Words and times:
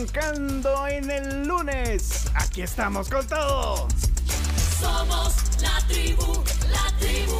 Arrancando 0.00 0.86
en 0.86 1.10
el 1.10 1.46
lunes. 1.46 2.24
Aquí 2.34 2.62
estamos 2.62 3.10
con 3.10 3.26
todo. 3.26 3.86
Somos 4.80 5.34
la 5.60 5.78
tribu, 5.88 6.42
la 6.70 6.98
tribu 6.98 7.38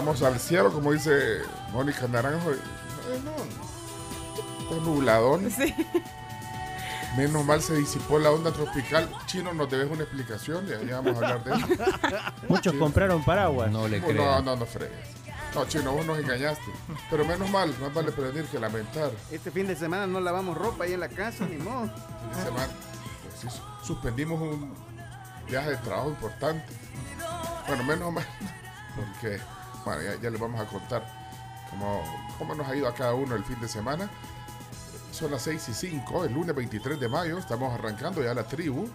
miramos 0.00 0.22
al 0.22 0.40
cielo, 0.40 0.72
como 0.72 0.92
dice 0.92 1.42
Mónica 1.72 2.08
Naranjo. 2.08 2.46
Bueno, 2.46 3.32
está 4.62 4.74
nubladón. 4.76 5.50
Sí. 5.50 5.74
Menos 7.16 7.44
mal 7.44 7.60
se 7.60 7.74
disipó 7.74 8.18
la 8.18 8.30
onda 8.30 8.50
tropical. 8.52 9.10
Chino, 9.26 9.52
nos 9.52 9.68
debes 9.70 9.90
una 9.90 10.04
explicación, 10.04 10.64
ya, 10.66 10.80
ya 10.82 11.00
vamos 11.00 11.20
a 11.22 11.26
hablar 11.34 11.44
de 11.44 11.52
eso. 11.54 11.66
Muchos 12.48 12.74
compraron 12.74 13.22
paraguas. 13.24 13.70
No 13.70 13.86
le 13.88 14.00
No, 14.00 14.06
creo. 14.06 14.42
no, 14.42 14.56
no 14.56 14.64
fregues. 14.64 14.96
No, 15.54 15.66
Chino, 15.66 15.92
vos 15.92 16.06
nos 16.06 16.18
engañaste. 16.18 16.70
Pero 17.10 17.24
menos 17.24 17.50
mal, 17.50 17.74
más 17.80 17.92
vale 17.92 18.12
prevenir 18.12 18.44
que 18.46 18.58
lamentar. 18.60 19.10
Este 19.30 19.50
fin 19.50 19.66
de 19.66 19.74
semana 19.76 20.06
no 20.06 20.20
lavamos 20.20 20.56
ropa 20.56 20.84
ahí 20.84 20.92
en 20.94 21.00
la 21.00 21.08
casa, 21.08 21.44
ni 21.46 21.56
modo. 21.56 21.82
Fin 21.88 22.30
de 22.38 22.44
semana, 22.44 22.68
pues 23.40 23.52
sí, 23.52 23.60
suspendimos 23.84 24.40
un 24.40 24.72
viaje 25.48 25.70
de 25.70 25.76
trabajo 25.78 26.10
importante. 26.10 26.64
Bueno, 27.66 27.82
menos 27.84 28.12
mal, 28.12 28.26
porque, 28.96 29.40
bueno, 29.84 30.02
ya, 30.02 30.20
ya 30.20 30.30
les 30.30 30.40
vamos 30.40 30.60
a 30.60 30.66
contar 30.66 31.04
cómo, 31.70 32.02
cómo 32.38 32.54
nos 32.54 32.68
ha 32.68 32.76
ido 32.76 32.88
a 32.88 32.94
cada 32.94 33.14
uno 33.14 33.34
el 33.34 33.44
fin 33.44 33.60
de 33.60 33.68
semana. 33.68 34.10
Son 35.12 35.30
las 35.30 35.42
6 35.42 35.68
y 35.68 35.74
5, 35.74 36.24
el 36.24 36.32
lunes 36.32 36.54
23 36.54 36.98
de 36.98 37.08
mayo, 37.08 37.38
estamos 37.38 37.72
arrancando 37.72 38.22
ya 38.22 38.32
la 38.32 38.44
tribu. 38.44 38.88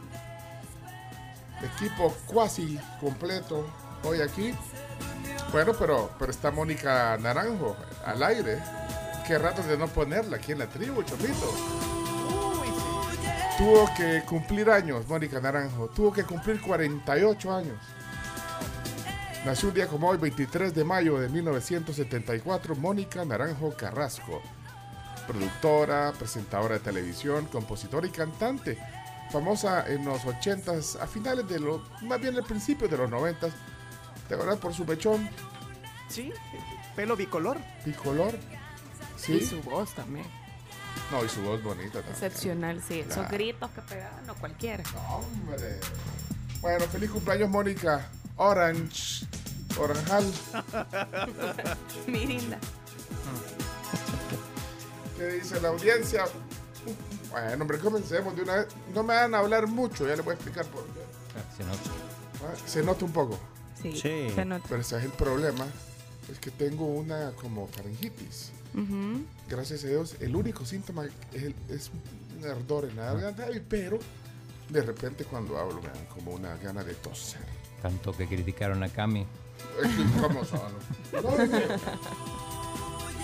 Equipo 1.61 2.13
cuasi 2.27 2.79
completo 2.99 3.65
hoy 4.03 4.21
aquí. 4.21 4.53
Bueno, 5.51 5.73
pero, 5.77 6.11
pero 6.19 6.31
está 6.31 6.51
Mónica 6.51 7.17
Naranjo 7.17 7.75
al 8.05 8.23
aire. 8.23 8.61
Qué 9.27 9.37
rato 9.37 9.63
de 9.63 9.77
no 9.77 9.87
ponerla 9.87 10.37
aquí 10.37 10.51
en 10.51 10.59
la 10.59 10.67
tribu, 10.67 11.03
Chomito. 11.03 11.51
Tuvo 13.57 13.89
que 13.95 14.23
cumplir 14.27 14.69
años, 14.69 15.07
Mónica 15.07 15.39
Naranjo. 15.39 15.87
Tuvo 15.87 16.11
que 16.11 16.23
cumplir 16.23 16.61
48 16.61 17.55
años. 17.55 17.77
Nació 19.45 19.69
un 19.69 19.75
día 19.75 19.87
como 19.87 20.09
hoy, 20.09 20.17
23 20.17 20.73
de 20.73 20.83
mayo 20.83 21.19
de 21.19 21.29
1974, 21.29 22.75
Mónica 22.75 23.23
Naranjo 23.23 23.73
Carrasco. 23.75 24.41
Productora, 25.27 26.11
presentadora 26.17 26.75
de 26.75 26.79
televisión, 26.81 27.45
compositora 27.45 28.07
y 28.07 28.09
cantante. 28.09 28.77
Famosa 29.31 29.87
en 29.87 30.05
los 30.05 30.21
80s, 30.23 30.99
a 30.99 31.07
finales 31.07 31.47
de 31.47 31.59
los, 31.59 31.81
más 32.03 32.19
bien 32.21 32.35
al 32.35 32.43
principio 32.43 32.87
de 32.87 32.97
los 32.97 33.09
90s. 33.09 33.51
¿Te 34.27 34.33
acuerdas 34.33 34.57
por 34.57 34.73
su 34.73 34.85
mechón 34.85 35.29
Sí, 36.09 36.31
pelo 36.95 37.15
bicolor. 37.15 37.57
bicolor? 37.85 38.33
Y 39.17 39.21
Sí. 39.21 39.45
su 39.45 39.61
voz 39.61 39.93
también. 39.93 40.25
No, 41.11 41.23
y 41.23 41.29
su 41.29 41.41
voz 41.41 41.61
bonita 41.61 42.01
también. 42.01 42.13
Excepcional, 42.13 42.81
sí. 42.81 42.99
Esos 43.01 43.13
Claro. 43.13 43.29
gritos 43.31 43.69
que 43.71 43.81
pegaban, 43.81 44.25
no 44.25 44.33
cualquiera. 44.35 44.83
Hombre. 45.09 45.79
Bueno, 46.61 46.85
feliz 46.85 47.11
cumpleaños, 47.11 47.49
Mónica. 47.49 48.09
Orange. 48.37 49.25
Oranjal. 49.79 50.25
Mirinda. 52.07 52.57
¿Qué 55.17 55.25
dice 55.27 55.61
la 55.61 55.69
audiencia? 55.69 56.25
Bueno, 57.31 57.61
hombre, 57.63 57.79
comencemos 57.79 58.35
de 58.35 58.43
una 58.43 58.55
vez. 58.57 58.67
No 58.93 59.03
me 59.03 59.13
van 59.15 59.33
a 59.35 59.39
hablar 59.39 59.67
mucho, 59.67 60.07
ya 60.07 60.15
les 60.15 60.23
voy 60.23 60.33
a 60.33 60.35
explicar 60.35 60.65
por 60.67 60.83
qué. 60.85 61.01
Se 61.57 61.63
nota. 61.63 61.79
Ah, 62.43 62.53
Se 62.67 62.83
nota 62.83 63.05
un 63.05 63.11
poco, 63.11 63.39
Sí. 63.81 63.93
Sí. 63.93 64.27
Se 64.33 64.45
nota. 64.45 64.65
pero 64.69 64.81
ese 64.81 64.97
es 64.97 65.03
el 65.05 65.11
problema. 65.11 65.65
Es 66.31 66.39
que 66.39 66.51
tengo 66.51 66.85
una 66.85 67.31
como 67.31 67.67
faringitis. 67.67 68.51
Gracias 69.47 69.83
a 69.85 69.87
Dios, 69.87 70.15
el 70.19 70.35
único 70.35 70.65
síntoma 70.65 71.05
es, 71.05 71.43
el- 71.43 71.55
es 71.69 71.89
un 72.37 72.49
ardor 72.49 72.85
en 72.85 72.97
la 72.97 73.13
garganta, 73.13 73.45
pero 73.69 73.99
de 74.69 74.81
repente 74.81 75.23
cuando 75.23 75.57
hablo 75.57 75.81
me 75.81 75.87
dan 75.87 76.05
como 76.07 76.31
una 76.31 76.57
gana 76.57 76.83
de 76.83 76.93
toser. 76.95 77.54
Tanto 77.85 78.17
que 78.17 78.25
criticaron 78.25 78.81
a 78.81 78.89
Cami. 78.89 79.27
¿Cómo 80.19 80.43
son? 80.43 80.59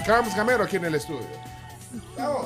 Carms 0.05 0.35
Gamero 0.35 0.65
aquí 0.65 0.75
en 0.75 0.85
el 0.85 0.93
estudio. 0.93 1.25
Vamos. 2.15 2.45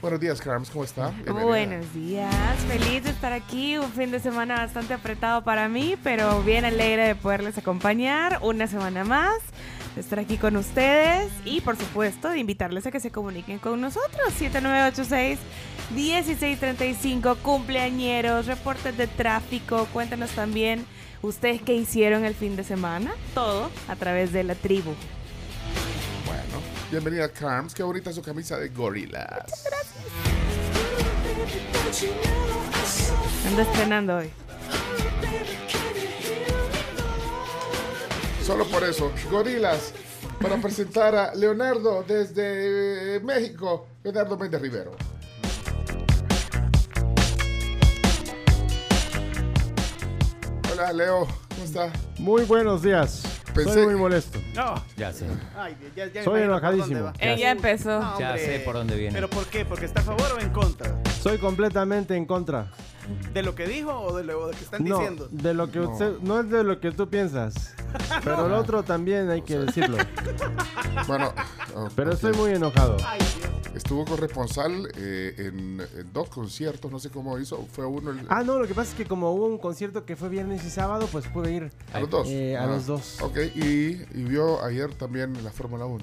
Buenos 0.00 0.20
días, 0.20 0.40
Carms, 0.40 0.70
¿cómo 0.70 0.84
está? 0.84 1.08
Bienvenida. 1.08 1.44
Buenos 1.44 1.92
días, 1.94 2.56
feliz 2.68 3.02
de 3.02 3.10
estar 3.10 3.32
aquí, 3.32 3.76
un 3.76 3.90
fin 3.90 4.12
de 4.12 4.20
semana 4.20 4.58
bastante 4.58 4.94
apretado 4.94 5.42
para 5.42 5.68
mí, 5.68 5.96
pero 6.04 6.44
bien 6.44 6.64
alegre 6.64 7.08
de 7.08 7.16
poderles 7.16 7.58
acompañar 7.58 8.38
una 8.42 8.68
semana 8.68 9.02
más, 9.02 9.34
de 9.98 10.02
estar 10.02 10.20
aquí 10.20 10.36
con 10.36 10.56
ustedes 10.56 11.32
y 11.44 11.60
por 11.60 11.76
supuesto 11.76 12.28
de 12.28 12.38
invitarles 12.38 12.86
a 12.86 12.92
que 12.92 13.00
se 13.00 13.10
comuniquen 13.10 13.58
con 13.58 13.80
nosotros, 13.80 14.32
7986-1635, 15.92 17.36
cumpleañeros, 17.38 18.46
reportes 18.46 18.96
de 18.96 19.08
tráfico, 19.08 19.88
cuéntenos 19.92 20.30
también 20.30 20.86
ustedes 21.20 21.62
qué 21.62 21.74
hicieron 21.74 22.24
el 22.24 22.36
fin 22.36 22.54
de 22.54 22.62
semana, 22.62 23.12
todo 23.34 23.72
a 23.88 23.96
través 23.96 24.32
de 24.32 24.44
la 24.44 24.54
tribu. 24.54 24.94
Bueno, 26.24 26.62
bienvenida, 26.92 27.28
Carms. 27.28 27.74
Qué 27.74 27.82
bonita 27.82 28.12
su 28.12 28.22
camisa 28.22 28.56
de 28.56 28.68
gorilas. 28.68 29.26
Ando 33.48 33.62
estrenando 33.62 34.18
hoy. 34.18 34.30
Solo 38.48 38.64
por 38.64 38.82
eso, 38.82 39.12
gorilas. 39.30 39.92
Para 40.40 40.56
presentar 40.56 41.14
a 41.14 41.34
Leonardo 41.34 42.02
desde 42.02 43.16
eh, 43.16 43.20
México, 43.20 43.86
Leonardo 44.02 44.38
Méndez 44.38 44.62
Rivero. 44.62 44.92
Hola, 50.72 50.94
Leo. 50.94 51.28
¿Cómo 51.50 51.62
está? 51.62 51.92
Muy 52.18 52.44
buenos 52.44 52.80
días. 52.82 53.37
Pensé. 53.64 53.72
Soy 53.74 53.86
muy 53.86 53.96
molesto. 53.96 54.38
No. 54.54 54.74
Ya 54.96 55.12
sé. 55.12 55.26
Ay, 55.56 55.76
ya, 55.96 56.06
ya 56.06 56.12
Soy 56.12 56.12
imagino 56.12 56.30
por 56.30 56.38
enojadísimo. 56.40 56.84
dónde 57.00 57.02
va. 57.02 57.12
Eh, 57.32 57.38
ya 57.38 57.50
empezó. 57.50 58.00
No, 58.00 58.18
Ya 58.18 58.28
hombre. 58.30 58.44
sé 58.46 58.60
por 58.60 58.74
dónde 58.74 58.96
viene. 58.96 59.14
¿Pero 59.14 59.28
por 59.28 59.46
qué? 59.46 59.64
¿Porque 59.64 59.84
está 59.86 60.00
a 60.00 60.04
favor 60.04 60.26
o 60.36 60.40
en 60.40 60.50
contra? 60.50 60.96
Soy 61.20 61.38
completamente 61.38 62.16
en 62.16 62.26
contra. 62.26 62.70
¿De 63.32 63.42
lo 63.42 63.54
que 63.54 63.66
dijo 63.66 63.90
o 63.92 64.14
de 64.16 64.24
lo 64.24 64.50
que 64.50 64.56
están 64.64 64.84
No, 64.84 64.98
diciendo? 64.98 65.28
de 65.30 65.54
lo 65.54 65.70
que 65.70 65.78
No. 65.78 65.90
usted, 65.90 66.12
no 66.20 66.40
es 66.40 66.50
de 66.50 66.62
lo 66.62 66.78
que 66.78 66.92
tú 66.92 67.08
piensas. 67.08 67.74
Pero 68.24 68.48
lo 68.48 68.58
otro 68.58 68.82
también 68.82 69.30
hay 69.30 69.42
que 69.42 69.58
decirlo. 69.58 69.96
Bueno, 71.06 71.32
oh, 71.74 71.88
Pero 71.96 72.12
estoy 72.12 72.34
muy 72.34 72.50
enojado. 72.52 72.96
Ay, 73.06 73.18
Dios. 73.18 73.48
Estuvo 73.74 74.04
corresponsal 74.04 74.90
eh, 74.96 75.34
en, 75.38 75.80
en 75.96 76.12
dos 76.12 76.28
conciertos, 76.30 76.90
no 76.90 76.98
sé 76.98 77.10
cómo 77.10 77.38
hizo. 77.38 77.66
Fue 77.72 77.84
uno. 77.86 78.10
el- 78.10 78.26
Ah, 78.28 78.42
no, 78.42 78.58
lo 78.58 78.66
que 78.66 78.74
pasa 78.74 78.90
es 78.90 78.96
que 78.96 79.04
como 79.04 79.32
hubo 79.32 79.46
un 79.46 79.58
concierto 79.58 80.04
que 80.04 80.16
fue 80.16 80.28
viernes 80.28 80.64
y 80.64 80.70
sábado, 80.70 81.08
pues 81.12 81.26
pude 81.28 81.52
ir. 81.52 81.72
a 81.92 82.00
los 82.00 82.10
dos. 82.10 82.28
eh, 82.28 82.56
a 82.56 82.64
Ah, 82.64 82.66
los 82.66 82.86
dos. 82.86 83.20
Ok, 83.20 83.36
y, 83.54 83.60
y 84.14 84.24
vio 84.24 84.62
ayer 84.64 84.92
también 84.94 85.32
la 85.44 85.50
Fórmula 85.50 85.84
1. 85.84 86.02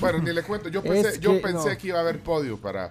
Bueno, 0.00 0.18
ni 0.20 0.32
le 0.32 0.42
cuento. 0.42 0.68
Yo 0.68 0.82
pensé, 0.82 1.08
Es 1.10 1.20
yo 1.20 1.32
que 1.32 1.38
pensé 1.40 1.70
no. 1.72 1.78
que 1.78 1.88
iba 1.88 1.98
a 1.98 2.02
haber 2.02 2.20
podio 2.22 2.56
para. 2.58 2.88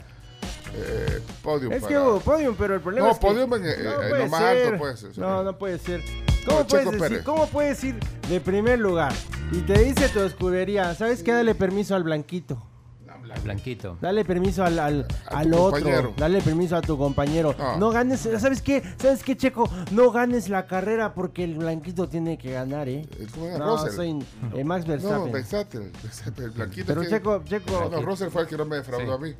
Eh, 0.78 1.22
podium 1.42 1.72
Es 1.72 1.81
para. 1.84 1.94
que 1.94 2.00
hubo 2.00 2.19
podium, 2.19 2.56
pero 2.58 2.75
el 2.75 2.81
problema 2.81 3.08
No, 3.08 3.13
es 3.13 3.19
que... 3.19 3.25
podium 3.28 3.54
en- 3.54 3.66
eh, 3.66 3.74
en 3.78 4.10
puede 4.10 4.24
lo 4.25 4.30
más 4.30 4.42
ser. 4.42 4.66
alto, 4.68 4.78
pues, 4.80 5.04
eso 5.04 5.22
No, 5.22 5.30
no. 5.38 5.44
no 5.44 5.58
puede 5.58 5.80
ser. 5.80 6.01
¿Cómo, 6.46 6.60
No, 6.60 6.68
puedes 6.68 6.92
decir. 6.92 7.24
¿Cómo 7.24 7.48
puedes 7.48 7.84
ir 7.84 7.96
de 8.30 8.40
primer 8.42 8.78
lugar? 8.80 9.13
Y 9.51 9.62
te 9.62 9.80
dice 9.84 10.10
tu 10.10 10.19
escudería, 10.19 10.94
¿sabes 10.94 11.24
qué? 11.24 11.31
Dale 11.31 11.56
permiso 11.56 11.96
al 11.96 12.04
blanquito. 12.04 12.62
Blanquito. 13.44 13.98
Dale 14.01 14.24
permiso 14.25 14.63
al, 14.63 14.80
al, 14.80 15.07
A 15.30 15.39
al 15.39 15.50
tu 15.51 15.57
otro. 15.57 15.72
compañero. 15.81 16.13
Dale 16.18 16.42
permiso 16.42 16.75
a 16.75 16.81
tu 16.81 16.98
compañero. 16.98 17.54
No. 17.57 17.77
No. 17.77 17.89
ganes, 17.92 18.27
¿sabes 18.39 18.62
qué? 18.62 18.81
¿Sabes 18.98 19.24
qué, 19.24 19.36
Checo? 19.38 19.69
No 19.92 20.12
ganes 20.12 20.50
la 20.50 20.66
carrera 20.68 21.13
porque 21.13 21.44
el 21.44 21.56
blanquito 21.56 22.07
tiene 22.10 22.38
que 22.38 22.51
ganar, 22.54 22.88
¿eh? 22.89 23.07
Eh. 23.19 23.27
No, 23.60 23.77
Russell. 23.77 23.95
soy 23.95 24.25
eh, 24.56 24.63
Max 24.63 24.86
No, 24.86 24.92
Verstappen. 24.94 25.31
Verstappen. 25.31 25.92
El 26.38 26.50
blanquito. 26.51 26.86
Pero 26.88 27.01
que- 27.01 27.10
Checo, 27.10 27.44
Checo... 27.45 27.89
No, 27.92 28.01
Russell 28.01 28.30
fue 28.30 28.44
el 28.44 28.48
que 28.48 28.57
no 28.57 28.66
me 28.66 28.77
defraudó 28.77 29.06
Sí. 29.06 29.12
a 29.12 29.18
mí. 29.18 29.36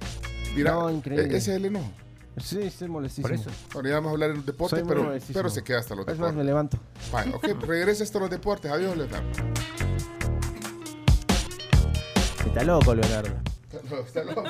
Mira, 0.56 0.72
No, 0.74 0.90
increíble. 0.90 1.26
eh, 1.34 1.38
ese 1.38 1.52
es 1.52 1.58
el 1.58 1.66
enojo. 1.66 1.90
Sí, 2.38 2.60
estoy 2.62 2.90
molestísimo. 2.90 3.28
Por 3.30 3.34
eso. 3.40 3.50
Bueno, 3.74 3.88
ya 3.90 3.96
vamos 3.96 4.10
a 4.10 4.12
hablar 4.12 4.30
en 4.32 4.36
los 4.38 4.46
deportes, 4.46 4.84
pero, 4.86 5.14
pero 5.34 5.50
se 5.50 5.64
queda 5.64 5.80
hasta 5.80 5.96
los 5.96 6.06
Es 6.08 6.20
más, 6.20 6.34
me 6.36 6.44
deportes. 6.44 6.46
levanto. 6.46 6.78
Vale, 7.12 7.34
ok, 7.34 7.62
regresa 7.68 8.04
hasta 8.04 8.20
los 8.20 8.30
deportes. 8.30 8.70
Adiós, 8.72 8.98
Leonardo. 8.98 9.26
Está 12.46 12.64
loco, 12.64 12.94
Leonardo. 12.94 13.36
Está 14.06 14.24
loco. 14.24 14.44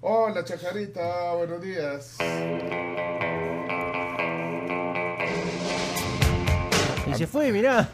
Hola, 0.00 0.44
Chacarita, 0.44 1.34
buenos 1.34 1.60
días. 1.62 2.16
Y 7.06 7.14
se 7.14 7.26
fue, 7.26 7.52
mirá. 7.52 7.88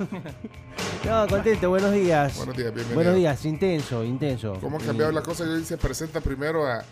No, 1.05 1.27
contento, 1.29 1.69
buenos 1.69 1.93
días. 1.93 2.37
Buenos 2.37 2.57
días, 2.57 2.73
bienvenido. 2.75 2.95
Buenos 2.95 3.15
días, 3.17 3.45
intenso, 3.45 4.05
intenso. 4.05 4.59
¿Cómo 4.61 4.79
ha 4.79 4.81
cambiado 4.81 5.13
la 5.13 5.23
cosa? 5.23 5.45
Yo 5.45 5.59
se 5.65 5.77
presenta 5.79 6.21
primero 6.21 6.67
a, 6.67 6.85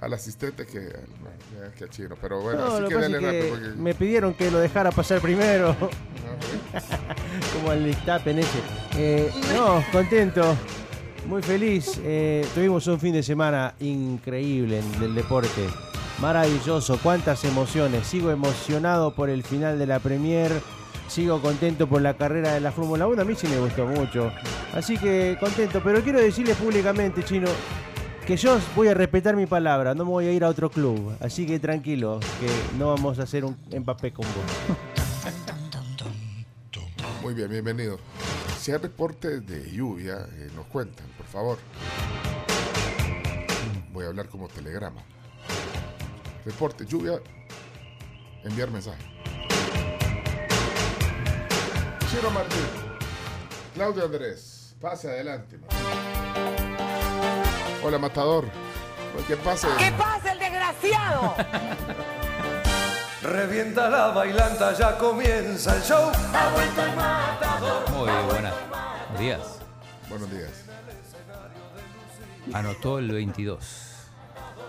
al 0.00 0.12
asistente 0.12 0.66
que, 0.66 0.92
que 1.76 1.84
a 1.84 1.88
chino. 1.88 2.16
Pero 2.20 2.40
bueno, 2.40 2.60
No, 2.60 2.72
así 2.74 2.82
lo 2.82 2.88
que 2.88 2.94
dale 2.94 3.18
que 3.18 3.26
rápido. 3.26 3.48
Porque, 3.48 3.68
me 3.76 3.94
pidieron 3.94 4.34
que 4.34 4.50
lo 4.50 4.58
dejara 4.58 4.90
pasar 4.90 5.20
primero, 5.20 5.70
ok. 5.70 5.92
como 7.54 7.72
el 7.72 7.84
destapen 7.84 8.38
ese. 8.38 8.58
Eh, 8.96 9.30
no, 9.54 9.84
contento, 9.92 10.56
muy 11.28 11.42
feliz. 11.42 12.00
Eh, 12.04 12.46
tuvimos 12.54 12.86
un 12.86 12.98
fin 13.00 13.12
de 13.12 13.22
semana 13.22 13.74
increíble 13.80 14.78
en- 14.80 15.00
del 15.00 15.14
deporte. 15.14 15.66
Maravilloso, 16.20 16.98
cuántas 17.02 17.44
emociones. 17.44 18.06
Sigo 18.06 18.30
emocionado 18.30 19.14
por 19.14 19.28
el 19.28 19.42
final 19.42 19.78
de 19.78 19.86
la 19.86 19.98
Premier. 19.98 20.50
Sigo 21.08 21.40
contento 21.40 21.86
por 21.86 22.00
la 22.02 22.14
carrera 22.14 22.54
de 22.54 22.60
la 22.60 22.72
Fórmula 22.72 23.06
1. 23.06 23.22
A 23.22 23.24
mí 23.24 23.34
sí 23.36 23.46
me 23.48 23.58
gustó 23.58 23.86
mucho. 23.86 24.32
Así 24.74 24.96
que 24.96 25.36
contento. 25.38 25.80
Pero 25.84 26.00
quiero 26.02 26.18
decirles 26.20 26.56
públicamente, 26.56 27.22
chino, 27.22 27.48
que 28.26 28.36
yo 28.36 28.58
voy 28.74 28.88
a 28.88 28.94
respetar 28.94 29.36
mi 29.36 29.46
palabra. 29.46 29.94
No 29.94 30.04
me 30.04 30.10
voy 30.10 30.26
a 30.26 30.32
ir 30.32 30.42
a 30.42 30.48
otro 30.48 30.70
club. 30.70 31.12
Así 31.20 31.46
que 31.46 31.58
tranquilo, 31.60 32.18
que 32.40 32.48
no 32.78 32.88
vamos 32.88 33.18
a 33.18 33.24
hacer 33.24 33.44
un 33.44 33.56
empapé 33.70 34.12
con 34.12 34.24
vos. 34.26 34.76
Muy 37.22 37.34
bien, 37.34 37.50
bienvenido. 37.50 37.98
Si 38.66 38.72
hay 38.72 38.78
reportes 38.78 39.46
de 39.46 39.70
lluvia, 39.70 40.26
eh, 40.32 40.50
nos 40.56 40.66
cuentan, 40.66 41.06
por 41.16 41.26
favor. 41.26 41.58
Voy 43.92 44.04
a 44.04 44.08
hablar 44.08 44.28
como 44.28 44.48
telegrama. 44.48 45.02
Reporte, 46.44 46.84
lluvia, 46.84 47.20
enviar 48.42 48.72
mensaje. 48.72 49.00
Chino 52.10 52.28
Martín, 52.32 52.66
Claudio 53.72 54.04
Andrés, 54.04 54.74
pase 54.80 55.10
adelante. 55.10 55.60
Hola, 57.84 57.98
Matador. 58.00 58.46
Pues, 59.12 59.26
¿Qué 59.26 59.36
pasa? 59.36 59.68
pasa 59.96 60.32
el 60.32 60.40
desgraciado? 60.40 61.36
Revienta 63.26 63.90
la 63.90 64.08
bailanta, 64.08 64.72
ya 64.74 64.96
comienza 64.96 65.74
el 65.76 65.82
show. 65.82 66.12
Muy 67.96 68.10
buenas. 68.30 68.54
Buenos 69.10 69.18
días. 69.20 69.40
Buenos 70.08 70.30
días. 70.30 70.50
Anotó 72.52 72.98
el 73.00 73.10
22. 73.10 73.82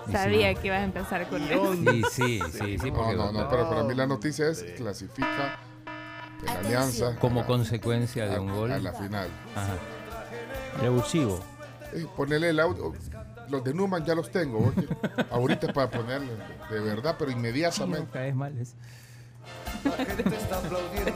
Y 0.07 0.11
Sabía 0.11 0.53
que 0.55 0.67
ibas 0.67 0.79
a 0.79 0.83
empezar 0.85 1.27
con 1.29 1.41
eso. 1.43 1.73
Sí, 1.73 2.01
sí, 2.09 2.41
sí, 2.51 2.77
sí, 2.79 2.91
No, 2.91 2.97
porque 2.97 3.15
no, 3.15 3.31
no, 3.31 3.47
pero 3.49 3.69
para 3.69 3.83
mí 3.83 3.93
la 3.93 4.07
noticia 4.07 4.47
es 4.49 4.63
clasifica 4.77 5.59
en 6.41 6.49
Alianza 6.65 7.15
como 7.19 7.41
a- 7.41 7.45
consecuencia 7.45 8.25
de 8.27 8.37
a- 8.37 8.41
un 8.41 8.55
gol. 8.55 8.71
a 8.71 8.79
la 8.79 8.93
final. 8.93 9.27
Ajá. 9.55 9.73
Revulsivo. 10.81 11.39
Eh, 11.93 12.07
ponele 12.15 12.49
el 12.49 12.59
audio. 12.59 12.93
Los 13.49 13.63
de 13.63 13.73
Numan 13.73 14.03
ya 14.05 14.15
los 14.15 14.29
tengo. 14.31 14.59
porque 14.59 14.87
ahorita 15.31 15.73
para 15.73 15.89
ponerle 15.89 16.31
de 16.69 16.79
verdad, 16.79 17.15
pero 17.17 17.31
No 17.31 17.37
inmediatamente. 17.37 18.09
caes 18.11 18.35
mal. 18.35 18.57
Es... 18.57 18.75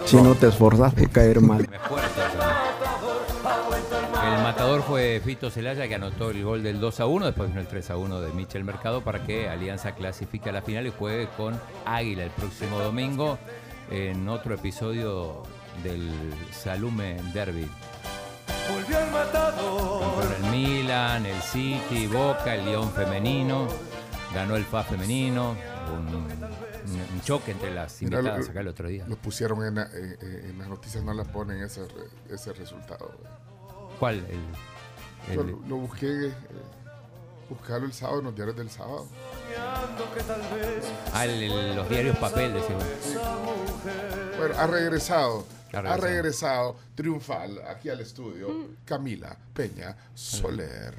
Chino, 0.05 0.35
te 0.35 0.47
esforzaste 0.47 1.07
caer 1.09 1.41
mal. 1.41 1.67
Me 1.69 1.75
esfuerzo, 1.75 2.09
pero- 2.15 4.31
El 4.35 4.43
matador 4.43 4.83
fue 4.83 5.21
Fito 5.23 5.49
Celaya 5.49 5.87
que 5.87 5.95
anotó 5.95 6.29
el 6.29 6.43
gol 6.43 6.63
del 6.63 6.79
2 6.79 6.99
a 6.99 7.05
1, 7.07 7.25
después 7.25 7.49
vino 7.49 7.59
el 7.59 7.67
3 7.67 7.89
a 7.91 7.97
1 7.97 8.21
de 8.21 8.31
Michel 8.33 8.63
Mercado 8.63 9.01
para 9.01 9.23
que 9.25 9.49
Alianza 9.49 9.93
clasifique 9.95 10.49
a 10.49 10.53
la 10.53 10.61
final 10.61 10.87
y 10.87 10.93
juegue 10.97 11.27
con 11.35 11.59
Águila 11.85 12.23
el 12.23 12.29
próximo 12.31 12.79
domingo 12.79 13.37
en 13.89 14.29
otro 14.29 14.53
episodio 14.55 15.43
del 15.83 16.09
Salume 16.51 17.17
Derby. 17.33 17.67
Volvió 18.71 18.99
el 18.99 19.11
matador. 19.11 19.90
Milan, 20.51 21.25
el 21.25 21.41
City, 21.41 22.07
Boca, 22.07 22.53
el 22.55 22.65
León 22.65 22.91
femenino, 22.91 23.67
ganó 24.33 24.55
el 24.55 24.65
FA 24.65 24.83
femenino, 24.83 25.55
un, 25.91 27.21
choque 27.23 27.51
entre 27.51 27.73
las 27.73 28.01
Mira, 28.01 28.17
invitadas 28.19 28.45
lo- 28.45 28.51
acá 28.51 28.59
el 28.61 28.67
otro 28.67 28.87
día. 28.87 29.05
Los 29.07 29.17
pusieron 29.19 29.63
en, 29.65 29.75
la- 29.75 29.89
en- 29.93 30.57
las 30.59 30.67
noticias, 30.67 31.03
no 31.03 31.13
las 31.13 31.27
ponen 31.27 31.61
ese, 31.63 31.81
ese 32.29 32.53
resultado. 32.53 33.11
¿Cuál? 33.99 34.25
El, 34.29 35.35
Yo 35.35 35.41
el- 35.41 35.51
lo, 35.51 35.59
lo 35.67 35.75
busqué, 35.77 36.27
eh, 36.27 36.33
buscarlo 37.49 37.85
el 37.85 37.93
sábado 37.93 38.19
en 38.19 38.25
los 38.25 38.35
diarios 38.35 38.57
del 38.57 38.69
sábado. 38.69 39.07
ah, 41.13 41.25
el- 41.25 41.43
el- 41.43 41.75
los 41.75 41.87
diarios 41.89 42.17
papel, 42.17 42.53
decimos. 42.53 42.83
Bueno, 44.37 44.55
ha 44.57 44.67
regresado. 44.67 45.45
Ha 45.73 45.97
regresado. 45.97 46.75
triunfal 46.95 47.61
aquí 47.67 47.89
al 47.89 48.01
estudio 48.01 48.69
Camila 48.85 49.37
Peña 49.53 49.95
Soler. 50.13 50.93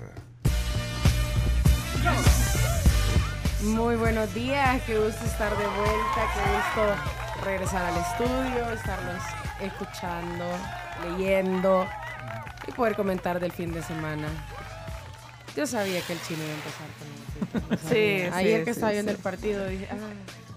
Muy 3.62 3.96
buenos 3.96 4.32
días, 4.34 4.82
qué 4.86 4.98
gusto 4.98 5.24
estar 5.24 5.56
de 5.56 5.64
vuelta, 5.66 6.32
qué 6.34 6.40
gusto 6.56 7.44
regresar 7.44 7.84
al 7.84 7.96
estudio, 7.98 8.72
estarlos 8.72 9.22
escuchando, 9.60 10.44
leyendo 11.04 11.86
y 12.66 12.72
poder 12.72 12.96
comentar 12.96 13.38
del 13.38 13.52
fin 13.52 13.72
de 13.72 13.82
semana. 13.82 14.28
Yo 15.54 15.66
sabía 15.66 16.00
que 16.00 16.14
el 16.14 16.22
chino 16.22 16.42
iba 16.42 16.52
a 16.52 16.56
empezar 16.56 17.68
con 17.68 17.76
eso. 17.76 17.88
Sí, 17.88 18.20
sí, 18.24 18.30
Ayer 18.32 18.60
sí, 18.60 18.64
que 18.64 18.70
estaba 18.70 18.88
sí. 18.90 18.94
viendo 18.94 19.12
el 19.12 19.18
partido 19.18 19.66
dije, 19.66 19.86
ah. 19.90 19.96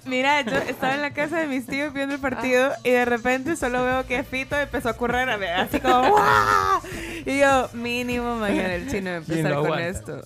Mira, 0.05 0.41
yo 0.41 0.55
estaba 0.57 0.93
en 0.93 1.01
la 1.01 1.11
casa 1.13 1.37
de 1.39 1.47
mis 1.47 1.65
tíos 1.65 1.91
viendo 1.91 2.13
el 2.15 2.21
partido 2.21 2.71
y 2.83 2.91
de 2.91 3.05
repente 3.05 3.55
solo 3.55 3.83
veo 3.83 4.05
que 4.05 4.23
Fito 4.23 4.55
empezó 4.57 4.89
a 4.89 4.93
correr 4.93 5.29
a 5.29 5.37
ver, 5.37 5.55
así 5.55 5.79
como 5.79 6.09
¡guau! 6.09 6.81
Y 7.25 7.39
yo, 7.39 7.69
mínimo 7.73 8.35
mañana 8.35 8.75
el 8.75 8.89
chino 8.89 9.09
va 9.11 9.17
a 9.17 9.21
¿Quién 9.21 9.37
empezar 9.47 9.55
con 9.55 9.65
aguanta? 9.65 9.87
esto. 9.87 10.21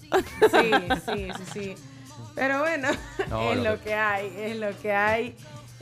Sí, 0.51 0.71
sí, 1.05 1.27
sí, 1.37 1.43
sí. 1.53 1.75
Pero 2.35 2.59
bueno, 2.59 2.89
No, 3.29 3.51
es 3.51 3.57
lo 3.57 3.63
lo 3.63 3.77
que- 3.77 3.83
que 3.85 3.93
hay, 3.95 4.33
es 4.37 4.57
lo 4.57 4.77
que 4.79 4.91
hay. 4.93 5.35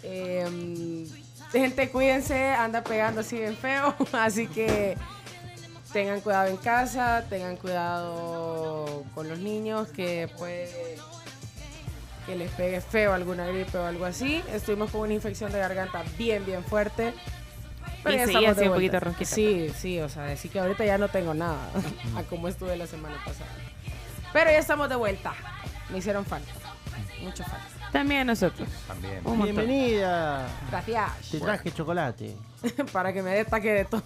Eh, 0.04 1.06
gente, 1.52 1.90
cuídense, 1.90 2.50
anda 2.52 2.84
pegando 2.84 3.22
así 3.22 3.38
bien 3.38 3.58
feo, 3.58 3.96
así 4.14 4.46
que 4.48 4.96
tengan 5.92 6.22
cuidado 6.22 6.48
en 6.50 6.58
casa, 6.58 7.26
tengan 7.30 7.56
cuidado 7.58 9.04
con 9.16 9.28
los 9.28 9.40
niños, 9.40 9.88
que 9.90 10.30
puede 10.38 10.98
que 12.28 12.36
les 12.36 12.52
pegue 12.52 12.80
feo 12.82 13.14
alguna 13.14 13.48
gripe 13.48 13.76
o 13.78 13.86
algo 13.86 14.06
así. 14.06 14.44
Estuvimos 14.52 14.92
con 14.92 15.02
una 15.02 15.14
infección 15.14 15.52
de 15.52 15.58
garganta 15.60 16.04
bien, 16.18 16.46
bien 16.46 16.64
fuerte. 16.64 17.14
Pero 18.04 18.16
Y 18.16 18.20
ya 18.20 18.26
seguía 18.26 18.40
estamos 18.50 18.58
de 18.58 18.68
un 18.70 18.74
poquito 18.76 19.00
ronquita. 19.00 19.26
Sí, 19.36 19.72
sí, 19.76 20.00
o 20.00 20.08
sea, 20.10 20.24
decir 20.24 20.52
que 20.52 20.60
ahorita 20.60 20.86
ya 20.86 20.98
no 21.00 21.08
tengo 21.10 21.34
nada, 21.34 21.58
a 22.16 22.24
como 22.24 22.48
estuve 22.48 22.78
la 22.78 22.86
semana 22.86 23.16
pasada. 23.26 23.50
Pero 24.34 24.52
ya 24.52 24.60
estamos 24.60 24.88
de 24.90 24.96
vuelta. 24.96 25.34
Me 25.90 25.98
hicieron 25.98 26.24
falta, 26.26 26.52
mucho 27.22 27.44
falta. 27.44 27.66
También 27.92 28.22
a 28.22 28.26
nosotros. 28.26 28.68
También. 28.86 29.22
Un. 29.26 29.42
Bienvenida. 29.42 30.48
Gracias. 30.70 31.32
Te 31.32 31.40
traje 31.40 31.72
chocolate. 31.72 32.36
Para 32.92 33.14
que 33.14 33.24
me 33.24 33.32
dé 33.32 33.40
ataque 33.42 33.72
de 33.72 33.86
tos. 33.86 34.04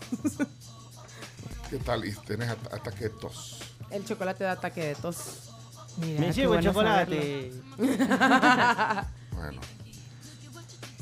¿Qué 1.70 1.78
tal? 1.78 2.06
Y 2.06 2.14
tenés 2.14 2.50
at- 2.50 2.74
ataque 2.74 3.06
de 3.06 3.10
tos. 3.10 3.60
El 3.90 4.06
chocolate 4.06 4.44
da 4.44 4.52
ataque 4.54 4.86
de 4.88 4.96
tos. 4.96 5.51
Mira, 5.98 6.22
Me 6.22 6.32
llevo 6.32 6.56
el 6.56 6.62
bueno 6.62 6.72
chocolate. 6.72 7.52
Bueno. 9.32 9.60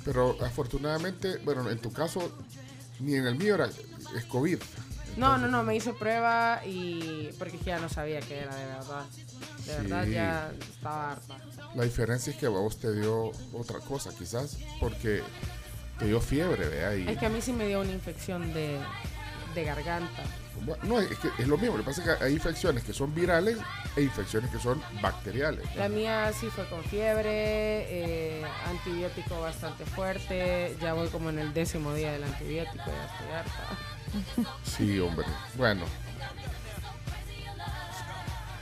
Pero 0.05 0.37
afortunadamente, 0.41 1.39
bueno, 1.43 1.69
en 1.69 1.77
tu 1.79 1.91
caso, 1.91 2.31
ni 3.01 3.15
en 3.15 3.27
el 3.27 3.35
mío 3.35 3.55
era 3.55 3.65
es 3.65 4.25
COVID. 4.25 4.59
No, 5.17 5.37
no, 5.37 5.47
no, 5.47 5.63
me 5.63 5.75
hice 5.75 5.93
prueba 5.93 6.61
y 6.65 7.29
porque 7.37 7.57
que 7.57 7.65
ya 7.65 7.79
no 7.79 7.89
sabía 7.89 8.21
qué 8.21 8.39
era 8.39 8.55
de 8.55 8.65
verdad. 8.65 9.05
De 9.65 9.75
verdad 9.75 10.05
ya 10.05 10.51
estaba 10.73 11.11
harta. 11.11 11.37
La 11.75 11.83
diferencia 11.83 12.31
es 12.31 12.37
que 12.37 12.45
a 12.45 12.49
vos 12.49 12.77
te 12.77 12.93
dio 12.93 13.31
otra 13.53 13.79
cosa, 13.79 14.11
quizás, 14.17 14.57
porque 14.79 15.21
te 15.97 16.05
dio 16.05 16.21
fiebre, 16.21 16.69
vea. 16.69 16.95
Y, 16.95 17.07
Es 17.07 17.17
que 17.17 17.25
a 17.25 17.29
mí 17.29 17.41
sí 17.41 17.51
me 17.51 17.67
dio 17.67 17.81
una 17.81 17.91
infección 17.91 18.53
de, 18.53 18.79
de 19.59 19.65
garganta. 19.65 20.23
No, 20.83 20.99
es 20.99 21.17
que 21.17 21.29
es 21.37 21.47
lo 21.47 21.57
mismo. 21.57 21.77
Lo 21.77 21.83
que 21.83 21.89
pasa 21.89 22.01
es 22.01 22.17
que 22.17 22.23
hay 22.23 22.33
infecciones 22.33 22.83
que 22.83 22.93
son 22.93 23.13
virales 23.13 23.57
e 23.95 24.01
infecciones 24.01 24.51
que 24.51 24.59
son 24.59 24.81
bacteriales. 25.01 25.63
La 25.75 25.89
mía 25.89 26.31
sí 26.33 26.47
fue 26.47 26.67
con 26.67 26.83
fiebre, 26.83 27.29
eh, 27.31 28.45
antibiótico 28.67 29.39
bastante 29.39 29.85
fuerte. 29.85 30.75
Ya 30.81 30.93
voy 30.93 31.07
como 31.09 31.29
en 31.29 31.39
el 31.39 31.53
décimo 31.53 31.93
día 31.93 32.11
del 32.11 32.23
antibiótico, 32.23 32.85
ya 32.85 33.05
estoy 33.05 33.31
harta. 33.35 34.49
Sí, 34.63 34.99
hombre. 34.99 35.25
Bueno. 35.55 35.85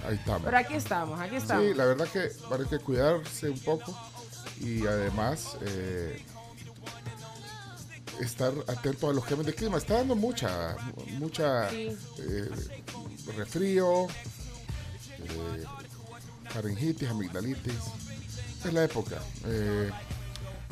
Ahí 0.05 0.15
estamos. 0.15 0.41
Pero 0.43 0.57
aquí 0.57 0.73
estamos, 0.73 1.19
aquí 1.19 1.35
estamos. 1.37 1.65
Sí, 1.65 1.73
la 1.73 1.85
verdad 1.85 2.07
que 2.07 2.19
hay 2.19 2.65
que 2.69 2.79
cuidarse 2.79 3.49
un 3.49 3.59
poco 3.59 3.97
y 4.59 4.85
además 4.85 5.57
eh, 5.61 6.23
estar 8.21 8.53
atento 8.67 9.09
a 9.09 9.13
los 9.13 9.23
cambios 9.25 9.47
de 9.47 9.53
clima. 9.53 9.77
Está 9.77 9.95
dando 9.95 10.15
mucha, 10.15 10.75
mucha 11.19 11.69
Sí. 11.69 11.95
eh, 12.19 12.49
resfrío, 13.35 14.05
eh, 14.07 15.63
faringitis, 16.49 17.09
amigdalitis. 17.09 17.73
Es 18.65 18.73
la 18.73 18.83
época. 18.83 19.17
eh, 19.45 19.89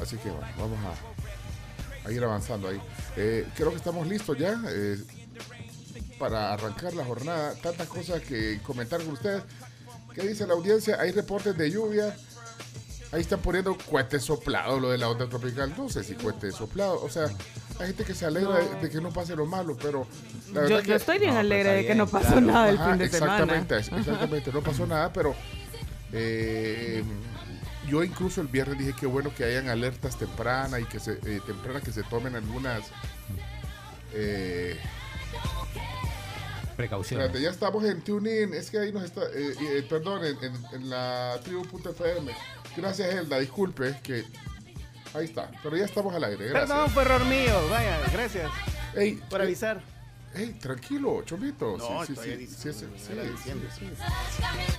así 0.02 0.18
que 0.18 0.30
bueno, 0.30 0.48
vamos 0.58 0.80
a, 0.84 2.08
a 2.08 2.12
ir 2.12 2.24
avanzando 2.24 2.68
ahí. 2.68 2.82
Eh, 3.16 3.48
creo 3.56 3.70
que 3.72 3.78
estamos 3.78 4.08
listos 4.08 4.38
ya. 4.38 4.62
eh, 4.68 4.98
para 6.20 6.54
arrancar 6.54 6.94
la 6.94 7.04
jornada. 7.04 7.54
Tantas 7.56 7.88
cosas 7.90 8.22
que 8.22 8.60
comentar 8.64 9.02
con 9.04 9.14
ustedes. 9.14 9.44
¿Qué 10.14 10.22
dice 10.26 10.48
la 10.48 10.54
audiencia? 10.54 10.98
Hay 11.02 11.12
reportes 11.12 11.58
de 11.58 11.70
lluvia. 11.70 12.16
Ahí 13.12 13.22
están 13.22 13.40
poniendo 13.40 13.78
cohete 13.90 14.20
soplado, 14.20 14.80
lo 14.80 14.90
de 14.90 14.98
la 14.98 15.08
onda 15.10 15.28
tropical. 15.30 15.74
No 15.78 15.88
sé 15.90 16.04
si 16.04 16.16
cohete 16.16 16.52
soplado. 16.52 17.02
O 17.02 17.10
sea, 17.10 17.26
hay 17.80 17.88
gente 17.88 18.04
que 18.04 18.14
se 18.14 18.26
alegra 18.26 18.58
de, 18.58 18.76
de 18.82 18.90
que 18.90 19.00
no 19.00 19.12
pase 19.12 19.36
lo 19.36 19.46
malo, 19.46 19.78
pero 19.82 20.06
la 20.54 20.54
Yo, 20.54 20.62
verdad 20.62 20.78
yo 20.80 20.84
que... 20.84 20.96
estoy 20.96 21.20
bien 21.20 21.30
No, 21.32 21.36
pues 21.38 21.46
alegre 21.46 21.72
de 21.74 21.86
que 21.88 21.96
no 21.96 22.08
pasó 22.08 22.28
claro. 22.28 22.42
nada 22.42 22.70
el 22.70 22.76
Ajá, 22.78 22.90
fin 22.90 22.98
de 22.98 23.10
semana. 23.10 23.34
exactamente, 23.44 23.78
exactamente, 24.00 24.52
no 24.52 24.62
pasó 24.62 24.86
nada, 24.88 25.14
pero 25.14 25.34
eh, 26.12 27.04
yo 27.88 28.04
incluso 28.04 28.42
el 28.42 28.48
viernes 28.48 28.80
dije 28.80 28.94
que 29.00 29.06
bueno 29.06 29.32
que 29.36 29.44
hayan 29.46 29.70
alertas 29.70 30.18
tempranas 30.18 30.82
y 30.82 30.86
que 30.86 31.00
se 31.00 31.14
eh, 31.26 31.40
tempranas 31.46 31.84
que 31.84 31.92
se 31.92 32.04
tomen 32.04 32.36
algunas 32.36 32.82
eh, 34.14 34.78
Precauciones. 36.76 37.28
Espérate, 37.28 37.42
ya 37.46 37.52
estamos 37.52 37.86
en 37.86 38.02
TuneIn. 38.02 38.54
Es 38.54 38.70
que 38.70 38.80
ahí 38.80 38.92
nos 38.92 39.04
está. 39.04 39.22
eh, 39.34 39.56
eh, 39.62 39.86
perdón, 39.90 40.26
en, 40.26 40.36
en- 40.44 40.66
en 40.74 40.90
la 40.90 41.40
tribu.fm. 41.42 42.32
Gracias, 42.76 43.14
Elda. 43.14 43.40
Disculpe 43.40 44.00
que. 44.04 44.26
Ahí 45.14 45.26
está. 45.26 45.50
Pero 45.64 45.78
ya 45.78 45.86
estamos 45.86 46.14
al 46.14 46.24
aire. 46.26 46.50
Perdón, 46.52 46.68
Gracias. 46.68 46.92
fue 46.92 47.04
error 47.04 47.26
mío. 47.26 47.68
Vaya, 47.70 48.00
gracias 48.12 48.52
Ey, 48.96 49.14
por 49.30 49.40
eh, 49.40 49.44
avisar. 49.46 49.82
ey, 50.34 50.52
tranquilo, 50.54 51.24
Chomito. 51.26 51.78
No, 51.78 52.06
sí, 52.06 52.16
sí, 52.16 52.48
sí, 52.48 52.74
sí, 52.74 52.74
sí, 52.74 52.86
sí. 53.78 53.90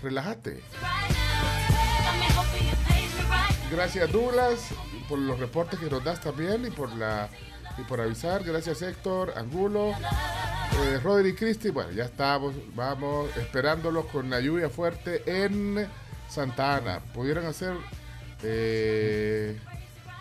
Relájate. 0.03 0.63
Gracias, 3.71 4.13
Douglas, 4.13 4.61
por 5.09 5.19
los 5.19 5.39
reportes 5.41 5.79
que 5.81 5.91
nos 5.91 6.05
das 6.05 6.21
también 6.21 6.67
y 6.67 6.71
por 6.71 6.95
la 6.97 7.29
y 7.79 7.83
por 7.83 8.01
avisar. 8.01 8.45
Gracias, 8.45 8.81
Héctor, 8.83 9.33
Angulo, 9.37 9.91
eh, 9.93 11.01
Rodri 11.03 11.31
y 11.31 11.35
Cristi. 11.35 11.71
Bueno, 11.71 11.91
ya 11.93 12.05
estamos, 12.05 12.55
vamos 12.75 13.35
esperándolos 13.37 14.07
con 14.07 14.31
la 14.31 14.41
lluvia 14.41 14.69
fuerte 14.71 15.23
en 15.27 15.87
Santa 16.29 16.77
Ana. 16.77 17.01
Pudieran 17.15 17.47
hacer 17.47 17.75
eh, 18.43 19.59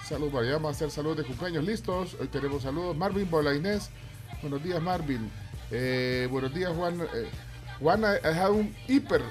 salud, 0.07 0.31
vamos 0.31 0.69
a 0.69 0.75
hacer 0.75 0.91
salud 0.91 1.15
de 1.17 1.23
cumpleaños 1.23 1.63
listos. 1.63 2.15
Hoy 2.19 2.27
tenemos 2.27 2.63
saludos. 2.63 2.95
Marvin 2.95 3.29
Bolainés, 3.29 3.89
buenos 4.41 4.63
días, 4.63 4.81
Marvin. 4.81 5.29
Eh, 5.71 6.27
buenos 6.31 6.53
días, 6.53 6.71
Juan. 6.75 7.01
Eh, 7.01 7.29
Juan 7.79 8.05
ha 8.05 8.11
dejado 8.13 8.53
un 8.53 8.73
hiper 8.87 9.21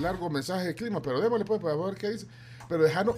largo 0.00 0.28
mensaje 0.28 0.66
de 0.66 0.74
clima, 0.74 1.00
pero 1.00 1.20
démosle 1.20 1.44
pues 1.44 1.60
para 1.62 1.74
ver 1.76 1.94
qué 1.94 2.10
dice. 2.10 2.26
Pero 2.68 2.82
dejanos, 2.82 3.16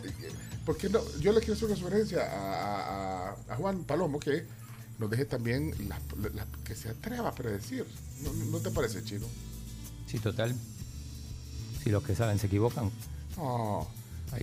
¿por 0.64 0.76
qué 0.76 0.88
no? 0.88 1.00
Yo 1.20 1.32
le 1.32 1.40
quiero 1.40 1.54
hacer 1.54 1.66
una 1.68 1.76
sugerencia 1.76 2.20
a, 2.30 3.30
a- 3.48 3.56
Juan 3.56 3.82
Palomo 3.84 4.20
que 4.20 4.46
nos 4.98 5.08
deje 5.10 5.24
también 5.24 5.74
la- 5.88 6.46
que 6.64 6.74
se 6.76 6.90
atreva 6.90 7.30
a 7.30 7.34
predecir. 7.34 7.86
¿No, 8.22 8.32
no 8.32 8.58
te 8.58 8.70
parece, 8.70 9.02
Chino? 9.02 9.26
Sí, 10.06 10.18
total. 10.18 10.54
Si 11.82 11.90
los 11.90 12.02
que 12.02 12.14
saben 12.14 12.38
se 12.38 12.46
equivocan, 12.46 12.90
No. 13.36 13.86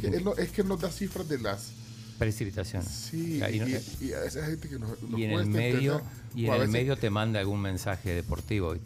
Que 0.01 0.07
él 0.07 0.23
no- 0.23 0.33
es 0.35 0.49
que 0.51 0.63
nos 0.63 0.79
da 0.81 0.89
cifras 0.89 1.27
de 1.29 1.37
las. 1.39 1.71
precipitaciones. 2.17 2.87
Sí, 2.89 3.37
Y, 3.51 3.59
no- 3.59 3.67
y, 3.67 3.77
y 4.01 4.13
a 4.13 4.23
esa 4.23 4.45
gente 4.45 4.69
que 4.69 4.79
nos, 4.79 5.01
nos 5.03 5.19
y 5.19 5.25
en 5.25 5.31
el 5.31 5.45
medio, 5.47 5.93
entender, 5.97 6.01
y 6.33 6.45
en 6.47 6.53
el 6.53 6.59
veces- 6.61 6.71
medio 6.73 6.97
te 6.97 7.09
manda 7.09 7.39
algún 7.41 7.61
mensaje 7.61 8.13
deportivo. 8.13 8.73
y 8.75 8.79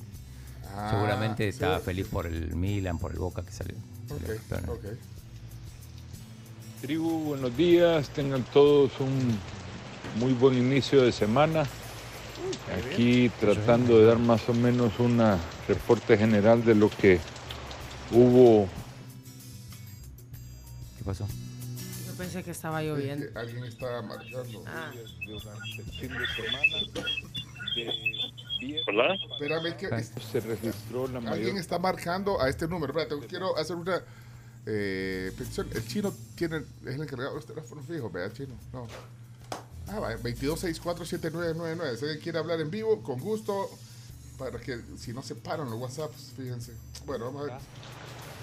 Ah, 0.75 0.89
Seguramente 0.91 1.43
sí. 1.43 1.49
estaba 1.49 1.79
feliz 1.79 2.07
por 2.07 2.25
el 2.27 2.55
Milan, 2.55 2.97
por 2.99 3.11
el 3.11 3.17
Boca 3.19 3.43
que 3.43 3.51
salió. 3.51 3.75
Tribu, 6.81 7.23
buenos 7.25 7.55
días, 7.57 8.09
tengan 8.09 8.43
todos 8.53 8.91
un 8.99 9.37
muy 10.19 10.33
buen 10.33 10.57
inicio 10.57 11.01
de 11.03 11.11
semana. 11.11 11.65
Aquí 12.91 13.29
tratando 13.39 13.99
de 13.99 14.05
dar 14.05 14.17
más 14.19 14.47
o 14.47 14.53
menos 14.53 14.97
un 14.99 15.21
reporte 15.67 16.17
general 16.17 16.63
de 16.63 16.75
lo 16.75 16.89
que 16.89 17.19
hubo. 18.11 18.67
¿Qué 20.97 21.03
pasó? 21.03 21.27
Yo 22.07 22.13
pensé 22.17 22.43
que 22.43 22.51
estaba 22.51 22.81
Es 22.83 22.89
lloviendo. 22.89 23.31
que 23.31 23.39
alguien 23.39 23.63
está 23.65 24.01
marcando. 24.01 24.63
Ah. 24.67 24.91
Hola. 28.87 29.15
Espérame 29.15 29.77
que 29.77 29.85
es- 29.95 30.11
se 30.31 30.39
registró 30.41 31.07
la 31.07 31.19
alguien 31.19 31.29
mayor 31.53 31.57
está 31.57 31.79
marcando 31.79 32.41
a 32.41 32.49
este 32.49 32.67
número. 32.67 32.91
Espérate, 32.97 33.25
quiero 33.27 33.57
hacer 33.57 33.75
una 33.75 34.01
eh, 34.65 35.31
petición. 35.37 35.67
El 35.73 35.87
chino 35.87 36.13
tiene, 36.35 36.57
es 36.57 36.95
el 36.95 37.01
encargado 37.01 37.29
de 37.29 37.35
los 37.37 37.45
teléfonos 37.45 37.85
fijos, 37.85 38.11
vea, 38.11 38.31
chino. 38.33 38.53
No. 38.73 38.87
Ah, 39.87 39.99
va, 39.99 40.11
22647999. 40.17 41.97
Si 41.97 42.05
alguien 42.05 42.21
quiere 42.21 42.37
hablar 42.39 42.59
en 42.59 42.69
vivo, 42.69 43.01
con 43.01 43.19
gusto, 43.19 43.69
para 44.39 44.59
que 44.59 44.79
si 44.97 45.13
no 45.13 45.21
se 45.21 45.35
paran 45.35 45.69
los 45.69 45.79
WhatsApps, 45.79 46.31
fíjense. 46.35 46.73
Bueno, 47.05 47.25
vamos 47.25 47.41
a 47.41 47.45
ver 47.53 47.61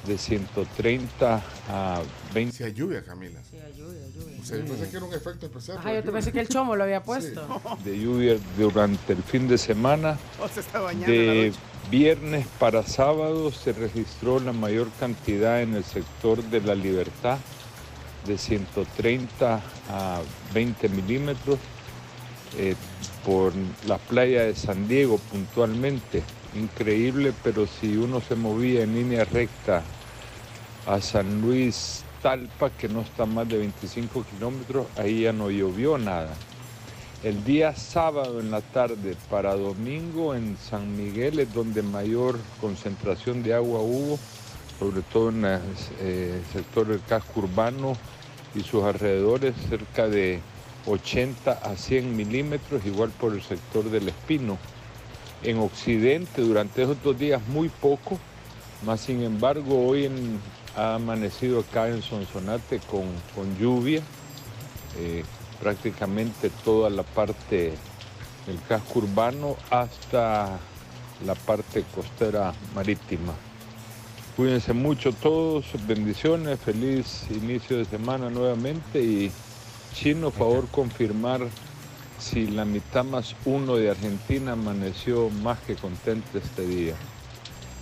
de 0.07 0.17
130 0.17 1.43
a 1.69 2.03
20 2.33 2.57
si 2.57 2.65
hay 2.65 2.73
lluvia, 2.73 3.03
Camila. 3.03 3.41
Sí, 3.50 3.57
ayuda, 3.57 3.93
ayuda. 4.07 4.41
O 4.41 4.45
sea, 4.45 4.59
yo 4.59 4.65
pensé 4.65 4.91
que 4.91 4.97
era 4.97 5.07
un 5.07 5.15
efecto 5.15 5.47
especial. 5.47 5.79
Ajá, 5.79 5.88
yo 5.88 5.95
te 5.97 6.07
lluvia. 6.07 6.12
pensé 6.12 6.33
que 6.33 6.41
el 6.41 6.49
chomo 6.49 6.76
lo 6.76 6.85
había 6.85 7.03
puesto. 7.05 7.61
de 7.85 7.99
lluvia 7.99 8.37
durante 8.57 9.12
el 9.12 9.23
fin 9.23 9.49
de 9.49 9.59
semana. 9.59 10.19
O 10.41 10.49
se 10.49 10.61
está 10.61 10.81
bañando 10.81 11.11
De 11.11 11.53
viernes 11.91 12.47
para 12.59 12.83
sábado 12.83 13.50
se 13.50 13.73
registró 13.73 14.38
la 14.38 14.53
mayor 14.53 14.88
cantidad 15.00 15.62
en 15.62 15.75
el 15.75 15.85
sector 15.85 16.43
de 16.45 16.61
la 16.61 16.75
libertad, 16.75 17.38
de 18.26 18.37
130 18.37 19.61
a 19.88 20.21
20 20.53 20.88
milímetros, 20.91 21.59
eh, 22.59 22.75
por 23.26 23.52
la 23.88 23.99
playa 23.99 24.45
de 24.45 24.54
San 24.54 24.87
Diego 24.87 25.18
puntualmente. 25.18 26.23
Increíble, 26.54 27.35
pero 27.42 27.66
si 27.66 27.97
uno 27.97 28.21
se 28.21 28.37
movía 28.37 28.85
en 28.85 28.95
línea 28.95 29.25
recta 29.25 29.83
a 30.87 31.00
San 31.00 31.42
Luis 31.42 32.04
Talpa, 32.23 32.71
que 32.71 32.88
no 32.88 33.00
está 33.00 33.26
más 33.26 33.49
de 33.49 33.59
25 33.59 34.25
kilómetros, 34.33 34.87
ahí 34.97 35.23
ya 35.23 35.33
no 35.33 35.50
llovió 35.50 35.99
nada. 35.99 36.33
El 37.25 37.42
día 37.45 37.75
sábado 37.75 38.38
en 38.38 38.52
la 38.52 38.61
tarde 38.61 39.16
para 39.28 39.56
domingo 39.56 40.35
en 40.37 40.56
San 40.56 40.97
Miguel 40.97 41.40
es 41.40 41.52
donde 41.52 41.83
mayor 41.83 42.38
concentración 42.61 43.42
de 43.42 43.54
agua 43.54 43.80
hubo, 43.80 44.18
sobre 44.78 45.02
todo 45.02 45.30
en 45.30 45.45
el 45.45 46.42
sector 46.52 46.87
del 46.87 47.02
casco 47.02 47.40
urbano 47.40 47.97
y 48.54 48.61
sus 48.61 48.85
alrededores, 48.85 49.54
cerca 49.68 50.06
de 50.06 50.40
80 50.87 51.52
a 51.52 51.76
100 51.76 52.16
milímetros, 52.16 52.85
igual 52.87 53.11
por 53.11 53.33
el 53.33 53.43
sector 53.43 53.85
del 53.90 54.09
Espino. 54.09 54.59
En 55.43 55.59
Occidente 55.59 56.43
durante 56.43 56.83
esos 56.83 57.02
dos 57.02 57.19
días 57.19 57.40
muy 57.49 57.69
poco, 57.69 58.19
más 58.85 59.00
sin 59.00 59.23
embargo 59.23 59.87
hoy 59.87 60.11
ha 60.76 60.95
amanecido 60.95 61.61
acá 61.61 61.88
en 61.88 62.02
Sonsonate 62.02 62.81
con, 62.90 63.05
con 63.35 63.57
lluvia, 63.59 64.02
eh, 64.99 65.25
prácticamente 65.61 66.50
toda 66.64 66.90
la 66.90 67.02
parte 67.02 67.73
del 68.47 68.59
casco 68.69 69.00
urbano 69.00 69.57
hasta 69.71 70.59
la 71.25 71.35
parte 71.35 71.85
costera 71.95 72.52
marítima. 72.75 73.35
Cuídense 74.37 74.75
mucho 74.75 75.12
todos, 75.12 75.64
bendiciones, 75.87 76.61
feliz 76.61 77.26
inicio 77.31 77.78
de 77.78 77.87
semana 77.87 78.28
nuevamente 78.28 79.02
y 79.02 79.33
Chino, 79.97 80.31
favor 80.31 80.69
confirmar 80.69 81.41
si 82.19 82.49
la 82.49 82.67
mitad 82.67 83.03
más 83.03 83.35
uno 83.47 83.76
de 83.76 83.91
Argentina 83.91 84.53
amaneció 84.53 85.31
más 85.31 85.59
que 85.61 85.75
contenta 85.75 86.37
este 86.37 86.67
día. 86.67 86.95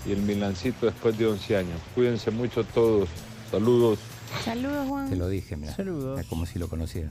Y 0.07 0.13
el 0.13 0.23
Milancito 0.23 0.87
después 0.87 1.19
de 1.19 1.27
11 1.27 1.57
años. 1.57 1.81
Cuídense 1.93 2.31
mucho 2.31 2.63
todos. 2.63 3.09
Saludos. 3.51 3.99
Saludos, 4.45 4.89
Juan. 4.89 5.11
Te 5.11 5.17
lo 5.17 5.29
dije, 5.29 5.57
mira. 5.57 5.75
Saludos. 5.75 6.21
Es 6.21 6.27
como 6.27 6.47
si 6.47 6.61
lo 6.61 6.69
conociera. 6.69 7.11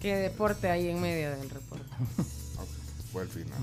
¿Qué 0.00 0.16
deporte 0.16 0.70
hay 0.70 0.88
en 0.88 1.02
medio 1.02 1.30
del 1.36 1.50
reporte? 1.50 1.84
Fue 3.12 3.24
el 3.24 3.28
final. 3.28 3.58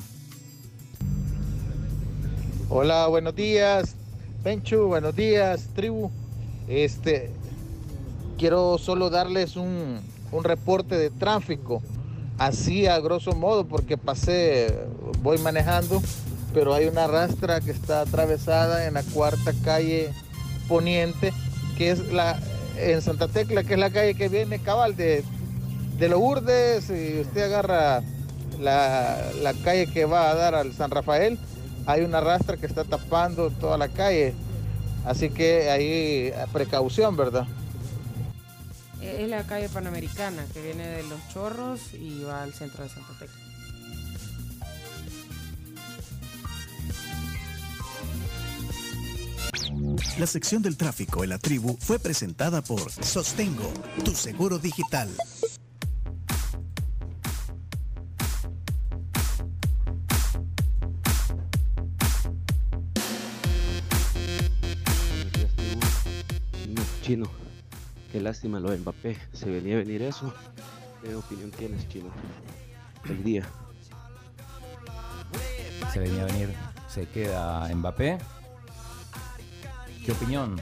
Hola, 2.70 3.08
buenos 3.08 3.34
días, 3.34 3.96
Pencho, 4.44 4.88
buenos 4.88 5.16
días, 5.16 5.70
tribu. 5.74 6.12
Este, 6.68 7.32
quiero 8.38 8.78
solo 8.78 9.10
darles 9.10 9.56
un, 9.56 10.02
un 10.32 10.44
reporte 10.44 10.98
de 10.98 11.10
tráfico, 11.10 11.82
así 12.38 12.88
a 12.88 13.00
grosso 13.00 13.32
modo, 13.34 13.66
porque 13.66 13.98
pasé, 13.98 14.74
voy 15.22 15.38
manejando, 15.40 16.02
pero 16.54 16.74
hay 16.74 16.88
una 16.88 17.08
rastra 17.08 17.62
que 17.62 17.72
está 17.72 18.02
atravesada 18.02 18.86
en 18.86 18.96
la 18.96 19.04
cuarta 19.04 19.54
calle 19.64 20.12
poniente, 20.68 21.34
que 21.78 21.92
es 21.92 22.12
la 22.12 22.40
en 22.78 23.02
Santa 23.02 23.28
Tecla, 23.28 23.64
que 23.64 23.74
es 23.74 23.80
la 23.80 23.90
calle 23.90 24.14
que 24.14 24.30
viene 24.30 24.60
cabal 24.60 24.96
de, 24.96 25.24
de 25.98 26.10
Lourdes, 26.10 26.90
y 26.90 27.22
usted 27.22 27.44
agarra 27.44 28.04
la, 28.60 29.18
la 29.42 29.54
calle 29.54 29.88
que 29.88 30.06
va 30.06 30.30
a 30.30 30.36
dar 30.36 30.54
al 30.54 30.74
San 30.74 30.92
Rafael, 30.92 31.40
hay 31.88 32.02
una 32.02 32.22
rastra 32.22 32.58
que 32.58 32.66
está 32.66 32.84
tapando 32.84 33.50
toda 33.50 33.78
la 33.78 33.88
calle. 33.88 34.34
Así 35.06 35.30
que 35.30 35.70
ahí 35.70 36.34
precaución, 36.52 37.16
¿verdad? 37.16 37.48
Eh, 39.08 39.24
Es 39.24 39.30
la 39.30 39.44
calle 39.44 39.70
Panamericana 39.70 40.46
que 40.54 40.62
viene 40.62 40.86
de 40.86 41.04
Los 41.04 41.20
Chorros 41.34 41.94
y 41.94 42.24
va 42.24 42.44
al 42.44 42.54
centro 42.54 42.84
de 42.84 42.90
Santa 42.90 43.14
Tecla. 43.18 43.42
La 50.18 50.28
sección 50.28 50.62
del 50.62 50.76
tráfico 50.78 51.24
en 51.24 51.30
la 51.30 51.38
tribu 51.38 51.78
fue 51.80 52.00
presentada 52.00 52.62
por 52.62 52.92
Sostengo, 52.92 53.72
tu 54.04 54.14
seguro 54.14 54.58
digital. 54.60 55.10
Chino, 66.64 66.84
chino, 67.02 67.47
qué 68.12 68.20
lástima 68.22 68.60
lo 68.60 68.72
de 68.72 68.78
Mbappé. 68.78 69.18
Se 69.34 69.50
venía 69.50 69.76
a 69.76 69.80
venir 69.80 70.02
eso. 70.02 70.34
¿Qué 71.04 71.14
opinión 71.16 71.52
tienes, 71.52 71.88
chino? 71.90 72.10
El 73.10 73.24
día. 73.24 73.44
Se 75.94 76.00
venía 76.00 76.24
a 76.24 76.26
venir, 76.26 76.50
se 76.90 77.06
queda 77.08 77.68
Mbappé. 77.74 78.18
¿Qué 80.06 80.12
opinión? 80.12 80.60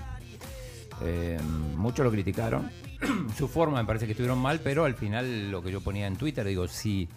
Eh, 1.03 1.39
muchos 1.75 2.05
lo 2.05 2.11
criticaron. 2.11 2.69
Su 3.37 3.47
forma 3.47 3.79
me 3.81 3.85
parece 3.85 4.05
que 4.05 4.11
estuvieron 4.13 4.39
mal, 4.39 4.59
pero 4.63 4.85
al 4.85 4.95
final 4.95 5.51
lo 5.51 5.61
que 5.61 5.71
yo 5.71 5.81
ponía 5.81 6.07
en 6.07 6.15
Twitter, 6.15 6.45
digo, 6.45 6.67
si, 6.67 7.09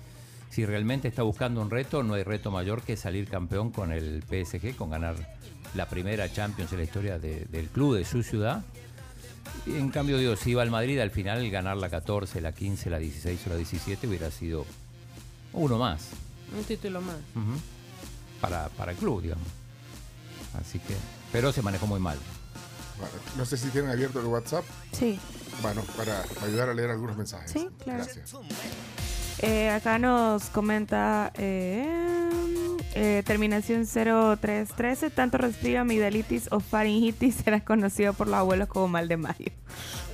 si 0.50 0.64
realmente 0.66 1.08
está 1.08 1.22
buscando 1.22 1.60
un 1.60 1.70
reto, 1.70 2.02
no 2.02 2.14
hay 2.14 2.22
reto 2.24 2.50
mayor 2.50 2.82
que 2.82 2.96
salir 2.96 3.28
campeón 3.28 3.70
con 3.70 3.92
el 3.92 4.22
PSG, 4.22 4.74
con 4.76 4.90
ganar 4.90 5.14
la 5.74 5.86
primera 5.88 6.30
Champions 6.32 6.72
en 6.72 6.78
la 6.78 6.84
historia 6.84 7.18
de- 7.18 7.44
del 7.46 7.68
club, 7.68 7.96
de 7.96 8.04
su 8.04 8.22
ciudad. 8.22 8.64
En 9.66 9.90
cambio, 9.90 10.18
digo, 10.18 10.36
si 10.36 10.50
iba 10.50 10.62
al 10.62 10.70
Madrid, 10.70 10.98
al 10.98 11.10
final 11.10 11.48
ganar 11.50 11.76
la 11.76 11.88
14, 11.88 12.40
la 12.40 12.52
15, 12.52 12.90
la 12.90 12.98
16 12.98 13.40
o 13.46 13.50
la 13.50 13.56
17 13.56 14.06
hubiera 14.06 14.30
sido 14.30 14.64
uno 15.52 15.78
más. 15.78 16.08
Un 16.56 16.64
título 16.64 17.00
más. 17.00 17.16
Para, 18.40 18.68
para 18.70 18.92
el 18.92 18.98
club, 18.98 19.22
digamos. 19.22 19.46
Así 20.60 20.78
que, 20.78 20.94
pero 21.32 21.52
se 21.52 21.62
manejó 21.62 21.86
muy 21.86 22.00
mal. 22.00 22.18
Bueno, 22.98 23.14
no 23.36 23.44
sé 23.44 23.56
si 23.56 23.68
tienen 23.68 23.90
abierto 23.90 24.20
el 24.20 24.26
WhatsApp. 24.26 24.64
Sí. 24.92 25.18
Bueno, 25.62 25.82
para 25.96 26.24
ayudar 26.42 26.68
a 26.68 26.74
leer 26.74 26.90
algunos 26.90 27.16
mensajes. 27.16 27.50
Sí, 27.50 27.68
claro. 27.82 28.04
Gracias. 28.04 28.32
Eh, 29.40 29.70
acá 29.70 29.98
nos 29.98 30.44
comenta 30.50 31.32
eh, 31.36 31.86
eh, 32.94 33.22
terminación 33.24 33.86
0313. 33.86 35.10
Tanto 35.10 35.38
resfrío, 35.38 35.80
amigdalitis 35.80 36.48
o 36.50 36.60
faringitis 36.60 37.34
será 37.44 37.60
conocido 37.60 38.14
por 38.14 38.26
los 38.26 38.36
abuelos 38.36 38.68
como 38.68 38.88
mal 38.88 39.08
de 39.08 39.16
mayo. 39.16 39.52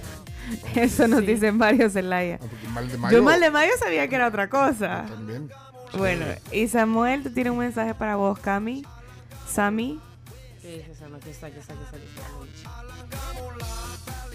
Eso 0.74 1.08
nos 1.08 1.24
dicen 1.24 1.58
varios 1.58 1.94
Zelaya. 1.94 2.38
Porque 2.38 2.68
mal 2.68 2.88
de 2.88 2.98
mayo. 2.98 3.16
Yo 3.16 3.22
mal 3.22 3.40
de 3.40 3.50
mayo 3.50 3.72
sabía 3.78 4.08
que 4.08 4.16
era 4.16 4.28
otra 4.28 4.50
cosa. 4.50 5.06
También. 5.08 5.50
Bueno, 5.96 6.26
y 6.50 6.68
Samuel 6.68 7.22
tú 7.22 7.30
tienes 7.30 7.52
un 7.52 7.60
mensaje 7.60 7.94
para 7.94 8.16
vos, 8.16 8.38
Cami. 8.38 8.84
Sami. 9.48 10.00
¿Qué 10.60 10.78
dice 10.78 10.92
esa? 10.92 11.06
Aquí 11.06 11.30
está, 11.30 11.46
aquí 11.46 11.58
está, 11.58 11.72
aquí 11.72 11.82
está. 11.84 11.96
aquí 11.96 12.06
está. 12.06 12.24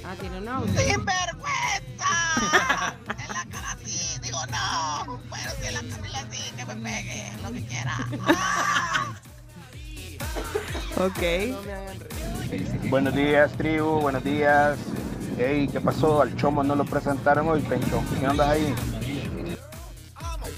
Ah, 0.06 0.16
tiene 0.20 0.38
un 0.40 0.48
audio. 0.48 0.74
¡Sinvergüenza! 0.74 2.10
en 3.10 3.28
la 3.28 3.46
cara 3.52 3.78
digo 4.46 4.58
no. 4.58 5.20
Pero 5.32 5.52
si 5.62 5.74
la 5.74 5.96
Camila 5.96 6.26
sí, 6.32 6.52
que 6.56 6.66
me 6.66 6.76
pegue, 6.76 7.32
lo 7.44 7.52
que 7.52 7.66
quiera. 7.66 7.98
Ok. 10.98 11.22
Buenos 12.90 13.16
días, 13.16 13.52
tribu, 13.54 14.02
buenos 14.02 14.22
días. 14.24 14.78
Hey, 15.38 15.70
¿qué 15.72 15.80
pasó? 15.80 16.22
Al 16.22 16.36
Chomo 16.36 16.62
no 16.62 16.76
lo 16.76 16.84
presentaron 16.84 17.48
hoy, 17.48 17.62
Pencho. 17.62 18.04
¿Qué 18.20 18.28
onda 18.28 18.50
ahí? 18.52 18.76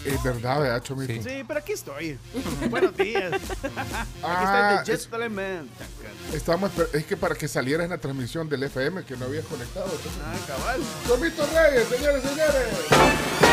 Es 0.03 0.23
verdad, 0.23 0.59
¿verdad, 0.61 0.81
Chomito? 0.81 1.13
Sí, 1.13 1.43
pero 1.47 1.59
aquí 1.59 1.73
estoy. 1.73 2.17
Buenos 2.71 2.97
días. 2.97 3.33
Ah, 4.23 4.79
aquí 4.79 4.91
está 4.91 4.93
es- 4.93 5.05
el 5.05 5.11
The 5.11 5.17
Gentleman. 5.19 5.69
Estamos, 6.33 6.71
es 6.93 7.05
que 7.05 7.15
para 7.17 7.35
que 7.35 7.47
saliera 7.47 7.83
en 7.83 7.91
la 7.91 7.99
transmisión 7.99 8.49
del 8.49 8.63
FM 8.63 9.03
que 9.03 9.15
no 9.15 9.25
había 9.25 9.41
conectado. 9.43 9.85
entonces- 9.85 10.21
Ah, 10.25 10.35
cabal. 10.47 10.81
Chomito 11.07 11.45
Reyes, 11.53 11.87
señores, 11.87 12.23
señores. 12.23 13.50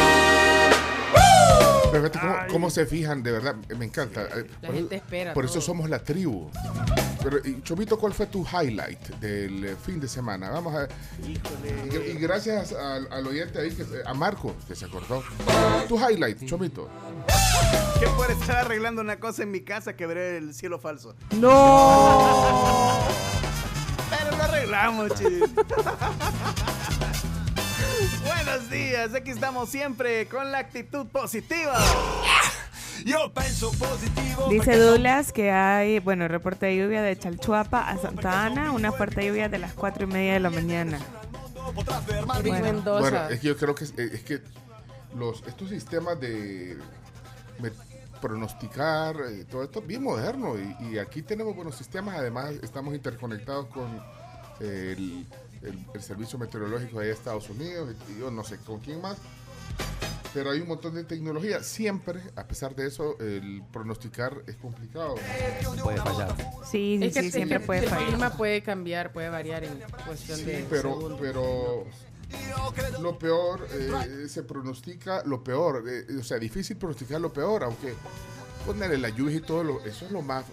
Pero 1.90 2.02
fíjate 2.06 2.18
cómo, 2.20 2.34
cómo 2.52 2.70
se 2.70 2.84
fijan, 2.86 3.22
de 3.22 3.32
verdad, 3.32 3.54
me 3.76 3.84
encanta. 3.86 4.22
Eh, 4.24 4.46
La 4.60 4.68
por 4.68 4.76
gente 4.76 4.94
eso- 4.96 5.04
espera 5.04 5.32
Por 5.34 5.44
eso 5.46 5.60
somos 5.60 5.88
la 5.88 5.98
tribu. 6.00 6.50
Pero, 7.22 7.38
y, 7.44 7.62
Chomito, 7.62 7.98
¿cuál 7.98 8.12
fue 8.12 8.26
tu 8.26 8.44
highlight 8.46 9.00
del 9.20 9.64
eh, 9.64 9.76
fin 9.84 9.98
de 9.98 10.06
semana? 10.06 10.50
Vamos 10.50 10.74
a 10.74 10.86
y, 11.26 11.32
y 11.96 12.14
gracias 12.18 12.72
al, 12.72 13.08
al 13.10 13.26
oyente 13.26 13.58
ahí, 13.58 13.70
que, 13.70 13.84
a 14.04 14.14
Marco, 14.14 14.54
que 14.68 14.74
se 14.76 14.84
acordó. 14.84 15.24
Tu 15.88 15.96
highlight, 15.98 16.44
Chomito. 16.46 16.88
Que 17.98 18.06
por 18.08 18.30
estar 18.30 18.58
arreglando 18.58 19.00
una 19.02 19.18
cosa 19.18 19.42
en 19.42 19.50
mi 19.50 19.62
casa 19.62 19.96
quebré 19.96 20.36
el 20.36 20.54
cielo 20.54 20.78
falso. 20.78 21.16
¡No! 21.32 22.98
Pero 24.10 24.36
lo 24.36 24.42
arreglamos, 24.44 25.14
chis. 25.14 25.42
Buenos 28.24 28.70
días, 28.70 29.14
aquí 29.14 29.30
estamos 29.30 29.68
siempre 29.68 30.26
con 30.26 30.50
la 30.52 30.58
actitud 30.58 31.06
positiva. 31.06 31.78
Yo 33.04 33.32
pienso 33.32 33.70
positivo. 33.72 34.48
Dice 34.50 34.76
Douglas 34.76 35.32
que 35.32 35.50
hay, 35.52 35.98
bueno, 36.00 36.26
reporte 36.28 36.66
de 36.66 36.76
lluvia 36.76 37.00
de 37.02 37.16
Chalchuapa 37.16 37.88
a 37.88 37.96
Santa 37.98 38.44
Ana, 38.44 38.72
una 38.72 38.90
fuerte 38.92 39.24
lluvia 39.26 39.48
de 39.48 39.58
las 39.58 39.72
4 39.74 40.04
y 40.04 40.06
media 40.06 40.32
de 40.34 40.40
la 40.40 40.50
mañana. 40.50 40.98
Bueno. 42.42 42.56
Bueno, 43.10 43.28
es 43.30 43.40
que 43.40 43.46
yo 43.48 43.56
creo 43.56 43.74
que, 43.74 43.84
es, 43.84 43.94
es 43.98 44.22
que 44.24 44.40
los, 45.16 45.42
estos 45.46 45.68
sistemas 45.70 46.18
de 46.20 46.76
me- 47.60 47.70
pronosticar, 48.20 49.14
eh, 49.30 49.44
todo 49.48 49.62
esto 49.62 49.78
es 49.78 49.86
bien 49.86 50.02
moderno 50.02 50.54
y, 50.58 50.90
y 50.94 50.98
aquí 50.98 51.22
tenemos 51.22 51.54
buenos 51.54 51.76
sistemas, 51.76 52.16
además 52.16 52.50
estamos 52.62 52.92
interconectados 52.94 53.66
con 53.66 53.86
eh, 54.60 54.94
el, 54.98 55.26
el- 55.62 55.84
el 55.94 56.02
servicio 56.02 56.38
meteorológico 56.38 57.00
de 57.00 57.10
Estados 57.10 57.48
Unidos 57.50 57.94
y 58.14 58.20
yo 58.20 58.30
no 58.30 58.44
sé 58.44 58.58
con 58.58 58.80
quién 58.80 59.00
más, 59.00 59.16
pero 60.34 60.50
hay 60.50 60.60
un 60.60 60.68
montón 60.68 60.94
de 60.94 61.04
tecnología. 61.04 61.62
Siempre, 61.62 62.20
a 62.36 62.46
pesar 62.46 62.74
de 62.76 62.86
eso, 62.86 63.18
el 63.18 63.62
pronosticar 63.72 64.42
es 64.46 64.56
complicado. 64.56 65.14
Puede 65.82 65.98
fallar. 66.00 66.36
Sí, 66.70 66.98
sí, 67.00 67.06
Es 67.06 67.14
que, 67.14 67.20
sí, 67.22 67.26
es 67.28 67.32
siempre 67.34 67.58
que 67.60 67.66
puede 67.66 67.84
el 67.84 67.88
fallar. 67.90 68.08
clima 68.08 68.30
puede 68.36 68.62
cambiar, 68.62 69.12
puede 69.12 69.30
variar 69.30 69.64
en 69.64 69.80
cuestión 70.06 70.38
Sí, 70.38 70.44
de 70.44 70.66
pero, 70.68 70.94
segundos. 70.94 71.18
pero 71.20 71.84
Lo 73.00 73.18
peor, 73.18 73.66
eh, 73.72 74.28
se 74.28 74.42
pronostica 74.42 75.22
lo 75.24 75.42
peor. 75.42 75.84
eh, 75.88 76.04
o 76.20 76.22
sea, 76.22 76.38
difícil 76.38 76.76
pronosticar 76.76 77.18
lo 77.22 77.32
peor, 77.32 77.64
aunque 77.64 77.94
ponerle 78.66 78.98
la 78.98 79.08
lluvia 79.08 79.36
y 79.38 79.40
todo, 79.40 79.64
lo- 79.64 79.84
eso 79.86 80.04
es 80.04 80.12
lo 80.12 80.20
más 80.20 80.44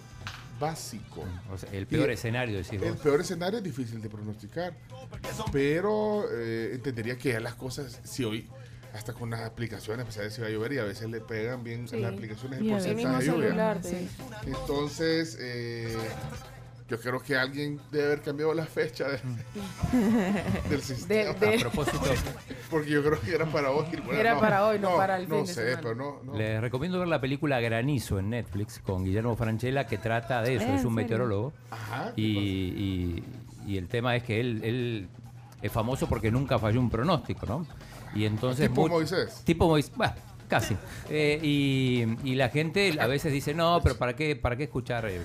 básico. 0.58 1.24
O 1.52 1.58
sea, 1.58 1.70
el 1.72 1.86
peor 1.86 2.10
Y- 2.10 2.14
escenario, 2.14 2.56
decís 2.56 2.80
El 2.82 2.92
vos. 2.92 3.00
peor 3.00 3.20
escenario 3.20 3.58
es 3.58 3.64
difícil 3.64 4.00
de 4.02 4.08
pronosticar. 4.08 4.74
Pero 5.52 6.24
eh, 6.32 6.70
entendería 6.74 7.16
que 7.16 7.30
ya 7.32 7.40
las 7.40 7.54
cosas, 7.54 8.00
si 8.04 8.24
hoy, 8.24 8.48
hasta 8.94 9.12
con 9.12 9.28
las 9.30 9.40
aplicaciones, 9.42 10.04
pues 10.06 10.16
a 10.18 10.22
si 10.32 10.40
va 10.40 10.46
a 10.46 10.50
llover 10.50 10.72
y 10.72 10.78
a 10.78 10.84
veces 10.84 11.10
le 11.10 11.20
pegan 11.20 11.62
bien 11.62 11.86
Sí. 11.88 11.98
las 12.00 12.12
aplicaciones 12.14 12.60
el 12.60 12.66
veces 12.66 12.70
porcentaje 12.70 13.24
de 13.24 13.30
lluvia. 13.30 13.46
celular, 13.48 13.80
sí. 13.82 14.08
Entonces, 14.46 15.36
eh, 15.40 15.96
yo 16.88 17.00
creo 17.00 17.20
que 17.20 17.36
alguien 17.36 17.80
debe 17.90 18.04
haber 18.06 18.22
cambiado 18.22 18.54
la 18.54 18.64
fecha 18.64 19.06
de- 19.08 19.18
del 20.70 20.80
sistema. 20.82 21.32
de- 21.34 21.56
A 21.56 21.58
propósito. 21.58 22.00
Porque 22.70 22.90
yo 22.90 23.02
creo 23.04 23.20
que 23.20 23.34
era 23.34 23.46
para 23.46 23.70
hoy. 23.70 23.86
Bueno, 24.04 24.20
Era 24.20 24.38
para 24.38 24.66
hoy, 24.66 24.78
no 24.78 24.96
para 24.96 25.16
el 25.16 25.28
No 25.28 25.36
fin 25.36 25.46
de 25.46 25.52
sé, 25.54 25.60
semana. 25.62 25.80
pero 25.82 25.94
no. 25.94 26.20
no. 26.24 26.34
Les 26.38 26.60
recomiendo 26.60 26.98
ver 26.98 27.08
la 27.08 27.20
película 27.20 27.60
Granizo 27.60 28.18
en 28.18 28.30
Netflix 28.30 28.78
con 28.80 29.04
Guillermo 29.04 29.36
Franchella 29.36 29.86
que 29.86 29.98
trata 29.98 30.42
de 30.42 30.56
eso, 30.56 30.66
¿En 30.66 30.74
es 30.76 30.84
un 30.84 30.94
meteorólogo. 30.94 31.52
Ajá, 31.70 32.12
¿qué 32.14 32.20
Y, 32.22 32.24
y- 32.26 33.24
y 33.72 33.78
el 33.78 33.88
tema 33.88 34.14
es 34.14 34.22
que 34.22 34.38
él, 34.40 34.60
él 34.62 35.08
es 35.62 35.72
famoso 35.72 36.08
porque 36.08 36.30
nunca 36.30 36.58
falló 36.58 36.78
un 36.80 36.88
pronóstico, 36.90 37.46
¿no? 37.46 37.66
Y 38.14 38.24
entonces... 38.24 38.68
Tipo 38.68 38.88
Moisés. 38.88 39.42
Tipo 39.44 39.66
Moisés, 39.68 39.92
bueno, 39.96 40.14
casi. 40.48 40.76
Eh, 41.10 41.40
y, 41.42 42.06
y 42.22 42.34
la 42.36 42.48
gente 42.50 42.96
a 43.00 43.06
veces 43.08 43.32
dice, 43.32 43.54
no, 43.54 43.80
pero 43.82 43.96
¿para 43.96 44.14
qué, 44.14 44.36
para 44.36 44.56
qué 44.56 44.64
escuchar? 44.64 45.06
eh, 45.06 45.20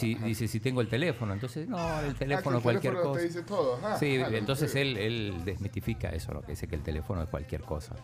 si, 0.00 0.14
dice, 0.16 0.48
si 0.48 0.60
tengo 0.60 0.80
el 0.80 0.88
teléfono. 0.88 1.32
Entonces, 1.32 1.68
no, 1.68 2.00
el 2.00 2.14
teléfono, 2.14 2.56
Ah, 2.56 2.58
el 2.58 2.62
cualquier 2.62 2.92
teléfono 2.94 3.12
cosa. 3.12 3.20
te 3.20 3.26
dice 3.28 3.42
todo, 3.42 3.76
ajá, 3.76 3.98
sí, 3.98 4.16
claro, 4.18 4.36
entonces 4.36 4.72
sí. 4.72 4.78
él, 4.78 4.96
él 4.96 5.42
desmitifica 5.44 6.08
eso, 6.10 6.32
lo 6.32 6.42
que 6.42 6.52
dice 6.52 6.66
que 6.66 6.76
el 6.76 6.82
teléfono 6.82 7.22
es 7.22 7.28
cualquier 7.28 7.60
cosa. 7.62 7.94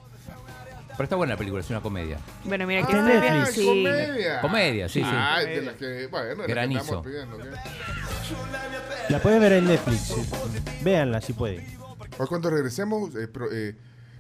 Pero 0.91 1.03
está 1.05 1.17
buena 1.17 1.35
la 1.35 1.37
película, 1.39 1.61
es 1.63 1.69
una 1.69 1.83
comedia. 1.83 2.17
Bueno, 2.45 2.67
mira, 2.67 2.83
aquí 2.83 2.93
Ah, 2.95 3.03
viendo. 3.07 3.21
Netflix. 3.21 3.55
Sí. 3.55 3.67
comedia. 3.67 4.41
Comedia, 4.41 4.89
sí, 4.89 5.01
sí. 5.01 5.07
Ah, 5.11 5.41
de 5.45 5.63
las 5.63 5.75
que, 5.75 6.07
bueno, 6.07 6.27
de 6.43 6.47
que 6.47 6.53
Granizo. 6.53 7.05
La 9.11 9.19
pueden 9.21 9.41
ver 9.41 9.53
en 9.53 9.67
Netflix. 9.67 10.15
Véanla 10.83 11.21
si 11.21 11.33
pueden. 11.33 11.65
Hoy 12.19 12.27
cuando 12.29 12.49
regresemos, 12.51 13.15
eh, 13.15 13.29
pro- 13.29 13.53
eh, 13.53 13.77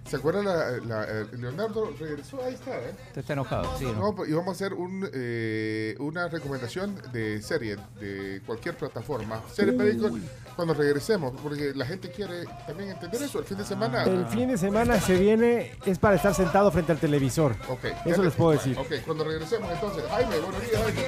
¿se 0.08 0.16
acuerdan? 0.16 0.44
La, 0.44 0.70
la- 0.86 1.04
eh, 1.04 1.26
Leonardo 1.38 1.92
regresó, 1.98 2.42
ahí 2.44 2.54
está, 2.54 2.76
¿eh? 2.78 2.94
Usted 3.08 3.20
está 3.20 3.32
enojado, 3.32 3.76
sí, 3.78 3.84
¿no? 3.84 3.92
No, 3.94 4.14
pues, 4.14 4.30
y 4.30 4.32
vamos 4.32 4.48
a 4.48 4.52
hacer 4.52 4.74
un, 4.74 5.08
eh, 5.12 5.94
una 5.98 6.28
recomendación 6.28 7.00
de 7.12 7.40
serie 7.42 7.76
de 8.00 8.40
cualquier 8.46 8.76
plataforma. 8.76 9.42
Serie 9.52 9.72
película 9.74 10.12
cuando 10.54 10.74
regresemos, 10.74 11.34
porque 11.42 11.72
la 11.74 11.86
gente 11.86 12.10
quiere 12.10 12.44
también 12.66 12.90
entender 12.90 13.22
eso. 13.22 13.38
El 13.38 13.44
fin 13.44 13.58
de 13.58 13.64
semana. 13.64 14.04
El 14.04 14.26
fin 14.26 14.48
de 14.48 14.58
semana 14.58 15.00
se 15.00 15.16
viene, 15.16 15.72
es 15.84 15.98
para 15.98 16.16
estar 16.16 16.34
sentado 16.34 16.70
frente 16.70 16.92
al 16.92 16.98
televisor. 16.98 17.54
Ok, 17.68 17.84
Eso 18.04 18.22
les 18.22 18.34
puedo 18.34 18.52
decir. 18.52 18.76
Ok, 18.78 18.92
cuando 19.04 19.24
regresemos 19.24 19.70
entonces. 19.70 20.04
Jaime, 20.10 20.38
buenos 20.38 20.60
días, 20.62 20.82
Jaime. 20.82 21.02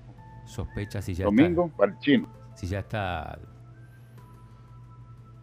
sospecha 0.52 1.02
si 1.02 1.14
ya 1.14 1.24
domingo 1.24 1.68
para 1.76 1.92
el 1.92 1.98
chino. 1.98 2.28
está, 2.28 2.56
si 2.56 2.66
ya 2.68 2.78
está 2.80 3.38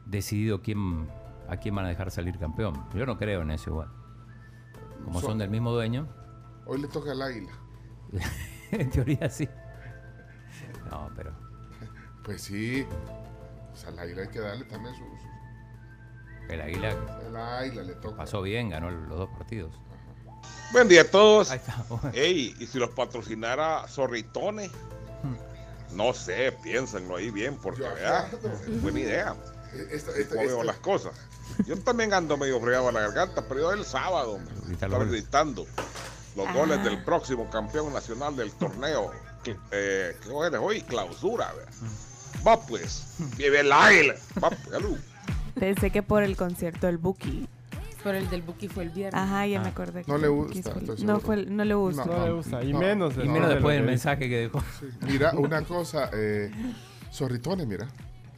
decidido 0.06 0.62
quién 0.62 1.08
a 1.48 1.58
quién 1.58 1.76
van 1.76 1.86
a 1.86 1.90
dejar 1.90 2.12
salir 2.12 2.38
campeón. 2.38 2.74
Yo 2.94 3.06
no 3.06 3.18
creo 3.18 3.42
en 3.42 3.52
eso 3.52 3.72
igual. 3.72 3.90
Como 5.04 5.20
son 5.22 5.38
del 5.40 5.50
mismo 5.50 5.72
dueño, 5.72 6.08
Hoy 6.66 6.80
le 6.82 6.88
toca 6.88 7.12
al 7.12 7.22
águila. 7.22 7.52
en 8.72 8.90
teoría 8.92 9.30
sí. 9.30 9.48
No, 10.92 11.10
pero 11.16 11.32
Pues 12.24 12.44
sí. 12.44 12.86
Pues 13.72 13.86
al 13.86 13.98
águila 13.98 14.22
hay 14.24 14.28
que 14.30 14.40
darle 14.40 14.66
también 14.66 14.94
su. 14.96 15.02
su- 15.04 15.30
el 16.54 16.62
Águila 16.62 16.90
al 17.28 17.36
águila 17.38 17.84
le 17.84 17.94
toca. 17.96 18.18
pasó 18.18 18.42
bien, 18.42 18.70
ganó 18.70 18.90
los 18.90 19.10
dos 19.10 19.30
partidos. 19.38 19.80
Buen 20.72 20.88
día 20.88 21.02
a 21.02 21.06
todos. 21.06 21.50
Ahí 21.52 21.58
está. 21.60 21.86
Ey, 22.14 22.56
¿y 22.60 22.66
si 22.68 22.78
los 22.80 22.90
patrocinara 22.92 23.88
Zorritones? 23.88 24.72
No 25.92 26.14
sé, 26.14 26.52
piénsenlo 26.64 27.16
ahí 27.16 27.32
bien, 27.32 27.58
porque 27.58 27.82
vea, 27.82 28.30
buena 28.82 29.00
idea. 29.00 29.36
Esta- 29.92 30.12
¿Cómo 30.12 30.22
esta- 30.22 30.36
veo 30.36 30.50
esta- 30.52 30.64
las 30.64 30.78
cosas? 30.78 31.14
Yo 31.68 31.78
también 31.78 32.14
ando 32.14 32.38
medio 32.38 32.60
fregado 32.62 32.90
en 32.90 32.96
la 32.96 33.02
garganta, 33.02 33.44
pero 33.48 33.60
yo 33.62 33.72
el 33.74 33.84
sábado 33.86 34.40
estaba 34.72 34.98
goles. 34.98 35.12
gritando 35.12 35.66
los 36.36 36.54
goles 36.54 36.84
del 36.84 37.04
próximo 37.04 37.50
campeón 37.50 37.92
nacional 37.94 38.36
del 38.36 38.52
torneo. 38.54 39.12
que, 39.44 39.56
eh, 39.72 40.16
¿Qué 40.24 40.30
hora 40.30 40.50
es 40.58 40.64
hoy? 40.64 40.82
Clausura, 40.84 41.52
vea. 41.54 41.68
Va 42.48 42.60
pues, 42.62 43.06
vive 43.38 43.60
el 43.62 43.72
águila. 43.72 44.16
Va 44.42 44.50
pues, 44.50 44.62
salud. 44.70 44.98
Pensé 45.56 45.92
que 45.92 46.02
por 46.04 46.24
el 46.24 46.36
concierto 46.38 46.88
del 46.88 46.98
Buki. 46.98 47.48
Pero 48.04 48.18
el 48.18 48.30
del 48.30 48.42
Buki 48.44 48.68
fue 48.70 48.84
el 48.84 48.90
viernes. 48.92 49.22
Ajá, 49.22 49.46
ya 49.46 49.60
me 49.60 49.68
Ah. 49.68 49.72
acordé. 49.72 50.04
que 50.04 50.12
No 50.12 50.18
le 50.18 50.28
gusta, 50.30 50.74
No, 51.04 51.20
fue, 51.20 51.36
el- 51.36 51.56
no 51.56 51.66
le 51.66 51.74
gusta. 51.74 52.06
No 52.06 52.26
le 52.26 52.32
gusta. 52.32 52.64
Y 52.64 52.72
no. 52.74 52.80
menos. 52.80 53.14
Y 53.14 53.18
después 53.18 53.30
menos 53.34 53.50
de 53.50 53.56
después 53.56 53.76
del 53.78 53.86
mensaje 53.86 54.30
que 54.30 54.38
dejó. 54.38 54.64
Mira, 55.02 55.32
una 55.38 55.62
cosa, 55.64 56.10
eh, 56.14 56.50
zorritones, 57.12 57.68
mira. 57.68 57.88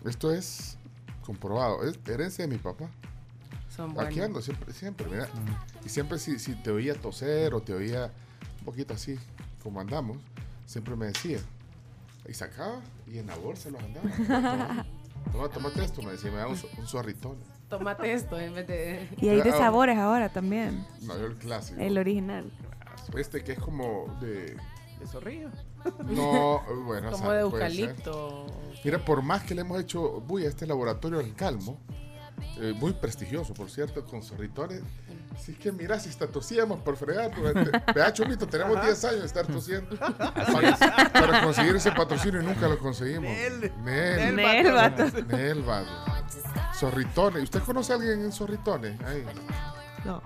Esto 0.05 0.31
es 0.33 0.77
comprobado. 1.25 1.83
Es 1.83 1.99
herencia 2.07 2.45
de 2.47 2.51
mi 2.53 2.57
papá. 2.57 2.89
Son 3.69 3.91
Aquí 3.91 3.95
buenos. 4.15 4.25
ando 4.25 4.41
siempre, 4.41 4.73
siempre, 4.73 5.07
mira. 5.09 5.27
Y 5.85 5.89
siempre 5.89 6.17
si, 6.19 6.39
si 6.39 6.55
te 6.55 6.71
oía 6.71 6.93
toser 6.95 7.53
o 7.53 7.61
te 7.61 7.73
oía 7.73 8.11
un 8.59 8.65
poquito 8.65 8.93
así, 8.95 9.17
como 9.63 9.79
andamos, 9.79 10.17
siempre 10.65 10.95
me 10.95 11.05
decía. 11.07 11.39
Y 12.27 12.33
sacaba 12.33 12.81
y 13.07 13.19
en 13.19 13.27
la 13.27 13.35
bolsa 13.35 13.69
los 13.69 13.81
andaba. 13.81 14.85
Toma, 15.31 15.49
tómate 15.49 15.83
esto, 15.85 16.01
me 16.01 16.11
decía, 16.11 16.31
me 16.31 16.37
da 16.37 16.47
un, 16.47 16.57
un 16.79 16.87
zorritón. 16.87 17.37
Tómate 17.71 18.11
esto 18.11 18.37
en 18.37 18.53
vez 18.53 18.67
de. 18.67 19.07
Y 19.21 19.29
hay 19.29 19.41
de 19.41 19.51
sabores 19.53 19.97
ahora 19.97 20.27
también. 20.27 20.85
No, 21.03 21.17
yo 21.17 21.27
el 21.27 21.35
clásico. 21.35 21.79
El 21.79 21.97
original. 21.97 22.51
Este 23.15 23.45
que 23.45 23.53
es 23.53 23.59
como 23.59 24.13
de... 24.19 24.57
De 24.99 25.07
zorrillo. 25.07 25.49
No, 26.03 26.61
bueno, 26.85 27.11
Como 27.11 27.31
de 27.31 27.39
eucalipto. 27.39 28.45
Mira, 28.83 29.03
por 29.05 29.21
más 29.21 29.43
que 29.43 29.55
le 29.55 29.61
hemos 29.61 29.79
hecho 29.79 30.19
bulla 30.19 30.47
a 30.47 30.49
este 30.49 30.67
laboratorio 30.67 31.21
en 31.21 31.31
Calmo, 31.31 31.79
eh, 32.57 32.73
muy 32.75 32.93
prestigioso, 32.93 33.53
por 33.53 33.69
cierto, 33.69 34.05
con 34.05 34.21
zorritones. 34.23 34.81
Sí 35.39 35.53
que 35.55 35.71
mira, 35.71 35.99
si 35.99 36.09
está 36.09 36.27
tosíamos 36.27 36.79
por 36.81 36.97
fregar. 36.97 37.31
durante- 37.35 37.71
Vea, 37.93 38.11
Chomito, 38.13 38.47
tenemos 38.47 38.81
10 38.83 39.05
años 39.05 39.19
de 39.21 39.25
estar 39.25 39.47
tosiendo. 39.47 39.95
Para, 39.97 40.77
para 41.13 41.43
conseguir 41.43 41.75
ese 41.75 41.91
patrocinio 41.91 42.41
y 42.41 42.45
nunca 42.45 42.67
lo 42.67 42.77
conseguimos. 42.77 43.23
Nel. 43.31 43.71
Nel, 43.83 44.35
Nel, 44.35 44.71
vato. 44.73 45.03
Nel, 45.27 45.61
vato. 45.63 45.89
Zorritones. 46.75 47.43
¿Usted 47.43 47.61
conoce 47.63 47.93
a 47.93 47.95
alguien 47.95 48.21
en 48.21 48.31
Zorritones? 48.31 48.99
Ahí. 49.01 49.25
No. 50.05 50.21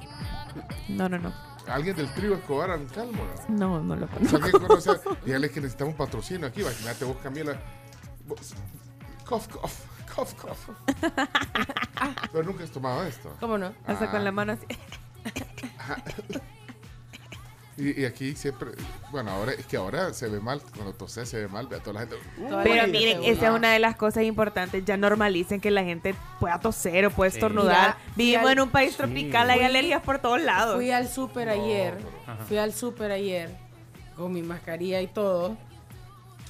No, 0.89 1.09
no, 1.09 1.19
no. 1.19 1.33
¿Alguien 1.67 1.95
del 1.95 2.13
trío 2.13 2.35
Escobar 2.35 2.69
en 2.79 2.85
Calmo? 2.87 3.23
no? 3.49 3.79
No, 3.79 3.83
no 3.83 3.95
lo 3.95 4.07
Si 4.07 4.13
conozco. 4.13 4.37
alguien 4.37 4.61
conoce, 4.67 4.91
a- 4.91 4.99
dígale 5.25 5.49
que 5.49 5.59
necesitamos 5.61 5.93
un 5.93 5.97
patrocinio 5.97 6.47
aquí. 6.47 6.61
Imagínate 6.61 7.05
vos, 7.05 7.17
Camila. 7.23 7.59
Vos- 8.27 8.53
Cough, 9.25 9.47
cough, 9.49 9.71
cough, 10.15 10.33
cough. 10.35 10.75
Pero 12.31 12.43
nunca 12.43 12.63
has 12.63 12.71
tomado 12.71 13.03
esto. 13.05 13.35
¿Cómo 13.39 13.57
no? 13.57 13.73
Hasta 13.85 14.05
Ah. 14.05 14.11
con 14.11 14.23
la 14.23 14.31
mano 14.31 14.53
así. 14.53 14.65
Y, 17.77 18.03
y 18.03 18.05
aquí 18.05 18.35
siempre, 18.37 18.69
bueno, 19.11 19.31
ahora 19.31 19.51
es 19.51 19.65
que 19.65 19.75
ahora 19.75 20.13
se 20.13 20.29
ve 20.29 20.39
mal, 20.39 20.61
cuando 20.73 20.93
toses 20.93 21.27
se 21.27 21.39
ve 21.41 21.49
mal, 21.49 21.67
ve 21.67 21.75
a 21.75 21.79
toda 21.81 21.93
la 21.95 21.99
gente. 22.01 22.15
"Uh, 22.37 22.47
Toda 22.47 22.57
la 22.59 22.63
Pero 22.63 22.87
miren, 22.87 23.21
esa 23.25 23.47
es 23.47 23.51
una 23.53 23.73
de 23.73 23.79
las 23.79 23.97
cosas 23.97 24.23
importantes. 24.23 24.85
Ya 24.85 24.95
normalicen 24.95 25.59
que 25.59 25.71
la 25.71 25.83
gente 25.83 26.15
pueda 26.39 26.57
toser 26.61 27.05
o 27.07 27.11
puede 27.11 27.31
Sí. 27.31 27.37
estornudar. 27.37 27.97
Vivimos 28.15 28.49
en 28.49 28.61
un 28.61 28.69
país 28.69 28.95
tropical, 28.95 29.49
hay 29.49 29.59
alergias 29.59 30.01
por 30.03 30.19
todos 30.19 30.41
lados. 30.41 30.75
Fui 30.77 30.89
al 30.91 31.09
súper 31.09 31.49
ayer. 31.49 31.97
Ajá. 32.25 32.45
Fui 32.45 32.57
al 32.57 32.71
súper 32.71 33.11
ayer 33.11 33.53
con 34.15 34.31
mi 34.31 34.41
mascarilla 34.41 35.01
y 35.01 35.07
todo. 35.07 35.57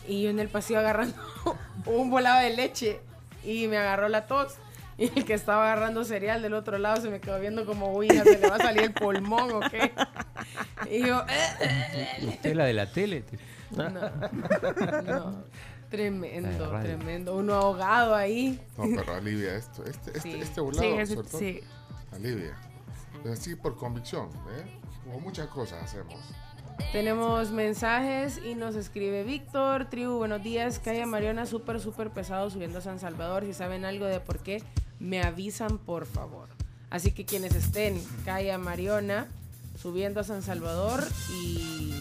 Y 0.08 0.22
yo 0.22 0.30
en 0.30 0.38
el 0.40 0.50
pasillo 0.50 0.78
agarrando 0.78 1.16
un 1.88 2.12
volado 2.12 2.40
de 2.42 2.52
leche. 2.56 3.00
Y 3.46 3.68
me 3.68 3.78
agarró 3.78 4.10
la 4.10 4.28
tos. 4.28 4.56
Y 4.98 5.12
el 5.20 5.26
que 5.26 5.34
estaba 5.34 5.64
agarrando 5.66 6.06
cereal 6.06 6.42
del 6.42 6.54
otro 6.54 6.78
lado 6.78 7.02
se 7.02 7.10
me 7.10 7.20
quedó 7.20 7.38
viendo 7.40 7.66
como, 7.66 7.92
uy, 7.94 8.08
hija, 8.08 8.24
se 8.24 8.40
le 8.40 8.50
va 8.50 8.56
a 8.56 8.60
salir 8.60 8.84
el 8.84 8.94
pulmón 8.94 9.52
o 9.52 9.60
qué. 9.70 9.92
Y 10.90 11.06
yo, 11.06 11.22
eh, 11.28 12.26
Usted 12.30 12.50
es 12.52 12.56
la 12.56 12.64
de 12.66 12.74
la 12.74 12.90
tele. 12.92 13.26
no, 13.72 13.90
no. 13.90 15.44
Tremendo, 15.90 16.80
tremendo. 16.82 17.36
Uno 17.36 17.54
ahogado 17.56 18.16
ahí. 18.16 18.60
No, 18.78 18.86
pero 18.96 19.16
alivia 19.16 19.56
esto. 19.56 19.84
Este, 19.86 20.12
este, 20.18 20.22
Sí. 20.22 20.40
este 20.42 20.62
volado, 20.62 20.84
Sí, 20.84 20.90
ese- 21.00 21.16
sobre 21.16 21.28
todo, 21.30 21.40
sí. 21.40 21.62
alivia. 22.14 22.56
Así 23.32 23.56
por 23.56 23.76
convicción, 23.76 24.30
¿eh? 24.58 24.80
Como 25.04 25.20
muchas 25.20 25.48
cosas 25.48 25.84
hacemos. 25.84 26.16
Tenemos 26.92 27.52
mensajes 27.52 28.40
y 28.44 28.56
nos 28.56 28.76
escribe 28.76 29.24
Víctor, 29.24 29.90
tribu, 29.90 30.18
buenos 30.18 30.44
días, 30.44 30.80
calle 30.80 31.06
Mariona, 31.06 31.46
súper, 31.46 31.80
súper 31.80 32.10
pesado 32.12 32.50
subiendo 32.50 32.80
a 32.80 32.82
San 32.82 33.00
Salvador. 33.00 33.44
Si 33.46 33.54
saben 33.54 33.86
algo 33.86 34.06
de 34.06 34.20
por 34.20 34.40
qué, 34.40 34.64
me 35.00 35.22
avisan 35.22 35.78
por 35.78 36.06
favor. 36.06 36.48
Así 36.90 37.12
que 37.12 37.26
quienes 37.26 37.56
estén 37.56 38.02
calle 38.24 38.58
Mariona 38.58 39.28
subiendo 39.82 40.20
a 40.20 40.24
San 40.24 40.42
Salvador 40.42 41.04
y 41.34 41.94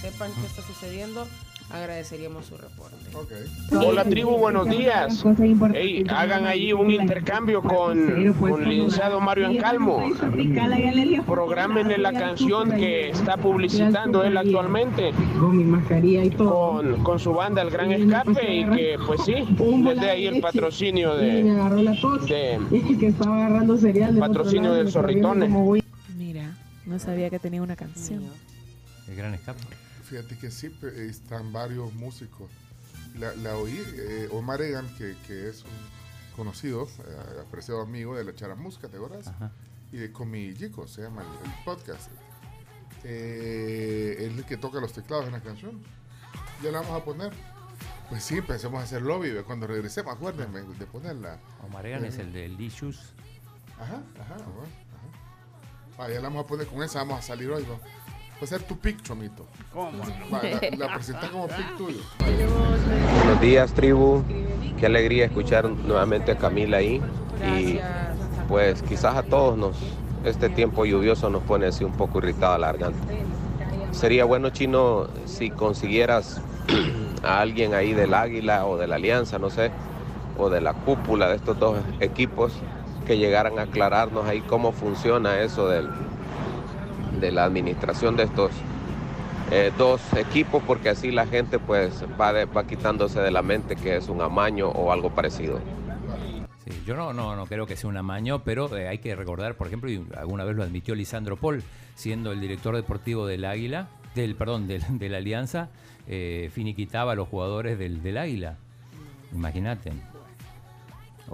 sepan 0.00 0.30
qué 0.34 0.46
está 0.46 0.62
sucediendo, 0.62 1.26
agradeceríamos 1.72 2.46
su 2.46 2.56
reporte. 2.56 2.96
Hola 3.72 4.04
tribu, 4.04 4.36
buenos 4.36 4.68
días. 4.68 5.24
Hagan 6.08 6.46
allí 6.46 6.72
un 6.72 6.90
intercambio 6.90 7.62
con, 7.62 8.34
con 8.38 8.62
el 8.62 8.68
licenciado 8.68 9.20
Mario 9.20 9.48
Encalmo. 9.48 10.02
Programenle 11.26 11.98
la 11.98 12.12
canción 12.12 12.70
que 12.72 13.10
está 13.10 13.36
publicitando 13.36 14.22
él 14.22 14.36
actualmente. 14.36 15.12
Con 15.40 15.56
mi 15.56 15.64
mascarilla 15.64 16.24
y 16.24 16.30
todo. 16.30 16.72
Con, 16.72 17.02
con 17.02 17.18
su 17.18 17.32
banda 17.32 17.62
El 17.62 17.70
Gran 17.70 17.92
Escape 17.92 18.54
y 18.54 18.64
que 18.66 18.98
pues 19.06 19.22
sí, 19.24 19.34
les 19.34 20.00
dé 20.00 20.10
ahí 20.10 20.26
el 20.26 20.40
patrocinio 20.40 21.16
de, 21.16 21.42
de 21.42 22.96
que 22.98 23.06
estaba 23.06 23.36
agarrando 23.36 23.78
cereal 23.78 24.16
patrocinio 24.18 24.74
del 24.74 24.90
Zorritones. 24.90 25.50
Mira, 26.16 26.54
no 26.84 26.98
sabía 26.98 27.30
que 27.30 27.38
tenía 27.38 27.62
una 27.62 27.76
canción. 27.76 28.24
El 29.08 29.16
gran 29.16 29.34
escape. 29.34 29.60
Fíjate 30.12 30.36
que 30.36 30.50
sí, 30.50 30.70
están 31.08 31.54
varios 31.54 31.90
músicos. 31.94 32.50
La, 33.18 33.34
la 33.36 33.56
oí, 33.56 33.82
eh, 33.96 34.28
Omar 34.30 34.60
Egan, 34.60 34.86
que, 34.98 35.16
que 35.26 35.48
es 35.48 35.62
un 35.62 36.36
conocido, 36.36 36.84
eh, 36.84 37.40
apreciado 37.40 37.80
amigo 37.80 38.14
de 38.14 38.22
la 38.22 38.34
Charamusca, 38.34 38.88
¿te 38.88 38.98
acuerdas? 38.98 39.32
Y 39.90 39.96
de 39.96 40.12
Comi 40.12 40.52
Chico, 40.52 40.86
se 40.86 41.00
llama 41.00 41.22
el, 41.22 41.50
el 41.50 41.64
podcast. 41.64 42.10
Eh, 43.04 44.16
es 44.18 44.36
el 44.36 44.44
que 44.44 44.58
toca 44.58 44.80
los 44.82 44.92
teclados 44.92 45.24
en 45.24 45.32
la 45.32 45.40
canción. 45.40 45.82
Ya 46.62 46.70
la 46.72 46.82
vamos 46.82 47.00
a 47.00 47.04
poner. 47.06 47.32
Pues 48.10 48.22
sí, 48.22 48.36
empecemos 48.36 48.80
a 48.80 48.82
hacer 48.82 49.00
lobby 49.00 49.30
¿ve? 49.30 49.44
cuando 49.44 49.66
regresemos, 49.66 50.14
acuérdenme 50.14 50.60
de 50.60 50.86
ponerla. 50.88 51.40
Omar 51.66 51.86
Egan 51.86 52.04
es 52.04 52.18
el 52.18 52.34
de 52.34 52.50
Licious. 52.50 53.14
Ajá, 53.80 54.02
ajá, 54.20 54.34
bueno, 54.44 54.68
ajá. 55.96 56.04
Ah, 56.04 56.08
ya 56.10 56.16
la 56.16 56.28
vamos 56.28 56.44
a 56.44 56.46
poner 56.46 56.66
con 56.66 56.82
esa, 56.82 56.98
vamos 56.98 57.20
a 57.20 57.22
salir 57.22 57.50
hoy. 57.50 57.64
¿no? 57.64 58.01
Va 58.42 58.44
a 58.44 58.48
ser 58.48 58.62
tu 58.64 58.76
pick, 58.76 59.00
Chomito. 59.02 59.46
¿Cómo? 59.72 60.02
Va, 60.34 60.42
la, 60.42 60.76
la 60.88 60.94
presentas 60.94 61.30
como 61.30 61.46
pick 61.46 61.76
tuyo. 61.76 62.00
Buenos 62.18 63.40
días, 63.40 63.72
tribu. 63.72 64.24
Qué 64.80 64.86
alegría 64.86 65.26
escuchar 65.26 65.70
nuevamente 65.70 66.32
a 66.32 66.36
Camila 66.36 66.78
ahí. 66.78 67.00
Y 67.56 67.78
pues 68.48 68.82
quizás 68.82 69.14
a 69.14 69.22
todos 69.22 69.56
nos, 69.56 69.76
este 70.24 70.48
tiempo 70.48 70.84
lluvioso 70.84 71.30
nos 71.30 71.44
pone 71.44 71.66
así 71.66 71.84
un 71.84 71.92
poco 71.92 72.18
irritada 72.18 72.58
la 72.58 72.72
garganta. 72.72 72.98
Sería 73.92 74.24
bueno, 74.24 74.50
Chino, 74.50 75.06
si 75.24 75.50
consiguieras 75.50 76.40
a 77.22 77.38
alguien 77.38 77.74
ahí 77.74 77.92
del 77.92 78.12
Águila 78.12 78.66
o 78.66 78.76
de 78.76 78.88
la 78.88 78.96
Alianza, 78.96 79.38
no 79.38 79.50
sé, 79.50 79.70
o 80.36 80.50
de 80.50 80.60
la 80.60 80.74
cúpula 80.74 81.28
de 81.28 81.36
estos 81.36 81.60
dos 81.60 81.78
equipos, 82.00 82.52
que 83.06 83.18
llegaran 83.18 83.60
a 83.60 83.62
aclararnos 83.62 84.26
ahí 84.26 84.40
cómo 84.40 84.72
funciona 84.72 85.40
eso 85.42 85.68
del, 85.68 85.88
de 87.22 87.32
la 87.32 87.44
administración 87.44 88.16
de 88.16 88.24
estos 88.24 88.50
eh, 89.50 89.72
dos 89.78 90.00
equipos, 90.14 90.62
porque 90.66 90.90
así 90.90 91.10
la 91.10 91.26
gente 91.26 91.58
pues 91.58 92.04
va, 92.20 92.32
de- 92.34 92.44
va 92.44 92.66
quitándose 92.66 93.20
de 93.20 93.30
la 93.30 93.40
mente 93.40 93.76
que 93.76 93.96
es 93.96 94.08
un 94.10 94.20
amaño 94.20 94.68
o 94.68 94.92
algo 94.92 95.08
parecido. 95.10 95.58
Sí, 96.64 96.70
yo 96.86 96.94
no, 96.94 97.12
no, 97.12 97.34
no 97.34 97.46
creo 97.46 97.66
que 97.66 97.76
sea 97.76 97.88
un 97.90 97.96
amaño, 97.96 98.44
pero 98.44 98.76
eh, 98.76 98.88
hay 98.88 98.98
que 98.98 99.14
recordar, 99.16 99.54
por 99.56 99.66
ejemplo, 99.66 99.90
y 99.90 100.04
alguna 100.16 100.44
vez 100.44 100.54
lo 100.56 100.62
admitió 100.62 100.94
Lisandro 100.94 101.36
Paul, 101.36 101.62
siendo 101.94 102.32
el 102.32 102.40
director 102.40 102.76
deportivo 102.76 103.26
del 103.26 103.44
Águila, 103.44 103.88
del 104.14 104.34
perdón, 104.36 104.66
del, 104.68 104.82
de 104.98 105.08
la 105.08 105.18
Alianza, 105.18 105.70
eh, 106.06 106.50
finiquitaba 106.52 107.12
a 107.12 107.14
los 107.14 107.28
jugadores 107.28 107.78
del, 107.78 108.02
del 108.02 108.16
Águila. 108.18 108.56
Imagínate. 109.32 109.92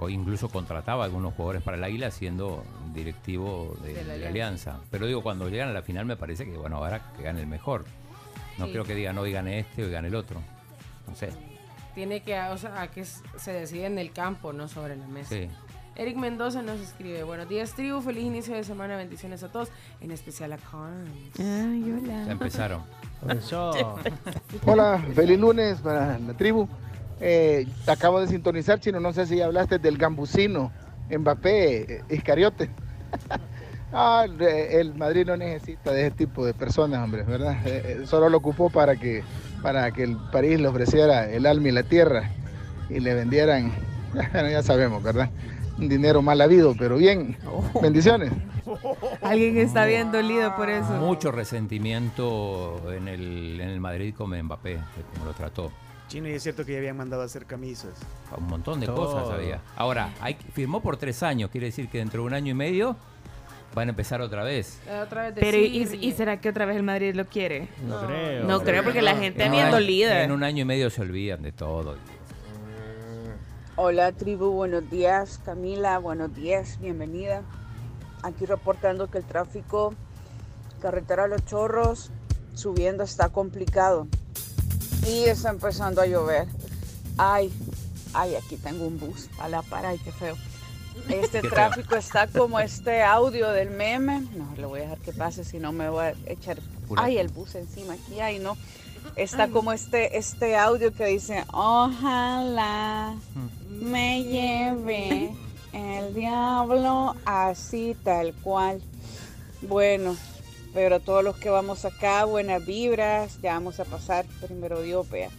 O 0.01 0.07
incluso 0.07 0.47
contrataba 0.47 1.03
a 1.03 1.05
algunos 1.07 1.33
jugadores 1.33 1.61
para 1.61 1.75
el 1.75 1.83
Águila 1.83 2.09
siendo 2.09 2.63
directivo 2.93 3.75
de, 3.83 3.93
De 3.95 4.03
la 4.05 4.13
de 4.13 4.19
la 4.19 4.27
Alianza. 4.29 4.69
Alianza. 4.71 4.87
Pero 4.91 5.07
digo, 5.07 5.21
cuando 5.21 5.49
llegan 5.49 5.67
a 5.69 5.73
la 5.73 5.81
final 5.81 6.05
me 6.05 6.15
parece 6.15 6.45
que, 6.45 6.55
bueno, 6.57 6.77
ahora 6.77 7.11
que 7.17 7.23
gane 7.23 7.41
el 7.41 7.47
mejor. 7.47 7.83
No 8.57 8.65
Sí. 8.67 8.71
creo 8.71 8.85
que 8.85 8.95
digan, 8.95 9.17
hoy 9.17 9.33
gane 9.33 9.59
este, 9.59 9.83
hoy 9.83 9.91
gane 9.91 10.07
el 10.07 10.15
otro. 10.15 10.41
No 11.05 11.15
sé. 11.15 11.29
Tiene 11.95 12.21
que, 12.21 12.39
o 12.39 12.57
sea, 12.57 12.81
a 12.81 12.87
que 12.91 13.03
se 13.03 13.51
decide 13.51 13.87
en 13.87 13.99
el 13.99 14.11
campo, 14.13 14.53
no 14.53 14.69
sobre 14.69 14.95
la 14.95 15.05
mesa. 15.07 15.29
Sí. 15.35 15.49
Eric 15.95 16.15
Mendoza 16.15 16.61
nos 16.61 16.79
escribe, 16.79 17.23
buenos 17.23 17.49
días 17.49 17.73
tribu, 17.73 17.99
feliz 17.99 18.23
inicio 18.23 18.55
de 18.55 18.63
semana, 18.63 18.95
bendiciones 18.95 19.43
a 19.43 19.51
todos, 19.51 19.67
en 19.99 20.11
especial 20.11 20.53
a 20.53 20.57
Carms. 20.57 21.11
Ay, 21.39 21.91
hola. 22.01 22.23
Ya 22.25 22.31
empezaron. 22.31 22.83
Hola, 24.65 25.03
feliz 25.13 25.37
lunes 25.37 25.79
para 25.81 26.17
la 26.19 26.33
tribu. 26.35 26.69
Eh, 27.21 27.67
acabo 27.87 28.21
de 28.21 28.27
sintonizar, 28.27 28.79
chino, 28.79 28.99
no 28.99 29.13
sé 29.13 29.25
si 29.25 29.41
hablaste 29.41 29.79
del 29.79 29.97
gambusino, 29.97 30.71
Mbappé, 31.09 31.93
eh, 31.93 32.03
Iscariote. 32.09 32.69
Ah, 33.91 34.25
el, 34.27 34.93
Madrid 34.93 35.25
no 35.25 35.35
necesita 35.35 35.91
de 35.91 36.01
ese 36.01 36.11
tipo 36.11 36.45
de 36.45 36.53
personas, 36.53 37.03
hombre, 37.03 37.23
¿verdad? 37.23 37.57
Eh, 37.65 37.97
eh, 38.01 38.05
solo 38.05 38.29
lo 38.29 38.37
ocupó 38.37 38.69
para 38.69 38.95
que, 38.95 39.23
para 39.63 39.89
que 39.89 40.03
el 40.03 40.15
París 40.31 40.59
le 40.59 40.67
ofreciera 40.67 41.27
el 41.27 41.47
alma 41.47 41.69
y 41.69 41.71
la 41.71 41.81
tierra 41.81 42.29
y 42.87 42.99
le 42.99 43.15
vendieran, 43.15 43.71
bueno, 44.13 44.47
ya 44.47 44.61
sabemos, 44.61 45.01
¿verdad? 45.01 45.31
Un 45.79 45.89
dinero 45.89 46.21
mal 46.21 46.39
habido, 46.39 46.75
pero 46.77 46.97
bien. 46.97 47.37
Bendiciones. 47.81 48.31
Alguien 49.23 49.57
está 49.57 49.85
bien 49.85 50.11
dolido 50.11 50.55
por 50.55 50.69
eso. 50.69 50.93
Mucho 50.93 51.31
resentimiento 51.31 52.91
en 52.93 53.07
el, 53.07 53.59
en 53.59 53.69
el 53.69 53.79
Madrid 53.79 54.13
con 54.15 54.39
Mbappé, 54.39 54.73
de 54.75 55.03
cómo 55.13 55.25
lo 55.25 55.33
trató. 55.33 55.71
Chino, 56.09 56.27
y 56.27 56.33
es 56.33 56.43
cierto 56.43 56.65
que 56.65 56.73
ya 56.73 56.79
habían 56.79 56.97
mandado 56.97 57.21
a 57.21 57.25
hacer 57.25 57.45
camisas. 57.45 57.93
Un 58.35 58.47
montón 58.47 58.79
de 58.81 58.87
Todo. 58.87 58.95
cosas 59.05 59.29
había. 59.29 59.61
Ahora, 59.77 60.11
hay, 60.19 60.33
firmó 60.53 60.81
por 60.81 60.97
tres 60.97 61.23
años, 61.23 61.49
quiere 61.51 61.67
decir 61.67 61.87
que 61.87 61.99
dentro 61.99 62.21
de 62.23 62.27
un 62.27 62.33
año 62.33 62.51
y 62.51 62.55
medio 62.55 62.97
van 63.75 63.87
a 63.87 63.91
empezar 63.91 64.19
otra 64.19 64.43
vez. 64.43 64.79
Eh, 64.87 64.99
Otra 65.05 65.29
vez 65.29 65.35
Pero 65.39 65.57
¿y, 65.57 66.11
será 66.13 66.41
que 66.41 66.49
otra 66.49 66.65
vez 66.65 66.75
el 66.77 66.83
Madrid 66.83 67.13
lo 67.15 67.25
quiere? 67.25 67.69
No 67.87 68.01
creo. 68.05 68.43
No 68.45 68.61
creo 68.61 68.83
porque 68.83 69.01
la 69.03 69.15
gente 69.15 69.47
bien 69.49 69.65
año- 69.67 69.71
dolida. 69.75 70.23
En 70.23 70.31
un 70.31 70.43
año 70.43 70.63
y 70.63 70.65
medio 70.65 70.89
se 70.89 71.01
olvidan 71.03 71.43
de 71.43 71.51
todo. 71.51 71.95
Hola 73.75 74.11
tribu, 74.11 74.51
buenos 74.51 74.89
días 74.89 75.39
Camila, 75.45 75.99
buenos 75.99 76.35
días, 76.35 76.79
bienvenida. 76.81 77.43
Aquí 78.23 78.45
reportando 78.45 79.09
que 79.09 79.19
el 79.19 79.23
tráfico, 79.23 79.93
carretera 80.81 81.27
Los 81.27 81.45
Chorros, 81.45 82.11
subiendo 82.55 83.03
está 83.03 83.29
complicado 83.29 84.07
y 85.07 85.23
está 85.25 85.49
empezando 85.49 86.01
a 86.01 86.05
llover. 86.05 86.47
Ay, 87.17 87.51
ay, 88.13 88.35
aquí 88.35 88.55
tengo 88.57 88.85
un 88.87 88.99
bus 88.99 89.29
a 89.39 89.49
la 89.49 89.61
par, 89.61 89.85
ay, 89.85 89.97
qué 89.99 90.11
feo. 90.11 90.35
Este 91.07 91.41
Qué 91.41 91.41
feo. 91.41 91.51
tráfico 91.51 91.95
está 91.95 92.27
como 92.27 92.59
este 92.59 93.01
audio 93.03 93.49
del 93.51 93.69
meme. 93.69 94.21
No, 94.35 94.53
le 94.57 94.65
voy 94.65 94.79
a 94.79 94.83
dejar 94.83 94.97
que 94.99 95.13
pase, 95.13 95.43
si 95.43 95.57
no 95.59 95.71
me 95.71 95.89
voy 95.89 96.05
a 96.07 96.13
echar, 96.25 96.59
Pura- 96.87 97.03
ay, 97.03 97.17
el 97.17 97.29
bus 97.29 97.55
encima 97.55 97.93
aquí, 97.93 98.19
ay, 98.19 98.39
no. 98.39 98.57
Está 99.15 99.47
como 99.47 99.71
este, 99.71 100.17
este 100.17 100.57
audio 100.57 100.91
que 100.93 101.05
dice, 101.05 101.45
ojalá 101.53 103.15
me 103.69 104.23
lleve 104.23 105.31
el 105.71 106.13
diablo 106.13 107.15
así 107.25 107.95
tal 108.03 108.33
cual. 108.43 108.81
Bueno, 109.61 110.15
pero 110.81 111.01
todos 111.01 111.25
los 111.25 111.35
que 111.35 111.49
vamos 111.49 111.83
acá, 111.83 112.23
buenas 112.23 112.65
vibras, 112.65 113.41
ya 113.41 113.51
vamos 113.51 113.81
a 113.81 113.83
pasar 113.83 114.25
primero 114.39 114.81
Dios, 114.81 115.09
vea. 115.09 115.29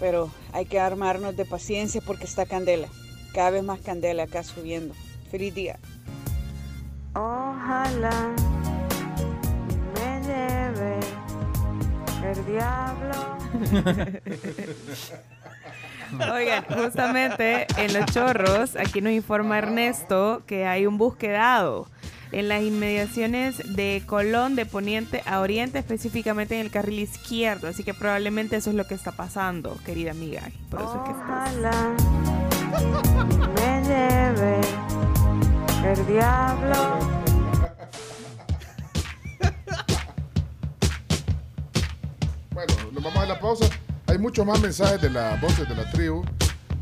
Pero 0.00 0.28
hay 0.52 0.66
que 0.66 0.80
armarnos 0.80 1.36
de 1.36 1.44
paciencia 1.44 2.00
porque 2.04 2.24
está 2.24 2.44
candela, 2.44 2.88
cada 3.32 3.50
vez 3.50 3.62
más 3.62 3.78
candela 3.78 4.24
acá 4.24 4.42
subiendo. 4.42 4.92
Feliz 5.30 5.54
día. 5.54 5.78
Ojalá 7.14 8.34
me 9.94 10.20
lleve 10.26 10.98
el 12.24 12.44
diablo. 12.44 13.14
Oigan, 16.34 16.64
justamente 16.64 17.68
en 17.76 17.92
Los 17.92 18.06
Chorros, 18.06 18.74
aquí 18.74 19.00
nos 19.00 19.12
informa 19.12 19.58
Ernesto 19.58 20.42
que 20.44 20.66
hay 20.66 20.86
un 20.86 20.98
bus 20.98 21.14
quedado 21.14 21.86
en 22.32 22.48
las 22.48 22.62
inmediaciones 22.62 23.58
de 23.76 24.02
Colón, 24.06 24.56
de 24.56 24.66
Poniente 24.66 25.22
a 25.26 25.40
Oriente, 25.40 25.78
específicamente 25.78 26.54
en 26.56 26.66
el 26.66 26.70
carril 26.70 26.98
izquierdo. 27.00 27.68
Así 27.68 27.84
que 27.84 27.94
probablemente 27.94 28.56
eso 28.56 28.70
es 28.70 28.76
lo 28.76 28.86
que 28.86 28.94
está 28.94 29.12
pasando, 29.12 29.76
querida 29.84 30.10
amiga. 30.10 30.42
Por 30.70 30.80
eso 30.80 31.02
es 31.02 31.12
que 31.12 31.18
estás... 31.18 31.54
Me 33.54 33.82
lleve 33.82 34.60
el 35.84 36.06
diablo. 36.06 36.98
Bueno, 42.52 42.74
nos 42.92 43.02
vamos 43.02 43.22
a 43.22 43.26
la 43.26 43.40
pausa. 43.40 43.66
Hay 44.06 44.18
muchos 44.18 44.44
más 44.44 44.60
mensajes 44.60 45.00
de 45.00 45.10
las 45.10 45.40
voces 45.40 45.68
de 45.68 45.74
la 45.74 45.90
tribu. 45.92 46.24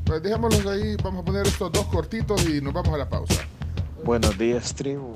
Pues 0.04 0.22
dejémoslos 0.22 0.66
ahí. 0.66 0.96
Vamos 1.02 1.22
a 1.22 1.24
poner 1.24 1.46
estos 1.46 1.70
dos 1.70 1.86
cortitos 1.86 2.44
y 2.48 2.60
nos 2.60 2.72
vamos 2.72 2.94
a 2.94 2.98
la 2.98 3.08
pausa. 3.08 3.44
Buenos 4.04 4.36
días, 4.38 4.74
tribu. 4.74 5.12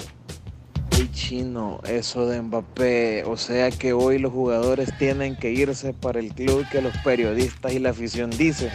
Chino, 1.09 1.81
eso 1.85 2.27
de 2.27 2.43
Mbappé, 2.43 3.25
o 3.25 3.37
sea 3.37 3.71
que 3.71 3.93
hoy 3.93 4.19
los 4.19 4.33
jugadores 4.33 4.97
tienen 4.99 5.37
que 5.37 5.51
irse 5.51 5.93
para 5.93 6.21
el 6.21 6.33
club 6.33 6.67
que 6.71 6.83
los 6.83 6.97
periodistas 6.99 7.73
y 7.73 7.79
la 7.79 7.91
afición 7.91 8.31
dicen. 8.31 8.71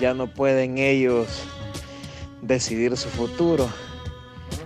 Ya 0.00 0.14
no 0.14 0.26
pueden 0.26 0.78
ellos 0.78 1.26
decidir 2.42 2.96
su 2.96 3.08
futuro. 3.08 3.68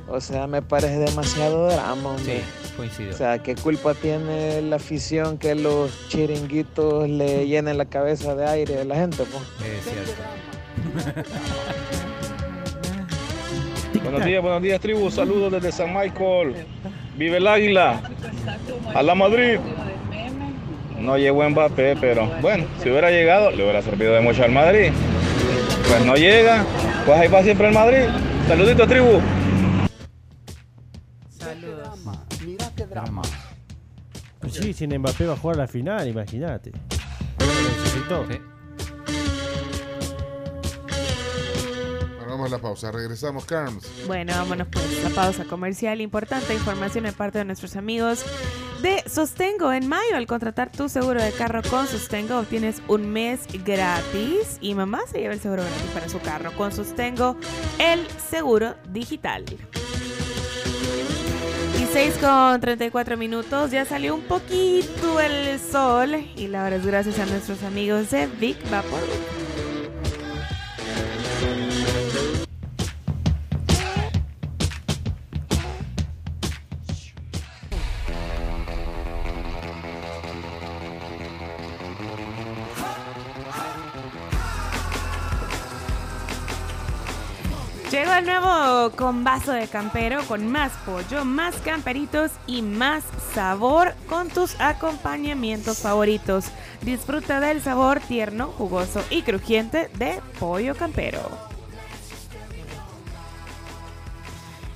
O 0.09 0.21
sea, 0.21 0.47
me 0.47 0.61
parece 0.61 0.99
demasiado 0.99 1.69
drama, 1.69 2.11
hombre. 2.11 2.43
Coincido. 2.77 3.15
O 3.15 3.17
sea, 3.17 3.39
¿qué 3.41 3.55
culpa 3.55 3.95
tiene 3.95 4.61
la 4.63 4.77
afición 4.77 5.39
que 5.39 5.55
los 5.55 5.93
chiringuitos 6.09 7.09
le 7.09 7.47
llenen 7.47 7.79
la 7.79 7.85
cabeza 7.85 8.35
de 8.35 8.47
aire 8.47 8.81
a 8.81 8.85
la 8.85 8.97
gente? 8.97 9.25
Pues? 9.25 9.45
Es 9.71 9.85
cierto. 11.05 12.10
Buenos 14.03 14.25
días, 14.25 14.43
buenos 14.43 14.63
días, 14.63 14.81
tribu. 14.81 15.11
Saludos 15.11 15.53
desde 15.53 15.73
San 15.73 15.95
Michael. 15.95 16.55
Vive 17.17 17.37
el 17.37 17.47
águila. 17.47 18.01
A 18.95 19.03
la 19.03 19.15
Madrid. 19.15 19.59
No 20.99 21.17
llegó 21.17 21.49
Mbappé, 21.49 21.97
pero 21.97 22.27
bueno, 22.41 22.67
si 22.83 22.91
hubiera 22.91 23.11
llegado, 23.11 23.51
le 23.51 23.63
hubiera 23.63 23.83
servido 23.83 24.15
de 24.15 24.21
mucho 24.21 24.45
al 24.45 24.53
Madrid. 24.53 24.91
Pues 25.89 26.05
no 26.05 26.15
llega, 26.15 26.65
pues 27.07 27.19
ahí 27.19 27.29
va 27.29 27.43
siempre 27.43 27.69
el 27.69 27.75
Madrid. 27.75 28.05
Saluditos, 28.49 28.89
tribu. 28.89 29.21
Saludos. 31.29 31.99
Mira 32.45 32.71
qué 32.77 32.87
drama. 32.87 33.23
Pues 34.41 34.55
sí, 34.55 34.73
sin 34.73 34.97
Mbappé 34.99 35.27
va 35.27 35.35
a 35.35 35.37
jugar 35.37 35.57
la 35.57 35.67
final, 35.67 36.09
imagínate. 36.09 36.73
Lo 37.39 37.47
necesitó. 37.47 38.25
Bueno, 38.25 38.50
vamos 42.41 42.53
a 42.53 42.57
la 42.57 42.63
pausa. 42.63 42.91
Regresamos, 42.91 43.45
Carms. 43.45 43.87
Bueno, 44.07 44.33
vámonos 44.35 44.69
por 44.69 44.83
la 45.03 45.11
pausa 45.11 45.45
comercial. 45.45 46.01
Importante 46.01 46.55
información 46.55 47.05
de 47.05 47.13
parte 47.13 47.39
de 47.39 47.45
nuestros 47.45 47.77
amigos 47.77 48.25
de 48.83 49.03
Sostengo. 49.09 49.73
En 49.73 49.89
mayo, 49.89 50.17
al 50.17 50.27
contratar 50.27 50.73
tu 50.73 50.89
seguro 50.89 51.23
de 51.23 51.33
carro 51.33 51.61
con 51.69 51.87
Sostengo, 51.87 52.39
obtienes 52.39 52.81
un 52.89 53.13
mes 53.13 53.41
gratis 53.65 54.59
y 54.61 54.75
mamá 54.75 55.01
se 55.11 55.21
lleva 55.21 55.35
el 55.35 55.41
seguro 55.41 55.63
gratis 55.63 55.91
para 55.93 56.09
su 56.09 56.19
carro. 56.21 56.53
Con 56.57 56.73
Sostengo, 56.73 57.37
el 57.79 58.07
seguro 58.31 58.75
digital. 58.89 59.45
Y 61.79 61.87
6 61.93 62.19
con 62.21 62.61
34 62.61 63.17
minutos, 63.17 63.71
ya 63.71 63.85
salió 63.85 64.15
un 64.15 64.23
poquito 64.23 65.21
el 65.21 65.59
sol 65.61 66.15
y 66.37 66.49
la 66.49 66.65
hora 66.65 66.77
es 66.77 66.87
gracias 66.87 67.19
a 67.19 67.27
nuestros 67.27 67.63
amigos 67.65 68.11
de 68.11 68.27
Big 68.27 68.57
Vapor. 68.71 69.01
Nuevo 88.23 88.91
combazo 88.97 89.53
de 89.53 89.69
campero 89.69 90.23
con 90.27 90.51
más 90.51 90.73
pollo, 90.85 91.25
más 91.25 91.55
camperitos 91.57 92.31
y 92.47 92.63
más 92.63 93.05
sabor 93.35 93.95
con 94.09 94.29
tus 94.29 94.61
acompañamientos 94.61 95.79
favoritos. 95.79 96.47
Disfruta 96.83 97.41
del 97.41 97.63
sabor 97.63 98.01
tierno, 98.01 98.49
jugoso 98.49 99.03
y 99.11 99.23
crujiente 99.23 99.91
de 99.99 100.21
pollo 100.39 100.75
campero. 100.75 101.50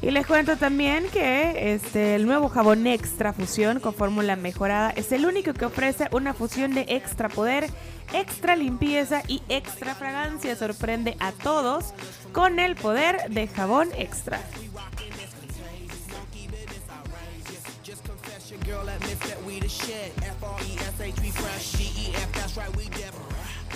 Y 0.04 0.10
les 0.10 0.26
cuento 0.26 0.58
también 0.58 1.06
que 1.08 1.72
este, 1.72 2.14
el 2.14 2.26
nuevo 2.26 2.50
jabón 2.50 2.86
extra 2.86 3.32
fusión 3.32 3.80
con 3.80 3.94
fórmula 3.94 4.36
mejorada 4.36 4.90
es 4.90 5.12
el 5.12 5.24
único 5.24 5.54
que 5.54 5.64
ofrece 5.64 6.08
una 6.12 6.34
fusión 6.34 6.74
de 6.74 6.84
extra 6.88 7.30
poder, 7.30 7.70
extra 8.12 8.54
limpieza 8.54 9.22
y 9.28 9.40
extra 9.48 9.94
fragancia. 9.94 10.56
Sorprende 10.56 11.16
a 11.20 11.32
todos 11.32 11.94
con 12.34 12.58
el 12.58 12.76
poder 12.76 13.30
de 13.30 13.48
jabón 13.48 13.88
extra. 13.96 14.42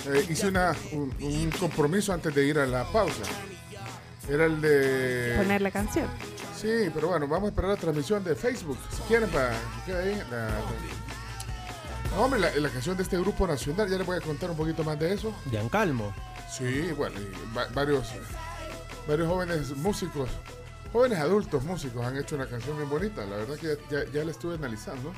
Eh, 0.05 0.25
hice 0.29 0.47
una, 0.47 0.75
un, 0.91 1.11
un 1.21 1.51
compromiso 1.59 2.13
antes 2.13 2.35
de 2.35 2.45
ir 2.45 2.59
a 2.59 2.67
la 2.67 2.83
pausa. 2.91 3.23
Era 4.29 4.45
el 4.45 4.61
de... 4.61 5.33
Poner 5.37 5.61
la 5.61 5.71
canción. 5.71 6.07
Sí, 6.55 6.89
pero 6.93 7.07
bueno, 7.09 7.27
vamos 7.27 7.47
a 7.47 7.49
esperar 7.49 7.71
la 7.71 7.77
transmisión 7.77 8.23
de 8.23 8.35
Facebook. 8.35 8.77
Si 8.91 9.01
quieren, 9.03 9.29
para 9.29 9.49
que 9.85 9.91
quede 9.91 10.13
ahí. 10.13 10.23
La, 10.29 10.49
No, 12.15 12.23
hombre, 12.23 12.39
la, 12.39 12.53
la 12.55 12.69
canción 12.69 12.95
de 12.97 13.03
este 13.03 13.17
grupo 13.17 13.47
nacional, 13.47 13.89
ya 13.89 13.97
les 13.97 14.05
voy 14.05 14.17
a 14.17 14.21
contar 14.21 14.51
un 14.51 14.57
poquito 14.57 14.83
más 14.83 14.99
de 14.99 15.13
eso. 15.13 15.33
Giancalmo. 15.49 16.13
Sí, 16.51 16.91
bueno, 16.97 17.19
y 17.19 17.55
va- 17.57 17.67
varios, 17.73 18.09
varios 19.07 19.27
jóvenes 19.27 19.75
músicos, 19.77 20.29
jóvenes 20.91 21.19
adultos 21.19 21.63
músicos 21.63 22.05
han 22.05 22.17
hecho 22.17 22.35
una 22.35 22.47
canción 22.47 22.75
bien 22.77 22.89
bonita. 22.89 23.25
La 23.25 23.37
verdad 23.37 23.55
que 23.57 23.77
ya, 23.89 24.03
ya 24.11 24.23
la 24.25 24.31
estuve 24.31 24.55
analizando, 24.55 25.13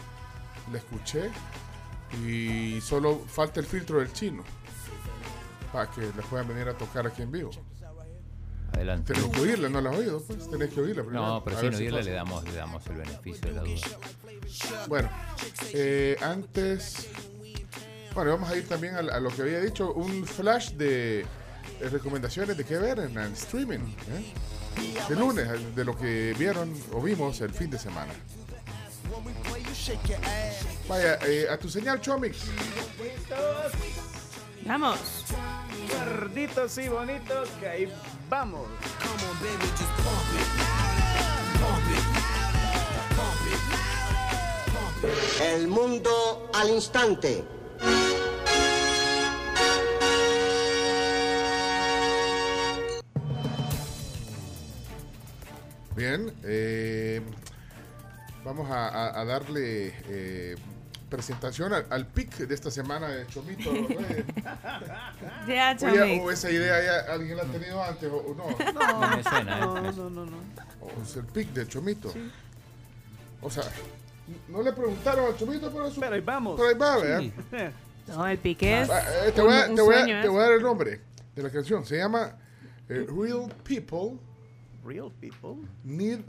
la 0.71 0.78
escuché 0.78 1.32
y 2.26 2.80
solo 2.82 3.21
falta 3.28 3.60
el 3.62 3.65
filtro 3.65 4.00
del 4.00 4.12
chino 4.13 4.43
para 5.71 5.89
que 5.89 6.02
la 6.02 6.21
puedan 6.30 6.47
venir 6.50 6.67
a 6.67 6.74
tocar 6.74 7.08
aquí 7.08 7.21
en 7.21 7.32
vivo. 7.32 7.52
Adelante. 8.74 9.14
Tenés 9.14 9.30
que 9.30 9.40
oírla, 9.42 9.70
no 9.70 9.82
la 9.82 9.90
has 9.90 9.98
oído, 9.98 10.22
pues 10.24 10.50
tenés 10.50 10.74
que 10.74 10.82
oírla 10.82 11.04
primero. 11.04 11.26
No, 11.26 11.44
pero 11.44 11.60
sin 11.60 11.74
si 11.74 11.84
oírla 11.84 11.98
pasa. 12.00 12.10
le 12.10 12.16
damos, 12.16 12.44
le 12.46 12.54
damos 12.54 12.88
el 12.88 12.96
beneficio 12.96 13.48
de 13.50 13.54
la 13.54 13.62
duda. 13.62 13.88
Bueno, 14.88 15.10
eh, 15.74 16.18
antes. 16.22 17.08
Bueno, 18.14 18.32
vamos 18.32 18.50
a 18.50 18.58
ir 18.58 18.68
también 18.68 18.96
a, 18.96 19.00
a 19.00 19.20
lo 19.20 19.30
que 19.30 19.42
había 19.42 19.60
dicho, 19.62 19.94
un 19.94 20.26
flash 20.26 20.72
de 20.72 21.26
recomendaciones 21.92 22.58
de 22.58 22.64
qué 22.66 22.78
ver 22.78 23.00
en 23.00 23.18
el 23.18 23.32
streaming. 23.34 23.80
¿eh? 23.80 24.34
De 25.08 25.16
lunes, 25.16 25.76
de 25.76 25.86
lo 25.86 25.98
que 25.98 26.34
vieron 26.38 26.74
o 26.94 27.02
vimos 27.02 27.42
el 27.42 27.54
fin 27.54 27.70
de 27.70 27.78
semana. 27.80 28.14
Vaya, 30.88 31.20
eh, 31.26 31.48
a 31.50 31.58
tu 31.58 31.70
señal, 31.70 32.00
Chomix. 32.00 32.38
Vamos. 34.66 35.00
Gorditos 35.90 36.78
y 36.78 36.88
bonitos, 36.88 37.50
que 37.60 37.68
ahí 37.68 37.94
vamos. 38.32 38.65
El 45.41 45.67
mundo 45.67 46.50
al 46.54 46.70
instante. 46.70 47.44
Bien, 55.96 56.32
eh, 56.44 57.22
vamos 58.46 58.70
a, 58.70 58.88
a- 58.88 59.20
a 59.22 59.26
darle 59.26 59.94
eh, 60.08 60.56
presentación 61.12 61.74
al, 61.74 61.86
al 61.91 62.08
pick 62.08 62.38
de 62.38 62.56
esta 62.56 62.71
semana 62.71 63.08
de 63.10 63.28
Chomito. 63.28 63.69
eh. 63.76 64.26
Ya, 65.47 65.71
Oye, 65.71 65.78
Chomix. 66.00 66.24
o 66.24 66.32
esa 66.32 66.50
idea 66.50 66.82
ya 66.84 67.13
alguien 67.13 67.38
la 67.38 67.43
ha 67.43 67.47
tenido 67.47 67.84
antes 67.84 68.10
o, 68.12 68.15
o 68.17 68.34
no. 68.34 68.45
No. 68.74 69.02
No 69.10 69.17
me 69.17 69.21
suena, 69.24 69.58
¿eh? 69.58 69.62
No, 69.62 69.82
no, 69.91 70.10
no, 70.10 70.26
no. 70.26 70.38
O 70.80 71.04
es 71.04 71.15
el 71.17 71.26
pick 71.26 71.50
de 71.54 71.67
Chomito. 71.67 72.12
O 73.41 73.50
sea, 73.50 73.63
no 74.47 74.63
le 74.63 74.71
preguntaron 74.71 75.26
al 75.26 75.38
Chomito, 75.38 75.69
pero 75.71 75.88
eso. 75.88 76.00
Pero 76.00 76.15
ahí 76.15 76.21
vamos. 76.21 76.56
Pero 76.56 76.69
ahí 76.69 76.76
va, 76.76 76.97
¿verdad? 76.97 77.19
Sí. 77.19 77.34
No, 78.08 78.26
el 78.28 78.38
pique 78.39 78.82
es. 78.82 78.89
Ah, 78.89 79.04
eh, 79.28 79.32
te, 79.32 79.41
voy 79.41 79.54
a, 79.54 79.65
un- 79.65 79.69
un 79.71 79.76
te 79.76 79.82
voy 79.84 79.95
a- 79.95 80.21
te 80.21 80.28
voy 80.28 80.39
a 80.39 80.43
dar 80.43 80.54
el 80.54 80.62
nombre 80.63 81.02
de 81.36 81.43
la 81.43 81.50
canción. 81.52 81.86
Se 81.86 81.97
llama 81.97 82.36
eh, 82.89 83.05
Real 83.07 83.53
People 83.64 84.18
Real 84.84 85.12
people 85.20 85.68
Need 85.84 86.22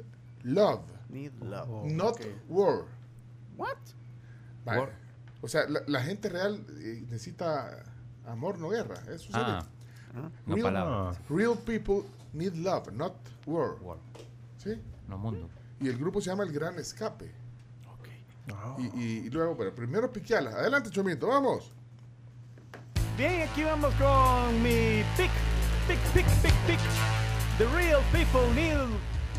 Love, 0.44 0.82
need 1.08 1.32
love. 1.40 1.68
Not. 1.84 2.18
War. 2.48 2.84
What? 3.56 3.76
Vale. 4.64 4.80
War. 4.80 4.92
O 5.40 5.48
sea, 5.48 5.68
la, 5.68 5.80
la 5.86 6.02
gente 6.02 6.28
real 6.28 6.64
eh, 6.80 7.02
necesita 7.08 7.84
amor, 8.26 8.58
no 8.58 8.68
guerra. 8.70 8.94
Eso 9.12 9.32
sería. 9.32 9.58
Ah, 10.14 10.30
no 10.46 10.54
Real, 10.56 11.16
real 11.30 11.58
People 11.64 12.02
Need 12.32 12.54
Love, 12.54 12.92
not 12.92 13.14
War. 13.46 13.76
War. 13.80 13.98
¿Sí? 14.58 14.80
No 15.08 15.18
mundo. 15.18 15.48
Y 15.80 15.88
el 15.88 15.98
grupo 15.98 16.20
se 16.20 16.30
llama 16.30 16.44
El 16.44 16.52
Gran 16.52 16.78
Escape. 16.78 17.32
Ah. 18.52 18.76
Y, 18.78 18.82
y- 19.00 19.18
y 19.26 19.30
luego, 19.30 19.56
pero 19.56 19.74
primero 19.74 20.12
piqueala. 20.12 20.50
Adelante, 20.50 20.90
Chomito, 20.90 21.28
vamos. 21.28 21.72
Bien, 23.16 23.48
aquí 23.48 23.62
vamos 23.62 23.92
con 23.94 24.62
mi 24.62 25.02
pick, 25.16 25.30
pick, 25.86 25.98
pick, 26.14 26.26
pick, 26.42 26.54
pick. 26.66 26.80
The 27.58 27.66
real 27.76 28.00
people 28.12 28.48
need 28.54 28.78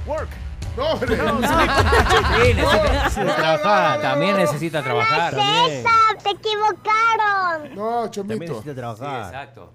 work, 0.07 0.29
No, 0.77 0.91
hombre. 0.93 1.17
No, 1.17 1.39
Sí, 1.39 2.53
necesita, 2.53 3.03
Necesita 3.03 3.35
trabajar. 3.35 4.01
También 4.01 4.37
necesita 4.37 4.83
trabajar. 4.83 5.35
También. 5.35 5.83
¡Te 6.23 6.29
equivocaron! 6.31 7.75
No, 7.75 8.09
También 8.09 8.11
Chomito. 8.11 8.39
necesita 8.53 8.71
Sí, 8.71 8.75
trabajar. 8.75 9.25
exacto. 9.33 9.73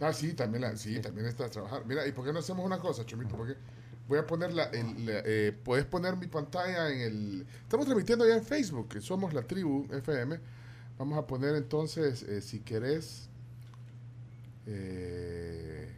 Ah, 0.00 0.12
sí, 0.12 0.32
también, 0.34 0.62
la- 0.62 0.76
sí, 0.76 1.00
también 1.00 1.24
necesitas 1.26 1.50
trabajar. 1.50 1.82
Mira, 1.86 2.06
¿y 2.06 2.12
por 2.12 2.24
qué 2.24 2.32
no 2.32 2.38
hacemos 2.38 2.64
una 2.64 2.78
cosa, 2.78 3.04
Chomito? 3.04 3.36
Porque 3.36 3.56
voy 4.06 4.18
a 4.18 4.26
poner 4.26 4.52
la, 4.52 4.64
el- 4.64 5.04
la- 5.06 5.22
eh, 5.24 5.52
puedes 5.64 5.84
poner 5.86 6.16
mi 6.16 6.28
pantalla 6.28 6.88
en 6.90 7.00
el... 7.00 7.46
Estamos 7.62 7.84
transmitiendo 7.86 8.26
ya 8.26 8.34
en 8.36 8.44
Facebook, 8.44 8.88
que 8.88 9.00
somos 9.00 9.34
la 9.34 9.42
tribu 9.42 9.86
FM. 9.92 10.38
Vamos 10.98 11.18
a 11.18 11.26
poner 11.26 11.54
entonces, 11.56 12.22
eh, 12.22 12.40
si 12.40 12.60
querés, 12.60 13.28
eh, 14.66 15.92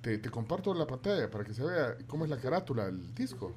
te, 0.00 0.18
te 0.18 0.30
comparto 0.30 0.72
la 0.74 0.86
pantalla 0.86 1.30
para 1.30 1.44
que 1.44 1.54
se 1.54 1.62
vea 1.62 1.96
cómo 2.06 2.24
es 2.24 2.30
la 2.30 2.38
carátula 2.38 2.86
del 2.86 3.14
disco. 3.14 3.52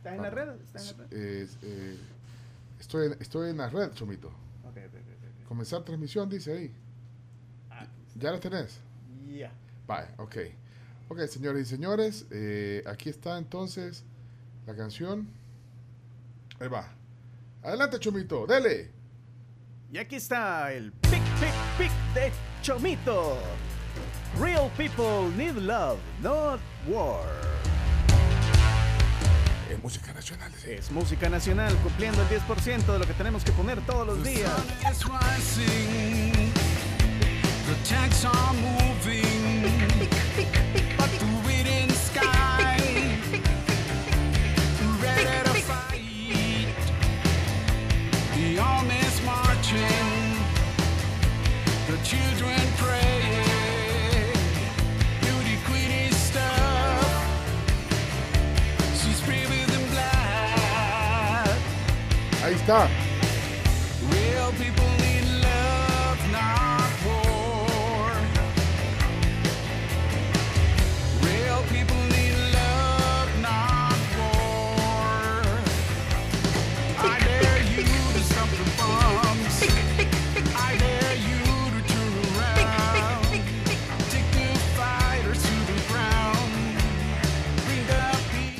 ¿Está 0.00 0.14
en 0.14 0.22
la 0.22 0.30
red? 0.30 0.48
¿Está 0.62 0.80
en 0.80 0.86
la 0.86 0.92
red? 1.04 1.12
Es, 1.12 1.58
eh, 1.60 1.98
estoy, 2.78 3.08
en, 3.08 3.16
estoy 3.20 3.50
en 3.50 3.58
la 3.58 3.68
red, 3.68 3.92
Chomito. 3.92 4.28
Ok, 4.28 4.78
ok, 4.78 4.94
ok, 4.94 5.46
Comenzar 5.46 5.82
transmisión, 5.82 6.26
dice 6.26 6.56
ahí. 6.56 6.74
¿Ya 8.14 8.30
la 8.30 8.40
tenés? 8.40 8.80
Ya. 9.28 9.52
Vale, 9.86 10.08
ok. 10.16 10.36
Ok, 11.10 11.26
señores 11.26 11.66
y 11.66 11.70
señores, 11.70 12.26
eh, 12.30 12.82
aquí 12.86 13.10
está 13.10 13.36
entonces 13.36 14.02
la 14.66 14.74
canción. 14.74 15.28
Ahí 16.58 16.68
va. 16.68 16.88
Adelante, 17.62 17.98
Chomito, 17.98 18.46
dele. 18.46 18.90
Y 19.92 19.98
aquí 19.98 20.16
está 20.16 20.72
el 20.72 20.92
pic, 20.92 21.22
pic, 21.38 21.52
pic 21.76 21.92
de 22.14 22.32
Chomito. 22.62 23.36
Real 24.40 24.70
people 24.78 25.28
need 25.36 25.56
love, 25.56 25.98
not 26.22 26.58
war. 26.88 27.49
Música 29.82 30.12
nacional. 30.12 30.52
sí. 30.62 30.70
Es 30.72 30.90
música 30.90 31.28
nacional 31.28 31.74
cumpliendo 31.82 32.22
el 32.22 32.28
10% 32.28 32.92
de 32.92 32.98
lo 32.98 33.06
que 33.06 33.14
tenemos 33.14 33.44
que 33.44 33.52
poner 33.52 33.80
todos 33.82 34.06
los 34.06 34.22
días. 34.22 34.50
is 34.90 35.06
rising. 35.06 36.20
Peace. 62.70 63.10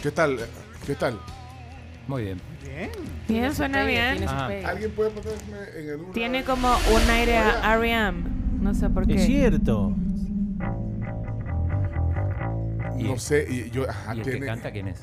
¿Qué 0.02 0.10
tal? 0.10 0.38
¿Qué 0.86 0.94
tal? 0.94 1.20
Muy 2.08 2.22
bien. 2.24 2.49
Bien. 2.80 2.90
Bien, 3.28 3.54
suena 3.54 3.84
bien. 3.84 4.24
¿Alguien 4.64 4.90
puede 4.92 5.10
ponerme 5.10 5.78
en 5.78 5.88
el 5.90 5.96
una- 6.00 6.12
Tiene 6.12 6.44
como 6.44 6.68
un 6.68 7.10
aire 7.10 7.36
a 7.38 7.74
R.E.M. 7.74 8.22
No 8.60 8.74
sé 8.74 8.88
por 8.90 9.06
qué. 9.06 9.14
Es 9.16 9.26
cierto. 9.26 9.94
¿Y, 12.98 13.04
No 13.04 13.18
sé, 13.18 13.46
y 13.48 13.70
yo, 13.70 13.88
ajá, 13.88 14.14
¿y 14.14 14.18
el 14.18 14.24
que 14.24 14.30
tiene, 14.32 14.46
canta 14.46 14.70
quién 14.70 14.88
es? 14.88 15.02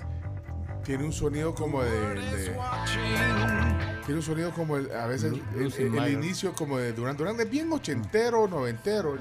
tiene 0.84 1.04
un 1.04 1.12
sonido 1.12 1.54
como 1.56 1.84
de, 1.84 1.90
de- 1.92 2.56
tiene 4.06 4.20
un 4.20 4.22
sonido 4.22 4.52
como 4.52 4.78
el- 4.78 4.90
a 4.92 5.06
veces 5.08 5.32
Lu- 5.32 5.42
el, 5.56 5.64
Lucy 5.66 5.82
el- 5.82 5.88
el 5.88 5.92
Myers. 5.94 6.14
inicio 6.14 6.54
como 6.54 6.78
de 6.78 6.94
Durán 6.94 7.18
Durán 7.18 7.38
es 7.40 7.50
bien 7.50 7.72
ochentero, 7.74 8.48
noventero. 8.48 9.18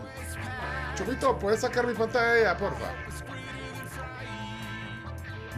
Chomito, 0.94 1.38
¿puedes 1.38 1.60
sacar 1.60 1.86
mi 1.86 1.94
pantalla 1.94 2.32
de 2.34 2.40
ella, 2.42 2.56
porfa? 2.56 2.86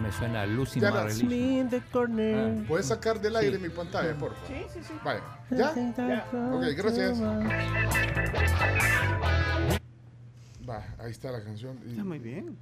Me 0.03 0.12
suena 0.12 0.42
a 0.42 0.46
Lucy 0.46 0.80
Ya 0.80 0.90
la- 0.90 1.05
Marley. 1.05 1.24
Me 1.24 1.59
in 1.61 1.68
the 1.70 1.80
corner. 1.92 2.66
¿Puedes 2.66 2.86
sacar 2.86 3.20
del 3.20 3.34
aire 3.36 3.59
mi 3.59 3.68
pantalla, 3.68 4.16
porfa? 4.16 4.46
Sí, 4.46 4.55
sí, 4.72 4.80
sí. 4.86 4.94
Vaya, 5.05 5.22
¿ya? 5.51 5.70
Ok, 6.53 6.64
gracias. 6.76 7.20
Va, 10.68 10.84
ahí 10.99 11.11
está 11.11 11.30
la 11.32 11.42
canción. 11.42 11.78
Y- 11.86 11.90
Está 11.92 12.05
muy 12.05 12.18
bien. 12.18 12.57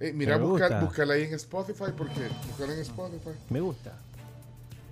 Eh, 0.00 0.12
mira, 0.12 0.36
Me 0.36 0.44
busca- 0.44 0.68
gusta. 0.68 0.80
búscala 0.84 1.14
ahí 1.14 1.22
en 1.24 1.34
Spotify 1.34 1.92
porque 1.96 2.28
buscala 2.48 2.74
en 2.74 2.80
Spotify. 2.80 3.30
Me 3.50 3.60
gusta. 3.60 3.92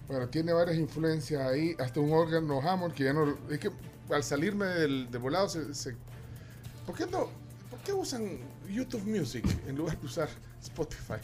Bueno, 0.08 0.28
tiene 0.28 0.52
varias 0.52 0.76
influencias 0.78 1.42
ahí, 1.42 1.74
hasta 1.78 2.00
un 2.00 2.12
órgano 2.12 2.60
Hammond 2.60 2.94
que 2.94 3.04
ya 3.04 3.12
no... 3.12 3.36
Es 3.50 3.58
que 3.58 3.70
al 4.12 4.22
salirme 4.24 4.66
del 4.66 5.10
de 5.10 5.18
volado 5.18 5.48
se, 5.48 5.72
se- 5.74 5.96
¿Por 6.86 6.96
qué 6.96 7.06
no? 7.06 7.28
¿Por 7.70 7.78
qué 7.84 7.92
usan 7.92 8.38
YouTube 8.68 9.04
Music 9.04 9.44
en 9.68 9.76
lugar 9.76 9.98
de 9.98 10.06
usar 10.06 10.28
Spotify? 10.62 11.14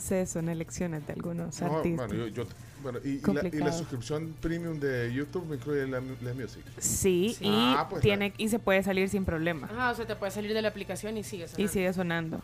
Sé, 0.00 0.26
son 0.26 0.48
elecciones 0.48 1.06
de 1.06 1.12
algunos 1.12 1.60
No, 1.60 1.76
artistas. 1.76 2.08
bueno, 2.08 2.26
yo, 2.26 2.28
yo- 2.44 2.48
bueno, 2.82 3.00
y, 3.04 3.08
y 3.08 3.32
la, 3.34 3.48
y 3.48 3.58
la 3.58 3.72
suscripción 3.72 4.34
premium 4.40 4.78
de 4.78 5.12
YouTube 5.12 5.46
me 5.48 5.56
incluye 5.56 5.86
la, 5.88 6.00
la 6.00 6.34
music. 6.34 6.62
Sí, 6.78 7.34
Sí. 7.36 7.44
y 7.44 7.48
Ah, 7.52 7.86
pues, 7.90 8.02
tiene 8.02 8.32
y 8.38 8.48
se 8.48 8.58
puede 8.60 8.82
salir 8.84 9.08
sin 9.08 9.24
problema. 9.24 9.66
Ajá, 9.70 9.90
o 9.90 9.94
sea, 9.96 10.06
te 10.06 10.14
puede 10.14 10.30
salir 10.30 10.54
de 10.54 10.62
la 10.62 10.68
aplicación 10.68 11.16
y 11.16 11.24
sigue 11.24 11.44
Y 11.44 11.48
sonando. 11.48 11.72
sigue 11.72 11.92
sonando. 11.92 12.36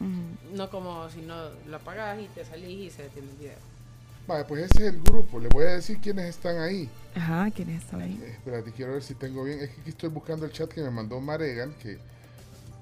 Ujú. 0.00 0.56
No 0.56 0.70
como 0.70 1.08
si 1.10 1.20
no 1.20 1.34
lo 1.68 1.76
apagas 1.76 2.18
y 2.20 2.26
te 2.28 2.44
salís 2.44 2.78
y 2.86 2.90
se 2.90 3.02
detiene 3.02 3.28
el 3.30 3.36
video. 3.36 3.54
Vale, 4.26 4.44
pues 4.44 4.62
ese 4.70 4.86
es 4.88 4.94
el 4.94 5.02
grupo. 5.02 5.38
Le 5.40 5.48
voy 5.48 5.64
a 5.64 5.72
decir 5.72 5.98
quiénes 6.00 6.26
están 6.26 6.56
ahí. 6.58 6.88
Ajá, 7.14 7.50
¿quién 7.50 7.68
está 7.70 7.96
ahí? 7.98 8.18
Eh, 8.22 8.30
espérate, 8.30 8.72
quiero 8.72 8.92
ver 8.92 9.02
si 9.02 9.14
tengo 9.14 9.44
bien. 9.44 9.58
Es 9.60 9.70
que 9.70 9.80
aquí 9.82 9.90
estoy 9.90 10.08
buscando 10.08 10.46
el 10.46 10.52
chat 10.52 10.70
que 10.72 10.80
me 10.80 10.90
mandó 10.90 11.20
Maregan, 11.20 11.74
que 11.82 11.98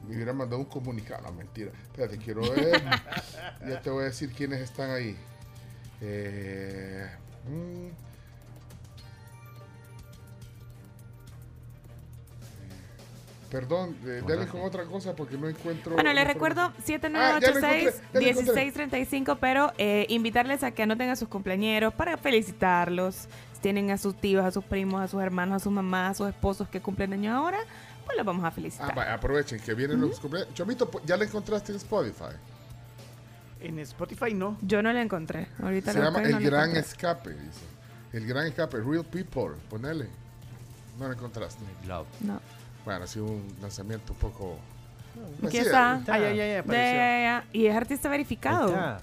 me 0.07 0.15
hubiera 0.15 0.33
mandado 0.33 0.61
un 0.61 0.67
comunicado. 0.67 1.23
No, 1.23 1.33
mentira. 1.33 1.71
Espérate, 1.83 2.19
quiero 2.19 2.43
ver. 2.43 2.83
ya 3.69 3.81
te 3.81 3.91
voy 3.91 4.03
a 4.03 4.07
decir 4.07 4.33
quiénes 4.33 4.61
están 4.61 4.91
ahí. 4.91 5.17
Eh, 6.01 7.07
mm. 7.49 8.11
Perdón, 13.51 13.97
eh, 14.07 14.23
dale 14.27 14.47
con 14.47 14.61
otra 14.61 14.85
cosa 14.85 15.17
porque 15.17 15.37
no 15.37 15.49
encuentro. 15.49 15.95
Bueno, 15.95 16.13
les 16.13 16.25
recuerdo 16.25 16.61
Ah, 16.63 17.39
ya 17.41 17.51
lo 17.51 17.59
encontré, 17.59 17.85
ya 17.85 18.21
lo 18.21 18.29
encontré. 18.29 18.73
7986-1635, 18.73 19.39
pero 19.41 19.73
eh, 19.77 20.07
invitarles 20.09 20.63
a 20.63 20.71
que 20.71 20.85
anoten 20.85 21.11
a 21.11 21.17
sus 21.17 21.29
compañeros 21.29 21.93
para 21.93 22.17
felicitarlos. 22.17 23.29
Si 23.55 23.61
tienen 23.61 23.91
a 23.91 23.99
sus 23.99 24.15
tíos, 24.15 24.45
a 24.45 24.53
sus 24.53 24.63
primos, 24.63 25.03
a 25.03 25.09
sus 25.09 25.21
hermanos, 25.21 25.57
a 25.57 25.65
sus 25.65 25.73
mamás, 25.73 26.13
a 26.13 26.15
sus 26.15 26.29
esposos 26.29 26.69
que 26.69 26.81
cumplen 26.81 27.13
años 27.13 27.35
ahora, 27.35 27.59
pues 28.11 28.17
los 28.19 28.27
vamos 28.27 28.45
a 28.45 28.49
Ah, 28.49 28.51
felicitar. 28.51 28.99
va, 28.99 29.13
aprovechen 29.15 29.61
que 29.61 29.75
vienen 29.75 30.01
los 30.01 30.21
cumpleaños. 30.21 30.53
Chomito, 30.55 30.91
¿ya 31.07 31.17
la 31.17 31.25
encontraste 31.25 31.73
en 31.73 31.77
Spotify? 31.77 32.37
En 33.61 33.79
Spotify 33.81 34.33
no. 34.35 34.57
Yo 34.63 34.83
no 34.83 34.93
la 34.93 35.03
encontré. 35.03 35.49
Ahorita 35.63 35.93
Se 35.93 35.99
la 35.99 36.07
llama 36.07 36.21
no 36.21 36.27
El 36.27 36.33
la 36.33 36.39
Gran. 36.41 36.77
Escape, 36.77 37.31
dice. 37.31 37.61
El 38.13 38.27
Gran 38.27 38.47
Escape, 38.47 38.79
Real 38.79 39.05
People, 39.05 39.57
ponele. 39.69 40.09
No 40.99 41.07
lo 41.07 41.13
encontraste. 41.13 41.63
Love. 41.87 42.07
No. 42.21 42.41
Bueno, 42.85 43.05
ha 43.05 43.07
sido 43.07 43.27
un 43.27 43.47
lanzamiento 43.61 44.13
un 44.15 44.19
poco... 44.19 44.59
Aquí 45.39 45.59
Así, 45.59 45.67
está. 45.67 45.95
Ah, 46.09 46.19
ya, 46.19 46.33
ya, 46.33 46.63
ya. 46.63 47.45
Y 47.53 47.67
es 47.67 47.77
artista 47.77 48.09
verificado. 48.09 48.99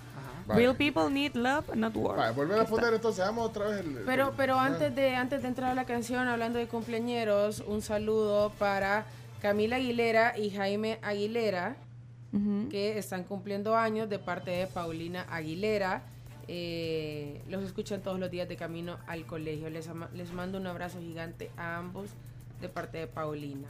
Vale. 0.47 0.61
Real 0.61 0.75
people 0.75 1.09
need 1.11 1.35
love, 1.35 1.75
not 1.75 1.93
war. 1.95 2.17
Vale, 2.17 2.31
volver 2.33 2.57
a 2.59 2.63
está. 2.63 2.73
poner 2.75 2.93
entonces, 2.93 3.23
vamos 3.25 3.49
otra 3.49 3.65
vez 3.67 3.79
el... 3.81 3.97
Pero, 4.05 4.29
el- 4.29 4.33
pero 4.37 4.57
antes 4.57 4.95
de, 4.95 5.13
antes 5.15 5.41
de 5.41 5.47
entrar 5.49 5.71
a 5.71 5.75
la 5.75 5.85
canción, 5.85 6.27
hablando 6.27 6.57
de 6.57 6.67
cumpleañeros, 6.67 7.59
un 7.67 7.81
saludo 7.81 8.51
para 8.57 9.05
Camila 9.41 9.75
Aguilera 9.75 10.37
y 10.37 10.49
Jaime 10.49 10.99
Aguilera, 11.01 11.75
que 12.69 12.97
están 12.97 13.23
cumpliendo 13.23 13.75
años 13.75 14.09
de 14.09 14.19
parte 14.19 14.51
de 14.51 14.67
Paulina 14.67 15.25
Aguilera. 15.29 16.03
Eh, 16.47 17.41
los 17.49 17.63
escuchan 17.63 18.01
todos 18.01 18.19
los 18.19 18.29
días 18.31 18.47
de 18.47 18.55
camino 18.55 18.97
al 19.07 19.25
colegio. 19.25 19.69
Les, 19.69 19.87
ama- 19.87 20.09
les 20.13 20.31
mando 20.31 20.57
un 20.59 20.67
abrazo 20.67 20.99
gigante 20.99 21.49
a 21.57 21.77
ambos 21.77 22.09
de 22.61 22.69
parte 22.69 22.99
de 22.99 23.07
Paulina. 23.07 23.67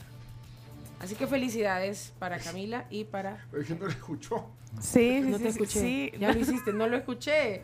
Así 1.00 1.14
que 1.14 1.26
felicidades 1.26 2.12
para 2.18 2.38
Camila 2.38 2.84
y 2.90 3.04
para... 3.04 3.46
Es 3.58 3.66
que 3.68 3.74
no 3.74 3.84
lo 3.84 3.90
escuchó. 3.90 4.44
Sí, 4.80 5.22
sí, 5.22 5.30
No 5.30 5.38
sí, 5.38 5.42
te 5.44 5.52
sí, 5.52 5.58
escuché. 5.62 5.80
sí. 5.80 6.12
Ya 6.18 6.32
lo 6.32 6.40
hiciste, 6.40 6.72
no 6.72 6.86
lo 6.88 6.96
escuché. 6.96 7.62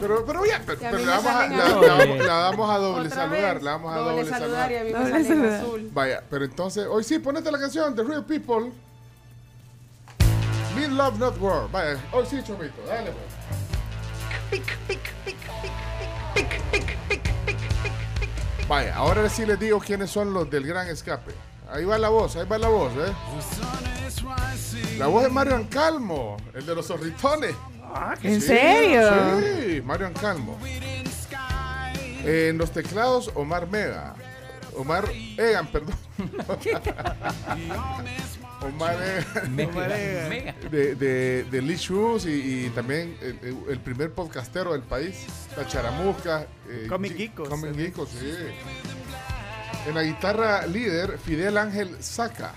Pero, 0.00 0.24
pero 0.24 0.46
ya, 0.46 0.62
pero, 0.64 0.78
pero 0.78 0.98
me 0.98 1.04
vamos 1.04 1.26
a, 1.26 1.48
la, 1.48 1.64
azul. 1.66 1.86
la 1.86 1.94
vamos, 1.96 2.18
la 2.26 2.34
vamos 2.34 2.70
a 2.70 2.78
doble 2.78 3.06
Otra 3.08 3.16
saludar, 3.16 3.54
vez, 3.54 3.62
la 3.64 3.70
vamos 3.72 3.92
a 3.92 3.98
doble 3.98 4.16
doble, 4.22 4.30
saludar 4.30 4.72
y 4.72 4.76
a 4.76 4.84
mí 4.84 4.92
me 5.34 5.48
azul. 5.54 5.90
Vaya, 5.92 6.22
pero 6.30 6.44
entonces, 6.44 6.86
hoy 6.88 7.02
sí, 7.04 7.18
ponete 7.18 7.50
la 7.50 7.58
canción 7.58 7.94
The 7.94 8.04
Real 8.04 8.24
People. 8.24 8.72
Need 10.76 10.90
Love 10.90 11.18
Not 11.18 11.40
War. 11.40 11.70
Vaya, 11.70 11.98
hoy 12.12 12.24
sí, 12.26 12.40
Chomito, 12.42 12.82
dale 12.86 13.10
pues. 13.10 14.60
Vaya, 18.68 18.96
ahora 18.96 19.28
sí 19.28 19.46
les 19.46 19.58
digo 19.58 19.78
quiénes 19.78 20.10
son 20.10 20.32
los 20.32 20.48
del 20.50 20.66
gran 20.66 20.88
escape. 20.88 21.32
Ahí 21.70 21.84
va 21.84 21.98
la 21.98 22.08
voz, 22.08 22.36
ahí 22.36 22.46
va 22.46 22.58
la 22.58 22.68
voz, 22.68 22.92
¿eh? 22.94 23.12
La 24.98 25.06
voz 25.08 25.24
de 25.24 25.28
Mario 25.30 25.56
Ancalmo, 25.56 26.36
el 26.54 26.64
de 26.64 26.74
los 26.74 26.86
zorritones. 26.86 27.54
¿En 28.22 28.40
serio? 28.40 29.02
Sí, 29.40 29.82
Mario 29.82 30.06
Ancalmo. 30.06 30.58
En 32.24 32.58
los 32.58 32.70
teclados, 32.72 33.30
Omar 33.34 33.68
Mega. 33.68 34.14
Omar 34.76 35.04
Egan, 35.38 35.66
perdón. 35.68 35.94
Omar 38.62 38.96
Egan. 39.02 39.56
De, 40.70 40.94
de, 40.94 41.44
de 41.44 41.62
Lee 41.62 41.76
Shoes 41.76 42.26
y, 42.26 42.66
y 42.66 42.70
también 42.74 43.16
el, 43.68 43.80
primer 43.80 44.12
podcastero 44.12 44.72
del 44.72 44.82
país, 44.82 45.24
La 45.56 45.66
Charamusca. 45.66 46.46
eh, 46.68 46.86
Comic 46.88 47.16
Geekos, 47.16 47.48
Comic. 47.48 47.74
Geekos, 47.74 48.08
sí. 48.10 48.32
En 49.86 49.94
la 49.94 50.02
guitarra 50.02 50.66
líder, 50.66 51.18
Fidel 51.18 51.56
Ángel 51.58 51.96
Saca. 52.02 52.52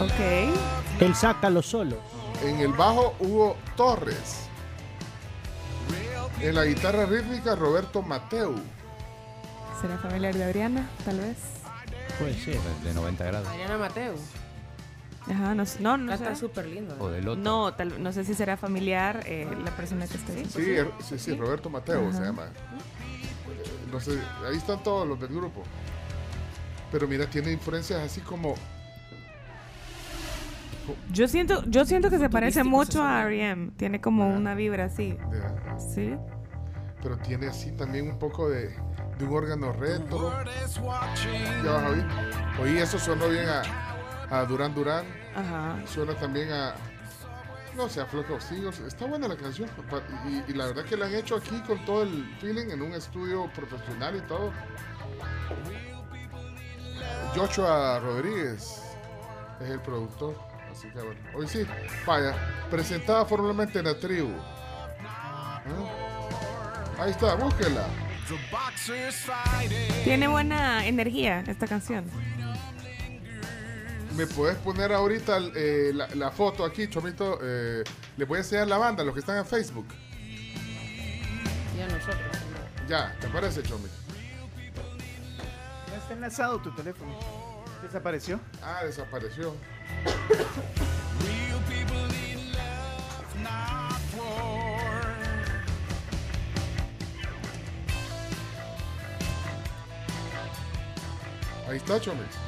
Ok. 0.00 1.00
Él 1.00 1.14
saca 1.14 1.50
los 1.50 1.66
solos. 1.66 1.98
En 2.42 2.60
el 2.60 2.72
bajo, 2.72 3.14
Hugo 3.18 3.56
Torres. 3.76 4.42
En 6.40 6.54
la 6.54 6.64
guitarra 6.64 7.06
rítmica, 7.06 7.54
Roberto 7.54 8.02
Mateu. 8.02 8.54
¿Será 9.80 9.98
familiar 9.98 10.34
de 10.34 10.44
Adriana? 10.44 10.88
Tal 11.04 11.20
vez. 11.20 11.36
Puede 12.18 12.34
ser. 12.34 12.58
De 12.84 12.94
90 12.94 13.24
grados. 13.24 13.48
Adriana 13.48 13.78
Mateo. 13.78 14.14
Ajá, 15.28 15.54
no, 15.54 15.66
sé- 15.66 15.80
no, 15.80 15.96
no 15.98 16.12
Está 16.12 16.34
sé. 16.34 16.40
súper 16.40 16.66
lindo. 16.66 16.94
O 17.00 17.08
del 17.08 17.26
otro. 17.28 17.42
No, 17.42 17.74
tal- 17.74 18.00
no 18.02 18.12
sé 18.12 18.24
si 18.24 18.34
será 18.34 18.56
familiar 18.56 19.22
eh, 19.26 19.46
la 19.64 19.70
persona 19.72 20.06
que 20.06 20.16
está 20.16 20.32
ahí. 20.32 20.46
Sí, 20.48 20.60
er- 20.60 20.92
sí, 21.06 21.18
sí, 21.18 21.34
Roberto 21.34 21.68
Mateo 21.68 22.12
se 22.12 22.20
llama. 22.20 22.44
No 23.90 24.00
sé, 24.00 24.18
ahí 24.48 24.56
están 24.56 24.82
todos 24.82 25.06
los 25.06 25.18
del 25.20 25.28
grupo. 25.34 25.62
Pero 26.90 27.06
mira, 27.08 27.26
tiene 27.26 27.52
influencias 27.52 28.00
así 28.00 28.20
como. 28.20 28.54
Yo 31.12 31.26
siento, 31.26 31.64
yo 31.66 31.84
siento 31.84 32.10
que 32.10 32.18
se 32.18 32.30
parece 32.30 32.62
mucho 32.62 33.02
a 33.02 33.22
R.E.M. 33.22 33.70
Tiene 33.76 34.00
como 34.00 34.28
una 34.28 34.54
vibra 34.54 34.84
así. 34.84 35.12
de- 35.30 35.80
Sí. 35.94 36.14
pero 37.02 37.18
tiene 37.18 37.48
así 37.48 37.72
también 37.72 38.08
un 38.08 38.18
poco 38.18 38.48
de, 38.48 38.68
de 39.18 39.24
un 39.24 39.34
órgano 39.36 39.72
retro. 39.72 40.32
Ya 41.64 41.72
vas 41.72 41.84
a 41.84 41.88
oír. 41.88 42.06
Oí, 42.62 42.78
eso 42.78 42.98
sonó 42.98 43.28
bien 43.28 43.46
a, 43.48 43.62
a 44.30 44.44
Durán 44.44 44.74
Durán. 44.74 45.04
Ajá. 45.34 45.76
Suena 45.86 46.14
también 46.14 46.50
a. 46.52 46.74
No 47.76 47.88
sé, 47.88 48.00
a 48.00 48.06
Flock 48.06 48.30
of 48.30 48.42
Seagulls. 48.42 48.80
Está 48.80 49.06
buena 49.06 49.28
la 49.28 49.36
canción. 49.36 49.68
Y, 50.26 50.50
y 50.50 50.54
la 50.54 50.66
verdad 50.66 50.84
que 50.84 50.96
la 50.96 51.06
han 51.06 51.14
hecho 51.14 51.36
aquí 51.36 51.60
con 51.66 51.84
todo 51.84 52.04
el 52.04 52.36
feeling 52.40 52.70
en 52.70 52.80
un 52.80 52.94
estudio 52.94 53.50
profesional 53.52 54.16
y 54.16 54.20
todo. 54.22 54.52
Joshua 57.34 58.00
Rodríguez 58.00 58.82
es 59.60 59.70
el 59.70 59.80
productor. 59.80 60.34
Así 60.72 60.88
que 60.88 60.98
bueno. 60.98 61.20
Hoy 61.34 61.46
sí, 61.46 61.66
vaya. 62.06 62.34
Presentada 62.70 63.24
formalmente 63.26 63.78
en 63.78 63.84
la 63.84 63.98
tribu. 63.98 64.30
¿Eh? 65.66 66.06
Ahí 66.98 67.10
está, 67.10 67.34
búsquela. 67.34 67.86
Tiene 70.02 70.28
buena 70.28 70.86
energía 70.86 71.44
esta 71.46 71.66
canción. 71.66 72.04
¿Me 74.16 74.26
puedes 74.26 74.56
poner 74.56 74.94
ahorita 74.94 75.38
eh, 75.54 75.92
la, 75.94 76.08
la 76.14 76.30
foto 76.30 76.64
aquí, 76.64 76.88
Chomito? 76.88 77.38
Eh, 77.42 77.84
voy 78.26 78.36
a 78.36 78.38
enseñar 78.38 78.66
la 78.66 78.78
banda, 78.78 79.04
los 79.04 79.12
que 79.12 79.20
están 79.20 79.36
en 79.36 79.44
Facebook. 79.44 79.86
Y 81.76 81.80
a 81.82 81.86
nosotros. 81.86 82.18
Ya, 82.88 83.14
¿te 83.20 83.28
parece, 83.28 83.62
Chomito? 83.62 83.94
No 85.88 85.94
está 85.96 86.14
enlazado 86.14 86.58
tu 86.62 86.74
teléfono. 86.74 87.14
¿Desapareció? 87.82 88.40
Ah, 88.62 88.80
desapareció. 88.84 89.54
Ahí 101.68 101.76
está, 101.76 102.00
Chomito. 102.00 102.45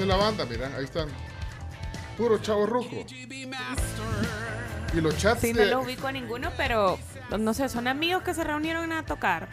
Esa 0.00 0.14
es 0.14 0.18
la 0.18 0.24
banda, 0.24 0.46
mira, 0.46 0.70
ahí 0.78 0.84
están. 0.84 1.08
Puro 2.16 2.38
chavo 2.38 2.64
ruco. 2.64 3.04
Y 4.94 5.00
los 5.02 5.16
chats 5.18 5.42
Sí, 5.42 5.52
no 5.52 5.60
de- 5.60 5.66
los 5.66 5.84
ubico 5.84 6.06
a 6.06 6.12
ninguno, 6.12 6.50
pero 6.56 6.98
no 7.38 7.52
sé, 7.52 7.68
son 7.68 7.86
amigos 7.86 8.22
que 8.22 8.32
se 8.32 8.42
reunieron 8.42 8.92
a 8.92 9.04
tocar. 9.04 9.48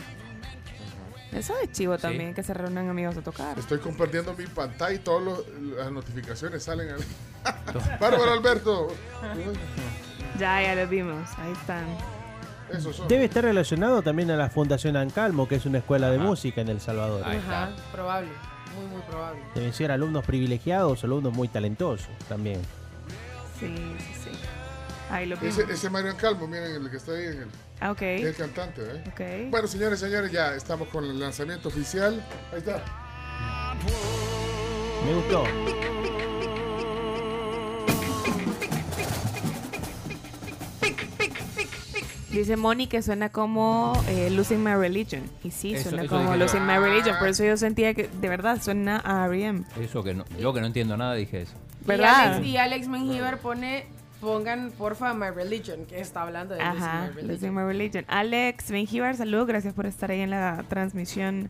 Eso 1.33 1.53
es 1.61 1.69
chivo 1.73 1.97
también, 1.97 2.33
que 2.33 2.43
se 2.43 2.53
reúnan 2.53 2.87
amigos 2.89 3.17
a 3.17 3.21
tocar. 3.21 3.59
Estoy 3.59 3.79
compartiendo 3.79 4.33
mi 4.35 4.47
pantalla 4.47 4.93
y 4.95 4.99
todas 4.99 5.39
las 5.77 5.91
notificaciones 5.91 6.63
salen 6.63 6.91
ahí. 6.95 7.03
Bárbaro 7.99 8.31
Alberto. 8.31 8.87
Ya, 10.39 10.61
ya 10.61 10.75
los 10.75 10.89
vimos, 10.89 11.29
ahí 11.39 11.51
están. 11.51 11.83
Eso 12.71 12.93
son. 12.93 13.09
Debe 13.09 13.25
estar 13.25 13.43
relacionado 13.43 14.01
también 14.01 14.31
a 14.31 14.37
la 14.37 14.49
Fundación 14.49 14.95
Ancalmo, 14.95 15.45
que 15.47 15.55
es 15.55 15.65
una 15.65 15.79
escuela 15.79 16.09
de 16.09 16.19
música 16.19 16.61
en 16.61 16.69
El 16.69 16.79
Salvador. 16.79 17.23
Ajá, 17.25 17.69
probable. 17.91 18.29
Muy, 18.77 18.87
muy 18.87 19.01
probable. 19.01 19.41
Deben 19.55 19.73
ser 19.73 19.91
alumnos 19.91 20.25
privilegiados, 20.25 21.03
alumnos 21.03 21.33
muy 21.33 21.47
talentosos 21.47 22.07
también. 22.29 22.61
Sí, 23.59 23.73
sí, 23.97 24.13
sí. 24.25 24.29
Ahí 25.09 25.25
lo. 25.25 25.35
Ese, 25.37 25.63
ese 25.71 25.89
Mario 25.89 26.15
Calmo, 26.17 26.47
miren 26.47 26.75
el 26.83 26.89
que 26.91 26.97
está 26.97 27.13
ahí 27.13 27.25
en 27.25 27.41
el, 27.43 27.47
Ah, 27.79 27.91
ok. 27.91 28.01
el 28.01 28.35
cantante, 28.35 28.81
¿eh? 28.81 29.03
Ok. 29.45 29.51
Bueno, 29.51 29.67
señores, 29.67 29.99
señores, 29.99 30.31
ya 30.31 30.53
estamos 30.55 30.87
con 30.89 31.03
el 31.05 31.19
lanzamiento 31.19 31.69
oficial. 31.69 32.23
Ahí 32.51 32.59
está. 32.59 32.83
Me 35.05 35.13
gustó. 35.13 35.43
Dice 42.37 42.55
Moni 42.57 42.87
que 42.87 43.01
suena 43.01 43.29
como 43.29 43.93
eh, 44.07 44.29
Losing 44.29 44.63
My 44.63 44.73
Religion. 44.75 45.23
Y 45.43 45.51
sí, 45.51 45.73
Eso- 45.73 45.89
suena 45.89 46.03
eso 46.03 46.15
como 46.15 46.31
yo. 46.31 46.37
Losing 46.37 46.65
My 46.65 46.77
Religion. 46.77 47.15
Por 47.19 47.27
eso 47.29 47.43
yo 47.43 47.57
sentía 47.57 47.93
que 47.93 48.07
de 48.07 48.29
verdad 48.29 48.61
suena 48.61 49.01
a 49.03 49.25
R.E.M. 49.25 49.63
Eso 49.81 50.03
que 50.03 50.13
no, 50.13 50.23
yo 50.39 50.53
que 50.53 50.61
no 50.61 50.67
entiendo 50.67 50.95
nada 50.97 51.15
dije 51.15 51.41
eso. 51.41 51.53
Y 51.83 51.87
¿Verdad? 51.87 52.33
Alex, 52.33 52.45
y 52.47 52.57
Alex 52.57 52.87
Mengíbar 52.87 53.39
pone, 53.39 53.85
pongan 54.21 54.71
porfa 54.71 55.13
My 55.13 55.29
Religion, 55.29 55.85
que 55.85 55.99
está 55.99 56.21
hablando 56.21 56.53
de 56.53 56.63
Losing 56.63 56.77
Ajá, 56.83 57.01
My 57.01 57.07
Religion. 57.07 57.27
Losing 57.33 57.55
My 57.55 57.63
Religion. 57.63 58.05
Alex 58.07 58.71
Benjivar, 58.71 59.15
saludos. 59.15 59.47
Gracias 59.47 59.73
por 59.73 59.85
estar 59.85 60.11
ahí 60.11 60.21
en 60.21 60.29
la 60.29 60.63
transmisión 60.69 61.49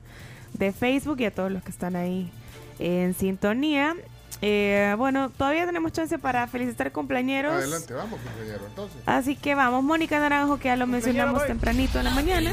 de 0.53 0.71
Facebook 0.71 1.19
y 1.19 1.25
a 1.25 1.31
todos 1.31 1.51
los 1.51 1.63
que 1.63 1.71
están 1.71 1.95
ahí 1.95 2.31
en 2.79 3.13
sintonía. 3.13 3.95
Eh, 4.41 4.93
bueno, 4.97 5.29
todavía 5.29 5.65
tenemos 5.65 5.91
chance 5.91 6.19
para 6.19 6.45
felicitar 6.47 6.91
cumpleañeros. 6.91 7.53
Adelante, 7.53 7.93
vamos, 7.93 8.19
compañero. 8.21 8.65
Entonces. 8.67 9.01
Así 9.05 9.35
que 9.35 9.55
vamos, 9.55 9.83
Mónica 9.83 10.19
Naranjo, 10.19 10.57
que 10.59 10.65
ya 10.69 10.75
lo 10.75 10.88
mencionamos 10.88 11.39
voy. 11.39 11.47
tempranito 11.47 11.97
en 11.99 12.05
la 12.05 12.11
mañana. 12.11 12.51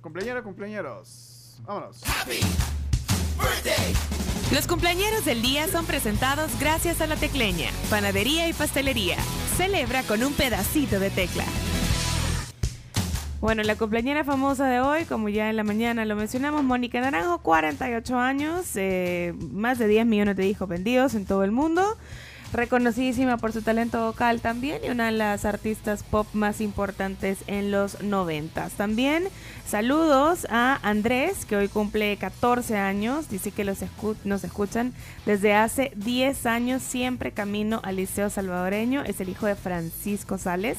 Cumpleañero, 0.00 0.42
cumpleaños. 0.42 1.58
Vámonos. 1.64 2.00
Los 4.52 4.66
cumpleañeros 4.66 5.24
del 5.24 5.40
día 5.42 5.66
son 5.68 5.86
presentados 5.86 6.50
gracias 6.60 7.00
a 7.00 7.06
La 7.06 7.16
Tecleña, 7.16 7.70
Panadería 7.88 8.48
y 8.48 8.52
Pastelería. 8.52 9.16
Celebra 9.56 10.02
con 10.02 10.22
un 10.22 10.32
pedacito 10.34 11.00
de 11.00 11.10
tecla. 11.10 11.44
Bueno, 13.42 13.64
la 13.64 13.74
cumpleañera 13.74 14.22
famosa 14.22 14.68
de 14.68 14.78
hoy, 14.78 15.04
como 15.04 15.28
ya 15.28 15.50
en 15.50 15.56
la 15.56 15.64
mañana 15.64 16.04
lo 16.04 16.14
mencionamos, 16.14 16.62
Mónica 16.62 17.00
Naranjo, 17.00 17.38
48 17.38 18.16
años, 18.16 18.66
eh, 18.76 19.34
más 19.50 19.80
de 19.80 19.88
10 19.88 20.06
millones 20.06 20.36
de 20.36 20.46
hijos 20.46 20.68
vendidos 20.68 21.16
en 21.16 21.26
todo 21.26 21.42
el 21.42 21.50
mundo, 21.50 21.98
reconocidísima 22.52 23.38
por 23.38 23.50
su 23.52 23.60
talento 23.60 24.06
vocal 24.06 24.40
también 24.40 24.84
y 24.84 24.90
una 24.90 25.06
de 25.06 25.18
las 25.18 25.44
artistas 25.44 26.04
pop 26.04 26.28
más 26.34 26.60
importantes 26.60 27.38
en 27.48 27.72
los 27.72 28.00
90. 28.00 28.70
También 28.76 29.24
saludos 29.66 30.46
a 30.48 30.78
Andrés, 30.88 31.44
que 31.44 31.56
hoy 31.56 31.66
cumple 31.66 32.16
14 32.18 32.76
años, 32.76 33.28
dice 33.28 33.50
que 33.50 33.64
los 33.64 33.78
nos 34.22 34.44
escuchan 34.44 34.92
desde 35.26 35.52
hace 35.52 35.90
10 35.96 36.46
años, 36.46 36.80
siempre 36.80 37.32
camino 37.32 37.80
al 37.82 37.96
Liceo 37.96 38.30
Salvadoreño, 38.30 39.02
es 39.02 39.20
el 39.20 39.30
hijo 39.30 39.46
de 39.46 39.56
Francisco 39.56 40.38
Sales. 40.38 40.78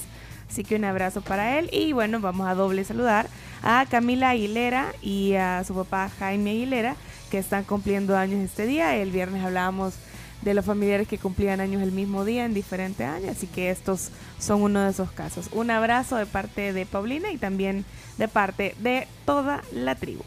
Así 0.54 0.64
que 0.64 0.76
un 0.76 0.86
abrazo 0.86 1.22
para 1.22 1.58
él. 1.58 1.68
Y 1.72 1.93
bueno, 1.93 2.20
vamos 2.20 2.47
a 2.47 2.54
doble 2.54 2.84
saludar 2.84 3.28
a 3.64 3.88
Camila 3.89 4.30
Aguilera 4.30 4.93
y 5.01 5.34
a 5.34 5.64
su 5.64 5.74
papá 5.74 6.12
Jaime 6.20 6.51
Aguilera, 6.51 6.95
que 7.32 7.39
están 7.39 7.64
cumpliendo 7.64 8.16
años 8.16 8.39
este 8.39 8.68
día. 8.68 8.95
El 8.95 9.10
viernes 9.10 9.43
hablábamos 9.43 9.95
de 10.43 10.54
los 10.54 10.64
familiares 10.64 11.08
que 11.08 11.18
cumplían 11.18 11.60
años 11.60 11.82
el 11.82 11.91
mismo 11.91 12.24
día 12.24 12.45
en 12.45 12.54
diferentes 12.54 13.08
años, 13.08 13.36
así 13.36 13.47
que 13.47 13.72
estos 13.72 14.12
son 14.38 14.62
uno 14.62 14.82
de 14.82 14.91
esos 14.91 15.12
casos. 15.12 15.49
Un 15.54 15.72
abrazo 15.72 16.18
de 16.18 16.28
parte 16.28 16.72
de 16.72 16.86
Paulina 16.86 17.32
y 17.32 17.39
también 17.39 17.84
de 18.20 18.28
parte 18.28 18.76
de 18.78 19.08
toda 19.26 19.64
la 19.72 19.95
tribu. 19.95 20.24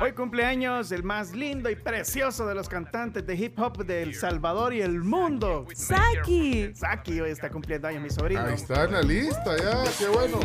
Hoy 0.00 0.12
cumpleaños 0.12 0.92
el 0.92 1.02
más 1.02 1.32
lindo 1.34 1.68
y 1.70 1.76
precioso 1.76 2.46
de 2.46 2.54
los 2.54 2.68
cantantes 2.68 3.26
de 3.26 3.34
hip 3.34 3.58
hop 3.58 3.84
de 3.84 4.02
El 4.02 4.14
Salvador 4.14 4.72
y 4.72 4.80
el 4.80 5.00
mundo. 5.00 5.66
Saki. 5.74 6.72
Saki 6.74 7.20
hoy 7.20 7.30
está 7.30 7.50
cumpliendo 7.50 7.88
años 7.88 8.02
mi 8.02 8.10
sobrino. 8.10 8.42
Ahí 8.42 8.54
está 8.54 8.84
en 8.84 8.92
la 8.92 9.02
lista, 9.02 9.56
ya, 9.56 9.84
qué 9.98 10.08
bueno. 10.08 10.40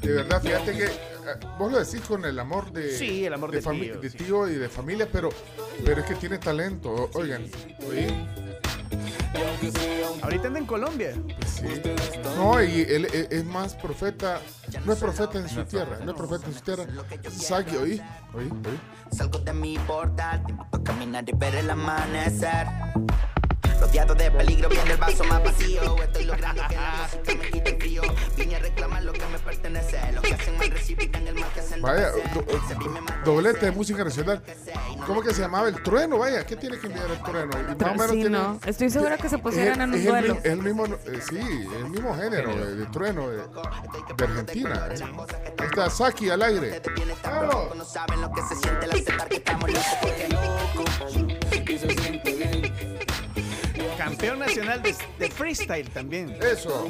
De 0.00 0.12
verdad, 0.12 0.42
fíjate 0.42 0.72
que 0.72 0.84
eh, 0.84 0.90
vos 1.58 1.70
lo 1.70 1.78
decís 1.78 2.00
con 2.00 2.24
el 2.24 2.38
amor 2.38 2.72
de, 2.72 2.90
Sí, 2.96 3.24
el 3.26 3.34
amor 3.34 3.50
de 3.50 3.60
tío, 3.60 4.00
de 4.00 4.10
sí. 4.10 4.16
tío 4.16 4.48
y 4.48 4.54
de 4.54 4.68
familia, 4.68 5.06
pero, 5.10 5.28
pero 5.84 6.00
es 6.00 6.06
que 6.06 6.14
tiene 6.14 6.38
talento. 6.38 7.10
Oigan, 7.14 7.44
oí, 7.86 8.06
Ahorita 10.22 10.48
anda 10.48 10.58
en 10.58 10.66
Colombia. 10.66 11.14
sí. 11.46 11.64
No, 12.36 12.62
y 12.62 12.82
él 12.82 13.04
es, 13.06 13.30
es 13.30 13.44
más 13.44 13.74
profeta, 13.74 14.40
no 14.84 14.92
es 14.92 14.98
profeta 14.98 15.38
en 15.38 15.48
su 15.48 15.64
tierra, 15.64 15.98
no 16.04 16.12
es 16.12 16.16
profeta 16.16 16.46
en 16.46 16.54
su 16.54 16.60
tierra. 16.60 16.86
Saki, 17.30 17.76
oí, 17.76 18.00
oí, 18.34 18.46
oí. 18.46 18.80
Salgo 19.12 19.38
de 19.40 19.52
mi 19.52 19.78
portal, 19.78 20.42
te 20.46 20.52
invito 20.52 20.76
a 20.76 20.84
caminar 20.84 21.24
y 21.28 21.32
ver 21.36 21.54
el 21.56 21.70
amanecer. 21.70 22.66
Rodeado 23.80 24.14
de 24.14 24.30
peligro, 24.30 24.68
viene 24.68 24.90
el 24.92 24.96
vaso 24.98 25.24
más 25.24 25.42
vacío. 25.42 25.96
Estoy 26.02 26.24
logrando 26.24 26.62
que 26.68 26.74
la 26.76 26.92
música 27.02 27.34
me 27.42 27.50
quite 27.50 27.70
el 27.70 27.76
frío. 27.80 28.02
Vine 28.36 28.56
a 28.56 28.58
reclamar 28.58 29.02
lo 29.04 29.12
que 29.12 29.26
me 29.26 29.38
pertenece. 29.38 30.12
Los 30.12 30.22
que 30.22 30.34
hacen 30.34 30.58
mal 30.58 30.70
recibirán 30.70 31.26
el 31.26 31.34
mal 31.34 31.50
que 31.54 31.60
hacen 31.60 31.80
Vaya, 31.82 32.10
do- 32.10 32.42
do- 32.42 32.60
doblete 33.24 33.66
de 33.66 33.72
música 33.72 34.04
nacional. 34.04 34.42
¿Cómo 35.06 35.22
que 35.22 35.32
se 35.32 35.40
llamaba? 35.40 35.68
El 35.68 35.82
trueno, 35.82 36.18
vaya. 36.18 36.44
¿Qué 36.44 36.56
tiene 36.56 36.78
que 36.78 36.86
enviar 36.88 37.10
el 37.10 37.22
trueno? 37.22 37.50
Y 37.58 37.74
más 37.82 37.90
o 37.90 37.94
menos 37.94 38.10
Sí, 38.10 38.20
tiene- 38.20 38.30
no. 38.30 38.60
Estoy 38.66 38.90
segura 38.90 39.16
que 39.16 39.28
se 39.28 39.36
es 39.36 39.42
pusieran 39.42 39.80
el- 39.80 39.82
en 39.82 39.88
un 39.90 39.94
es 39.94 40.00
el 40.04 40.10
duelo. 40.10 40.34
Es 40.34 40.44
el 40.44 40.62
mismo, 40.62 40.86
eh, 40.86 41.20
sí, 41.28 41.38
el 41.78 41.88
mismo 41.88 42.14
género 42.16 42.54
de, 42.54 42.74
de 42.76 42.86
trueno 42.86 43.28
de, 43.30 43.36
de 43.38 44.24
Argentina. 44.24 44.88
eh. 44.90 45.02
Ahí 45.58 45.66
está 45.66 45.88
Saki 45.90 46.28
al 46.30 46.42
aire. 46.42 46.82
¡Vamos! 47.24 47.76
No 47.76 47.84
saben 47.84 48.20
lo 48.20 48.30
que 48.32 48.42
se 48.42 48.56
siente 48.56 48.84
al 48.84 48.90
aceptar 48.90 49.28
que 49.28 49.36
estamos 49.36 49.70
locos 49.70 49.86
porque 50.02 50.28
Campeón 54.10 54.38
nacional 54.40 54.82
de, 54.82 54.94
de 55.18 55.30
freestyle 55.30 55.88
también. 55.90 56.36
Eso. 56.42 56.88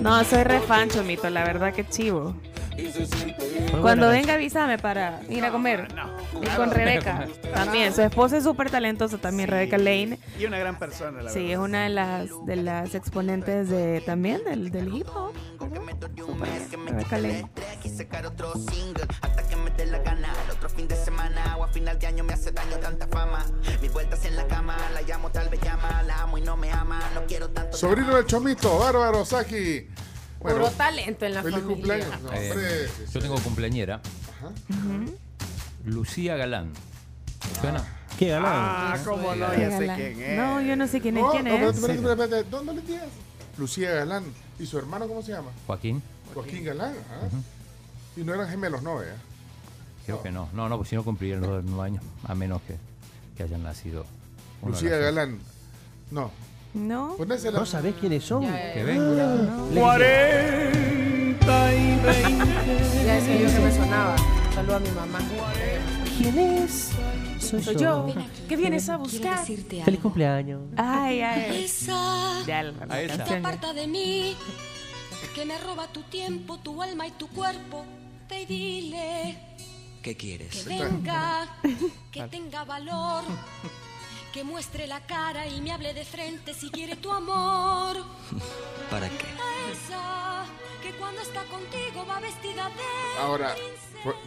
No, 0.00 0.22
soy 0.24 0.44
re 0.44 0.60
fan, 0.60 0.88
Chomito, 0.90 1.28
la 1.30 1.44
verdad 1.44 1.72
que 1.72 1.88
chivo. 1.88 2.34
Cuando 3.80 4.08
venga 4.08 4.34
avísame 4.34 4.78
para 4.78 5.20
ir 5.28 5.44
a 5.44 5.50
comer. 5.50 5.88
Y 6.42 6.46
con 6.56 6.70
Rebeca 6.70 7.26
también. 7.54 7.94
Su 7.94 8.02
esposa 8.02 8.36
es 8.38 8.44
súper 8.44 8.70
talentosa 8.70 9.18
también, 9.18 9.48
Rebeca 9.48 9.78
Lane. 9.78 10.18
Y 10.38 10.44
una 10.46 10.58
gran 10.58 10.78
persona, 10.78 11.22
la 11.22 11.30
Sí, 11.30 11.52
es 11.52 11.58
una 11.58 11.84
de 11.84 11.90
las 11.90 12.28
de 12.46 12.56
las 12.56 12.94
exponentes 12.94 13.68
de 13.68 14.02
también 14.04 14.42
del, 14.44 14.70
del 14.70 14.94
hip 14.94 15.08
hop. 15.14 15.32
Rebeca 16.86 17.18
Lane. 17.18 17.50
Sobrino 27.72 28.16
del 28.16 28.26
Chomito, 28.26 28.78
bárbaro, 28.78 29.24
Saki. 29.24 29.88
Bueno, 30.40 30.58
Puro 30.58 30.70
talento 30.72 31.24
en 31.24 31.34
la 31.34 31.42
feliz 31.42 31.58
familia. 31.60 31.74
cumpleaños. 31.76 32.20
No, 32.22 32.32
Eh, 32.32 32.50
hombre. 32.52 32.88
yo 33.12 33.20
tengo 33.20 33.34
cumpleañera. 33.40 34.00
Lucía 35.84 36.36
Galán. 36.36 36.72
¿Suena? 37.60 37.84
¿Qué 38.18 38.28
galán? 38.28 38.52
Ah, 38.54 38.98
cómo 39.04 39.34
no, 39.34 39.50
Qué 39.50 39.60
ya 39.60 39.70
sé 39.78 39.86
galán. 39.86 39.96
quién 39.96 40.20
es. 40.22 40.36
No, 40.38 40.60
yo 40.62 40.76
no 40.76 40.86
sé 40.86 41.00
quién 41.00 41.16
es. 41.18 41.22
No, 41.22 41.30
¿Quién 41.32 41.44
no, 41.44 41.50
es? 41.50 41.54
espérate, 41.76 41.76
espérate, 41.76 41.94
espérate, 41.94 42.24
espérate. 42.24 42.50
¿Dónde 42.50 42.74
le 42.74 42.80
tienes? 42.82 43.08
Lucía 43.58 43.90
Galán. 43.92 44.24
¿Y 44.58 44.66
su 44.66 44.78
hermano 44.78 45.06
cómo 45.06 45.22
se 45.22 45.32
llama? 45.32 45.50
Joaquín. 45.66 46.02
Joaquín 46.34 46.64
Galán. 46.64 46.94
ah. 47.10 47.28
Y 48.16 48.24
no 48.24 48.34
eran 48.34 48.48
gemelos, 48.48 48.82
no. 48.82 49.00
Creo 50.06 50.22
que 50.22 50.30
no. 50.30 50.48
No, 50.54 50.68
no, 50.68 50.76
pues 50.78 50.88
si 50.88 50.96
no 50.96 51.04
cumplirían 51.04 51.40
los 51.42 51.62
nueve 51.64 51.84
años. 51.90 52.04
A 52.24 52.34
menos 52.34 52.62
que, 52.62 52.76
que 53.36 53.42
hayan 53.42 53.62
nacido. 53.62 54.06
uno 54.62 54.74
de 54.76 54.82
Lucía 54.82 54.96
las 54.96 55.00
dos. 55.00 55.14
Galán. 55.14 55.38
No. 56.10 56.30
No. 56.76 57.14
Ponésela. 57.16 57.58
¿No 57.60 57.66
sabés 57.66 57.94
quiénes 57.98 58.24
son? 58.24 58.42
Que 58.42 58.82
venga. 58.84 59.46
40 59.74 61.74
y 61.74 62.00
20. 62.00 63.06
Ya 63.06 63.14
decía 63.14 63.36
yo 63.40 63.54
que 63.54 63.60
me 63.60 63.72
sonaba. 63.72 64.16
Saludo 64.54 64.76
a 64.76 64.80
mi 64.80 64.90
mamá. 64.90 65.18
¿Quién 66.18 66.38
es? 66.38 66.90
Soy, 67.40 67.62
Soy 67.62 67.76
yo. 67.76 68.06
¿Qué 68.48 68.56
vienes 68.56 68.88
a 68.88 68.96
buscar? 68.96 69.44
Feliz 69.46 70.00
cumpleaños. 70.00 70.62
Ay, 70.76 71.20
ay. 71.20 71.64
Esa 71.64 72.42
Ya, 72.46 72.62
la, 72.62 72.86
la 72.86 73.02
esa. 73.02 73.12
te 73.12 73.18
canción 73.18 73.42
ya. 73.42 73.48
aparta 73.48 73.72
de 73.72 73.86
mí, 73.86 74.36
que 75.34 75.44
me 75.44 75.58
roba 75.58 75.86
tu 75.88 76.02
tiempo, 76.02 76.58
tu 76.58 76.82
alma 76.82 77.06
y 77.06 77.10
tu 77.12 77.28
cuerpo. 77.28 77.84
Y 78.30 78.44
dile 78.46 79.38
¿Qué 80.02 80.12
que 80.12 80.16
quieres? 80.16 80.64
venga, 80.66 81.46
que 82.10 82.22
tenga 82.24 82.64
valor, 82.64 83.22
que 84.36 84.44
muestre 84.44 84.86
la 84.86 85.00
cara 85.00 85.46
y 85.46 85.62
me 85.62 85.72
hable 85.72 85.94
de 85.94 86.04
frente 86.04 86.52
si 86.52 86.68
quiere 86.70 86.94
tu 86.96 87.10
amor. 87.10 87.96
¿Para 88.90 89.08
qué? 89.08 89.24
A 89.24 89.72
esa 89.72 90.44
que 90.82 90.90
cuando 90.98 91.22
está 91.22 91.42
contigo 91.44 92.04
va 92.06 92.20
vestida 92.20 92.68
de 92.68 93.18
Ahora, 93.22 93.54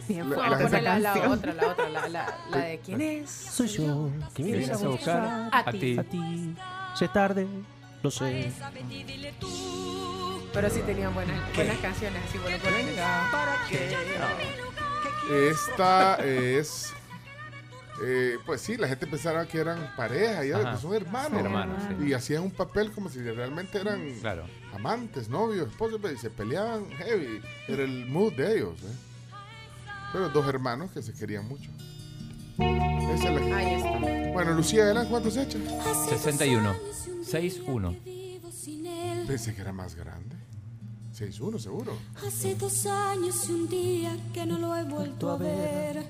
Bien 0.08 0.28
la- 0.28 0.36
la 0.36 0.98
la, 0.98 1.30
otra, 1.30 1.54
la 1.54 1.68
otra, 1.68 1.88
la, 1.88 2.08
la, 2.08 2.38
la 2.50 2.58
de 2.58 2.80
quién 2.80 3.00
es. 3.00 3.30
Soy 3.30 3.68
yo. 3.68 4.10
¿Qué 4.34 4.42
Que 4.42 4.52
vienes 4.58 4.82
a 4.82 4.88
buscar 4.88 5.48
A 5.52 5.58
a 5.60 5.70
ti. 5.70 5.78
ti. 5.78 5.98
A 6.00 6.02
ti. 6.02 6.56
Sé 6.96 7.06
tarde, 7.06 7.46
lo 8.02 8.10
sé. 8.10 8.52
Pero 10.52 10.70
sí 10.70 10.80
tenían 10.80 11.14
buenas, 11.14 11.54
buenas 11.54 11.78
canciones, 11.78 12.20
así 12.28 12.36
bueno, 12.38 12.58
¿Para 13.30 13.56
qué? 13.68 13.96
Esta 15.52 16.16
es. 16.16 16.94
Eh, 18.02 18.38
pues 18.46 18.60
sí, 18.60 18.76
la 18.76 18.88
gente 18.88 19.06
pensaba 19.06 19.46
que 19.46 19.58
eran 19.58 19.94
pareja, 19.96 20.44
y 20.44 20.52
Ajá. 20.52 20.70
pues 20.70 20.80
son 20.82 20.94
hermanos. 20.94 21.40
Hermanos, 21.40 21.82
sí. 21.98 22.06
Y 22.08 22.12
hacían 22.12 22.42
un 22.44 22.50
papel 22.50 22.92
como 22.92 23.08
si 23.08 23.20
realmente 23.20 23.78
eran 23.78 24.14
Claro. 24.20 24.44
amantes, 24.74 25.28
novios, 25.28 25.68
esposos, 25.68 26.00
y 26.12 26.16
se 26.16 26.30
peleaban 26.30 26.88
heavy. 26.90 27.40
Era 27.68 27.82
el 27.84 28.06
mood 28.06 28.32
de 28.34 28.56
ellos. 28.56 28.78
¿eh? 28.82 28.94
Pero 30.12 30.28
dos 30.30 30.46
hermanos 30.48 30.90
que 30.92 31.02
se 31.02 31.12
querían 31.12 31.46
mucho. 31.46 31.70
Esa 32.58 33.28
es 33.28 33.34
la 33.34 33.40
que- 33.40 33.52
Ahí 33.54 33.74
está. 33.74 34.32
Bueno, 34.32 34.54
Lucía 34.54 34.84
Galán, 34.86 35.08
¿cuántos 35.08 35.36
echa? 35.36 35.58
61. 36.08 36.74
6-1. 37.24 37.96
Vivo 38.04 38.50
sin 38.50 38.86
él. 38.86 39.26
Pensé 39.26 39.54
que 39.54 39.60
era 39.60 39.72
más 39.72 39.94
grande. 39.94 40.36
6-1, 41.12 41.58
seguro. 41.58 41.92
Hace 42.26 42.54
dos 42.54 42.86
años 42.86 43.48
y 43.48 43.52
un 43.52 43.68
día 43.68 44.16
que 44.32 44.46
no 44.46 44.58
lo 44.58 44.74
he 44.76 44.84
vuelto 44.84 45.30
a 45.30 45.36
ver. 45.36 46.04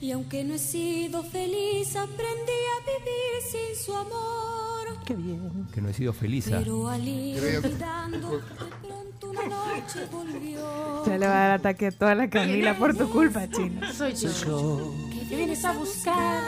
Y 0.00 0.12
aunque 0.12 0.44
no 0.44 0.54
he 0.54 0.58
sido 0.58 1.22
feliz, 1.22 1.96
aprendí 1.96 2.52
a 2.76 2.80
vivir 2.84 3.42
sin 3.50 3.84
su 3.84 3.96
amor. 3.96 5.02
Qué 5.06 5.14
bien. 5.14 5.66
Que 5.72 5.80
no 5.80 5.88
he 5.88 5.94
sido 5.94 6.12
feliz. 6.12 6.48
¿ah? 6.52 6.56
Pero 6.58 6.88
al 6.88 7.06
ir 7.06 7.38
olvidando, 7.42 8.30
de 8.38 8.42
pronto 8.86 9.30
una 9.30 9.46
noche 9.46 10.06
volvió. 10.10 11.06
Ya 11.06 11.16
le 11.18 11.26
va 11.26 11.32
a 11.32 11.48
dar 11.48 11.50
ataque 11.60 11.86
a 11.86 11.90
toda 11.92 12.14
la 12.14 12.28
Camila 12.28 12.76
por 12.76 12.94
tu 12.96 13.10
culpa, 13.10 13.48
chino. 13.48 13.90
Soy 13.92 14.14
yo. 14.14 14.92
¿Qué 15.28 15.34
vienes 15.36 15.64
a 15.64 15.72
buscar? 15.72 16.42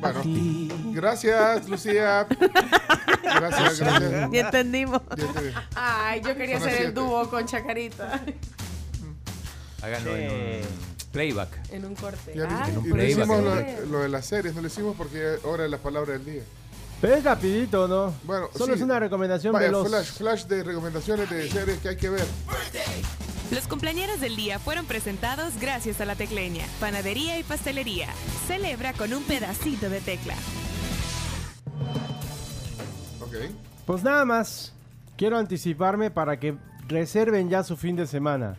Bueno, 0.00 0.22
gracias, 0.92 1.68
Lucía. 1.68 2.26
Gracias, 3.22 3.80
gracias. 3.80 4.30
Ya 4.32 4.40
entendimos. 4.40 5.02
Ay, 5.74 6.22
yo 6.24 6.34
quería 6.36 6.58
Son 6.60 6.68
hacer 6.68 6.82
el 6.86 6.94
dúo 6.94 7.28
con 7.28 7.44
Chacarita. 7.44 8.20
Háganlo 9.82 10.16
en 10.16 10.30
Sí. 10.30 10.66
un 10.68 10.87
playback. 11.12 11.72
En 11.72 11.84
un 11.84 11.94
corte. 11.94 12.34
Ya 12.36 12.46
Ah, 12.50 12.68
En 12.68 12.78
un 12.78 12.84
y 12.86 12.88
no 12.88 12.94
playback, 12.94 13.18
hicimos 13.26 13.42
lo, 13.42 13.86
lo 13.86 13.98
de 14.02 14.08
las 14.08 14.26
series, 14.26 14.54
no 14.54 14.60
lo 14.60 14.66
hicimos 14.66 14.96
porque 14.96 15.36
ahora 15.44 15.64
es 15.64 15.70
la 15.70 15.78
palabra 15.78 16.12
del 16.14 16.24
día. 16.24 16.42
Pero 17.00 17.14
es 17.14 17.22
rapidito, 17.24 17.86
¿no? 17.86 18.12
Bueno, 18.24 18.48
Solo 18.56 18.72
sí. 18.74 18.80
es 18.80 18.84
una 18.84 18.98
recomendación 18.98 19.52
Vaya, 19.52 19.66
veloz. 19.66 19.86
flash, 19.88 20.06
flash 20.14 20.44
de 20.46 20.64
recomendaciones 20.64 21.30
de 21.30 21.48
series 21.48 21.78
que 21.78 21.90
hay 21.90 21.96
que 21.96 22.10
ver. 22.10 22.24
Los 23.52 23.66
cumpleaños 23.68 24.20
del 24.20 24.34
día 24.36 24.58
fueron 24.58 24.84
presentados 24.84 25.54
gracias 25.60 26.00
a 26.00 26.04
la 26.04 26.16
tecleña, 26.16 26.64
panadería 26.80 27.38
y 27.38 27.44
pastelería. 27.44 28.08
Celebra 28.46 28.92
con 28.94 29.14
un 29.14 29.22
pedacito 29.22 29.88
de 29.88 30.00
tecla. 30.00 30.34
Ok. 33.20 33.34
Pues 33.86 34.02
nada 34.02 34.24
más, 34.24 34.72
quiero 35.16 35.38
anticiparme 35.38 36.10
para 36.10 36.38
que 36.38 36.56
reserven 36.88 37.48
ya 37.48 37.62
su 37.62 37.76
fin 37.76 37.96
de 37.96 38.06
semana 38.06 38.56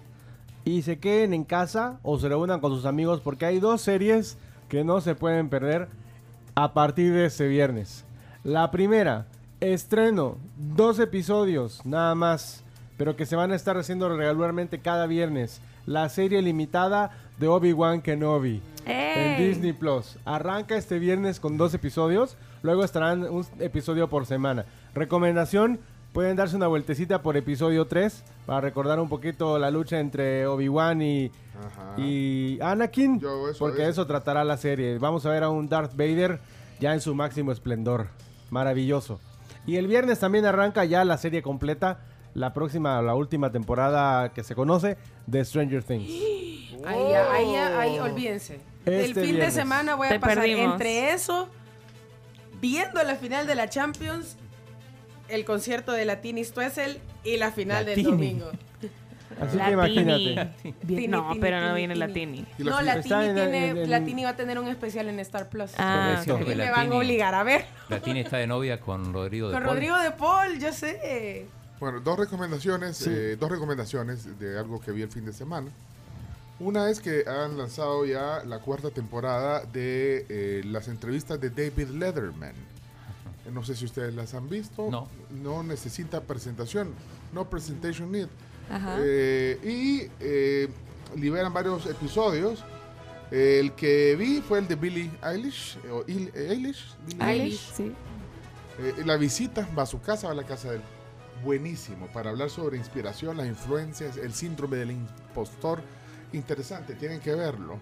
y 0.78 0.82
se 0.82 1.00
queden 1.00 1.34
en 1.34 1.44
casa 1.44 2.00
o 2.04 2.20
se 2.20 2.30
reúnan 2.30 2.60
con 2.60 2.74
sus 2.74 2.86
amigos 2.86 3.22
porque 3.22 3.46
hay 3.46 3.60
dos 3.60 3.82
series 3.82 4.38
que 4.68 4.84
no 4.84 5.02
se 5.02 5.16
pueden 5.16 5.50
perder 5.50 5.88
a 6.56 6.74
partir 6.74 7.14
de 7.14 7.26
este 7.26 7.48
viernes. 7.48 8.06
La 8.44 8.70
primera, 8.72 9.26
estreno, 9.60 10.38
dos 10.58 11.00
episodios 11.00 11.86
nada 11.86 12.14
más 12.16 12.64
pero 13.00 13.16
que 13.16 13.26
se 13.26 13.38
van 13.38 13.54
a 13.54 13.56
estar 13.56 13.78
haciendo 13.78 14.10
regularmente 14.10 14.80
cada 14.80 15.08
viernes. 15.08 15.62
La 15.86 16.10
serie 16.10 16.42
limitada 16.42 17.12
de 17.40 17.48
Obi-Wan 17.48 18.02
Kenobi 18.02 18.62
en 18.86 18.92
¡Ey! 18.92 19.48
Disney 19.48 19.72
Plus. 19.72 20.18
Arranca 20.26 20.76
este 20.76 21.00
viernes 21.00 21.40
con 21.40 21.56
dos 21.56 21.74
episodios, 21.74 22.36
luego 22.62 22.84
estarán 22.84 23.24
un 23.24 23.46
episodio 23.60 24.10
por 24.10 24.26
semana. 24.26 24.66
Recomendación, 24.94 25.80
pueden 26.14 26.36
darse 26.36 26.56
una 26.56 26.68
vueltecita 26.68 27.22
por 27.22 27.38
episodio 27.38 27.86
3 27.88 28.24
para 28.46 28.62
recordar 28.62 29.00
un 29.00 29.10
poquito 29.10 29.60
la 29.60 29.70
lucha 29.72 30.00
entre 30.00 30.48
Obi-Wan 30.48 31.02
y, 31.02 31.32
y 31.98 32.60
Anakin, 32.62 33.22
porque 33.58 33.88
eso 33.88 34.06
tratará 34.08 34.44
la 34.44 34.58
serie. 34.58 34.98
Vamos 34.98 35.26
a 35.26 35.30
ver 35.30 35.44
a 35.44 35.50
un 35.50 35.70
Darth 35.70 35.94
Vader 35.96 36.40
ya 36.80 36.94
en 36.94 37.02
su 37.02 37.14
máximo 37.16 37.52
esplendor. 37.52 38.08
Maravilloso. 38.50 39.20
Y 39.68 39.76
el 39.76 39.88
viernes 39.88 40.20
también 40.20 40.46
arranca 40.46 40.84
ya 40.86 41.04
la 41.06 41.18
serie 41.18 41.44
completa, 41.44 42.00
la 42.34 42.54
próxima, 42.54 43.02
la 43.02 43.14
última 43.14 43.52
temporada 43.52 44.30
que 44.34 44.44
se 44.44 44.56
conoce 44.56 44.98
de 45.28 45.46
Stranger 45.46 45.84
Things. 45.84 46.10
Ahí, 46.86 47.14
ahí, 47.14 47.56
ahí, 47.56 48.00
olvídense. 48.00 48.62
Este 48.86 49.14
fin 49.16 49.16
de 49.16 49.22
viernes. 49.34 49.54
semana 49.54 49.96
voy 49.96 50.08
a 50.08 50.12
Te 50.12 50.20
pasar 50.22 50.38
perdimos. 50.38 50.72
entre 50.72 51.12
eso, 51.12 51.50
viendo 52.62 53.04
la 53.04 53.16
final 53.16 53.46
de 53.48 53.56
la 53.56 53.68
Champions, 53.70 54.38
el 55.30 55.46
concierto 55.46 55.92
de 55.92 56.06
Latini 56.06 56.44
Stuessel 56.44 57.00
y 57.24 57.38
la 57.38 57.52
final 57.52 57.86
del 57.86 58.04
domingo. 58.04 58.50
Así 59.40 59.58
que 59.58 59.76
Latini. 59.76 60.32
imagínate. 60.34 61.08
No, 61.08 61.28
Tini, 61.30 61.40
pero 61.40 61.62
no 61.62 61.68
tini, 61.76 61.88
viene 61.88 61.94
tini. 61.94 62.00
Latini. 62.00 62.46
No, 62.58 62.82
Latini, 62.82 63.16
tiene, 63.16 63.70
en- 63.70 63.78
en- 63.78 63.90
Latini 63.90 64.24
va 64.24 64.30
a 64.32 64.36
tener 64.36 64.60
un 64.60 64.68
especial 64.68 65.08
en 65.08 65.20
Star 65.20 65.48
Plus. 65.50 65.72
Ah, 65.78 66.22
Correcto, 66.26 66.40
Y 66.42 66.46
que 66.52 66.56
me 66.58 66.72
van 66.72 66.88
Latini- 66.90 66.94
a 66.94 66.98
obligar 66.98 67.36
a 67.36 67.44
ver. 67.44 67.66
Latini 67.90 68.20
está 68.22 68.38
de 68.38 68.48
novia 68.48 68.80
con 68.82 69.14
Rodrigo 69.14 69.48
de 69.48 69.54
Con 69.54 69.64
Paul. 69.64 69.76
Rodrigo 69.76 69.98
de 70.00 70.12
Paul, 70.12 70.60
yo 70.60 70.74
sé. 70.74 71.46
Bueno, 71.80 72.00
dos 72.02 72.20
recomendaciones, 72.20 72.98
Sí. 72.98 73.10
eh, 73.14 73.38
dos 73.40 73.50
recomendaciones 73.50 74.38
de 74.40 74.60
algo 74.60 74.82
que 74.82 74.92
vi 74.92 75.04
el 75.04 75.10
fin 75.12 75.26
de 75.26 75.32
semana. 75.32 75.70
Una 76.60 76.90
es 76.90 77.00
que 77.00 77.24
han 77.26 77.58
lanzado 77.58 78.06
ya 78.06 78.44
la 78.46 78.60
cuarta 78.60 78.90
temporada 78.90 79.62
de 79.72 80.26
eh, 80.28 80.62
las 80.66 80.90
entrevistas 80.90 81.40
de 81.40 81.50
David 81.52 81.92
Letterman. 81.92 82.52
Eh, 83.46 83.52
No 83.52 83.64
sé 83.64 83.76
si 83.76 83.86
ustedes 83.86 84.14
las 84.14 84.34
han 84.34 84.50
visto. 84.50 84.90
No. 84.90 85.08
No 85.30 85.64
necesita 85.64 86.22
presentación. 86.22 86.94
No 87.34 87.50
presentation 87.50 88.12
need. 88.12 88.28
Ajá. 88.70 88.98
Eh, 89.00 89.60
y 89.64 90.12
eh, 90.20 90.68
liberan 91.16 91.54
varios 91.54 91.86
episodios. 91.86 92.64
El 93.32 93.74
que 93.74 94.16
vi 94.18 94.42
fue 94.42 94.60
el 94.60 94.68
de 94.68 94.76
Billie 94.76 95.12
Eilish. 95.24 95.78
O 95.92 96.04
Il- 96.08 96.32
Eilish. 96.36 96.96
Billie 97.06 97.24
Eilish, 97.24 97.72
sí. 97.74 97.92
eh, 98.80 99.04
la 99.06 99.18
visita 99.18 99.68
va 99.78 99.84
a 99.84 99.86
su 99.86 100.02
casa, 100.02 100.28
va 100.28 100.34
a 100.34 100.36
la 100.36 100.44
casa 100.46 100.70
de 100.72 100.78
él. 100.78 100.82
Buenísimo, 101.44 102.08
para 102.08 102.32
hablar 102.32 102.50
sobre 102.50 102.78
inspiración, 102.78 103.38
las 103.38 103.48
influencias, 103.48 104.18
el 104.18 104.34
síndrome 104.34 104.78
del 104.78 104.92
impostor. 104.92 105.82
Interesante, 106.34 106.96
tienen 106.96 107.20
que 107.22 107.34
verlo. 107.34 107.80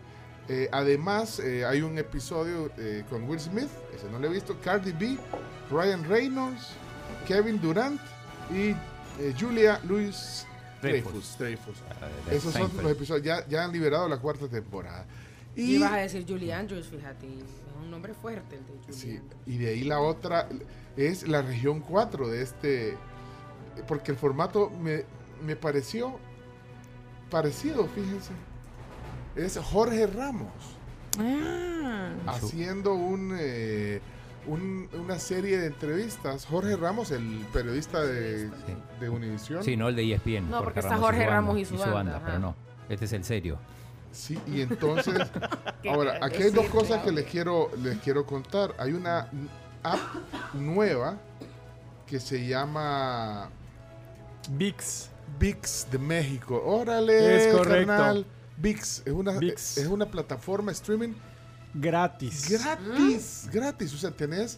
Eh, 0.50 0.70
además, 0.72 1.40
eh, 1.40 1.66
hay 1.66 1.82
un 1.82 1.98
episodio 1.98 2.72
eh, 2.78 3.04
con 3.10 3.24
Will 3.28 3.40
Smith, 3.40 3.70
ese 3.94 4.10
no 4.10 4.18
lo 4.20 4.28
he 4.28 4.30
visto, 4.32 4.56
Cardi 4.64 4.94
B, 4.94 5.18
Ryan 5.70 6.04
Reynolds, 6.08 6.70
Kevin 7.28 7.60
Durant 7.60 8.00
y 8.50 8.70
eh, 8.70 9.34
Julia 9.38 9.80
Louis 9.84 10.46
Dreyfus. 10.82 11.38
Dreyfus. 11.38 11.78
Ah, 12.02 12.08
Esos 12.32 12.54
son 12.54 12.72
los 12.82 12.92
episodios, 12.92 13.26
ya, 13.26 13.46
ya 13.48 13.66
han 13.66 13.72
liberado 13.74 14.08
la 14.08 14.18
cuarta 14.20 14.48
temporada. 14.48 15.06
Y 15.56 15.76
Y, 15.76 15.80
vas 15.80 15.92
a 15.92 15.98
decir 15.98 16.24
Julie 16.28 16.54
Andrews, 16.54 16.88
fíjate. 16.88 17.26
Es 17.28 17.44
un 17.84 17.90
nombre 17.92 18.14
fuerte 18.14 18.56
el 18.56 18.66
de 18.66 18.74
Julie 18.86 18.94
Sí, 18.98 19.10
Andrews. 19.18 19.42
y 19.48 19.58
de 19.58 19.70
ahí 19.70 19.84
la 19.84 20.00
otra 20.00 20.48
es 20.96 21.28
la 21.28 21.42
región 21.42 21.82
4 21.82 22.30
de 22.30 22.42
este, 22.42 22.98
porque 23.88 24.12
el 24.12 24.18
formato 24.18 24.70
me, 24.70 25.04
me 25.44 25.56
pareció 25.58 26.20
parecido, 27.30 27.88
fíjense. 27.88 28.32
Es 29.38 29.58
Jorge 29.58 30.08
Ramos 30.08 30.52
Ah. 31.20 32.10
haciendo 32.28 32.94
un, 32.94 33.36
eh, 33.40 34.02
un- 34.48 34.90
una 34.94 35.20
serie 35.20 35.58
de 35.60 35.68
entrevistas. 35.68 36.46
Jorge 36.46 36.76
Ramos, 36.76 37.12
el 37.12 37.46
periodista 37.54 38.02
de, 38.04 38.50
de 39.00 39.10
Univisión. 39.10 39.64
Sí, 39.64 39.76
no 39.78 39.90
el 39.90 39.96
de 39.96 40.04
ESPN. 40.14 40.50
No, 40.50 40.64
porque 40.64 40.80
está 40.80 40.98
Jorge 40.98 41.22
su 41.22 41.26
banda, 41.26 41.36
Ramos 41.36 41.58
y 41.60 41.66
su 41.66 41.78
banda, 41.78 42.20
pero 42.20 42.30
ajá. 42.32 42.40
no. 42.40 42.56
Este 42.90 43.06
es 43.06 43.14
el 43.14 43.24
serio. 43.24 43.58
Sí, 44.12 44.40
y 44.48 44.62
entonces, 44.62 45.16
ahora, 45.90 46.20
aquí 46.22 46.44
hay 46.44 46.52
dos 46.52 46.66
cosas 46.68 47.04
que 47.04 47.12
les 47.12 47.26
quiero, 47.26 47.70
les 47.82 47.98
quiero 48.00 48.26
contar. 48.26 48.74
Hay 48.80 48.94
una 48.94 49.30
app 49.84 50.00
nueva 50.54 51.18
que 52.06 52.20
se 52.20 52.48
llama 52.48 53.50
VIX. 54.52 55.10
VIX 55.40 55.88
de 55.92 55.98
México. 56.00 56.62
Órale, 56.66 57.48
Es 57.50 57.54
correcto. 57.54 57.88
carnal. 57.88 58.26
VIX 58.58 59.04
es 59.06 59.14
una, 59.14 59.32
ViX. 59.34 59.78
es 59.78 59.88
una 59.88 60.06
plataforma 60.06 60.72
streaming 60.72 61.14
Gratis. 61.74 62.50
gratis, 62.50 63.50
gratis. 63.52 63.94
O 63.94 63.98
sea, 63.98 64.12
tenés 64.12 64.58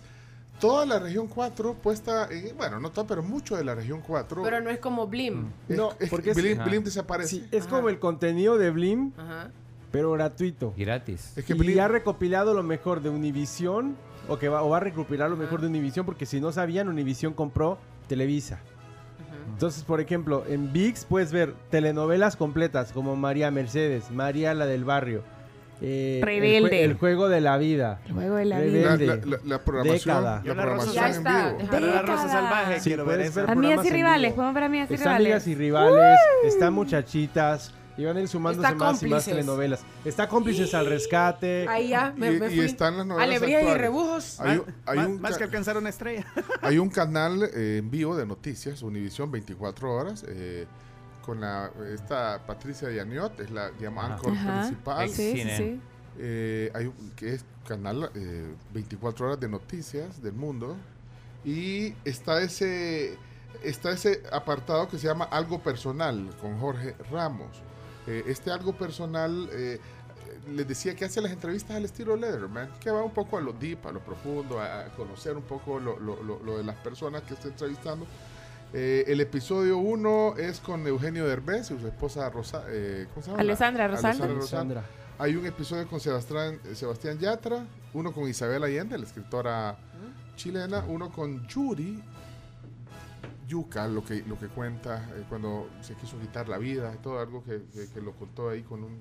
toda 0.60 0.86
la 0.86 1.00
región 1.00 1.28
4 1.28 1.74
puesta, 1.76 2.28
en- 2.32 2.56
bueno, 2.56 2.80
no 2.80 2.91
toda, 2.91 3.08
pero 3.08 3.24
mucho 3.24 3.56
de 3.58 3.64
la 3.64 3.76
región 3.76 4.02
4. 4.06 4.41
Pero 4.43 4.62
no 4.62 4.70
es 4.70 4.80
como 4.80 5.08
Blim. 5.08 5.47
Es- 5.68 5.78
No, 5.78 5.93
es- 6.00 6.10
porque 6.10 6.34
Blim. 6.34 6.64
Blim 6.64 6.84
desaparece. 6.84 7.30
Sí, 7.30 7.47
es 7.52 7.66
como 7.68 7.89
el 7.89 8.00
contenido 8.00 8.58
de 8.58 8.72
Blim, 8.72 9.12
Ajá. 9.18 9.52
pero 9.91 10.12
gratuito. 10.12 10.74
Gratis. 10.78 11.34
Es 11.36 11.43
que 11.45 11.54
y 11.54 11.58
Blim- 11.58 11.80
ha 11.82 11.88
recopilado 11.88 12.54
lo 12.54 12.64
mejor 12.64 13.02
de 13.02 13.10
Univision, 13.10 13.97
o 14.28 14.38
que 14.38 14.47
va, 14.47 14.62
o 14.64 14.70
va 14.70 14.78
a 14.78 14.82
recopilar 14.82 15.30
lo 15.30 15.36
mejor 15.38 15.60
de 15.62 15.68
Univision, 15.68 16.06
porque 16.06 16.26
si 16.26 16.39
no 16.39 16.52
sabían, 16.52 16.88
Univision 16.88 17.34
compró 17.34 17.80
Televisa. 18.08 18.60
Entonces, 19.60 19.84
por 19.84 19.99
ejemplo, 19.99 20.45
en 20.47 20.72
VIX 20.72 21.03
puedes 21.03 21.34
ver 21.34 21.53
telenovelas 21.70 22.38
completas 22.38 22.93
como 22.93 23.18
María 23.18 23.51
Mercedes, 23.51 24.10
María 24.10 24.53
la 24.53 24.66
del 24.66 24.86
barrio, 24.86 25.22
eh, 25.82 26.20
el, 26.22 26.26
Rebelde. 26.26 26.70
jue- 26.70 26.84
el 26.86 26.93
juego 26.93 27.28
de 27.28 27.41
la 27.41 27.57
vida, 27.57 27.99
El 28.07 28.14
juego 28.14 28.36
de 28.38 28.45
la 28.45 28.57
Rebelde, 28.60 29.05
La, 29.05 29.16
la- 29.18 29.22
la- 29.26 29.39
la 29.43 29.60
programación, 29.62 30.16
Década. 30.16 30.41
la 30.45 30.53
programación 30.53 30.95
Ya 30.95 31.05
en 31.07 31.12
está. 31.12 31.49
vivo. 31.57 31.70
Para 31.72 31.80
la 31.88 32.01
Rosa. 32.03 32.30
Salvaje, 32.30 32.80
Sí, 32.80 32.89
quiero 32.89 33.03
ver 33.05 33.32
Amigas 33.49 33.86
y 33.86 33.89
rivales, 33.89 34.34
podemos 34.34 34.53
ver 34.55 34.64
amigas 34.64 34.91
y 34.91 34.95
rivales. 34.95 35.16
amigas 35.20 35.47
y 35.47 35.55
rivales, 35.55 36.20
están 36.45 36.74
muchachitas, 36.74 37.74
y 38.00 38.06
van 38.06 38.16
a 38.18 38.22
ir 38.22 38.28
sumándose 38.30 38.66
Está 38.68 38.76
más 38.78 38.80
y 38.80 38.86
más 38.86 39.00
cómplices. 39.02 39.26
telenovelas. 39.26 39.82
Está 40.06 40.30
cómplices 40.30 40.74
al 40.74 40.86
rescate. 40.86 41.68
Ahí 41.68 41.89
ya, 41.89 42.14
me, 42.16 42.32
Y- 42.34 42.39
me 42.39 42.47
y 42.47 42.56
fui. 42.56 42.66
están 42.66 42.97
las 42.97 43.06
novelas 43.06 43.28
Alegrías 43.30 43.52
y 43.62 43.66
actuales. 43.66 43.82
rebujos. 43.82 44.39
Hay, 44.39 44.58
un- 44.58 44.66
hay 44.86 44.97
Más- 44.97 45.08
un 45.08 45.22
más 45.22 45.32
ca- 45.34 45.38
que 45.39 45.43
alcanzar 45.43 45.78
una 45.78 45.89
estrella. 45.89 46.26
Hay 46.62 46.78
un 46.78 46.89
canal 46.89 47.43
eh, 47.54 47.78
en 47.80 47.91
vivo 47.91 48.16
de 48.16 48.26
noticias, 48.26 48.82
Univisión 48.82 49.30
24 49.32 49.93
horas, 49.93 50.24
eh, 50.28 50.66
con 51.22 51.41
la 51.41 51.72
esta 51.93 52.41
Patricia 52.47 52.89
Yaniot, 52.89 53.39
es 53.41 53.52
la 53.52 53.72
llama 53.80 54.06
Ajá. 54.06 54.14
anchor 54.16 54.34
Ajá. 54.34 54.60
principal. 54.62 55.10
Sí, 55.10 55.43
sí. 55.58 55.82
Eh, 56.18 56.72
hay 56.74 56.86
un- 56.88 57.12
que 57.16 57.34
es 57.36 57.45
canal 57.68 58.10
eh, 58.16 58.47
24 58.74 59.28
horas 59.28 59.39
de 59.39 59.47
noticias 59.50 60.22
del 60.24 60.34
mundo 60.34 60.76
y 61.45 61.93
está 62.04 62.41
ese 62.41 63.18
está 63.64 63.91
ese 63.91 64.24
apartado 64.32 64.88
que 64.88 64.97
se 64.97 65.08
llama 65.08 65.26
algo 65.26 65.60
personal 65.62 66.30
con 66.41 66.60
Jorge 66.60 66.95
Ramos. 67.12 67.62
Eh, 68.10 68.24
este 68.28 68.51
algo 68.51 68.74
personal 68.74 69.47
eh, 69.53 69.80
les 70.51 70.68
decía 70.68 70.95
que 70.95 71.05
hace 71.05 71.22
las 71.22 71.32
entrevistas 71.32 71.76
al 71.78 71.86
estilo 71.86 72.16
Letterman, 72.16 72.70
que 72.80 72.89
va 72.91 73.03
un 73.03 73.14
poco 73.14 73.38
a 73.38 73.41
lo 73.41 73.53
deep, 73.53 73.86
a 73.88 73.91
lo 73.91 73.99
profundo, 73.99 74.60
a, 74.60 74.86
conocer 74.97 75.36
un 75.38 75.43
poco 75.43 75.80
lo, 75.80 75.99
lo- 75.99 76.22
lo- 76.24 76.39
lo 76.43 76.57
de 76.57 76.64
las 76.64 76.76
personas 76.78 77.22
que 77.24 77.36
está 77.36 77.47
entrevistando. 77.49 78.05
Eh, 78.74 79.03
el 79.07 79.20
episodio 79.22 79.78
1 79.80 80.36
es 80.38 80.60
con 80.60 80.86
Eugenio 80.86 81.26
Derbez 81.28 81.72
y 81.72 81.80
su 81.80 81.88
esposa 81.88 82.30
Rosa, 82.30 82.64
eh, 82.70 83.07
¿cómo 83.14 83.24
se 83.24 83.32
llama? 83.32 83.41
Alessandra 83.41 83.88
Rosal. 83.88 84.05
Alessandra 84.05 84.28
Rosal. 84.36 84.60
Alessandra. 84.60 84.84
Hay 85.18 85.36
un 85.36 85.45
episodio 85.45 85.88
con 85.88 85.99
Sebastián, 85.99 86.60
Sebastián 86.74 87.18
Yatra, 87.20 87.66
uno 87.93 88.12
con 88.14 88.30
Isabel 88.30 88.64
Allende, 88.64 88.97
la 88.97 89.05
escritora 89.05 89.76
chilena, 90.36 90.86
uno 90.88 91.12
con 91.12 91.45
Yuri 91.47 92.01
Yuca, 93.50 93.88
lo 93.88 94.04
que, 94.06 94.24
lo 94.24 94.38
que 94.39 94.47
cuenta 94.47 95.10
eh, 95.18 95.26
cuando 95.28 95.68
se 95.82 95.95
quiso 95.95 96.18
quitar 96.20 96.47
la 96.47 96.58
vida, 96.58 96.93
y 96.95 97.00
todo 97.00 97.20
algo 97.20 97.43
que, 97.43 97.64
que- 97.74 97.88
que 97.89 98.00
lo 98.02 98.14
contó 98.14 98.50
ahí 98.50 98.62
con 98.62 98.84
un... 98.84 98.97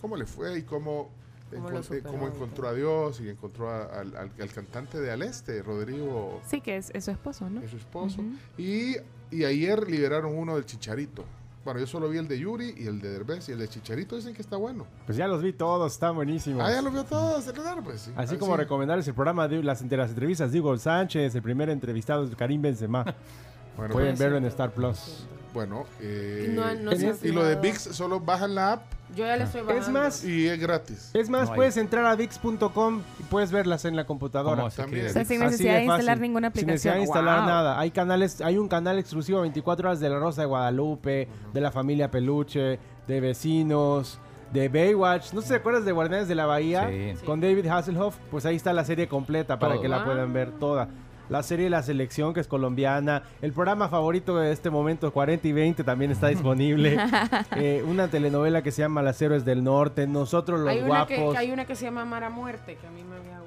¿Cómo 0.00 0.16
le 0.16 0.24
fue 0.24 0.56
y 0.58 0.62
cómo, 0.62 1.10
Cómo 1.50 1.70
eh, 1.70 1.82
superó 1.82 2.10
cómo 2.12 2.24
y 2.26 2.30
encontró 2.30 2.68
a 2.68 2.72
Dios 2.74 3.20
y 3.20 3.28
encontró 3.28 3.68
a- 3.70 3.84
al, 3.86 4.16
al- 4.16 4.32
al 4.40 4.52
cantante 4.52 5.00
de 5.00 5.10
Aleste, 5.10 5.62
Rodrigo, 5.62 6.40
Sí, 6.46 6.60
que 6.60 6.76
es, 6.76 6.90
es 6.94 7.04
su 7.04 7.10
esposo, 7.10 7.50
¿no? 7.50 7.60
es 7.60 7.70
su 7.70 7.76
esposo. 7.76 8.22
Y, 8.56 8.94
y 9.30 9.44
ayer 9.44 9.90
liberaron 9.90 10.36
uno 10.38 10.54
del 10.54 10.64
Chicharito. 10.64 11.24
Bueno, 11.64 11.80
yo 11.80 11.86
solo 11.86 12.08
vi 12.08 12.16
el 12.16 12.28
de 12.28 12.38
Yuri 12.38 12.74
y 12.78 12.86
el 12.86 12.98
de 13.00 13.10
Derbez 13.10 13.48
y 13.48 13.52
el 13.52 13.58
de 13.58 13.68
Chicharito 13.68 14.16
dicen 14.16 14.32
que 14.32 14.40
está 14.40 14.56
bueno. 14.56 14.86
Pues 15.04 15.18
ya 15.18 15.26
los 15.26 15.42
vi 15.42 15.52
todos, 15.52 15.92
están 15.92 16.14
buenísimos. 16.14 16.62
Ah, 16.64 16.70
ya 16.72 16.80
lo 16.80 16.90
vio 16.90 17.04
todos, 17.04 17.44
¿verdad? 17.46 17.76
Pues 17.84 18.02
sí. 18.02 18.12
Así 18.16 18.36
Ah, 18.36 18.38
como 18.38 18.52
sí. 18.54 18.58
recomendarles 18.62 19.06
el 19.08 19.14
programa 19.14 19.48
de 19.48 19.62
las, 19.62 19.86
de 19.86 19.96
las 19.96 20.08
entrevistas 20.10 20.50
de 20.52 20.60
Hugo 20.60 20.78
Sánchez, 20.78 21.34
el 21.34 21.42
primer 21.42 21.68
entrevistado 21.68 22.24
es 22.24 22.34
Karim 22.36 22.62
Benzema. 22.62 23.04
Bueno, 23.78 23.92
pues, 23.94 24.02
Pueden 24.04 24.18
verlo 24.18 24.36
en 24.36 24.44
Star 24.46 24.72
Plus. 24.72 25.24
Bueno, 25.54 25.86
eh, 26.00 26.52
No- 26.54 26.74
no 26.74 26.90
se 26.94 27.08
ha 27.08 27.14
y 27.22 27.32
lo 27.32 27.42
de 27.42 27.56
fijado. 27.56 27.62
VIX 27.62 27.80
solo 27.80 28.20
bajan 28.20 28.54
la 28.54 28.72
app 28.74 28.82
Yo 29.16 29.24
ya 29.24 29.36
le 29.38 29.44
estoy 29.44 29.62
bajando. 29.62 29.82
Es 29.82 29.88
más, 29.88 30.22
Y 30.24 30.46
es 30.46 30.60
gratis. 30.60 31.10
es 31.14 31.30
más 31.30 31.46
No 31.46 31.52
hay. 31.52 31.56
puedes 31.56 31.76
entrar 31.78 32.04
a 32.04 32.14
VIX.com 32.14 33.00
y 33.18 33.22
puedes 33.22 33.50
verlas 33.50 33.86
en 33.86 33.96
la 33.96 34.04
computadora. 34.04 34.56
¿Cómo 34.56 34.70
se 34.70 34.82
También. 34.82 35.06
escribe? 35.06 35.10
O 35.10 35.12
sea, 35.14 35.24
sin 35.24 35.42
Así 35.42 35.50
necesidad 35.52 35.72
de 35.74 35.86
fácil. 35.86 36.00
instalar 36.00 36.20
ninguna 36.20 36.50
Sin 36.54 36.66
necesidad 36.66 36.92
de 36.94 36.98
aplicación. 37.00 37.22
instalar 37.24 37.38
Wow. 37.40 37.48
nada. 37.48 37.80
Hay 37.80 37.90
canales, 37.90 38.40
hay 38.42 38.58
un 38.58 38.68
canal 38.68 38.98
exclusivo 38.98 39.40
24 39.40 39.88
horas 39.88 40.00
de 40.00 40.10
La 40.10 40.18
Rosa 40.18 40.42
de 40.42 40.46
Guadalupe, 40.48 41.28
de 41.54 41.60
la 41.62 41.70
familia 41.72 42.10
Peluche, 42.10 42.78
de 43.06 43.20
Vecinos, 43.20 44.18
de 44.52 44.68
Baywatch. 44.68 45.32
¿No 45.32 45.40
se 45.40 45.54
acuerdas 45.54 45.86
de 45.86 45.92
Guardianes 45.92 46.28
de 46.28 46.34
la 46.34 46.44
Bahía? 46.44 46.88
Sí. 46.90 47.14
Con 47.24 47.40
David 47.40 47.66
Hasselhoff. 47.68 48.16
Pues 48.30 48.44
ahí 48.44 48.56
está 48.56 48.74
la 48.74 48.84
serie 48.84 49.08
completa 49.08 49.58
para 49.58 49.74
Todo. 49.74 49.82
que 49.82 49.88
la 49.88 50.02
Ah. 50.02 50.04
puedan 50.04 50.32
ver 50.34 50.50
toda. 50.52 50.88
La 51.28 51.42
serie 51.42 51.68
La 51.70 51.82
Selección, 51.82 52.32
que 52.34 52.40
es 52.40 52.48
colombiana. 52.48 53.22
El 53.42 53.52
programa 53.52 53.88
favorito 53.88 54.36
de 54.36 54.52
este 54.52 54.70
momento, 54.70 55.12
40 55.12 55.46
y 55.48 55.52
20, 55.52 55.84
también 55.84 56.10
está 56.10 56.28
disponible. 56.28 56.98
Eh, 57.56 57.82
una 57.86 58.08
telenovela 58.08 58.62
que 58.62 58.70
se 58.70 58.82
llama 58.82 59.02
Las 59.02 59.20
Héroes 59.20 59.44
del 59.44 59.64
Norte. 59.64 60.06
Nosotros 60.06 60.60
los 60.60 60.68
hay, 60.68 60.80
una 60.80 61.06
que, 61.06 61.16
guapos. 61.16 61.36
hay 61.36 61.50
una 61.50 61.64
que 61.66 61.74
se 61.74 61.84
llama 61.84 62.04
Mara 62.04 62.30
Muerte, 62.30 62.76
que 62.76 62.86
a 62.86 62.90
mí 62.90 63.02
me 63.02 63.16
había 63.16 63.37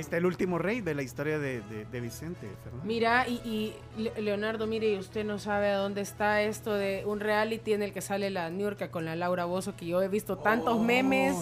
está 0.00 0.16
el 0.16 0.26
último 0.26 0.58
rey 0.58 0.80
de 0.80 0.94
la 0.94 1.02
historia 1.02 1.38
de, 1.38 1.60
de- 1.62 1.84
de 1.84 2.00
Vicente 2.00 2.48
Fernández. 2.62 2.84
Mira, 2.86 3.26
y, 3.28 3.40
y 3.44 3.74
Le- 4.02 4.20
Leonardo, 4.22 4.66
mire, 4.66 4.90
y 4.92 4.98
usted 4.98 5.24
no 5.24 5.38
sabe 5.38 5.68
a 5.70 5.76
dónde 5.76 6.00
está 6.00 6.42
esto 6.42 6.72
de 6.74 7.02
un 7.06 7.20
reality 7.20 7.72
en 7.72 7.82
el 7.82 7.92
que 7.92 8.00
sale 8.00 8.30
la 8.30 8.50
Niurka 8.50 8.90
con 8.90 9.04
la 9.04 9.16
Laura 9.16 9.44
Bozo, 9.44 9.76
que 9.76 9.86
yo 9.86 10.02
he 10.02 10.08
visto 10.08 10.38
tantos 10.38 10.80
memes 10.80 11.36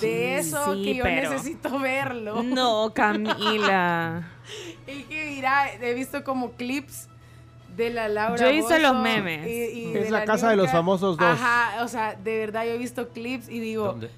de 0.00 0.38
eso 0.38 0.74
Sí, 0.74 0.82
que 0.84 0.94
yo 0.96 1.04
pero- 1.04 1.30
necesito 1.30 1.78
verlo. 1.78 2.42
No, 2.42 2.92
Camila. 2.94 4.28
Y 4.86 5.02
que 5.04 5.30
mira, 5.34 5.72
he 5.74 5.94
visto 5.94 6.22
como 6.22 6.52
clips 6.52 7.08
de 7.76 7.90
la 7.90 8.08
Laura 8.08 8.36
Yo 8.50 8.62
Bozzo 8.62 8.78
los 8.78 8.96
memes. 9.02 9.46
y- 9.46 9.90
y 9.90 9.96
Es 9.96 10.10
la 10.10 10.24
casa 10.24 10.48
de 10.50 10.56
los 10.56 10.70
famosos 10.70 11.16
dos. 11.16 11.28
Ajá, 11.28 11.82
o 11.84 11.88
sea, 11.88 12.14
de 12.14 12.38
verdad 12.38 12.64
yo 12.64 12.70
he 12.70 12.78
visto 12.78 13.08
clips 13.08 13.48
y 13.48 13.58
digo, 13.58 13.86
¿Dónde? 13.88 14.10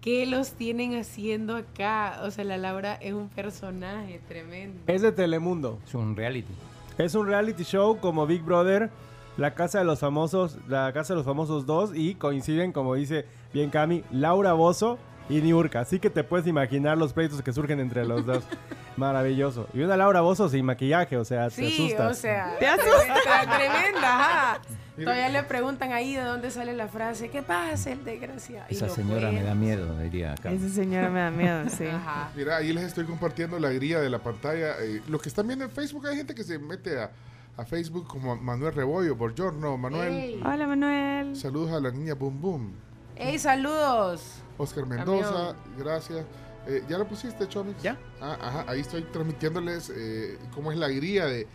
¿Qué 0.00 0.26
los 0.26 0.52
tienen 0.52 0.98
haciendo 0.98 1.56
acá? 1.56 2.20
O 2.24 2.30
sea, 2.30 2.44
la 2.44 2.56
Laura 2.56 2.94
es 2.94 3.12
un 3.12 3.28
personaje 3.28 4.20
tremendo. 4.28 4.80
Es 4.86 5.02
de 5.02 5.12
Telemundo. 5.12 5.78
Es 5.86 5.94
un 5.94 6.16
reality. 6.16 6.52
Es 6.98 7.14
un 7.14 7.26
reality 7.26 7.64
show 7.64 7.98
como 7.98 8.26
Big 8.26 8.42
Brother, 8.42 8.90
La 9.36 9.54
Casa 9.54 9.78
de 9.78 9.84
los 9.84 10.00
Famosos, 10.00 10.58
La 10.68 10.92
Casa 10.92 11.14
de 11.14 11.18
los 11.18 11.26
Famosos 11.26 11.66
2 11.66 11.92
y 11.94 12.14
coinciden, 12.14 12.72
como 12.72 12.94
dice 12.94 13.26
bien 13.52 13.70
Cami, 13.70 14.04
Laura 14.10 14.52
Bozo 14.52 14.98
y 15.30 15.40
Niurka. 15.40 15.80
Así 15.80 15.98
que 15.98 16.10
te 16.10 16.24
puedes 16.24 16.46
imaginar 16.46 16.98
los 16.98 17.12
pleitos 17.12 17.40
que 17.42 17.52
surgen 17.52 17.80
entre 17.80 18.04
los 18.04 18.26
dos. 18.26 18.44
Maravilloso. 18.96 19.66
Y 19.72 19.80
una 19.80 19.96
Laura 19.96 20.20
Bozo 20.20 20.48
sin 20.48 20.64
maquillaje, 20.66 21.16
o 21.16 21.24
sea, 21.24 21.48
te 21.48 21.54
Sí, 21.66 21.72
asustas. 21.86 22.10
o 22.10 22.20
sea, 22.20 22.56
Te 22.58 22.66
tremenda, 22.66 23.56
tremenda, 23.56 24.20
ajá. 24.20 24.60
Todavía 24.96 25.28
le 25.30 25.42
preguntan 25.44 25.92
ahí 25.92 26.14
de 26.14 26.22
dónde 26.22 26.50
sale 26.50 26.74
la 26.74 26.86
frase, 26.88 27.30
¿qué 27.30 27.40
pasa 27.42 27.90
el 27.92 28.04
desgraciado? 28.04 28.66
Esa 28.68 28.88
señora 28.90 29.30
me 29.32 29.42
da 29.42 29.54
miedo, 29.54 29.98
diría 30.00 30.32
acá. 30.34 30.50
Esa 30.52 30.68
señora 30.68 31.08
me 31.08 31.20
da 31.20 31.30
miedo, 31.30 31.70
sí. 31.70 31.86
Ajá. 31.86 32.28
Mira, 32.36 32.56
ahí 32.58 32.72
les 32.74 32.84
estoy 32.84 33.04
compartiendo 33.06 33.58
la 33.58 33.70
guía 33.70 34.00
de 34.00 34.10
la 34.10 34.18
pantalla. 34.18 34.74
Eh, 34.82 35.00
los 35.08 35.22
que 35.22 35.30
están 35.30 35.46
viendo 35.46 35.64
en 35.64 35.70
Facebook, 35.70 36.06
hay 36.06 36.16
gente 36.16 36.34
que 36.34 36.44
se 36.44 36.58
mete 36.58 37.00
a, 37.00 37.10
a 37.56 37.64
Facebook 37.64 38.06
como 38.08 38.36
Manuel 38.36 38.74
Rebollo, 38.74 39.16
Borgiorno, 39.16 39.78
Manuel. 39.78 40.12
Ey, 40.12 40.42
Hola, 40.44 40.66
Manuel. 40.66 41.34
Saludos 41.34 41.72
a 41.72 41.80
la 41.80 41.90
niña 41.90 42.12
Boom 42.12 42.38
Boom. 42.42 42.72
ey, 43.16 43.38
saludos. 43.38 44.42
Oscar 44.60 44.86
Mendoza, 44.86 45.54
gracias. 45.78 46.24
Eh, 46.66 46.82
¿Ya 46.88 46.98
lo 46.98 47.06
pusiste, 47.08 47.48
Chomix? 47.48 47.82
Ya. 47.82 47.96
Ah, 48.20 48.36
ajá, 48.40 48.64
ahí 48.68 48.80
estoy 48.80 49.02
transmitiéndoles 49.04 49.90
eh, 49.96 50.38
cómo 50.54 50.70
es 50.70 50.78
la 50.78 50.88
guía 50.88 51.24
de... 51.26 51.46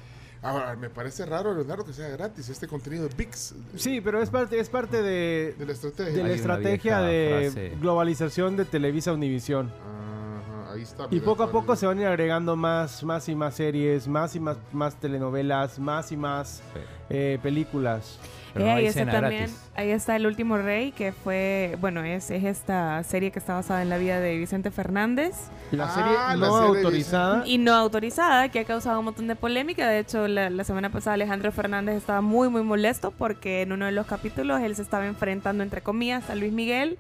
Ahora, 0.41 0.76
me 0.76 0.89
parece 0.89 1.26
raro, 1.26 1.53
Leonardo, 1.56 1.84
que 1.86 1.93
sea 1.93 2.08
gratis 2.10 2.49
este 2.49 2.68
contenido 2.68 3.08
de 3.08 3.16
VIX, 3.16 3.56
Sí, 3.78 3.99
pero 4.01 4.22
es 4.22 4.30
parte, 4.30 4.60
es 4.60 4.70
parte 4.70 5.01
de, 5.01 5.56
de 5.58 5.66
la 5.66 5.72
estrategia. 5.72 6.12
de 6.14 6.24
la 6.24 6.34
estrategia 6.34 7.01
de 7.01 7.49
frase. 7.51 7.78
globalización 7.80 8.56
de 8.58 8.66
Televisa 8.66 9.12
Univisión. 9.14 9.72
Ajá, 9.72 10.74
ahí 10.74 10.82
está. 10.84 11.08
Y 11.10 11.20
poco 11.20 11.43
a 11.43 11.51
poco 11.51 11.76
se 11.76 11.88
van 11.88 11.97
a 11.97 12.01
ir 12.01 12.08
agregando 12.08 12.56
más, 12.56 13.03
más 13.03 13.28
y 13.30 13.34
más 13.36 13.56
series, 13.56 14.08
más 14.08 14.36
y 14.36 14.39
más, 14.39 14.58
más 14.72 14.95
telenovelas, 14.99 15.80
más 15.80 16.12
y 16.12 16.18
más 16.18 16.62
Sí. 16.74 16.80
eh, 17.10 17.39
películas. 17.41 18.20
Pero 18.56 18.66
Eh, 18.66 18.70
no 18.70 18.76
ahí 18.76 18.84
hay 18.84 18.88
está 18.88 18.99
cena 19.01 19.12
también, 19.12 19.41
gratis. 19.43 19.70
ahí 19.76 19.91
está 19.91 20.16
El 20.16 20.26
Último 20.26 20.58
Rey, 20.58 20.91
que 20.93 21.12
fue, 21.12 21.78
bueno, 21.82 22.03
es, 22.03 22.32
es 22.32 22.43
esta 22.45 23.03
serie 23.03 23.30
que 23.30 23.38
está 23.39 23.53
basada 23.53 23.82
en 23.82 23.89
la 23.89 23.97
vida 23.97 24.20
de 24.22 24.38
Vicente 24.38 24.72
Fernández 24.72 25.36
La 25.72 25.86
Ah, 25.86 25.89
serie 25.93 26.12
la 26.14 26.36
no 26.47 26.60
serie 26.62 26.78
autorizada. 26.80 27.43
y 27.45 27.58
no 27.58 27.74
autorizada, 27.76 28.47
que 28.49 28.60
ha 28.62 28.66
causado 28.66 28.97
un 28.99 29.06
montón 29.06 29.28
de 29.28 29.36
polémica. 29.36 29.88
De 29.89 29.99
hecho, 29.99 30.28
la, 30.30 30.49
la 30.49 30.64
semana 30.64 30.89
pasada 30.89 31.16
Alejandro 31.16 31.51
Fernández 31.51 31.95
estaba 31.97 32.22
muy, 32.22 32.47
muy 32.49 32.64
molesto 32.64 33.12
porque 33.12 33.62
en 33.64 33.74
uno 33.74 33.86
de 33.88 33.91
los 33.91 34.08
capítulos 34.08 34.62
él 34.62 34.74
se 34.76 34.82
estaba 34.84 35.06
enfrentando, 35.06 35.62
entre 35.62 35.82
comillas, 35.82 36.30
a 36.30 36.36
Luis 36.36 36.53
Miguel 36.53 36.97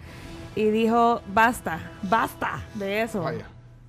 y 0.57 0.65
dijo, 0.71 1.21
basta, 1.33 1.79
basta 2.03 2.59
de 2.73 3.01
eso. 3.03 3.21
Vaya, 3.21 3.45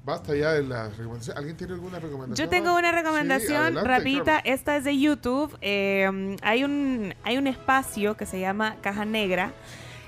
basta 0.07 0.35
ya 0.35 0.53
de 0.53 0.63
las 0.63 0.97
recomendaciones. 0.97 1.37
¿Alguien 1.37 1.57
tiene 1.59 1.75
alguna 1.75 1.99
recomendación? 1.99 2.47
Yo 2.47 2.49
tengo 2.49 2.75
una 2.75 2.91
Sí, 2.91 2.97
recomendación 2.97 3.63
adelante, 3.63 3.89
rapidita. 3.91 4.25
Carlos. 4.37 4.43
Esta 4.55 4.77
es 4.77 4.85
de 4.85 4.99
YouTube. 4.99 5.59
Eh, 5.61 6.37
hay, 6.41 6.65
un, 6.65 7.15
hay 7.25 7.37
un 7.37 7.47
espacio 7.47 8.17
que 8.17 8.25
se 8.25 8.41
llama 8.41 8.77
Caja 8.81 9.05
Negra. 9.05 9.53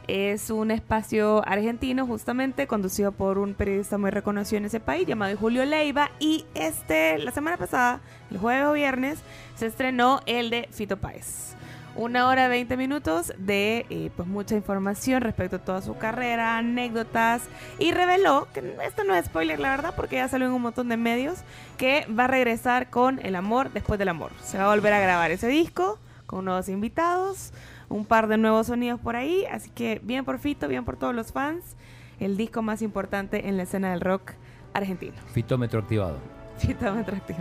Es 0.06 0.48
un 0.48 0.70
espacio 0.70 1.46
argentino 1.46 2.06
justamente 2.06 2.66
conducido 2.66 3.12
por 3.12 3.36
un 3.36 3.52
periodista 3.52 3.98
muy 3.98 4.10
reconocido 4.10 4.56
en 4.56 4.64
ese 4.64 4.80
país 4.80 5.06
llamado 5.06 5.36
Julio 5.36 5.66
Leiva. 5.66 6.10
Y 6.18 6.46
este, 6.54 7.18
la 7.18 7.30
semana 7.30 7.58
pasada, 7.58 8.00
el 8.30 8.38
jueves 8.38 8.64
o 8.66 8.72
viernes, 8.72 9.18
se 9.56 9.66
estrenó 9.66 10.22
el 10.24 10.48
de 10.48 10.66
Fito 10.72 10.96
Páez. 10.96 11.54
Una 11.98 12.28
hora 12.28 12.46
20 12.46 12.76
minutos 12.76 13.32
de 13.38 13.84
eh, 13.90 14.10
pues 14.16 14.28
mucha 14.28 14.54
información 14.54 15.20
respecto 15.20 15.56
a 15.56 15.58
toda 15.58 15.82
su 15.82 15.98
carrera, 15.98 16.56
anécdotas 16.56 17.42
y 17.80 17.90
reveló, 17.90 18.46
que 18.54 18.76
esto 18.86 19.02
no 19.02 19.16
es 19.16 19.26
spoiler 19.26 19.58
la 19.58 19.70
verdad 19.70 19.94
porque 19.96 20.14
ya 20.14 20.28
salió 20.28 20.46
en 20.46 20.52
un 20.52 20.62
montón 20.62 20.88
de 20.88 20.96
medios, 20.96 21.38
que 21.76 22.06
va 22.16 22.24
a 22.24 22.28
regresar 22.28 22.88
con 22.88 23.18
El 23.26 23.34
Amor 23.34 23.72
después 23.72 23.98
del 23.98 24.10
Amor. 24.10 24.30
Se 24.44 24.58
va 24.58 24.66
a 24.66 24.74
volver 24.76 24.92
a 24.92 25.00
grabar 25.00 25.32
ese 25.32 25.48
disco 25.48 25.98
con 26.26 26.44
nuevos 26.44 26.68
invitados, 26.68 27.52
un 27.88 28.04
par 28.04 28.28
de 28.28 28.36
nuevos 28.38 28.68
sonidos 28.68 29.00
por 29.00 29.16
ahí, 29.16 29.44
así 29.46 29.68
que 29.70 30.00
bien 30.04 30.24
por 30.24 30.38
Fito, 30.38 30.68
bien 30.68 30.84
por 30.84 30.96
todos 30.98 31.16
los 31.16 31.32
fans, 31.32 31.64
el 32.20 32.36
disco 32.36 32.62
más 32.62 32.80
importante 32.80 33.48
en 33.48 33.56
la 33.56 33.64
escena 33.64 33.90
del 33.90 34.02
rock 34.02 34.34
argentino. 34.72 35.16
Fitómetro 35.32 35.80
activado. 35.80 36.18
Fito 36.58 36.92
me 36.94 37.00
atractivo. 37.00 37.40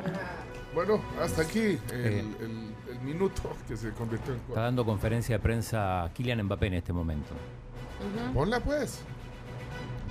Bueno, 0.74 1.00
hasta 1.22 1.44
aquí 1.44 1.60
el, 1.60 1.80
Eh. 1.92 2.26
el- 2.42 2.77
el 3.00 3.08
minuto 3.08 3.56
que 3.68 3.78
se 3.78 3.92
convirtió 3.92 4.34
en 4.34 4.40
Está 4.48 4.62
dando 4.62 4.86
conferencia 4.86 5.38
de 5.38 5.40
prensa 5.40 6.10
Kylian 6.14 6.44
Mbappé 6.44 6.68
en 6.68 6.74
este 6.76 6.94
momento. 6.94 7.30
Ponla 8.34 8.60
pues, 8.60 9.02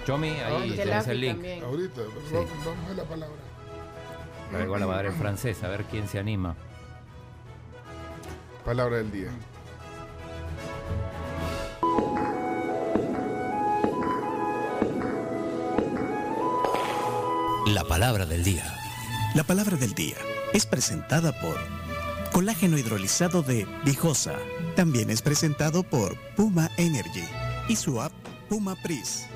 Chomi, 0.04 0.28
ahí 0.28 0.76
tenés 0.76 1.06
el 1.08 1.20
link. 1.20 1.34
también. 1.34 1.64
ahorita. 1.64 2.02
Sí. 2.28 2.34
Vamos, 2.34 2.90
a 2.90 2.94
la 2.94 3.04
palabra. 3.04 3.36
Pero 4.50 4.64
igual 4.64 4.80
la 4.80 4.86
va 4.86 4.92
a 4.94 4.96
dar 4.96 5.06
en 5.06 5.14
francés, 5.14 5.62
a 5.64 5.68
ver 5.68 5.84
quién 5.84 6.06
se 6.06 6.18
anima. 6.18 6.54
Palabra 8.64 8.98
del 8.98 9.10
día. 9.10 9.30
La 17.66 17.84
palabra 17.84 18.26
del 18.26 18.44
día. 18.44 18.64
La 19.34 19.42
palabra 19.42 19.76
del 19.76 19.92
día 19.94 20.16
es 20.52 20.66
presentada 20.66 21.32
por 21.40 21.56
Colágeno 22.32 22.78
hidrolizado 22.78 23.42
de 23.42 23.66
Vijosa. 23.84 24.34
También 24.74 25.10
es 25.10 25.22
presentado 25.22 25.82
por 25.82 26.16
Puma 26.36 26.70
Energy 26.76 27.24
y 27.68 27.76
su 27.76 28.00
app 28.00 28.12
Puma 28.48 28.76
Pris. 28.82 29.26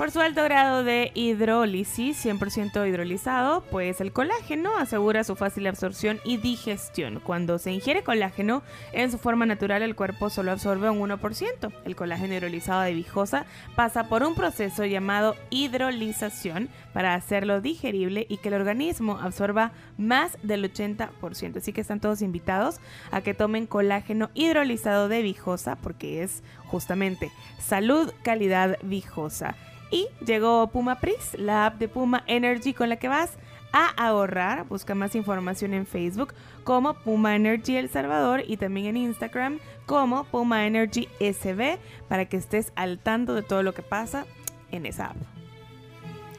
Por 0.00 0.10
su 0.10 0.20
alto 0.20 0.42
grado 0.42 0.82
de 0.82 1.12
hidrólisis, 1.12 2.24
100% 2.24 2.88
hidrolizado, 2.88 3.60
pues 3.70 4.00
el 4.00 4.14
colágeno 4.14 4.74
asegura 4.78 5.24
su 5.24 5.36
fácil 5.36 5.66
absorción 5.66 6.20
y 6.24 6.38
digestión. 6.38 7.20
Cuando 7.20 7.58
se 7.58 7.70
ingiere 7.70 8.02
colágeno 8.02 8.62
en 8.94 9.10
su 9.10 9.18
forma 9.18 9.44
natural, 9.44 9.82
el 9.82 9.94
cuerpo 9.94 10.30
solo 10.30 10.52
absorbe 10.52 10.88
un 10.88 11.06
1%. 11.06 11.70
El 11.84 11.96
colágeno 11.96 12.32
hidrolizado 12.32 12.80
de 12.80 12.94
Vijosa 12.94 13.44
pasa 13.76 14.08
por 14.08 14.22
un 14.22 14.34
proceso 14.34 14.86
llamado 14.86 15.36
hidrolización 15.50 16.70
para 16.94 17.12
hacerlo 17.12 17.60
digerible 17.60 18.24
y 18.30 18.38
que 18.38 18.48
el 18.48 18.54
organismo 18.54 19.18
absorba 19.20 19.72
más 19.98 20.38
del 20.42 20.64
80%. 20.64 21.58
Así 21.58 21.74
que 21.74 21.82
están 21.82 22.00
todos 22.00 22.22
invitados 22.22 22.80
a 23.10 23.20
que 23.20 23.34
tomen 23.34 23.66
colágeno 23.66 24.30
hidrolizado 24.32 25.08
de 25.08 25.20
Vijosa 25.20 25.76
porque 25.76 26.22
es 26.22 26.42
justamente 26.70 27.30
salud, 27.58 28.12
calidad, 28.22 28.78
Vijosa. 28.82 29.56
Y 29.90 30.06
llegó 30.24 30.68
Puma 30.68 31.00
Pris, 31.00 31.36
la 31.36 31.66
app 31.66 31.78
de 31.78 31.88
Puma 31.88 32.22
Energy 32.26 32.72
con 32.72 32.88
la 32.88 32.96
que 32.96 33.08
vas 33.08 33.32
a 33.72 33.88
ahorrar. 33.88 34.66
Busca 34.68 34.94
más 34.94 35.14
información 35.14 35.74
en 35.74 35.86
Facebook 35.86 36.32
como 36.64 36.94
Puma 36.94 37.34
Energy 37.34 37.76
El 37.76 37.88
Salvador 37.88 38.44
y 38.46 38.56
también 38.56 38.86
en 38.86 38.96
Instagram 38.96 39.58
como 39.86 40.24
Puma 40.24 40.66
Energy 40.66 41.08
SB 41.18 41.78
para 42.08 42.26
que 42.26 42.36
estés 42.36 42.72
al 42.76 42.98
tanto 42.98 43.34
de 43.34 43.42
todo 43.42 43.62
lo 43.62 43.74
que 43.74 43.82
pasa 43.82 44.26
en 44.70 44.86
esa 44.86 45.06
app. 45.06 45.16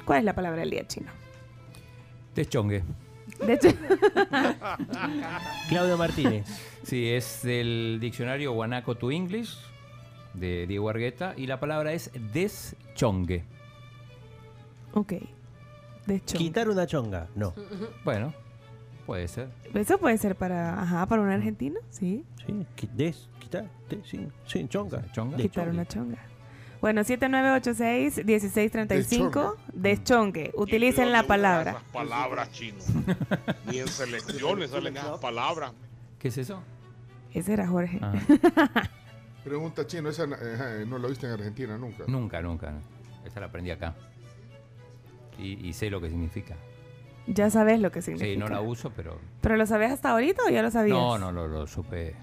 ¿Cuál 0.05 0.19
es 0.19 0.25
la 0.25 0.33
palabra 0.33 0.61
del 0.61 0.69
día 0.69 0.87
chino? 0.87 1.11
Deschongue. 2.35 2.83
De 3.45 3.53
hecho, 3.53 3.69
Claudio 5.69 5.97
Martínez. 5.97 6.45
Sí, 6.83 7.09
es 7.09 7.41
del 7.43 7.97
diccionario 7.99 8.53
Guanaco 8.53 8.95
to 8.95 9.11
English 9.11 9.57
de 10.33 10.65
Diego 10.67 10.89
Argueta 10.89 11.33
y 11.37 11.47
la 11.47 11.59
palabra 11.59 11.93
es 11.93 12.11
deschongue. 12.33 13.43
ok. 14.93 15.13
De 16.07 16.15
hecho, 16.15 16.35
Quitar 16.37 16.67
una 16.67 16.87
chonga. 16.87 17.27
No. 17.35 17.53
Bueno, 18.03 18.33
puede 19.05 19.27
ser. 19.27 19.49
eso 19.75 19.99
puede 19.99 20.17
ser 20.17 20.35
para, 20.35 20.81
ajá, 20.81 21.05
para 21.05 21.21
un 21.21 21.29
argentino, 21.29 21.79
sí. 21.91 22.25
Sí, 22.45 22.65
qui- 22.75 22.89
des, 22.91 23.29
quitar, 23.39 23.69
des, 23.87 23.99
sí, 24.07 24.27
sí, 24.47 24.65
chonga. 24.67 25.03
Chonga. 25.11 25.37
Quitar 25.37 25.69
una 25.69 25.85
chonga. 25.85 26.17
Bueno, 26.81 27.01
7986-1635, 27.03 29.55
deschongue. 29.73 30.51
Utilicen 30.55 31.11
la 31.11 31.23
palabra. 31.23 31.71
Esas 31.71 31.83
palabras 31.91 32.51
chinos. 32.51 32.85
Ni 33.69 33.77
en 33.79 33.87
selecciones 33.87 34.71
salen 34.71 34.97
esas 34.97 35.19
palabras. 35.19 35.73
¿Qué 36.17 36.29
es 36.29 36.37
eso? 36.39 36.63
Ese 37.33 37.53
era 37.53 37.67
Jorge. 37.67 37.99
Ah. 38.01 38.13
Pregunta 39.43 39.85
chino, 39.87 40.09
esa 40.09 40.25
eh, 40.25 40.85
no 40.87 40.97
lo 40.99 41.09
viste 41.09 41.25
en 41.27 41.33
Argentina 41.33 41.77
nunca. 41.77 42.03
Nunca, 42.07 42.41
nunca. 42.41 42.73
Esta 43.25 43.39
la 43.39 43.47
aprendí 43.47 43.71
acá. 43.71 43.95
Y, 45.39 45.67
y 45.67 45.73
sé 45.73 45.89
lo 45.89 45.99
que 45.99 46.09
significa. 46.09 46.55
Ya 47.27 47.49
sabes 47.49 47.79
lo 47.79 47.91
que 47.91 48.01
significa. 48.01 48.31
Sí, 48.31 48.37
no 48.37 48.47
la 48.47 48.61
uso, 48.61 48.91
pero... 48.95 49.19
¿Pero 49.41 49.55
lo 49.55 49.65
sabías 49.65 49.91
hasta 49.91 50.09
ahorita 50.11 50.43
o 50.47 50.49
ya 50.49 50.61
lo 50.61 50.69
sabías? 50.71 50.97
No, 50.97 51.17
no, 51.17 51.31
lo, 51.31 51.47
lo 51.47 51.67
supe 51.67 52.15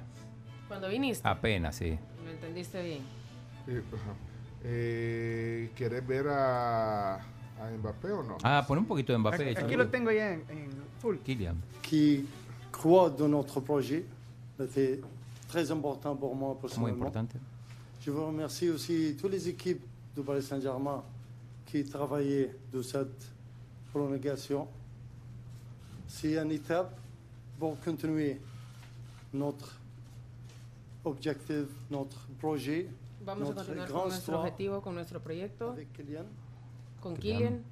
Cuando 0.68 0.88
viniste, 0.88 1.26
apenas, 1.26 1.76
sí. 1.76 1.98
lo 2.24 2.30
entendiste 2.30 2.82
bien. 2.82 3.02
Eh. 3.66 3.82
Eh, 4.64 5.70
¿Querés 5.76 6.04
ver 6.06 6.26
a, 6.28 7.14
a 7.14 7.70
Mbappé 7.78 8.10
o 8.12 8.22
no? 8.22 8.38
Ah, 8.42 8.64
pon 8.66 8.78
un 8.78 8.86
poquito 8.86 9.12
de 9.12 9.18
Mbappé. 9.18 9.42
Aquí 9.42 9.50
échale. 9.50 9.76
lo 9.76 9.88
tengo 9.88 10.10
ya 10.10 10.32
en, 10.32 10.40
en 10.48 10.68
full. 11.00 11.16
Kylian. 11.18 11.56
qui 11.82 12.26
croit 12.72 13.10
dans 13.16 13.28
notre 13.30 13.60
projet. 13.60 14.04
Très 15.49 15.70
important 15.70 16.14
pour 16.14 16.34
moi 16.36 16.51
Muy 16.53 16.61
personnellement. 16.61 17.07
importante. 17.07 17.36
Je 18.01 18.11
vous 18.11 18.26
remercie 18.26 18.68
aussi 18.70 19.16
toutes 19.20 19.32
les 19.32 19.49
équipes 19.49 19.82
du 20.14 20.22
Paris 20.22 20.42
Saint-Germain 20.42 21.03
qui 21.66 21.84
travaillaient 21.84 22.55
de 22.72 22.82
cette 22.82 23.26
prolongation. 23.90 24.68
C'est 26.07 26.36
une 26.36 26.53
étape 26.53 26.99
pour 27.59 27.78
continuer 27.80 28.40
notre 29.32 29.74
objectif, 31.05 31.66
notre 31.90 32.26
projet, 32.38 32.88
Vamos 33.24 33.51
a 33.51 33.55
notre 33.55 33.64
continuar 33.66 33.88
grand 33.88 34.01
con 34.03 34.09
nuestro 34.09 34.18
histoire 34.20 34.40
objetivo, 34.40 34.80
con 34.80 34.94
nuestro 34.94 35.20
proyecto, 35.20 35.70
avec 35.70 35.92
Kylian. 35.92 36.26
con 37.01 37.14
Kylian. 37.16 37.38
Kylian. 37.38 37.62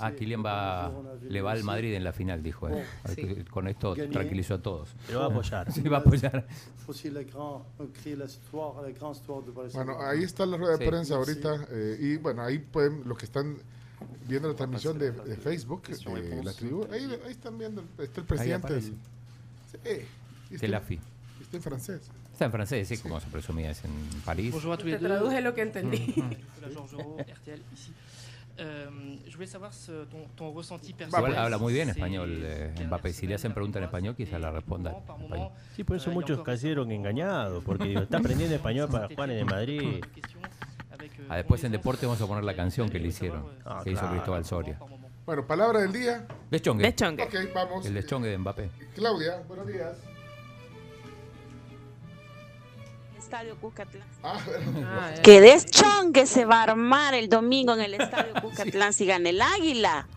Ah. 0.00 0.12
Kylian 0.12 0.44
va, 0.44 0.92
le 1.28 1.40
va 1.42 1.52
al. 1.52 1.64
Madrid 1.64 1.94
en 1.94 2.04
la 2.04 2.12
final, 2.12 2.42
dijo. 2.42 2.68
él. 2.68 2.84
Sí. 3.14 3.44
Con 3.50 3.68
esto 3.68 3.94
tranquilizó 4.10 4.54
a 4.54 4.62
todos. 4.62 4.88
Lo 5.12 5.20
va 5.20 5.26
a 5.26 5.28
apoyar. 5.28 5.72
Sí, 5.72 5.82
va 5.82 5.98
a 5.98 6.00
apoyar. 6.00 6.46
Bueno, 9.74 10.00
ahí 10.02 10.22
está 10.24 10.46
la 10.46 10.56
rueda 10.56 10.76
de 10.76 10.84
Sí. 10.84 10.90
prensa 10.90 11.14
ahorita. 11.16 11.66
eh, 11.70 11.96
y 12.00 12.16
bueno, 12.16 12.42
ahí 12.42 12.58
pueden, 12.58 13.02
los 13.06 13.18
que 13.18 13.24
están 13.26 13.56
viendo 14.28 14.48
la 14.48 14.54
transmisión 14.54 14.98
de, 14.98 15.10
de 15.10 15.36
Facebook, 15.36 15.82
eh, 15.88 16.40
la 16.44 16.52
tribu, 16.52 16.86
ahí, 16.90 17.04
ahí 17.24 17.30
están 17.32 17.58
viendo, 17.58 17.82
está 17.98 18.20
el 18.20 18.26
presidente. 18.26 18.80
Sí, 18.80 18.94
está, 19.72 20.60
De 20.60 20.68
la 20.68 20.80
FI. 20.80 21.00
está 21.40 21.56
en 21.56 21.62
francés. 21.62 22.00
Está 22.32 22.44
en 22.44 22.52
francés, 22.52 22.86
sí, 22.88 22.98
como 22.98 23.18
se 23.20 23.26
presumía, 23.26 23.70
es 23.72 23.84
en 23.84 23.90
París. 24.24 24.54
Te 24.54 24.98
traduje 24.98 25.40
lo 25.40 25.54
que 25.54 25.62
entendí. 25.62 26.14
Euh, 28.60 29.16
ce- 29.70 30.06
ton, 30.10 30.26
ton 30.34 30.52
ressenti. 30.56 30.94
Igual 31.06 31.36
habla 31.36 31.58
muy 31.58 31.72
bien 31.72 31.88
español 31.90 32.40
eh, 32.42 32.74
Mbappé. 32.86 33.12
Si 33.12 33.26
le 33.26 33.34
hacen 33.36 33.52
pregunta 33.54 33.78
en 33.78 33.84
español, 33.84 34.16
quizá 34.16 34.38
la 34.38 34.50
responda 34.50 34.90
en 34.90 34.96
español. 35.24 35.50
Sí, 35.76 35.84
por 35.84 35.96
eso 35.96 36.10
muchos 36.10 36.42
cayeron 36.42 36.90
engañados, 36.90 37.62
porque 37.64 37.84
digo, 37.88 38.00
está 38.02 38.18
aprendiendo 38.18 38.54
español 38.56 38.88
para 38.90 39.08
jugar 39.08 39.30
en 39.30 39.46
Madrid. 39.46 40.00
Ah, 41.28 41.36
después 41.36 41.62
en 41.64 41.72
deporte 41.72 42.06
vamos 42.06 42.20
a 42.20 42.26
poner 42.26 42.42
la 42.44 42.56
canción 42.56 42.88
que 42.88 42.98
le 42.98 43.08
hicieron, 43.08 43.44
Ah, 43.64 43.80
que 43.84 43.90
hizo 43.92 44.00
claro. 44.00 44.14
Cristóbal 44.16 44.44
Soria. 44.44 44.78
Bueno, 45.24 45.46
palabra 45.46 45.80
del 45.80 45.92
día. 45.92 46.26
Deschongue. 46.50 46.84
Deschongue. 46.84 47.22
Ok, 47.24 47.34
vamos. 47.54 47.86
El 47.86 47.94
deschongue 47.94 48.28
de 48.30 48.38
Mbappé. 48.38 48.70
Claudia, 48.94 49.42
buenos 49.46 49.66
días. 49.66 49.96
Estadio 53.28 53.56
Cuscatlán. 53.60 54.08
Ah, 54.22 54.40
Ah, 54.86 55.10
eh. 55.14 55.20
Que 55.22 55.42
deschongue 55.42 56.24
se 56.24 56.46
va 56.46 56.60
a 56.60 56.62
armar 56.62 57.12
el 57.12 57.28
domingo 57.28 57.74
en 57.74 57.82
el 57.82 57.92
Estadio 57.92 58.32
Cuscatlán 58.42 58.94
si 58.94 59.04
gana 59.04 59.28
el 59.28 59.42
Águila. 59.42 60.08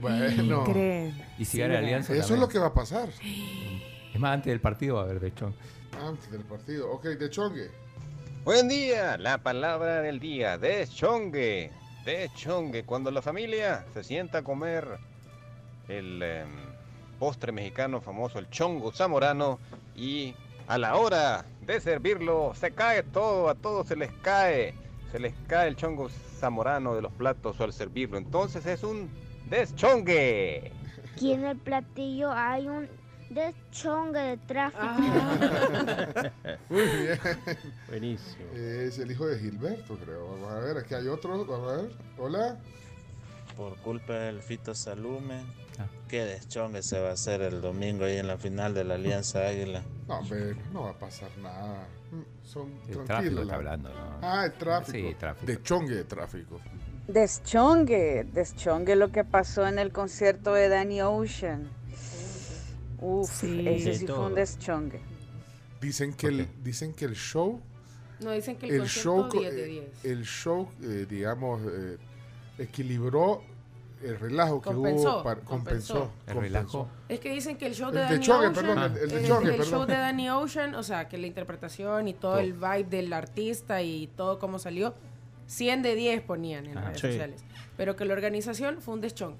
bueno. 0.00 0.62
¿Creen? 0.62 1.20
Y 1.38 1.44
si 1.44 1.58
gana 1.58 1.78
Alianza 1.78 2.14
Eso 2.14 2.34
es 2.34 2.40
lo 2.40 2.48
que 2.48 2.58
va 2.60 2.68
a 2.68 2.74
pasar 2.74 3.08
Es 4.14 4.20
más, 4.20 4.32
antes 4.34 4.50
del 4.52 4.60
partido 4.60 4.94
va 4.94 5.00
a 5.02 5.04
haber 5.06 5.18
deschongue. 5.20 5.56
antes 6.00 6.30
del 6.30 6.42
partido. 6.42 6.88
Ok, 6.92 7.04
de 7.04 7.30
chongue. 7.30 7.70
Buen 8.44 8.68
día, 8.68 9.18
la 9.18 9.38
palabra 9.38 10.00
del 10.00 10.20
día, 10.20 10.56
deschongue. 10.56 11.72
Deschongue, 12.04 12.84
cuando 12.84 13.10
la 13.10 13.20
familia 13.22 13.84
se 13.92 14.02
sienta 14.04 14.38
a 14.38 14.42
comer 14.42 14.86
el 15.88 16.22
em, 16.22 16.48
postre 17.18 17.50
mexicano 17.52 18.00
famoso, 18.00 18.38
el 18.38 18.48
chongo 18.48 18.92
zamorano, 18.92 19.58
y 19.94 20.34
a 20.68 20.76
la 20.76 20.96
hora 20.96 21.46
de 21.62 21.80
servirlo 21.80 22.52
se 22.54 22.70
cae 22.72 23.02
todo, 23.02 23.48
a 23.48 23.54
todos 23.54 23.88
se 23.88 23.96
les 23.96 24.12
cae, 24.22 24.74
se 25.10 25.18
les 25.18 25.34
cae 25.46 25.68
el 25.68 25.76
chongo 25.76 26.10
zamorano 26.10 26.94
de 26.94 27.02
los 27.02 27.12
platos 27.12 27.58
al 27.60 27.72
servirlo. 27.72 28.18
Entonces 28.18 28.66
es 28.66 28.82
un 28.82 29.10
deschongue. 29.48 30.70
Aquí 31.12 31.32
en 31.32 31.44
el 31.44 31.56
platillo 31.56 32.30
hay 32.30 32.68
un 32.68 32.86
deschongue 33.30 34.20
de 34.20 34.36
tráfico. 34.36 34.84
Muy 36.68 36.82
bien. 36.82 37.18
Buenísimo. 37.88 38.44
Es 38.54 38.98
el 38.98 39.10
hijo 39.10 39.26
de 39.26 39.38
Gilberto, 39.38 39.96
creo. 39.96 40.28
Vamos 40.32 40.52
a 40.52 40.58
ver, 40.58 40.76
aquí 40.76 40.94
hay 40.94 41.08
otro. 41.08 41.46
Vamos 41.46 41.72
a 41.72 41.76
ver. 41.76 41.90
Hola. 42.18 42.58
Por 43.56 43.74
culpa 43.78 44.12
del 44.12 44.42
Fito 44.42 44.74
Qué 46.08 46.24
deschongue 46.24 46.82
se 46.82 46.98
va 47.00 47.10
a 47.10 47.12
hacer 47.12 47.42
el 47.42 47.60
domingo 47.60 48.04
ahí 48.04 48.16
en 48.16 48.26
la 48.26 48.38
final 48.38 48.72
de 48.74 48.84
la 48.84 48.94
Alianza 48.94 49.46
Águila. 49.46 49.82
No, 50.06 50.18
hombre, 50.20 50.56
no 50.72 50.82
va 50.84 50.90
a 50.90 50.98
pasar 50.98 51.30
nada. 51.38 51.86
Mm, 52.10 52.22
Son 52.46 52.70
El 52.88 53.04
tranquilos. 53.04 53.06
tráfico 53.06 53.40
está 53.42 53.44
la- 53.44 53.54
hablando, 53.56 53.88
¿no? 53.90 54.18
Ah, 54.22 54.44
el 54.46 54.52
tráfico. 54.54 55.08
Sí, 55.08 55.14
tráfico. 55.18 55.46
De 55.46 55.62
chongue 55.62 55.94
de 55.94 56.04
tráfico. 56.04 56.60
Deschongue, 57.06 58.24
deschongue 58.32 58.96
lo 58.96 59.10
que 59.12 59.24
pasó 59.24 59.66
en 59.66 59.78
el 59.78 59.92
concierto 59.92 60.54
de 60.54 60.68
Danny 60.68 61.02
Ocean. 61.02 61.68
Uf, 63.00 63.30
Sí. 63.30 63.68
ese 63.68 63.94
sí 63.94 64.06
fue 64.06 64.18
un 64.26 64.34
deschongue. 64.34 65.00
Dicen 65.80 66.12
que, 66.14 66.26
el, 66.28 66.48
dicen 66.62 66.92
que 66.94 67.04
el 67.04 67.14
show, 67.14 67.60
No, 68.20 68.32
dicen 68.32 68.56
que 68.56 68.66
el, 68.66 68.72
el 68.74 68.78
concierto 68.80 69.10
show, 69.22 69.28
co- 69.28 69.40
10 69.40 69.54
de 69.54 69.62
eh, 69.62 69.66
10. 70.02 70.04
el 70.04 70.24
show, 70.24 70.68
eh, 70.82 71.06
digamos, 71.08 71.60
eh, 71.70 71.96
equilibró 72.58 73.42
el 74.02 74.18
relajo 74.18 74.60
que 74.60 74.66
Compensó, 74.70 75.14
hubo. 75.16 75.22
para- 75.22 75.40
compensó. 75.40 75.94
compensó. 75.94 76.12
El 76.26 76.34
compensó. 76.34 76.40
relajo. 76.40 76.88
Es 77.08 77.20
que 77.20 77.30
dicen 77.30 77.56
que 77.56 77.66
el 77.66 77.74
show 77.74 77.88
El 77.88 77.94
de 77.94 78.00
de 78.00 78.06
Danny 78.06 78.28
Ocean, 78.28 78.52
perdón, 78.52 78.78
el- 78.78 78.98
el 79.02 79.08
de 79.58 79.64
show 79.64 79.86
de 79.86 79.92
Danny 79.94 80.30
Ocean, 80.30 80.74
o 80.74 80.82
sea, 80.82 81.08
que 81.08 81.18
la 81.18 81.26
interpretación 81.26 82.08
y 82.08 82.14
todo 82.14 82.38
el 82.38 82.52
vibe 82.52 82.84
del 82.84 83.12
artista 83.12 83.82
y 83.82 84.06
todo 84.16 84.38
cómo 84.38 84.58
salió, 84.58 84.94
100 85.46 85.82
de 85.82 85.94
10 85.94 86.20
ponían 86.22 86.66
en 86.66 86.74
las 86.74 86.84
Ajá. 86.84 86.88
redes 86.90 87.00
Sí. 87.00 87.06
sociales. 87.08 87.44
Pero 87.76 87.96
que 87.96 88.04
la 88.04 88.12
organización 88.14 88.80
fue 88.80 88.94
un 88.94 89.00
deschongue. 89.00 89.38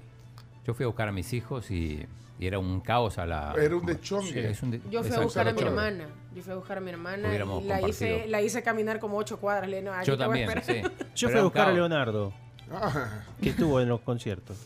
Yo 0.65 0.73
fui 0.73 0.83
a 0.83 0.87
buscar 0.87 1.07
a 1.07 1.11
mis 1.11 1.33
hijos 1.33 1.69
y, 1.71 2.05
y 2.39 2.47
era 2.47 2.57
un 2.59 2.79
caos 2.81 3.17
a 3.17 3.25
la. 3.25 3.53
Era 3.57 3.75
un 3.75 3.85
deschongue. 3.85 4.53
Sí, 4.53 4.67
de- 4.69 4.81
Yo 4.89 5.03
fui 5.03 5.15
a 5.15 5.19
buscar 5.21 5.47
a 5.47 5.53
mi 5.53 5.61
hermana. 5.61 6.07
Yo 6.35 6.43
fui 6.43 6.53
a 6.53 6.55
buscar 6.55 6.77
a 6.77 6.81
mi 6.81 6.91
hermana 6.91 7.27
Hubiéramos 7.27 7.63
y 7.63 7.67
la 7.67 7.81
hice, 7.87 8.27
la 8.27 8.41
hice 8.41 8.61
caminar 8.61 8.99
como 8.99 9.17
8 9.17 9.39
cuadras. 9.39 9.67
Le, 9.69 9.81
no, 9.81 9.91
Yo 10.03 10.17
también, 10.17 10.47
sí. 10.63 10.81
Yo 11.15 11.27
Pero 11.27 11.29
fui 11.31 11.39
a 11.39 11.43
buscar 11.43 11.61
a 11.61 11.65
caos. 11.65 11.75
Leonardo, 11.75 12.33
Ah, 12.71 13.23
que 13.41 13.49
estuvo 13.49 13.79
en 13.81 13.89
los 13.89 14.01
conciertos. 14.01 14.57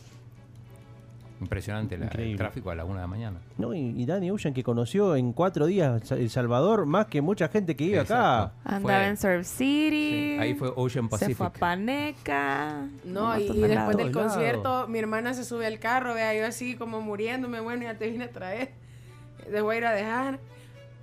Impresionante 1.41 1.97
la- 1.97 2.07
el 2.07 2.37
tráfico 2.37 2.69
a 2.69 2.75
la 2.75 2.85
una 2.85 2.95
de 2.95 3.01
la 3.01 3.07
mañana. 3.07 3.37
No, 3.57 3.73
y, 3.73 3.79
y 4.01 4.05
Danny 4.05 4.31
Ocean 4.31 4.53
que 4.53 4.63
conoció 4.63 5.15
en 5.17 5.33
cuatro 5.33 5.65
días 5.65 6.09
El 6.11 6.29
Salvador 6.29 6.85
más 6.85 7.07
que 7.07 7.21
mucha 7.21 7.49
gente 7.49 7.75
que 7.75 7.83
vive 7.85 7.99
acá. 7.99 8.43
Exacto. 8.53 8.59
Andaba 8.63 8.81
Fue- 8.99 9.07
en 9.07 9.17
Surf 9.17 9.45
City. 9.45 10.11
Sí, 10.11 10.37
ahí 10.39 10.53
fue 10.53 10.71
Ocean 10.73 11.05
Se 11.05 11.09
fue 11.09 11.47
a 11.47 11.49
Pacific. 11.49 11.59
Paneca. 11.59 12.87
No, 13.03 13.37
y, 13.37 13.43
y 13.43 13.59
de 13.61 13.67
después 13.67 13.97
del 13.97 14.11
concierto, 14.13 14.87
mi 14.87 14.99
hermana 14.99 15.33
se 15.33 15.43
sube 15.43 15.65
al 15.65 15.79
carro, 15.79 16.13
vea, 16.13 16.33
yo 16.33 16.45
así 16.45 16.75
como 16.75 17.01
muriéndome, 17.01 17.59
bueno, 17.59 17.83
ya 17.83 17.97
te 17.97 18.09
vine 18.09 18.25
a 18.25 18.31
traer. 18.31 18.71
Les 19.51 19.61
voy 19.61 19.75
a 19.75 19.77
ir 19.79 19.85
a 19.85 19.91
dejar. 19.91 20.39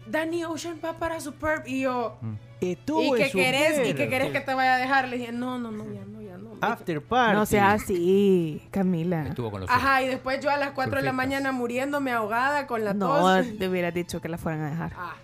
Danny 0.07 0.45
Ocean 0.45 0.81
va 0.83 0.95
para 0.95 1.21
Superb 1.21 1.65
y 1.67 1.83
yo. 1.83 2.17
Estuvo 2.63 3.03
¿Y 3.17 3.21
en 3.21 3.27
qué 3.27 3.31
querés? 3.31 3.89
¿Y 3.91 3.95
qué 3.95 4.09
querés 4.09 4.31
que 4.33 4.41
te 4.41 4.55
vaya 4.55 4.77
a 4.77 4.79
dejar? 4.79 5.09
Le 5.09 5.19
dije, 5.19 5.33
no, 5.33 5.59
no, 5.59 5.71
no, 5.71 5.85
ya 5.93 6.05
no. 6.07 6.20
After 6.61 7.03
party. 7.03 7.35
No 7.35 7.47
sea 7.47 7.73
así, 7.73 8.63
Camila. 8.71 9.27
Estuvo 9.27 9.51
con 9.51 9.61
los 9.63 9.71
Ajá, 9.71 10.03
y 10.03 10.09
después 10.09 10.41
yo 10.43 10.51
a 10.51 10.57
las 10.57 10.71
4 10.73 10.97
de 10.99 11.03
la 11.03 11.13
mañana 11.13 11.53
muriéndome 11.53 12.11
ahogada 12.13 12.67
con 12.67 12.85
la 12.85 12.95
No, 12.95 13.09
tos. 13.09 13.47
te 13.59 13.69
hubiera 13.69 13.91
dicho 13.91 14.21
que 14.21 14.29
la 14.29 14.39
fueran 14.39 14.63
a 14.63 14.71
dejar. 14.71 14.93
Ah, 14.97 15.15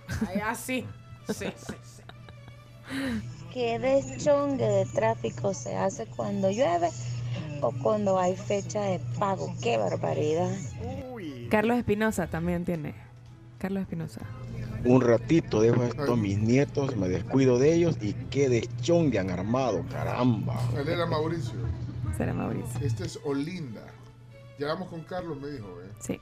así. 0.48 0.86
Sí, 1.28 1.34
sí, 1.34 1.52
sí. 1.56 1.72
Que 3.52 3.78
deschongue 3.78 4.64
de 4.64 4.86
tráfico 4.86 5.54
se 5.54 5.74
hace 5.76 6.06
cuando 6.06 6.50
llueve 6.50 6.90
o 7.62 7.72
cuando 7.82 8.18
hay 8.18 8.36
fecha 8.36 8.82
de 8.82 9.00
pago. 9.18 9.54
¡Qué 9.62 9.76
barbaridad! 9.78 10.50
Carlos 11.50 11.78
Espinosa 11.78 12.26
también 12.26 12.64
tiene. 12.64 12.94
Carlos 13.58 13.82
Espinosa. 13.82 14.20
Un 14.86 15.00
ratito 15.00 15.60
dejo 15.60 15.82
esto 15.82 16.12
a 16.12 16.16
mis 16.16 16.38
nietos, 16.38 16.96
me 16.96 17.08
descuido 17.08 17.58
de 17.58 17.74
ellos 17.74 17.96
y 18.00 18.12
qué 18.30 18.48
deschongue 18.48 19.18
han 19.18 19.30
armado, 19.30 19.84
caramba. 19.90 20.60
Él 20.76 20.88
era 20.88 21.06
Mauricio. 21.06 21.54
Será 22.16 22.32
Mauricio. 22.32 22.80
Este 22.80 23.04
es 23.04 23.18
Olinda. 23.24 23.82
Llegamos 24.58 24.88
con 24.88 25.00
Carlos, 25.02 25.38
me 25.40 25.48
dijo. 25.48 25.66
¿eh? 25.82 25.90
Sí. 25.98 26.20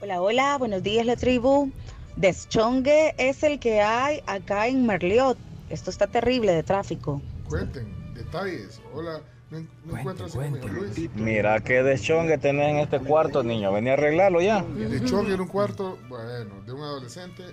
Hola, 0.00 0.20
hola, 0.20 0.58
buenos 0.58 0.82
días 0.82 1.06
la 1.06 1.14
tribu. 1.14 1.70
Deschongue 2.16 3.14
es 3.18 3.44
el 3.44 3.60
que 3.60 3.80
hay 3.80 4.20
acá 4.26 4.66
en 4.66 4.84
Merliot. 4.84 5.38
Esto 5.70 5.90
está 5.90 6.08
terrible 6.08 6.52
de 6.52 6.64
tráfico. 6.64 7.22
Cuenten 7.48 7.86
detalles. 8.14 8.80
Hola, 8.92 9.20
no, 9.52 10.02
no 10.04 10.68
Luis. 10.68 11.10
Mira 11.14 11.60
qué 11.60 11.82
deschongue 11.82 12.38
tenés 12.38 12.70
en 12.70 12.76
este 12.78 13.00
cuarto, 13.00 13.42
niño. 13.42 13.72
Vení 13.72 13.90
a 13.90 13.92
arreglarlo 13.94 14.40
ya. 14.40 14.62
De 14.62 15.04
choque 15.04 15.34
en 15.34 15.40
un 15.40 15.48
cuarto, 15.48 15.98
bueno, 16.08 16.54
de 16.64 16.72
un 16.72 16.80
adolescente. 16.80 17.44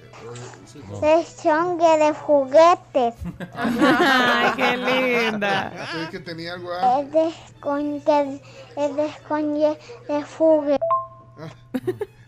sí, 0.65 0.81
no. 0.87 1.05
Es 1.05 1.41
chongue 1.43 1.97
de 1.97 2.13
juguetes. 2.13 3.15
Ay, 3.53 4.51
qué 4.55 4.77
linda. 4.77 5.73
Ah, 5.75 6.01
es 6.03 6.09
que 6.09 6.19
tenía 6.19 6.53
algo. 6.53 6.69
ah, 6.71 7.01
Es 7.01 7.11
de 7.11 7.27
esconde, 7.27 8.41
es 8.77 8.95
de 8.95 9.05
esconde 9.05 9.77
de 10.07 10.25
fugue. 10.25 10.77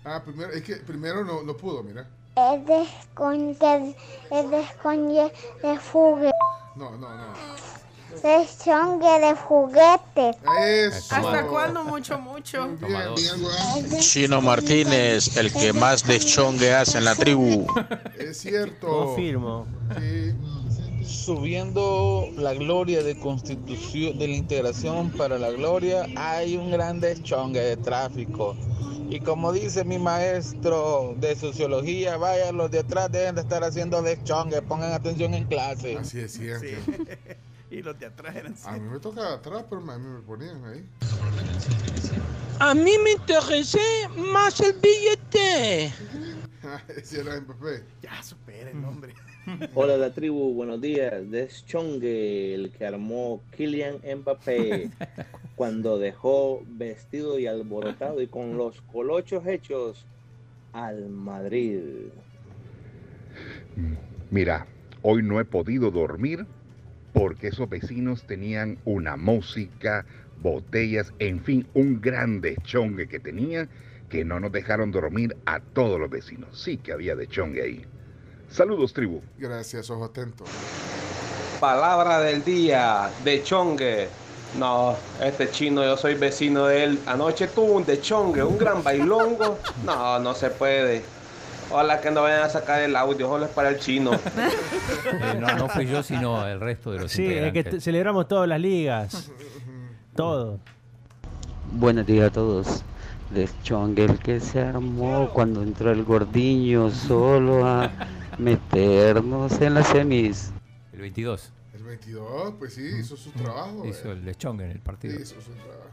Ah, 0.04 0.22
primero, 0.24 0.52
es 0.52 0.64
que 0.64 0.76
primero 0.78 1.24
no, 1.24 1.44
no 1.44 1.56
pudo, 1.56 1.84
mira. 1.84 2.08
Es 2.36 2.66
de 2.66 2.82
esconde, 2.84 3.96
es 4.32 4.50
de 4.50 4.62
esconde 4.62 5.32
de 5.62 5.80
fugue. 5.80 6.32
No, 6.76 6.92
no, 6.92 7.16
no. 7.16 7.71
Es 8.24 8.60
chongue 8.64 9.20
de 9.20 9.36
juguetes. 9.36 10.36
Eso. 10.64 11.16
¿Hasta 11.16 11.48
cuándo? 11.48 11.84
Mucho, 11.84 12.20
mucho. 12.20 12.70
Chino 14.00 14.42
Martínez, 14.42 15.36
el 15.38 15.52
que 15.52 15.74
más 15.74 16.06
deschongue 16.06 16.74
hace 16.74 17.00
en 17.00 17.06
la 17.06 17.16
tribu. 17.16 17.66
Es 18.18 18.38
cierto. 18.38 18.88
Confirmo. 18.88 19.66
Sí. 19.98 20.34
Subiendo 21.04 22.30
la 22.38 22.54
gloria 22.54 23.04
de 23.04 23.18
constitución, 23.20 24.18
de 24.18 24.28
la 24.28 24.36
integración 24.36 25.12
para 25.12 25.38
la 25.38 25.52
gloria, 25.52 26.06
hay 26.16 26.58
un 26.58 26.72
gran 26.72 27.00
deschongue 27.00 27.60
de 27.60 27.78
tráfico. 27.78 28.56
Y 29.10 29.20
como 29.20 29.52
dice 29.52 29.84
mi 29.84 30.00
maestro 30.00 31.16
de 31.18 31.36
sociología, 31.36 32.16
vayan 32.16 32.56
los 32.56 32.72
de 32.72 32.80
atrás, 32.80 33.12
dejen 33.12 33.36
de 33.36 33.42
estar 33.42 33.62
haciendo 33.64 34.02
deschongue, 34.02 34.62
pongan 34.62 34.94
atención 34.94 35.34
en 35.34 35.44
clase. 35.46 35.98
Así 35.98 36.20
es 36.20 36.34
cierto. 36.34 36.66
y 37.72 37.82
los 37.82 37.98
de 37.98 38.06
atrás 38.06 38.36
eran 38.36 38.54
A 38.66 38.78
mí 38.78 38.90
me 38.90 39.00
toca 39.00 39.34
atrás, 39.34 39.66
pero 39.70 39.82
a 39.90 39.98
mí 39.98 40.08
me 40.08 40.20
ponían 40.22 40.64
ahí. 40.66 40.86
A 42.60 42.76
mí 42.76 42.92
me 43.02 43.12
interesé 43.12 43.80
más 44.18 44.60
el 44.60 44.74
billete. 44.74 45.86
Ese 46.96 47.22
era 47.22 47.40
Mbappé. 47.40 47.84
Ya, 48.04 48.22
supera 48.22 48.70
el 48.70 48.82
nombre. 48.82 49.14
Hola 49.74 49.98
la 49.98 50.14
tribu, 50.14 50.54
buenos 50.54 50.82
días. 50.82 51.32
Deschongue, 51.32 52.54
el 52.54 52.72
que 52.72 52.86
armó 52.86 53.42
Kylian 53.56 54.02
Mbappé 54.18 54.92
cuando 55.56 55.98
dejó 55.98 56.62
vestido 56.68 57.40
y 57.40 57.48
alborotado 57.48 58.22
y 58.22 58.28
con 58.28 58.58
los 58.58 58.82
colochos 58.82 59.48
hechos 59.48 60.06
al 60.74 61.10
Madrid. 61.10 62.10
Mira, 64.30 64.68
hoy 65.02 65.24
no 65.24 65.40
he 65.40 65.46
podido 65.46 65.90
dormir 65.90 66.46
porque 67.14 67.48
esos 67.48 67.70
vecinos 67.70 68.24
tenían 68.24 68.78
una 68.86 69.18
música, 69.18 70.06
botellas, 70.42 71.14
en 71.20 71.44
fin, 71.44 71.68
un 71.74 72.02
gran 72.02 72.42
deschongue 72.42 73.08
que 73.08 73.20
tenía 73.20 73.68
que 74.10 74.26
no 74.26 74.40
nos 74.40 74.52
dejaron 74.52 74.92
dormir 74.92 75.36
a 75.46 75.62
todos 75.62 76.00
los 76.00 76.10
vecinos. 76.10 76.62
Sí 76.62 76.78
que 76.78 76.92
había 76.92 77.16
deschongue 77.16 77.64
ahí. 77.64 77.86
Saludos, 78.50 78.94
tribu. 78.94 79.22
Gracias, 79.38 79.90
ojo 79.90 80.04
atento. 80.06 80.44
Palabra 81.62 82.20
del 82.20 82.44
día, 82.44 83.10
de 83.24 83.42
chongue. 83.42 84.10
No, 84.60 84.98
este 85.24 85.50
chino, 85.50 85.82
yo 85.84 85.96
soy 85.96 86.16
vecino 86.16 86.66
de 86.66 86.84
él. 86.84 87.00
Anoche 87.06 87.48
tuvo 87.48 87.74
un 87.74 87.86
dechongue, 87.86 88.44
un 88.44 88.58
gran 88.58 88.84
bailongo. 88.84 89.58
No, 89.86 90.20
no 90.20 90.34
se 90.34 90.50
puede. 90.50 91.04
Ojalá 91.72 92.02
que 92.02 92.12
no 92.12 92.22
vayan 92.24 92.44
a 92.44 92.50
sacar 92.50 92.82
el 92.82 92.96
audio, 92.96 93.28
solo 93.28 93.46
es 93.46 93.52
para 93.52 93.70
el 93.70 93.80
chino. 93.80 94.12
Eh, 95.14 95.38
no, 95.40 95.48
no 95.58 95.70
fui 95.70 95.86
yo, 95.88 96.04
sino 96.04 96.46
el 96.48 96.60
resto 96.60 96.92
de 96.92 97.00
los 97.00 97.12
Sí, 97.12 97.26
es 97.26 97.52
que 97.54 97.64
t- 97.64 97.82
celebramos 97.82 98.28
todas 98.28 98.48
las 98.48 98.60
ligas. 98.60 99.30
Todo. 100.16 100.60
Buenos 101.74 102.06
días 102.06 102.28
a 102.30 102.32
todos. 102.32 102.84
Deschongue 103.32 104.06
el 104.06 104.20
que 104.20 104.40
se 104.40 104.60
armó 104.62 105.30
cuando 105.34 105.64
entró 105.64 105.92
el 105.92 106.04
gordiño 106.04 106.90
solo 106.92 107.66
a 107.66 107.90
meternos 108.38 109.60
en 109.62 109.74
las 109.76 109.88
semis. 109.88 110.52
El 110.94 111.02
22 111.02 111.52
El 111.76 111.84
22, 111.84 112.54
pues 112.60 112.74
sí, 112.74 112.88
hizo 113.00 113.16
su 113.16 113.32
trabajo. 113.32 113.86
hizo 113.86 114.10
eh. 114.10 114.14
el 114.14 114.26
deschongue 114.26 114.66
en 114.66 114.72
el 114.72 114.80
partido. 114.80 115.16
Hizo 115.20 115.40
su 115.42 115.52
trabajo. 115.52 115.91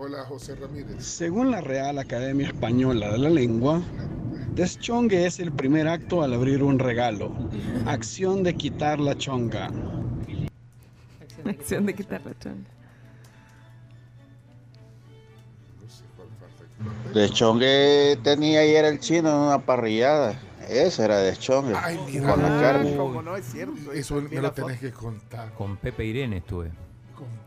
Hola, 0.00 0.24
José 0.26 0.54
Ramírez. 0.54 1.04
Según 1.04 1.50
la 1.50 1.60
Real 1.60 1.98
Academia 1.98 2.46
Española 2.46 3.10
de 3.10 3.18
la 3.18 3.30
Lengua, 3.30 3.82
deschongue 4.54 5.26
es 5.26 5.40
el 5.40 5.50
primer 5.50 5.88
acto 5.88 6.22
al 6.22 6.34
abrir 6.34 6.62
un 6.62 6.78
regalo. 6.78 7.32
Acción 7.84 8.44
de 8.44 8.54
quitar 8.54 9.00
la 9.00 9.18
chonga. 9.18 9.72
Acción 11.44 11.84
de 11.86 11.94
quitar 11.96 12.24
la 12.24 12.38
chonga. 12.38 12.70
Deschongue 17.12 18.20
tenía 18.22 18.60
ayer 18.60 18.84
el 18.84 19.00
chino 19.00 19.30
en 19.30 19.36
una 19.48 19.58
parrillada. 19.58 20.40
Ese 20.68 21.06
era 21.06 21.18
deschongue. 21.18 21.74
Ay, 21.76 21.98
mira. 22.06 22.34
Con 22.34 22.42
la 22.42 22.60
carne. 22.60 22.96
¿Cómo 22.96 23.20
no? 23.20 23.34
Es 23.36 23.46
cierto. 23.46 23.92
Eso 23.92 24.22
me 24.22 24.40
lo 24.40 24.52
tenés 24.52 24.78
que 24.78 24.92
contar. 24.92 25.52
Con 25.54 25.76
Pepe 25.76 26.04
Irene 26.04 26.36
estuve. 26.36 26.70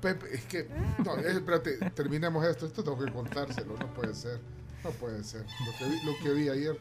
Pepe, 0.01 0.33
es 0.33 0.45
que. 0.45 0.67
No, 1.05 1.15
espérate, 1.15 1.77
terminemos 1.91 2.43
esto. 2.45 2.65
Esto 2.65 2.83
tengo 2.83 2.97
que 2.97 3.11
contárselo. 3.11 3.77
No 3.77 3.93
puede 3.93 4.15
ser. 4.15 4.39
No 4.83 4.89
puede 4.91 5.23
ser. 5.23 5.45
Lo 5.65 5.77
que 5.77 5.85
vi, 5.85 6.01
lo 6.03 6.17
que 6.23 6.33
vi 6.33 6.49
ayer. 6.49 6.79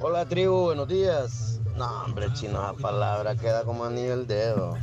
Hola 0.00 0.28
tribu, 0.28 0.64
buenos 0.64 0.88
días. 0.88 1.60
No, 1.76 2.04
hombre, 2.04 2.26
chino, 2.34 2.62
esa 2.62 2.74
palabra 2.74 3.36
queda 3.36 3.64
como 3.64 3.84
anillo 3.84 4.14
el 4.14 4.26
dedo. 4.26 4.76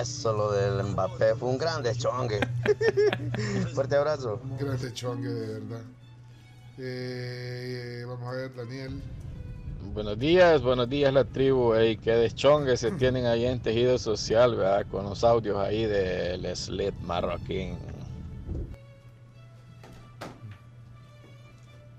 Eso, 0.00 0.32
lo 0.32 0.52
del 0.52 0.82
Mbappé, 0.82 1.34
fue 1.34 1.48
un 1.50 1.58
gran 1.58 1.82
deschongue. 1.82 2.40
Fuerte 3.74 3.96
abrazo. 3.96 4.40
Grande 4.58 4.92
chongue, 4.92 5.28
de 5.28 5.60
verdad. 5.60 5.82
Eh, 6.78 8.04
vamos 8.06 8.28
a 8.28 8.36
ver, 8.36 8.54
Daniel. 8.54 9.02
Buenos 9.92 10.18
días, 10.18 10.62
buenos 10.62 10.88
días 10.88 11.12
la 11.12 11.24
tribu. 11.24 11.74
Ey, 11.74 11.96
qué 11.96 12.12
deschongue 12.12 12.76
se 12.76 12.90
tienen 12.92 13.26
ahí 13.26 13.46
en 13.46 13.60
tejido 13.60 13.98
social, 13.98 14.54
¿verdad? 14.56 14.86
Con 14.90 15.04
los 15.04 15.24
audios 15.24 15.56
ahí 15.58 15.84
del 15.86 16.54
Slit 16.54 16.94
Marroquín. 17.00 17.76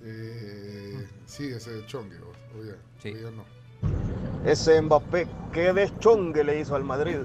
Eh, 0.03 1.07
sí, 1.25 1.47
ese 1.47 1.85
chongue. 1.88 2.17
O, 2.19 2.59
o 2.59 2.63
ya, 2.63 2.75
Sí. 3.01 3.09
o 3.13 3.17
ya 3.17 3.31
no. 3.31 3.45
Ese 4.49 4.79
Mbappé, 4.81 5.27
qué 5.51 5.73
deschongue 5.73 6.43
le 6.43 6.59
hizo 6.59 6.75
al 6.75 6.83
Madrid. 6.83 7.17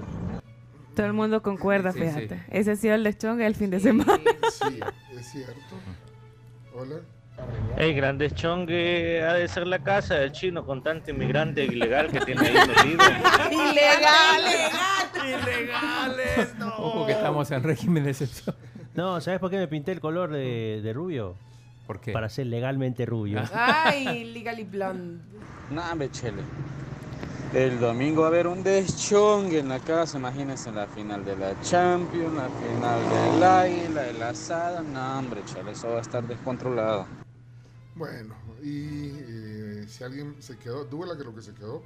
Todo 0.95 1.05
el 1.05 1.13
mundo 1.13 1.41
concuerda, 1.41 1.91
Sí, 1.91 1.99
fíjate. 1.99 2.29
sí. 2.37 2.41
Ese 2.49 2.71
ha 2.71 2.75
sido 2.75 2.95
el 2.95 3.03
deschongue 3.03 3.43
del 3.43 3.55
fin 3.55 3.69
de 3.69 3.79
semana. 3.79 4.19
Sí, 4.51 4.79
es 5.17 5.31
cierto. 5.31 5.53
Hola. 6.75 6.95
El 7.77 7.95
gran 7.95 8.17
deschongue 8.17 9.23
ha 9.23 9.33
de 9.33 9.47
ser 9.47 9.65
la 9.65 9.79
casa 9.79 10.15
del 10.15 10.31
chino 10.31 10.63
con 10.65 10.83
tanto 10.83 11.09
inmigrante 11.11 11.65
ilegal 11.65 12.07
que 12.11 12.19
tiene 12.21 12.47
ahí 12.47 12.53
metido. 12.67 13.03
Ilegales, 15.23 16.55
no. 16.57 16.67
Ojo 16.77 17.05
que 17.07 17.13
estamos 17.13 17.49
en 17.51 17.63
régimen 17.63 18.03
de 18.03 18.11
excepción. 18.11 18.55
No, 18.93 19.19
¿sabes 19.21 19.39
por 19.39 19.49
qué 19.49 19.57
me 19.57 19.67
pinté 19.67 19.91
el 19.91 19.99
color 19.99 20.31
de, 20.31 20.81
de 20.83 20.93
rubio? 20.93 21.35
¿Por 21.87 21.99
qué? 21.99 22.11
Para 22.11 22.29
ser 22.29 22.45
legalmente 22.47 23.05
rubio. 23.05 23.41
Ay, 23.53 24.23
legally 24.25 24.63
blonde. 24.63 25.23
Nah, 25.71 25.91
hombre, 25.91 26.11
chele. 26.11 26.43
El 27.53 27.79
domingo 27.79 28.21
va 28.21 28.27
a 28.27 28.29
haber 28.31 28.47
un 28.47 28.63
deschongue 28.63 29.59
en 29.59 29.69
la 29.69 29.79
casa, 29.79 30.17
imagínense 30.17 30.71
la 30.71 30.87
final 30.87 31.23
de 31.23 31.35
la 31.35 31.59
Champions, 31.61 32.33
la 32.33 32.49
final 32.49 32.99
del 33.09 33.43
Águila, 33.43 34.07
el 34.07 34.23
asado. 34.23 34.81
No, 34.81 35.19
hombre, 35.19 35.41
chele, 35.45 35.71
eso 35.71 35.89
va 35.89 35.97
a 35.97 36.01
estar 36.01 36.23
descontrolado. 36.23 37.05
Bueno, 37.95 38.35
y 38.61 39.09
eh, 39.19 39.85
si 39.87 40.03
alguien 40.03 40.35
se 40.41 40.57
quedó, 40.57 40.83
Dúbela 40.85 41.15
que 41.17 41.23
lo 41.23 41.33
que 41.35 41.41
se 41.41 41.53
quedó. 41.53 41.83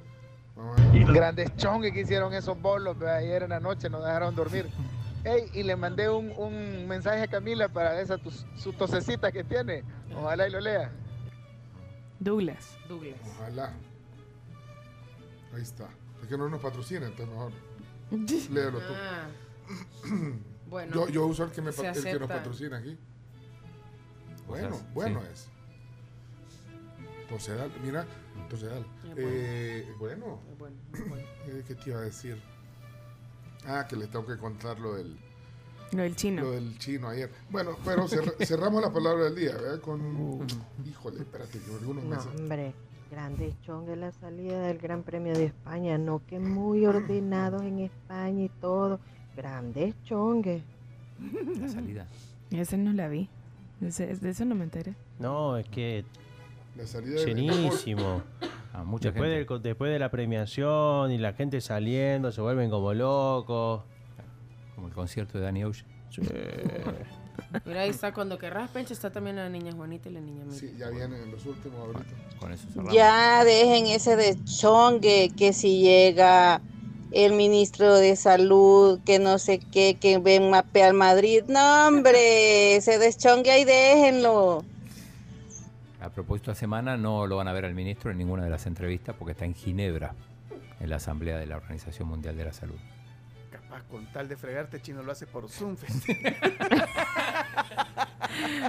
Vamos 0.56 0.78
a 0.80 0.90
ver. 0.92 1.04
Grandes 1.12 1.54
chongues 1.56 1.92
que 1.92 2.00
hicieron 2.00 2.32
esos 2.32 2.60
bolos 2.60 3.00
ayer 3.02 3.42
en 3.42 3.50
la 3.50 3.60
noche, 3.60 3.88
nos 3.90 4.02
dejaron 4.04 4.34
dormir. 4.34 4.68
Ey, 5.24 5.50
y 5.52 5.62
le 5.64 5.76
mandé 5.76 6.08
un, 6.08 6.30
un 6.36 6.86
mensaje 6.88 7.22
a 7.22 7.26
Camila 7.28 7.68
para 7.68 8.00
esa 8.00 8.16
tus- 8.18 8.46
su 8.56 8.72
tosecita 8.72 9.30
que 9.32 9.44
tiene. 9.44 9.82
Ojalá 10.16 10.48
y 10.48 10.50
lo 10.50 10.60
lea. 10.60 10.90
Douglas. 12.20 12.76
Douglas. 12.88 13.18
Ojalá. 13.36 13.72
Ahí 15.54 15.62
está. 15.62 15.88
Es 16.22 16.28
que 16.28 16.38
no 16.38 16.48
nos 16.48 16.60
patrocina, 16.60 17.06
entonces 17.06 17.28
mejor. 17.28 17.52
Léelo 18.50 18.78
tú. 18.78 18.92
Ah. 18.94 19.28
Bueno, 20.68 20.92
Yo, 20.94 21.08
yo 21.08 21.24
uso 21.26 21.44
el 21.44 21.50
que, 21.50 21.62
me, 21.62 21.70
el 21.70 22.04
que 22.04 22.18
nos 22.18 22.28
patrocina 22.28 22.76
aquí. 22.76 22.98
Bueno, 24.46 24.76
sea, 24.76 24.86
bueno 24.92 25.20
sí. 25.22 25.26
es. 25.32 25.48
Tosedal, 27.28 27.70
mira. 27.84 28.06
Es 28.52 28.64
Eh, 29.16 29.86
bueno, 29.98 30.40
Es 30.50 30.58
bueno, 30.58 30.76
es 30.94 31.08
bueno. 31.08 31.24
eh, 31.46 31.64
¿qué 31.66 31.74
te 31.74 31.90
iba 31.90 31.98
a 31.98 32.02
decir? 32.02 32.40
Ah, 33.66 33.86
que 33.88 33.96
les 33.96 34.08
tengo 34.10 34.24
que 34.26 34.36
contar 34.38 34.78
lo 34.78 34.94
del, 34.94 35.16
Lo 35.92 36.02
del 36.02 36.16
chino. 36.16 36.42
lo 36.42 36.50
del 36.52 36.78
chino 36.78 37.08
ayer. 37.08 37.30
Bueno, 37.50 37.76
pero 37.84 38.06
cerra- 38.08 38.32
cerramos 38.46 38.80
la 38.82 38.92
palabra 38.92 39.24
del 39.24 39.34
día, 39.34 39.52
¿verdad? 39.52 39.80
Con. 39.80 40.46
Híjole, 40.86 41.18
espérate, 41.20 41.58
que 41.58 41.70
algunos 41.72 42.04
No, 42.04 42.10
meses. 42.10 42.26
hombre, 42.38 42.72
grande 43.10 43.54
chongue 43.62 43.96
la 43.96 44.12
salida 44.12 44.60
del 44.62 44.78
Gran 44.78 45.02
Premio 45.02 45.34
de 45.34 45.46
España, 45.46 45.98
no 45.98 46.22
que 46.26 46.38
muy 46.38 46.86
ordenados 46.86 47.62
en 47.62 47.80
España 47.80 48.44
y 48.44 48.48
todo. 48.60 49.00
Grande 49.36 49.92
chongue. 50.04 50.62
La 51.60 51.68
salida. 51.68 52.06
Ese 52.50 52.78
no 52.78 52.92
la 52.92 53.08
vi. 53.08 53.28
Ese- 53.82 54.06
de 54.16 54.30
eso 54.30 54.44
no 54.46 54.54
me 54.54 54.64
enteré. 54.64 54.94
No, 55.18 55.56
es 55.58 55.68
que 55.68 56.04
La 56.78 56.86
salida 56.86 57.20
de- 57.20 57.26
llenísimo. 57.26 58.22
A 58.72 58.84
mucha 58.84 59.08
después, 59.10 59.24
gente. 59.28 59.36
del 59.38 59.46
co- 59.46 59.58
después 59.58 59.90
de 59.90 59.98
la 59.98 60.10
premiación 60.10 61.10
y 61.10 61.18
la 61.18 61.32
gente 61.32 61.60
saliendo, 61.60 62.30
se 62.30 62.40
vuelven 62.40 62.70
como 62.70 62.94
locos. 62.94 63.82
Como 64.76 64.86
el 64.86 64.94
concierto 64.94 65.36
de 65.38 65.44
Danny 65.44 65.64
Ocean. 65.64 65.86
Mira, 67.64 67.80
ahí 67.82 67.90
está, 67.90 68.12
cuando 68.12 68.38
querrás, 68.38 68.70
Pencho, 68.70 68.92
está 68.92 69.10
también 69.10 69.36
la 69.36 69.48
niña 69.48 69.72
Juanita 69.72 70.08
y 70.08 70.12
la 70.12 70.20
niña 70.20 70.44
Mila. 70.44 70.56
Sí, 70.56 70.72
ya 70.78 70.90
vienen 70.90 71.30
los 71.30 71.44
últimos 71.46 71.78
ahorita. 71.80 72.04
Con 72.38 72.52
eso 72.52 72.68
cerramos. 72.68 72.92
Ya 72.94 73.42
dejen 73.44 73.86
ese 73.86 74.16
de 74.16 74.36
chongue 74.44 75.30
que 75.36 75.52
si 75.52 75.80
llega 75.80 76.60
el 77.10 77.32
ministro 77.32 77.94
de 77.96 78.14
salud, 78.16 79.00
que 79.04 79.18
no 79.18 79.38
sé 79.38 79.58
qué, 79.58 79.96
que 80.00 80.18
ven 80.18 80.50
mapear 80.50 80.92
Madrid. 80.94 81.42
No, 81.48 81.88
hombre, 81.88 82.76
ese 82.76 82.98
deschongue 82.98 83.50
ahí 83.50 83.64
déjenlo. 83.64 84.64
A 86.00 86.10
propósito, 86.10 86.52
esta 86.52 86.60
semana 86.60 86.96
no 86.96 87.26
lo 87.26 87.36
van 87.36 87.48
a 87.48 87.52
ver 87.52 87.64
al 87.64 87.74
ministro 87.74 88.10
en 88.10 88.18
ninguna 88.18 88.44
de 88.44 88.50
las 88.50 88.66
entrevistas 88.66 89.16
porque 89.18 89.32
está 89.32 89.44
en 89.44 89.54
Ginebra, 89.54 90.14
en 90.78 90.90
la 90.90 90.96
Asamblea 90.96 91.38
de 91.38 91.46
la 91.46 91.56
Organización 91.56 92.08
Mundial 92.08 92.36
de 92.36 92.44
la 92.44 92.52
Salud. 92.52 92.78
Capaz 93.50 93.82
con 93.84 94.06
tal 94.12 94.28
de 94.28 94.36
fregarte, 94.36 94.80
chino 94.80 95.02
lo 95.02 95.10
hace 95.10 95.26
por 95.26 95.48
Zoom. 95.48 95.76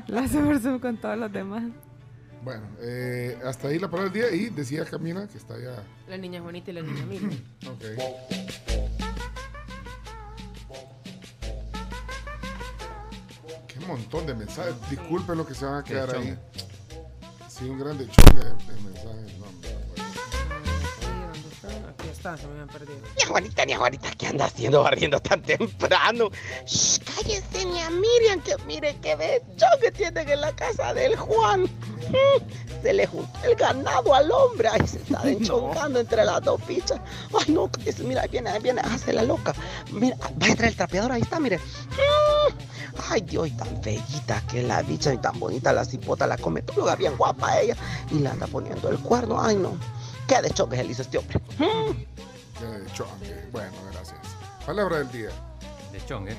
La 0.08 0.22
hace 0.22 0.40
por 0.40 0.60
Zoom 0.60 0.80
con 0.80 0.98
todos 0.98 1.18
los 1.18 1.32
demás. 1.32 1.64
Bueno, 2.42 2.64
eh, 2.80 3.38
hasta 3.46 3.68
ahí 3.68 3.78
la 3.78 3.90
palabra 3.90 4.12
del 4.12 4.22
día 4.22 4.32
y 4.34 4.50
decía 4.50 4.86
Camila 4.86 5.28
que 5.28 5.38
está 5.38 5.60
ya. 5.60 5.84
La 6.08 6.18
niña 6.18 6.42
Juanita 6.42 6.72
y 6.72 6.74
la 6.74 6.82
niña 6.82 7.06
Mila. 7.06 7.28
Ok. 7.70 7.84
Qué 13.68 13.80
montón 13.86 14.26
de 14.26 14.34
mensajes. 14.34 14.74
Disculpen 14.90 15.38
lo 15.38 15.46
que 15.46 15.54
se 15.54 15.66
van 15.66 15.80
a 15.80 15.84
quedar 15.84 16.16
ahí. 16.16 16.38
Sí, 17.60 17.66
un 17.70 17.80
grande 17.80 18.08
chongue 18.08 18.44
de, 18.44 18.50
de 18.52 18.82
mensajes. 18.82 19.38
No. 19.38 19.46
Aquí 21.90 22.08
está, 22.10 22.38
se 22.38 22.46
me 22.48 22.54
habían 22.54 22.68
perdido. 22.70 23.00
Ni 23.18 23.24
Juanita, 23.26 23.66
ni 23.66 23.74
Juanita, 23.74 24.10
¿qué 24.18 24.28
anda 24.28 24.46
haciendo 24.46 24.82
barriendo 24.84 25.20
tan 25.20 25.42
temprano? 25.42 26.30
Shh, 26.66 27.00
cállese, 27.00 27.66
ni 27.66 27.80
a 27.82 27.90
Miriam, 27.90 28.42
que 28.42 28.56
mire 28.66 28.96
qué 29.02 29.16
becho 29.16 29.66
que 29.82 29.92
tienen 29.92 30.30
en 30.30 30.42
la 30.42 30.56
casa 30.56 30.94
del 30.94 31.16
Juan. 31.18 31.64
Mm, 31.64 32.82
Se 32.82 32.94
le 32.94 33.06
juntó 33.08 33.40
el 33.44 33.56
ganado 33.56 34.16
al 34.16 34.32
hombre, 34.32 34.70
ahí 34.70 34.88
se 34.88 34.98
está 34.98 35.22
enchoncando 35.30 36.00
entre 36.00 36.24
las 36.24 36.42
dos 36.42 36.62
fichas. 36.64 37.00
Ay, 37.38 37.54
no, 37.54 37.70
mira, 38.06 38.22
ahí 38.22 38.30
viene, 38.30 38.50
ahí 38.50 38.62
viene, 38.62 38.82
hace 38.82 39.12
la 39.14 39.24
loca. 39.24 39.54
Mira, 39.92 40.16
va 40.42 40.48
a 40.48 40.56
traer 40.56 40.66
el 40.72 40.76
trapeador, 40.78 41.12
ahí 41.12 41.22
está, 41.22 41.40
mire. 41.40 41.58
Mm, 41.58 42.54
Ay, 43.10 43.22
Dios, 43.22 43.48
y 43.48 43.52
tan 43.52 43.82
bellita 43.82 44.42
que 44.48 44.64
la 44.64 44.82
bicha 44.82 45.14
y 45.14 45.18
tan 45.18 45.40
bonita 45.40 45.72
la 45.74 45.86
cipota, 45.86 46.28
la 46.28 46.38
cometóloga, 46.38 46.96
bien 46.96 47.16
guapa 47.18 47.60
ella. 47.60 47.76
Y 48.12 48.16
le 48.20 48.30
anda 48.30 48.48
poniendo 48.48 48.90
el 48.90 49.00
cuerno, 49.00 49.42
ay, 49.42 49.56
no. 49.56 49.78
Qué 50.28 50.42
de 50.42 50.50
choque 50.52 50.76
se 50.78 50.84
le 50.84 50.92
hizo 50.92 51.02
este 51.02 51.18
hombre. 51.18 51.40
Mm. 51.58 51.92
De 52.84 52.92
chongue. 52.94 53.48
Bueno, 53.52 53.72
gracias. 53.92 54.20
Palabra 54.66 54.98
del 55.00 55.12
día. 55.12 55.30
De 55.92 56.06
Chong, 56.06 56.28
¿eh? 56.28 56.38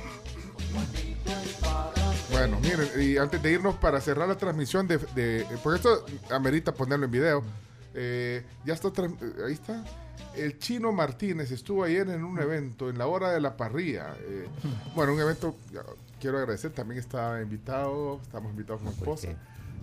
Bueno, 2.31 2.59
miren, 2.61 2.89
y 3.01 3.16
antes 3.16 3.43
de 3.43 3.51
irnos 3.53 3.74
para 3.77 4.01
cerrar 4.01 4.28
la 4.28 4.37
transmisión 4.37 4.87
de, 4.87 4.99
de- 5.15 5.45
porque 5.62 5.77
esto 5.78 6.05
amerita 6.31 6.73
ponerlo 6.73 7.07
en 7.07 7.11
video. 7.11 7.43
eh, 7.95 8.45
ya 8.65 8.74
está, 8.74 8.89
eh, 8.89 9.11
ahí 9.47 9.53
está. 9.55 9.82
El 10.37 10.59
chino 10.61 10.93
Martínez 10.93 11.51
estuvo 11.51 11.82
ayer 11.82 12.09
en 12.09 12.23
un 12.23 12.39
evento, 12.41 12.89
en 12.89 12.99
la 12.99 13.09
hora 13.09 13.31
de 13.32 13.41
la 13.41 13.57
parrilla. 13.57 14.15
eh, 14.20 14.47
bueno, 14.95 15.12
un 15.15 15.20
evento, 15.20 15.57
ya, 15.73 15.81
quiero 16.20 16.38
agradecer, 16.38 16.70
también 16.72 17.01
estaba 17.01 17.40
invitado, 17.42 18.20
estamos 18.22 18.51
invitados 18.52 18.82
con 18.82 18.90
mi 18.92 18.94
esposa. 18.98 19.28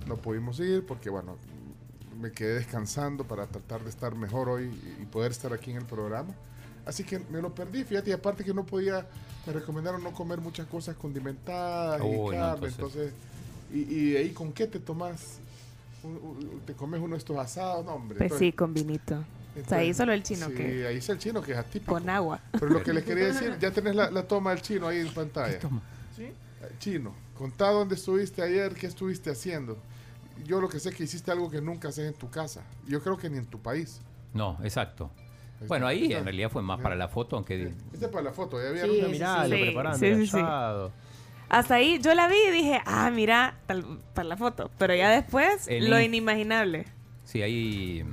No 0.08 0.16
pudimos 0.16 0.60
ir 0.60 0.86
porque, 0.86 1.10
bueno, 1.10 1.38
me 2.22 2.32
quedé 2.32 2.56
descansando 2.56 3.26
para 3.26 3.46
tratar 3.48 3.84
de 3.84 3.90
estar 3.90 4.16
mejor 4.16 4.48
hoy 4.50 4.66
y, 5.00 5.02
y 5.04 5.06
poder 5.06 5.32
estar 5.32 5.52
aquí 5.54 5.72
en 5.72 5.78
el 5.78 5.86
programa. 5.86 6.34
Así 6.86 7.04
que 7.04 7.20
me 7.30 7.42
lo 7.42 7.54
perdí, 7.54 7.84
fíjate, 7.84 8.12
y 8.12 8.14
aparte 8.14 8.44
que 8.46 8.54
no 8.54 8.66
podía, 8.66 9.06
me 9.46 9.52
recomendaron 9.54 10.02
no 10.02 10.14
comer 10.14 10.40
muchas 10.40 10.68
cosas 10.68 10.96
condimentadas 10.96 12.00
y 12.02 12.06
Uy, 12.06 12.36
no, 12.36 12.42
carne, 12.42 12.68
entonces- 12.70 12.74
entonces, 12.76 13.14
y, 13.74 13.80
y 13.80 14.12
de 14.12 14.18
ahí 14.20 14.30
con 14.30 14.54
qué 14.54 14.68
te 14.68 14.80
tomas, 14.80 15.40
te 16.66 16.74
comes 16.74 17.02
uno 17.02 17.16
de 17.16 17.18
estos 17.20 17.38
asados, 17.38 17.84
no 17.86 17.94
hombre. 17.96 18.18
Pues 18.20 18.30
sí, 18.40 18.46
entonces- 18.48 18.56
con 18.56 18.74
vinito. 18.74 19.16
o 19.16 19.68
sea, 19.68 19.80
ahí 19.80 19.88
entonces- 19.88 19.98
solo 19.98 20.14
el 20.14 20.24
chino 20.24 20.48
sí, 20.48 20.54
que. 20.54 20.88
ahí 20.88 20.98
es 20.98 21.10
el 21.10 21.18
chino 21.18 21.42
que 21.42 21.52
es 21.52 21.58
atípico. 21.58 21.92
Con 21.92 22.10
agua. 22.10 22.40
Pero 22.54 22.68
lo 22.70 22.82
que 22.82 22.94
les 22.94 23.04
quería 23.04 23.26
decir, 23.26 23.58
ya 23.60 23.72
tenés 23.72 23.94
la, 23.94 24.10
la 24.10 24.24
toma 24.26 24.52
del 24.52 24.62
chino 24.62 24.88
ahí 24.88 25.00
en 25.00 25.14
pantalla. 25.14 25.60
¿Sí? 26.18 26.24
Eh, 26.24 26.34
Chino, 26.80 27.14
contá 27.38 27.70
dónde 27.70 27.96
estuviste 27.96 28.42
ayer, 28.42 28.74
qué 28.74 28.88
estuviste 28.88 29.30
haciendo. 29.30 29.78
Yo 30.46 30.60
lo 30.60 30.68
que 30.70 30.80
sé 30.80 30.90
es 30.90 30.96
que 30.96 31.04
hiciste 31.06 31.32
algo 31.32 31.50
que 31.50 31.62
nunca 31.62 31.88
haces 31.88 32.08
en 32.08 32.14
tu 32.14 32.30
casa. 32.30 32.64
Yo 32.88 33.02
creo 33.02 33.16
que 33.18 33.30
ni 33.30 33.38
en 33.38 33.46
tu 33.46 33.60
país. 33.60 34.02
No, 34.34 34.58
exacto. 34.64 35.10
Bueno, 35.68 35.88
ahí 35.88 36.14
en 36.14 36.24
realidad 36.24 36.52
fue 36.52 36.62
más 36.62 36.80
para 36.82 36.96
la 36.96 37.08
foto, 37.08 37.36
aunque 37.38 37.72
Este 37.94 38.06
es 38.06 38.12
para 38.12 38.24
la 38.26 38.32
foto, 38.34 38.62
ya 38.62 38.70
vieron. 38.72 38.92
sí, 38.96 39.02
Mirá, 39.12 39.44
sí, 39.46 39.50
lo 39.52 39.56
sí. 39.58 39.62
preparando 39.64 39.98
Sí, 39.98 40.28
sí. 40.28 40.38
Hasta 41.50 41.76
ahí 41.76 42.00
yo 42.00 42.14
la 42.14 42.28
vi 42.28 42.36
y 42.50 42.52
dije, 42.52 42.82
ah, 42.86 43.10
mira, 43.10 43.56
tal, 43.66 44.00
para 44.14 44.28
la 44.28 44.36
foto. 44.38 44.70
Pero 44.78 44.94
ya 44.94 45.10
después, 45.10 45.68
En 45.68 45.90
lo 45.90 45.98
in- 46.00 46.08
inimaginable. 46.14 46.86
sí, 47.24 47.42
ahí 47.42 48.04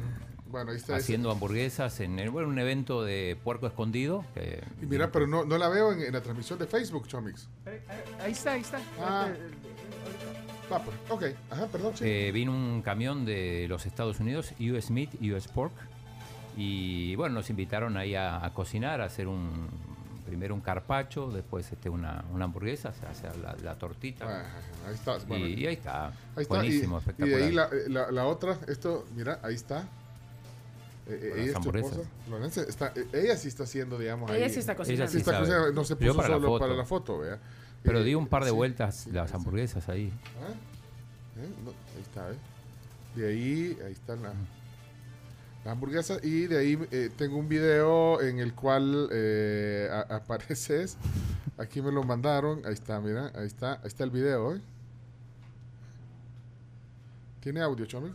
Bueno, 0.54 0.70
ahí 0.70 0.76
está. 0.76 0.94
haciendo 0.94 1.32
hamburguesas 1.32 1.98
en 1.98 2.16
el- 2.20 2.30
bueno, 2.30 2.48
un 2.48 2.58
evento 2.60 3.02
de 3.02 3.36
puerco 3.42 3.66
escondido. 3.66 4.24
que- 4.34 4.62
Y 4.80 4.86
mira, 4.86 5.10
pero 5.10 5.26
no, 5.26 5.44
no 5.44 5.58
la 5.58 5.68
veo 5.68 5.92
en, 5.92 6.00
en 6.02 6.12
la 6.12 6.20
transmisión 6.22 6.60
de 6.60 6.66
Facebook, 6.68 7.08
Chomix. 7.08 7.48
Ahí 8.20 8.30
está, 8.30 8.52
ahí 8.52 8.60
está. 8.60 8.78
Ah. 9.00 9.28
Va, 10.72 10.78
pues, 10.82 10.96
ok. 11.10 11.24
Ajá, 11.50 11.66
perdón, 11.66 11.96
sí. 11.96 12.04
Eh, 12.06 12.30
vino 12.32 12.52
un 12.52 12.82
camión 12.82 13.24
de 13.24 13.66
los 13.68 13.84
Estados 13.84 14.20
Unidos, 14.20 14.52
US 14.60 14.90
Meat, 14.92 15.10
US 15.22 15.48
Pork, 15.48 15.72
y 16.56 17.16
bueno, 17.16 17.34
nos 17.34 17.50
invitaron 17.50 17.96
ahí 17.96 18.14
a, 18.14 18.44
a 18.44 18.54
cocinar, 18.54 19.00
a 19.00 19.06
hacer 19.06 19.26
un 19.26 19.68
primero 20.24 20.54
un 20.54 20.60
carpacho, 20.60 21.30
después 21.32 21.70
este 21.72 21.88
una, 21.90 22.24
una 22.32 22.44
hamburguesa, 22.46 22.90
o 22.90 22.94
sea, 22.94 23.10
hacer 23.10 23.36
la, 23.38 23.56
la 23.62 23.74
tortita. 23.76 24.24
Ah, 24.26 24.88
ahí 24.88 24.94
está. 24.94 25.18
bueno. 25.26 25.46
y, 25.48 25.54
y 25.54 25.66
ahí 25.66 25.74
está, 25.74 26.06
Ahí 26.06 26.12
está. 26.42 26.54
buenísimo, 26.54 26.94
y, 26.94 26.98
y 26.98 27.00
espectacular. 27.00 27.38
de 27.40 27.44
ahí 27.44 27.52
la, 27.52 27.64
eh, 27.64 27.88
la- 27.88 28.10
la 28.12 28.24
otra, 28.26 28.56
esto, 28.68 29.04
mira, 29.16 29.40
ahí 29.42 29.54
está. 29.56 29.86
Eh, 31.06 31.18
eh, 31.20 31.32
ella 31.42 31.58
es 31.58 31.66
esposa, 31.66 31.96
Lorenza, 32.30 32.62
está, 32.62 32.92
eh, 32.96 33.06
ella 33.12 33.36
sí 33.36 33.48
está 33.48 33.64
haciendo, 33.64 33.98
digamos, 33.98 34.30
Ella 34.30 34.46
ahí- 34.46 34.52
sí 34.52 34.60
está 34.60 34.72
Ella 34.72 34.78
cocinando. 34.78 35.12
sí 35.12 35.18
está 35.18 35.38
cocinando, 35.38 35.72
no 35.72 35.84
se 35.84 35.94
Yo 35.94 35.98
puso 35.98 36.16
para 36.16 36.28
la 36.30 36.34
solo 36.36 36.46
foto. 36.48 36.58
para 36.60 36.74
la 36.74 36.84
foto, 36.84 37.18
vea. 37.18 37.38
Pero 37.82 38.00
Eh, 38.00 38.04
di 38.04 38.14
un 38.14 38.26
par 38.26 38.44
de 38.44 38.50
sí, 38.50 38.56
vueltas 38.56 38.94
sí, 38.96 39.10
las 39.12 39.28
sí. 39.30 39.36
hamburguesas 39.36 39.88
ahí. 39.90 40.10
Ah, 40.40 40.54
eh, 41.40 41.48
no, 41.62 41.70
ahí 41.70 42.02
está, 42.02 42.30
¿eh? 42.30 42.36
De 43.16 43.28
ahí, 43.28 43.78
ahí 43.84 43.92
están 43.92 44.22
las, 44.22 44.32
las 45.64 45.72
hamburguesas. 45.72 46.24
Y 46.24 46.46
de 46.46 46.58
ahí 46.58 46.78
eh, 46.90 47.10
tengo 47.16 47.36
un 47.36 47.48
video 47.50 48.22
en 48.22 48.38
el 48.38 48.54
cual 48.54 49.08
eh, 49.12 49.88
a- 49.92 50.16
apareces. 50.16 50.96
Aquí 51.58 51.82
me 51.82 51.92
lo 51.92 52.02
mandaron. 52.02 52.64
Ahí 52.64 52.72
está, 52.72 52.98
mira, 53.00 53.30
ahí 53.34 53.46
está, 53.46 53.74
ahí 53.74 53.80
está 53.88 54.04
el 54.04 54.10
video, 54.10 54.54
¿eh? 54.56 54.60
¿Tiene 57.40 57.60
audio, 57.60 57.84
Chomix? 57.84 58.14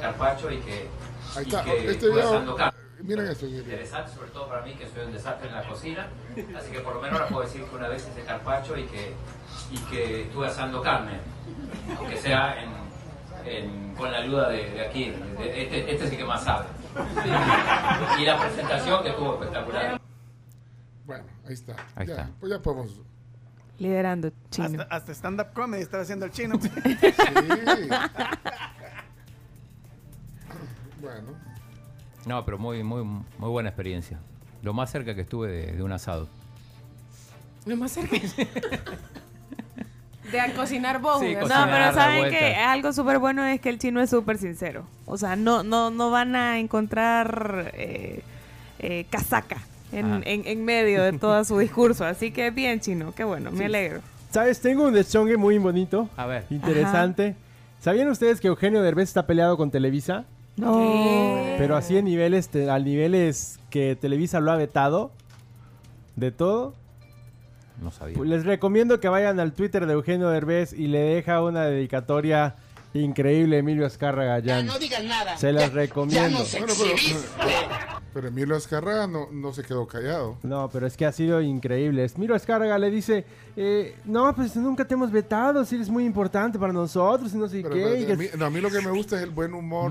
Carpaccio 0.00 0.50
y 0.50 0.58
que, 0.58 0.88
Ahí 1.36 1.44
y 1.44 1.48
está. 1.48 1.64
que 1.64 1.78
Este 1.78 1.90
estuve 1.92 2.10
video. 2.12 2.28
asando 2.30 2.56
carne. 2.56 2.78
Miren 3.02 3.26
esto. 3.26 3.44
miren. 3.46 3.60
Interesante, 3.60 4.12
sobre 4.12 4.30
todo 4.30 4.48
para 4.48 4.62
mí, 4.62 4.74
que 4.74 4.88
soy 4.88 5.04
un 5.04 5.12
desastre 5.12 5.48
en 5.48 5.54
la 5.54 5.68
cocina. 5.68 6.08
Así 6.56 6.70
que 6.72 6.80
por 6.80 6.94
lo 6.94 7.00
menos 7.02 7.18
ahora 7.20 7.28
puedo 7.30 7.42
decir 7.46 7.62
que 7.64 7.76
una 7.76 7.88
vez 7.88 8.08
hice 8.10 8.22
carpaccio 8.24 8.78
y 8.78 8.84
que, 8.84 9.12
y 9.70 9.78
que 9.90 10.22
estuve 10.22 10.46
asando 10.46 10.80
carne. 10.80 11.18
Aunque 11.98 12.16
sea 12.16 12.56
en, 12.62 12.70
en- 13.46 13.94
con 13.94 14.10
la 14.10 14.18
ayuda 14.18 14.48
de, 14.48 14.70
de 14.70 14.86
aquí. 14.86 15.10
de- 15.10 15.62
este, 15.64 15.92
este 15.92 16.04
es 16.06 16.10
el 16.12 16.16
que 16.18 16.24
más 16.24 16.44
sabe. 16.44 16.66
Y 18.18 18.24
la 18.24 18.38
presentación 18.40 19.02
que 19.02 19.10
estuvo 19.10 19.34
espectacular. 19.34 20.00
Bueno, 21.04 21.24
ahí 21.46 21.52
está. 21.52 21.76
Ahí 21.96 22.06
Ya, 22.06 22.14
está. 22.14 22.30
Pues 22.40 22.50
ya 22.52 22.58
podemos. 22.62 23.00
Liderando, 23.78 24.30
chino. 24.50 24.82
Hasta, 24.82 24.94
hasta 24.96 25.12
stand-up 25.12 25.52
comedy 25.52 25.82
estaba 25.82 26.04
haciendo 26.04 26.24
el 26.26 26.32
chino. 26.32 26.58
Sí. 26.60 26.70
Bueno. 31.04 31.28
No, 32.26 32.44
pero 32.44 32.58
muy, 32.58 32.82
muy, 32.82 33.04
muy 33.04 33.48
buena 33.50 33.68
experiencia. 33.68 34.18
Lo 34.62 34.72
más 34.72 34.90
cerca 34.90 35.14
que 35.14 35.20
estuve 35.22 35.50
de, 35.50 35.72
de 35.72 35.82
un 35.82 35.92
asado. 35.92 36.26
Lo 37.66 37.76
más 37.76 37.92
cerca. 37.92 38.16
De 40.32 40.40
a 40.40 40.52
cocinar 40.54 41.00
vos. 41.00 41.20
Sí, 41.20 41.26
¿verdad? 41.34 41.40
cocinar. 41.42 41.68
No, 41.68 41.72
pero 41.74 41.92
saben 41.94 42.30
que 42.30 42.54
algo 42.56 42.92
súper 42.92 43.18
bueno 43.18 43.44
es 43.44 43.60
que 43.60 43.68
el 43.68 43.78
chino 43.78 44.00
es 44.00 44.08
súper 44.10 44.38
sincero. 44.38 44.86
O 45.06 45.16
sea, 45.18 45.36
no, 45.36 45.62
no, 45.62 45.90
no 45.90 46.10
van 46.10 46.34
a 46.34 46.58
encontrar 46.58 47.70
eh, 47.74 48.22
eh, 48.78 49.06
casaca 49.10 49.58
en, 49.92 50.06
Ah. 50.12 50.20
en- 50.24 50.46
en 50.46 50.64
medio 50.64 51.02
de 51.02 51.12
todo 51.18 51.44
su 51.44 51.58
discurso. 51.58 52.04
Así 52.06 52.30
que 52.32 52.50
bien, 52.50 52.80
chino, 52.80 53.12
qué 53.14 53.22
bueno, 53.22 53.50
me 53.52 53.66
alegro. 53.66 54.00
¿Sabes? 54.30 54.60
Tengo 54.60 54.84
un 54.86 54.94
deschongue 54.94 55.36
muy 55.36 55.58
bonito. 55.58 56.08
A 56.16 56.26
ver. 56.26 56.46
Interesante. 56.50 57.36
¿Sabían 57.80 58.08
ustedes 58.08 58.40
que 58.40 58.48
Eugenio 58.48 58.82
Derbez 58.82 59.08
está 59.10 59.26
peleado 59.26 59.56
con 59.58 59.70
Televisa? 59.70 60.24
No. 60.56 61.54
Pero 61.58 61.76
así 61.76 61.96
en 61.96 62.04
niveles, 62.04 62.48
te- 62.48 62.70
a 62.70 62.78
niveles 62.78 63.58
que 63.70 63.96
Televisa 63.96 64.40
lo 64.40 64.52
ha 64.52 64.56
vetado. 64.56 65.10
De 66.16 66.30
todo. 66.30 66.74
No 67.82 67.90
sabía. 67.90 68.16
Pues 68.16 68.30
Les 68.30 68.44
recomiendo 68.44 69.00
que 69.00 69.08
vayan 69.08 69.40
al 69.40 69.52
Twitter 69.52 69.86
de 69.86 69.94
Eugenio 69.94 70.28
Derbez 70.28 70.72
y 70.72 70.86
le 70.86 71.00
deja 71.00 71.42
una 71.42 71.64
dedicatoria 71.64 72.54
increíble 72.92 73.56
a 73.56 73.58
Emilio 73.58 73.84
Azcárraga 73.84 74.38
Gallán. 74.38 74.68
digas 74.78 75.02
nada. 75.02 75.36
Se 75.36 75.52
las 75.52 75.72
recomiendo. 75.72 76.38
Bueno, 76.52 76.72
pero, 76.78 77.54
pero 78.14 78.28
Emilio 78.28 78.54
Azcárraga 78.54 79.08
no, 79.08 79.26
no 79.32 79.52
se 79.52 79.64
quedó 79.64 79.88
callado. 79.88 80.38
No, 80.44 80.70
pero 80.72 80.86
es 80.86 80.96
que 80.96 81.04
ha 81.04 81.10
sido 81.10 81.42
increíble. 81.42 82.04
Emilio 82.14 82.36
Azcárraga 82.36 82.78
le 82.78 82.92
dice, 82.92 83.24
eh, 83.56 83.96
no, 84.04 84.32
pues 84.36 84.54
nunca 84.54 84.84
te 84.86 84.94
hemos 84.94 85.10
vetado, 85.10 85.64
si 85.64 85.74
eres 85.74 85.90
muy 85.90 86.04
importante 86.04 86.56
para 86.60 86.72
nosotros 86.72 87.34
y 87.34 87.36
no 87.38 87.48
sé 87.48 87.60
Pero, 87.62 87.74
qué. 87.74 87.82
pero, 87.82 87.96
y 87.96 88.04
que- 88.06 88.12
a, 88.12 88.16
mí, 88.16 88.26
no, 88.38 88.44
a 88.46 88.50
mí 88.50 88.60
lo 88.60 88.70
que 88.70 88.80
me 88.80 88.92
gusta 88.92 89.16
es 89.16 89.24
el 89.24 89.30
buen 89.30 89.52
humor 89.52 89.90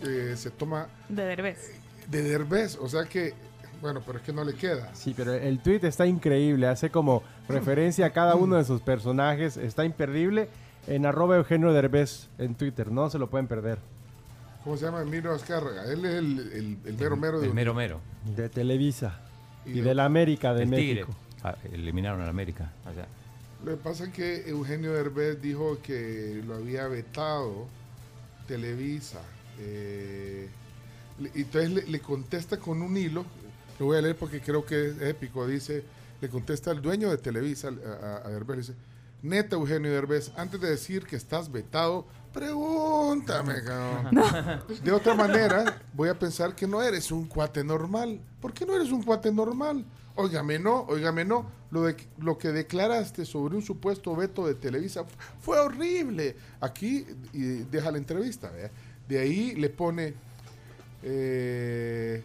que 0.00 0.36
se 0.36 0.50
toma 0.50 0.86
De 1.08 1.22
Derbez. 1.24 1.72
de 2.08 2.22
Derbez. 2.22 2.76
O 2.80 2.88
sea 2.88 3.04
que, 3.04 3.34
bueno, 3.80 4.02
pero 4.04 4.18
es 4.18 4.24
que 4.24 4.32
no 4.32 4.44
le 4.44 4.54
queda. 4.54 4.94
Sí, 4.94 5.14
pero 5.16 5.34
el 5.34 5.60
tweet 5.60 5.80
está 5.82 6.06
increíble, 6.06 6.66
hace 6.66 6.90
como 6.90 7.22
referencia 7.48 8.06
a 8.06 8.10
cada 8.10 8.34
uno 8.36 8.56
de 8.56 8.64
sus 8.64 8.80
personajes, 8.82 9.56
está 9.56 9.84
imperdible. 9.84 10.48
En 10.86 11.04
arroba 11.06 11.36
Eugenio 11.36 11.72
Derbez 11.72 12.28
en 12.38 12.54
Twitter, 12.54 12.90
no 12.90 13.10
se 13.10 13.18
lo 13.18 13.28
pueden 13.28 13.46
perder. 13.46 13.78
¿Cómo 14.64 14.76
se 14.76 14.86
llama 14.86 15.02
Emilio 15.02 15.32
Azcárraga? 15.32 15.84
Él 15.84 16.04
es 16.04 16.14
el, 16.14 16.38
el, 16.52 16.78
el 16.86 16.94
mero 16.96 17.16
mero 17.16 17.40
de 17.40 17.46
El 17.46 17.54
mero 17.54 17.74
mero. 17.74 18.00
De 18.36 18.48
Televisa 18.48 19.20
y, 19.66 19.78
Y 19.78 19.80
de 19.82 19.94
la 19.94 20.04
América 20.06 20.52
de 20.54 20.64
el 20.64 20.70
Tigre. 20.70 21.00
México. 21.02 21.14
Ah, 21.42 21.54
eliminaron 21.72 22.20
a 22.20 22.24
la 22.24 22.30
América. 22.30 22.72
allá. 22.84 23.06
Lo 23.64 23.72
que 23.72 23.76
pasa 23.76 24.04
es 24.04 24.10
que 24.12 24.48
Eugenio 24.48 24.92
Derbez 24.94 25.40
dijo 25.40 25.78
que 25.82 26.42
lo 26.46 26.56
había 26.56 26.88
vetado 26.88 27.66
Televisa. 28.48 29.20
Eh, 29.60 30.48
y 31.34 31.42
entonces 31.42 31.70
le, 31.70 31.82
le 31.86 32.00
contesta 32.00 32.58
con 32.58 32.80
un 32.82 32.96
hilo, 32.96 33.24
lo 33.78 33.86
voy 33.86 33.98
a 33.98 34.00
leer 34.02 34.16
porque 34.16 34.40
creo 34.40 34.64
que 34.64 34.88
es 34.88 35.00
épico, 35.02 35.46
dice, 35.46 35.84
le 36.20 36.28
contesta 36.28 36.70
el 36.70 36.80
dueño 36.82 37.10
de 37.10 37.18
Televisa 37.18 37.68
a, 37.68 38.26
a- 38.26 38.30
Derbez, 38.30 38.56
le 38.56 38.62
dice, 38.62 38.74
neta 39.22 39.56
Eugenio 39.56 39.90
Derbez, 39.92 40.32
antes 40.36 40.60
de 40.60 40.70
decir 40.70 41.04
que 41.04 41.16
estás 41.16 41.50
vetado, 41.52 42.06
pregúntame, 42.32 43.62
cabrón. 43.62 44.60
De 44.82 44.92
otra 44.92 45.14
manera, 45.14 45.80
voy 45.94 46.08
a 46.08 46.18
pensar 46.18 46.54
que 46.54 46.66
no 46.66 46.82
eres 46.82 47.10
un 47.10 47.26
cuate 47.26 47.62
normal. 47.64 48.20
¿Por 48.40 48.52
qué 48.52 48.64
no 48.64 48.74
eres 48.74 48.90
un 48.90 49.02
cuate 49.02 49.32
normal? 49.32 49.84
Óigame, 50.14 50.58
no, 50.58 50.80
óigame, 50.82 51.24
no. 51.24 51.50
Lo, 51.70 51.84
de, 51.84 51.96
lo 52.18 52.36
que 52.36 52.48
declaraste 52.48 53.24
sobre 53.24 53.56
un 53.56 53.62
supuesto 53.62 54.14
veto 54.16 54.46
de 54.46 54.54
Televisa 54.54 55.04
fue 55.40 55.58
horrible. 55.58 56.36
Aquí, 56.60 57.06
y 57.32 57.40
deja 57.70 57.90
la 57.90 57.98
entrevista, 57.98 58.50
¿vea? 58.50 58.70
De 59.10 59.18
ahí 59.18 59.54
le 59.56 59.68
pone, 59.68 60.14
eh, 61.02 62.22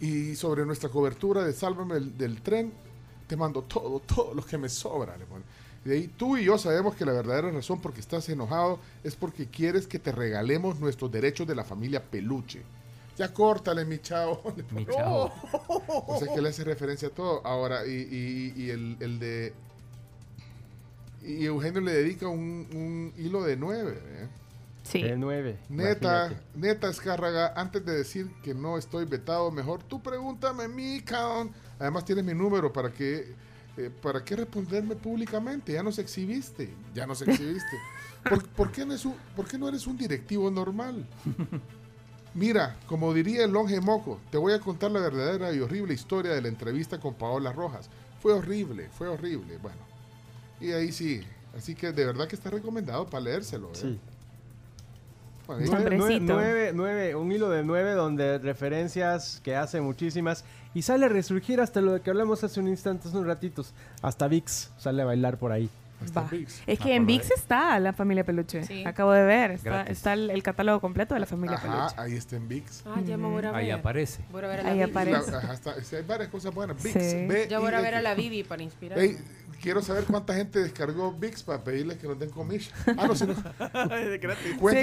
y 0.00 0.34
sobre 0.36 0.64
nuestra 0.66 0.88
cobertura 0.90 1.42
de 1.44 1.52
Sálvame 1.52 1.94
del, 1.94 2.18
del 2.18 2.42
tren, 2.42 2.72
te 3.26 3.36
mando 3.36 3.62
todo, 3.62 4.00
todo 4.00 4.34
lo 4.34 4.44
que 4.44 4.58
me 4.58 4.68
sobra. 4.68 5.16
Le 5.16 5.24
pone. 5.24 5.42
Y 5.84 5.88
de 5.88 5.94
ahí 5.96 6.08
tú 6.16 6.36
y 6.36 6.44
yo 6.44 6.58
sabemos 6.58 6.94
que 6.94 7.04
la 7.06 7.12
verdadera 7.12 7.50
razón 7.50 7.80
por 7.80 7.92
que 7.94 8.00
estás 8.00 8.28
enojado 8.28 8.78
es 9.02 9.16
porque 9.16 9.46
quieres 9.46 9.86
que 9.86 9.98
te 9.98 10.12
regalemos 10.12 10.78
nuestros 10.78 11.10
derechos 11.10 11.46
de 11.46 11.54
la 11.54 11.64
familia 11.64 12.02
Peluche. 12.02 12.62
Ya 13.16 13.32
córtale, 13.32 13.86
mi 13.86 13.98
chavo. 13.98 14.42
Mi 14.72 14.84
chavo. 14.84 15.32
"Oh". 15.68 16.04
O 16.06 16.18
sea 16.18 16.34
que 16.34 16.42
le 16.42 16.50
hace 16.50 16.64
referencia 16.64 17.08
a 17.08 17.10
todo. 17.12 17.40
Ahora, 17.46 17.86
y, 17.86 17.92
y- 17.92 18.62
y 18.64 18.70
el, 18.70 18.96
el 19.00 19.18
de. 19.18 19.54
Y 21.22 21.46
Eugenio 21.46 21.80
le 21.80 21.92
dedica 21.92 22.28
un, 22.28 22.68
un 22.74 23.12
hilo 23.16 23.42
de 23.42 23.56
nueve. 23.56 23.98
¿eh? 24.04 24.28
Sí. 24.86 25.02
Nueve. 25.16 25.58
Neta, 25.68 26.26
imagínate. 26.28 26.46
neta 26.54 26.88
Escárraga, 26.90 27.52
antes 27.56 27.84
de 27.84 27.92
decir 27.96 28.30
que 28.42 28.54
no 28.54 28.78
estoy 28.78 29.04
vetado, 29.04 29.50
mejor 29.50 29.82
tú 29.82 30.02
pregúntame 30.02 30.68
mí, 30.68 31.00
cabrón. 31.04 31.50
Además 31.78 32.04
tienes 32.04 32.24
mi 32.24 32.34
número 32.34 32.72
para 32.72 32.90
que 32.92 33.34
eh, 33.76 33.90
para 34.02 34.24
qué 34.24 34.36
responderme 34.36 34.94
públicamente. 34.96 35.72
Ya 35.72 35.82
nos 35.82 35.98
exhibiste, 35.98 36.72
ya 36.94 37.06
nos 37.06 37.20
exhibiste. 37.22 37.76
¿Por, 38.28 38.46
por 38.48 38.72
qué 38.72 38.84
no 38.86 38.94
es 38.94 39.04
un- 39.04 39.16
por 39.36 39.46
qué 39.46 39.58
no 39.58 39.68
eres 39.68 39.86
un 39.86 39.96
directivo 39.96 40.50
normal? 40.50 41.06
Mira, 42.34 42.76
como 42.86 43.14
diría 43.14 43.44
el 43.44 43.50
longe 43.52 43.80
moco, 43.80 44.20
te 44.30 44.36
voy 44.36 44.52
a 44.52 44.60
contar 44.60 44.90
la 44.90 45.00
verdadera 45.00 45.52
y 45.52 45.60
horrible 45.60 45.94
historia 45.94 46.32
de 46.32 46.42
la 46.42 46.48
entrevista 46.48 47.00
con 47.00 47.14
Paola 47.14 47.52
Rojas. 47.52 47.88
Fue 48.20 48.32
horrible, 48.34 48.88
fue 48.90 49.08
horrible. 49.08 49.56
Bueno, 49.58 49.78
y 50.60 50.72
ahí 50.72 50.92
sí. 50.92 51.22
Así 51.56 51.74
que 51.74 51.92
de 51.92 52.04
verdad 52.04 52.28
que 52.28 52.36
está 52.36 52.50
recomendado 52.50 53.06
para 53.08 53.24
leérselo. 53.24 53.68
¿eh? 53.68 53.76
Sí. 53.80 54.00
Ahí 55.48 55.68
Nueve, 56.34 56.72
nueve- 56.74 57.14
un 57.14 57.30
hilo 57.32 57.48
de 57.50 57.62
nueve 57.64 57.92
donde 57.92 58.38
referencias 58.38 59.40
que 59.44 59.54
hace 59.56 59.80
muchísimas 59.80 60.44
y 60.74 60.82
sale 60.82 61.06
a 61.06 61.08
resurgir 61.08 61.60
hasta 61.60 61.80
lo 61.80 62.02
que 62.02 62.10
hablamos 62.10 62.42
hace 62.44 62.60
un 62.60 62.68
instante, 62.68 63.08
hace 63.08 63.16
unos 63.16 63.28
ratitos. 63.28 63.72
Hasta 64.02 64.26
VIX 64.28 64.70
sale 64.76 65.02
a 65.02 65.04
bailar 65.04 65.38
por 65.38 65.52
ahí. 65.52 65.70
Va. 66.16 66.28
Es 66.66 66.78
que 66.78 66.92
Ah, 66.92 66.96
en 66.96 67.06
VIX 67.06 67.30
está 67.30 67.80
la 67.80 67.92
familia 67.92 68.22
Peluche. 68.24 68.64
Sí. 68.64 68.84
Acabo 68.84 69.12
de 69.12 69.22
ver. 69.24 69.52
Está, 69.52 69.70
Gratis. 69.70 69.96
está 69.96 70.12
el, 70.12 70.30
el 70.30 70.42
catálogo 70.42 70.80
completo 70.80 71.14
de 71.14 71.20
la 71.20 71.26
familia 71.26 71.56
Ajá, 71.56 71.68
Peluche. 71.88 71.94
ahí 71.98 72.14
está 72.16 72.36
en 72.36 72.48
VIX. 72.48 72.82
Ah, 72.86 73.00
ya 73.04 73.16
me 73.16 73.28
voy 73.28 73.44
a 73.44 73.50
ver. 73.52 73.54
Ahí 73.54 73.70
aparece. 73.70 74.22
Voy 74.30 74.44
a 74.44 74.48
ver 74.48 74.60
a 74.60 74.62
la 74.62 74.68
Ahí 74.70 74.78
Bibi. 74.78 74.90
aparece. 74.90 75.30
La- 75.30 75.38
ajá, 75.38 75.52
está- 75.54 75.82
sí, 75.82 75.96
hay 75.96 76.02
varias 76.02 76.28
cosas 76.28 76.54
buenas. 76.54 76.82
VIX. 76.82 76.92
Sí. 77.04 77.26
B 77.26 77.46
Ya 77.48 77.58
voy 77.58 77.72
a 77.72 77.80
ver 77.80 77.94
a 77.94 78.02
la. 78.02 78.14
Bibi 78.14 78.42
para 78.44 78.62
inspirar. 78.62 78.98
Ey, 78.98 79.16
quiero 79.62 79.80
saber 79.82 80.04
cuánta 80.04 80.34
gente 80.34 80.58
descargó 80.60 81.12
VIX 81.12 81.42
para 81.42 81.64
pedirles 81.64 81.96
que 81.98 82.06
nos 82.06 82.18
den 82.18 82.30
commission. 82.30 82.74
Ah, 82.98 83.06
no, 83.06 83.14
si 83.14 83.26
no. 83.26 83.34
Cuéntenos. 83.80 84.20
gratis. 84.20 84.56
Pues 84.60 84.74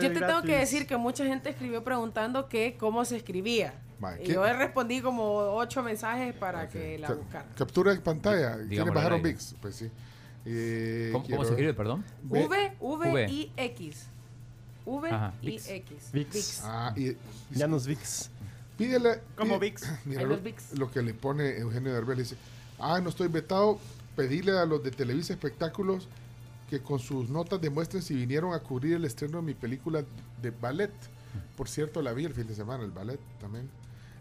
yo 0.00 0.08
te 0.08 0.14
tengo 0.14 0.26
gratis. 0.26 0.50
que 0.50 0.56
decir 0.56 0.86
que 0.86 0.96
mucha 0.96 1.24
gente 1.26 1.50
escribió 1.50 1.82
preguntando 1.84 2.48
que 2.48 2.76
cómo 2.78 3.04
se 3.04 3.16
escribía. 3.16 3.74
Y 4.20 4.24
¿qué? 4.24 4.32
yo 4.34 4.44
le 4.44 4.52
respondí 4.54 5.00
como 5.00 5.24
ocho 5.54 5.82
mensajes 5.82 6.34
para 6.34 6.68
que 6.68 6.98
la 6.98 7.08
Ca- 7.08 7.14
buscaran. 7.14 7.48
Captura 7.56 7.92
de 7.94 8.00
pantalla. 8.00 8.56
¿Quiénes 8.68 8.92
bajaron. 8.94 9.22
VIX? 9.22 9.54
Pues 9.60 9.76
sí. 9.76 9.90
Eh, 10.44 11.10
¿Cómo, 11.12 11.44
se 11.44 11.50
escribe, 11.50 11.74
perdón? 11.74 12.04
V- 12.28 12.46
V, 12.46 12.76
V. 12.80 13.30
I, 13.30 13.52
X. 13.56 14.06
V, 14.84 15.08
Ajá, 15.08 15.34
I, 15.42 15.46
VIX. 15.46 15.68
X. 15.68 16.10
VIX. 16.12 16.60
Ah, 16.64 16.92
y, 16.96 17.16
Ya 17.52 17.68
nos 17.68 17.86
VIX. 17.86 18.30
Pídele. 18.76 19.20
Como 19.36 19.58
VIX. 19.58 19.82
Mira, 20.04 20.22
lo, 20.22 20.38
VIX. 20.38 20.78
lo 20.78 20.90
que 20.90 21.02
le 21.02 21.14
pone 21.14 21.58
Eugenio 21.58 21.92
Derbez 21.92 22.16
le 22.16 22.22
dice: 22.24 22.36
Ah, 22.78 23.00
no 23.00 23.10
estoy 23.10 23.28
vetado. 23.28 23.78
Pedirle 24.16 24.58
a 24.58 24.66
los 24.66 24.82
de 24.82 24.90
Televisa 24.90 25.32
Espectáculos 25.32 26.06
que 26.68 26.80
con 26.80 26.98
sus 26.98 27.28
notas 27.30 27.60
demuestren 27.60 28.02
si 28.02 28.14
vinieron 28.14 28.52
a 28.54 28.58
cubrir 28.58 28.94
el 28.96 29.04
estreno 29.04 29.38
de 29.38 29.42
mi 29.42 29.54
película 29.54 30.04
de 30.40 30.50
ballet. 30.50 30.90
Por 31.56 31.68
cierto, 31.68 32.02
la 32.02 32.12
vi 32.12 32.24
el 32.24 32.34
fin 32.34 32.46
de 32.46 32.54
semana, 32.54 32.82
el 32.84 32.90
ballet 32.90 33.20
también. 33.40 33.68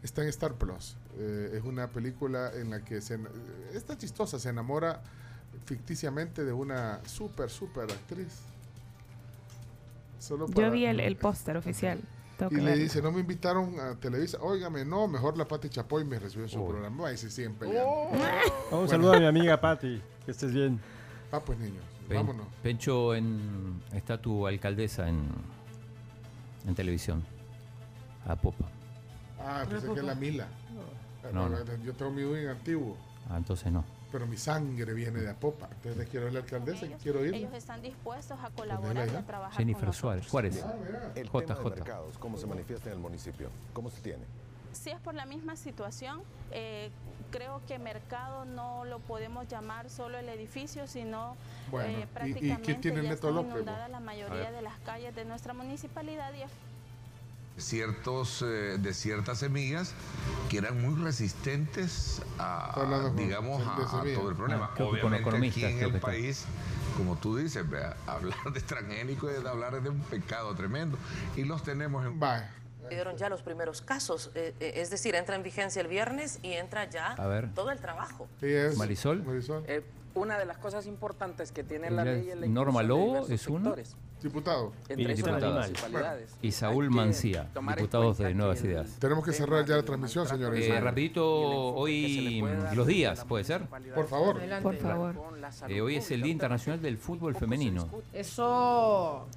Está 0.03 0.22
en 0.22 0.30
Star 0.30 0.53
Plus. 0.53 0.95
Eh, 1.18 1.56
es 1.57 1.64
una 1.64 1.88
película 1.88 2.52
en 2.53 2.69
la 2.69 2.84
que 2.84 3.02
se, 3.02 3.15
eh, 3.15 3.19
está 3.73 3.98
chistosa, 3.98 4.39
se 4.39 4.49
enamora 4.49 5.02
ficticiamente 5.65 6.43
de 6.45 6.53
una 6.53 6.99
súper, 7.05 7.49
súper 7.49 7.83
actriz. 7.91 8.41
Solo 10.19 10.47
para- 10.47 10.67
Yo 10.67 10.71
vi 10.71 10.85
el, 10.85 10.99
el 10.99 11.15
póster 11.15 11.57
oficial. 11.57 11.99
Tengo 12.37 12.51
y 12.51 12.55
que 12.55 12.61
le 12.61 12.69
verlo. 12.71 12.83
dice, 12.83 13.01
no 13.01 13.11
me 13.11 13.19
invitaron 13.21 13.79
a 13.79 13.95
Televisa. 13.95 14.37
Óigame, 14.41 14.85
no, 14.85 15.07
mejor 15.07 15.37
la 15.37 15.47
Pati 15.47 15.69
Chapoy 15.69 16.03
me 16.05 16.19
recibió 16.19 16.45
en 16.45 16.49
su 16.49 16.59
Uy. 16.61 16.69
programa. 16.69 17.07
Ahí 17.07 17.17
sí, 17.17 17.29
siempre. 17.29 17.67
peleando. 17.67 17.91
Un 18.71 18.87
saludo 18.89 19.13
a 19.13 19.19
mi 19.19 19.25
amiga 19.25 19.59
Patti, 19.59 20.01
que 20.25 20.31
estés 20.31 20.53
bien. 20.53 20.79
Ah, 21.31 21.39
pues 21.39 21.57
niños, 21.59 21.83
Pen- 22.07 22.17
vámonos. 22.17 22.47
Pencho, 22.61 23.15
en, 23.15 23.81
está 23.93 24.19
tu 24.21 24.45
alcaldesa 24.47 25.07
en, 25.07 25.23
en 26.67 26.75
televisión. 26.75 27.23
A 28.27 28.35
Popa. 28.35 28.65
Ah, 29.39 29.63
pensé 29.67 29.87
que 29.87 29.99
es 29.99 30.05
la 30.05 30.15
Mila. 30.15 30.47
No, 31.33 31.49
no. 31.49 31.57
Yo 31.83 31.93
tengo 31.93 32.11
mi 32.11 32.21
en 32.21 32.49
antiguo, 32.49 32.95
Ah, 33.29 33.37
entonces 33.37 33.71
no. 33.71 33.83
Pero 34.11 34.27
mi 34.27 34.38
sangre 34.38 34.93
viene 34.93 35.19
de 35.21 35.29
Apopa. 35.29 35.69
Entonces 35.71 36.07
quiero 36.09 36.25
ver 36.25 36.33
la 36.33 36.39
alcaldesa, 36.41 36.85
quiero 37.01 37.25
ir. 37.25 37.33
Ellos 37.33 37.53
están 37.53 37.81
dispuestos 37.81 38.38
a 38.41 38.49
colaborar 38.49 39.07
y 39.07 39.15
a 39.15 39.25
trabajar 39.25 39.57
Jennifer 39.57 39.85
con 39.85 39.93
Suárez. 39.93 40.23
nosotros. 40.33 40.53
Suárez. 40.55 41.15
El 41.15 41.29
tema 41.29 41.39
de 41.41 41.53
JJ. 41.55 41.69
mercados, 41.75 42.17
¿cómo 42.17 42.38
se 42.38 42.47
manifiesta 42.47 42.89
en 42.89 42.95
el 42.95 43.01
municipio? 43.01 43.49
¿Cómo 43.73 43.89
se 43.89 44.01
tiene? 44.01 44.23
Si 44.73 44.89
es 44.89 44.99
por 45.01 45.13
la 45.15 45.25
misma 45.25 45.55
situación, 45.57 46.21
eh, 46.51 46.89
creo 47.29 47.61
que 47.67 47.77
mercado 47.79 48.45
no 48.45 48.85
lo 48.85 48.99
podemos 48.99 49.47
llamar 49.47 49.89
solo 49.89 50.17
el 50.17 50.29
edificio, 50.29 50.88
sino 50.88 51.35
Bueno, 51.69 51.89
¿y- 51.89 51.93
y 51.93 52.03
eh, 52.03 52.07
prácticamente 52.13 52.73
tiene 52.75 53.03
ya 53.03 53.13
inundadas 53.13 53.81
vos? 53.83 53.91
la 53.91 53.99
mayoría 53.99 54.51
de 54.51 54.61
las 54.61 54.77
calles 54.79 55.13
de 55.15 55.25
nuestra 55.25 55.53
municipalidad 55.53 56.33
y 56.33 56.41
es 56.43 56.51
ciertos, 57.57 58.41
eh, 58.41 58.77
de 58.79 58.93
ciertas 58.93 59.39
semillas 59.39 59.93
que 60.49 60.57
eran 60.57 60.81
muy 60.81 61.01
resistentes 61.01 62.21
a, 62.39 63.11
digamos, 63.15 63.61
a, 63.65 63.75
a 63.75 64.03
todo 64.15 64.29
el 64.29 64.35
problema. 64.35 64.71
Ah, 64.77 64.83
Obviamente 64.83 65.29
aquí 65.47 65.63
en 65.65 65.79
el 65.81 65.99
país, 65.99 66.45
como 66.97 67.15
tú 67.17 67.35
dices, 67.37 67.67
vea, 67.69 67.95
hablar 68.07 68.37
de 68.53 68.61
transgénico 68.61 69.29
es 69.29 69.45
hablar 69.45 69.81
de 69.81 69.89
un 69.89 69.99
pecado 70.01 70.53
tremendo. 70.55 70.97
Y 71.35 71.43
los 71.43 71.63
tenemos 71.63 72.05
en... 72.05 72.19
dieron 72.89 73.15
ya 73.17 73.29
los 73.29 73.41
primeros 73.41 73.81
casos, 73.81 74.31
eh, 74.35 74.53
eh, 74.59 74.73
es 74.75 74.89
decir, 74.89 75.15
entra 75.15 75.35
en 75.35 75.43
vigencia 75.43 75.81
el 75.81 75.87
viernes 75.87 76.39
y 76.41 76.53
entra 76.53 76.89
ya 76.89 77.13
A 77.13 77.27
ver. 77.27 77.53
todo 77.53 77.71
el 77.71 77.79
trabajo. 77.79 78.27
Marisol. 78.77 79.23
Eh, 79.67 79.83
una 80.13 80.37
de 80.37 80.45
las 80.45 80.57
cosas 80.57 80.85
importantes 80.87 81.51
que 81.53 81.63
tiene 81.63 81.89
la 81.89 82.03
ley 82.03 82.29
es 82.31 82.37
la 82.37 82.47
Norma 82.47 82.81
inclusión 82.81 82.83
de 82.83 82.87
Lobo 82.87 83.05
diversos 83.27 83.31
es 83.31 83.47
uno. 83.47 83.59
sectores. 83.63 83.95
Diputado. 84.22 84.72
Entre 84.88 85.03
municipalidades. 85.03 86.38
Y 86.41 86.52
Saúl 86.52 86.89
Mancía, 86.91 87.49
diputados 87.53 88.18
de 88.19 88.34
Nuevas 88.34 88.64
Ideas. 88.64 88.98
Tenemos 88.99 89.26
que 89.26 89.34
cerrar 89.34 89.65
ya 89.65 89.77
la 89.77 89.84
transmisión, 89.84 90.27
señores. 90.27 90.68
Eh, 90.68 90.80
rapidito, 90.80 91.26
hoy 91.26 92.43
los 92.76 92.88
días, 92.88 93.26
¿puede 93.26 93.43
ser? 93.43 93.64
Por 93.95 94.07
favor. 94.07 94.38
Adelante. 94.38 94.64
Por 94.64 94.77
favor. 94.77 95.15
Eh, 95.68 95.81
hoy 95.81 95.95
es 95.95 96.11
el 96.11 96.22
Día 96.22 96.31
Internacional 96.31 96.81
del 96.81 96.98
Fútbol 96.98 97.35
Femenino. 97.35 97.89
Eso. 98.14 99.27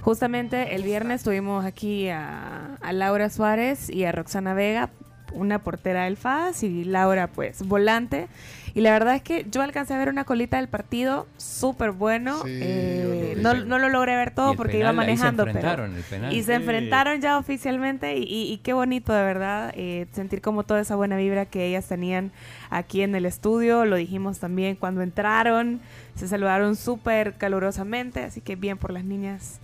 Justamente 0.00 0.74
el 0.74 0.82
viernes 0.82 1.22
tuvimos 1.22 1.64
aquí 1.64 2.08
a, 2.08 2.74
a 2.74 2.92
Laura 2.92 3.30
Suárez 3.30 3.88
y 3.88 4.04
a 4.04 4.12
Roxana 4.12 4.52
Vega, 4.52 4.90
una 5.34 5.58
portera 5.60 6.04
del 6.04 6.16
FAS 6.16 6.62
y 6.62 6.84
Laura 6.84 7.26
pues 7.28 7.66
volante. 7.66 8.28
Y 8.76 8.80
la 8.80 8.90
verdad 8.90 9.14
es 9.14 9.22
que 9.22 9.46
yo 9.48 9.62
alcancé 9.62 9.94
a 9.94 9.98
ver 9.98 10.08
una 10.08 10.24
colita 10.24 10.56
del 10.56 10.66
partido 10.66 11.28
súper 11.36 11.92
bueno. 11.92 12.42
Sí, 12.42 12.50
Eh, 12.60 13.34
lo 13.36 13.54
no, 13.54 13.64
no 13.64 13.78
lo 13.78 13.88
logré 13.88 14.16
ver 14.16 14.32
todo 14.32 14.54
porque 14.56 14.78
iba 14.78 14.88
ahí 14.88 14.94
se 14.94 14.96
manejando. 14.96 15.44
pero- 15.44 15.58
enfrentaron, 15.58 15.94
el 15.96 16.02
penal. 16.02 16.32
y 16.32 16.40
se 16.42 16.46
Sí. 16.46 16.52
enfrentaron 16.52 17.20
ya 17.20 17.38
oficialmente 17.38 18.16
y, 18.16 18.22
y- 18.24 18.52
y 18.52 18.58
qué 18.58 18.72
bonito 18.72 19.12
de 19.12 19.22
verdad 19.22 19.72
eh, 19.76 20.06
sentir 20.12 20.40
como 20.40 20.64
toda 20.64 20.80
esa 20.80 20.96
buena 20.96 21.16
vibra 21.16 21.46
que 21.46 21.66
ellas 21.66 21.86
tenían 21.86 22.32
aquí 22.70 23.02
en 23.02 23.14
el 23.14 23.26
estudio. 23.26 23.84
Lo 23.84 23.94
dijimos 23.94 24.40
también 24.40 24.74
cuando 24.74 25.02
entraron. 25.02 25.80
Se 26.16 26.26
saludaron 26.26 26.74
súper 26.74 27.34
calurosamente, 27.34 28.24
así 28.24 28.40
que 28.40 28.56
bien 28.56 28.76
por 28.78 28.92
las 28.92 29.04
niñas. 29.04 29.60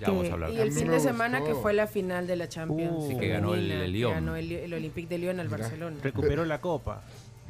Ya 0.00 0.06
que- 0.06 0.12
vamos 0.12 0.28
a 0.30 0.32
hablar. 0.34 0.50
Y 0.50 0.58
el 0.60 0.72
fin 0.72 0.88
de 0.90 1.00
semana 1.00 1.42
que 1.44 1.54
fue 1.54 1.72
la 1.74 1.86
final 1.86 2.26
de 2.26 2.36
la 2.36 2.48
Champions. 2.48 3.06
Sí, 3.08 3.18
que 3.18 3.28
ganó 3.28 3.54
el- 3.54 3.70
el 3.70 3.80
que 3.82 3.88
Lyon. 3.88 4.12
Ganó 4.12 4.36
el, 4.36 4.50
el 4.52 4.74
Olympique 4.74 5.08
de 5.08 5.18
Lyon 5.18 5.40
al. 5.40 5.48
Barcelona. 5.48 5.96
Recuperó 6.02 6.44
la 6.44 6.60
copa. 6.60 7.02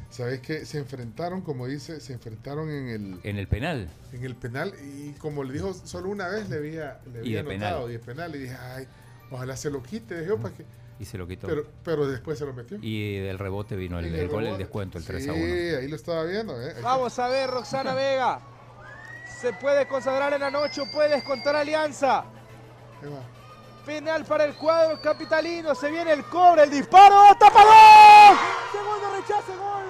¿Sabes 0.09 0.39
qué? 0.39 0.65
Se 0.65 0.79
enfrentaron, 0.79 1.41
como 1.41 1.67
dice, 1.67 1.99
se 1.99 2.13
enfrentaron 2.13 2.71
en 2.71 2.87
el... 2.89 3.19
En 3.23 3.37
el 3.37 3.47
penal. 3.47 3.87
En 4.11 4.23
el 4.25 4.35
penal 4.35 4.73
y 4.97 5.11
como 5.19 5.43
le 5.43 5.53
dijo, 5.53 5.71
solo 5.73 6.09
una 6.09 6.27
vez 6.27 6.49
le 6.49 6.55
había, 6.57 6.99
le 7.13 7.19
Y 7.19 7.37
había 7.37 7.43
de 7.43 7.49
anotado 7.55 7.75
penal. 7.85 7.89
y 7.89 7.93
de 7.93 7.99
penal 7.99 8.35
y 8.35 8.39
dije, 8.39 8.55
ay, 8.59 8.87
ojalá 9.29 9.55
se 9.55 9.69
lo 9.69 9.83
quite, 9.83 10.19
dije, 10.21 10.35
para 10.37 10.55
que... 10.55 10.65
Y 10.99 11.05
se 11.05 11.15
lo 11.19 11.27
quitó. 11.27 11.45
Pero, 11.47 11.63
pero 11.83 12.07
después 12.07 12.39
se 12.39 12.45
lo 12.45 12.53
metió. 12.53 12.79
y 12.81 13.19
del 13.19 13.37
rebote 13.37 13.75
vino 13.75 13.99
el, 13.99 14.05
el 14.15 14.27
gol, 14.29 14.47
el 14.47 14.57
descuento, 14.57 14.97
el 14.97 15.05
3 15.05 15.23
Sí, 15.25 15.29
a 15.29 15.33
1. 15.33 15.43
ahí 15.77 15.87
lo 15.87 15.95
estaba 15.95 16.23
viendo, 16.23 16.59
¿eh? 16.59 16.73
Vamos 16.81 17.17
a 17.19 17.27
ver, 17.27 17.47
Roxana 17.51 17.93
Vega. 17.93 18.39
¿Se 19.39 19.53
puede 19.53 19.87
consagrar 19.87 20.33
en 20.33 20.41
la 20.41 20.49
noche 20.49 20.81
o 20.81 20.91
puede 20.91 21.09
descontar 21.15 21.55
Alianza? 21.55 22.25
Penal 23.85 24.25
para 24.25 24.45
el 24.45 24.53
cuadro 24.55 24.99
capitalino. 25.01 25.73
Se 25.73 25.89
viene 25.89 26.13
el 26.13 26.23
cobre, 26.25 26.63
el 26.63 26.69
disparo. 26.71 27.15
¡Tapador! 27.39 28.37
Segundo 28.71 29.15
rechazo, 29.15 29.53
gol. 29.57 29.83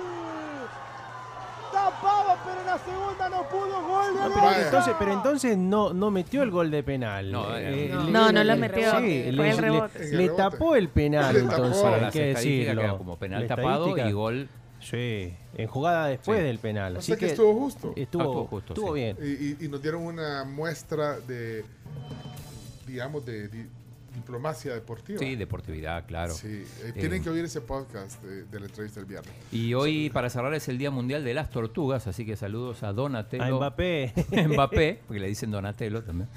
Tapado, 1.71 2.35
pero 2.45 2.59
en 2.61 2.65
la 2.65 2.77
segunda 2.79 3.29
no 3.29 3.49
pudo. 3.49 3.87
Gol 3.87 4.13
de 4.15 4.19
No, 4.21 4.33
pero 4.33 4.51
entonces, 4.65 4.93
pero 4.97 5.13
entonces 5.13 5.57
no, 5.57 5.93
no 5.93 6.11
metió 6.11 6.43
el 6.43 6.49
gol 6.51 6.71
de 6.71 6.81
penal. 6.83 7.31
No, 7.31 7.55
Eh, 7.57 7.89
no. 7.91 8.03
le- 8.03 8.11
No, 8.11 8.31
no 8.31 8.43
le- 8.43 8.55
lo 8.55 8.57
metió, 8.57 8.89
Sí, 8.91 8.97
fue 8.97 9.31
le, 9.31 9.49
el 9.51 9.57
rebote. 9.57 10.29
tapó 10.35 10.75
el 10.75 10.89
penal, 10.89 11.33
Le 11.33 11.39
entonces, 11.41 11.81
Para 11.83 12.05
hay 12.07 12.11
que 12.11 12.25
decirlo. 12.33 12.97
como 12.97 13.17
penal 13.17 13.47
tapado 13.47 13.97
y 13.97 14.11
gol. 14.11 14.49
Sí, 14.81 15.35
en 15.57 15.67
jugada 15.67 16.07
después 16.07 16.39
Sí. 16.39 16.45
del 16.45 16.57
penal. 16.57 16.95
O 16.95 16.99
Así 16.99 17.07
sea 17.07 17.17
que 17.17 17.25
que 17.25 17.31
estuvo 17.33 17.53
justo. 17.53 17.91
Estuvo, 17.97 18.21
Ah, 18.21 18.25
estuvo 18.25 18.45
justo, 18.47 18.73
estuvo 18.73 18.87
sí. 18.95 19.01
bien. 19.01 19.17
Y, 19.21 19.25
y- 19.25 19.65
y 19.65 19.67
nos 19.67 19.81
dieron 19.81 20.03
una 20.05 20.45
muestra 20.45 21.19
de, 21.19 21.65
digamos, 22.89 23.25
de, 23.25 23.47
di- 23.47 23.67
diplomacia 24.13 24.73
deportiva. 24.73 25.19
Sí, 25.19 25.35
deportividad, 25.35 26.05
claro. 26.07 26.33
Sí, 26.33 26.47
eh, 26.47 26.87
Eh, 26.89 26.93
tienen 26.93 27.23
que 27.23 27.29
oír 27.29 27.45
ese 27.45 27.61
podcast 27.61 28.21
de, 28.23 28.43
de 28.45 28.59
la 28.59 28.65
entrevista 28.65 28.99
del 28.99 29.07
viernes. 29.07 29.31
Y 29.51 29.73
hoy, 29.75 30.09
para 30.09 30.29
cerrar, 30.29 30.53
es 30.55 30.67
el 30.67 30.77
Día 30.77 30.89
Mundial 30.91 31.23
de 31.23 31.33
las 31.33 31.49
Tortugas, 31.49 32.07
así 32.07 32.25
que 32.25 32.35
saludos 32.35 32.83
a 32.83 32.91
Donatello. 32.91 33.43
A 33.43 33.51
Mbappé. 33.57 34.13
Mbappé, 34.47 34.99
porque 35.07 35.19
le 35.19 35.27
dicen 35.27 35.51
Donatello 35.51 36.03
también. 36.03 36.27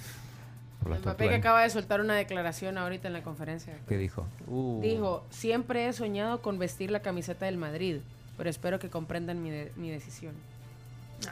Por 0.80 0.90
las 0.90 1.00
Mbappé 1.00 1.28
que 1.28 1.34
acaba 1.36 1.62
de 1.62 1.70
soltar 1.70 2.00
una 2.00 2.14
declaración 2.14 2.76
ahorita 2.76 3.06
en 3.08 3.14
la 3.14 3.22
conferencia. 3.22 3.78
¿Qué 3.88 3.96
dijo? 3.96 4.26
Uh, 4.48 4.80
Dijo, 4.82 5.24
siempre 5.30 5.86
he 5.88 5.92
soñado 5.92 6.42
con 6.42 6.58
vestir 6.58 6.90
la 6.90 7.00
camiseta 7.00 7.46
del 7.46 7.56
Madrid, 7.56 7.98
pero 8.36 8.50
espero 8.50 8.78
que 8.80 8.90
comprendan 8.90 9.42
mi, 9.42 9.50
de- 9.50 9.72
mi 9.76 9.90
decisión. 9.90 10.34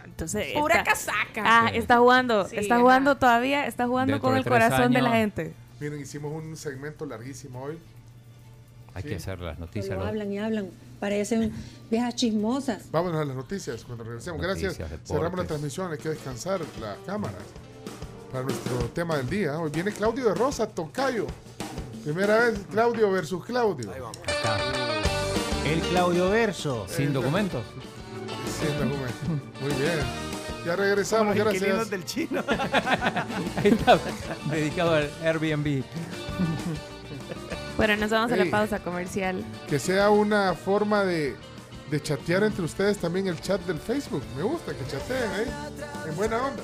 Entonces, 0.05 0.53
Pura 0.55 0.79
está- 0.79 0.91
casaca. 0.93 1.43
Ah, 1.45 1.69
Sí. 1.71 1.79
está 1.79 1.99
jugando, 1.99 2.47
Sí, 2.49 2.57
está 2.57 2.75
ajá. 2.75 2.83
jugando 2.83 3.17
todavía, 3.17 3.67
está 3.67 3.87
jugando 3.87 4.13
Dentro 4.15 4.29
con 4.29 4.37
el 4.39 4.45
corazón 4.45 4.93
de 4.93 5.03
la 5.03 5.11
gente. 5.13 5.55
Miren, 5.81 6.01
hicimos 6.01 6.33
un 6.33 6.57
segmento 6.57 7.07
larguísimo 7.07 7.63
hoy. 7.63 7.79
Hay 8.95 9.03
Sí. 9.03 9.09
que 9.09 9.15
hacer 9.17 9.41
las 9.41 9.59
noticias. 9.59 9.99
Hablan 9.99 10.33
y 10.33 10.39
hablan, 10.39 10.71
parecen 10.99 11.53
viejas 11.91 12.15
chismosas. 12.17 12.91
Vámonos 12.91 13.21
a 13.21 13.25
las 13.25 13.37
noticias 13.37 13.85
cuando 13.85 14.05
regresemos. 14.05 14.41
Gracias. 14.43 14.77
Deportes. 14.79 15.09
Cerramos 15.09 15.39
la 15.39 15.45
transmisión, 15.47 15.93
hay 15.93 15.99
que 15.99 16.09
descansar 16.11 16.61
la 16.81 16.97
cámara. 17.07 17.39
Para 18.33 18.45
nuestro 18.45 18.77
tema 18.95 19.17
del 19.17 19.29
día. 19.31 19.59
Hoy 19.59 19.71
viene 19.71 19.91
Claudio 19.93 20.27
de 20.27 20.35
Rosa, 20.35 20.67
Tocayo. 20.69 21.27
Primera 22.05 22.39
vez 22.39 22.61
Claudio 22.71 23.11
versus 23.11 23.45
Claudio. 23.45 23.91
El 25.67 25.81
Claudio 25.81 26.31
Verso. 26.31 26.87
Sin 26.89 27.13
documentos. 27.13 27.63
Muy 29.61 29.73
bien. 29.75 29.99
Ya 30.67 30.77
regresamos, 30.77 31.33
Como 31.35 31.45
los 31.45 31.55
inquilinos 31.55 31.89
gracias. 31.89 31.91
del 31.91 32.05
chino. 32.05 32.45
Ahí 33.57 33.69
está, 33.69 33.99
dedicado 34.51 34.95
al 34.95 35.11
Airbnb. 35.23 35.83
Bueno, 37.77 37.97
nos 37.97 38.11
vamos 38.11 38.31
a 38.33 38.37
la 38.37 38.45
pausa 38.51 38.79
comercial. 38.81 39.43
Que 39.69 39.79
sea 39.79 40.11
una 40.11 40.55
forma 40.55 41.03
de, 41.05 41.35
de 41.91 42.03
chatear 42.03 42.45
entre 42.45 42.65
ustedes 42.65 42.99
también 42.99 43.27
el 43.27 43.41
chat 43.41 43.61
del 43.63 43.79
Facebook. 43.79 44.23
Me 44.37 44.43
gusta 44.43 44.73
que 44.75 44.87
chateen 44.87 45.31
ahí. 45.31 45.47
En 46.11 46.17
buena 46.17 46.45
onda. 46.45 46.63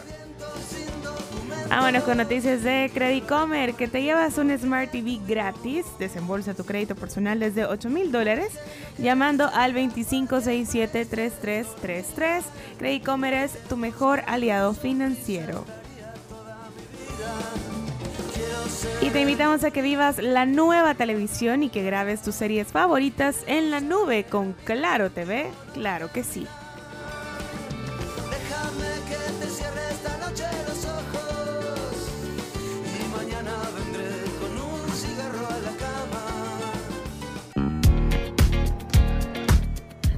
Vámonos 1.68 2.04
con 2.04 2.18
noticias 2.18 2.62
de 2.62 2.88
Credicomer, 2.94 3.74
que 3.74 3.88
te 3.88 4.00
llevas 4.02 4.38
un 4.38 4.56
Smart 4.56 4.88
TV 4.90 5.18
gratis. 5.26 5.84
Desembolsa 5.98 6.54
tu 6.54 6.64
crédito 6.64 6.94
personal 6.94 7.40
desde 7.40 7.64
8 7.64 7.90
mil 7.90 8.12
dólares 8.12 8.52
llamando 8.98 9.50
al 9.52 9.74
2567-3333. 9.74 12.44
Credicomer 12.78 13.34
es 13.34 13.58
tu 13.68 13.76
mejor 13.76 14.22
aliado 14.26 14.74
financiero. 14.74 15.64
Y 19.00 19.10
te 19.10 19.20
invitamos 19.20 19.64
a 19.64 19.70
que 19.70 19.82
vivas 19.82 20.18
la 20.18 20.46
nueva 20.46 20.94
televisión 20.94 21.62
y 21.62 21.68
que 21.68 21.82
grabes 21.82 22.22
tus 22.22 22.36
series 22.36 22.68
favoritas 22.68 23.44
en 23.46 23.70
la 23.70 23.80
nube 23.80 24.24
con 24.24 24.54
Claro 24.64 25.10
TV. 25.10 25.50
Claro 25.74 26.10
que 26.12 26.22
sí. 26.22 26.46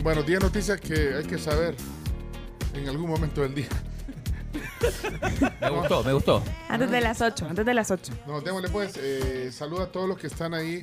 Bueno, 0.09 0.23
10 0.23 0.41
noticias 0.41 0.81
que 0.81 1.17
hay 1.17 1.25
que 1.27 1.37
saber 1.37 1.77
en 2.73 2.89
algún 2.89 3.11
momento 3.11 3.43
del 3.43 3.55
día. 3.55 3.69
Me 5.61 5.69
gustó, 5.69 6.03
me 6.03 6.15
gustó. 6.15 6.43
Antes 6.71 6.91
de 6.91 7.03
las 7.03 7.21
8, 7.21 7.47
antes 7.51 7.67
de 7.67 7.75
las 7.75 7.91
8. 7.91 8.15
No, 8.27 8.41
démosle 8.41 8.71
pues. 8.71 8.97
Eh, 8.97 9.51
saluda 9.53 9.83
a 9.85 9.93
todos 9.93 10.09
los 10.09 10.17
que 10.17 10.29
están 10.29 10.55
ahí. 10.55 10.83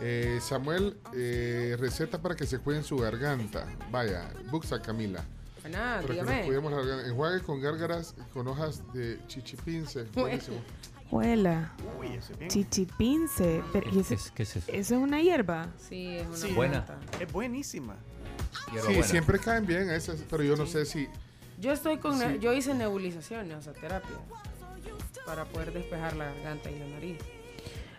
Eh, 0.00 0.40
Samuel, 0.42 0.96
eh, 1.14 1.76
receta 1.78 2.20
para 2.20 2.34
que 2.34 2.44
se 2.44 2.58
cuiden 2.58 2.82
su 2.82 2.96
garganta. 2.96 3.68
Vaya, 3.92 4.28
buxa 4.50 4.82
Camila. 4.82 5.24
Buena, 5.62 5.78
Para 5.78 6.00
que 6.00 6.14
nos 6.14 6.26
dígame. 6.26 6.44
cuidemos 6.46 6.72
la 6.72 6.78
garganta. 6.78 7.06
Enjuague 7.06 7.40
con 7.42 7.60
gárgaras 7.60 8.16
con 8.32 8.48
hojas 8.48 8.82
de 8.92 9.20
chichipince. 9.28 10.02
Buenísimo. 10.12 10.56
Huela. 11.12 11.72
Uy, 12.00 12.08
ese 12.08 12.32
es 12.32 12.38
bien. 12.40 12.50
Chichipince. 12.50 13.62
Pero, 13.72 13.88
¿y 13.92 14.00
ese- 14.00 14.16
¿Qué 14.16 14.20
es, 14.20 14.30
qué 14.32 14.42
es 14.42 14.56
eso? 14.56 14.72
¿Eso 14.72 14.94
es 14.96 15.00
una 15.00 15.22
hierba? 15.22 15.68
Sí, 15.78 16.16
es 16.16 16.26
una 16.26 16.36
Sí, 16.36 16.52
Buena. 16.52 16.84
Es 17.20 17.30
buenísima. 17.32 17.94
Sí, 18.72 18.78
buena. 18.88 19.02
siempre 19.04 19.38
caen 19.38 19.66
bien 19.66 19.90
esas, 19.90 20.20
pero 20.28 20.42
yo 20.42 20.56
no 20.56 20.66
sé 20.66 20.84
si. 20.86 21.08
Yo 21.60 21.72
estoy 21.72 21.98
con, 21.98 22.18
Sí. 22.18 22.38
yo 22.40 22.52
hice 22.52 22.74
nebulizaciones, 22.74 23.56
o 23.56 23.62
sea, 23.62 23.72
terapia, 23.72 24.16
para 25.26 25.44
poder 25.44 25.72
despejar 25.72 26.16
la 26.16 26.26
garganta 26.26 26.70
y 26.70 26.78
la 26.78 26.86
nariz. 26.86 27.18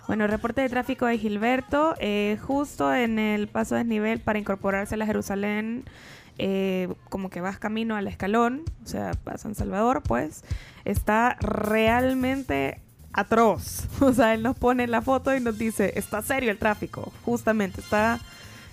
Bueno, 0.08 0.28
reporte 0.28 0.62
de 0.62 0.70
tráfico 0.70 1.06
de 1.06 1.18
Gilberto. 1.18 1.96
eh, 2.00 2.38
justo 2.46 2.94
en 2.94 3.18
el 3.18 3.48
paso 3.48 3.76
a 3.76 3.80
desnivel 3.80 4.20
para 4.20 4.38
incorporarse 4.38 4.96
a 4.96 4.98
la 4.98 5.06
Jerusalén, 5.06 5.84
eh, 6.38 6.94
como 7.10 7.30
que 7.30 7.42
vas 7.42 7.58
camino 7.58 7.96
al 7.96 8.08
escalón, 8.08 8.64
o 8.84 8.88
sea, 8.88 9.12
a 9.26 9.38
San 9.38 9.56
Salvador, 9.56 10.04
pues, 10.04 10.44
está 10.84 11.38
realmente 11.40 12.82
atroz. 13.14 13.88
O 14.02 14.14
sea, 14.14 14.34
él 14.34 14.44
nos 14.44 14.58
pone 14.58 14.86
la 14.88 15.02
foto 15.02 15.36
y 15.36 15.40
nos 15.40 15.58
dice, 15.58 15.94
está 15.98 16.22
serio 16.22 16.52
el 16.52 16.58
tráfico. 16.60 17.12
Justamente, 17.24 17.80
está, 17.82 18.20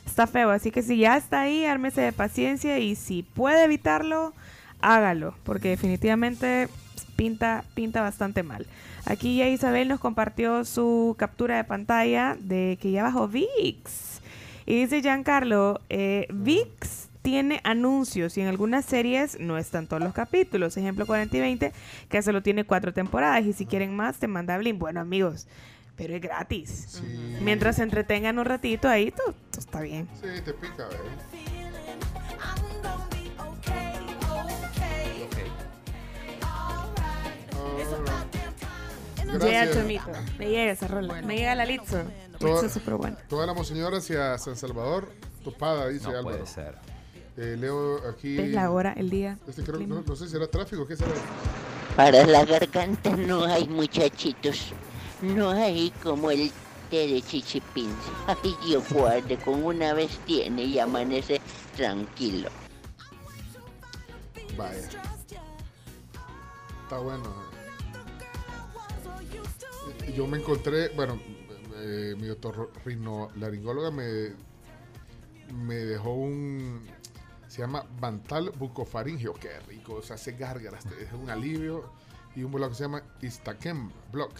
está 0.07 0.27
feo. 0.27 0.51
Así 0.51 0.71
que 0.71 0.83
si 0.83 0.99
ya 0.99 1.17
está 1.17 1.43
ahí, 1.43 1.65
ármese 1.65 2.01
de 2.01 2.13
paciencia 2.13 2.79
y 2.79 2.95
si 2.95 3.23
puede 3.23 3.65
evitarlo, 3.65 4.33
hágalo. 4.81 5.35
Porque 5.45 5.69
definitivamente 5.69 6.69
pinta, 7.17 7.65
pinta 7.75 8.03
bastante 8.03 8.43
mal. 8.43 8.67
Aquí 9.05 9.37
ya 9.37 9.49
Isabel 9.49 9.89
nos 9.89 10.01
compartió 10.01 10.65
su 10.65 11.17
captura 11.19 11.57
de 11.57 11.65
pantalla 11.65 12.37
de 12.39 12.79
que 12.81 12.93
ya 12.93 13.03
bajó 13.03 13.29
VIX. 13.29 14.21
Y 14.65 14.81
dice 14.81 15.03
Giancarlo, 15.03 15.81
eh, 15.89 16.27
VIX 16.31 17.09
tiene 17.23 17.61
anuncios 17.65 18.37
y 18.37 18.41
en 18.41 18.49
algunas 18.49 18.85
series 18.85 19.39
no 19.41 19.57
están 19.57 19.87
todos 19.87 20.03
los 20.03 20.13
capítulos. 20.13 20.77
Ejemplo 20.77 21.07
40 21.07 21.37
y 21.37 21.41
20, 21.41 21.73
que 22.09 22.23
solo 22.23 22.43
tiene 22.43 22.65
cuatro 22.65 22.93
temporadas 22.93 23.45
y 23.45 23.53
si 23.53 23.65
quieren 23.67 23.97
más 23.97 24.19
te 24.19 24.27
manda 24.29 24.59
Blin. 24.59 24.79
Bueno 24.79 25.01
amigos, 25.01 25.47
pero 25.97 26.15
es 26.17 26.21
gratis. 26.23 27.03
Mientras 27.41 27.77
se 27.77 27.83
entretengan 27.83 28.39
un 28.39 28.45
ratito 28.45 28.89
ahí, 28.89 29.11
todo, 29.11 29.33
todo 29.51 29.61
está 29.61 29.81
bien. 29.81 30.09
Sí, 30.21 30.41
te 30.45 30.53
pica, 30.55 30.89
¿eh? 30.91 31.33
Llega 39.33 39.39
Gracias. 39.65 39.77
Chomito, 39.77 40.11
me 40.39 40.49
llega 40.51 40.73
esa 40.73 40.89
rola, 40.89 41.23
me 41.23 41.37
llega 41.37 41.55
la 41.55 41.65
Litzo. 41.65 42.03
Toda- 42.39 42.53
Litzo 42.53 42.67
es 42.67 42.73
súper 42.73 42.95
buena. 42.95 43.17
Toda 43.29 43.47
la 43.47 43.55
monseñora 43.55 43.99
hacia 43.99 44.37
San 44.39 44.57
Salvador, 44.57 45.11
topada, 45.45 45.89
dice 45.89 46.05
No 46.11 46.19
Álvaro. 46.19 46.37
puede 46.39 46.47
ser. 46.47 46.75
Eh, 47.39 47.57
leo 47.59 48.07
aquí. 48.11 48.39
Es 48.39 48.51
la 48.51 48.71
hora, 48.71 48.93
el 48.93 49.09
día. 49.09 49.39
Este 49.49 49.63
creo, 49.63 49.81
no, 49.87 50.03
no 50.07 50.17
sé 50.17 50.29
si 50.29 50.37
era 50.37 50.47
tráfico, 50.49 50.87
¿qué 50.87 50.97
será? 50.97 51.13
Para 51.97 52.27
la 52.27 52.45
garganta 52.45 53.17
no 53.17 53.45
hay 53.45 53.67
muchachitos. 53.69 54.75
No 55.23 55.51
hay 55.51 55.91
como 56.03 56.31
el 56.33 56.51
té 56.91 57.07
de 57.07 57.23
chichipins. 57.23 57.95
Ay, 58.27 58.57
Dios 58.67 58.85
guarde, 58.91 59.37
con 59.39 59.63
una 59.63 59.95
vez 59.95 60.19
tiene 60.27 60.65
y 60.65 60.81
amanece 60.81 61.41
tranquilo. 61.77 62.51
Vaya. 64.57 64.89
Está 66.83 66.99
bueno. 66.99 67.53
Yo 70.15 70.27
me 70.27 70.39
encontré, 70.39 70.89
bueno, 70.91 71.19
eh, 71.77 72.17
mi 72.19 72.29
otorrinolaringóloga 72.29 73.93
me, 73.93 74.35
me 75.55 75.77
dejó 75.77 76.13
un, 76.13 76.85
se 77.47 77.63
llama 77.63 77.87
Bantal 78.01 78.51
bucofaringeo, 78.51 79.35
qué 79.35 79.61
rico, 79.61 79.95
o 79.95 80.03
sea, 80.03 80.17
hace 80.17 80.33
gárgaras, 80.33 80.85
es 81.01 81.13
un 81.13 81.31
alivio, 81.31 81.93
y 82.35 82.43
un 82.43 82.53
bloque 82.53 82.73
que 82.73 82.77
se 82.77 82.83
llama 82.83 83.03
Istaquem 83.23 83.91
Block. 84.11 84.33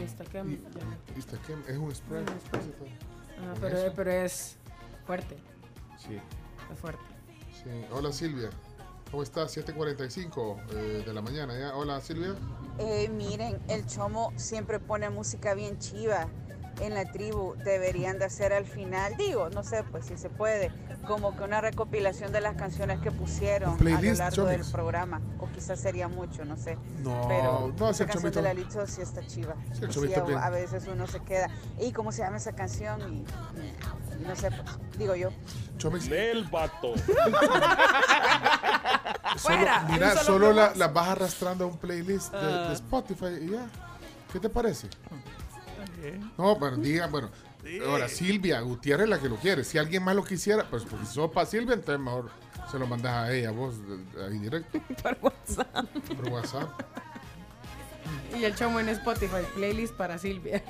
Está, 0.00 0.24
que 0.24 0.38
ya. 0.38 1.18
Istaquem 1.18 1.62
es 1.66 1.76
un 1.76 1.92
spray. 1.92 2.24
Ah, 2.24 3.52
Con 3.52 3.60
pero, 3.60 3.78
eso. 3.78 3.92
pero 3.96 4.10
es 4.12 4.56
fuerte. 5.04 5.36
Sí. 5.98 6.20
Es 6.72 6.78
fuerte. 6.78 7.02
Sí. 7.52 7.84
Hola 7.90 8.12
Silvia, 8.12 8.50
¿cómo 9.10 9.24
estás? 9.24 9.56
7.45 9.56 10.62
eh, 10.70 11.02
de 11.04 11.12
la 11.12 11.20
mañana 11.20 11.58
ya. 11.58 11.74
Hola 11.74 12.00
Silvia. 12.00 12.34
Eh, 12.78 13.08
miren, 13.08 13.60
el 13.68 13.84
Chomo 13.86 14.32
siempre 14.36 14.78
pone 14.78 15.10
música 15.10 15.54
bien 15.54 15.78
chiva 15.78 16.28
en 16.82 16.94
la 16.94 17.10
tribu. 17.10 17.54
Deberían 17.64 18.18
de 18.18 18.24
hacer 18.26 18.52
al 18.52 18.64
final, 18.66 19.16
digo, 19.16 19.48
no 19.50 19.62
sé, 19.62 19.84
pues 19.90 20.06
si 20.06 20.16
se 20.16 20.28
puede, 20.30 20.70
como 21.06 21.36
que 21.36 21.44
una 21.44 21.60
recopilación 21.60 22.32
de 22.32 22.40
las 22.40 22.56
canciones 22.56 23.00
que 23.00 23.10
pusieron 23.10 23.74
a 23.74 24.00
lo 24.00 24.12
largo 24.14 24.44
del 24.46 24.64
programa. 24.70 25.20
O 25.38 25.48
quizás 25.50 25.80
sería 25.80 26.08
mucho, 26.08 26.44
no 26.44 26.56
sé. 26.56 26.76
No, 27.02 27.24
Pero 27.28 27.72
no, 27.78 27.90
esa 27.90 28.06
canción 28.06 28.32
Chomito- 28.32 28.36
de 28.36 28.42
la 28.42 28.54
Litzo 28.54 28.86
sí 28.86 29.00
está 29.02 29.26
chiva. 29.26 29.54
Sí, 29.72 29.84
el 29.84 29.90
Chomito 29.90 30.26
a, 30.38 30.46
a 30.46 30.50
veces 30.50 30.86
uno 30.92 31.06
se 31.06 31.20
queda, 31.20 31.48
¿y 31.80 31.92
cómo 31.92 32.12
se 32.12 32.22
llama 32.22 32.36
esa 32.38 32.52
canción? 32.52 33.00
Y, 33.12 33.16
y- 33.60 33.74
y 34.20 34.24
no 34.24 34.36
sé, 34.36 34.50
pues, 34.50 34.78
digo 34.98 35.14
yo. 35.14 35.30
Del 36.08 36.44
vato. 36.44 36.94
Fuera, 39.36 39.84
mira, 39.90 40.16
solo 40.16 40.52
la- 40.52 40.88
vas 40.88 41.08
arrastrando 41.08 41.64
a 41.64 41.66
un 41.68 41.76
playlist 41.78 42.32
de, 42.32 42.38
Ah. 42.38 42.68
de 42.68 42.74
Spotify 42.74 43.38
y 43.40 43.50
ya. 43.50 43.66
¿Qué 44.32 44.38
te 44.40 44.48
parece? 44.48 44.88
No, 46.38 46.58
pero 46.58 46.76
diga, 46.76 47.06
bueno. 47.06 47.30
Ahora, 47.86 48.08
Silvia 48.08 48.60
Gutiérrez 48.60 49.04
es 49.04 49.10
la 49.10 49.18
que 49.20 49.28
lo 49.28 49.36
quiere. 49.36 49.62
Si 49.62 49.78
alguien 49.78 50.02
más 50.02 50.16
lo 50.16 50.24
quisiera, 50.24 50.64
pues 50.68 50.82
porque 50.84 51.04
para 51.32 51.46
Silvia, 51.46 51.74
entonces 51.74 52.00
mejor 52.00 52.30
se 52.70 52.78
lo 52.78 52.86
mandas 52.88 53.12
a 53.12 53.32
ella, 53.32 53.50
vos, 53.52 53.76
ahí 54.28 54.38
directo. 54.38 54.80
Por 55.02 55.16
WhatsApp. 55.22 55.86
Por 56.16 56.28
WhatsApp. 56.28 56.70
Y 58.38 58.44
el 58.44 58.54
Chomo 58.54 58.80
en 58.80 58.88
Spotify, 58.88 59.42
playlist 59.54 59.94
para 59.94 60.18
Silvia. 60.18 60.62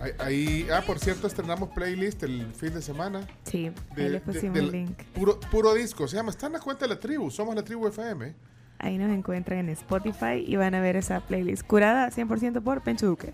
Ahí, 0.00 0.12
ahí- 0.18 0.68
ah, 0.72 0.82
por 0.86 0.98
cierto, 0.98 1.26
estrenamos 1.26 1.68
playlist 1.70 2.22
el 2.24 2.52
fin 2.52 2.72
de 2.74 2.82
semana. 2.82 3.26
Sí, 3.44 3.70
De- 3.94 4.02
ahí 4.02 4.08
le 4.08 4.10
de- 4.10 4.20
pusimos 4.20 4.54
del 4.54 4.64
el 4.66 4.72
link. 4.72 4.98
Puro, 5.14 5.38
puro 5.38 5.74
disco. 5.74 6.08
Se 6.08 6.16
llama, 6.16 6.30
está 6.30 6.46
en 6.46 6.54
la 6.54 6.60
cuenta 6.60 6.86
de 6.86 6.94
la 6.94 7.00
tribu. 7.00 7.30
Somos 7.30 7.54
la 7.54 7.62
tribu 7.62 7.86
FM. 7.86 8.34
Ahí 8.78 8.96
nos 8.98 9.10
encuentran 9.10 9.58
en 9.60 9.68
Spotify 9.70 10.44
y 10.46 10.56
van 10.56 10.74
a 10.74 10.80
ver 10.80 10.96
esa 10.96 11.20
playlist 11.20 11.64
curada 11.66 12.10
100% 12.10 12.60
por 12.62 12.80
Pencho 12.82 13.06
Duque. 13.06 13.32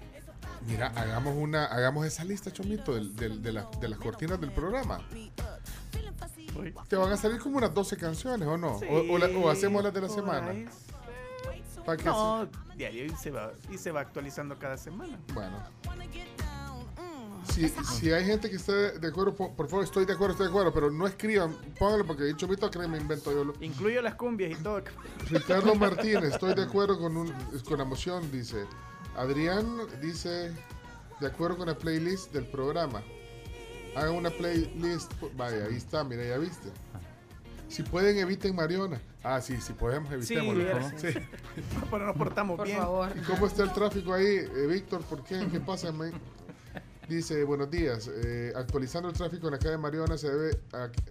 Mira, 0.67 0.89
hagamos 0.97 1.35
una, 1.37 1.67
hagamos 1.67 2.07
esa 2.07 2.25
lista, 2.25 2.51
Chomito, 2.53 2.95
del- 2.95 3.15
del- 3.17 3.43
de, 3.43 3.53
la- 3.53 3.69
de 3.81 3.89
las 3.89 3.99
cortinas 3.99 4.41
del 4.41 4.51
programa. 4.53 5.01
Te 6.89 6.97
van 6.97 7.13
a 7.13 7.17
salir 7.17 7.39
como 7.41 7.59
unas 7.59 7.75
12 7.75 7.97
canciones, 7.97 8.47
¿o 8.49 8.57
no? 8.57 8.77
O, 8.77 9.13
o 9.15 9.19
la- 9.19 9.27
o 9.39 9.51
hacemos 9.51 9.83
las 9.83 9.93
de 9.93 10.01
la 10.01 10.09
semana. 10.09 10.51
ahí. 10.51 10.69
Pa' 11.85 11.97
que 11.99 12.05
No, 12.05 12.49
diario 12.77 13.05
y 13.05 13.11
se 13.11 13.31
va, 13.31 13.53
y 13.71 13.77
se 13.77 13.91
va 13.91 14.01
actualizando 14.01 14.59
cada 14.59 14.79
semana. 14.79 15.19
Bueno. 15.35 15.59
Si, 17.53 17.69
si 17.69 18.11
hay 18.11 18.25
gente 18.25 18.49
que 18.49 18.57
esté 18.57 18.99
de 18.99 19.07
acuerdo, 19.09 19.35
por, 19.35 19.53
por 19.53 19.69
favor, 19.69 19.85
estoy 19.85 20.07
de 20.07 20.15
acuerdo, 20.15 20.33
estoy 20.33 20.47
de 20.47 20.51
acuerdo, 20.51 20.73
pero 20.73 20.91
no 20.91 21.07
escriban, 21.07 21.55
pónganlo 21.79 22.07
porque 22.07 22.31
el 22.31 22.37
Chomito 22.39 22.71
cree 22.71 22.89
me 22.89 22.97
invento 22.97 23.31
yo. 23.33 23.45
Lo. 23.45 23.55
Incluyo 23.61 24.01
las 24.01 24.15
cumbias 24.15 24.59
y 24.59 24.63
todo. 24.63 24.81
Ricardo 25.29 25.75
Martínez, 25.75 26.33
estoy 26.33 26.55
de 26.55 26.63
acuerdo 26.63 26.99
con, 26.99 27.19
un, 27.19 27.35
con 27.69 27.77
la 27.79 27.85
moción, 27.85 28.33
dice. 28.33 28.65
Adrián 29.17 29.67
dice, 30.03 30.53
de 31.21 31.27
acuerdo 31.27 31.57
con 31.59 31.67
la 31.69 31.77
playlist 31.77 32.33
del 32.33 32.47
programa. 32.47 33.03
Hagan 33.97 34.15
una 34.15 34.31
playlist. 34.31 35.13
Vaya, 35.37 35.67
ahí 35.67 35.77
está, 35.77 36.03
mira, 36.05 36.25
ya 36.25 36.39
viste. 36.39 36.69
Si 37.69 37.83
pueden, 37.83 38.19
eviten 38.19 38.55
Mariona. 38.55 39.01
Ah, 39.23 39.41
sí, 39.41 39.61
si 39.61 39.73
podemos, 39.73 40.13
evitémoslo. 40.13 40.65
Sí. 40.99 41.13
sí. 41.13 41.19
Pero 41.91 42.07
nos 42.07 42.17
portamos 42.17 42.57
Por 42.57 42.67
bien. 42.67 42.79
favor. 42.79 43.11
¿Y 43.17 43.21
cómo 43.21 43.47
está 43.47 43.63
el 43.63 43.73
tráfico 43.73 44.13
ahí, 44.13 44.25
eh, 44.27 44.67
Víctor? 44.69 45.03
¿Por 45.03 45.25
qué? 45.25 45.47
¿Qué 45.51 45.61
pasa, 45.61 45.91
man? 45.93 46.13
Dice, 47.09 47.43
buenos 47.45 47.71
días. 47.71 48.11
eh, 48.13 48.53
actualizando 48.57 49.09
el 49.09 49.15
tráfico 49.15 49.47
en 49.47 49.53
la 49.53 49.59
calle 49.59 49.77
Mariona 49.79 50.17
se 50.19 50.29
debe 50.31 50.59
a, 50.73 50.91
que- 50.91 51.03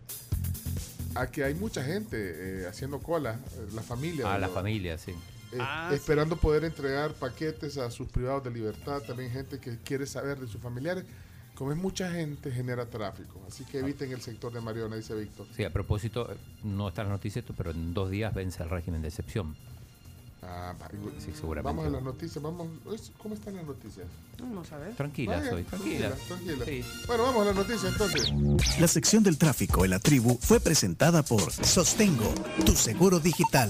a 1.15 1.27
que 1.27 1.43
hay 1.43 1.53
mucha 1.55 1.83
gente 1.83 2.17
eh, 2.63 2.67
haciendo 2.67 2.99
cola, 2.99 3.39
la 3.73 3.81
familia. 3.81 4.29
A 4.29 4.33
de 4.35 4.39
la 4.41 4.47
los- 4.47 4.55
familia, 4.55 4.97
sí. 4.97 5.13
Eh, 5.53 5.57
Ah, 5.59 5.91
esperando 5.93 6.35
poder 6.37 6.63
entregar 6.63 7.13
paquetes 7.13 7.77
a 7.77 7.89
sus 7.91 8.07
privados 8.09 8.43
de 8.43 8.51
libertad. 8.51 9.01
También 9.01 9.31
gente 9.31 9.59
que 9.59 9.77
quiere 9.79 10.05
saber 10.05 10.39
de 10.39 10.47
sus 10.47 10.61
familiares. 10.61 11.05
Como 11.55 11.71
es 11.71 11.77
mucha 11.77 12.09
gente, 12.11 12.51
genera 12.51 12.85
tráfico. 12.87 13.39
Así 13.47 13.63
que 13.65 13.79
eviten 13.79 14.11
el 14.11 14.21
sector 14.21 14.51
de 14.51 14.59
Mariona, 14.59 14.95
dice 14.95 15.13
Víctor. 15.13 15.45
Sí, 15.55 15.63
a 15.63 15.69
propósito, 15.71 16.31
eh, 16.31 16.35
no 16.63 16.89
está 16.89 17.03
en 17.03 17.09
la 17.09 17.13
noticia 17.13 17.39
esto, 17.41 17.53
pero 17.55 17.69
en 17.71 17.93
dos 17.93 18.09
días 18.09 18.33
vence 18.33 18.63
el 18.63 18.69
régimen 18.71 19.01
de 19.03 19.09
excepción. 19.09 19.55
Ah, 20.41 20.73
va- 20.81 20.89
Sí, 21.19 21.31
seguramente. 21.33 21.63
Vamos 21.77 21.85
a 21.85 21.89
las 21.89 22.03
noticias. 22.03 22.43
Vamos, 22.43 22.67
¿Cómo 23.21 23.35
están 23.35 23.55
las 23.55 23.65
noticias? 23.65 24.07
Vamos 24.41 24.69
a 24.73 24.77
ver. 24.77 24.93
Tranquila 24.95 25.37
Vaya, 25.37 25.49
soy, 25.51 25.63
tranquila. 25.63 26.11
tranquila. 26.27 26.65
Bueno, 27.07 27.23
vamos 27.23 27.41
a 27.43 27.45
las 27.45 27.55
noticias 27.55 27.85
entonces. 27.93 28.33
La 28.81 28.87
sección 28.89 29.23
del 29.23 29.37
tráfico 29.37 29.85
en 29.85 29.91
la 29.91 29.99
tribu 29.99 30.37
fue 30.41 30.59
presentada 30.59 31.23
por 31.23 31.49
Sostengo, 31.51 32.33
tu 32.65 32.73
seguro 32.73 33.19
digital. 33.21 33.69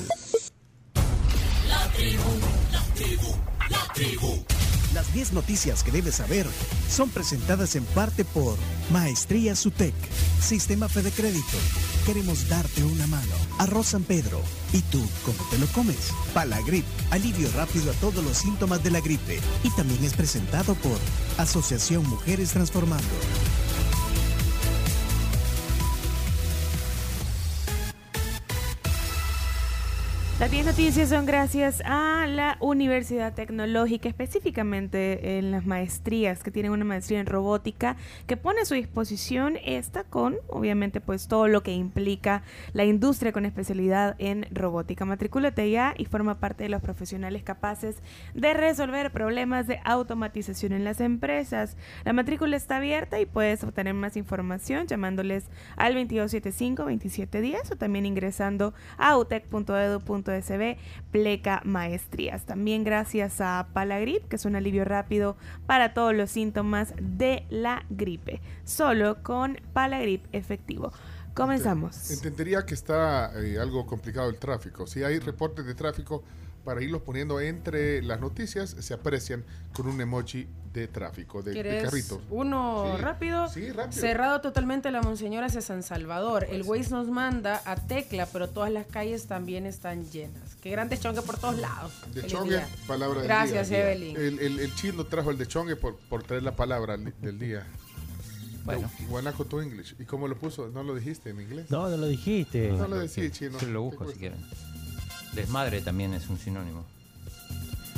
Las 4.93 5.13
10 5.13 5.33
noticias 5.33 5.83
que 5.83 5.91
debes 5.91 6.15
saber 6.15 6.45
son 6.89 7.09
presentadas 7.09 7.75
en 7.75 7.83
parte 7.83 8.25
por 8.25 8.57
Maestría 8.91 9.55
Sutec, 9.55 9.93
Sistema 10.39 10.87
Fede 10.87 11.11
Crédito. 11.11 11.57
Queremos 12.05 12.47
darte 12.49 12.83
una 12.83 13.07
mano. 13.07 13.33
Arroz 13.59 13.87
San 13.87 14.03
Pedro. 14.03 14.41
¿Y 14.71 14.81
tú 14.81 15.03
cómo 15.25 15.37
te 15.49 15.57
lo 15.57 15.67
comes? 15.67 16.11
Palagrip, 16.33 16.85
alivio 17.11 17.49
rápido 17.55 17.91
a 17.91 17.95
todos 17.95 18.23
los 18.23 18.37
síntomas 18.37 18.83
de 18.83 18.91
la 18.91 19.01
gripe. 19.01 19.39
Y 19.63 19.69
también 19.71 20.03
es 20.03 20.13
presentado 20.13 20.75
por 20.75 20.97
Asociación 21.37 22.07
Mujeres 22.07 22.51
Transformando. 22.51 23.03
Las 30.39 30.49
10 30.49 30.65
noticias 30.65 31.09
son 31.09 31.27
gracias 31.27 31.83
a 31.85 32.25
la 32.27 32.57
Universidad 32.59 33.35
Tecnológica, 33.35 34.09
específicamente 34.09 35.37
en 35.37 35.51
las 35.51 35.67
maestrías, 35.67 36.41
que 36.41 36.49
tienen 36.49 36.71
una 36.71 36.83
maestría 36.83 37.19
en 37.19 37.27
robótica, 37.27 37.97
que 38.25 38.35
pone 38.35 38.61
a 38.61 38.65
su 38.65 38.73
disposición 38.73 39.57
esta 39.63 40.03
con, 40.03 40.37
obviamente, 40.49 41.01
pues 41.01 41.27
todo 41.27 41.47
lo 41.47 41.61
que 41.61 41.73
implica 41.73 42.41
la 42.73 42.83
industria 42.83 43.31
con 43.31 43.45
especialidad 43.45 44.15
en 44.17 44.47
robótica. 44.49 45.05
Matricúlate 45.05 45.69
ya 45.69 45.93
y 45.97 46.05
forma 46.05 46.39
parte 46.39 46.63
de 46.63 46.69
los 46.69 46.81
profesionales 46.81 47.43
capaces 47.43 47.97
de 48.33 48.55
resolver 48.55 49.11
problemas 49.11 49.67
de 49.67 49.81
automatización 49.85 50.73
en 50.73 50.83
las 50.83 50.99
empresas. 50.99 51.77
La 52.05 52.13
matrícula 52.13 52.57
está 52.57 52.77
abierta 52.77 53.19
y 53.19 53.27
puedes 53.27 53.63
obtener 53.63 53.93
más 53.93 54.17
información 54.17 54.87
llamándoles 54.87 55.45
al 55.77 55.95
2275-2710 55.95 57.71
o 57.71 57.75
también 57.75 58.07
ingresando 58.07 58.73
a 58.97 59.15
utec.edu.sb 60.23 60.77
pleca 61.11 61.61
maestrías. 61.63 62.45
También 62.45 62.83
gracias 62.83 63.41
a 63.41 63.67
Palagrip, 63.73 64.27
que 64.27 64.35
es 64.35 64.45
un 64.45 64.55
alivio 64.55 64.85
rápido 64.85 65.35
para 65.65 65.93
todos 65.93 66.15
los 66.15 66.31
síntomas 66.31 66.93
de 66.99 67.45
la 67.49 67.85
gripe. 67.89 68.41
Solo 68.63 69.21
con 69.23 69.59
Palagrip 69.73 70.25
efectivo. 70.31 70.91
Comenzamos. 71.33 72.11
Entendería 72.11 72.65
que 72.65 72.75
está 72.75 73.31
eh, 73.41 73.57
algo 73.59 73.85
complicado 73.87 74.29
el 74.29 74.37
tráfico. 74.37 74.85
Si 74.85 75.03
hay 75.03 75.19
reportes 75.19 75.65
de 75.65 75.73
tráfico, 75.73 76.23
para 76.63 76.81
irlos 76.81 77.01
poniendo 77.01 77.39
entre 77.41 78.01
las 78.01 78.21
noticias, 78.21 78.69
se 78.79 78.93
aprecian 78.93 79.43
con 79.73 79.87
un 79.87 79.99
emoji 79.99 80.47
de 80.73 80.87
tráfico, 80.87 81.43
de, 81.43 81.51
de 81.51 81.61
¿Quieres 81.61 81.83
carrito. 81.83 82.19
Uno 82.31 82.93
Sí. 82.95 83.01
rápido. 83.01 83.47
Sí, 83.47 83.71
rápido. 83.71 84.01
Cerrado 84.01 84.41
totalmente 84.41 84.89
la 84.91 85.01
Monseñor 85.03 85.43
hacia 85.43 85.61
San 85.61 85.83
Salvador. 85.83 86.47
El 86.49 86.63
Waze 86.63 86.89
nos 86.89 87.07
manda 87.09 87.61
a 87.65 87.75
Tecla, 87.75 88.25
pero 88.25 88.49
todas 88.49 88.71
las 88.71 88.87
calles 88.87 89.27
también 89.27 89.65
están 89.67 90.09
llenas. 90.09 90.55
Qué 90.61 90.71
grandes 90.71 90.99
chongue 90.99 91.21
por 91.21 91.37
todos 91.37 91.59
lados. 91.59 91.91
De 92.07 92.21
Feliz 92.21 92.31
chongue, 92.31 92.55
día. 92.57 92.67
palabra 92.87 93.19
del 93.19 93.27
Gracias, 93.27 93.69
día. 93.69 93.79
Evelyn. 93.91 94.15
El, 94.17 94.39
el, 94.39 94.59
el 94.59 94.75
chino 94.75 95.05
trajo 95.05 95.29
el 95.29 95.37
de 95.37 95.47
chongue 95.47 95.75
por, 95.75 95.95
por 96.09 96.23
traer 96.23 96.41
la 96.43 96.55
palabra 96.55 96.97
del 96.97 97.37
día. 97.37 97.67
Bueno. 98.65 98.89
Guanaco 99.09 99.45
to 99.45 99.61
English. 99.61 99.93
¿Y 99.99 100.05
cómo 100.05 100.27
lo 100.27 100.37
puso? 100.37 100.69
¿No 100.69 100.83
lo 100.83 100.95
dijiste 100.95 101.29
en 101.29 101.41
inglés? 101.41 101.69
No, 101.69 101.87
no 101.89 101.97
lo 101.97 102.07
dijiste. 102.07 102.71
No 102.71 102.87
lo 102.87 102.97
decís, 102.97 103.31
chino. 103.33 103.59
Yo 103.59 103.67
lo 103.67 103.81
busco 103.83 104.09
si 104.09 104.17
quieren. 104.17 104.39
Desmadre 105.33 105.81
también 105.81 106.13
es 106.13 106.29
un 106.29 106.37
sinónimo. 106.39 106.85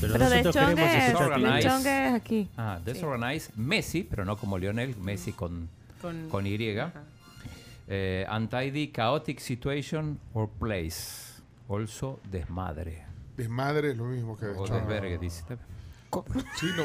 Pero, 0.02 0.14
Pero 0.14 0.30
de 0.30 0.38
nosotros 0.44 0.56
queremos 0.70 0.92
de 0.94 1.10
Disorganized. 1.10 1.70
chongue 1.70 2.08
es 2.08 2.14
aquí. 2.14 2.50
Ah, 2.58 2.80
Disorganized 2.86 3.54
Messi, 3.56 4.04
pero 4.04 4.26
no 4.26 4.38
como 4.38 4.58
Lionel, 4.58 4.96
Messi 4.98 5.32
con, 5.34 5.70
Con- 6.02 6.30
con 6.30 6.46
Y. 6.46 6.58
Eh, 7.88 8.26
untidy, 8.36 8.92
chaotic 8.92 9.40
situation 9.40 10.20
or 10.34 10.50
place. 10.50 11.34
Also 11.70 12.20
desmadre. 12.30 13.04
Desmadre 13.38 13.92
es 13.92 13.98
lo 13.98 14.06
mismo 14.06 14.38
que 14.38 14.46
O 14.48 14.68
desvergue, 14.68 15.18
dice. 15.18 15.44
Chino. 16.58 16.84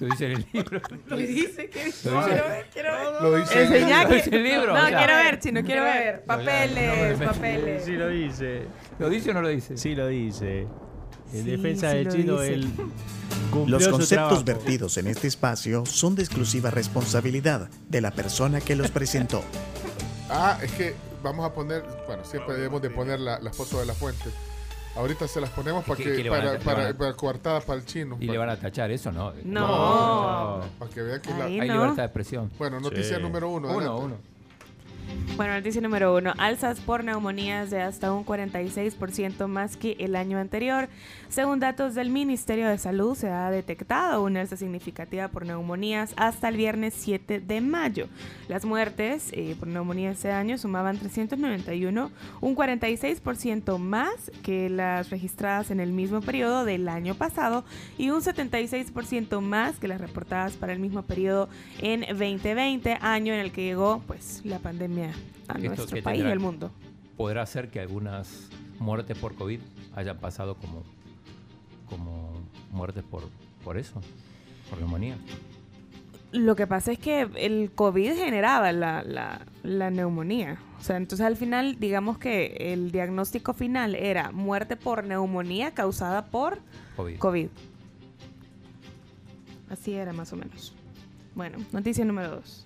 Lo 0.00 0.06
dice 0.08 0.26
en 0.26 0.32
el 0.32 0.46
libro. 0.52 0.80
Lo 1.06 1.16
dice 1.16 1.70
que 1.70 1.78
Lo 1.80 1.84
dice- 1.86 2.10
Quiero 2.10 2.48
ver, 2.48 2.66
quiero 2.72 2.92
ver. 2.92 3.22
Lo 3.22 3.36
dice 3.36 3.62
en 3.64 3.72
Enseñá 3.72 4.08
que- 4.08 4.36
el 4.36 4.42
libro. 4.42 4.74
No, 4.74 4.82
o 4.82 4.86
sea. 4.88 4.98
quiero 4.98 5.14
ver, 5.14 5.38
chino, 5.38 5.62
quiero 5.62 5.84
ver. 5.84 6.24
Papeles, 6.24 7.18
papeles. 7.18 7.84
Sí 7.84 7.92
lo 7.92 8.08
dice. 8.08 8.62
¿Lo 8.98 9.08
dice 9.08 9.30
o 9.30 9.34
no 9.34 9.42
lo 9.42 9.48
dice? 9.48 9.76
Sí 9.76 9.94
lo 9.94 10.08
dice. 10.08 10.66
En 11.32 11.44
Sí, 11.44 11.50
defensa 11.50 11.90
sí 11.90 11.96
del 11.98 12.08
chino, 12.12 12.36
cumplió 13.52 13.78
Los 13.78 13.88
conceptos 13.88 14.44
vertidos 14.44 14.96
en 14.98 15.06
este 15.08 15.26
espacio 15.28 15.84
son 15.86 16.14
de 16.14 16.22
exclusiva 16.22 16.70
responsabilidad 16.70 17.68
de 17.88 18.00
la 18.00 18.10
persona 18.10 18.60
que 18.60 18.76
los 18.76 18.90
presentó. 18.90 19.42
Ah, 20.30 20.58
es 20.62 20.72
que 20.72 20.94
vamos 21.22 21.44
a 21.46 21.52
poner, 21.52 21.84
bueno, 22.06 22.24
siempre 22.24 22.54
debemos 22.54 22.80
de 22.82 22.90
poner 22.90 23.20
la, 23.20 23.38
la 23.40 23.52
foto 23.52 23.78
de 23.80 23.86
la 23.86 23.94
fuente. 23.94 24.24
Ahorita 24.96 25.28
se 25.28 25.40
las 25.40 25.50
ponemos 25.50 25.84
para 25.84 25.96
¿Qué- 25.96 26.22
que, 26.22 26.28
a- 26.28 26.30
para, 26.30 26.58
para, 26.58 26.92
para 26.96 27.12
coartada 27.14 27.60
para 27.60 27.78
el 27.78 27.86
chino. 27.86 28.16
Y 28.20 28.26
le 28.26 28.36
van 28.36 28.50
a 28.50 28.56
tachar 28.58 28.90
eso, 28.90 29.12
¿no? 29.12 29.32
No. 29.44 30.60
Para 30.78 30.90
que 30.90 31.02
vean 31.02 31.20
que 31.20 31.30
la... 31.30 31.44
Ahí 31.44 31.60
Hay 31.60 31.68
no. 31.68 31.74
libertad 31.74 31.96
de 32.02 32.04
expresión. 32.06 32.50
Bueno, 32.58 32.80
noticia 32.80 33.16
Sí. 33.16 33.22
número 33.22 33.48
uno. 33.48 33.68
Uno, 33.68 33.76
adelante. 33.78 34.02
uno. 34.04 34.16
Bueno, 35.38 35.54
noticia 35.54 35.80
número 35.80 36.16
uno. 36.16 36.32
Alzas 36.36 36.80
por 36.80 37.04
neumonías 37.04 37.70
de 37.70 37.80
hasta 37.80 38.12
un 38.12 38.26
46% 38.26 39.46
más 39.46 39.76
que 39.76 39.96
el 40.00 40.16
año 40.16 40.36
anterior. 40.38 40.88
Según 41.28 41.60
datos 41.60 41.94
del 41.94 42.10
Ministerio 42.10 42.68
de 42.68 42.76
Salud, 42.76 43.14
se 43.14 43.28
ha 43.28 43.48
detectado 43.50 44.24
una 44.24 44.40
alza 44.40 44.56
significativa 44.56 45.28
por 45.28 45.46
neumonías 45.46 46.12
hasta 46.16 46.48
el 46.48 46.56
viernes 46.56 46.94
7 46.96 47.38
de 47.38 47.60
mayo. 47.60 48.08
Las 48.48 48.64
muertes 48.64 49.30
eh, 49.32 49.54
por 49.56 49.68
neumonía 49.68 50.10
ese 50.10 50.32
año 50.32 50.58
sumaban 50.58 50.98
391, 50.98 52.10
un 52.40 52.56
46% 52.56 53.78
más 53.78 54.32
que 54.42 54.68
las 54.68 55.10
registradas 55.10 55.70
en 55.70 55.78
el 55.78 55.92
mismo 55.92 56.20
periodo 56.20 56.64
del 56.64 56.88
año 56.88 57.14
pasado 57.14 57.64
y 57.96 58.10
un 58.10 58.22
76% 58.22 59.40
más 59.40 59.78
que 59.78 59.86
las 59.86 60.00
reportadas 60.00 60.54
para 60.54 60.72
el 60.72 60.80
mismo 60.80 61.02
periodo 61.02 61.48
en 61.80 62.00
2020, 62.00 62.98
año 63.00 63.34
en 63.34 63.38
el 63.38 63.52
que 63.52 63.62
llegó 63.62 64.02
pues 64.08 64.40
la 64.44 64.58
pandemia 64.58 64.97
a 65.06 65.54
Esto 65.54 65.58
nuestro 65.58 65.86
que 65.96 66.02
país 66.02 66.18
y 66.18 66.22
tendrá- 66.22 66.32
al 66.32 66.40
mundo. 66.40 66.70
¿Podrá 67.16 67.44
ser 67.46 67.70
que 67.70 67.80
algunas 67.80 68.48
muertes 68.78 69.16
por 69.18 69.34
COVID 69.34 69.60
hayan 69.96 70.18
pasado 70.18 70.54
como, 70.56 70.84
como 71.88 72.32
muertes 72.70 73.02
por, 73.04 73.24
por 73.64 73.76
eso? 73.78 74.00
Por 74.70 74.78
neumonía. 74.78 75.16
Lo 76.30 76.54
que 76.56 76.66
pasa 76.66 76.92
es 76.92 76.98
que 76.98 77.22
el 77.36 77.70
COVID 77.74 78.12
generaba 78.14 78.70
la, 78.72 79.02
la- 79.02 79.40
la 79.62 79.90
neumonía. 79.90 80.58
O 80.78 80.82
sea, 80.82 80.96
entonces 80.96 81.26
al 81.26 81.36
final, 81.36 81.78
digamos 81.80 82.18
que 82.18 82.72
el 82.72 82.92
diagnóstico 82.92 83.52
final 83.54 83.94
era 83.94 84.30
muerte 84.30 84.76
por 84.76 85.04
neumonía 85.04 85.72
causada 85.72 86.26
por 86.26 86.58
COVID. 86.96 87.18
COVID. 87.18 87.48
Así 89.70 89.94
era 89.94 90.12
más 90.12 90.32
o 90.32 90.36
menos. 90.36 90.72
Bueno, 91.34 91.58
noticia 91.72 92.04
número 92.04 92.30
dos. 92.36 92.64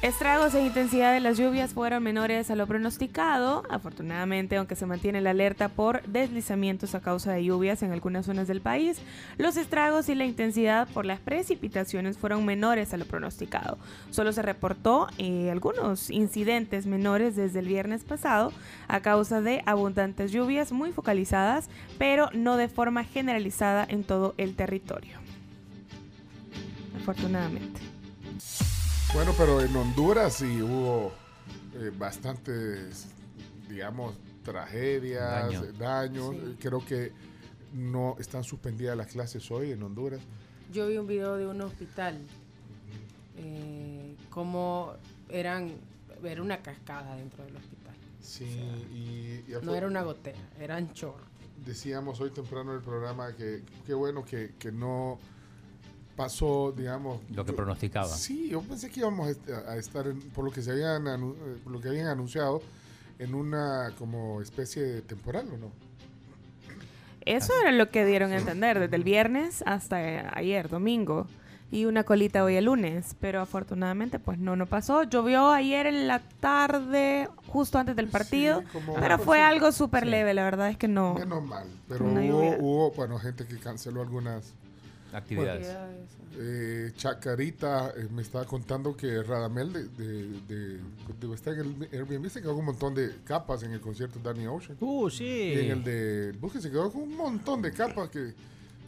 Estragos 0.00 0.54
e 0.54 0.64
intensidad 0.64 1.12
de 1.12 1.18
las 1.18 1.38
lluvias 1.38 1.74
fueron 1.74 2.04
menores 2.04 2.52
a 2.52 2.54
lo 2.54 2.68
pronosticado. 2.68 3.64
Afortunadamente, 3.68 4.56
aunque 4.56 4.76
se 4.76 4.86
mantiene 4.86 5.20
la 5.20 5.30
alerta 5.30 5.68
por 5.68 6.04
deslizamientos 6.04 6.94
a 6.94 7.00
causa 7.00 7.32
de 7.32 7.42
lluvias 7.42 7.82
en 7.82 7.90
algunas 7.90 8.26
zonas 8.26 8.46
del 8.46 8.60
país, 8.60 9.00
los 9.38 9.56
estragos 9.56 10.08
y 10.08 10.14
la 10.14 10.24
intensidad 10.24 10.86
por 10.94 11.04
las 11.04 11.18
precipitaciones 11.18 12.16
fueron 12.16 12.44
menores 12.44 12.94
a 12.94 12.96
lo 12.96 13.06
pronosticado. 13.06 13.76
Solo 14.10 14.32
se 14.32 14.42
reportó 14.42 15.08
eh, 15.18 15.50
algunos 15.50 16.10
incidentes 16.10 16.86
menores 16.86 17.34
desde 17.34 17.58
el 17.58 17.66
viernes 17.66 18.04
pasado 18.04 18.52
a 18.86 19.00
causa 19.00 19.40
de 19.40 19.64
abundantes 19.66 20.30
lluvias 20.30 20.70
muy 20.70 20.92
focalizadas, 20.92 21.68
pero 21.98 22.30
no 22.34 22.56
de 22.56 22.68
forma 22.68 23.02
generalizada 23.02 23.84
en 23.88 24.04
todo 24.04 24.36
el 24.38 24.54
territorio. 24.54 25.18
Afortunadamente. 27.02 27.87
Bueno, 29.14 29.32
pero 29.36 29.60
en 29.62 29.74
Honduras 29.74 30.34
sí 30.34 30.60
hubo 30.62 31.12
eh, 31.74 31.90
bastantes, 31.96 33.06
digamos, 33.68 34.14
tragedias, 34.44 35.44
Daño. 35.44 35.64
eh, 35.64 35.72
daños. 35.78 36.30
Sí. 36.30 36.40
Eh, 36.44 36.56
Creo 36.60 36.84
que 36.84 37.12
no 37.74 38.16
están 38.18 38.44
suspendidas 38.44 38.96
las 38.96 39.08
clases 39.08 39.50
hoy 39.50 39.72
en 39.72 39.82
Honduras. 39.82 40.20
Yo 40.72 40.86
vi 40.88 40.98
un 40.98 41.06
video 41.06 41.36
de 41.36 41.46
un 41.46 41.60
hospital. 41.62 42.18
Eh, 43.36 44.14
como 44.30 44.92
eran. 45.28 45.72
Era 46.22 46.42
una 46.42 46.58
cascada 46.58 47.14
dentro 47.16 47.44
del 47.44 47.56
hospital. 47.56 47.94
Sí, 48.20 48.44
y, 48.92 49.44
y 49.52 49.54
No 49.62 49.74
era 49.74 49.86
una 49.86 50.02
gotera, 50.02 50.38
eran 50.58 50.92
chorros. 50.92 51.26
decíamos 51.64 52.20
hoy 52.20 52.30
temprano 52.30 52.72
en 52.72 52.78
el 52.78 52.82
programa 52.82 53.32
que 53.36 53.62
qué 53.86 53.94
bueno 53.94 54.24
que, 54.24 54.54
que 54.58 54.72
no 54.72 55.18
pasó, 56.18 56.72
digamos... 56.76 57.20
Lo 57.34 57.44
que 57.44 57.52
yo- 57.52 57.56
pronosticaba. 57.56 58.08
Sí, 58.08 58.48
yo 58.50 58.60
pensé 58.60 58.90
que 58.90 59.00
íbamos 59.00 59.28
a 59.28 59.30
est- 59.30 59.48
a 59.68 59.76
estar, 59.76 60.06
en- 60.08 60.20
por 60.20 60.44
lo 60.44 60.50
que 60.50 60.60
se 60.60 60.72
habían, 60.72 61.04
anu- 61.04 61.36
por 61.62 61.72
lo 61.72 61.80
que 61.80 61.88
habían 61.88 62.08
anunciado, 62.08 62.60
en 63.20 63.34
una 63.34 63.92
como 63.98 64.42
especie 64.42 64.82
de 64.82 65.00
temporal, 65.02 65.46
¿o 65.54 65.56
no? 65.56 65.70
Eso 67.24 67.52
era 67.60 67.72
lo 67.72 67.90
que 67.90 68.04
dieron 68.04 68.32
a 68.32 68.38
entender 68.38 68.78
desde 68.80 68.96
el 68.96 69.04
viernes 69.04 69.62
hasta 69.66 69.96
ayer, 70.36 70.68
domingo. 70.68 71.26
Y 71.70 71.84
una 71.84 72.02
colita 72.04 72.42
hoy 72.44 72.56
el 72.56 72.64
lunes. 72.64 73.14
Pero 73.20 73.42
afortunadamente, 73.42 74.18
pues 74.18 74.38
no, 74.38 74.56
no 74.56 74.64
pasó. 74.66 75.02
Llovió 75.02 75.50
ayer 75.50 75.86
en 75.86 76.06
la 76.08 76.20
tarde, 76.40 77.28
justo 77.48 77.78
antes 77.78 77.94
del 77.96 78.08
partido. 78.08 78.62
como- 78.72 78.94
pero 78.94 79.18
fue 79.18 79.36
Sí. 79.38 79.42
algo 79.42 79.70
súper 79.72 80.04
Sí. 80.04 80.08
leve, 80.10 80.32
la 80.32 80.44
verdad 80.44 80.70
es 80.70 80.78
que 80.78 80.88
no. 80.88 81.14
Menos 81.14 81.44
mal, 81.44 81.66
pero 81.86 82.06
hubo, 82.06 82.56
hubo, 82.60 82.90
bueno, 82.92 83.18
gente 83.18 83.44
que 83.46 83.58
canceló 83.58 84.00
algunas 84.00 84.54
Actividades. 85.12 85.68
Eh, 86.40 86.92
Chacarita 86.96 87.90
eh, 87.96 88.06
me 88.14 88.22
estaba 88.22 88.44
contando 88.44 88.96
que 88.96 89.22
Radamel 89.22 89.72
de, 89.72 89.84
de, 89.88 90.22
de- 90.46 90.78
de- 91.20 91.34
está 91.34 91.50
en 91.52 91.60
el 91.60 91.88
Airbnb 91.92 92.28
se 92.28 92.40
quedó 92.40 92.50
con 92.52 92.60
un 92.60 92.66
montón 92.66 92.94
de 92.94 93.12
capas 93.24 93.62
en 93.62 93.72
el 93.72 93.80
concierto 93.80 94.18
de 94.18 94.24
Danny 94.24 94.46
Ocean. 94.46 94.76
Uh, 94.80 95.08
sí. 95.10 95.24
Y 95.24 95.58
en 95.60 95.70
el 95.72 95.84
de 95.84 96.32
Busque 96.38 96.60
se 96.60 96.70
quedó 96.70 96.92
con 96.92 97.02
un 97.02 97.16
montón 97.16 97.62
de 97.62 97.72
capas 97.72 98.10
que 98.10 98.28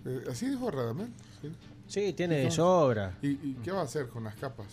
eh, 0.04 0.24
así 0.30 0.48
dijo 0.48 0.70
Radamel. 0.70 1.08
Sí. 1.42 1.50
Sí, 1.88 2.12
tiene 2.12 2.34
¿Y 2.34 2.38
de 2.38 2.42
cómo- 2.44 2.54
sobra. 2.56 3.14
¿Y, 3.22 3.28
y 3.30 3.56
qué 3.64 3.72
va 3.72 3.80
a 3.80 3.84
hacer 3.84 4.08
con 4.08 4.22
las 4.24 4.34
capas? 4.36 4.66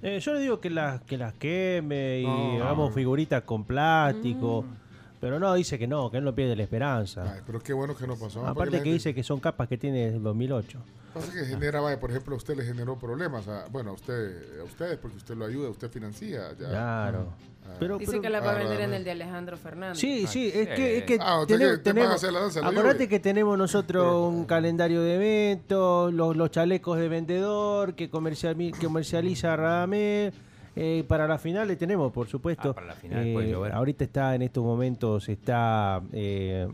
Eh, 0.00 0.18
yo 0.20 0.32
le 0.34 0.40
digo 0.40 0.58
que 0.60 0.70
las 0.70 1.02
que 1.02 1.16
las 1.18 1.34
queme 1.34 2.20
y 2.20 2.24
No. 2.26 2.62
hagamos 2.64 2.94
figuritas 2.94 3.42
con 3.42 3.64
plástico. 3.64 4.62
Mm. 4.62 4.81
Pero 5.22 5.38
no, 5.38 5.54
dice 5.54 5.78
que 5.78 5.86
no, 5.86 6.10
que 6.10 6.16
él 6.16 6.24
no 6.24 6.34
pierde 6.34 6.56
la 6.56 6.64
esperanza. 6.64 7.22
Ay, 7.34 7.42
pero 7.46 7.60
qué 7.60 7.72
bueno 7.72 7.94
que 7.96 8.08
no 8.08 8.16
pasó. 8.16 8.44
Aparte 8.44 8.72
que 8.72 8.76
gente- 8.78 8.92
dice 8.92 9.14
que 9.14 9.22
son 9.22 9.38
capas 9.38 9.68
que 9.68 9.78
tiene 9.78 10.06
desde 10.06 10.16
el 10.16 10.22
2008. 10.24 10.80
Pasa 11.14 11.32
que 11.32 11.44
genera, 11.44 11.80
vaya, 11.80 12.00
por 12.00 12.10
ejemplo, 12.10 12.34
a 12.34 12.38
usted 12.38 12.56
le 12.56 12.64
generó 12.64 12.98
problemas. 12.98 13.46
A, 13.46 13.66
bueno, 13.70 13.90
a 13.90 13.92
usted, 13.92 14.58
a 14.60 14.64
ustedes, 14.64 14.98
porque 14.98 15.18
usted 15.18 15.36
lo 15.36 15.44
ayuda, 15.44 15.68
usted 15.70 15.88
financia. 15.92 16.50
ya. 16.58 16.68
Claro. 16.68 17.28
Ah. 17.64 17.76
Pero- 17.78 17.98
Dice 17.98 18.10
pero- 18.10 18.22
que 18.22 18.30
la 18.30 18.40
va 18.40 18.50
a 18.50 18.54
Ah, 18.56 18.58
vender 18.58 18.80
en 18.80 18.92
ah, 18.92 18.96
el 18.96 19.04
de 19.04 19.10
Alejandro 19.12 19.56
Fernández. 19.56 19.98
Sí, 19.98 20.26
sí, 20.26 20.50
es 20.52 20.68
que, 20.70 20.98
es 20.98 21.04
que 21.04 21.18
Ah, 21.20 21.44
tenemos, 21.46 21.78
que 21.78 21.92
la 21.92 22.40
danza 22.40 22.58
de 22.58 22.64
la 22.64 22.68
acordate 22.72 23.08
que 23.08 23.20
tenemos 23.20 23.56
nosotros 23.56 24.28
un 24.28 24.44
calendario 24.44 25.02
de 25.02 25.14
eventos, 25.14 26.12
los, 26.12 26.34
los 26.36 26.50
chalecos 26.50 26.98
de 26.98 27.08
vendedor 27.08 27.94
que, 27.94 28.10
comerciali- 28.10 28.72
que 28.76 28.86
comercializa 28.86 29.54
Radamel. 29.54 30.32
Eh, 30.76 31.04
para 31.06 31.26
la 31.28 31.38
final 31.38 31.68
le 31.68 31.76
tenemos, 31.76 32.12
por 32.12 32.28
supuesto. 32.28 32.70
Ah, 32.70 32.74
para 32.74 32.86
la 32.88 32.94
final 32.94 33.26
Eh, 33.26 33.32
puede 33.32 33.50
llover. 33.50 33.72
ahorita 33.72 34.04
está 34.04 34.34
en 34.34 34.42
estos 34.42 34.64
momentos 34.64 35.28
está 35.28 36.02
eh, 36.12 36.66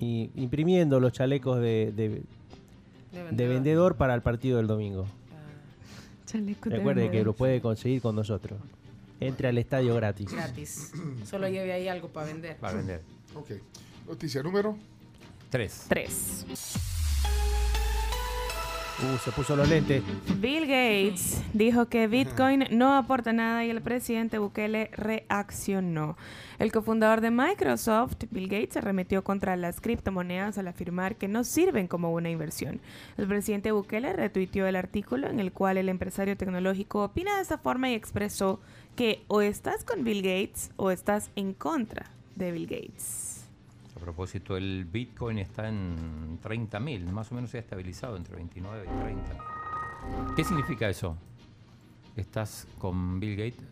imprimiendo 0.00 0.98
los 1.00 1.12
chalecos 1.12 1.60
de, 1.60 1.92
de- 1.94 2.22
de 3.30 3.46
vendedor. 3.48 3.96
para 3.96 4.14
el 4.14 4.22
partido 4.22 4.56
del 4.58 4.66
domingo. 4.66 5.06
Chaleco 6.26 6.68
de 6.68 6.76
Recuerde 6.76 7.10
que 7.10 7.22
lo 7.22 7.32
puede 7.32 7.60
conseguir 7.60 8.02
con 8.02 8.16
nosotros. 8.16 8.58
Entre 9.20 9.46
al 9.48 9.56
estadio 9.56 9.94
gratis. 9.94 10.32
Gratis. 10.32 10.92
Solo 11.24 11.48
lleve 11.48 11.72
ahí 11.72 11.86
algo 11.86 12.08
para 12.08 12.26
vender. 12.26 12.56
Para 12.56 12.74
vender. 12.76 13.02
Ok. 13.36 13.50
Noticia 14.08 14.42
número 14.42 14.76
Tres. 15.50 15.86
Tres. 15.88 16.44
Uh, 19.02 19.18
se 19.18 19.32
puso 19.32 19.56
los 19.56 19.68
lentes. 19.68 20.04
Bill 20.40 20.66
Gates 20.66 21.42
dijo 21.52 21.86
que 21.86 22.06
Bitcoin 22.06 22.66
no 22.70 22.96
aporta 22.96 23.32
nada 23.32 23.64
y 23.64 23.70
el 23.70 23.82
presidente 23.82 24.38
Bukele 24.38 24.90
reaccionó. 24.92 26.16
El 26.60 26.70
cofundador 26.70 27.20
de 27.20 27.32
Microsoft, 27.32 28.14
Bill 28.30 28.48
Gates, 28.48 28.74
se 28.74 28.78
arremetió 28.78 29.24
contra 29.24 29.56
las 29.56 29.80
criptomonedas 29.80 30.58
al 30.58 30.68
afirmar 30.68 31.16
que 31.16 31.26
no 31.26 31.42
sirven 31.42 31.88
como 31.88 32.12
una 32.12 32.30
inversión. 32.30 32.80
El 33.16 33.26
presidente 33.26 33.72
Bukele 33.72 34.12
retuiteó 34.12 34.66
el 34.68 34.76
artículo 34.76 35.28
en 35.28 35.40
el 35.40 35.50
cual 35.50 35.76
el 35.76 35.88
empresario 35.88 36.36
tecnológico 36.36 37.02
opina 37.02 37.34
de 37.36 37.42
esa 37.42 37.58
forma 37.58 37.90
y 37.90 37.94
expresó 37.94 38.60
que 38.94 39.24
o 39.26 39.40
estás 39.40 39.82
con 39.82 40.04
Bill 40.04 40.22
Gates 40.22 40.70
o 40.76 40.92
estás 40.92 41.30
en 41.34 41.52
contra 41.52 42.12
de 42.36 42.52
Bill 42.52 42.68
Gates. 42.68 43.23
A 44.04 44.12
propósito, 44.12 44.58
el 44.58 44.84
Bitcoin 44.84 45.38
está 45.38 45.66
en 45.66 46.38
30.000, 46.42 47.06
más 47.10 47.32
o 47.32 47.36
menos 47.36 47.48
se 47.48 47.56
ha 47.56 47.60
estabilizado 47.60 48.18
entre 48.18 48.36
29 48.36 48.84
y 48.84 49.02
30. 49.02 49.38
¿Qué 50.36 50.44
significa 50.44 50.90
eso? 50.90 51.16
¿Estás 52.14 52.66
con 52.78 53.18
Bill 53.18 53.34
Gates 53.34 53.64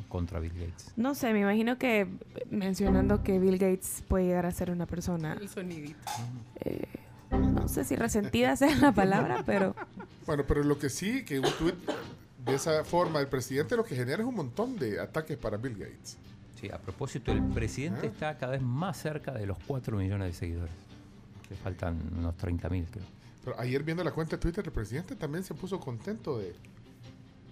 o 0.00 0.08
contra 0.08 0.40
Bill 0.40 0.54
Gates? 0.54 0.94
No 0.96 1.14
sé, 1.14 1.34
me 1.34 1.40
imagino 1.40 1.76
que 1.76 2.08
mencionando 2.48 3.22
que 3.22 3.38
Bill 3.38 3.58
Gates 3.58 4.02
puede 4.08 4.24
llegar 4.24 4.46
a 4.46 4.52
ser 4.52 4.70
una 4.70 4.86
persona 4.86 5.34
El 5.34 5.50
sonidito. 5.50 5.98
eh, 6.60 6.86
no 7.32 7.68
sé 7.68 7.84
si 7.84 7.94
resentida 7.94 8.56
sea 8.56 8.74
la 8.76 8.92
palabra, 8.92 9.42
pero 9.44 9.76
Bueno, 10.24 10.44
pero 10.48 10.64
lo 10.64 10.78
que 10.78 10.88
sí, 10.88 11.26
que 11.26 11.40
un 11.40 11.52
tweet 11.58 11.74
de 12.42 12.54
esa 12.54 12.84
forma 12.84 13.18
del 13.18 13.28
presidente 13.28 13.76
lo 13.76 13.84
que 13.84 13.96
genera 13.96 14.22
es 14.22 14.26
un 14.26 14.34
montón 14.36 14.78
de 14.78 14.98
ataques 14.98 15.36
para 15.36 15.58
Bill 15.58 15.76
Gates. 15.76 16.16
Sí, 16.64 16.70
a 16.72 16.78
propósito, 16.78 17.30
el 17.32 17.42
presidente 17.42 18.06
Ah. 18.06 18.10
está 18.10 18.38
cada 18.38 18.52
vez 18.52 18.62
más 18.62 18.96
cerca 18.96 19.32
de 19.32 19.46
los 19.46 19.58
4 19.66 19.96
millones 19.98 20.28
de 20.28 20.32
seguidores. 20.32 20.72
Le 21.50 21.56
faltan 21.56 22.00
unos 22.18 22.34
30.000, 22.36 22.86
creo. 22.90 23.04
Pero 23.44 23.60
ayer 23.60 23.82
viendo 23.82 24.02
la 24.02 24.12
cuenta 24.12 24.36
de 24.36 24.40
Twitter, 24.40 24.64
el 24.64 24.72
presidente 24.72 25.14
también 25.16 25.44
se 25.44 25.52
puso 25.54 25.78
contento 25.78 26.38
de, 26.38 26.54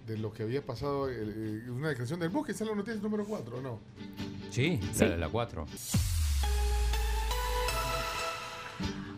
de 0.07 0.17
lo 0.17 0.33
que 0.33 0.43
había 0.43 0.65
pasado. 0.65 1.09
eh, 1.11 1.13
eh, 1.19 1.69
una 1.69 1.89
declaración 1.89 2.19
del 2.19 2.29
buque, 2.29 2.53
esa 2.53 2.63
es 2.63 2.69
la 2.71 2.75
noticia 2.75 2.99
número 3.01 3.25
4, 3.25 3.61
¿no? 3.61 3.79
Sí, 4.49 4.79
Sí. 4.93 5.03
la 5.05 5.09
de 5.11 5.17
la 5.17 5.29
4. 5.29 5.65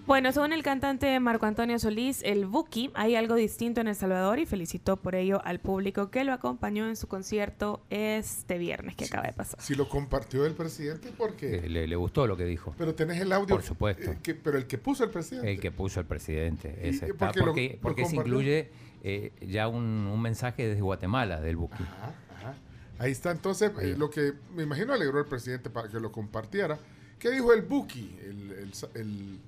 Bueno, 0.08 0.32
según 0.32 0.54
el 0.54 0.62
cantante 0.62 1.20
Marco 1.20 1.48
Antonio 1.48 1.80
Solís, 1.80 2.22
el 2.24 2.46
Buki, 2.46 2.92
hay 2.94 3.16
algo 3.16 3.34
distinto 3.34 3.82
en 3.82 3.88
El 3.88 3.96
Salvador 3.96 4.38
y 4.38 4.46
felicitó 4.46 4.98
por 4.98 5.16
ello 5.16 5.42
al 5.44 5.60
público 5.60 6.12
que 6.12 6.24
lo 6.24 6.32
acompañó 6.32 6.88
en 6.88 6.96
su 6.96 7.08
concierto 7.08 7.82
este 7.90 8.60
viernes 8.60 8.96
que 8.96 9.06
acaba 9.06 9.26
de 9.26 9.34
pasar. 9.34 9.60
Si 9.60 9.74
lo 9.74 9.90
compartió 9.90 10.46
el 10.46 10.54
presidente, 10.54 11.10
¿por 11.12 11.34
qué? 11.36 11.56
Eh, 11.56 11.70
Le, 11.70 11.88
le 11.88 11.96
gustó 11.96 12.28
lo 12.28 12.38
que 12.38 12.46
dijo. 12.46 12.76
Pero 12.78 12.94
tenés 12.94 13.20
el 13.20 13.32
audio. 13.34 13.48
Por 13.56 13.64
supuesto. 13.64 14.12
eh, 14.12 14.18
que- 14.22 14.36
pero 14.36 14.60
el 14.60 14.68
que 14.68 14.78
puso 14.78 15.04
el 15.06 15.10
presidente. 15.10 15.52
El 15.52 15.60
que 15.60 15.72
puso 15.72 16.00
el 16.00 16.06
presidente. 16.06 16.80
¿Y- 16.84 16.90
ese 16.90 17.08
y 17.08 17.10
está, 17.10 17.32
por 17.32 17.34
qué 17.34 17.40
lo- 17.40 17.46
porque 17.48 17.70
lo 17.74 17.82
porque 17.82 18.06
se 18.06 18.16
incluye 18.16 18.70
eh, 19.04 19.32
ya 19.42 19.68
un, 19.68 19.84
un 19.84 20.22
mensaje 20.22 20.68
desde 20.68 20.82
Guatemala 20.82 21.42
del 21.42 21.56
Buki. 21.58 21.82
Ajá, 21.84 22.14
ajá. 22.38 22.54
Ahí 23.00 23.12
está 23.12 23.32
entonces 23.32 23.72
eh, 23.82 23.96
lo 23.98 24.12
que 24.12 24.34
me 24.56 24.62
imagino 24.64 24.94
alegró 24.94 25.18
al 25.18 25.26
presidente 25.26 25.72
para 25.72 25.90
que 25.90 26.00
lo 26.00 26.12
compartiera. 26.12 26.78
¿Qué 27.18 27.32
dijo 27.32 27.54
el 27.54 27.64
Buki 27.64 28.16
el, 28.24 28.52
el 28.52 28.72
el 28.94 29.40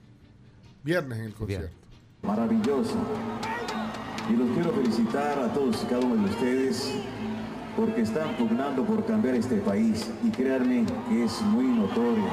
viernes 0.84 1.20
en 1.20 1.26
el 1.26 1.34
concierto? 1.34 1.76
Maravilloso. 2.24 2.96
Y 4.30 4.36
los 4.36 4.50
quiero 4.52 4.72
felicitar 4.72 5.40
a 5.40 5.54
todos 5.54 5.84
y 5.84 5.86
cada 5.86 6.06
uno 6.06 6.16
de 6.16 6.30
ustedes 6.30 6.94
porque 7.78 8.02
están 8.02 8.36
pugnando 8.38 8.84
por 8.84 9.06
cambiar 9.06 9.36
este 9.36 9.58
país 9.58 10.10
y 10.24 10.32
créanme 10.32 10.86
que 11.08 11.24
es 11.24 11.42
muy 11.44 11.66
notorio. 11.66 12.26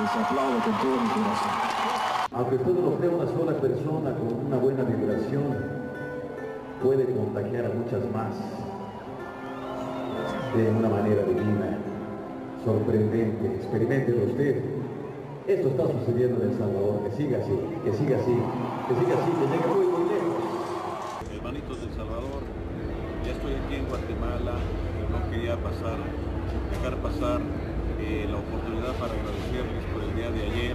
Les 0.00 0.10
aplaudo 0.10 0.58
con 0.64 0.72
todo 0.80 1.00
mi 1.00 1.08
corazón. 1.08 1.66
Aunque 2.32 2.56
usted 2.56 2.72
no 2.72 2.98
sea 2.98 3.10
una 3.10 3.26
sola 3.32 3.60
persona 3.60 4.14
con 4.14 4.46
una 4.46 4.56
buena 4.56 4.82
vibración, 4.82 5.56
puede 6.82 7.04
contagiar 7.04 7.66
a 7.66 7.68
muchas 7.68 8.02
más 8.12 8.34
de 10.56 10.70
una 10.70 10.88
manera 10.88 11.22
divina, 11.22 11.78
sorprendente. 12.64 13.56
Experimentelo 13.56 14.24
usted. 14.24 14.75
Esto 15.46 15.68
está 15.68 15.86
sucediendo 15.86 16.42
en 16.42 16.50
El 16.50 16.58
Salvador. 16.58 17.06
Que 17.06 17.10
siga 17.14 17.38
así, 17.38 17.54
que 17.84 17.92
siga 17.94 18.18
así, 18.18 18.34
que 18.34 18.92
siga 18.98 19.14
así, 19.14 19.30
que 19.30 19.46
llegue 19.46 19.68
muy, 19.70 19.86
muy 19.86 20.04
lejos. 20.10 20.42
Hermanitos 21.30 21.80
de 21.80 21.86
El 21.86 21.94
Salvador, 21.94 22.42
ya 23.22 23.30
estoy 23.30 23.54
aquí 23.54 23.74
en 23.78 23.86
Guatemala, 23.86 24.58
pero 24.58 25.06
no 25.06 25.30
quería 25.30 25.54
pasar, 25.62 26.02
dejar 26.74 26.98
pasar 26.98 27.38
eh, 28.02 28.26
la 28.26 28.42
oportunidad 28.42 28.90
para 28.98 29.14
agradecerles 29.14 29.86
por 29.94 30.02
el 30.02 30.12
día 30.18 30.34
de 30.34 30.42
ayer, 30.50 30.74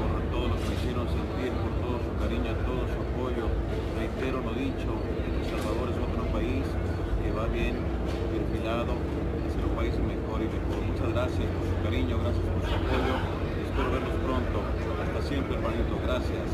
por 0.00 0.16
todo 0.32 0.48
lo 0.48 0.56
que 0.56 0.64
me 0.64 0.74
hicieron 0.80 1.04
sentir, 1.04 1.52
por 1.60 1.72
todo 1.84 2.00
su 2.00 2.12
cariño, 2.16 2.56
todo 2.64 2.82
su 2.88 2.98
apoyo. 3.04 3.52
Reitero 4.00 4.40
lo 4.40 4.52
dicho, 4.56 4.96
El 4.96 5.44
Salvador 5.44 5.92
es 5.92 5.98
otro 6.00 6.24
país 6.32 6.64
que 7.20 7.28
va 7.36 7.44
bien 7.52 7.76
perfilado, 8.32 8.96
a 8.96 9.46
ser 9.52 9.60
un 9.60 9.76
país 9.76 9.92
mejor 10.00 10.40
y 10.40 10.48
mejor. 10.48 10.80
Muchas 10.88 11.12
gracias 11.12 11.48
por 11.52 11.64
su 11.68 11.76
cariño, 11.84 12.16
gracias 12.16 12.48
por 12.48 12.64
su 12.64 12.74
apoyo. 12.80 13.14
y 13.44 13.60
Espero 13.70 13.90
verlos 13.92 14.16
pronto. 14.26 14.58
Hasta 15.02 15.22
siempre, 15.28 15.54
hermanito. 15.54 15.94
Gracias. 16.02 16.48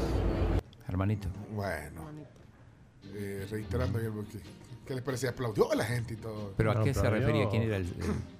Hermanito. 0.88 1.28
Bueno. 1.54 2.02
Eh, 3.46 3.56
reiterando 3.56 3.98
ayer, 3.98 4.10
Buki. 4.10 4.38
¿Qué 4.86 4.94
les 4.94 5.02
parecía? 5.02 5.30
Aplaudió 5.30 5.70
a 5.72 5.74
la 5.74 5.84
gente 5.84 6.14
y 6.14 6.16
todo. 6.16 6.52
¿Pero 6.56 6.70
a 6.72 6.84
qué 6.84 6.94
se 6.94 7.08
refería? 7.10 7.48
¿Quién 7.48 7.62
era 7.62 7.76
el...? 7.76 7.84
el- 7.86 8.36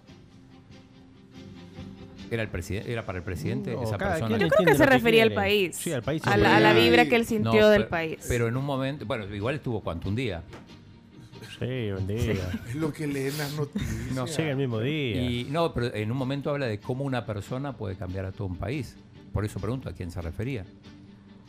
¿Era, 2.29 2.43
el 2.43 2.49
presidente, 2.49 2.91
¿Era 2.93 3.07
para 3.07 3.19
el 3.19 3.25
presidente 3.25 3.73
No, 3.73 3.85
esa 3.85 3.97
cada 3.99 4.13
persona? 4.15 4.37
quien 4.37 4.41
Yo 4.41 4.49
creo 4.57 4.67
que 4.67 4.73
se 4.73 4.79
lo 4.81 4.85
que 4.87 4.91
refería 4.97 5.23
al 5.23 5.29
quiere. 5.29 5.41
país. 5.43 5.77
Sí, 5.77 5.93
al 5.93 6.03
país. 6.03 6.23
A 6.27 6.37
la, 6.37 6.57
a 6.57 6.61
la 6.61 6.75
Sí. 6.75 6.81
vibra 6.81 7.05
que 7.09 7.15
él 7.15 7.25
sintió 7.25 7.61
No, 7.61 7.69
del 7.69 7.83
pero- 7.83 7.91
país. 7.91 8.25
Pero 8.27 8.49
en 8.49 8.57
un 8.57 8.65
momento, 8.65 9.07
bueno, 9.07 9.33
igual 9.33 9.55
estuvo 9.55 9.81
cuánto, 9.81 10.09
un 10.09 10.17
día. 10.17 10.43
Sí, 11.61 11.93
buen 11.93 12.07
día. 12.09 12.35
Es 12.69 12.75
lo 12.75 12.93
que 12.93 13.07
leen 13.07 13.39
las 13.39 13.53
noticias. 13.57 14.13
No 14.13 14.27
Sí, 14.27 14.43
el 14.43 14.57
mismo 14.57 14.81
día. 14.81 15.23
Y 15.23 15.45
no, 15.51 15.73
pero 15.73 15.95
en 15.95 16.11
un 16.11 16.17
momento 16.19 16.51
habla 16.51 16.67
de 16.67 16.81
cómo 16.81 17.05
una 17.05 17.25
persona 17.27 17.77
puede 17.77 17.95
cambiar 17.97 18.25
a 18.25 18.33
todo 18.33 18.49
un 18.49 18.57
país. 18.57 18.97
Por 19.33 19.45
eso 19.45 19.61
pregunto 19.61 19.89
a 19.89 19.93
quién 19.93 20.11
se 20.11 20.21
refería. 20.21 20.65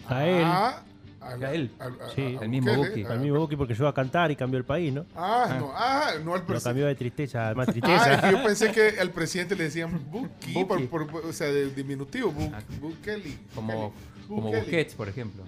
A 0.07 0.27
él. 0.27 0.43
Ah, 0.45 0.83
a, 1.27 1.47
A 1.47 1.53
él. 1.53 1.71
a- 1.79 1.85
a- 1.85 2.09
Sí, 2.15 2.37
a 2.39 2.43
el 2.43 2.49
mismo 2.49 2.73
Buki. 2.75 3.03
Al 3.03 3.19
mismo 3.19 3.39
Buki 3.39 3.55
porque 3.55 3.73
yo 3.73 3.87
a 3.87 3.93
cantar 3.93 4.31
y 4.31 4.35
cambió 4.35 4.57
el 4.57 4.65
país, 4.65 4.93
¿no? 4.93 5.05
Ah, 5.15 5.55
no, 5.59 5.71
ah, 5.75 6.11
no 6.23 6.33
al 6.33 6.39
Lo 6.41 6.45
presidente. 6.45 6.63
cambió 6.63 6.85
de 6.87 6.95
tristeza 6.95 7.53
más 7.55 7.67
Ah, 7.67 7.71
tristeza. 7.71 8.21
que 8.21 8.31
yo 8.31 8.43
pensé 8.43 8.71
que 8.71 8.99
al 8.99 9.11
presidente 9.11 9.55
le 9.55 9.63
decían 9.65 9.91
Buki, 10.11 10.53
Buki. 10.53 10.87
por- 10.87 11.07
por- 11.09 11.25
o 11.25 11.33
sea, 11.33 11.47
de 11.47 11.69
diminutivo, 11.71 12.31
Bu- 12.33 12.51
Ah. 12.53 12.61
Bukele. 12.79 13.37
Como, 13.53 13.91
Bukele. 13.91 14.27
como. 14.27 14.51
Busquets, 14.51 14.93
por 14.95 15.09
ejemplo. 15.09 15.43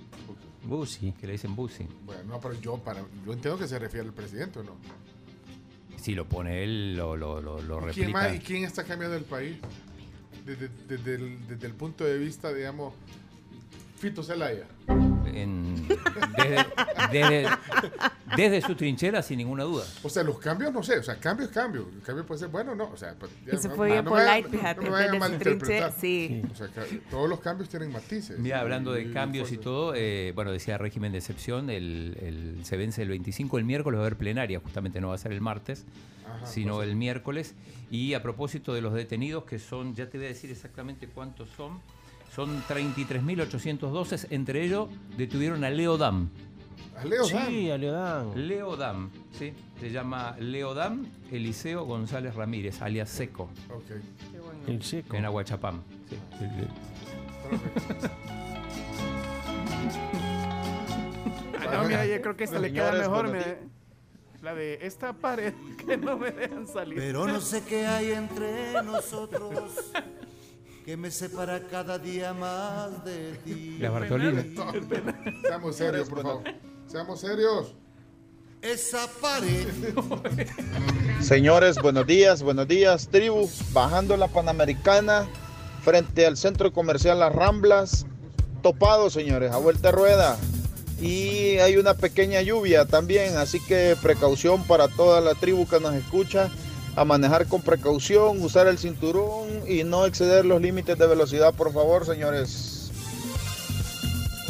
Busi. 0.63 1.13
Que 1.13 1.25
le 1.25 1.33
dicen 1.33 1.55
Busi. 1.55 1.87
Bueno, 2.05 2.23
no, 2.25 2.39
pero 2.39 2.53
yo, 2.59 2.77
para, 2.77 2.99
yo 3.25 3.33
entiendo 3.33 3.57
que 3.57 3.67
se 3.67 3.79
refiere 3.79 4.05
al 4.07 4.13
presidente, 4.13 4.59
¿o 4.59 4.63
no? 4.63 4.75
Si 5.97 6.13
lo 6.15 6.25
pone 6.27 6.63
él, 6.63 6.95
lo, 6.95 7.17
lo, 7.17 7.41
lo, 7.41 7.61
lo 7.61 7.77
¿Quién 7.79 8.07
replica. 8.07 8.09
más, 8.11 8.35
¿Y 8.35 8.39
quién 8.39 8.63
está 8.63 8.83
cambiando 8.83 9.15
el 9.17 9.23
país? 9.23 9.57
Desde, 10.45 10.69
desde 10.87 11.15
el, 11.15 11.47
desde 11.47 11.67
el 11.67 11.73
punto 11.73 12.03
de 12.05 12.17
vista, 12.17 12.53
digamos, 12.53 12.93
Fito 13.99 14.23
Zelaya. 14.23 14.65
En- 15.33 15.87
desde, 16.37 16.65
desde- 17.11 17.47
desde 18.35 18.61
su 18.61 18.75
trinchera, 18.75 19.21
sin 19.21 19.37
ninguna 19.37 19.63
duda. 19.63 19.83
O 20.03 20.09
sea, 20.09 20.23
los 20.23 20.39
cambios, 20.39 20.71
no 20.73 20.81
sé, 20.83 20.97
o 20.99 21.03
sea, 21.03 21.15
cambio 21.19 21.45
es 21.45 21.51
cambio. 21.51 21.89
El 21.93 22.01
cambio 22.01 22.25
puede 22.25 22.39
ser 22.39 22.47
bueno 22.49 22.71
o 22.71 22.75
no. 22.75 22.89
O 22.91 22.97
sea, 22.97 23.15
pues, 23.19 23.31
ya 23.45 23.53
Eso 23.53 23.67
no- 23.69 23.75
fue 23.75 23.87
no 23.89 23.93
bien 23.93 24.05
me 24.05 24.11
vayan- 24.11 24.41
polite, 24.43 24.57
fíjate, 24.57 24.79
no 24.81 24.83
me 24.85 24.89
vayan 24.91 25.09
a 25.09 25.11
desde 25.11 25.17
su 25.17 25.19
malinterpretar. 25.19 25.91
trinche- 25.91 25.99
sí. 25.99 26.41
O 26.51 26.55
sea, 26.55 26.67
todos 27.11 27.29
los 27.29 27.39
cambios 27.41 27.69
tienen 27.69 27.91
matices. 27.91 28.39
Mira, 28.39 28.61
hablando 28.61 28.97
Y- 28.97 29.03
de 29.03 29.09
y 29.09 29.13
cambios 29.13 29.51
y 29.51 29.57
todo, 29.57 29.93
eh, 29.95 30.31
bueno, 30.35 30.51
decía 30.51 30.77
régimen 30.77 31.11
de 31.11 31.17
excepción, 31.19 31.69
el, 31.69 32.17
el- 32.21 32.65
se 32.65 32.77
vence 32.77 33.01
el 33.01 33.09
25, 33.09 33.57
el 33.57 33.65
miércoles 33.65 33.97
va 33.97 34.03
a 34.03 34.07
haber 34.07 34.17
plenaria, 34.17 34.59
justamente 34.59 35.01
no 35.01 35.09
va 35.09 35.15
a 35.15 35.17
ser 35.19 35.31
el 35.33 35.41
martes, 35.41 35.85
Ajá, 36.25 36.45
sino 36.45 36.75
pues, 36.75 36.87
el 36.89 36.95
miércoles. 36.95 37.55
Y 37.91 38.13
a 38.13 38.21
propósito 38.23 38.73
de 38.73 38.81
los 38.81 38.93
detenidos, 38.93 39.43
que 39.45 39.57
son, 39.59 39.95
ya 39.95 40.09
te 40.09 40.17
voy 40.17 40.27
a 40.27 40.29
decir 40.29 40.51
exactamente 40.51 41.07
cuántos 41.07 41.49
son, 41.49 41.79
son 42.35 42.61
33.812, 42.67 44.27
entre 44.31 44.63
ellos 44.65 44.89
detuvieron 45.17 45.63
a 45.63 45.69
Leo 45.69 45.97
Dam. 45.97 46.29
A 46.97 47.05
Leo 47.05 47.23
Sí, 47.23 47.71
a 47.71 47.77
Leodán. 47.77 48.47
Leo 48.47 48.75
Dam, 48.75 49.09
sí, 49.31 49.53
se 49.79 49.89
llama 49.91 50.35
Leo 50.39 50.73
Dam 50.73 51.05
Eliseo 51.31 51.85
González 51.85 52.35
Ramírez, 52.35 52.81
alias 52.81 53.09
Seco, 53.09 53.49
Ok. 53.73 53.91
El 54.67 54.83
seco. 54.83 55.15
en 55.15 55.25
Aguachapam. 55.25 55.81
sí. 56.09 56.15
Ah, 61.71 61.83
no, 61.83 61.83
mira, 61.87 62.05
yo 62.05 62.21
creo 62.21 62.35
que 62.35 62.43
esta 62.45 62.59
le 62.59 62.71
queda 62.73 62.91
mejor. 62.93 63.27
me- 63.29 63.57
La 64.41 64.55
de 64.55 64.79
esta 64.81 65.13
pared 65.13 65.53
que 65.85 65.97
no 65.97 66.17
me 66.17 66.31
dejan 66.31 66.65
salir. 66.67 66.97
Pero 66.97 67.27
no 67.27 67.41
sé 67.41 67.63
qué 67.63 67.85
hay 67.85 68.11
entre 68.11 68.81
nosotros 68.83 69.91
que 70.85 70.97
me 70.97 71.11
separa 71.11 71.67
cada 71.67 71.97
día 71.99 72.33
más 72.33 73.03
de 73.03 73.33
ti. 73.43 73.77
La 73.79 73.89
Bartolina. 73.89 74.43
Seamos 75.43 75.75
serios, 75.75 76.09
por 76.09 76.21
favor. 76.21 76.43
Seamos 76.87 77.19
serios. 77.19 77.75
Esa 78.61 79.07
pared. 79.21 79.67
Señores, 81.21 81.77
buenos 81.81 82.05
días, 82.05 82.43
buenos 82.43 82.67
días, 82.67 83.07
tribu. 83.09 83.49
Bajando 83.71 84.17
la 84.17 84.27
Panamericana 84.27 85.27
frente 85.83 86.25
al 86.25 86.35
centro 86.35 86.73
comercial 86.73 87.19
Las 87.19 87.33
Ramblas. 87.33 88.05
Topado, 88.61 89.09
señores, 89.09 89.51
a 89.51 89.57
vuelta 89.57 89.89
de 89.89 89.91
rueda. 89.93 90.37
Y 91.01 91.57
hay 91.59 91.77
una 91.77 91.93
pequeña 91.93 92.41
lluvia 92.41 92.85
también, 92.85 93.37
así 93.37 93.61
que 93.61 93.95
precaución 94.01 94.63
para 94.65 94.89
toda 94.89 95.21
la 95.21 95.35
tribu 95.35 95.65
que 95.65 95.79
nos 95.79 95.95
escucha. 95.95 96.49
A 96.99 97.05
manejar 97.05 97.47
con 97.47 97.61
precaución, 97.61 98.43
usar 98.43 98.67
el 98.67 98.77
cinturón 98.77 99.47
y 99.65 99.85
no 99.85 100.05
exceder 100.05 100.43
los 100.43 100.61
límites 100.61 100.97
de 100.97 101.07
velocidad, 101.07 101.53
por 101.53 101.71
favor, 101.71 102.05
señores. 102.05 102.91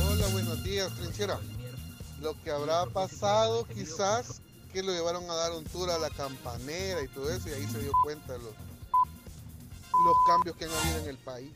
Hola, 0.03 0.25
buenos 0.31 0.63
días, 0.63 0.91
trinchera. 0.95 1.37
Lo 2.19 2.33
que 2.43 2.49
habrá 2.49 2.87
pasado 2.87 3.67
quizás 3.71 4.41
que 4.73 4.81
lo 4.81 4.91
llevaron 4.91 5.29
a 5.29 5.35
dar 5.35 5.51
un 5.51 5.63
tour 5.65 5.91
a 5.91 5.99
la 5.99 6.09
campanera 6.09 7.03
y 7.03 7.07
todo 7.09 7.29
eso 7.29 7.49
y 7.49 7.51
ahí 7.51 7.67
se 7.67 7.81
dio 7.81 7.91
cuenta 8.03 8.33
de 8.33 8.39
los, 8.39 8.47
los 8.47 10.17
cambios 10.27 10.55
que 10.55 10.65
han 10.65 10.71
habido 10.71 11.03
en 11.03 11.09
el 11.09 11.17
país. 11.17 11.51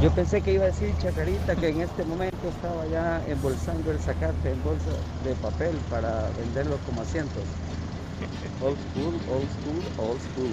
Yo 0.00 0.10
pensé 0.14 0.40
que 0.40 0.54
iba 0.54 0.64
a 0.64 0.68
decir 0.68 0.94
Chacarita 1.02 1.54
que 1.54 1.68
en 1.68 1.82
este 1.82 2.02
momento 2.04 2.48
estaba 2.48 2.86
ya 2.86 3.22
embolsando 3.28 3.90
el 3.90 3.98
zacate 3.98 4.52
en 4.52 4.64
bolsa 4.64 4.96
de 5.22 5.34
papel 5.34 5.76
para 5.90 6.30
venderlo 6.30 6.78
como 6.86 7.02
asientos. 7.02 7.44
Old 8.62 8.76
school, 8.92 9.14
old 9.30 9.48
school, 9.48 10.06
old 10.10 10.20
school. 10.20 10.50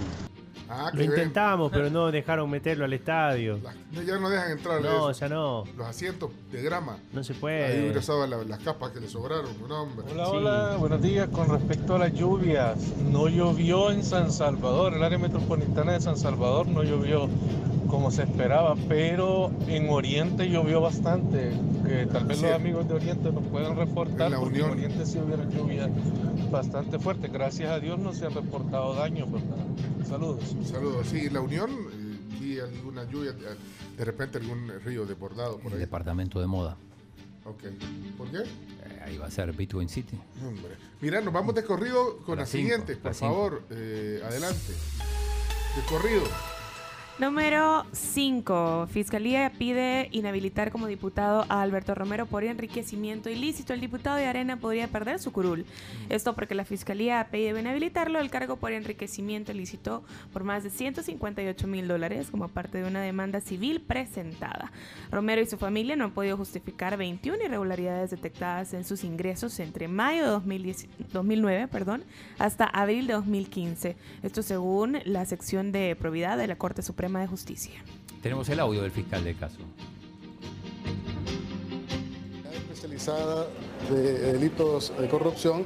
Ah, 0.69 0.91
Lo 0.93 1.01
intentamos, 1.01 1.71
pero 1.71 1.89
no 1.89 2.11
dejaron 2.11 2.49
meterlo 2.49 2.83
al 2.83 2.91
estadio. 2.91 3.57
Ya 4.05 4.17
no 4.19 4.29
dejan 4.29 4.51
entrar. 4.51 4.81
No, 4.81 5.11
ya 5.13 5.29
no. 5.29 5.63
Los 5.77 5.87
asientos 5.87 6.31
de 6.51 6.61
grama. 6.61 6.97
No 7.13 7.23
se 7.23 7.31
Ahí 7.33 7.39
puede. 7.39 7.79
hubiera 7.83 7.99
usado 7.99 8.27
la- 8.27 8.43
las 8.43 8.59
capas 8.59 8.91
que 8.91 8.99
le 8.99 9.07
sobraron. 9.07 9.51
No, 9.67 9.83
hombre. 9.83 10.05
Hola, 10.11 10.27
hola, 10.27 10.75
buenos 10.77 11.01
días. 11.01 11.29
Con 11.29 11.47
respecto 11.49 11.95
a 11.95 11.99
las 11.99 12.13
lluvias, 12.13 12.77
no 13.09 13.29
llovió 13.29 13.91
en 13.91 14.03
San 14.03 14.29
Salvador, 14.29 14.93
el 14.93 15.03
área 15.03 15.17
metropolitana 15.17 15.93
de 15.93 16.01
San 16.01 16.17
Salvador 16.17 16.67
no 16.67 16.83
llovió 16.83 17.29
como 17.87 18.11
se 18.11 18.23
esperaba, 18.23 18.75
pero 18.87 19.51
en 19.67 19.89
Oriente 19.89 20.49
llovió 20.49 20.81
bastante. 20.81 21.51
Que 21.85 22.05
tal 22.05 22.25
vez 22.25 22.37
Sí. 22.39 22.43
los 22.43 22.53
amigos 22.53 22.87
de 22.87 22.93
Oriente 22.95 23.31
nos 23.31 23.43
puedan 23.45 23.75
reportar, 23.77 24.27
En 24.27 24.31
la 24.33 24.39
porque 24.39 24.57
en 24.59 24.63
Unión. 24.65 24.77
Oriente 24.77 25.05
sí 25.05 25.19
hubiera 25.19 25.43
lluvia 25.49 25.89
bastante 26.51 26.99
fuerte. 26.99 27.27
Gracias 27.29 27.69
a 27.71 27.79
Dios 27.79 27.97
no 27.99 28.13
se 28.13 28.25
han 28.25 28.33
reportado 28.33 28.93
daños, 28.93 29.31
¿verdad? 29.31 29.57
Saludos. 30.07 30.55
Saludos. 30.65 31.07
Sí, 31.07 31.29
la 31.29 31.39
Unión, 31.41 31.69
eh, 31.71 32.17
vi 32.41 32.59
alguna 32.59 33.03
lluvia, 33.09 33.31
eh, 33.31 33.55
de 33.97 34.05
repente 34.05 34.37
algún 34.37 34.69
río 34.83 35.05
desbordado 35.05 35.57
por 35.59 35.67
El 35.71 35.77
ahí. 35.77 35.79
departamento 35.79 36.39
de 36.41 36.47
moda. 36.47 36.75
Ok. 37.45 37.63
¿Por 38.17 38.27
qué? 38.29 38.39
Eh, 38.39 39.01
ahí 39.05 39.17
va 39.17 39.27
a 39.27 39.31
ser 39.31 39.53
Bitcoin 39.53 39.87
City. 39.87 40.19
Hombre. 40.45 40.73
Mira, 40.99 41.21
nos 41.21 41.33
vamos 41.33 41.55
de 41.55 41.63
corrido 41.63 42.17
con 42.25 42.35
Las 42.37 42.43
las 42.43 42.49
cinco, 42.49 42.63
siguientes, 42.63 42.97
por 42.97 43.13
favor. 43.13 43.63
Eh, 43.69 44.21
adelante. 44.25 44.73
De 44.73 45.81
corrido. 45.89 46.23
Número 47.19 47.83
5. 47.93 48.89
Fiscalía 48.91 49.51
pide 49.57 50.07
inhabilitar 50.11 50.71
como 50.71 50.85
diputado 50.85 51.47
a 51.49 51.63
Alberto 51.63 51.95
Romero 51.95 52.27
por 52.27 52.43
enriquecimiento 52.43 53.27
ilícito. 53.31 53.73
El 53.73 53.81
diputado 53.81 54.17
de 54.17 54.27
Arena 54.27 54.57
podría 54.57 54.87
perder 54.87 55.17
su 55.17 55.31
curul. 55.31 55.65
Esto 56.09 56.35
porque 56.35 56.53
la 56.53 56.63
Fiscalía 56.63 57.19
ha 57.19 57.29
pedido 57.29 57.57
inhabilitarlo 57.57 58.19
del 58.19 58.29
cargo 58.29 58.57
por 58.57 58.71
enriquecimiento 58.71 59.51
ilícito 59.51 60.03
por 60.31 60.43
más 60.43 60.63
de 60.63 60.69
158 60.69 61.65
mil 61.65 61.87
dólares 61.87 62.27
como 62.29 62.49
parte 62.49 62.83
de 62.83 62.87
una 62.87 63.01
demanda 63.01 63.41
civil 63.41 63.81
presentada. 63.81 64.71
Romero 65.09 65.41
y 65.41 65.47
su 65.47 65.57
familia 65.57 65.95
no 65.95 66.03
han 66.03 66.11
podido 66.11 66.37
justificar 66.37 66.97
21 66.97 67.43
irregularidades 67.43 68.11
detectadas 68.11 68.75
en 68.75 68.85
sus 68.85 69.03
ingresos 69.03 69.59
entre 69.59 69.87
mayo 69.87 70.21
de 70.21 70.29
2010 70.29 70.87
2009 71.13 71.67
perdón, 71.67 72.03
hasta 72.37 72.65
abril 72.65 73.07
de 73.07 73.13
2015. 73.13 73.95
Esto 74.21 74.43
según 74.43 74.99
la 75.05 75.25
sección 75.25 75.71
de 75.71 75.95
probidad 75.95 76.37
de 76.37 76.45
la 76.45 76.59
Corte 76.59 76.83
Suprema 76.83 77.06
de 77.07 77.27
Justicia. 77.27 77.83
Tenemos 78.21 78.49
el 78.49 78.59
audio 78.59 78.81
del 78.81 78.91
fiscal 78.91 79.23
del 79.23 79.37
caso. 79.37 79.57
especializada 82.61 83.47
de 83.89 84.33
delitos 84.33 84.91
de 84.99 85.07
corrupción 85.07 85.65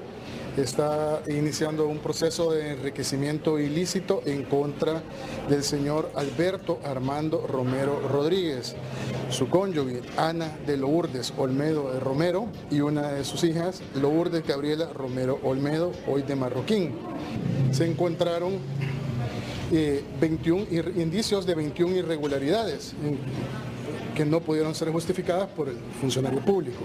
está 0.55 1.23
iniciando 1.27 1.87
un 1.87 1.97
proceso 1.97 2.51
de 2.51 2.73
enriquecimiento 2.73 3.57
ilícito 3.57 4.21
en 4.25 4.43
contra 4.43 5.01
del 5.49 5.63
señor 5.63 6.11
Alberto 6.15 6.79
Armando 6.83 7.47
Romero 7.47 7.99
Rodríguez, 8.07 8.75
su 9.29 9.49
cónyuge 9.49 10.01
Ana 10.17 10.57
de 10.67 10.77
Lourdes 10.77 11.33
Olmedo 11.37 11.91
de 11.91 11.99
Romero 11.99 12.47
y 12.69 12.81
una 12.81 13.13
de 13.13 13.23
sus 13.23 13.43
hijas 13.43 13.81
Lourdes 13.95 14.45
Gabriela 14.45 14.93
Romero 14.93 15.39
Olmedo, 15.43 15.91
hoy 16.07 16.21
de 16.21 16.35
Marroquín. 16.35 16.95
Se 17.71 17.89
encontraron 17.89 18.59
eh, 19.71 20.03
21 20.19 20.65
ir- 20.69 20.93
indicios 20.97 21.45
de 21.45 21.55
21 21.55 21.95
irregularidades 21.95 22.93
en- 23.03 23.17
que 24.15 24.25
no 24.25 24.41
pudieron 24.41 24.75
ser 24.75 24.91
justificadas 24.91 25.47
por 25.49 25.69
el 25.69 25.77
funcionario 25.99 26.39
público. 26.41 26.83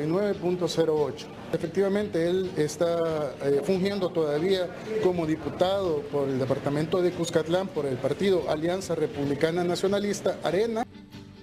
158.959.08. 0.00 1.26
Efectivamente, 1.52 2.28
él 2.28 2.50
está 2.56 3.34
eh, 3.42 3.60
fungiendo 3.64 4.10
todavía 4.10 4.68
como 5.02 5.26
diputado 5.26 6.02
por 6.02 6.28
el 6.28 6.38
departamento 6.38 7.02
de 7.02 7.10
Cuscatlán 7.12 7.66
por 7.68 7.86
el 7.86 7.96
partido 7.96 8.48
Alianza 8.48 8.94
Republicana 8.94 9.64
Nacionalista 9.64 10.38
Arena. 10.44 10.84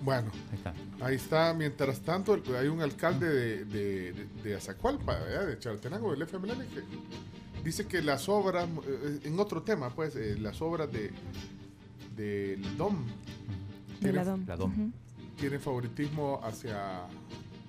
Bueno, 0.01 0.31
ahí 1.01 1.15
está. 1.15 1.53
Mientras 1.53 1.99
tanto, 1.99 2.35
el- 2.35 2.43
hay 2.55 2.67
un 2.67 2.81
alcalde 2.81 3.27
de, 3.27 3.65
de, 3.65 4.13
de- 4.13 4.27
de 4.43 4.55
Azacualpa, 4.55 5.19
¿verdad? 5.19 5.47
de 5.47 5.59
Chalatenango, 5.59 6.11
del 6.11 6.21
FMLN, 6.21 6.65
que 6.67 6.81
dice 7.67 7.85
que 7.85 8.01
las 8.01 8.29
obras, 8.29 8.67
eh, 8.87 9.19
en 9.25 9.39
otro 9.39 9.61
tema, 9.61 9.89
pues, 9.89 10.15
eh, 10.15 10.37
las 10.39 10.61
obras 10.61 10.89
de 10.91 11.11
del 12.15 12.77
DOM 12.77 12.95
De 14.01 14.11
la 14.13 14.23
DOM. 14.23 14.45
La 14.47 14.55
DOM. 14.55 14.71
Ujú. 14.71 14.91
tienen 15.37 15.59
favoritismo 15.61 16.39
hacia 16.43 17.01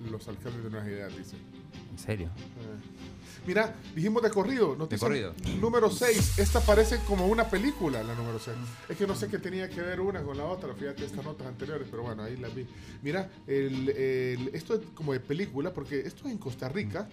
los 0.09 0.27
alcaldes 0.27 0.63
de 0.63 0.69
Nueva 0.71 0.87
Ideas, 0.87 1.15
dice. 1.15 1.35
¿En 1.91 1.99
serio? 1.99 2.27
Eh, 2.27 2.97
Mira, 3.45 3.75
dijimos 3.95 4.21
de 4.23 4.29
corrido. 4.29 4.75
Noticia 4.75 5.07
corrido. 5.07 5.33
Número 5.61 5.89
6. 5.89 6.39
Esta 6.39 6.59
parece 6.61 6.97
como 7.07 7.27
una 7.27 7.47
película, 7.49 8.03
la 8.03 8.13
número 8.15 8.37
6. 8.39 8.55
Es 8.89 8.97
que 8.97 9.05
no 9.07 9.15
sé 9.15 9.27
qué 9.27 9.37
tenía 9.39 9.69
que 9.69 9.81
ver 9.81 9.99
una 10.01 10.21
con 10.23 10.37
la 10.37 10.45
otra. 10.45 10.73
Fíjate 10.73 11.05
estas 11.05 11.23
notas 11.23 11.47
anteriores, 11.47 11.87
pero 11.89 12.03
bueno, 12.03 12.23
ahí 12.23 12.37
las 12.37 12.53
vi. 12.53 12.65
Mira, 13.01 13.29
el- 13.47 13.89
el- 13.89 14.49
esto 14.53 14.75
es 14.75 14.81
como 14.93 15.13
de 15.13 15.19
película, 15.19 15.73
porque 15.73 15.99
esto 16.01 16.25
es 16.27 16.31
en 16.33 16.37
Costa 16.37 16.69
Rica. 16.69 17.07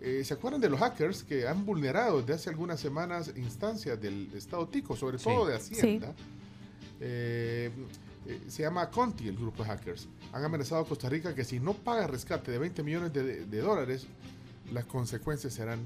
Eh, 0.00 0.22
¿Se 0.24 0.34
acuerdan 0.34 0.60
de 0.60 0.68
los 0.70 0.78
hackers 0.78 1.24
que 1.24 1.46
han 1.48 1.66
vulnerado 1.66 2.20
desde 2.20 2.34
hace 2.34 2.50
algunas 2.50 2.78
semanas 2.78 3.32
instancias 3.36 4.00
del 4.00 4.30
Estado 4.34 4.66
Tico, 4.68 4.96
sobre 4.96 5.18
Sí. 5.18 5.24
todo 5.24 5.46
de 5.46 5.56
Hacienda? 5.56 6.14
Eh, 7.00 7.70
eh, 8.26 8.40
se 8.48 8.62
llama 8.62 8.90
Conti, 8.90 9.26
el 9.28 9.36
grupo 9.36 9.62
de 9.62 9.70
hackers. 9.70 10.08
Han 10.32 10.44
amenazado 10.44 10.82
a 10.82 10.86
Costa 10.86 11.08
Rica 11.08 11.34
que 11.34 11.44
si 11.44 11.58
no 11.60 11.74
paga 11.74 12.06
rescate 12.06 12.50
de 12.50 12.58
20 12.58 12.82
millones 12.82 13.12
de, 13.12 13.44
de 13.46 13.60
dólares, 13.60 14.06
las 14.72 14.84
consecuencias 14.84 15.52
serán 15.54 15.80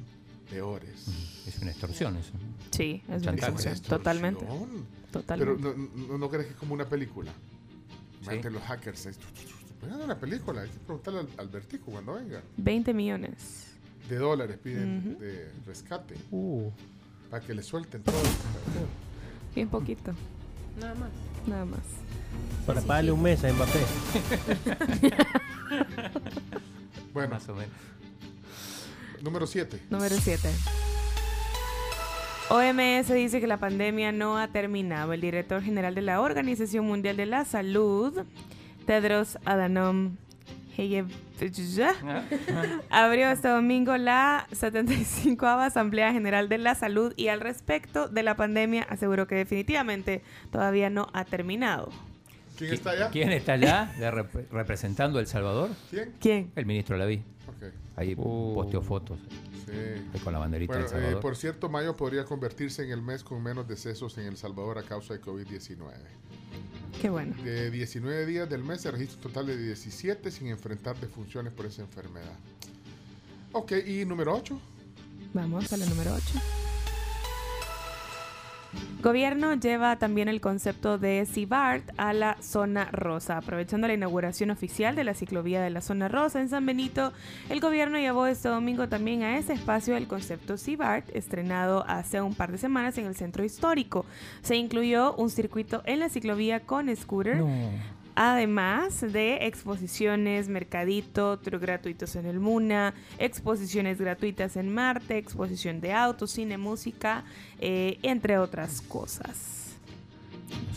peores. 0.50 1.06
Es 1.46 1.58
una 1.60 1.70
extorsión 1.70 2.16
eso. 2.16 2.32
Sí, 2.70 3.02
es 3.08 3.22
una 3.22 3.32
extorsión, 3.32 3.80
totalmente. 3.80 4.44
Pero 4.46 4.66
Totalmente. 5.10 5.62
no, 5.62 5.74
no, 6.08 6.18
no 6.18 6.28
crees 6.30 6.46
que 6.46 6.52
es 6.52 6.58
como 6.58 6.74
una 6.74 6.86
película. 6.88 7.30
Imagínate 8.22 8.50
los 8.50 8.62
hackers. 8.62 9.02
pues, 9.02 9.92
es 9.92 10.04
una 10.04 10.18
película. 10.18 10.62
Hay 10.62 10.68
que 10.70 10.78
preguntarle 10.78 11.20
al 11.20 11.28
Albertico 11.38 11.86
cuando 11.92 12.14
venga. 12.14 12.42
20 12.56 12.94
millones. 12.94 13.71
De 14.08 14.16
dólares 14.16 14.58
piden 14.62 15.18
de 15.18 15.50
rescate. 15.66 16.14
Uh. 16.30 16.70
Para 17.30 17.44
que 17.44 17.54
le 17.54 17.62
suelten 17.62 18.02
todo. 18.02 18.14
Bien 19.54 19.68
poquito. 19.68 20.12
Nada 20.78 20.94
más. 20.94 21.10
Nada 21.46 21.64
más. 21.64 21.80
Para 22.66 22.80
pagarle 22.82 23.12
un 23.12 23.22
mes 23.22 23.42
a 23.44 23.52
Mbappé. 23.52 23.80
bueno, 27.14 27.30
Más 27.34 27.48
o 27.48 27.54
menos. 27.54 27.70
número 29.22 29.46
7. 29.46 29.80
Número 29.90 30.14
7. 30.16 30.48
OMS 32.50 33.08
dice 33.14 33.40
que 33.40 33.46
la 33.46 33.56
pandemia 33.58 34.12
no 34.12 34.36
ha 34.38 34.48
terminado. 34.48 35.12
El 35.12 35.20
director 35.20 35.62
general 35.62 35.94
de 35.94 36.02
la 36.02 36.20
Organización 36.20 36.84
Mundial 36.86 37.16
de 37.16 37.26
la 37.26 37.44
Salud, 37.44 38.24
Tedros 38.86 39.38
Adhanom 39.44 40.16
Ghebreyesus, 40.76 41.12
abrió 42.90 43.30
este 43.30 43.48
domingo 43.48 43.96
la 43.96 44.46
75 44.52 45.46
Asamblea 45.46 46.12
General 46.12 46.48
de 46.48 46.58
la 46.58 46.74
Salud 46.74 47.12
y 47.16 47.28
al 47.28 47.40
respecto 47.40 48.08
de 48.08 48.22
la 48.22 48.36
pandemia 48.36 48.82
aseguró 48.88 49.26
que 49.26 49.34
definitivamente 49.36 50.22
todavía 50.50 50.90
no 50.90 51.08
ha 51.12 51.24
terminado. 51.24 51.90
¿Quién 52.56 52.74
está 52.74 52.90
allá? 52.90 53.10
¿Quién 53.10 53.32
está 53.32 53.54
allá 53.54 53.92
de 53.98 54.10
rep- 54.10 54.48
representando 54.50 55.18
El 55.18 55.26
Salvador? 55.26 55.70
¿Quién? 55.90 56.12
¿Quién? 56.20 56.52
El 56.54 56.66
ministro 56.66 56.96
Laví. 56.96 57.22
Ok. 57.48 57.72
Ahí 57.96 58.14
posteó 58.14 58.82
fotos 58.82 59.18
Sí. 59.66 59.72
ahí 60.12 60.20
con 60.22 60.32
la 60.32 60.38
banderita 60.38 60.72
Bueno, 60.74 60.82
del 60.84 60.90
Salvador. 60.90 61.18
eh, 61.18 61.22
por 61.22 61.36
cierto, 61.36 61.68
mayo 61.68 61.96
podría 61.96 62.24
convertirse 62.24 62.82
en 62.84 62.90
el 62.90 63.00
mes 63.02 63.24
con 63.24 63.42
menos 63.42 63.66
decesos 63.68 64.16
en 64.18 64.26
El 64.26 64.36
Salvador 64.36 64.78
a 64.78 64.82
causa 64.82 65.14
de 65.14 65.20
COVID-19. 65.20 65.78
Qué 67.00 67.10
bueno. 67.10 67.34
De 67.42 67.70
19 67.70 68.26
días 68.26 68.48
del 68.48 68.62
mes 68.62 68.82
se 68.82 68.90
registra 68.90 69.16
un 69.16 69.22
total 69.22 69.46
de 69.46 69.56
17 69.56 70.30
sin 70.30 70.48
enfrentar 70.48 70.98
defunciones 71.00 71.52
por 71.52 71.66
esa 71.66 71.82
enfermedad. 71.82 72.36
Ok, 73.52 73.72
y 73.86 74.04
número 74.04 74.34
8. 74.34 74.60
Vamos 75.34 75.72
a 75.72 75.76
la 75.76 75.86
número 75.86 76.14
8. 76.14 76.24
Gobierno 79.02 79.54
lleva 79.54 79.96
también 79.96 80.28
el 80.28 80.40
concepto 80.40 80.96
de 80.96 81.26
CIBART 81.26 81.90
a 81.96 82.12
la 82.12 82.36
zona 82.40 82.84
rosa. 82.92 83.36
Aprovechando 83.36 83.88
la 83.88 83.94
inauguración 83.94 84.50
oficial 84.50 84.94
de 84.94 85.02
la 85.02 85.14
ciclovía 85.14 85.60
de 85.60 85.70
la 85.70 85.80
zona 85.80 86.08
rosa 86.08 86.40
en 86.40 86.48
San 86.48 86.64
Benito, 86.64 87.12
el 87.48 87.60
gobierno 87.60 87.98
llevó 87.98 88.26
este 88.26 88.48
domingo 88.48 88.88
también 88.88 89.24
a 89.24 89.38
ese 89.38 89.54
espacio 89.54 89.96
el 89.96 90.06
concepto 90.06 90.56
CIBART, 90.56 91.14
estrenado 91.16 91.84
hace 91.88 92.20
un 92.20 92.34
par 92.34 92.52
de 92.52 92.58
semanas 92.58 92.96
en 92.96 93.06
el 93.06 93.16
centro 93.16 93.44
histórico. 93.44 94.06
Se 94.42 94.54
incluyó 94.54 95.14
un 95.16 95.30
circuito 95.30 95.82
en 95.84 95.98
la 95.98 96.08
ciclovía 96.08 96.60
con 96.60 96.94
scooter. 96.94 97.42
Además 98.14 99.00
de 99.00 99.46
exposiciones, 99.46 100.48
mercadito, 100.48 101.38
tour 101.38 101.58
gratuitos 101.58 102.14
en 102.16 102.26
el 102.26 102.40
Muna, 102.40 102.94
exposiciones 103.18 103.98
gratuitas 103.98 104.56
en 104.56 104.72
Marte, 104.72 105.16
exposición 105.16 105.80
de 105.80 105.92
autos, 105.92 106.32
cine, 106.32 106.58
música, 106.58 107.24
eh, 107.58 107.98
entre 108.02 108.38
otras 108.38 108.82
cosas. 108.82 109.62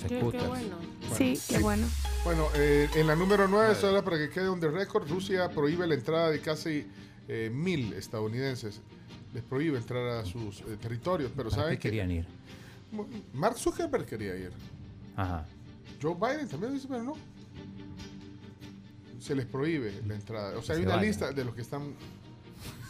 Qué, 0.07 0.19
qué 0.19 0.47
bueno. 0.47 0.77
Sí, 1.17 1.39
qué 1.49 1.59
bueno. 1.59 1.87
Bueno, 2.23 2.47
eh, 2.55 2.89
en 2.95 3.07
la 3.07 3.15
número 3.15 3.47
9, 3.47 3.75
solo 3.75 4.03
para 4.03 4.17
que 4.17 4.29
quede 4.29 4.47
on 4.47 4.59
the 4.59 4.69
record, 4.69 5.09
Rusia 5.09 5.49
prohíbe 5.49 5.85
la 5.87 5.95
entrada 5.95 6.29
de 6.29 6.39
casi 6.39 6.87
eh, 7.27 7.51
mil 7.53 7.93
estadounidenses. 7.93 8.81
Les 9.33 9.43
prohíbe 9.43 9.77
entrar 9.77 10.07
a 10.07 10.25
sus 10.25 10.61
eh, 10.61 10.77
territorios, 10.81 11.31
pero 11.35 11.49
¿Para 11.49 11.63
¿saben 11.63 11.77
qué 11.77 11.89
querían 11.89 12.11
ir? 12.11 12.25
Mark 13.33 13.57
Zuckerberg 13.57 14.05
quería 14.05 14.35
ir. 14.35 14.51
Ajá. 15.15 15.45
Joe 16.01 16.15
Biden 16.15 16.47
también 16.47 16.73
dice, 16.73 16.87
pero 16.89 17.03
no. 17.03 17.13
Se 19.19 19.35
les 19.35 19.45
prohíbe 19.45 20.01
la 20.05 20.15
entrada. 20.15 20.57
O 20.57 20.61
sea, 20.61 20.75
hay 20.75 20.81
Se 20.81 20.87
una 20.87 20.95
vayan. 20.97 21.09
lista 21.09 21.31
de 21.31 21.45
los 21.45 21.55
que 21.55 21.61
están... 21.61 21.93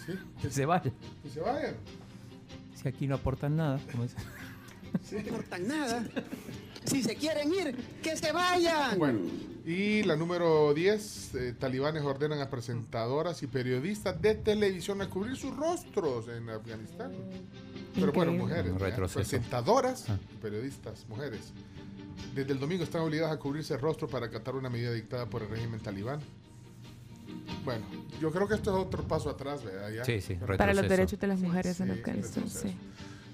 ¿Sí? 0.05 0.13
Que 0.41 0.49
se 0.49 0.65
vayan. 0.65 0.93
Que 1.23 1.29
se 1.29 1.39
vayan. 1.39 1.75
Si 2.75 2.87
aquí 2.87 3.07
no 3.07 3.15
aportan 3.15 3.55
nada. 3.55 3.79
como 3.91 4.03
dicen. 4.03 4.19
Sí. 5.03 5.15
No 5.25 5.33
aportan 5.35 5.67
nada. 5.67 6.05
Si 6.85 7.01
se 7.01 7.15
quieren 7.15 7.51
ir, 7.53 7.75
que 8.03 8.15
se 8.15 8.31
vayan. 8.31 8.99
Bueno, 8.99 9.19
y 9.65 10.03
la 10.03 10.15
número 10.15 10.73
10, 10.73 11.35
eh, 11.35 11.53
talibanes 11.57 12.03
ordenan 12.03 12.39
a 12.41 12.49
presentadoras 12.49 13.41
y 13.41 13.47
periodistas 13.47 14.21
de 14.21 14.35
televisión 14.35 15.01
a 15.01 15.09
cubrir 15.09 15.35
sus 15.35 15.55
rostros 15.55 16.27
en 16.27 16.47
Afganistán. 16.49 17.11
Pero 17.95 18.11
bueno, 18.11 18.33
mujeres, 18.33 18.71
presentadoras 19.11 20.09
Ah. 20.09 20.19
y 20.31 20.35
periodistas, 20.37 21.05
mujeres. 21.09 21.51
Desde 22.33 22.51
el 22.53 22.59
domingo 22.59 22.83
están 22.83 23.01
obligadas 23.01 23.33
a 23.33 23.39
cubrirse 23.39 23.73
el 23.73 23.79
rostro 23.81 24.07
para 24.07 24.25
acatar 24.27 24.55
una 24.55 24.69
medida 24.69 24.91
dictada 24.91 25.25
por 25.29 25.41
el 25.43 25.49
régimen 25.49 25.79
talibán. 25.79 26.19
Bueno, 27.63 27.85
yo 28.21 28.31
creo 28.31 28.47
que 28.47 28.55
esto 28.55 28.71
es 28.77 28.85
otro 28.85 29.03
paso 29.03 29.29
atrás, 29.29 29.63
¿verdad? 29.63 29.89
Ya. 29.91 30.05
Sí, 30.05 30.21
sí, 30.21 30.35
Para 30.35 30.73
los 30.73 30.87
derechos 30.87 31.19
de 31.19 31.27
las 31.27 31.39
mujeres 31.39 31.79
en 31.79 31.87
Sí, 31.93 31.99
Afganistán, 31.99 32.43
retroceso. 32.43 32.67
sí. 32.67 32.75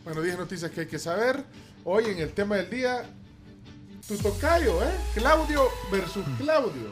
Bueno, 0.03 0.21
10 0.21 0.37
noticias 0.37 0.71
que 0.71 0.81
hay 0.81 0.87
que 0.87 0.99
saber. 0.99 1.43
Hoy 1.83 2.05
en 2.05 2.19
el 2.19 2.31
tema 2.31 2.55
del 2.57 2.69
día, 2.69 3.03
tu 4.07 4.15
tocayo, 4.17 4.81
¿eh? 4.83 4.91
Claudio 5.15 5.67
versus 5.91 6.25
Claudio. 6.37 6.89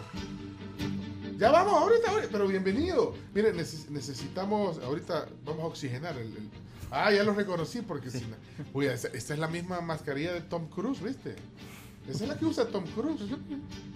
Ya 1.38 1.52
vamos 1.52 1.74
ahorita, 1.74 2.12
ahorita, 2.12 2.30
pero 2.32 2.48
bienvenido. 2.48 3.14
Miren, 3.34 3.56
neces- 3.56 3.88
necesitamos, 3.90 4.78
ahorita 4.80 5.28
vamos 5.46 5.64
a 5.64 5.68
oxigenar 5.68 6.18
el... 6.18 6.28
el- 6.36 6.50
Ah, 6.92 7.12
ya 7.14 7.24
lo 7.24 7.34
reconocí 7.36 7.82
porque 7.84 8.10
si 8.10 8.22
no- 8.22 8.36
Uy, 8.74 8.88
esta, 8.88 9.10
esta 9.10 9.34
es 9.36 9.40
la 9.40 9.48
misma 9.48 9.80
mascarilla 9.80 10.34
de 10.34 10.42
Tom 10.42 10.68
Cruise, 10.70 11.02
¿viste? 11.02 11.36
Esa 12.10 12.24
es 12.24 12.30
la 12.30 12.38
que 12.38 12.46
usa 12.46 12.66
Tom 12.68 12.84
Cruise. 12.96 13.22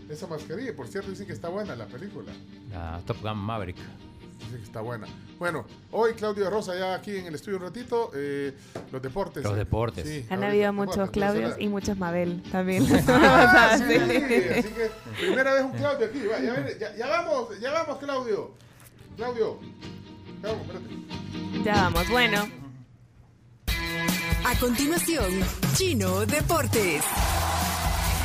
Esa 0.09 0.27
mascarilla, 0.27 0.69
y 0.69 0.73
por 0.73 0.87
cierto, 0.87 1.09
dicen 1.09 1.25
que 1.25 1.33
está 1.33 1.49
buena 1.49 1.75
la 1.75 1.85
película. 1.87 2.31
La 2.71 3.01
Top 3.05 3.21
Gun 3.21 3.37
Maverick. 3.37 3.77
Dicen 4.39 4.57
que 4.57 4.63
está 4.63 4.81
buena. 4.81 5.07
Bueno, 5.39 5.65
hoy 5.91 6.13
Claudio 6.13 6.49
Rosa 6.49 6.75
ya 6.77 6.93
aquí 6.95 7.15
en 7.15 7.25
el 7.27 7.35
estudio 7.35 7.57
un 7.57 7.63
ratito. 7.63 8.11
eh, 8.13 8.53
los 8.91 9.01
deportes. 9.01 9.43
Los 9.43 9.55
deportes. 9.55 10.07
Sí, 10.07 10.25
Han 10.29 10.43
habido 10.43 10.67
¿cómo 10.67 10.85
muchos 10.85 11.07
va? 11.07 11.11
Claudios 11.11 11.55
y 11.59 11.67
muchas 11.69 11.97
Mabel 11.97 12.43
también. 12.51 12.85
Ah, 13.07 13.75
sí, 13.77 13.83
Sí. 13.93 13.99
así 13.99 14.69
que 14.69 14.91
primera 15.19 15.53
vez 15.53 15.63
un 15.63 15.71
Claudio 15.71 16.05
aquí. 16.07 16.19
va, 16.27 16.39
ya, 16.39 16.77
ya- 16.77 16.95
ya 16.95 17.07
vamos, 17.07 17.59
ya 17.59 17.71
vamos, 17.71 17.97
Claudio. 17.99 18.51
Claudio. 19.15 19.59
Ya 20.41 20.49
vamos, 20.49 20.65
espérate. 20.67 21.63
Ya 21.63 21.73
vamos, 21.75 22.09
bueno. 22.09 22.47
A 24.45 24.59
continuación, 24.59 25.31
Chino 25.75 26.25
Deportes. 26.25 27.03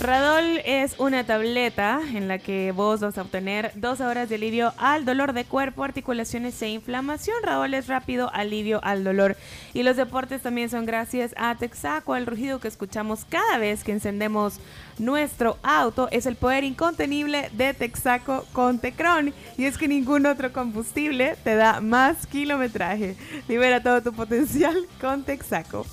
Radol 0.00 0.62
es 0.64 0.94
una 0.98 1.24
tableta 1.24 2.00
en 2.14 2.26
la 2.26 2.38
que 2.38 2.72
vos 2.72 3.00
vas 3.00 3.18
a 3.18 3.22
obtener 3.22 3.70
dos 3.74 4.00
horas 4.00 4.30
de 4.30 4.36
alivio 4.36 4.72
al 4.78 5.04
dolor 5.04 5.34
de 5.34 5.44
cuerpo, 5.44 5.84
articulaciones 5.84 6.60
e 6.62 6.68
inflamación. 6.68 7.36
Radol 7.42 7.74
es 7.74 7.86
rápido 7.86 8.30
alivio 8.32 8.80
al 8.82 9.04
dolor. 9.04 9.36
Y 9.74 9.82
los 9.82 9.98
deportes 9.98 10.40
también 10.40 10.70
son 10.70 10.86
gracias 10.86 11.34
a 11.36 11.54
Texaco. 11.54 12.16
El 12.16 12.24
rugido 12.24 12.60
que 12.60 12.68
escuchamos 12.68 13.26
cada 13.28 13.58
vez 13.58 13.84
que 13.84 13.92
encendemos 13.92 14.58
nuestro 14.98 15.58
auto 15.62 16.08
es 16.10 16.24
el 16.24 16.36
poder 16.36 16.64
incontenible 16.64 17.50
de 17.52 17.74
Texaco 17.74 18.46
con 18.54 18.78
Tecron. 18.78 19.34
Y 19.58 19.66
es 19.66 19.76
que 19.76 19.86
ningún 19.86 20.24
otro 20.24 20.50
combustible 20.50 21.36
te 21.44 21.56
da 21.56 21.82
más 21.82 22.26
kilometraje. 22.26 23.16
Libera 23.48 23.82
todo 23.82 24.00
tu 24.00 24.14
potencial 24.14 24.76
con 24.98 25.24
Texaco. 25.24 25.84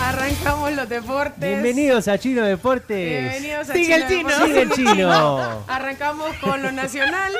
Arrancamos 0.00 0.72
los 0.72 0.88
deportes. 0.88 1.40
Bienvenidos 1.40 2.06
a 2.08 2.18
Chino 2.18 2.44
Deportes. 2.44 3.08
Bienvenidos 3.08 3.70
a 3.70 3.72
Sigue 3.72 3.94
el 3.94 4.06
Chino 4.06 4.28
chino. 4.30 4.46
Sigue 4.46 4.62
el 4.62 4.70
chino. 4.70 5.64
Arrancamos 5.68 6.36
con 6.36 6.62
lo 6.62 6.70
nacional. 6.70 7.32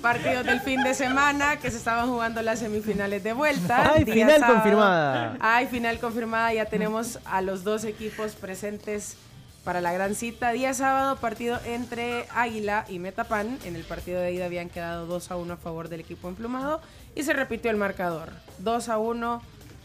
Partidos 0.00 0.46
del 0.46 0.60
fin 0.60 0.82
de 0.82 0.94
semana 0.94 1.58
que 1.58 1.70
se 1.70 1.76
estaban 1.76 2.08
jugando 2.08 2.40
las 2.42 2.60
semifinales 2.60 3.22
de 3.22 3.32
vuelta. 3.34 3.92
Ay, 3.94 4.04
final 4.04 4.40
sábado. 4.40 4.54
confirmada. 4.54 5.36
Ay, 5.40 5.66
final 5.66 5.98
confirmada. 5.98 6.54
Ya 6.54 6.64
tenemos 6.66 7.18
a 7.24 7.42
los 7.42 7.64
dos 7.64 7.84
equipos 7.84 8.32
presentes 8.32 9.16
para 9.64 9.80
la 9.80 9.92
gran 9.92 10.14
cita. 10.14 10.52
Día 10.52 10.72
sábado, 10.72 11.16
partido 11.16 11.60
entre 11.66 12.26
Águila 12.34 12.86
y 12.88 12.98
Metapan. 12.98 13.58
En 13.64 13.76
el 13.76 13.82
partido 13.84 14.20
de 14.20 14.32
ida 14.32 14.46
habían 14.46 14.70
quedado 14.70 15.06
2 15.06 15.30
a 15.32 15.36
1 15.36 15.52
a 15.52 15.56
favor 15.58 15.88
del 15.88 16.00
equipo 16.00 16.28
emplumado 16.28 16.80
y 17.14 17.24
se 17.24 17.34
repitió 17.34 17.70
el 17.70 17.76
marcador. 17.76 18.30
2 18.58 18.88
a 18.88 18.98
1 18.98 19.42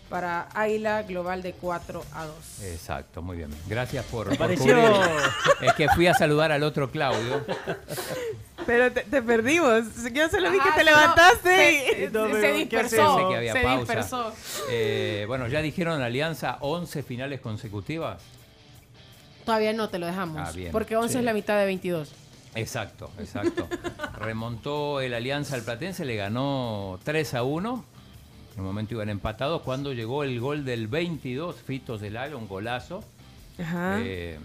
para 0.10 0.48
Águila, 0.53 1.02
global 1.03 1.41
de 1.41 1.53
4 1.53 2.03
a 2.14 2.26
2. 2.26 2.36
Exacto, 2.64 3.22
muy 3.22 3.38
bien. 3.38 3.49
Gracias 3.68 4.06
por, 4.06 4.27
por 4.30 4.38
pareció-. 4.38 4.77
Es 5.61 5.73
que 5.73 5.88
fui 5.90 6.07
a 6.07 6.14
saludar 6.14 6.52
al 6.52 6.64
otro 6.64 6.91
Claudio. 6.91 7.44
Pero 8.65 8.91
te, 8.91 9.02
te 9.02 9.22
perdimos. 9.22 9.84
Yo 10.14 10.30
solo 10.30 10.52
vi 10.52 10.60
que 10.60 10.69
Ah, 10.69 10.76
te 10.76 10.84
no, 10.84 10.91
levantaste 10.91 11.49
se- 11.49 11.73
y... 11.73 11.95
se 12.06 12.11
No, 12.11 12.26
pero 12.27 12.41
¿qué 12.41 12.53
dispersó. 12.53 13.30
Que 13.30 13.36
había 13.38 13.53
se 13.53 13.61
pausa. 13.61 13.80
dispersó. 13.80 14.34
Eh, 14.69 15.26
bueno, 15.27 15.48
ya 15.48 15.61
dijeron 15.61 16.02
Alianza 16.02 16.57
11 16.61 17.03
finales 17.03 17.41
consecutivas. 17.41 18.22
Todavía 19.45 19.73
no 19.73 19.90
te 19.90 19.99
lo 19.99 20.07
dejamos. 20.07 20.38
Ah, 20.48 20.52
bien, 20.52 20.72
porque 20.72 20.95
11 20.95 21.14
sí. 21.14 21.18
es 21.19 21.23
la 21.26 21.34
mitad 21.34 21.57
de 21.60 21.65
22. 21.65 22.11
Exacto, 22.56 23.11
exacto. 23.19 23.68
Remontó 24.19 25.02
el 25.02 25.14
Alianza 25.14 25.56
al 25.56 25.61
Platense, 25.64 26.06
le 26.06 26.15
ganó 26.15 26.99
3 27.03 27.34
a 27.36 27.44
1. 27.44 27.86
En 28.56 28.61
un 28.61 28.68
momento 28.68 28.94
iban 28.94 29.10
empatados 29.10 29.61
cuando 29.61 29.94
llegó 29.94 30.23
el 30.23 30.40
gol 30.40 30.64
del 30.65 30.88
22, 30.88 31.56
Fito 31.57 31.98
Zelaya, 31.99 32.36
un 32.38 32.48
golazo. 32.48 33.03
Ajá. 33.60 33.99
Eh, 34.02 34.38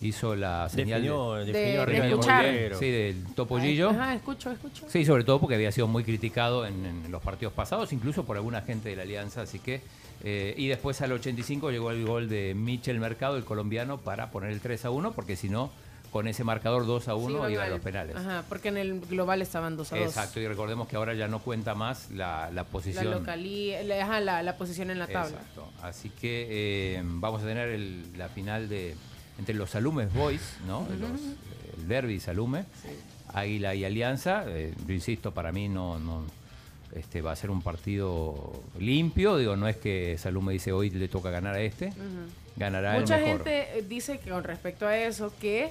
hizo 0.00 0.36
la 0.36 0.68
señal 0.68 1.02
Definió- 1.02 1.34
de, 1.34 1.44
definió 1.46 1.64
De- 1.64 1.72
de 1.72 1.78
arriba 1.80 2.42
del 2.42 2.74
sí, 2.76 2.90
del 2.90 3.24
topollillo. 3.34 3.90
Ajá, 3.90 4.14
escucho, 4.14 4.52
escucho. 4.52 4.84
Sí, 4.88 5.04
sobre 5.04 5.24
todo 5.24 5.40
porque 5.40 5.56
había 5.56 5.72
sido 5.72 5.88
muy 5.88 6.04
criticado 6.04 6.66
en, 6.66 6.86
en 6.86 7.10
los 7.10 7.20
partidos 7.20 7.52
pasados, 7.52 7.92
incluso 7.92 8.24
por 8.24 8.36
alguna 8.36 8.60
gente 8.62 8.90
de 8.90 8.96
la 8.96 9.02
Alianza, 9.02 9.42
así 9.42 9.58
que... 9.58 9.80
eh, 10.22 10.54
y 10.56 10.68
después 10.68 11.00
al 11.02 11.10
85 11.12 11.70
llegó 11.72 11.90
el 11.90 12.04
gol 12.04 12.28
de 12.28 12.54
Michel 12.54 13.00
Mercado, 13.00 13.36
el 13.36 13.44
colombiano, 13.44 13.98
para 13.98 14.30
poner 14.30 14.50
el 14.52 14.60
3 14.60 14.84
a 14.84 14.90
1, 14.90 15.12
porque 15.12 15.34
si 15.34 15.48
no, 15.48 15.70
con 16.10 16.26
ese 16.28 16.42
marcador 16.44 16.86
2 16.86 17.08
a 17.08 17.14
1 17.14 17.46
Sí, 17.46 17.52
iba 17.52 17.62
a 17.62 17.64
al- 17.66 17.70
los 17.72 17.80
penales. 17.80 18.16
Ajá, 18.16 18.44
porque 18.48 18.68
en 18.68 18.76
el 18.78 19.00
global 19.00 19.42
estaban 19.42 19.76
2 19.76 19.92
a 19.92 19.96
2. 19.96 20.06
Exacto, 20.06 20.40
y 20.40 20.46
recordemos 20.48 20.88
que 20.88 20.96
ahora 20.96 21.14
ya 21.14 21.28
no 21.28 21.40
cuenta 21.40 21.74
más 21.74 22.10
la, 22.10 22.46
la 22.46 22.52
La, 22.52 22.64
posición. 22.64 23.10
localí, 23.10 23.72
la, 23.84 24.20
la, 24.20 24.42
la 24.42 24.56
posición 24.56 24.90
en 24.90 24.98
la 24.98 25.06
tabla. 25.06 25.36
Exacto. 25.38 25.68
Así 25.82 26.08
que 26.10 26.46
eh, 26.96 27.02
vamos 27.04 27.42
a 27.42 27.46
tener 27.46 27.68
el- 27.68 28.16
la 28.16 28.28
final 28.28 28.68
de 28.68 28.94
entre 29.38 29.54
los 29.54 29.70
Salumes 29.70 30.12
Boys, 30.12 30.56
¿no? 30.66 30.86
Los, 30.98 31.10
el 31.78 31.86
Derby 31.88 32.18
Salume, 32.20 32.64
Águila 33.32 33.74
y 33.74 33.84
Alianza. 33.84 34.44
Eh, 34.48 34.72
yo 34.86 34.94
insisto, 34.94 35.32
para 35.32 35.52
mí 35.52 35.68
no, 35.68 35.98
no 35.98 36.24
este, 36.94 37.20
va 37.22 37.32
a 37.32 37.36
ser 37.36 37.50
un 37.50 37.62
partido 37.62 38.62
limpio. 38.80 39.36
Digo, 39.36 39.56
no 39.56 39.68
es 39.68 39.76
que 39.76 40.16
Salume 40.18 40.54
dice 40.54 40.72
hoy 40.72 40.90
le 40.90 41.06
toca 41.08 41.30
ganar 41.30 41.54
a 41.54 41.60
este. 41.60 41.88
Ujú. 41.88 41.96
Ganará 42.56 42.98
Mucha 42.98 43.18
el 43.18 43.24
mejor. 43.24 43.44
gente 43.44 43.78
eh, 43.78 43.84
dice 43.88 44.18
que 44.18 44.30
con 44.30 44.42
respecto 44.42 44.86
a 44.86 44.96
eso, 44.96 45.32
que 45.40 45.70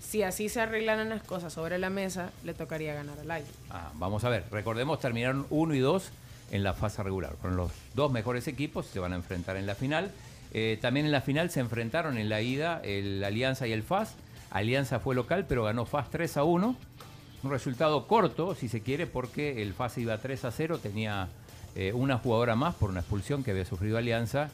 si 0.00 0.22
así 0.22 0.48
se 0.48 0.60
arreglaran 0.60 1.08
las 1.08 1.22
cosas 1.22 1.52
sobre 1.52 1.78
la 1.78 1.90
mesa, 1.90 2.30
le 2.44 2.54
tocaría 2.54 2.94
ganar 2.94 3.18
al 3.18 3.30
Águila. 3.30 3.52
Ah, 3.70 3.90
vamos 3.94 4.24
a 4.24 4.28
ver, 4.28 4.44
recordemos, 4.50 5.00
terminaron 5.00 5.46
1 5.50 5.74
y 5.74 5.78
2 5.80 6.10
en 6.50 6.62
la 6.62 6.74
fase 6.74 7.02
regular. 7.02 7.34
Con 7.40 7.56
los 7.56 7.70
dos 7.94 8.10
mejores 8.10 8.48
equipos 8.48 8.86
se 8.86 9.00
van 9.00 9.12
a 9.12 9.16
enfrentar 9.16 9.56
en 9.56 9.66
la 9.66 9.74
final. 9.74 10.10
Eh, 10.52 10.78
también 10.80 11.06
en 11.06 11.12
la 11.12 11.20
final 11.20 11.50
se 11.50 11.60
enfrentaron 11.60 12.16
en 12.16 12.28
la 12.28 12.40
ida 12.40 12.80
el 12.82 13.22
Alianza 13.22 13.66
y 13.66 13.72
el 13.72 13.82
FAS. 13.82 14.14
Alianza 14.50 14.98
fue 15.00 15.14
local, 15.14 15.46
pero 15.46 15.64
ganó 15.64 15.84
FAS 15.84 16.10
3 16.10 16.36
a 16.38 16.44
1. 16.44 16.76
Un 17.42 17.50
resultado 17.50 18.06
corto, 18.06 18.54
si 18.54 18.68
se 18.68 18.80
quiere, 18.80 19.06
porque 19.06 19.62
el 19.62 19.74
FAS 19.74 19.98
iba 19.98 20.18
3 20.18 20.44
a 20.46 20.50
0, 20.50 20.78
tenía 20.78 21.28
eh, 21.76 21.92
una 21.92 22.18
jugadora 22.18 22.56
más 22.56 22.74
por 22.74 22.90
una 22.90 23.00
expulsión 23.00 23.44
que 23.44 23.52
había 23.52 23.64
sufrido 23.64 23.98
Alianza. 23.98 24.50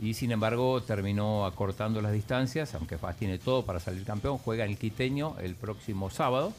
Y 0.00 0.14
sin 0.14 0.30
embargo 0.30 0.82
terminó 0.82 1.46
acortando 1.46 2.02
las 2.02 2.12
distancias, 2.12 2.74
aunque 2.74 2.98
FAS 2.98 3.16
tiene 3.16 3.38
todo 3.38 3.64
para 3.64 3.80
salir 3.80 4.04
campeón. 4.04 4.38
Juega 4.38 4.64
en 4.64 4.70
el 4.72 4.78
Quiteño 4.78 5.36
el 5.40 5.54
próximo 5.54 6.10
sábado 6.10 6.52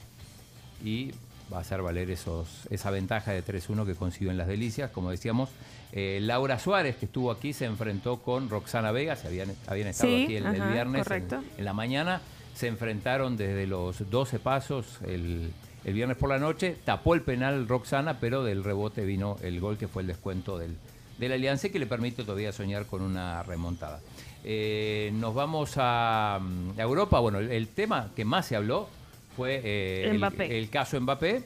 y 0.84 1.12
va 1.52 1.58
a 1.58 1.62
hacer 1.62 1.82
valer 1.82 2.10
esos, 2.10 2.68
esa 2.70 2.92
ventaja 2.92 3.32
de 3.32 3.44
3-1 3.44 3.86
que 3.86 3.96
consiguió 3.96 4.32
en 4.32 4.38
las 4.38 4.48
delicias. 4.48 4.92
Como 4.92 5.12
decíamos, 5.12 5.50
eh, 5.92 6.20
Laura 6.22 6.60
Suárez, 6.60 6.98
que 6.98 7.06
estuvo 7.06 7.32
aquí, 7.32 7.54
se 7.54 7.66
enfrentó 7.66 8.18
con 8.18 8.50
Roxana 8.50 8.92
Vega, 8.92 9.16
se 9.16 9.28
habían, 9.28 9.54
habían 9.68 9.90
estado 9.90 10.12
Sí, 10.12 10.24
aquí 10.24 10.36
el, 10.36 10.44
viernes 10.72 11.10
en, 11.10 11.44
en 11.58 11.66
la 11.66 11.74
mañana. 11.74 12.22
Se 12.56 12.68
enfrentaron 12.68 13.38
desde 13.38 13.68
los 13.68 14.10
12 14.10 14.40
pasos 14.40 14.98
el, 15.06 15.52
el 15.86 15.94
viernes 15.94 16.18
por 16.18 16.30
la 16.30 16.40
noche. 16.40 16.76
Tapó 16.84 17.14
el 17.14 17.22
penal 17.22 17.68
Roxana, 17.68 18.20
pero 18.20 18.44
del 18.44 18.64
rebote 18.64 19.06
vino 19.06 19.38
el 19.42 19.60
gol 19.60 19.78
que 19.78 19.88
fue 19.88 20.02
el 20.02 20.08
descuento 20.08 20.58
del, 20.58 20.76
del 21.18 21.32
Alianza 21.32 21.68
y 21.68 21.70
que 21.72 21.80
le 21.80 21.88
permite 21.88 22.24
todavía 22.24 22.52
soñar 22.52 22.86
con 22.86 23.02
una 23.02 23.44
remontada. 23.44 24.00
Eh, 24.44 25.12
nos 25.16 25.34
vamos 25.34 25.74
a, 25.78 26.40
mm, 26.42 26.80
a 26.80 26.84
Europa. 26.84 27.20
Bueno, 27.20 27.40
el, 27.40 27.52
el 27.52 27.68
tema 27.68 28.12
que 28.16 28.24
más 28.26 28.46
se 28.46 28.56
habló 28.56 28.88
fue 29.36 29.62
eh, 29.64 30.10
el, 30.10 30.70
caso 30.70 31.00
Mbappé, 31.00 31.44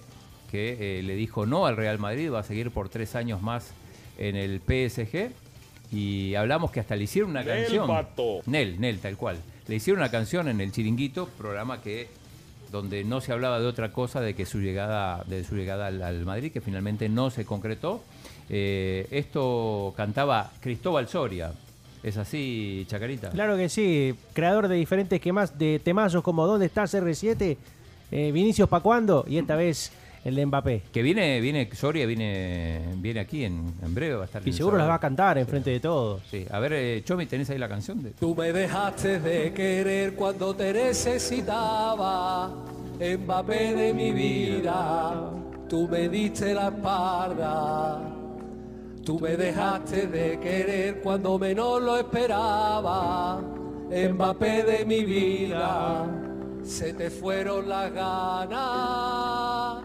que 0.50 1.00
eh, 1.00 1.04
le 1.04 1.16
dijo 1.16 1.46
no 1.46 1.66
al 1.66 1.76
Real 1.76 2.00
Madrid, 2.00 2.32
va 2.32 2.40
a 2.40 2.44
seguir 2.44 2.72
por 2.72 2.88
tres 2.88 3.16
años 3.16 3.42
más 3.42 3.74
en 4.18 4.38
el 4.38 4.62
PSG. 4.62 5.32
Y 5.92 6.36
hablamos 6.36 6.72
que 6.72 6.80
hasta 6.80 6.96
le 6.96 7.04
hicieron 7.04 7.32
una 7.32 7.44
Nel, 7.44 7.64
canción. 7.64 8.08
Nel, 8.46 8.80
Nel, 8.80 9.00
tal 9.00 9.18
cual. 9.18 9.38
Le 9.68 9.76
hicieron 9.76 10.02
una 10.02 10.10
canción 10.10 10.48
en 10.48 10.62
el 10.62 10.72
Chiringuito, 10.72 11.28
programa 11.38 11.82
que 11.82 12.08
donde 12.72 13.04
no 13.04 13.20
se 13.20 13.34
hablaba 13.34 13.60
de 13.60 13.66
otra 13.66 13.92
cosa 13.92 14.22
de 14.22 14.34
que 14.34 14.46
su 14.46 14.60
llegada, 14.60 15.26
de 15.26 15.44
su 15.44 15.56
llegada 15.56 15.88
al, 15.88 16.02
al 16.02 16.24
Madrid, 16.26 16.54
que 16.54 16.62
finalmente 16.62 17.10
no 17.10 17.30
se 17.30 17.46
concretó. 17.46 18.02
Eh, 18.50 19.08
esto 19.12 19.94
cantaba 19.96 20.52
Cristóbal 20.60 21.08
Soria. 21.08 21.52
¿Es 22.04 22.18
así, 22.18 22.86
Chacarita? 22.88 23.30
Claro 23.30 23.56
que 23.56 23.70
sí, 23.70 24.16
creador 24.34 24.68
de 24.68 24.76
diferentes 24.76 25.22
quemas, 25.22 25.58
de 25.58 25.80
temazos 25.80 26.24
como 26.24 26.48
¿Dónde 26.48 26.66
está 26.66 26.84
CR7? 26.84 27.58
Eh, 28.12 28.32
Vinicius 28.32 28.68
pa' 28.68 28.82
cuándo 28.82 29.24
y 29.28 29.38
esta 29.38 29.56
vez 29.56 29.92
el 30.26 30.36
de 30.36 30.46
Mbappé. 30.46 30.84
Que 30.92 31.02
viene, 31.02 31.40
viene 31.40 31.70
Soria, 31.74 32.06
viene, 32.06 32.82
viene 32.98 33.20
aquí 33.20 33.44
en, 33.44 33.74
en 33.82 33.96
breve, 33.96 34.16
va 34.16 34.24
a 34.24 34.26
estar 34.26 34.48
Y 34.48 34.54
seguro 34.54 34.78
las 34.78 34.88
va 34.90 34.96
a 34.96 35.00
cantar 35.00 35.38
enfrente 35.38 35.70
de 35.70 35.80
todos. 35.80 36.22
Sí, 36.30 36.46
a 36.50 36.60
ver, 36.60 36.74
eh, 36.74 37.04
Chomi, 37.04 37.26
¿tenés 37.26 37.50
ahí 37.50 37.58
la 37.58 37.70
canción? 37.70 38.04
De... 38.04 38.12
Tú 38.12 38.36
me 38.36 38.52
dejaste 38.52 39.20
de 39.20 39.54
querer 39.54 40.16
cuando 40.16 40.56
te 40.56 40.74
necesitaba, 40.74 42.52
Mbappé 43.00 43.76
de 43.76 43.94
mi 43.94 44.12
vida. 44.12 45.32
Tú 45.70 45.88
me 45.88 46.10
diste 46.10 46.54
la 46.54 46.68
espalda. 46.68 48.21
Tú 49.06 49.20
me 49.20 49.36
dejaste 49.36 50.08
de 50.08 50.40
querer 50.40 51.02
cuando 51.02 51.40
menos 51.40 51.82
lo 51.82 51.98
esperaba, 51.98 53.42
Mbappé 53.90 54.64
de 54.64 54.86
mi 54.86 55.04
vida. 55.04 56.06
Se 56.64 56.94
te 56.94 57.10
fueron 57.10 57.68
las 57.68 57.92
ganas. 57.92 59.84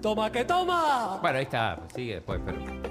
Toma 0.00 0.30
que 0.30 0.44
toma. 0.44 1.18
Bueno, 1.20 1.38
ahí 1.38 1.44
está, 1.44 1.82
sigue 1.94 2.14
después, 2.14 2.40
pero... 2.44 2.90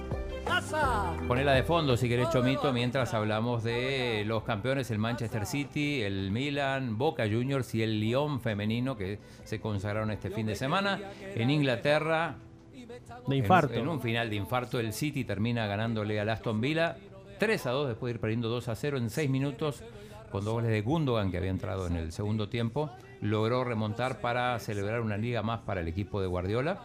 Ponela 1.28 1.53
de 1.53 1.64
fondo 1.64 1.95
si 1.95 2.10
querés, 2.10 2.30
Chomito, 2.32 2.74
mientras 2.74 3.14
hablamos 3.14 3.64
de 3.64 4.24
los 4.26 4.44
campeones, 4.44 4.91
el 4.91 4.98
Manchester 4.98 5.45
City, 5.45 6.02
el 6.02 6.32
Milan, 6.32 6.98
Boca 6.98 7.24
Juniors 7.24 7.74
y 7.76 7.84
el 7.84 7.99
Lyon 7.99 8.41
femenino 8.41 8.98
que 8.98 9.20
se 9.44 9.60
consagraron 9.60 10.11
este 10.11 10.30
fin 10.30 10.48
de 10.48 10.56
semana. 10.56 10.99
En 11.36 11.49
Inglaterra, 11.49 12.36
De 13.28 13.36
en- 13.38 13.44
infarto. 13.44 13.74
En, 13.74 13.88
un 13.88 14.02
final 14.02 14.30
de 14.30 14.36
infarto, 14.36 14.80
el 14.80 14.94
City 14.94 15.24
termina 15.24 15.68
ganándole 15.68 16.20
al 16.20 16.30
Aston 16.30 16.60
Villa 16.61 16.98
3 17.40 17.66
a 17.68 17.72
2 17.72 17.88
después 17.90 18.11
de 18.11 18.16
ir 18.16 18.22
perdiendo 18.22 18.49
2 18.49 18.68
a 18.68 18.76
0 18.76 18.98
en 18.98 19.10
6 19.10 19.30
minutos 19.30 19.84
con 20.32 20.44
dos 20.45 20.53
goles 20.53 20.70
de 20.70 20.82
Gundogan 20.82 21.32
que 21.32 21.38
había 21.38 21.49
entrado 21.49 21.88
en 21.88 21.95
el 21.95 22.11
segundo 22.11 22.49
tiempo. 22.49 22.91
Logró 23.22 23.64
remontar 23.64 24.22
para 24.22 24.57
celebrar 24.60 25.02
una 25.02 25.18
liga 25.18 25.41
más 25.41 25.61
para 25.61 25.82
el 25.82 25.88
equipo 25.88 26.22
de 26.22 26.28
Guardiola. 26.28 26.80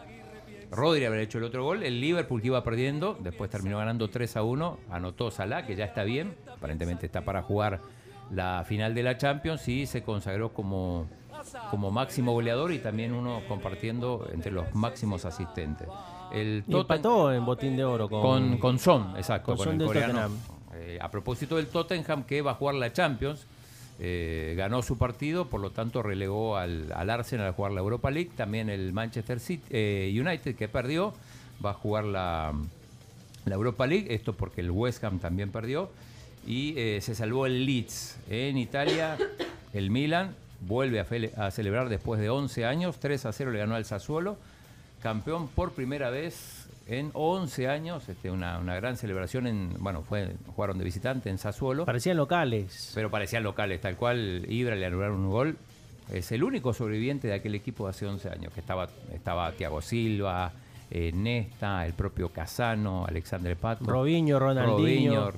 Rodri 0.71 1.05
habría 1.05 1.23
hecho 1.23 1.37
el 1.37 1.43
otro 1.43 1.63
gol. 1.63 1.83
El 1.83 2.01
Liverpool 2.01 2.41
que 2.41 2.47
iba 2.47 2.63
perdiendo, 2.63 3.17
después 3.21 3.49
terminó 3.49 3.77
ganando 3.77 4.09
3 4.09 4.37
a 4.37 4.43
1. 4.43 4.79
Anotó 4.89 5.29
Salah, 5.31 5.65
que 5.65 5.75
ya 5.75 5.85
está 5.85 6.03
bien. 6.03 6.35
Aparentemente 6.51 7.05
está 7.05 7.21
para 7.23 7.43
jugar 7.43 7.81
la 8.31 8.63
final 8.67 8.95
de 8.95 9.03
la 9.03 9.17
Champions 9.17 9.67
y 9.67 9.85
se 9.85 10.01
consagró 10.03 10.51
como, 10.53 11.07
como 11.71 11.91
máximo 11.91 12.33
goleador 12.33 12.71
y 12.71 12.79
también 12.79 13.13
uno 13.13 13.41
compartiendo 13.47 14.27
entre 14.33 14.51
los 14.51 14.73
máximos 14.75 15.25
asistentes. 15.25 15.87
El 16.33 16.63
Y 16.67 16.75
empató 16.75 17.31
en 17.31 17.45
botín 17.45 17.77
de 17.77 17.85
oro 17.85 18.09
con, 18.09 18.21
con, 18.21 18.57
con 18.57 18.79
Son, 18.79 19.15
exacto, 19.17 19.47
con 19.47 19.57
con, 19.57 19.65
Son 19.65 19.81
el 19.81 19.87
coreano. 19.87 20.29
Eh, 20.73 20.97
a 21.01 21.09
propósito 21.09 21.55
del 21.55 21.67
Tottenham 21.67 22.23
que 22.23 22.41
va 22.41 22.51
a 22.51 22.55
jugar 22.55 22.75
la 22.75 22.91
Champions, 22.91 23.45
eh, 23.97 24.53
ganó 24.57 24.81
su 24.81 24.97
partido, 24.97 25.45
por 25.47 25.61
lo 25.61 25.71
tanto 25.71 26.03
relegó 26.03 26.57
al, 26.57 26.91
al 26.91 27.09
Arsenal 27.09 27.47
a 27.47 27.53
jugar 27.53 27.71
la 27.71 27.79
Europa 27.79 28.11
League. 28.11 28.31
También 28.35 28.69
el 28.69 28.91
Manchester 28.91 29.39
City, 29.39 29.63
eh, 29.69 30.13
United 30.19 30.55
que 30.55 30.67
perdió 30.67 31.13
va 31.63 31.69
a 31.69 31.73
jugar 31.73 32.03
la, 32.03 32.53
la 33.45 33.55
Europa 33.55 33.87
League. 33.87 34.13
Esto 34.13 34.33
porque 34.33 34.61
el 34.61 34.71
West 34.71 35.03
Ham 35.03 35.19
también 35.19 35.51
perdió. 35.51 35.89
Y 36.45 36.73
eh, 36.77 36.99
se 37.01 37.15
salvó 37.15 37.45
el 37.45 37.65
Leeds. 37.65 38.17
En 38.29 38.57
Italia, 38.57 39.17
el 39.73 39.89
Milan 39.89 40.35
vuelve 40.67 40.99
a, 40.99 41.51
celebrar 41.51 41.89
después 41.89 42.19
de 42.19 42.29
11 42.29 42.65
años. 42.65 42.99
3 42.99 43.25
a 43.25 43.31
0 43.31 43.51
le 43.51 43.59
ganó 43.59 43.75
al 43.75 43.85
Sassuolo. 43.85 44.37
campeón 45.01 45.47
por 45.47 45.73
primera 45.73 46.09
vez 46.09 46.67
en 46.87 47.09
11 47.13 47.67
años, 47.67 48.07
este, 48.09 48.29
una, 48.29 48.59
una 48.59 48.75
gran 48.75 48.95
celebración 48.95 49.47
en, 49.47 49.73
bueno, 49.79 50.03
fue, 50.03 50.35
jugaron 50.55 50.77
de 50.77 50.83
visitante 50.83 51.29
en 51.29 51.37
Sassuolo. 51.37 51.85
Parecían 51.85 52.17
locales. 52.17 52.91
Pero 52.93 53.09
parecían 53.09 53.43
locales, 53.43 53.81
tal 53.81 53.95
cual 53.95 54.45
Ibra 54.47 54.75
le 54.75 54.85
anularon 54.85 55.19
un 55.21 55.31
gol. 55.31 55.57
Es 56.11 56.31
el 56.31 56.43
único 56.43 56.73
sobreviviente 56.73 57.27
de 57.27 57.33
aquel 57.33 57.55
equipo 57.55 57.85
de 57.85 57.89
hace 57.91 58.05
11 58.05 58.29
años, 58.29 58.53
que 58.53 58.59
estaba, 58.59 58.87
estaba 59.11 59.51
Thiago 59.53 59.81
Silva, 59.81 60.51
eh, 60.91 61.11
Nesta, 61.11 61.85
el 61.87 61.93
propio 61.93 62.29
Casano, 62.29 63.05
Alexandre 63.07 63.55
Pato. 63.55 63.85
Robinho, 63.85 64.37
Ronaldinho. 64.37 65.33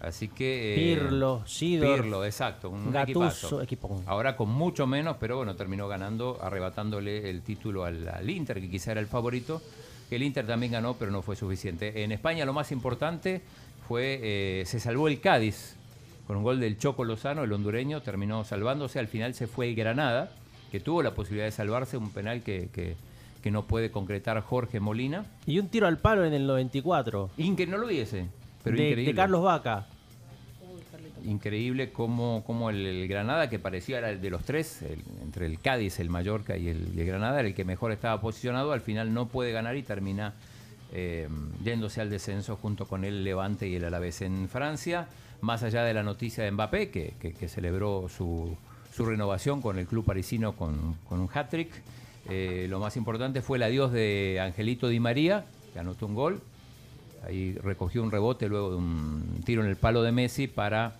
Así 0.00 0.28
que... 0.28 0.72
eh, 0.72 0.76
Pirlo, 0.96 1.42
Sidor. 1.46 2.00
Pirlo, 2.02 2.24
exacto. 2.24 2.70
Un 2.70 2.90
Gattuso, 2.90 3.22
equipazo. 3.26 3.62
equipón. 3.62 4.02
Ahora 4.06 4.34
con 4.36 4.48
mucho 4.50 4.86
menos, 4.86 5.16
pero 5.20 5.36
bueno, 5.36 5.54
terminó 5.56 5.88
ganando, 5.88 6.38
arrebatándole 6.42 7.28
el 7.28 7.42
título 7.42 7.84
al, 7.84 8.08
al 8.08 8.28
Inter, 8.30 8.60
que 8.60 8.70
quizá 8.70 8.92
era 8.92 9.00
el 9.00 9.06
favorito. 9.06 9.60
Que 10.08 10.16
el 10.16 10.22
Inter 10.22 10.46
también 10.46 10.72
ganó, 10.72 10.94
pero 10.94 11.10
no 11.10 11.22
fue 11.22 11.36
suficiente. 11.36 12.02
En 12.02 12.10
España 12.12 12.44
lo 12.44 12.52
más 12.52 12.72
importante 12.72 13.42
fue, 13.86 14.18
eh, 14.22 14.64
se 14.66 14.80
salvó 14.80 15.06
el 15.08 15.20
Cádiz 15.20 15.76
con 16.26 16.36
un 16.36 16.42
gol 16.42 16.60
del 16.60 16.78
Choco 16.78 17.04
Lozano, 17.04 17.44
el 17.44 17.52
hondureño, 17.52 18.00
terminó 18.02 18.44
salvándose. 18.44 18.98
Al 18.98 19.06
final 19.08 19.34
se 19.34 19.46
fue 19.46 19.68
el 19.68 19.74
Granada, 19.76 20.32
que 20.72 20.80
tuvo 20.80 21.02
la 21.02 21.12
posibilidad 21.14 21.46
de 21.46 21.52
salvarse, 21.52 21.96
un 21.96 22.10
penal 22.10 22.42
que, 22.42 22.68
que- 22.72 22.96
que 23.42 23.50
no 23.50 23.62
puede 23.64 23.90
concretar 23.90 24.38
Jorge 24.42 24.80
Molina. 24.80 25.24
Y 25.46 25.58
un 25.60 25.68
tiro 25.68 25.86
al 25.86 25.96
palo 25.96 26.26
en 26.26 26.34
el 26.34 26.46
94. 26.46 27.30
Inque 27.38 27.66
no 27.66 27.78
lo 27.78 27.86
viese, 27.86 28.26
pero 28.62 28.76
de, 28.76 29.12
Carlos 29.14 29.42
Vaca. 29.42 29.86
Increíble 31.24 31.92
cómo, 31.92 32.42
cómo 32.46 32.70
el, 32.70 32.84
el 32.86 33.08
Granada, 33.08 33.50
que 33.50 33.58
parecía 33.58 33.98
era 33.98 34.10
el 34.10 34.20
de 34.22 34.30
los 34.30 34.42
tres, 34.44 34.80
el- 34.82 35.02
entre 35.22 35.46
el 35.46 35.60
Cádiz, 35.60 36.00
el 36.00 36.08
Mallorca 36.08 36.56
y 36.56 36.68
el, 36.68 36.92
Granada, 37.04 37.40
era 37.40 37.48
el 37.48 37.54
que 37.54 37.64
mejor 37.64 37.92
estaba 37.92 38.20
posicionado, 38.20 38.72
al 38.72 38.80
final 38.80 39.12
no 39.12 39.28
puede 39.28 39.52
ganar 39.52 39.76
y 39.76 39.82
termina 39.82 40.32
eh, 40.92 41.28
yéndose 41.62 42.00
al 42.00 42.08
descenso 42.10 42.56
junto 42.56 42.86
con 42.86 43.04
el 43.04 43.22
Levante 43.22 43.68
y 43.68 43.74
el 43.76 43.84
Alavés 43.84 44.22
en 44.22 44.48
Francia. 44.48 45.08
Más 45.42 45.62
allá 45.62 45.84
de 45.84 45.94
la 45.94 46.02
noticia 46.02 46.42
de 46.44 46.50
Mbappé, 46.50 46.90
que, 46.90 47.14
que- 47.20 47.32
que 47.34 47.48
celebró 47.48 48.08
su, 48.08 48.56
su 48.94 49.04
renovación 49.04 49.60
con 49.60 49.78
el 49.78 49.86
club 49.86 50.04
parisino 50.06 50.54
con, 50.56 50.94
con 51.08 51.20
un 51.20 51.28
hat-trick, 51.32 51.70
eh, 52.28 52.66
lo 52.68 52.78
más 52.80 52.96
importante 52.96 53.40
fue 53.42 53.58
el 53.58 53.62
adiós 53.64 53.92
de 53.92 54.38
Angelito 54.42 54.88
Di 54.88 55.00
María, 55.00 55.44
que 55.72 55.78
anotó 55.78 56.06
un 56.06 56.14
gol, 56.14 56.40
Ahí 57.26 57.54
recogió 57.62 58.02
un 58.02 58.10
rebote 58.10 58.48
luego 58.48 58.70
de 58.70 58.76
un 58.76 59.42
tiro 59.44 59.62
en 59.62 59.68
el 59.68 59.76
palo 59.76 60.02
de 60.02 60.12
Messi 60.12 60.46
para 60.46 60.94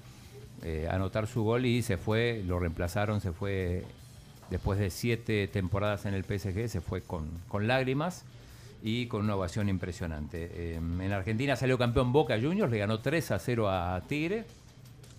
eh, 0.63 0.89
anotar 0.91 1.27
su 1.27 1.43
gol 1.43 1.65
y 1.65 1.83
se 1.83 1.97
fue, 1.97 2.43
lo 2.47 2.59
reemplazaron, 2.59 3.21
se 3.21 3.33
fue 3.33 3.85
después 4.51 4.79
de 4.79 4.91
siete 4.91 5.49
temporadas 5.49 6.05
en 6.07 6.15
el 6.15 6.25
PSG, 6.25 6.69
se 6.69 6.81
fue 6.81 7.01
con, 7.01 7.29
con 7.49 7.67
lágrimas 7.67 8.25
y 8.83 9.07
con 9.07 9.25
una 9.25 9.37
ovación 9.37 9.69
impresionante. 9.69 10.51
Eh, 10.53 10.75
en 10.77 11.13
Argentina 11.13 11.57
salió 11.57 11.79
campeón 11.79 12.13
Boca 12.13 12.39
Juniors, 12.41 12.71
le 12.71 12.79
ganó 12.79 13.01
3 13.01 13.31
a 13.31 13.39
0 13.39 13.71
a 13.71 14.03
Tigre, 14.07 14.45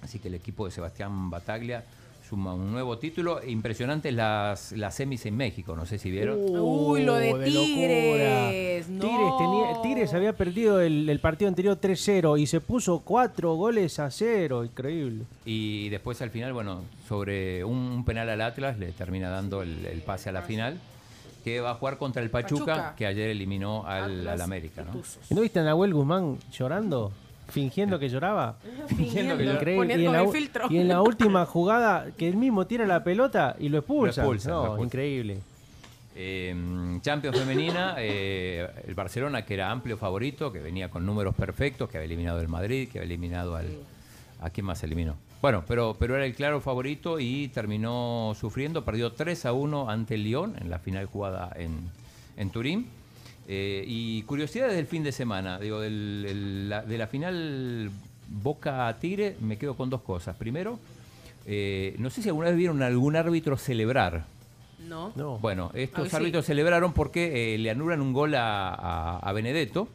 así 0.01 0.19
que 0.19 0.27
el 0.27 0.35
equipo 0.35 0.65
de 0.65 0.71
Sebastián 0.71 1.29
Bataglia 1.29 1.85
suma 2.31 2.53
un 2.53 2.71
nuevo 2.71 2.97
título. 2.97 3.41
Impresionantes 3.45 4.13
las, 4.13 4.71
las 4.71 4.95
semis 4.95 5.25
en 5.25 5.35
México, 5.35 5.75
no 5.75 5.85
sé 5.85 5.97
si 5.97 6.09
vieron. 6.09 6.37
Uy, 6.39 7.03
lo 7.03 7.15
de 7.15 7.33
Oh, 7.33 7.37
de 7.37 7.45
Tigres. 7.51 8.87
no. 8.89 9.01
Tigres, 9.05 9.31
tenía- 9.37 9.81
Tigres 9.81 10.13
había 10.13 10.31
perdido 10.31 10.79
el, 10.79 11.09
el 11.09 11.19
partido 11.19 11.49
anterior 11.49 11.77
3-0 11.77 12.39
y 12.39 12.47
se 12.47 12.61
puso 12.61 12.99
4 12.99 13.53
goles 13.55 13.99
a 13.99 14.09
0. 14.09 14.63
Increíble. 14.63 15.25
Y 15.43 15.89
después 15.89 16.21
al 16.21 16.29
final, 16.29 16.53
bueno, 16.53 16.83
sobre 17.09 17.65
un, 17.65 17.75
un 17.77 18.05
penal 18.05 18.29
al 18.29 18.39
Atlas 18.39 18.79
le 18.79 18.93
termina 18.93 19.29
dando 19.29 19.61
el, 19.61 19.85
el 19.85 19.99
pase 20.01 20.29
a 20.29 20.31
la 20.31 20.41
final, 20.43 20.79
que 21.43 21.59
va 21.59 21.71
a 21.71 21.75
jugar 21.75 21.97
contra 21.97 22.21
el 22.23 22.29
Pachuca, 22.29 22.65
Pachuca. 22.65 22.95
que 22.97 23.07
ayer 23.07 23.29
eliminó 23.29 23.85
al, 23.85 24.25
al 24.25 24.39
América, 24.39 24.85
¿no? 24.85 25.01
¿Y 25.29 25.33
¿No 25.33 25.41
viste 25.41 25.59
a 25.59 25.63
Nahuel 25.63 25.93
Guzmán 25.93 26.37
llorando? 26.57 27.11
Fingiendo 27.49 27.99
que 27.99 28.07
lloraba. 28.09 28.55
Fingiendo, 28.87 29.33
Increíble. 29.41 29.75
poniendo 29.75 30.03
Y 30.03 30.05
en, 30.07 30.11
la, 30.13 30.21
el 30.21 30.27
u- 30.27 30.31
filtro. 30.31 30.67
y 30.69 30.77
en 30.77 30.87
la 30.87 31.01
última 31.03 31.45
jugada, 31.45 32.07
que 32.17 32.27
él 32.27 32.37
mismo 32.37 32.65
tira 32.67 32.85
la 32.85 33.03
pelota 33.03 33.55
y 33.59 33.69
lo 33.69 33.79
expulsa. 33.79 34.23
Lo 34.23 34.27
expulsan, 34.33 34.51
No, 34.51 34.57
lo 34.59 34.63
expulsan. 34.67 34.85
increíble. 34.87 35.39
Eh, 36.15 36.99
Champions 37.01 37.37
femenina, 37.39 37.95
eh, 37.97 38.67
el 38.87 38.95
Barcelona, 38.95 39.45
que 39.45 39.53
era 39.53 39.71
amplio 39.71 39.97
favorito, 39.97 40.51
que 40.51 40.59
venía 40.59 40.89
con 40.89 41.05
números 41.05 41.35
perfectos, 41.35 41.89
que 41.89 41.97
había 41.97 42.05
eliminado 42.05 42.39
el 42.41 42.47
Madrid, 42.47 42.89
que 42.91 42.99
había 42.99 43.07
eliminado 43.07 43.55
al... 43.55 43.67
¿A 44.43 44.49
quién 44.49 44.65
más 44.65 44.81
eliminó? 44.83 45.15
Bueno, 45.39 45.63
pero, 45.67 45.95
pero 45.99 46.15
era 46.15 46.25
el 46.25 46.33
claro 46.33 46.61
favorito 46.61 47.19
y 47.19 47.49
terminó 47.49 48.33
sufriendo, 48.39 48.83
perdió 48.83 49.11
3 49.11 49.45
a 49.45 49.53
1 49.53 49.87
ante 49.89 50.15
el 50.15 50.23
Lyon 50.23 50.55
en 50.59 50.71
la 50.71 50.79
final 50.79 51.05
jugada 51.05 51.51
en, 51.55 51.89
en 52.37 52.49
Turín. 52.49 52.87
Eh, 53.53 53.83
y 53.85 54.21
curiosidades 54.21 54.75
del 54.77 54.85
fin 54.87 55.03
de 55.03 55.11
semana, 55.11 55.59
digo, 55.59 55.81
del- 55.81 56.25
el- 56.25 56.69
la- 56.69 56.83
de 56.83 56.97
la 56.97 57.07
final 57.07 57.91
Boca-Tigre 58.29 59.35
me 59.41 59.57
quedo 59.57 59.75
con 59.75 59.89
dos 59.89 59.99
cosas. 60.03 60.37
Primero, 60.37 60.79
eh, 61.45 61.93
no 61.97 62.09
sé 62.09 62.21
si 62.21 62.29
alguna 62.29 62.47
vez 62.47 62.55
vieron 62.55 62.81
algún 62.81 63.17
árbitro 63.17 63.57
celebrar. 63.57 64.23
No. 64.87 65.11
Bueno, 65.39 65.69
A 65.73 65.77
estos 65.77 66.07
sí. 66.09 66.15
árbitros 66.15 66.45
celebraron 66.45 66.93
porque 66.93 67.55
eh, 67.55 67.57
le 67.57 67.69
anulan 67.71 67.99
un 67.99 68.13
gol 68.13 68.35
a, 68.35 68.69
a- 68.69 69.17
a 69.19 69.33
Benedetto, 69.33 69.89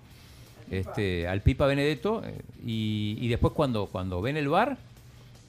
este, 0.71 1.27
al 1.27 1.41
Pipa 1.41 1.67
Benedetto, 1.67 2.23
eh, 2.27 2.39
y, 2.63 3.17
y 3.21 3.29
después 3.29 3.55
cuando, 3.55 3.87
cuando 3.87 4.21
ven 4.21 4.37
el 4.37 4.49
bar 4.49 4.77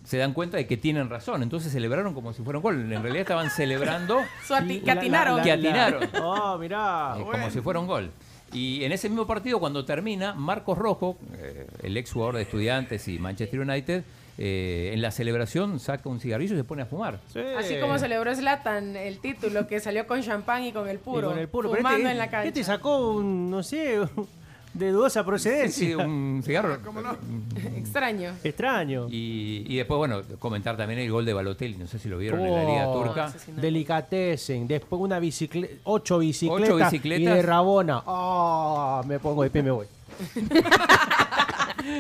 se 0.08 0.18
dan 0.18 0.32
cuenta 0.32 0.56
de 0.56 0.66
que 0.66 0.78
tienen 0.78 1.10
razón. 1.10 1.44
Entonces 1.44 1.70
celebraron 1.74 2.14
como 2.14 2.32
si 2.32 2.42
fuera 2.42 2.60
un 2.60 2.64
gol. 2.64 2.76
En 2.94 3.02
realidad 3.04 3.24
estaban 3.24 3.50
celebrando 3.50 4.22
Su 4.48 4.54
ati- 4.54 4.82
que 4.82 4.90
atinaron. 4.92 5.42
que 5.42 5.52
atinaron. 5.52 6.10
Oh, 6.24 6.58
mirá. 6.58 7.16
Eh, 7.20 7.26
como 7.30 7.50
si 7.50 7.60
fuera 7.60 7.80
un 7.82 7.88
gol. 7.88 8.10
Y 8.54 8.86
en 8.86 8.94
ese 8.94 9.10
mismo 9.10 9.28
partido, 9.28 9.60
cuando 9.60 9.84
termina, 9.84 10.34
Marcos 10.34 10.78
Rojo, 10.78 11.18
eh, 11.34 11.68
el 11.84 11.98
ex 11.98 12.14
jugador 12.14 12.38
de 12.38 12.44
Estudiantes 12.44 13.06
y 13.10 13.20
Manchester 13.20 13.60
United, 13.60 14.06
eh, 14.38 14.92
en 14.94 15.02
la 15.02 15.12
celebración 15.12 15.82
saca 15.82 16.08
un 16.08 16.22
cigarrillo 16.22 16.54
y 16.54 16.58
se 16.58 16.64
pone 16.64 16.84
a 16.84 16.86
fumar. 16.86 17.20
Así 17.58 17.78
como 17.82 18.00
celebró 18.00 18.34
Zlatan 18.34 18.96
el 18.96 19.20
título 19.20 19.68
que 19.68 19.82
salió 19.82 20.08
con 20.08 20.22
champán 20.22 20.64
y 20.64 20.72
con 20.72 20.88
el 20.88 21.00
puro. 21.00 21.28
Y 21.28 21.32
con 21.32 21.40
el 21.40 21.50
puro. 21.50 21.70
Fumando 21.76 21.98
este- 21.98 22.12
en 22.12 22.18
la 22.18 22.30
cancha. 22.30 22.48
Este 22.48 22.64
sacó 22.64 23.10
un, 23.12 23.52
no 23.52 23.62
sé, 23.62 24.00
de 24.78 24.92
dudosa 24.92 25.26
procedencia. 25.26 25.88
Sí, 25.88 25.94
un 25.96 26.42
cigarro. 26.46 26.78
Extraño. 27.76 28.32
Extraño. 28.44 29.08
Y, 29.10 29.64
y 29.68 29.78
después, 29.78 29.98
bueno, 29.98 30.22
comentar 30.40 30.78
también 30.78 31.00
el 31.00 31.12
gol 31.12 31.26
de 31.26 31.34
Balotelli. 31.34 31.78
No 31.78 31.88
sé 31.88 32.00
si 32.00 32.10
lo 32.10 32.18
vieron 32.18 32.40
en 32.42 32.54
la 32.54 32.64
Liga 32.64 32.88
Oh, 32.88 33.04
Turca. 33.04 33.34
Delicatessen, 33.56 34.68
después 34.68 35.02
una 35.02 35.20
bicicleta, 35.20 35.74
ocho 35.86 36.20
bicicletas, 36.20 36.70
Ocho 36.74 36.78
bicicletas. 36.86 37.22
y 37.22 37.26
de 37.26 37.42
Rabona. 37.42 38.04
Ah, 38.06 39.02
me 39.08 39.20
pongo 39.20 39.44
de 39.44 39.50
pie, 39.50 39.64
me 39.64 39.72
voy. 39.72 39.88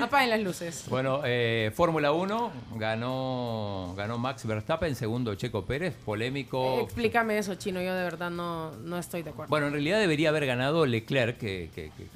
Apaguen 0.01 0.29
las 0.31 0.41
luces. 0.41 0.85
Bueno, 0.89 1.21
eh, 1.23 1.71
Fórmula 1.73 2.11
1 2.11 2.51
ganó, 2.75 3.93
ganó 3.95 4.17
Max 4.17 4.45
Verstappen, 4.45 4.95
segundo 4.95 5.33
Checo 5.35 5.63
Pérez, 5.65 5.95
polémico. 6.05 6.81
Explícame 6.81 7.37
eso, 7.37 7.55
chino. 7.55 7.81
Yo 7.81 7.93
de 7.95 8.03
verdad 8.03 8.29
no, 8.29 8.71
no 8.83 8.97
estoy 8.97 9.23
de 9.23 9.29
acuerdo. 9.29 9.49
Bueno, 9.49 9.67
en 9.67 9.73
realidad 9.73 9.99
debería 9.99 10.29
haber 10.29 10.45
ganado 10.45 10.85
Leclerc, 10.85 11.37
que, 11.37 11.69
que- 11.73 11.91
que- 11.95 12.07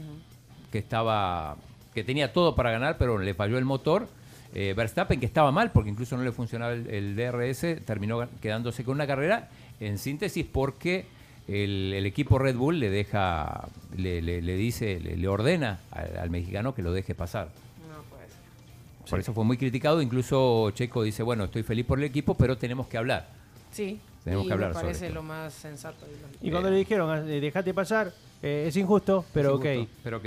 que 0.72 0.78
estaba, 0.80 1.58
que 1.94 2.04
tenía 2.04 2.32
todo 2.34 2.56
para 2.56 2.72
ganar, 2.72 2.98
pero 2.98 3.18
le 3.18 3.34
falló 3.34 3.58
el 3.58 3.66
motor. 3.66 4.08
Eh, 4.54 4.74
Verstappen, 4.76 5.20
que 5.20 5.26
estaba 5.26 5.52
mal, 5.52 5.72
porque 5.72 5.90
incluso 5.90 6.18
no 6.18 6.24
le 6.24 6.32
funcionaba 6.34 6.74
el, 6.74 6.90
el 6.90 7.16
DRS, 7.16 7.86
terminó 7.86 8.28
quedándose 8.42 8.84
con 8.84 8.96
una 8.96 9.08
carrera, 9.08 9.50
en 9.80 9.98
síntesis, 9.98 10.46
porque 10.46 11.06
el, 11.48 11.94
el 11.96 12.06
equipo 12.06 12.38
Red 12.38 12.56
Bull 12.58 12.80
le 12.80 12.90
deja, 12.90 13.68
le, 13.96 14.22
le- 14.22 14.42
le 14.42 14.56
dice, 14.56 15.00
le, 15.00 15.16
le 15.16 15.28
ordena 15.28 15.80
al, 15.92 16.18
al 16.18 16.30
mexicano 16.30 16.76
que 16.76 16.82
lo 16.82 16.92
deje 16.92 17.16
pasar. 17.16 17.48
No 17.90 18.04
puede 18.10 18.28
ser. 18.28 19.10
Por 19.10 19.20
eso 19.22 19.34
fue 19.34 19.46
muy 19.46 19.58
criticado. 19.58 20.02
Incluso 20.02 20.72
Checo 20.72 21.02
dice, 21.04 21.24
bueno, 21.24 21.46
estoy 21.46 21.64
feliz 21.64 21.86
por 21.86 21.98
el 22.00 22.04
equipo, 22.06 22.34
pero 22.36 22.58
tenemos 22.58 22.88
que 22.88 22.98
hablar. 22.98 23.30
Sí. 23.72 24.00
Tenemos 24.26 24.46
y 24.46 24.48
que 24.50 24.54
hablar 24.54 24.70
me 24.70 24.74
sobre 24.76 24.86
parece 24.88 25.06
esto. 25.08 25.16
lo 25.16 25.24
más 25.24 25.54
sensato. 25.54 26.06
y 26.42 26.52
cuando 26.52 26.70
le 26.70 26.76
dijeron, 26.78 27.10
ah, 27.10 27.24
eh, 27.26 27.40
dejate 27.40 27.74
pasar, 27.74 28.12
eh, 28.44 28.66
es 28.68 28.76
injusto, 28.76 29.26
pero 29.34 29.58
Sí, 29.62 29.80
ok. 29.84 29.88
Pero 30.04 30.18
ok. 30.18 30.26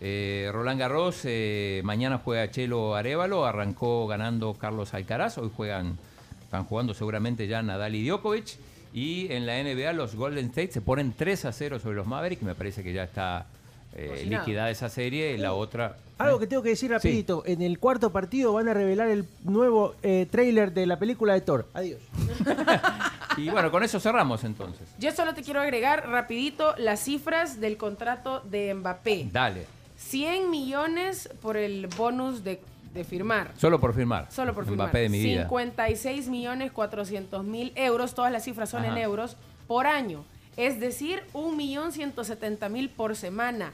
Eh, 0.00 0.48
Roland 0.52 0.78
Garros, 0.78 1.20
eh, 1.24 1.80
mañana 1.84 2.20
juega 2.22 2.50
Chelo 2.50 2.94
Arevalo, 2.94 3.44
arrancó 3.44 4.06
ganando 4.06 4.54
Carlos 4.54 4.94
Alcaraz, 4.94 5.38
hoy 5.38 5.50
juegan, 5.54 5.98
están 6.42 6.64
jugando 6.64 6.94
seguramente 6.94 7.46
ya 7.46 7.62
Nadal 7.62 7.94
y 7.94 8.06
Djokovic. 8.06 8.56
Y 8.92 9.30
en 9.32 9.46
la 9.46 9.62
NBA 9.62 9.92
los 9.92 10.14
Golden 10.14 10.46
State 10.46 10.72
se 10.72 10.80
ponen 10.80 11.12
3 11.12 11.44
a 11.46 11.52
0 11.52 11.78
sobre 11.78 11.96
los 11.96 12.06
Mavericks, 12.06 12.42
me 12.42 12.54
parece 12.54 12.82
que 12.82 12.92
ya 12.92 13.04
está 13.04 13.46
eh, 13.94 14.24
liquidada 14.28 14.70
esa 14.70 14.88
serie. 14.88 15.36
La 15.38 15.52
otra... 15.52 15.96
Algo 16.18 16.38
que 16.38 16.46
tengo 16.46 16.62
que 16.62 16.70
decir 16.70 16.90
rapidito, 16.90 17.42
en 17.46 17.62
el 17.62 17.78
cuarto 17.78 18.10
partido 18.10 18.52
van 18.52 18.68
a 18.68 18.74
revelar 18.74 19.08
el 19.08 19.24
nuevo 19.44 19.94
eh, 20.02 20.26
tráiler 20.30 20.72
de 20.72 20.86
la 20.86 20.98
película 20.98 21.34
de 21.34 21.40
Thor. 21.42 21.66
Adiós. 21.74 22.00
Y 23.36 23.50
bueno, 23.50 23.70
con 23.70 23.84
eso 23.84 24.00
cerramos 24.00 24.42
entonces. 24.42 24.88
Yo 24.98 25.12
solo 25.12 25.32
te 25.32 25.42
quiero 25.42 25.60
agregar 25.60 26.08
rapidito 26.08 26.74
las 26.76 26.98
cifras 26.98 27.60
del 27.60 27.76
contrato 27.76 28.40
de 28.40 28.74
Mbappé. 28.74 29.28
Dale, 29.30 29.64
100 29.98 30.50
millones 30.50 31.28
por 31.42 31.56
el 31.56 31.86
bonus 31.88 32.42
de, 32.44 32.60
de 32.94 33.04
firmar. 33.04 33.52
solo 33.56 33.78
por 33.80 33.94
firmar. 33.94 34.30
Solo 34.32 34.54
por 34.54 34.64
firmar. 34.64 34.86
Mbappé 34.88 35.00
de 35.00 35.08
mi 35.10 35.18
vida. 35.20 35.42
56 35.42 36.28
millones 36.28 36.72
400 36.72 37.44
mil 37.44 37.72
euros, 37.76 38.14
todas 38.14 38.32
las 38.32 38.44
cifras 38.44 38.70
son 38.70 38.84
en 38.84 38.92
Ajá. 38.92 39.00
euros, 39.00 39.36
por 39.66 39.86
año. 39.86 40.24
es 40.56 40.80
decir, 40.80 41.22
1.170.000 41.34 42.88
por 42.90 43.14
semana, 43.14 43.72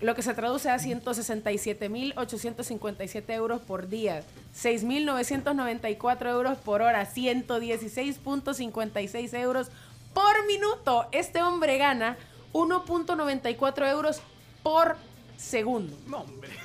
lo 0.00 0.14
que 0.14 0.22
se 0.22 0.32
traduce 0.34 0.68
a 0.70 0.76
167.857 0.78 3.32
euros 3.34 3.60
por 3.62 3.88
día, 3.88 4.22
6.994 4.54 6.28
euros 6.30 6.58
por 6.58 6.82
hora, 6.82 7.04
116.56 7.06 9.34
euros 9.38 9.68
por 10.14 10.46
minuto. 10.46 11.06
Este 11.12 11.42
hombre 11.42 11.78
gana 11.78 12.16
1.94 12.52 13.90
euros 13.90 14.20
por 14.62 14.96
segundo. 15.38 15.96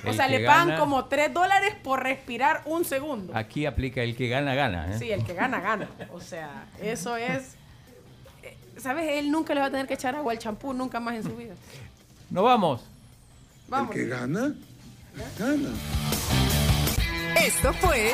O 0.04 0.08
El 0.08 0.14
sea, 0.16 0.26
que 0.28 0.40
le 0.40 0.46
pagan 0.46 0.68
gana- 0.68 0.80
como 0.80 1.04
3 1.06 1.32
dólares 1.32 1.74
por 1.82 2.02
respirar 2.02 2.62
un 2.66 2.84
segundo. 2.84 3.34
Aquí 3.34 3.64
aplica 3.66 4.02
el 4.02 4.16
que 4.16 4.28
gana, 4.28 4.54
gana. 4.54 4.92
¿eh? 4.94 4.98
Sí, 4.98 5.10
el 5.10 5.24
que 5.24 5.32
gana, 5.32 5.60
gana. 5.60 5.88
O 6.12 6.20
sea, 6.20 6.66
eso 6.82 7.16
es... 7.16 7.54
eh, 8.42 8.56
¿Sabes? 8.78 9.06
Él 9.12 9.30
nunca 9.30 9.54
le 9.54 9.60
va 9.60 9.66
a 9.66 9.70
tener 9.70 9.86
que 9.86 9.94
echar 9.94 10.14
agua 10.16 10.32
al 10.32 10.38
champú, 10.38 10.72
nunca 10.74 10.98
más 11.00 11.14
en 11.14 11.22
su 11.22 11.36
vida. 11.36 11.54
Nos 12.30 12.42
vamos. 12.44 12.82
Vamos. 13.68 13.94
gana, 13.96 14.52
gana. 15.38 15.68
Esto 17.40 17.72
fue 17.74 18.12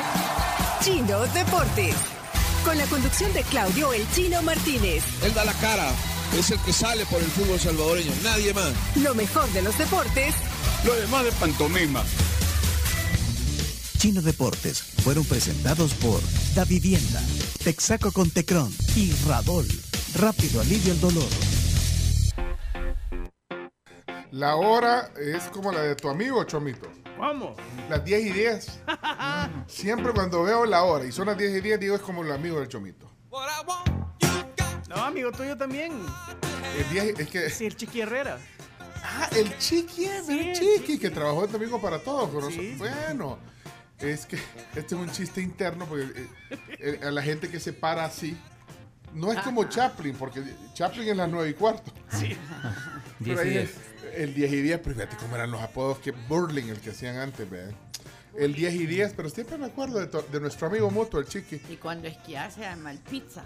Chino 0.81 1.19
Deportes. 1.27 1.95
Con 2.65 2.77
la 2.77 2.85
conducción 2.85 3.33
de 3.33 3.41
Claudio 3.43 3.91
El 3.93 4.07
Chino 4.11 4.41
Martínez. 4.43 5.03
Él 5.23 5.33
da 5.33 5.43
la 5.43 5.53
cara, 5.53 5.89
es 6.37 6.51
el 6.51 6.59
que 6.59 6.71
sale 6.71 7.05
por 7.07 7.19
el 7.19 7.25
fútbol 7.27 7.59
salvadoreño, 7.59 8.11
nadie 8.23 8.53
más. 8.53 8.71
Lo 8.97 9.15
mejor 9.15 9.49
de 9.49 9.63
los 9.63 9.75
deportes 9.79 10.35
Lo 10.83 10.95
demás 10.95 11.25
de 11.25 11.31
pantomima. 11.33 12.03
Chino 13.97 14.21
Deportes 14.23 14.81
fueron 14.81 15.23
presentados 15.25 15.93
por 15.93 16.19
Da 16.55 16.65
Vivienda, 16.65 17.21
Texaco 17.63 18.11
con 18.11 18.31
Tecron 18.31 18.73
y 18.95 19.11
Radol. 19.27 19.67
Rápido 20.15 20.59
alivio 20.59 20.93
el 20.93 20.99
dolor. 20.99 21.29
La 24.31 24.55
hora 24.55 25.11
es 25.17 25.43
como 25.49 25.71
la 25.71 25.81
de 25.83 25.95
tu 25.95 26.09
amigo, 26.09 26.43
Chomito. 26.45 26.89
Vamos. 27.19 27.57
Las 27.87 28.03
10 28.03 28.25
y 28.25 28.29
10. 28.31 28.79
Siempre 29.67 30.13
cuando 30.13 30.41
veo 30.41 30.65
la 30.65 30.83
hora 30.83 31.05
y 31.05 31.11
son 31.11 31.27
las 31.27 31.37
10 31.37 31.57
y 31.57 31.61
10, 31.61 31.79
digo 31.79 31.95
es 31.95 32.01
como 32.01 32.23
el 32.23 32.31
amigo 32.31 32.59
del 32.59 32.67
Chomito. 32.67 33.07
No, 34.89 34.95
amigo 34.95 35.31
tuyo 35.31 35.55
también. 35.55 35.91
El 36.75 36.89
10 36.89 37.19
es 37.19 37.29
que. 37.29 37.49
Sí, 37.51 37.67
el 37.67 37.75
Chiqui 37.75 38.01
Herrera. 38.01 38.39
Ah, 39.03 39.29
el 39.35 39.57
Chiqui, 39.57 40.05
el 40.05 40.53
Chiqui, 40.53 40.97
que 40.99 41.09
trabajó 41.09 41.45
el 41.45 41.51
domingo 41.51 41.81
para 41.81 41.99
todos. 41.99 42.31
Bueno, 42.77 43.37
es 43.99 44.25
que 44.25 44.35
este 44.75 44.95
es 44.95 45.01
un 45.01 45.09
chiste 45.11 45.41
interno 45.41 45.85
porque 45.85 46.05
eh, 46.05 46.27
eh, 46.79 46.99
a 47.03 47.11
la 47.11 47.21
gente 47.21 47.49
que 47.49 47.59
se 47.59 47.73
para 47.73 48.05
así. 48.05 48.37
No 49.13 49.31
es 49.33 49.39
como 49.39 49.65
Chaplin, 49.65 50.15
porque 50.15 50.41
Chaplin 50.73 51.09
es 51.09 51.17
las 51.17 51.29
9 51.29 51.49
y 51.49 51.53
cuarto. 51.53 51.91
Sí. 52.17 52.35
Pero 53.23 53.35
10 53.35 53.37
y 53.37 53.39
ahí 53.41 53.49
10. 53.49 53.69
es 53.69 53.75
el 54.15 54.33
10 54.33 54.51
y 54.53 54.61
10, 54.61 54.79
pero 54.83 54.95
fíjate 54.95 55.15
cómo 55.17 55.35
eran 55.35 55.51
los 55.51 55.61
apodos 55.61 55.99
que 55.99 56.11
Burling, 56.11 56.69
el 56.69 56.79
que 56.81 56.89
hacían 56.89 57.17
antes, 57.17 57.47
¿verdad? 57.49 57.71
El 58.35 58.53
10 58.55 58.73
y 58.73 58.85
10, 58.87 59.13
pero 59.13 59.29
siempre 59.29 59.57
me 59.57 59.67
acuerdo 59.67 59.99
de, 59.99 60.07
to- 60.07 60.25
de 60.31 60.39
nuestro 60.39 60.67
amigo 60.67 60.89
mutuo, 60.89 61.19
el 61.19 61.27
Chiqui. 61.27 61.61
Y 61.69 61.75
cuando 61.77 62.07
esquiar 62.07 62.51
se 62.51 62.61
llama 62.61 62.91
el 62.91 62.97
pizza, 62.99 63.43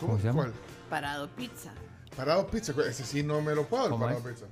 ¿Cómo, 0.00 0.18
se 0.18 0.24
llama? 0.24 0.42
¿Cuál? 0.44 0.54
parado 0.90 1.28
pizza, 1.36 1.72
Parado 2.16 2.46
Pizza, 2.46 2.72
ese 2.88 3.04
sí 3.04 3.22
no 3.22 3.40
me 3.42 3.54
lo 3.54 3.66
puedo, 3.66 3.84
el 3.84 3.90
¿Cómo 3.90 4.04
Parado 4.06 4.28
es? 4.28 4.34
Pizza. 4.34 4.46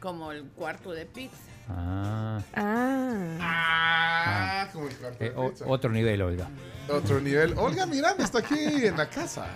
como 0.00 0.32
el 0.32 0.44
cuarto 0.50 0.90
de 0.92 1.06
pizza. 1.06 1.36
Ah. 1.68 2.40
Ah. 2.54 3.38
Ah, 3.40 4.68
como 4.72 4.86
el 4.88 4.96
cuarto 4.96 5.24
Eh, 5.24 5.30
de 5.30 5.36
o- 5.36 5.50
pizza. 5.50 5.64
otro 5.66 5.90
nivel, 5.90 6.22
Olga. 6.22 6.48
Otro 6.90 7.20
nivel. 7.20 7.56
Olga 7.56 7.86
Miranda 7.86 8.24
está 8.24 8.38
aquí 8.40 8.54
en 8.86 8.96
la 8.96 9.08
casa. 9.08 9.46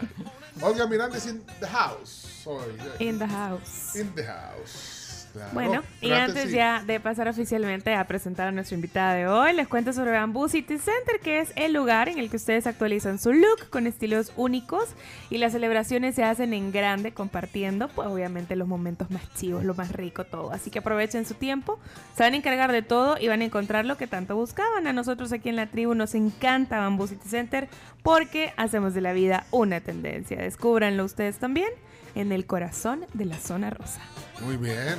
Olga 0.60 0.86
Miranda 0.86 1.16
es 1.18 1.26
in 1.26 1.42
the 1.60 1.66
house. 1.66 2.42
hoy. 2.46 2.64
In 2.98 3.18
the 3.18 3.26
house. 3.26 3.94
In 3.96 4.14
the 4.14 4.24
house. 4.24 4.97
Claro. 5.38 5.54
Bueno, 5.54 5.82
y 6.00 6.10
antes 6.10 6.50
sí. 6.50 6.56
ya 6.56 6.82
de 6.84 6.98
pasar 6.98 7.28
oficialmente 7.28 7.94
a 7.94 8.04
presentar 8.06 8.48
a 8.48 8.52
nuestra 8.52 8.74
invitada 8.74 9.14
de 9.14 9.28
hoy, 9.28 9.52
les 9.52 9.68
cuento 9.68 9.92
sobre 9.92 10.10
Bamboo 10.10 10.48
City 10.48 10.78
Center, 10.78 11.20
que 11.22 11.38
es 11.38 11.52
el 11.54 11.72
lugar 11.72 12.08
en 12.08 12.18
el 12.18 12.28
que 12.28 12.36
ustedes 12.36 12.66
actualizan 12.66 13.18
su 13.18 13.32
look 13.32 13.70
con 13.70 13.86
estilos 13.86 14.32
únicos 14.36 14.88
y 15.30 15.38
las 15.38 15.52
celebraciones 15.52 16.16
se 16.16 16.24
hacen 16.24 16.54
en 16.54 16.72
grande 16.72 17.12
compartiendo, 17.12 17.88
pues 17.88 18.08
obviamente 18.08 18.56
los 18.56 18.66
momentos 18.66 19.10
más 19.10 19.22
chivos, 19.34 19.64
lo 19.64 19.74
más 19.74 19.92
rico, 19.92 20.24
todo. 20.24 20.50
Así 20.50 20.70
que 20.70 20.80
aprovechen 20.80 21.24
su 21.24 21.34
tiempo, 21.34 21.78
se 22.16 22.24
van 22.24 22.34
a 22.34 22.36
encargar 22.36 22.72
de 22.72 22.82
todo 22.82 23.16
y 23.20 23.28
van 23.28 23.40
a 23.40 23.44
encontrar 23.44 23.84
lo 23.84 23.96
que 23.96 24.08
tanto 24.08 24.34
buscaban. 24.34 24.86
A 24.88 24.92
nosotros 24.92 25.32
aquí 25.32 25.48
en 25.48 25.56
la 25.56 25.66
tribu 25.66 25.94
nos 25.94 26.16
encanta 26.16 26.80
Bamboo 26.80 27.06
City 27.06 27.28
Center 27.28 27.68
porque 28.02 28.52
hacemos 28.56 28.94
de 28.94 29.02
la 29.02 29.12
vida 29.12 29.46
una 29.52 29.80
tendencia. 29.80 30.38
Descúbranlo 30.38 31.04
ustedes 31.04 31.38
también 31.38 31.68
en 32.14 32.32
el 32.32 32.46
corazón 32.46 33.06
de 33.14 33.24
la 33.24 33.38
zona 33.38 33.70
rosa. 33.70 34.00
Muy 34.40 34.56
bien. 34.56 34.98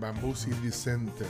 Bamboo 0.00 0.34
City 0.34 0.70
Center. 0.70 1.26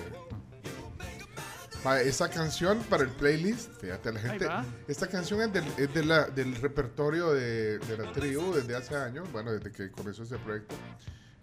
Esa 2.03 2.31
canción 2.31 2.79
para 2.89 3.03
el 3.03 3.11
playlist, 3.11 3.71
fíjate 3.79 4.11
la 4.11 4.19
gente. 4.21 4.47
Esta 4.89 5.07
canción 5.07 5.43
es, 5.43 5.53
del, 5.53 5.65
es 5.77 5.93
de 5.93 6.03
la- 6.05 6.25
del 6.29 6.55
repertorio 6.57 7.33
de, 7.35 7.79
de 7.79 7.99
la 7.99 8.11
tribu 8.11 8.55
desde 8.55 8.75
hace 8.75 8.97
años, 8.97 9.31
bueno, 9.33 9.53
desde 9.53 9.71
que 9.71 9.91
comenzó 9.91 10.23
ese 10.23 10.39
proyecto. 10.39 10.75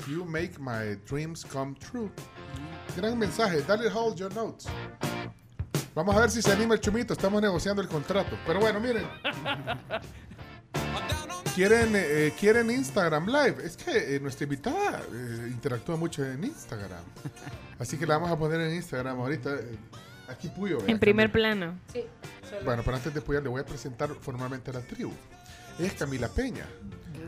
You 0.07 0.25
make 0.25 0.53
my 0.57 0.95
dreams 1.07 1.45
come 1.45 1.75
true. 1.75 2.11
Gran 2.97 3.19
mensaje, 3.19 3.61
dale 3.67 3.87
hold 3.93 4.15
your 4.17 4.33
notes. 4.33 4.65
Vamos 5.93 6.15
a 6.15 6.21
ver 6.21 6.31
si 6.31 6.41
se 6.41 6.51
anima 6.51 6.73
el 6.73 6.79
chumito, 6.79 7.13
estamos 7.13 7.39
negociando 7.39 7.79
el 7.83 7.87
contrato. 7.87 8.35
Pero 8.47 8.59
bueno, 8.61 8.79
miren. 8.79 9.05
Quieren, 11.55 11.91
eh, 11.95 12.33
quieren 12.39 12.71
Instagram 12.71 13.27
Live. 13.27 13.57
Es 13.65 13.75
que 13.75 14.15
eh, 14.15 14.19
nuestra 14.19 14.45
invitada 14.45 15.01
eh, 15.13 15.47
interactúa 15.51 15.97
mucho 15.97 16.25
en 16.25 16.43
Instagram. 16.45 17.03
Así 17.77 17.97
que 17.97 18.05
la 18.07 18.15
vamos 18.17 18.31
a 18.31 18.37
poner 18.37 18.61
en 18.61 18.75
Instagram 18.75 19.19
ahorita. 19.19 19.55
eh, 19.55 19.77
Aquí 20.29 20.47
Puyo. 20.47 20.77
En 20.87 20.97
primer 20.97 21.29
Camila. 21.29 21.55
plano. 21.55 21.79
Sí, 21.91 22.05
solo- 22.49 22.63
Bueno, 22.63 22.83
pero 22.85 22.95
antes 22.95 23.13
de 23.13 23.19
Puyo 23.21 23.41
le 23.41 23.49
voy 23.49 23.61
a 23.61 23.65
presentar 23.65 24.09
formalmente 24.21 24.71
a 24.71 24.75
la 24.75 24.79
tribu. 24.79 25.11
Ella 25.77 25.87
es 25.87 25.93
Camila 25.93 26.29
Peña. 26.29 26.65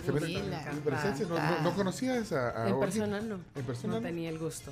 Camila, 0.05 0.71
en 0.71 0.79
presencia, 0.79 1.25
no, 1.27 1.35
no- 1.35 1.61
no 1.61 1.73
conocías 1.75 2.31
a, 2.31 2.63
a 2.63 2.69
en 2.69 2.79
persona 2.79 3.19
no. 3.19 3.39
En 3.55 3.63
persona 3.65 3.93
no 3.95 3.99
no. 3.99 4.05
tenía 4.07 4.29
el 4.29 4.39
gusto. 4.39 4.71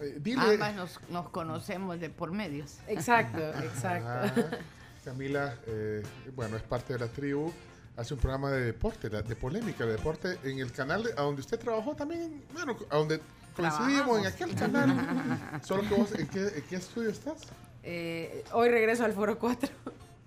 Eh, 0.00 0.18
dile. 0.20 0.40
Ambas 0.42 0.74
nos, 0.74 1.00
nos 1.10 1.28
conocemos 1.28 2.00
de 2.00 2.10
por 2.10 2.32
medios. 2.32 2.78
Exacto, 2.88 3.38
exacto. 3.38 4.08
Ah, 4.08 4.56
Camila, 5.04 5.54
eh, 5.66 6.02
bueno, 6.34 6.56
es 6.56 6.62
parte 6.64 6.94
de 6.94 6.98
la 6.98 7.06
tribu. 7.06 7.52
Hace 7.96 8.14
un 8.14 8.20
programa 8.20 8.50
de 8.50 8.64
deporte, 8.64 9.10
de 9.10 9.36
polémica, 9.36 9.84
de 9.84 9.92
deporte, 9.92 10.38
en 10.44 10.58
el 10.60 10.72
canal 10.72 11.02
de- 11.02 11.12
a 11.12 11.22
donde 11.22 11.40
usted 11.42 11.58
trabajó 11.58 11.94
también. 11.94 12.42
Bueno, 12.54 12.76
a 12.90 12.96
donde 12.96 13.20
coincidimos 13.54 14.18
en 14.20 14.26
aquel 14.26 14.54
canal. 14.54 15.60
Solo 15.62 15.82
que 15.88 15.94
vos, 15.94 16.12
¿en 16.12 16.26
qué, 16.28 16.40
en 16.56 16.62
qué 16.68 16.76
estudio 16.76 17.10
estás? 17.10 17.38
Eh, 17.82 18.44
hoy 18.52 18.68
regreso 18.70 19.04
al 19.04 19.12
Foro 19.12 19.38
4. 19.38 19.68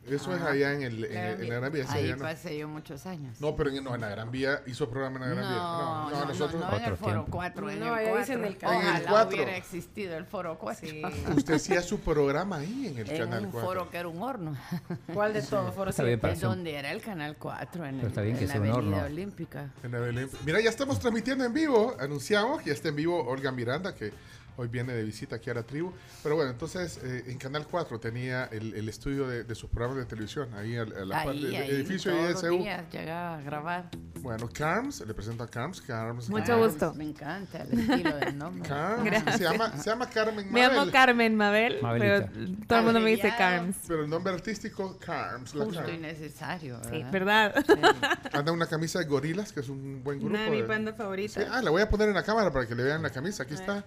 Eso 0.08 0.34
es 0.36 0.42
Ah, 0.42 0.52
allá 0.52 0.74
en, 0.74 0.82
el, 0.84 1.06
en, 1.06 1.18
el- 1.18 1.42
en 1.42 1.50
la 1.50 1.56
Gran 1.60 1.72
Vía. 1.74 1.88
sí, 1.88 1.98
Ahí 1.98 2.04
allá 2.06 2.16
no. 2.18 2.22
pasé 2.22 2.58
yo 2.58 2.68
muchos 2.68 3.06
años. 3.06 3.42
No, 3.42 3.56
pero 3.56 3.70
en, 3.72 3.84
no, 3.84 3.96
en 3.96 4.02
la 4.02 4.10
Gran 4.10 4.32
Vía 4.32 4.62
hizo 4.68 4.90
programa 4.90 5.16
en 5.18 5.22
la 5.22 5.28
Gran 5.36 5.50
Vía. 5.50 5.58
No, 5.58 6.10
no, 6.10 6.20
no, 6.20 6.26
nosotros. 6.26 6.62
no 6.62 6.78
en 6.78 6.84
el 6.84 6.98
Foro 6.98 7.26
4, 7.30 7.70
en 7.72 7.80
No, 7.80 7.86
el 7.88 7.94
ahí 7.94 8.06
4. 8.10 8.20
dicen 8.20 8.46
el 8.46 8.58
Ojalá 8.64 8.90
En 8.90 8.96
el 8.98 9.04
4. 9.08 9.28
hubiera 9.36 9.58
existido 9.58 10.16
el 10.18 10.26
Foro 10.26 10.58
4. 10.60 10.88
Usted 11.36 11.54
hacía 11.56 11.82
su 11.82 12.00
programa 12.00 12.58
ahí 12.58 12.88
en 12.88 12.98
el 13.00 13.10
en 13.10 13.18
Canal 13.18 13.46
un 13.46 13.52
4. 13.52 13.68
foro 13.70 13.90
que 13.90 13.98
era 13.98 14.08
un 14.08 14.22
horno. 14.22 14.56
¿Cuál 15.14 15.34
de 15.34 15.42
todos? 15.42 15.74
Foro 15.74 15.90
Está 15.90 16.04
bien, 16.04 16.20
para 16.20 16.34
Es 16.34 16.44
un- 16.44 16.50
donde 16.50 16.76
era 16.76 16.92
el 16.92 17.02
Canal 17.02 17.36
4, 17.38 17.86
en, 17.86 17.96
Pero 17.96 18.02
el- 18.02 18.08
está 18.08 18.22
bien 18.22 18.38
que 18.38 18.44
en 18.44 18.48
la 18.50 18.54
sea 18.54 18.62
un 18.62 18.68
Avenida 18.70 18.96
horno. 18.98 19.06
Olímpica. 19.06 19.70
En 19.84 19.92
la 19.92 20.00
Belén. 20.00 20.30
Mira, 20.46 20.62
ya 20.62 20.70
estamos 20.70 21.00
transmitiendo 21.00 21.44
en 21.46 21.54
vivo. 21.54 21.96
Anunciamos 22.00 22.62
que 22.62 22.68
ya 22.68 22.74
está 22.74 22.90
en 22.90 22.96
vivo 22.96 23.24
Olga 23.26 23.52
Miranda, 23.52 23.96
que 23.96 24.12
hoy 24.58 24.68
viene 24.68 24.94
de 24.94 25.04
visita 25.04 25.36
aquí 25.38 25.50
a 25.50 25.54
la 25.54 25.64
tribu. 25.64 25.92
Pero 26.24 26.36
bueno, 26.36 26.52
entonces 26.52 27.00
eh, 27.04 27.24
en 27.28 27.38
Canal 27.38 27.68
4 27.68 28.00
tenía 28.00 28.46
el, 28.46 28.74
el 28.74 28.90
estudio 28.90 29.28
de, 29.28 29.44
de 29.44 29.56
sus 29.56 29.70
programas 29.70 29.98
de 29.98 30.06
televisión, 30.06 30.54
ahí 30.56 30.76
a, 30.78 30.86
la 30.86 31.16
parte 31.24 31.32
Ahí, 31.32 31.42
del 31.46 31.56
ahí, 31.56 31.70
edificio 31.72 32.12
todos 32.12 32.32
los 32.32 32.44
ISU. 32.44 32.58
días 32.64 32.84
llegaba 32.92 33.38
a 33.38 33.42
grabar. 33.42 33.90
Bueno, 34.22 34.50
Carms, 34.52 35.02
le 35.06 35.14
presento 35.14 35.44
a 35.44 35.48
Carms. 35.48 35.82
Carms 35.82 36.30
Mucho 36.30 36.46
Carms. 36.46 36.66
gusto. 36.74 36.94
Me 36.96 37.04
encanta 37.06 37.62
el 37.62 37.80
estilo 37.80 38.16
del 38.18 38.38
nombre. 38.38 38.68
Carms, 38.68 39.36
se 39.38 39.44
llama, 39.44 39.78
se 39.78 39.90
llama 39.90 40.10
Carmen 40.10 40.52
Me 40.52 40.62
llamo 40.62 40.76
Mabel, 40.78 40.92
Carmen 40.92 41.36
Mabel, 41.36 41.80
Mabelita. 41.82 42.30
pero 42.34 42.52
todo 42.68 42.80
el 42.80 42.86
mundo 42.86 43.00
me 43.02 43.10
dice. 43.12 43.34
Carms. 43.38 43.76
pero 43.88 44.04
el 44.04 44.10
nombre 44.10 44.34
artístico 44.34 44.98
Carms. 44.98 45.54
la 45.54 45.66
Justo 45.66 45.82
y 45.82 45.86
Carms. 45.86 46.02
necesario. 46.02 46.82
Sí, 46.90 47.04
¿verdad? 47.12 47.54
¿verdad? 47.68 47.96
Anda 48.34 48.52
una 48.52 48.66
camisa 48.68 48.98
de 49.00 49.06
gorilas, 49.06 49.52
que 49.54 49.60
es 49.60 49.70
un 49.70 50.04
buen 50.04 50.18
grupo. 50.20 50.34
Una 50.34 50.44
de 50.46 50.50
mis 50.50 50.62
de- 50.62 50.68
bandas 50.68 50.96
favoritas. 50.98 51.44
Sí, 51.44 51.50
ah, 51.52 51.62
la 51.62 51.70
voy 51.70 51.82
a 51.84 51.90
poner 51.90 52.08
en 52.10 52.16
la 52.16 52.24
cámara 52.24 52.52
para 52.52 52.66
que 52.68 52.74
le 52.74 52.84
vean 52.84 53.04
la 53.04 53.12
camisa. 53.12 53.44
Aquí 53.44 53.54
está. 53.54 53.84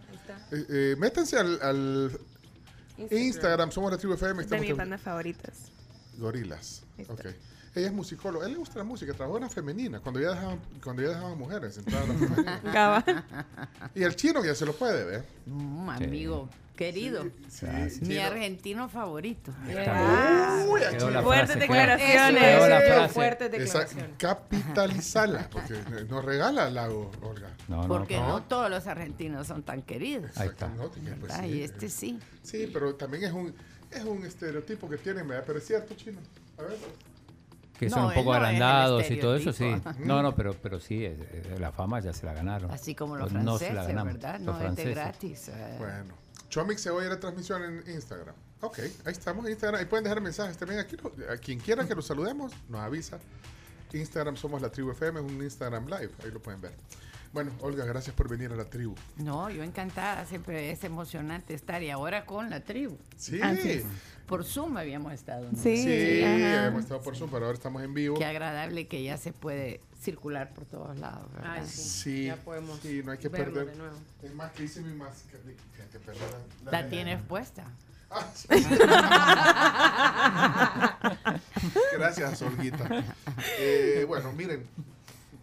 Eh, 0.59 0.67
eh, 0.69 0.97
métanse 0.99 1.39
al, 1.39 1.61
al 1.63 2.19
Instagram. 3.11 3.71
somos 3.71 3.91
la 3.93 3.99
tribu 3.99 4.15
FM. 4.15 4.43
Es 4.43 4.51
de 4.51 4.57
Estamos 4.57 4.67
mis 4.69 4.77
bandas 4.77 5.01
favoritas. 5.01 5.73
Gorilas. 6.17 6.83
Ok. 7.09 7.27
Ella 7.75 7.87
es 7.87 7.93
musicóloga. 7.93 8.45
A 8.45 8.49
él 8.49 8.55
le 8.55 8.59
gusta 8.59 8.79
la 8.79 8.85
música. 8.85 9.13
Trabajó 9.13 9.37
en 9.37 9.45
la 9.45 9.51
femenina. 9.51 10.01
Cuando 10.01 10.21
ya 10.21 10.31
dejaban, 10.31 10.61
cuando 10.83 11.03
ya 11.03 11.09
dejaban 11.11 11.39
mujeres, 11.39 11.79
entraba 11.79 12.05
a 12.05 12.09
la 12.09 12.15
femenina. 12.15 13.25
Y 13.95 14.03
el 14.03 14.17
chino 14.17 14.45
ya 14.45 14.55
se 14.55 14.67
lo 14.67 14.73
puede 14.73 15.05
ver. 15.05 15.25
Mm, 15.47 15.91
amigo 15.91 16.49
querido. 16.79 17.25
Sí, 17.49 17.67
sí, 17.91 18.01
Mi 18.07 18.15
no. 18.15 18.23
argentino 18.23 18.89
favorito. 18.89 19.53
Ah, 19.87 20.65
Uy, 20.69 20.81
Fuertes 21.25 21.59
declaraciones. 21.59 23.13
Fuertes 23.13 23.51
declaraciones. 23.51 24.11
capitalizala, 24.17 25.49
porque 25.51 25.75
nos 26.09 26.25
regala 26.25 26.69
el 26.69 26.75
lago, 26.75 27.11
Olga. 27.23 27.51
No, 27.67 27.83
no, 27.83 27.89
Porque 27.89 28.17
no. 28.17 28.29
no. 28.29 28.43
todos 28.45 28.71
los 28.71 28.87
argentinos 28.87 29.47
son 29.49 29.63
tan 29.65 29.83
queridos. 29.83 30.37
Ahí 30.39 30.49
está. 30.49 30.69
Pues, 31.21 31.43
y 31.45 31.63
este 31.63 31.89
sí. 31.89 32.19
Sí, 32.43 32.71
pero 32.73 32.95
también 32.95 33.25
es 33.25 33.33
un, 33.33 33.55
es 33.91 34.05
un 34.05 34.25
estereotipo 34.25 34.89
que 34.89 34.99
tienen, 34.99 35.27
¿verdad? 35.27 35.45
Pero 35.47 35.59
es 35.59 35.67
cierto, 35.67 35.95
chino. 35.95 36.19
A 36.59 36.63
ver. 36.63 36.77
Que 37.79 37.89
son 37.91 38.03
No, 38.03 38.09
un 38.09 38.15
poco 38.15 38.33
agrandados 38.35 39.09
y 39.11 39.17
todo 39.19 39.37
eso, 39.37 39.53
sí. 39.53 39.71
No, 40.01 40.21
no, 40.23 40.35
pero, 40.35 40.53
pero 40.55 40.81
sí, 40.81 41.05
eh, 41.05 41.17
eh, 41.31 41.57
la 41.61 41.71
fama 41.71 42.01
ya 42.01 42.13
se 42.13 42.27
la 42.27 42.33
ganaron. 42.35 42.71
Así 42.73 42.95
como 42.95 43.17
los 43.17 43.33
no 43.33 43.57
se 43.59 43.67
franceses, 43.67 43.75
la 43.75 43.83
ganamos. 43.87 44.13
¿verdad? 44.15 44.41
Los 44.41 44.47
No 44.47 44.53
es 44.53 44.59
de 44.59 44.65
franceses. 44.93 44.95
gratis. 44.97 45.49
eh. 45.49 45.77
Bueno. 45.79 46.15
Chomix 46.49 46.81
se 46.81 46.91
oye 46.91 47.09
la 47.09 47.21
transmisión 47.21 47.63
en 47.63 47.93
Instagram. 47.95 48.35
Ok, 48.61 48.79
ahí 48.79 49.13
estamos 49.13 49.45
en 49.47 49.53
Instagram. 49.53 49.81
Ahí 49.81 49.87
pueden 49.87 50.05
dejar 50.05 50.21
mensajes 50.21 50.57
también. 50.57 50.81
Aquí, 50.81 50.97
a 51.31 51.37
quien 51.37 51.59
quiera 51.61 51.87
que 51.87 51.95
los 51.95 52.07
saludemos, 52.07 52.53
nos 52.69 52.81
avisa. 52.81 53.19
Instagram 53.93 54.37
somos 54.37 54.61
la 54.61 54.71
tribu 54.71 54.91
FM, 54.91 55.21
es 55.21 55.27
un 55.27 55.43
Instagram 55.43 55.87
live. 55.87 56.11
Ahí 56.25 56.31
lo 56.31 56.41
pueden 56.41 56.61
ver. 56.61 56.73
Bueno, 57.33 57.53
Olga, 57.61 57.85
gracias 57.85 58.17
por 58.17 58.29
venir 58.29 58.51
a 58.53 58.57
la 58.57 58.65
tribu. 58.65 58.95
No, 59.17 59.51
yo 59.51 59.63
encantada, 59.63 60.25
siempre 60.25 60.71
es 60.71 60.83
emocionante 60.85 61.53
estar 61.55 61.83
y 61.83 61.91
ahora 61.91 62.25
con 62.25 62.49
la 62.49 62.61
tribu. 62.61 62.97
Sí. 63.17 63.41
Antes, 63.43 63.85
por 64.27 64.45
Zoom 64.45 64.77
habíamos 64.79 65.13
estado. 65.13 65.47
¿no? 65.53 65.59
Sí, 65.63 65.77
Sí, 65.77 66.23
ajá. 66.25 66.67
hemos 66.69 66.83
estado 66.85 67.03
por 67.03 67.17
Zoom, 67.17 67.31
pero 67.31 67.45
ahora 67.47 67.57
estamos 67.57 67.83
en 67.83 67.93
vivo. 67.93 68.17
Qué 68.19 68.25
agradable 68.25 68.89
que 68.89 69.03
ya 69.03 69.19
se 69.19 69.33
puede 69.33 69.81
circular 70.01 70.53
por 70.55 70.65
todos 70.65 70.97
lados. 70.99 71.31
¿verdad? 71.35 71.53
Ay, 71.59 71.67
sí. 71.67 71.79
Sí, 71.83 72.25
Ya 72.27 72.37
podemos 72.37 72.79
sí, 72.81 73.03
no 73.05 73.13
hay 73.13 73.19
que 73.19 73.29
verlo 73.29 73.55
perder. 73.55 73.73
de 73.73 73.79
nuevo. 73.79 73.97
Es 74.23 74.35
más 74.35 74.53
que 74.53 74.65
hice 74.65 74.81
mi 74.81 74.95
máscara. 74.95 75.39
Fíjate, 75.73 75.99
perdón. 76.01 76.41
La 76.71 76.89
tienes 76.89 77.21
puesta. 77.23 77.65
Ah, 78.11 78.27
sí. 78.35 78.49
Gracias, 81.97 82.43
Olguita. 82.43 83.05
Eh, 83.59 84.05
bueno, 84.09 84.33
miren, 84.33 84.65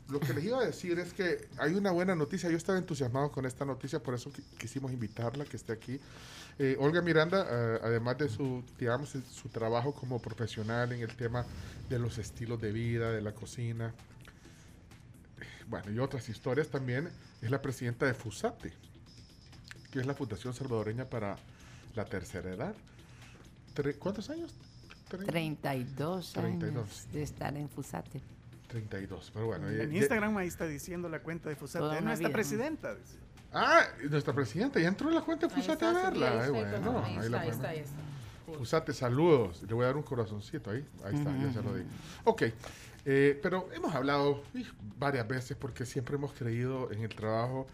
lo 0.10 0.20
que 0.20 0.34
les 0.34 0.44
iba 0.46 0.60
a 0.60 0.66
decir 0.66 0.98
es 1.00 1.14
que 1.14 1.48
hay 1.58 1.74
una 1.74 1.92
buena 1.92 2.16
noticia. 2.16 2.50
Yo 2.50 2.58
estaba 2.58 2.78
entusiasmado 2.78 3.32
con 3.32 3.46
esta 3.46 3.66
noticia, 3.66 4.00
por 4.02 4.14
eso 4.16 4.32
qui- 4.32 4.44
quisimos 4.58 4.92
invitarla, 4.92 5.46
que 5.46 5.58
esté 5.58 5.74
aquí. 5.74 6.00
Eh, 6.58 6.78
Olga 6.80 7.02
Miranda, 7.02 7.46
eh, 7.50 7.80
además 7.84 8.18
de 8.18 8.30
su, 8.30 8.64
digamos, 8.80 9.14
de 9.14 9.22
su 9.24 9.50
trabajo 9.50 9.94
como 9.94 10.20
profesional 10.22 10.92
en 10.94 11.02
el 11.02 11.16
tema 11.16 11.46
de 11.90 12.00
los 12.00 12.18
estilos 12.18 12.62
de 12.62 12.72
vida, 12.72 13.12
de 13.12 13.22
la 13.22 13.34
cocina, 13.34 13.94
bueno, 15.70 15.92
y 15.92 16.00
otras 16.00 16.28
historias 16.30 16.70
también, 16.70 17.10
es 17.42 17.50
la 17.52 17.62
presidenta 17.62 18.06
de 18.06 18.14
FUSATE, 18.14 18.74
que 19.92 20.00
es 20.00 20.06
la 20.06 20.14
Fundación 20.14 20.54
Salvadoreña 20.54 21.06
para 21.06 21.38
la 21.96 22.06
Tercera 22.06 22.52
Edad. 22.52 22.76
Tre- 23.76 23.98
¿Cuántos 23.98 24.30
años? 24.30 24.54
Tre- 25.10 25.26
32, 25.26 26.34
32. 26.34 26.84
años 26.86 27.08
de 27.12 27.24
estar 27.24 27.56
en 27.56 27.70
Fusate. 27.70 28.22
32, 28.68 29.32
pero 29.34 29.46
bueno. 29.48 29.70
eh, 29.70 29.84
En 29.84 29.92
ya- 29.92 29.98
Instagram 30.00 30.36
ahí 30.38 30.48
está 30.48 30.66
diciendo 30.66 31.08
la 31.10 31.20
cuenta 31.20 31.50
de 31.50 31.56
Fusate. 31.56 31.98
Es 31.98 32.04
nuestra 32.04 32.28
vida. 32.30 32.34
presidenta. 32.36 32.96
dice. 32.96 33.16
Ah, 33.54 33.84
nuestra 34.10 34.34
presidenta 34.34 34.80
ya 34.80 34.88
entró 34.88 35.08
en 35.08 35.16
la 35.16 35.22
cuenta 35.22 35.48
de 35.48 35.54
Fusate 35.54 35.86
está, 35.86 35.90
a 35.90 35.94
sí, 36.12 36.20
verla. 36.20 36.28
ahí 36.28 36.36
Ay, 36.54 36.62
está, 36.64 36.80
bueno, 36.80 37.04
ahí 37.06 37.16
está, 37.18 37.30
la 37.30 37.40
ahí 37.42 37.50
está, 37.50 37.70
ahí. 37.70 37.84
Fusate, 38.58 38.94
saludos. 38.94 39.62
Le 39.64 39.74
voy 39.74 39.84
a 39.84 39.88
dar 39.88 39.98
un 39.98 40.04
corazoncito 40.04 40.72
ahí. 40.72 40.86
Ahí 41.04 41.16
está, 41.16 41.32
ya 41.38 41.54
se 41.54 41.62
lo 41.62 41.74
di. 41.76 41.84
Ok, 42.26 42.44
eh, 43.06 43.40
pero 43.42 43.70
hemos 43.74 43.94
hablado 43.94 44.44
varias 44.98 45.28
veces 45.28 45.56
porque 45.58 45.86
siempre 45.86 46.16
hemos 46.16 46.34
creído 46.34 46.92
en 46.92 47.04
el 47.04 47.16
trabajo 47.16 47.68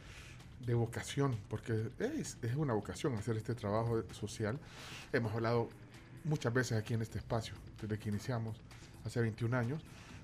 de 0.65 0.73
vocación, 0.73 1.37
porque 1.49 1.89
es, 1.99 2.37
es 2.41 2.55
una 2.55 2.73
vocación 2.73 3.15
hacer 3.15 3.37
este 3.37 3.55
trabajo 3.55 4.03
social. 4.13 4.59
Hemos 5.11 5.33
hablado 5.33 5.69
muchas 6.23 6.53
veces 6.53 6.77
aquí 6.77 6.93
en 6.93 7.01
este 7.01 7.17
espacio, 7.17 7.55
desde 7.81 7.97
que 7.97 8.09
iniciamos 8.09 8.57
hace 9.05 9.19
21 9.21 9.57
años, 9.57 9.81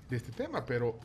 de 0.08 0.16
este 0.16 0.32
tema, 0.32 0.64
pero, 0.64 0.98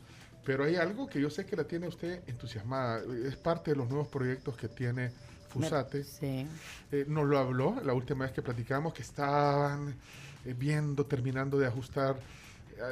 pero 0.44 0.64
hay 0.64 0.76
algo 0.76 1.08
que 1.08 1.20
yo 1.20 1.30
sé 1.30 1.44
que 1.44 1.56
la 1.56 1.64
tiene 1.64 1.88
usted 1.88 2.22
entusiasmada. 2.26 3.02
Es 3.26 3.36
parte 3.36 3.72
de 3.72 3.76
los 3.76 3.88
nuevos 3.88 4.08
proyectos 4.08 4.56
que 4.56 4.68
tiene 4.68 5.10
Fusate. 5.48 6.04
Sí. 6.04 6.46
Eh, 6.90 7.04
nos 7.08 7.26
lo 7.26 7.38
habló 7.38 7.76
la 7.84 7.92
última 7.92 8.24
vez 8.24 8.32
que 8.32 8.42
platicamos, 8.42 8.92
que 8.92 9.02
estaban 9.02 9.94
eh, 10.44 10.54
viendo, 10.56 11.06
terminando 11.06 11.58
de 11.58 11.66
ajustar, 11.66 12.16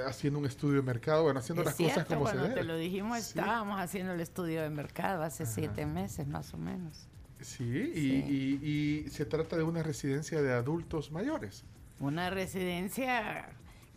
haciendo 0.06 0.38
un 0.38 0.46
estudio 0.46 0.76
de 0.76 0.82
mercado, 0.82 1.24
bueno, 1.24 1.40
haciendo 1.40 1.62
Es 1.62 1.66
las 1.66 1.76
cosas 1.76 2.04
como 2.06 2.26
se 2.28 2.36
debe. 2.36 2.54
te 2.54 2.64
lo 2.64 2.76
dijimos, 2.76 3.18
Sí. 3.22 3.38
estábamos 3.38 3.80
haciendo 3.80 4.12
el 4.12 4.20
estudio 4.20 4.62
de 4.62 4.70
mercado 4.70 5.22
hace 5.22 5.46
siete 5.46 5.86
meses 5.86 6.26
más 6.26 6.52
o 6.54 6.59
menos. 6.59 7.06
Sí, 7.40 7.64
y, 7.64 8.00
y- 8.32 9.04
y 9.06 9.10
se 9.10 9.24
trata 9.24 9.56
de 9.56 9.64
una 9.64 9.82
residencia 9.82 10.40
de 10.42 10.52
adultos 10.52 11.10
mayores. 11.10 11.64
Una 11.98 12.30
residencia 12.30 13.48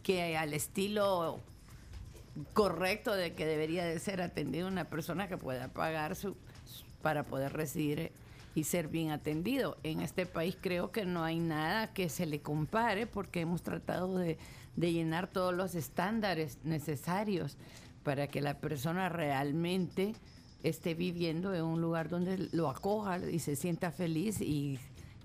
que 0.03 0.35
al 0.37 0.53
estilo 0.53 1.39
correcto 2.53 3.13
de 3.13 3.33
que 3.33 3.45
debería 3.45 3.85
de 3.85 3.99
ser 3.99 4.21
atendida 4.21 4.67
una 4.67 4.85
persona 4.85 5.27
que 5.27 5.37
pueda 5.37 5.67
pagar 5.69 6.15
su 6.15 6.35
para 7.01 7.23
poder 7.23 7.53
residir 7.53 8.11
y 8.55 8.63
ser 8.63 8.87
bien 8.87 9.11
atendido. 9.11 9.77
En 9.83 10.01
este 10.01 10.25
país 10.25 10.57
creo 10.59 10.91
que 10.91 11.05
no 11.05 11.23
hay 11.23 11.39
nada 11.39 11.93
que 11.93 12.09
se 12.09 12.25
le 12.25 12.41
compare 12.41 13.05
porque 13.05 13.41
hemos 13.41 13.61
tratado 13.61 14.17
de, 14.17 14.37
de 14.75 14.91
llenar 14.91 15.27
todos 15.27 15.53
los 15.53 15.75
estándares 15.75 16.59
necesarios 16.63 17.57
para 18.03 18.27
que 18.27 18.41
la 18.41 18.59
persona 18.59 19.09
realmente 19.09 20.13
esté 20.63 20.93
viviendo 20.93 21.53
en 21.53 21.63
un 21.63 21.81
lugar 21.81 22.09
donde 22.09 22.49
lo 22.51 22.69
acoja 22.69 23.19
y 23.19 23.39
se 23.39 23.55
sienta 23.55 23.91
feliz 23.91 24.41
y, 24.41 24.79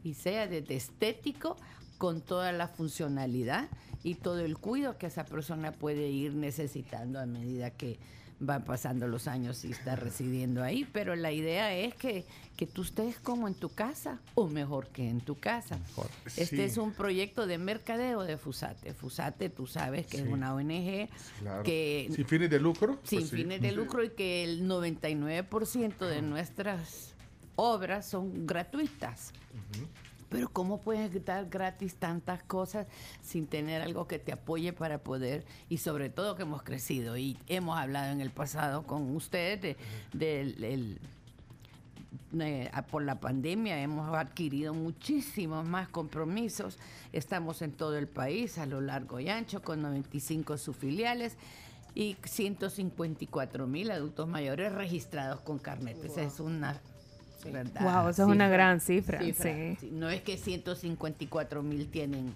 y 0.04 0.14
sea 0.14 0.46
desde 0.46 0.76
estético 0.76 1.56
con 1.98 2.20
toda 2.20 2.52
la 2.52 2.68
funcionalidad 2.68 3.68
y 4.02 4.14
todo 4.14 4.40
el 4.40 4.58
cuidado 4.58 4.98
que 4.98 5.06
esa 5.06 5.24
persona 5.24 5.72
puede 5.72 6.08
ir 6.08 6.34
necesitando 6.34 7.18
a 7.20 7.26
medida 7.26 7.70
que 7.70 7.98
van 8.42 8.64
pasando 8.64 9.06
los 9.06 9.28
años 9.28 9.64
y 9.64 9.70
está 9.70 9.96
residiendo 9.96 10.62
ahí. 10.62 10.86
Pero 10.92 11.14
la 11.14 11.30
idea 11.30 11.74
es 11.76 11.94
que, 11.94 12.24
que 12.56 12.66
tú 12.66 12.82
estés 12.82 13.18
como 13.18 13.46
en 13.48 13.54
tu 13.54 13.68
casa 13.68 14.18
o 14.34 14.48
mejor 14.48 14.88
que 14.88 15.08
en 15.08 15.20
tu 15.20 15.38
casa. 15.38 15.78
Este 16.24 16.46
Sí. 16.56 16.60
es 16.62 16.76
un 16.78 16.92
proyecto 16.92 17.46
de 17.46 17.58
mercadeo 17.58 18.22
de 18.24 18.36
Fusate. 18.38 18.94
Fusate, 18.94 19.50
tú 19.50 19.66
sabes 19.66 20.06
que 20.06 20.16
Sí. 20.18 20.22
es 20.24 20.28
una 20.30 20.54
ONG 20.54 21.08
Claro. 21.40 21.62
que 21.62 22.08
Sin 22.14 22.26
fines 22.26 22.48
de 22.50 22.58
lucro. 22.60 22.98
sin 23.04 23.20
pues 23.20 23.30
sí. 23.30 23.36
fines 23.36 23.60
de 23.60 23.72
lucro 23.72 24.02
y 24.04 24.10
que 24.10 24.42
el 24.44 24.66
99% 24.66 26.06
de 26.06 26.22
nuestras 26.22 27.14
obras 27.56 28.08
son 28.08 28.46
gratuitas. 28.46 29.32
Pero 30.30 30.48
¿cómo 30.48 30.80
puedes 30.80 31.22
dar 31.24 31.46
gratis 31.50 31.96
tantas 31.96 32.42
cosas 32.44 32.86
sin 33.20 33.46
tener 33.46 33.82
algo 33.82 34.06
que 34.06 34.18
te 34.18 34.32
apoye 34.32 34.72
para 34.72 34.98
poder, 34.98 35.44
y 35.68 35.76
sobre 35.78 36.08
todo 36.08 36.36
que 36.36 36.42
hemos 36.42 36.62
crecido 36.62 37.18
y 37.18 37.36
hemos 37.48 37.76
hablado 37.78 38.12
en 38.12 38.20
el 38.22 38.30
pasado 38.30 38.84
con 38.84 39.14
ustedes 39.14 39.60
de, 39.60 39.76
del- 40.14 40.64
el- 40.64 40.98
eh, 42.40 42.70
a- 42.72 42.82
por 42.82 43.02
la 43.02 43.18
pandemia 43.18 43.80
hemos 43.82 44.14
adquirido 44.16 44.72
muchísimos 44.72 45.66
más 45.66 45.88
compromisos. 45.88 46.78
Estamos 47.12 47.60
en 47.60 47.72
todo 47.72 47.96
el 47.98 48.06
país, 48.06 48.56
a 48.58 48.66
lo 48.66 48.80
largo 48.80 49.18
y 49.18 49.28
ancho, 49.28 49.62
con 49.62 49.82
95 49.82 50.56
subfiliales 50.58 51.36
y 51.94 52.16
154 52.22 53.66
mil 53.66 53.90
adultos 53.90 54.28
mayores 54.28 54.72
registrados 54.72 55.40
con 55.40 55.58
carnet. 55.58 56.04
Esa 56.04 56.22
es 56.22 56.38
una 56.38 56.80
¿verdad? 57.48 57.80
Wow, 58.02 58.10
esa 58.10 58.22
es 58.24 58.28
una 58.28 58.48
gran 58.48 58.80
cifra, 58.80 59.18
sí. 59.20 59.76
sí. 59.80 59.90
No 59.92 60.10
es 60.10 60.20
que 60.22 60.36
154 60.36 61.62
mil 61.62 61.88
tienen, 61.88 62.34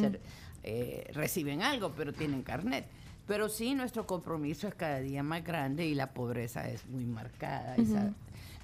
ser- 0.00 0.20
eh, 0.64 1.10
reciben 1.14 1.62
algo, 1.62 1.92
pero 1.96 2.12
tienen 2.12 2.42
carnet. 2.42 2.84
Pero 3.26 3.48
sí, 3.48 3.74
nuestro 3.74 4.06
compromiso 4.06 4.66
es 4.66 4.74
cada 4.74 4.98
día 5.00 5.22
más 5.22 5.44
grande 5.44 5.86
y 5.86 5.94
la 5.94 6.08
pobreza 6.12 6.68
es 6.68 6.86
muy 6.88 7.04
marcada. 7.04 7.76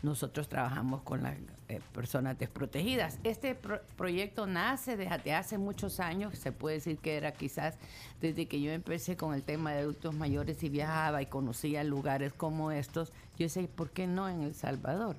Nosotros 0.03 0.49
trabajamos 0.49 1.03
con 1.03 1.23
las 1.23 1.35
eh, 1.69 1.81
personas 1.93 2.39
desprotegidas. 2.39 3.19
Este 3.25 3.55
pro- 3.55 3.81
proyecto 3.97 4.47
nace 4.47 4.97
desde 4.97 5.33
hace 5.35 5.57
muchos 5.59 6.01
años, 6.01 6.39
se 6.39 6.53
puede 6.53 6.77
decir 6.77 6.99
que 6.99 7.17
era 7.17 7.33
quizás 7.33 7.75
desde 8.21 8.47
que 8.47 8.61
yo 8.61 8.71
empecé 8.73 9.17
con 9.17 9.35
el 9.35 9.43
tema 9.43 9.73
de 9.73 9.81
adultos 9.81 10.15
mayores 10.15 10.63
y 10.63 10.69
viajaba 10.69 11.23
y 11.23 11.27
conocía 11.27 11.83
lugares 11.83 12.33
como 12.35 12.71
estos, 12.71 13.09
yo 13.39 13.45
decía, 13.47 13.67
¿por 13.75 13.91
qué 13.91 14.07
no 14.07 14.29
en 14.29 14.43
El 14.43 14.55
Salvador? 14.55 15.17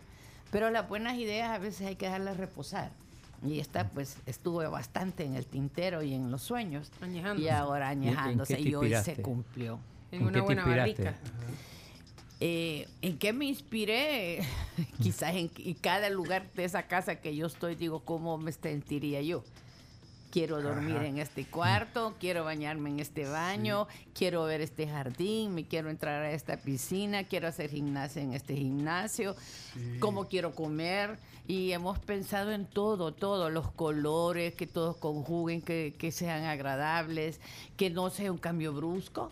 Pero 0.51 0.69
las 0.71 0.87
buenas 0.87 1.17
ideas 1.17 1.49
a 1.51 1.57
veces 1.57 1.87
hay 1.87 1.95
que 1.95 2.05
dejarlas 2.05 2.37
reposar. 2.37 2.91
Y 3.45 3.59
esta 3.59 3.87
pues 3.89 4.17
estuvo 4.25 4.57
bastante 4.71 5.23
en 5.23 5.35
el 5.35 5.45
tintero 5.45 6.01
y 6.01 6.13
en 6.13 6.31
los 6.31 6.41
sueños. 6.41 6.91
Añejándose. 7.01 7.45
Y 7.45 7.49
ahora 7.49 7.91
¿En- 7.91 7.99
en 7.99 8.03
qué 8.03 8.09
añejándose 8.17 8.61
y 8.61 8.73
hoy 8.75 8.93
se 9.03 9.21
cumplió. 9.21 9.79
En 10.11 10.23
una 10.25 10.41
buena 10.41 10.65
barrica. 10.65 11.15
Eh, 12.39 12.87
¿En 13.01 13.17
qué 13.17 13.33
me 13.33 13.45
inspiré? 13.45 14.39
Quizás 15.01 15.35
en, 15.35 15.49
en 15.57 15.73
cada 15.75 16.09
lugar 16.09 16.51
de 16.53 16.63
esa 16.65 16.83
casa 16.83 17.15
que 17.15 17.35
yo 17.35 17.47
estoy, 17.47 17.75
digo, 17.75 18.01
¿cómo 18.01 18.37
me 18.37 18.51
sentiría 18.51 19.21
yo? 19.21 19.43
Quiero 20.29 20.61
dormir 20.61 20.97
Ajá. 20.97 21.05
en 21.07 21.19
este 21.19 21.45
cuarto, 21.45 22.15
quiero 22.19 22.43
bañarme 22.43 22.89
en 22.89 22.99
este 22.99 23.25
baño, 23.27 23.87
quiero 24.13 24.43
ver 24.43 24.59
este 24.61 24.87
jardín, 24.87 25.55
me 25.55 25.65
quiero 25.65 25.89
entrar 25.89 26.21
a 26.23 26.31
esta 26.31 26.57
piscina, 26.57 27.23
quiero 27.23 27.47
hacer 27.47 27.69
gimnasia 27.69 28.21
en 28.21 28.33
este 28.33 28.55
gimnasio, 28.55 29.35
cómo 29.99 30.27
quiero 30.27 30.53
comer. 30.53 31.17
Y 31.47 31.71
hemos 31.71 31.97
pensado 31.99 32.51
en 32.51 32.65
todo, 32.65 33.13
todo, 33.13 33.49
los 33.49 33.71
colores, 33.71 34.53
que 34.53 34.67
todos 34.67 34.97
conjuguen, 34.97 35.61
que, 35.61 35.95
que 35.97 36.11
sean 36.11 36.43
agradables, 36.43 37.39
que 37.77 37.89
no 37.89 38.09
sea 38.09 38.29
un 38.29 38.37
cambio 38.37 38.73
brusco, 38.73 39.31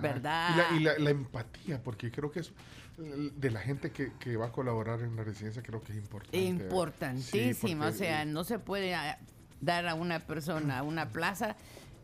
¿verdad? 0.00 0.50
Y, 0.54 0.56
la, 0.56 0.76
y 0.76 0.84
la- 0.98 0.98
la 1.04 1.10
empatía, 1.10 1.82
porque 1.82 2.12
creo 2.12 2.30
que 2.30 2.40
eso 2.40 2.52
de 2.98 3.50
la 3.50 3.58
gente 3.60 3.90
que, 3.90 4.12
que 4.20 4.36
va 4.36 4.46
a 4.46 4.52
colaborar 4.52 5.00
en 5.00 5.16
la 5.16 5.24
residencia 5.24 5.62
creo 5.62 5.82
que 5.82 5.90
es 5.92 5.98
importante. 5.98 6.38
Importantísimo, 6.40 7.84
Sí, 7.88 7.88
o 7.88 7.92
sea, 7.92 8.24
no 8.24 8.44
se 8.44 8.58
puede 8.60 8.94
ah, 8.94 9.18
dar 9.62 9.88
a 9.88 9.94
una 9.94 10.20
persona 10.20 10.82
una 10.82 11.08
plaza, 11.08 11.56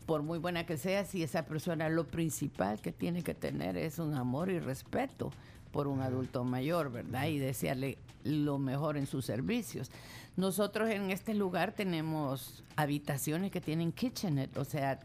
por 0.07 0.23
muy 0.23 0.39
buena 0.39 0.65
que 0.65 0.79
sea, 0.79 1.05
si 1.05 1.23
esa 1.23 1.45
persona 1.45 1.91
lo 1.91 2.07
principal 2.07 2.81
que 2.81 2.93
tiene 2.93 3.23
que 3.23 3.35
tener 3.35 3.77
es 3.77 3.99
un 3.99 4.15
amor 4.15 4.49
y 4.49 4.59
respeto 4.59 5.31
por 5.71 5.87
un 5.87 6.01
adulto 6.01 6.45
mayor, 6.45 6.91
¿verdad? 6.91 7.27
Y 7.27 7.39
desearle 7.39 7.99
lo 8.25 8.59
mejor 8.59 8.97
en 8.97 9.07
sus 9.07 9.27
servicios. 9.27 9.91
Nosotros 10.37 10.89
en 10.89 11.11
este 11.11 11.35
lugar 11.35 11.73
tenemos 11.73 12.65
habitaciones 12.77 13.51
que 13.51 13.61
tienen 13.61 13.93
kitchenette, 13.93 14.57
o 14.57 14.65
sea, 14.65 15.01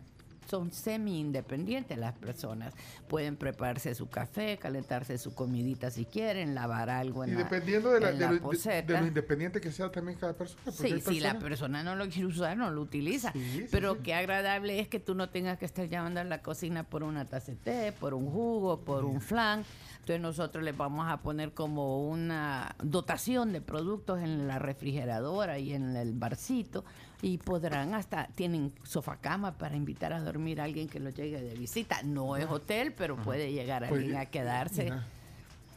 son 0.50 0.72
semi-independientes 0.72 1.98
las 1.98 2.14
personas. 2.14 2.74
Pueden 3.08 3.36
prepararse 3.38 3.96
su 3.96 4.10
café, 4.10 4.58
calentarse 4.58 5.18
su 5.18 5.34
comidita 5.34 5.90
si 5.92 6.06
quieren, 6.06 6.56
lavar 6.56 6.90
algo 6.90 7.24
en 7.24 7.32
Y 7.32 7.34
la, 7.34 7.44
dependiendo 7.44 7.92
de, 7.92 8.00
la- 8.02 8.12
de 8.12 8.28
lo, 8.28 8.34
de- 8.34 8.40
poseta. 8.42 8.94
de 8.94 9.00
lo 9.02 9.08
independiente 9.08 9.62
que 9.62 9.72
sea 9.72 9.92
también 9.92 10.18
cada 10.18 10.34
persona. 10.34 10.62
Sí, 10.72 11.00
si 11.02 11.20
la 11.20 11.38
persona 11.40 11.84
no 11.84 11.96
lo 11.96 12.08
quiere 12.10 12.26
usar, 12.28 12.58
no 12.58 12.70
lo 12.72 12.82
utiliza. 12.82 13.34
Pero 13.72 14.02
qué 14.02 14.14
agradable 14.14 14.80
es 14.80 14.88
que 14.88 15.00
tú 15.00 15.16
no 15.16 15.30
tengas 15.30 15.58
que 15.58 15.66
estar 15.66 15.88
llamando 15.88 16.20
a 16.20 16.24
la 16.24 16.42
cocina 16.42 16.84
por 16.84 17.04
una 17.04 17.26
taza 17.26 17.52
de 17.54 17.58
té, 17.58 17.92
por 17.92 18.14
un 18.14 18.30
jugo, 18.30 18.82
por 18.82 19.06
un 19.06 19.22
flan. 19.22 19.64
Entonces 20.00 20.20
nosotros 20.22 20.64
les 20.64 20.76
vamos 20.76 21.08
a 21.10 21.18
poner 21.22 21.54
como 21.54 22.08
una 22.10 22.76
dotación 22.84 23.54
de 23.54 23.62
productos 23.62 24.20
en 24.22 24.48
la 24.48 24.60
refrigeradora 24.60 25.60
y 25.60 25.74
en 25.74 25.96
el 25.96 26.12
barcito 26.14 26.84
y 27.24 27.38
podrán 27.38 27.94
hasta, 27.94 28.28
tienen 28.36 28.74
sofá 28.84 29.16
cama 29.16 29.58
para 29.58 29.78
invitar 29.78 30.12
a 30.12 30.20
dormir 30.20 30.60
a 30.60 30.66
alguien 30.66 30.90
que 30.90 31.00
lo 31.00 31.10
llegue 31.10 31.42
de 31.42 31.56
visita. 31.56 32.04
No 32.04 32.36
es 32.36 32.46
hotel, 32.48 32.92
pero 32.92 33.16
puede 33.16 33.54
llegar 33.54 33.88
Pues, 33.88 34.02
alguien 34.02 34.18
a 34.18 34.26
quedarse. 34.26 34.90
Ajá. 34.90 35.08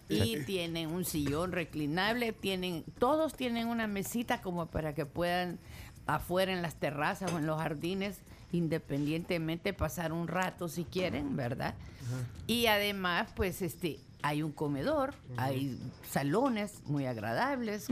Y 0.09 0.44
tienen 0.44 0.90
un 0.90 1.05
sillón 1.05 1.52
reclinable, 1.52 2.32
tienen, 2.32 2.85
todos 2.98 3.35
tienen 3.35 3.68
una 3.68 3.86
mesita 3.86 4.43
como 4.43 4.66
para 4.66 4.93
que 4.93 5.06
puedan 5.06 5.60
afuera 6.06 6.52
en 6.52 6.62
las 6.62 6.74
terrazas 6.74 7.32
o 7.32 7.39
en 7.39 7.47
los 7.47 7.60
jardines, 7.60 8.18
independientemente 8.51 9.73
pasar 9.73 10.12
un 10.12 10.27
rato 10.27 10.68
si 10.68 10.85
quieren, 10.85 11.36
¿verdad? 11.36 11.74
Y 12.48 12.66
además, 12.66 13.28
pues 13.36 13.62
este, 13.62 14.01
hay 14.27 14.43
un 14.43 14.51
comedor, 14.53 15.15
hay 15.36 15.78
salones 16.11 16.82
muy 16.86 17.07
agradables, 17.07 17.86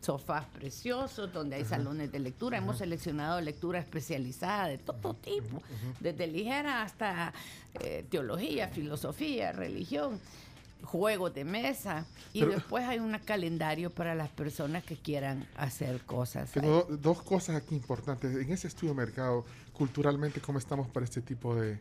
sofás 0.00 0.44
preciosos, 0.46 1.32
donde 1.32 1.56
hay 1.56 1.64
salones 1.64 2.10
de 2.10 2.18
lectura. 2.18 2.58
Hemos 2.58 2.78
seleccionado 2.78 3.40
lectura 3.40 3.78
especializada 3.78 4.66
de 4.68 4.78
todo 4.78 5.14
tipo, 5.14 5.62
desde 6.00 6.26
ligera 6.26 6.82
hasta 6.82 7.32
eh, 7.80 8.04
teología, 8.10 8.68
filosofía, 8.68 9.52
religión 9.52 10.18
juegos 10.82 11.34
de 11.34 11.44
mesa 11.44 12.04
y 12.32 12.40
Pero- 12.40 12.52
después 12.52 12.84
hay 12.84 12.98
un 12.98 13.16
calendario 13.24 13.90
para 13.90 14.14
las 14.14 14.28
personas 14.28 14.84
que 14.84 14.96
quieran 14.96 15.46
hacer 15.56 16.00
cosas. 16.02 16.50
Tengo 16.52 16.82
do- 16.88 16.96
dos 16.96 17.22
cosas 17.22 17.56
aquí 17.56 17.74
importantes. 17.74 18.34
En 18.36 18.52
ese 18.52 18.68
estudio 18.68 18.90
de 18.92 18.96
mercado, 18.96 19.44
culturalmente, 19.72 20.40
¿cómo 20.40 20.58
estamos 20.58 20.86
para 20.88 21.04
este 21.04 21.22
tipo 21.22 21.54
de, 21.56 21.78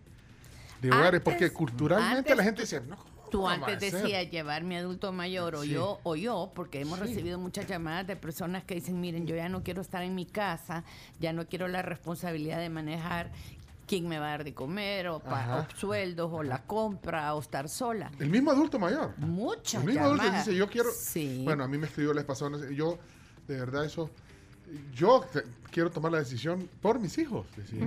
de 0.82 0.92
hogares? 0.92 1.22
Porque 1.22 1.52
culturalmente 1.52 2.18
antes 2.32 2.38
la 2.38 2.44
gente 2.44 2.62
dice, 2.62 2.82
no, 2.82 2.96
¿cómo 2.98 3.15
Tú 3.32 3.48
antes 3.48 3.80
decías 3.80 4.30
llevar 4.30 4.64
mi 4.64 4.76
adulto 4.76 5.12
mayor 5.12 5.56
o 5.56 5.64
Sí. 5.64 5.70
yo 5.70 6.00
o 6.04 6.16
yo, 6.16 6.52
porque 6.56 6.82
hemos 6.82 7.00
Sí. 7.00 7.06
recibido 7.06 7.40
muchas 7.40 7.68
llamadas 7.68 8.08
de 8.08 8.16
personas 8.16 8.64
que 8.64 8.76
dicen, 8.76 9.00
miren, 9.02 9.28
yo 9.28 9.36
ya 9.36 9.50
no 9.50 9.64
quiero 9.64 9.82
estar 9.82 10.04
en 10.04 10.16
mi 10.16 10.26
casa, 10.26 10.84
ya 11.20 11.34
no 11.34 11.46
quiero 11.48 11.68
la 11.68 11.82
responsabilidad 11.82 12.60
de 12.60 12.70
manejar 12.70 13.32
quién 13.88 14.08
me 14.08 14.18
va 14.18 14.28
a 14.28 14.30
dar 14.32 14.44
de 14.44 14.54
comer 14.54 15.08
o, 15.10 15.20
pa- 15.20 15.68
o 15.72 15.78
sueldos 15.78 16.30
o 16.34 16.42
la 16.42 16.64
compra 16.64 17.34
o 17.36 17.40
estar 17.42 17.70
sola. 17.70 18.12
El 18.20 18.30
mismo 18.30 18.50
adulto 18.52 18.80
mayor. 18.80 19.14
Muchas 19.18 19.82
El 19.84 19.88
mismo 19.90 20.06
adulto 20.06 20.24
llamadas. 20.24 20.46
dice, 20.46 20.58
yo 20.58 20.68
quiero... 20.70 20.90
Sí. 20.92 21.42
Bueno, 21.44 21.64
a 21.64 21.68
mí 21.68 21.78
me 21.78 21.86
escribió 21.88 22.14
la 22.14 22.24
pasada, 22.26 22.58
yo, 22.72 22.98
de 23.48 23.58
verdad, 23.60 23.86
eso... 23.86 24.10
Yo 24.96 25.24
quiero 25.70 25.92
tomar 25.92 26.12
la 26.12 26.18
decisión 26.18 26.68
por 26.82 27.00
mis 27.00 27.16
hijos. 27.20 27.46
decía. 27.56 27.86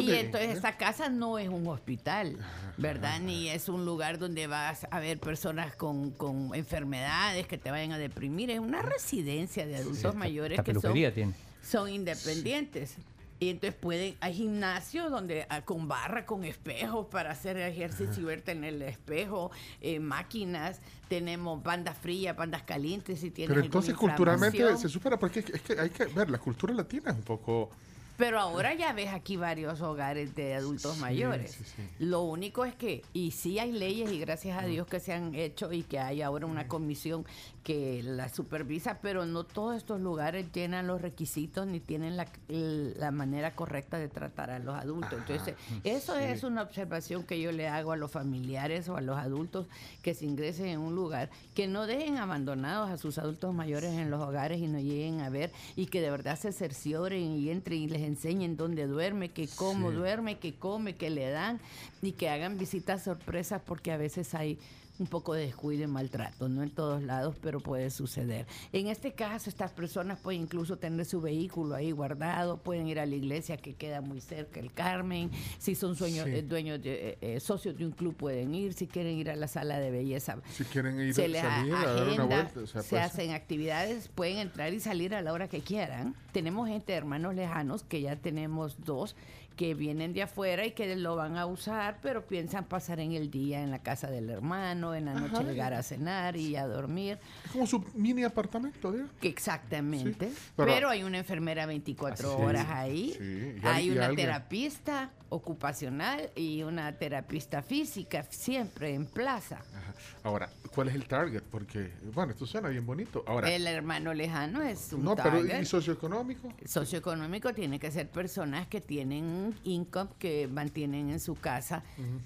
Y 0.00 0.12
entonces 0.12 0.56
esta 0.56 0.76
casa 0.76 1.08
no 1.08 1.38
es 1.38 1.48
un 1.48 1.66
hospital, 1.66 2.36
¿verdad? 2.76 3.20
Ni 3.20 3.48
es 3.48 3.68
un 3.68 3.84
lugar 3.84 4.18
donde 4.18 4.46
vas 4.46 4.86
a 4.90 5.00
ver 5.00 5.18
personas 5.18 5.74
con, 5.74 6.10
con 6.10 6.54
enfermedades 6.54 7.46
que 7.46 7.58
te 7.58 7.70
vayan 7.70 7.92
a 7.92 7.98
deprimir. 7.98 8.50
Es 8.50 8.60
una 8.60 8.82
residencia 8.82 9.66
de 9.66 9.76
adultos 9.76 10.14
mayores 10.14 10.60
que 10.60 10.72
son, 10.72 10.82
peluquería 10.82 11.12
tiene. 11.14 11.34
son 11.62 11.88
independientes. 11.90 12.96
Y 13.40 13.50
entonces 13.50 13.78
pueden, 13.80 14.16
hay 14.20 14.34
gimnasios 14.34 15.12
donde 15.12 15.46
ah, 15.48 15.62
con 15.62 15.86
barra, 15.86 16.26
con 16.26 16.44
espejos 16.44 17.06
para 17.06 17.30
hacer 17.30 17.56
ejercicio 17.56 18.22
y 18.22 18.24
verte 18.24 18.50
en 18.50 18.64
el 18.64 18.82
espejo, 18.82 19.52
eh, 19.80 20.00
máquinas, 20.00 20.80
tenemos 21.08 21.62
bandas 21.62 21.96
frías, 21.96 22.36
bandas 22.36 22.64
calientes 22.64 23.20
si 23.20 23.30
tienes 23.30 23.54
Pero 23.54 23.64
entonces 23.64 23.94
culturalmente 23.94 24.76
se 24.76 24.88
supera, 24.88 25.18
porque 25.18 25.40
es 25.40 25.44
que, 25.44 25.56
es 25.56 25.62
que 25.62 25.78
hay 25.78 25.90
que 25.90 26.06
ver, 26.06 26.30
la 26.30 26.38
cultura 26.38 26.74
latina 26.74 27.12
es 27.12 27.16
un 27.16 27.22
poco... 27.22 27.70
Pero 28.18 28.40
ahora 28.40 28.74
ya 28.74 28.92
ves 28.92 29.10
aquí 29.10 29.36
varios 29.36 29.80
hogares 29.80 30.34
de 30.34 30.54
adultos 30.54 30.96
Sí, 30.96 31.00
mayores. 31.00 31.52
sí, 31.52 31.64
sí. 31.64 31.82
Lo 32.00 32.22
único 32.22 32.64
es 32.64 32.74
que, 32.74 33.02
y 33.12 33.30
sí 33.30 33.60
hay 33.60 33.70
leyes 33.70 34.10
y 34.10 34.18
gracias 34.18 34.60
a 34.60 34.66
Dios 34.66 34.88
que 34.88 34.98
se 34.98 35.12
han 35.12 35.34
hecho 35.36 35.72
y 35.72 35.84
que 35.84 36.00
hay 36.00 36.20
ahora 36.20 36.44
una 36.46 36.66
comisión 36.66 37.24
que 37.68 38.02
la 38.02 38.30
supervisa, 38.30 38.98
pero 39.02 39.26
no 39.26 39.44
todos 39.44 39.76
estos 39.76 40.00
lugares 40.00 40.46
llenan 40.54 40.86
los 40.86 41.02
requisitos 41.02 41.66
ni 41.66 41.80
tienen 41.80 42.16
la, 42.16 42.26
la 42.48 43.10
manera 43.10 43.54
correcta 43.54 43.98
de 43.98 44.08
tratar 44.08 44.50
a 44.50 44.58
los 44.58 44.74
adultos. 44.74 45.12
Entonces, 45.12 45.54
eso 45.84 46.14
sí. 46.16 46.22
es 46.24 46.44
una 46.44 46.62
observación 46.62 47.24
que 47.24 47.38
yo 47.38 47.52
le 47.52 47.68
hago 47.68 47.92
a 47.92 47.96
los 47.98 48.10
familiares 48.10 48.88
o 48.88 48.96
a 48.96 49.02
los 49.02 49.18
adultos 49.18 49.66
que 50.00 50.14
se 50.14 50.24
ingresen 50.24 50.64
en 50.68 50.80
un 50.80 50.94
lugar, 50.94 51.28
que 51.54 51.66
no 51.66 51.86
dejen 51.86 52.16
abandonados 52.16 52.88
a 52.88 52.96
sus 52.96 53.18
adultos 53.18 53.52
mayores 53.54 53.92
en 53.92 54.10
los 54.10 54.22
hogares 54.22 54.60
y 54.60 54.66
no 54.66 54.78
lleguen 54.80 55.20
a 55.20 55.28
ver 55.28 55.50
y 55.76 55.86
que 55.88 56.00
de 56.00 56.10
verdad 56.10 56.38
se 56.38 56.52
cercioren 56.52 57.20
y 57.36 57.50
entren 57.50 57.80
y 57.82 57.86
les 57.88 58.00
enseñen 58.00 58.56
dónde 58.56 58.86
duerme, 58.86 59.28
que 59.28 59.46
cómo 59.46 59.90
Sí. 59.90 59.96
duerme, 59.96 60.38
que 60.38 60.54
come, 60.54 60.96
que 60.96 61.10
le 61.10 61.28
dan 61.28 61.60
y 62.00 62.12
que 62.12 62.30
hagan 62.30 62.56
visitas 62.56 63.04
sorpresas 63.04 63.60
porque 63.66 63.92
a 63.92 63.98
veces 63.98 64.34
hay 64.34 64.58
un 64.98 65.06
poco 65.06 65.34
de 65.34 65.42
descuido 65.46 65.84
y 65.84 65.86
maltrato, 65.86 66.48
no 66.48 66.62
en 66.62 66.70
todos 66.70 67.02
lados, 67.02 67.36
pero 67.40 67.60
puede 67.60 67.90
suceder. 67.90 68.46
En 68.72 68.88
este 68.88 69.12
caso, 69.12 69.48
estas 69.48 69.70
personas 69.72 70.18
pueden 70.18 70.42
incluso 70.42 70.76
tener 70.76 71.04
su 71.06 71.20
vehículo 71.20 71.74
ahí 71.74 71.90
guardado, 71.92 72.58
pueden 72.58 72.88
ir 72.88 72.98
a 72.98 73.06
la 73.06 73.14
iglesia 73.14 73.56
que 73.56 73.74
queda 73.74 74.00
muy 74.00 74.20
cerca, 74.20 74.60
el 74.60 74.72
Carmen, 74.72 75.30
si 75.58 75.74
son 75.74 75.94
sueños, 75.96 76.26
Sí. 76.26 76.32
eh, 76.36 76.42
dueños 76.42 76.82
de, 76.82 77.10
eh, 77.10 77.18
eh, 77.20 77.40
socios 77.40 77.76
de 77.76 77.86
un 77.86 77.92
club 77.92 78.16
pueden 78.16 78.54
ir, 78.54 78.72
si 78.74 78.86
quieren 78.86 79.16
ir 79.16 79.30
a 79.30 79.36
la 79.36 79.46
sala 79.48 79.78
de 79.78 79.90
belleza. 79.90 80.38
Si 80.52 80.64
quieren 80.64 81.00
ir 81.00 81.14
Se 81.14 81.28
les 81.28 81.44
a- 81.44 81.48
salir 81.48 81.74
a 81.74 81.84
dar 81.84 82.02
una 82.02 82.02
agenda, 82.12 82.24
vuelta, 82.26 82.60
o 82.60 82.66
sea, 82.66 82.82
se 82.82 82.88
puede 82.88 83.02
ser. 83.04 83.10
hacen 83.12 83.30
actividades, 83.32 84.08
pueden 84.08 84.38
entrar 84.38 84.72
y 84.72 84.80
salir 84.80 85.14
a 85.14 85.22
la 85.22 85.32
hora 85.32 85.48
que 85.48 85.60
quieran. 85.60 86.14
Tenemos 86.32 86.68
gente, 86.68 86.92
hermanos 86.92 87.34
lejanos, 87.34 87.82
que 87.84 88.00
ya 88.00 88.16
tenemos 88.16 88.84
dos 88.84 89.16
que 89.58 89.74
vienen 89.74 90.12
de 90.14 90.22
afuera 90.22 90.64
y 90.64 90.70
que 90.70 90.94
lo 90.94 91.16
van 91.16 91.36
a 91.36 91.44
usar, 91.44 91.98
pero 92.00 92.24
piensan 92.24 92.64
pasar 92.66 93.00
en 93.00 93.10
el 93.12 93.28
día 93.28 93.60
en 93.60 93.72
la 93.72 93.80
casa 93.80 94.08
del 94.08 94.30
hermano, 94.30 94.94
en 94.94 95.06
la 95.06 95.14
noche 95.14 95.34
Ajá. 95.34 95.42
llegar 95.42 95.74
a 95.74 95.82
cenar 95.82 96.36
y 96.36 96.54
a 96.54 96.64
dormir. 96.68 97.18
Es 97.44 97.50
como 97.50 97.66
su 97.66 97.84
mini 97.94 98.22
apartamento, 98.22 98.92
¿digo? 98.92 99.08
Exactamente. 99.20 100.30
Sí, 100.30 100.36
pero, 100.56 100.72
pero- 100.72 100.88
hay 100.90 101.02
una 101.02 101.18
enfermera 101.18 101.66
24 101.66 102.36
Sí, 102.36 102.42
horas 102.42 102.66
ahí. 102.70 103.14
sí, 103.18 103.56
hay 103.66 103.90
una 103.90 104.06
alguien- 104.06 104.26
terapista 104.28 105.10
ocupacional 105.30 106.30
y 106.34 106.62
una 106.62 106.92
terapista 106.98 107.62
física 107.62 108.24
siempre 108.30 108.94
en 108.94 109.06
plaza. 109.06 109.56
Ajá. 109.74 109.94
Ahora, 110.22 110.50
¿cuál 110.74 110.88
es 110.88 110.94
el 110.94 111.06
target? 111.06 111.42
Porque, 111.50 111.90
bueno, 112.14 112.32
esto 112.32 112.46
suena 112.46 112.68
bien 112.68 112.84
bonito. 112.86 113.24
Ahora, 113.26 113.50
el 113.50 113.66
hermano 113.66 114.14
lejano 114.14 114.62
es 114.62 114.92
un 114.92 115.04
no, 115.04 115.16
pero. 115.16 115.44
¿y 115.44 115.64
socioeconómico? 115.64 116.52
socioeconómico 116.64 117.52
tiene 117.52 117.78
que 117.78 117.90
ser 117.90 118.08
personas 118.10 118.66
que 118.68 118.80
tienen 118.80 119.24
un 119.24 119.54
income 119.64 120.10
que 120.18 120.48
mantienen 120.48 121.10
en 121.10 121.20
su 121.20 121.34
casa, 121.34 121.82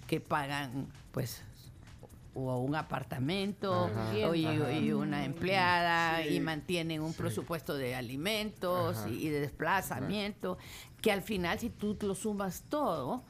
que 0.07 0.21
pagan 0.21 0.87
pues 1.13 1.43
o 2.35 2.59
un 2.61 2.75
apartamento 2.75 3.91
Ajá. 3.95 4.29
o 4.29 4.35
y, 4.35 4.47
Ajá. 4.47 4.73
y 4.73 4.91
una 4.93 5.25
empleada 5.27 6.23
Sí. 6.23 6.37
y 6.37 6.41
mantienen 6.41 7.03
un 7.03 7.13
presupuesto 7.13 7.75
de 7.77 7.95
alimentos 7.95 8.97
Ajá. 8.97 9.09
y 9.11 9.29
de 9.29 9.41
desplazamiento 9.41 10.57
que 11.03 11.13
al 11.13 11.21
final 11.23 11.59
si 11.59 11.69
tú 11.69 11.99
lo 12.01 12.15
sumas 12.15 12.63
todo 12.69 13.23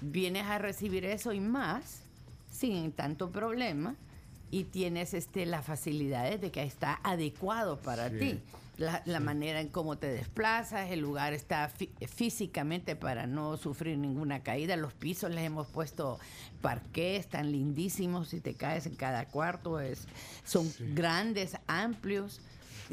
vienes 0.00 0.46
a 0.46 0.58
recibir 0.58 1.04
eso 1.04 1.32
y 1.32 1.40
más 1.40 2.00
sin 2.50 2.90
tanto 2.92 3.30
problema 3.30 3.94
y 4.50 4.64
tienes 4.64 5.14
este 5.14 5.46
las 5.46 5.64
facilidades 5.64 6.40
de 6.40 6.50
que 6.50 6.62
está 6.62 6.98
adecuado 7.04 7.78
para 7.78 8.08
Sí. 8.10 8.18
ti. 8.18 8.40
la, 8.78 9.02
la 9.04 9.20
manera 9.20 9.60
en 9.60 9.68
cómo 9.68 9.96
te 9.98 10.08
desplazas, 10.08 10.90
el 10.90 11.00
lugar 11.00 11.34
está 11.34 11.70
fí- 11.70 11.90
físicamente 12.08 12.96
para 12.96 13.26
no 13.26 13.56
sufrir 13.58 13.98
ninguna 13.98 14.42
caída, 14.42 14.76
los 14.76 14.92
pisos 14.94 15.30
les 15.30 15.44
hemos 15.44 15.66
puesto 15.68 16.18
parqué, 16.62 17.16
están 17.16 17.52
lindísimos, 17.52 18.28
si 18.28 18.40
te 18.40 18.54
caes 18.54 18.86
en 18.86 18.94
cada 18.96 19.26
cuarto, 19.26 19.78
es, 19.78 20.08
son 20.44 20.72
grandes, 20.94 21.56
amplios. 21.66 22.40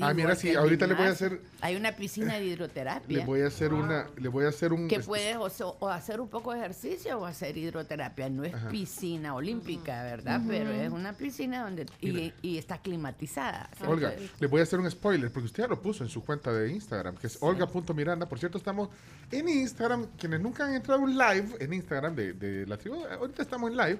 Ah, 0.01 0.13
mira, 0.13 0.35
sí, 0.35 0.53
ahorita 0.55 0.87
le 0.87 0.93
voy 0.95 1.05
a 1.05 1.09
hacer- 1.09 1.41
Hay 1.61 1.75
una 1.75 1.91
piscina 1.95 2.35
de 2.35 2.45
hidroterapia. 2.45 3.17
Le 3.19 3.25
voy 3.25 3.41
a 3.41 3.47
hacer 3.47 3.73
una, 3.73 4.07
le 4.17 4.27
voy 4.29 4.45
a 4.45 4.49
hacer 4.49 4.73
un 4.73 4.87
Que 4.87 4.99
puedes 4.99 5.35
o, 5.37 5.49
so- 5.49 5.77
o 5.79 5.89
hacer 5.89 6.19
un 6.21 6.29
poco 6.29 6.53
de 6.53 6.59
ejercicio 6.59 7.19
o 7.19 7.25
hacer 7.25 7.57
hidroterapia. 7.57 8.29
No 8.29 8.43
es 8.43 8.53
Ajá. 8.53 8.69
piscina 8.69 9.33
olímpica, 9.35 10.03
¿verdad? 10.03 10.41
Pero 10.47 10.71
es 10.71 10.91
una 10.91 11.13
piscina 11.13 11.63
donde 11.63 11.85
y, 12.01 12.33
y 12.41 12.57
está 12.57 12.77
climatizada. 12.77 13.69
Olga, 13.85 14.13
le 14.39 14.47
voy 14.47 14.59
a 14.59 14.63
hacer 14.63 14.79
un 14.79 14.89
spoiler 14.89 15.31
porque 15.31 15.45
usted 15.47 15.63
ya 15.63 15.67
lo 15.69 15.81
puso 15.81 16.03
en 16.03 16.09
su 16.09 16.23
cuenta 16.23 16.51
de 16.53 16.71
Instagram, 16.71 17.15
que 17.15 17.27
es 17.27 17.37
olga.miranda. 17.41 18.27
Por 18.27 18.39
cierto, 18.39 18.57
estamos 18.57 18.89
en 19.31 19.47
Instagram. 19.49 20.07
Quienes 20.17 20.39
nunca 20.41 20.65
han 20.65 20.73
entrado 20.73 21.01
a 21.01 21.03
un 21.03 21.17
live 21.17 21.55
en 21.59 21.73
Instagram 21.73 22.15
de, 22.15 22.33
de 22.33 22.65
la 22.65 22.77
tribu, 22.77 23.03
ahorita 23.05 23.41
estamos 23.41 23.69
en 23.71 23.77
live. 23.77 23.99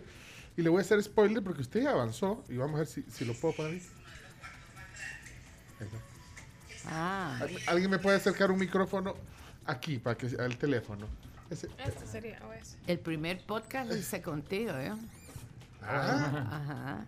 Y 0.58 0.62
le 0.62 0.70
voy 0.70 0.80
a 0.80 0.82
hacer 0.82 1.02
spoiler 1.02 1.42
porque 1.42 1.62
usted 1.62 1.84
ya 1.84 1.92
avanzó. 1.92 2.44
Y 2.50 2.58
vamos 2.58 2.76
a 2.76 2.80
ver 2.80 2.88
si, 2.88 3.04
si 3.04 3.24
lo 3.24 3.34
puedo 3.34 3.56
poner. 3.56 3.82
Ah. 6.86 7.38
¿Al- 7.42 7.58
¿Alguien 7.68 7.92
me 7.92 8.00
puede 8.00 8.18
acercar 8.18 8.52
un 8.52 8.60
micrófono 8.60 9.16
aquí 9.66 9.98
para 10.00 10.18
que 10.18 10.28
al 10.40 10.58
teléfono? 10.58 11.08
Ese- 11.50 11.68
Este 11.86 12.06
sería 12.08 12.40
o 12.48 12.54
ese. 12.54 12.78
El 12.88 13.00
primer 13.00 13.44
podcast 13.46 13.90
lo 13.90 13.96
hice 13.98 14.22
contigo, 14.22 14.72
¿eh? 14.78 14.92
Ah. 15.82 16.48
Ajá. 16.52 17.06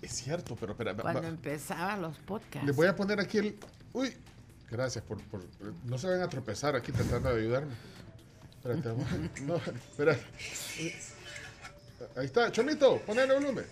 Es 0.00 0.12
cierto, 0.12 0.56
pero 0.56 0.72
espera, 0.72 0.94
Cuando 0.94 1.22
va- 1.22 1.28
empezaban 1.28 2.00
los 2.02 2.16
podcasts. 2.18 2.66
les 2.66 2.74
voy 2.74 2.86
a 2.86 2.94
poner 2.96 3.20
aquí 3.20 3.38
el. 3.38 3.58
Uy, 3.92 4.16
gracias 4.70 5.04
por, 5.04 5.20
por- 5.24 5.44
No 5.84 5.98
se 5.98 6.06
van 6.08 6.22
a 6.22 6.28
tropezar 6.28 6.76
aquí 6.76 6.92
tratando 6.92 7.34
de 7.34 7.40
ayudarme. 7.42 7.74
Espérate, 8.56 8.88
vamos. 8.88 9.06
No, 9.42 9.56
espera. 9.56 10.16
Ahí 12.16 12.26
está, 12.26 12.50
Chomito, 12.52 13.00
ponele 13.04 13.34
volumen. 13.34 13.64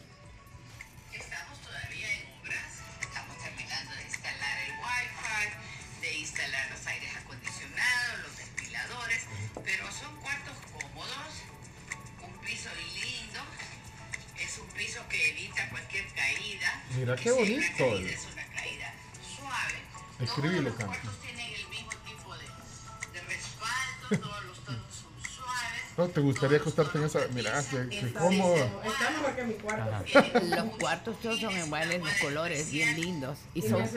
todos 24.08 24.44
los 24.44 24.58
tonos 24.64 24.94
son 24.94 25.34
suaves. 25.34 25.98
No, 25.98 26.08
¿te 26.08 26.20
gustaría 26.20 26.58
acostarte 26.58 26.98
en 26.98 27.04
esa? 27.04 27.20
Mira, 27.32 27.64
qué, 27.70 27.88
qué 27.88 28.12
cómodo. 28.12 28.56
Está 28.56 29.10
mejor 29.10 29.36
que 29.36 29.44
mi 29.44 29.54
cuarto. 29.54 30.38
Los 30.56 30.76
cuartos 30.78 31.20
todos 31.20 31.40
son 31.40 31.56
iguales, 31.56 32.02
los 32.02 32.12
colores 32.14 32.70
bien 32.70 33.00
lindos. 33.00 33.38
Y 33.54 33.62
son, 33.62 33.88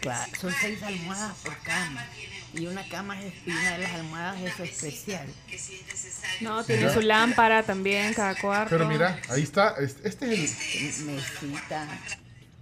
claro, 0.00 0.32
son 0.40 0.54
seis 0.60 0.82
almohadas 0.82 1.36
por 1.38 1.56
cama. 1.58 2.06
Y 2.54 2.66
una 2.66 2.88
cama 2.88 3.20
es, 3.22 3.34
y 3.46 3.50
una 3.50 3.72
de 3.72 3.78
las 3.78 3.92
almohadas 3.92 4.40
es 4.40 4.60
especial. 4.60 5.26
No, 6.40 6.64
tiene 6.64 6.82
Mira. 6.82 6.94
su 6.94 7.00
lámpara 7.02 7.62
también, 7.62 8.14
cada 8.14 8.34
cuarto. 8.34 8.70
Pero 8.70 8.86
mira, 8.88 9.20
ahí 9.28 9.42
está. 9.42 9.74
Este, 9.78 10.08
este 10.08 10.32
es 10.44 11.00
el. 11.00 11.06
Mesita. 11.06 11.86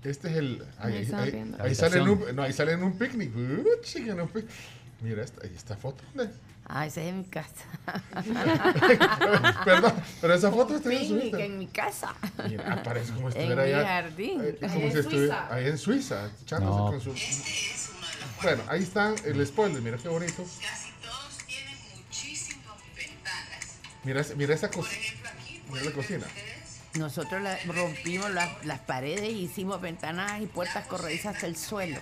Este 0.02 0.28
es 0.31 0.36
el. 0.36 0.65
Ahí, 0.78 0.94
Ahí 0.94 1.09
ahí, 1.15 1.31
ahí- 1.31 1.55
ahí 1.61 1.74
sale 1.74 1.98
en 1.98 2.09
un, 2.09 2.36
no, 2.36 2.43
ahí 2.43 2.52
sale 2.52 2.73
en 2.73 2.82
un 2.82 2.98
picnic. 2.98 3.35
Uh, 3.36 3.65
chica, 3.82 4.12
en 4.12 4.20
un 4.20 4.28
pic- 4.28 4.47
Mira, 5.01 5.23
esta, 5.23 5.44
ahí 5.47 5.52
está 5.55 5.77
foto. 5.77 6.02
¿Dónde? 6.15 6.32
Ah, 6.66 6.86
esa 6.86 7.02
es 7.02 7.09
en 7.09 7.19
mi 7.19 7.24
casa. 7.24 7.52
Perdón, 9.65 9.93
pero 10.20 10.35
esa 10.35 10.51
foto 10.51 10.77
está 10.77 10.90
en 10.93 10.98
su 10.98 11.05
Picnic 11.15 11.24
Instagram. 11.24 11.51
en 11.52 11.59
mi 11.59 11.66
casa. 11.66 12.15
Mira, 12.48 12.82
parece 12.82 13.12
como 13.12 13.31
si 13.31 13.39
En 13.39 13.43
estuviera 13.51 13.65
mi 13.65 13.73
allá. 13.82 13.86
jardín. 14.02 14.40
eh, 14.43 14.59
Ahí 14.62 14.69
como 14.70 14.86
en 14.86 14.93
si 14.93 14.98
estuviera 14.98 15.35
Suiza. 15.40 15.55
ahí 15.55 15.66
en 15.66 15.78
Suiza, 15.78 16.31
echándose 16.43 16.78
No. 16.78 16.86
con 16.86 17.01
su. 17.01 17.15
Bueno, 18.45 18.62
ahí 18.69 18.83
está 18.83 19.15
el 19.25 19.47
spoiler, 19.47 19.81
mira 19.81 19.97
qué 19.97 20.07
bonito. 20.09 20.45
Mira, 24.05 24.21
ese- 24.21 24.35
mira 24.37 24.55
esa 24.55 24.71
cosa. 24.71 24.91
Mira 25.71 25.85
la 25.85 25.93
cocina. 25.93 26.27
Nosotros 26.99 27.43
la- 27.43 27.59
rompimos 27.66 28.31
las, 28.31 28.65
las 28.65 28.79
paredes 28.79 29.29
y 29.31 29.43
hicimos 29.45 29.81
ventanas 29.81 30.41
y 30.41 30.47
puertas 30.47 30.87
corredizas 30.87 31.35
hasta 31.35 31.47
el 31.47 31.57
suelo. 31.57 31.99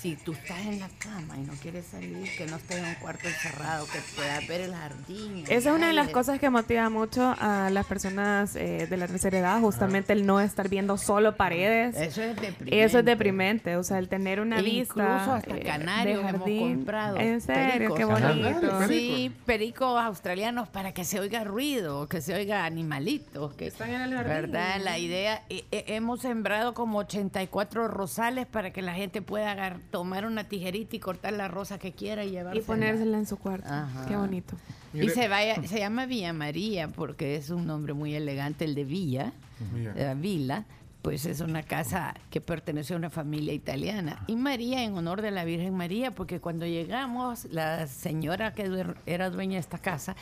Si 0.00 0.16
tú 0.16 0.32
estás 0.32 0.58
en 0.60 0.80
la 0.80 0.88
cama 0.98 1.36
y 1.36 1.42
no 1.42 1.52
quieres 1.62 1.86
salir, 1.86 2.28
que 2.36 2.46
no 2.46 2.56
estés 2.56 2.78
en 2.78 2.84
un 2.86 2.94
cuarto 2.96 3.28
encerrado, 3.28 3.86
que 3.86 3.98
puedas 4.16 4.46
ver 4.48 4.62
el 4.62 4.74
jardín. 4.74 5.44
el 5.46 5.52
Esa 5.52 5.70
es 5.70 5.76
una 5.76 5.86
de 5.86 5.92
las 5.92 6.08
cosas 6.08 6.40
que 6.40 6.50
motiva 6.50 6.90
mucho 6.90 7.34
a 7.38 7.70
las 7.70 7.86
personas 7.86 8.56
eh, 8.56 8.86
de 8.90 8.96
la 8.96 9.06
tercera 9.06 9.38
edad, 9.38 9.60
justamente 9.60 10.12
el 10.12 10.26
no 10.26 10.40
estar 10.40 10.68
viendo 10.68 10.98
solo 10.98 11.36
paredes. 11.36 11.94
Eso 11.96 12.22
es 12.22 12.34
deprimente. 12.34 12.84
Eso 12.84 12.98
es 12.98 13.04
deprimente, 13.04 13.76
o 13.76 13.84
sea, 13.84 13.98
el 13.98 14.08
tener 14.08 14.40
una 14.40 14.58
E 14.58 14.62
vista. 14.62 14.94
Incluso 15.02 15.32
hasta 15.32 15.56
eh, 15.56 15.62
canarios 15.62 16.22
de 16.22 16.28
hemos 16.28 16.40
jardín. 16.40 16.74
comprado. 16.76 17.16
En 17.18 17.40
serio, 17.40 17.94
pericos. 17.94 17.96
qué 17.98 18.04
bonito. 18.04 18.88
Sí, 18.88 19.32
pericos 19.46 20.00
australianos 20.02 20.68
para 20.68 20.92
que 20.92 21.04
se 21.04 21.20
oiga 21.20 21.44
ruido, 21.44 22.08
que 22.08 22.20
se 22.20 22.34
oiga 22.34 22.64
animalitos. 22.64 23.54
Que, 23.54 23.68
Están 23.68 23.90
en 23.90 24.00
el 24.02 24.23
jardín. 24.24 24.52
¿Verdad? 24.52 24.80
La 24.82 24.98
idea, 24.98 25.42
eh, 25.48 25.64
eh, 25.70 25.84
hemos 25.88 26.20
sembrado 26.20 26.74
como 26.74 26.98
84 26.98 27.88
rosales 27.88 28.46
para 28.46 28.72
que 28.72 28.82
la 28.82 28.94
gente 28.94 29.22
pueda 29.22 29.50
agar- 29.52 29.78
tomar 29.90 30.26
una 30.26 30.44
tijerita 30.44 30.96
y 30.96 30.98
cortar 31.00 31.32
la 31.34 31.48
rosa 31.48 31.78
que 31.78 31.92
quiera 31.92 32.24
y 32.24 32.30
llevarla. 32.30 32.60
Y 32.60 32.64
ponérsela 32.64 33.16
en 33.18 33.26
su 33.26 33.36
cuarto. 33.38 33.68
Ajá. 33.72 34.06
Qué 34.06 34.16
bonito. 34.16 34.56
Y 34.92 35.08
se, 35.08 35.28
vaya, 35.28 35.62
se 35.66 35.78
llama 35.78 36.06
Villa 36.06 36.32
María 36.32 36.88
porque 36.88 37.36
es 37.36 37.50
un 37.50 37.66
nombre 37.66 37.94
muy 37.94 38.14
elegante, 38.14 38.64
el 38.64 38.74
de 38.74 38.84
Villa, 38.84 39.32
Villa. 39.72 39.92
eh, 39.96 40.14
Villa, 40.16 40.64
pues 41.02 41.26
es 41.26 41.40
una 41.40 41.62
casa 41.64 42.14
que 42.30 42.40
pertenece 42.40 42.94
a 42.94 42.96
una 42.96 43.10
familia 43.10 43.52
italiana. 43.52 44.22
Y 44.26 44.36
María 44.36 44.84
en 44.84 44.96
honor 44.96 45.20
de 45.20 45.32
la 45.32 45.44
Virgen 45.44 45.74
María, 45.74 46.12
porque 46.12 46.40
cuando 46.40 46.64
llegamos, 46.64 47.44
la 47.50 47.86
señora 47.88 48.54
que 48.54 48.70
duer- 48.70 48.94
era 49.04 49.28
dueña 49.30 49.54
de 49.54 49.60
esta 49.60 49.76
casa 49.78 50.16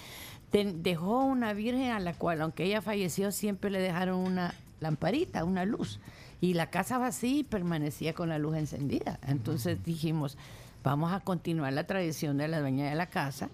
ten- 0.53 0.83
dejó 0.85 1.25
una 1.25 1.53
Virgen 1.55 1.91
a 1.91 1.99
la 1.99 2.13
cual, 2.15 2.41
aunque 2.43 2.65
ella 2.65 2.81
falleció, 2.81 3.33
siempre 3.33 3.71
le 3.71 3.81
dejaron 3.81 4.21
una 4.21 4.55
lamparita, 4.81 5.45
una 5.45 5.65
luz. 5.65 5.99
Y 6.41 6.55
la 6.55 6.71
casa 6.71 6.99
vacía 6.99 7.39
y 7.39 7.45
permanecía 7.45 8.15
con 8.15 8.29
la 8.29 8.39
luz 8.39 8.57
encendida. 8.57 9.19
Entonces 9.27 9.83
dijimos, 9.85 10.37
vamos 10.85 11.13
a 11.13 11.21
continuar 11.21 11.73
la 11.73 11.87
tradición 11.87 12.37
de 12.39 12.49
la 12.49 12.61
dueña 12.61 12.89
de 12.89 12.95
la 12.97 13.07
casa 13.07 13.49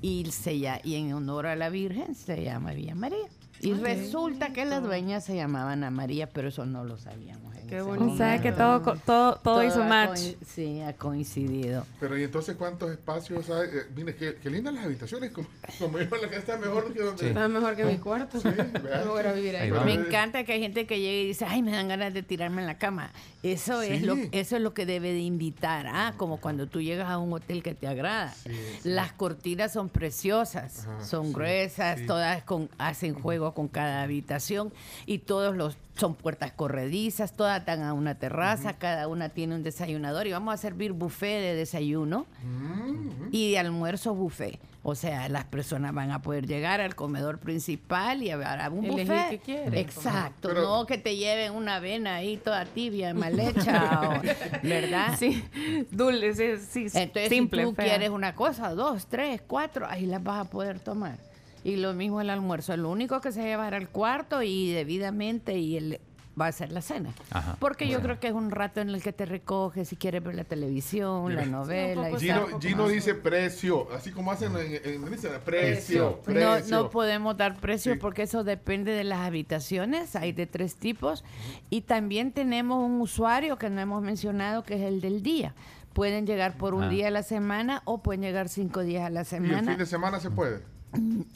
y, 0.00 0.24
se 0.30 0.54
y 0.54 0.94
en 0.94 1.12
honor 1.12 1.46
a 1.46 1.56
la 1.56 1.68
Virgen 1.68 2.14
se 2.14 2.42
llama 2.42 2.72
Villa 2.72 2.94
María. 2.94 3.26
Y 3.60 3.74
resulta 3.74 4.52
que 4.52 4.64
las 4.64 4.82
dueñas 4.82 5.24
se 5.24 5.36
llamaban 5.36 5.78
Ana 5.84 5.90
María, 5.90 6.28
pero 6.28 6.48
eso 6.48 6.64
no 6.66 6.84
lo 6.84 6.96
sabíamos. 6.98 7.54
en 7.56 7.66
Qué 7.68 7.82
bonito. 7.82 8.12
O 8.14 8.16
sea, 8.16 8.40
que 8.40 8.50
todo 8.50 8.80
todo- 9.06 9.36
todo 9.36 9.62
hizo 9.62 9.84
match. 9.84 10.18
Sí, 10.44 10.80
ha 10.80 10.92
coincidido. 10.94 11.86
Pero 12.00 12.18
y 12.18 12.24
entonces, 12.24 12.56
¿cuántos 12.56 12.90
espacios 12.90 13.48
hay? 13.48 13.68
Eh, 13.68 13.82
mire, 13.94 14.16
qué, 14.16 14.34
qué 14.42 14.50
lindas 14.50 14.74
las 14.74 14.84
habitaciones. 14.86 15.30
Como, 15.30 15.46
como 15.78 15.98
yo, 16.00 16.06
la 16.20 16.28
que 16.28 16.36
está 16.36 16.56
mejor 16.56 16.92
que 16.92 17.00
donde. 17.00 17.28
Está 17.28 17.46
mejor 17.46 17.76
que 17.76 17.84
mi 17.84 17.98
cuarto. 17.98 18.40
vea. 18.42 19.02
No 19.04 19.12
voy 19.12 19.22
a 19.24 19.32
vivir 19.32 19.54
ahí. 19.56 19.70
Me 19.84 19.92
encanta 19.94 20.42
que 20.42 20.52
hay 20.54 20.60
gente 20.60 20.84
que 20.86 20.98
llegue 20.98 21.22
y 21.22 21.26
dice, 21.28 21.44
ay, 21.48 21.62
me 21.62 21.70
dan 21.70 21.86
ganas 21.86 22.12
de 22.12 22.24
tirarme 22.24 22.60
en 22.62 22.66
la 22.66 22.76
cama. 22.78 23.12
Eso 23.44 23.80
es 23.82 24.00
Sí. 24.00 24.04
lo 24.04 24.16
eso 24.32 24.56
es 24.56 24.62
lo 24.62 24.74
que 24.74 24.84
debe 24.84 25.12
de 25.12 25.20
invitar, 25.20 25.86
ah, 25.86 26.12
como 26.18 26.38
cuando 26.40 26.66
tú 26.66 26.80
llegas 26.82 27.08
a 27.08 27.18
un 27.18 27.32
hotel 27.32 27.62
que 27.62 27.74
te 27.74 27.86
agrada. 27.86 28.34
Las 28.84 29.12
cortinas 29.12 29.72
son 29.72 29.88
preciosas, 29.88 30.80
Ajá, 30.86 31.04
son 31.04 31.28
sí, 31.28 31.32
gruesas, 31.32 32.00
sí. 32.00 32.06
todas 32.06 32.42
con, 32.42 32.68
hacen 32.78 33.14
juego 33.14 33.49
con 33.52 33.68
cada 33.68 34.02
habitación 34.02 34.72
y 35.06 35.18
todos 35.18 35.56
los 35.56 35.76
son 35.96 36.14
puertas 36.14 36.52
corredizas, 36.52 37.34
todas 37.34 37.64
dan 37.66 37.82
a 37.82 37.92
una 37.92 38.14
terraza, 38.14 38.74
cada 38.78 39.06
una 39.06 39.28
tiene 39.28 39.54
un 39.54 39.62
desayunador 39.62 40.26
y 40.26 40.32
vamos 40.32 40.54
a 40.54 40.56
servir 40.56 40.92
buffet 40.92 41.42
de 41.42 41.54
desayuno 41.54 42.24
y 43.30 43.50
de 43.52 43.58
almuerzo 43.58 44.14
buffet. 44.14 44.58
O 44.82 44.94
sea, 44.94 45.28
las 45.28 45.44
personas 45.44 45.92
van 45.92 46.10
a 46.10 46.22
poder 46.22 46.46
llegar 46.46 46.80
al 46.80 46.94
comedor 46.94 47.38
principal 47.38 48.22
y 48.22 48.30
habrá 48.30 48.70
un 48.70 48.82
Elegir 48.86 49.08
buffet. 49.08 49.28
qué 49.30 49.38
quieren. 49.40 49.74
Exacto, 49.74 50.48
Pero- 50.48 50.62
no 50.62 50.86
que 50.86 50.96
te 50.96 51.16
lleven 51.16 51.52
una 51.52 51.76
avena 51.76 52.14
ahí 52.14 52.38
toda 52.38 52.64
tibia, 52.64 53.12
mal 53.14 53.38
hecha, 53.38 54.00
o- 54.08 54.22
¿verdad? 54.66 55.16
Sí, 55.18 55.44
dulce, 55.90 56.58
sí, 56.60 56.88
sí, 56.88 56.98
Entonces, 56.98 57.28
simple, 57.28 57.64
si 57.64 57.68
tú 57.68 57.74
fea. 57.74 57.84
quieres 57.84 58.08
una 58.08 58.34
cosa, 58.34 58.70
dos, 58.74 59.06
tres, 59.06 59.42
cuatro, 59.46 59.86
ahí 59.86 60.06
las 60.06 60.22
vas 60.22 60.46
a 60.46 60.50
poder 60.50 60.80
tomar. 60.80 61.18
Y 61.64 61.76
lo 61.76 61.92
mismo 61.94 62.20
el 62.20 62.30
almuerzo. 62.30 62.76
Lo 62.76 62.90
único 62.90 63.20
que 63.20 63.32
se 63.32 63.42
llevará 63.42 63.76
al 63.76 63.88
cuarto 63.88 64.42
y 64.42 64.72
debidamente 64.72 65.58
y 65.58 65.76
el 65.76 66.00
va 66.40 66.46
a 66.46 66.52
ser 66.52 66.72
la 66.72 66.80
cena. 66.80 67.12
Ajá. 67.32 67.56
Porque 67.58 67.86
yo 67.86 68.00
creo 68.00 68.18
que 68.18 68.28
es 68.28 68.32
un 68.32 68.50
rato 68.50 68.80
en 68.80 68.88
el 68.88 69.02
que 69.02 69.12
te 69.12 69.26
recoges 69.26 69.88
si 69.88 69.96
quieres 69.96 70.22
ver 70.24 70.34
la 70.36 70.44
televisión, 70.44 71.34
la 71.34 71.44
novela. 71.44 72.08
y 72.10 72.16
Gino. 72.18 72.46
Gino 72.60 72.88
dice 72.88 73.14
precio, 73.14 73.92
así 73.92 74.10
como 74.10 74.30
hacen 74.32 74.56
en, 74.56 74.80
en 74.84 75.06
Instagram, 75.12 75.42
precio, 75.42 76.02
No, 76.02 76.22
precio. 76.22 76.76
no 76.76 76.88
podemos 76.88 77.36
dar 77.36 77.56
precio 77.60 77.98
porque 77.98 78.22
eso 78.22 78.42
depende 78.42 78.92
de 78.92 79.04
las 79.04 79.18
habitaciones. 79.18 80.16
Hay 80.16 80.32
de 80.32 80.46
tres 80.46 80.76
tipos. 80.76 81.24
Y 81.68 81.82
también 81.82 82.32
tenemos 82.32 82.82
un 82.82 83.00
usuario 83.02 83.58
que 83.58 83.68
no 83.68 83.80
hemos 83.80 84.00
mencionado, 84.02 84.62
que 84.62 84.76
es 84.76 84.82
el 84.82 85.02
del 85.02 85.22
día. 85.22 85.54
Pueden 85.92 86.26
llegar 86.26 86.56
por 86.56 86.72
un 86.72 86.84
Ah. 86.84 86.88
día 86.88 87.08
a 87.08 87.10
la 87.10 87.24
semana 87.24 87.82
o 87.84 87.98
pueden 88.02 88.22
llegar 88.22 88.48
cinco 88.48 88.80
días 88.80 89.02
a 89.04 89.10
la 89.10 89.20
y 89.20 89.22
el 89.22 89.26
semana. 89.26 89.72
fin 89.72 89.76
de 89.78 89.84
semana 89.86 90.20
se 90.20 90.30
puede. 90.30 90.62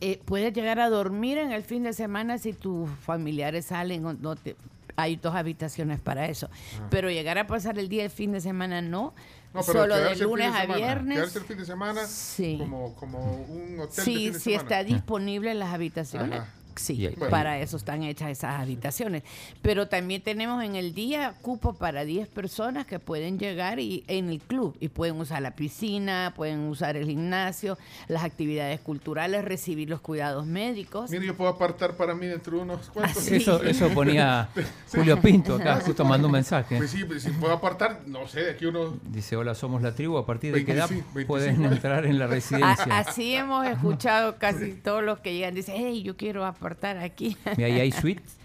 Eh, 0.00 0.20
puedes 0.24 0.52
llegar 0.52 0.80
a 0.80 0.88
dormir 0.90 1.38
en 1.38 1.52
el 1.52 1.62
fin 1.62 1.82
de 1.84 1.92
semana 1.92 2.38
si 2.38 2.52
tus 2.52 2.90
familiares 2.90 3.66
salen 3.66 4.04
o 4.06 4.12
no 4.12 4.34
te- 4.36 4.56
hay 4.96 5.16
dos 5.16 5.34
habitaciones 5.34 6.00
para 6.00 6.26
eso. 6.28 6.48
Ah. 6.80 6.86
Pero 6.90 7.10
llegar 7.10 7.38
a 7.38 7.46
pasar 7.46 7.78
el 7.78 7.88
día 7.88 8.02
del 8.02 8.10
fin 8.10 8.32
de 8.32 8.40
semana 8.40 8.80
no. 8.82 9.14
Solo 9.62 9.94
de 9.96 10.12
el 10.12 10.18
lunes 10.20 10.52
a 10.52 10.66
viernes. 10.66 11.16
Quedarse 11.18 11.38
el 11.38 11.44
fin 11.44 11.58
de 11.58 11.64
semana 11.64 12.06
Sí. 12.06 12.56
como, 12.58 12.94
como 12.96 13.18
un 13.44 13.78
hotel 13.80 13.96
de 13.96 14.02
Sí, 14.02 14.14
fin 14.16 14.32
de 14.32 14.38
si 14.40 14.44
semana. 14.50 14.62
está 14.62 14.84
disponible 14.84 15.50
en 15.52 15.58
las 15.60 15.72
habitaciones. 15.72 16.40
Ajá. 16.40 16.48
Sí, 16.76 17.08
Bueno. 17.16 17.30
para 17.30 17.58
eso 17.60 17.76
están 17.76 18.02
hechas 18.02 18.30
esas 18.30 18.60
habitaciones. 18.60 19.22
Pero 19.62 19.88
también 19.88 20.22
tenemos 20.22 20.62
en 20.64 20.74
el 20.76 20.94
día 20.94 21.34
cupo 21.42 21.74
para 21.74 22.04
10 22.04 22.28
personas 22.28 22.86
que 22.86 22.98
pueden 22.98 23.38
llegar 23.38 23.78
y 23.80 24.04
en 24.08 24.28
el 24.28 24.40
club 24.40 24.76
y 24.80 24.88
pueden 24.88 25.16
usar 25.16 25.42
la 25.42 25.54
piscina, 25.54 26.32
pueden 26.36 26.60
usar 26.68 26.96
el 26.96 27.06
gimnasio, 27.06 27.78
las 28.08 28.24
actividades 28.24 28.80
culturales, 28.80 29.44
recibir 29.44 29.88
los 29.88 30.00
cuidados 30.00 30.46
médicos. 30.46 31.10
Mire, 31.10 31.26
yo 31.26 31.36
puedo 31.36 31.50
apartar 31.50 31.96
para 31.96 32.14
mí 32.14 32.26
dentro 32.26 32.56
de 32.56 32.62
unos 32.64 32.90
cuantos. 32.90 33.26
Eso, 33.28 33.62
eso 33.62 33.88
ponía 33.90 34.48
Julio 34.92 35.20
Pinto 35.20 35.56
acá, 35.56 35.80
justo 35.80 36.04
mandó 36.04 36.26
un 36.28 36.32
mensaje. 36.32 36.76
Pues 36.76 36.90
sí, 36.90 37.04
pues 37.04 37.22
si 37.22 37.30
puedo 37.30 37.52
apartar, 37.52 38.00
no 38.06 38.26
sé, 38.26 38.40
de 38.44 38.50
aquí 38.52 38.66
uno... 38.66 38.98
Dice, 39.10 39.36
hola, 39.36 39.54
somos 39.54 39.80
la 39.82 39.94
tribu, 39.94 40.16
a 40.18 40.26
partir 40.26 40.52
de 40.54 40.64
qué 40.64 40.72
edad 40.72 40.88
25, 40.88 41.14
25 41.14 41.26
pueden 41.28 41.64
entrar 41.72 42.06
en 42.06 42.18
la 42.18 42.26
residencia. 42.26 42.84
A- 42.92 42.98
así 43.00 43.34
hemos 43.34 43.66
escuchado 43.66 44.36
casi 44.38 44.72
todos 44.72 45.02
los 45.02 45.18
que 45.20 45.32
llegan. 45.34 45.54
Dicen, 45.54 45.74
hey, 45.78 46.02
yo 46.02 46.16
quiero 46.16 46.44
apartar 46.44 46.63
aquí. 46.98 47.36
Mira, 47.56 47.66
ahí 47.68 47.80
hay 47.80 47.92
suites. 47.92 48.36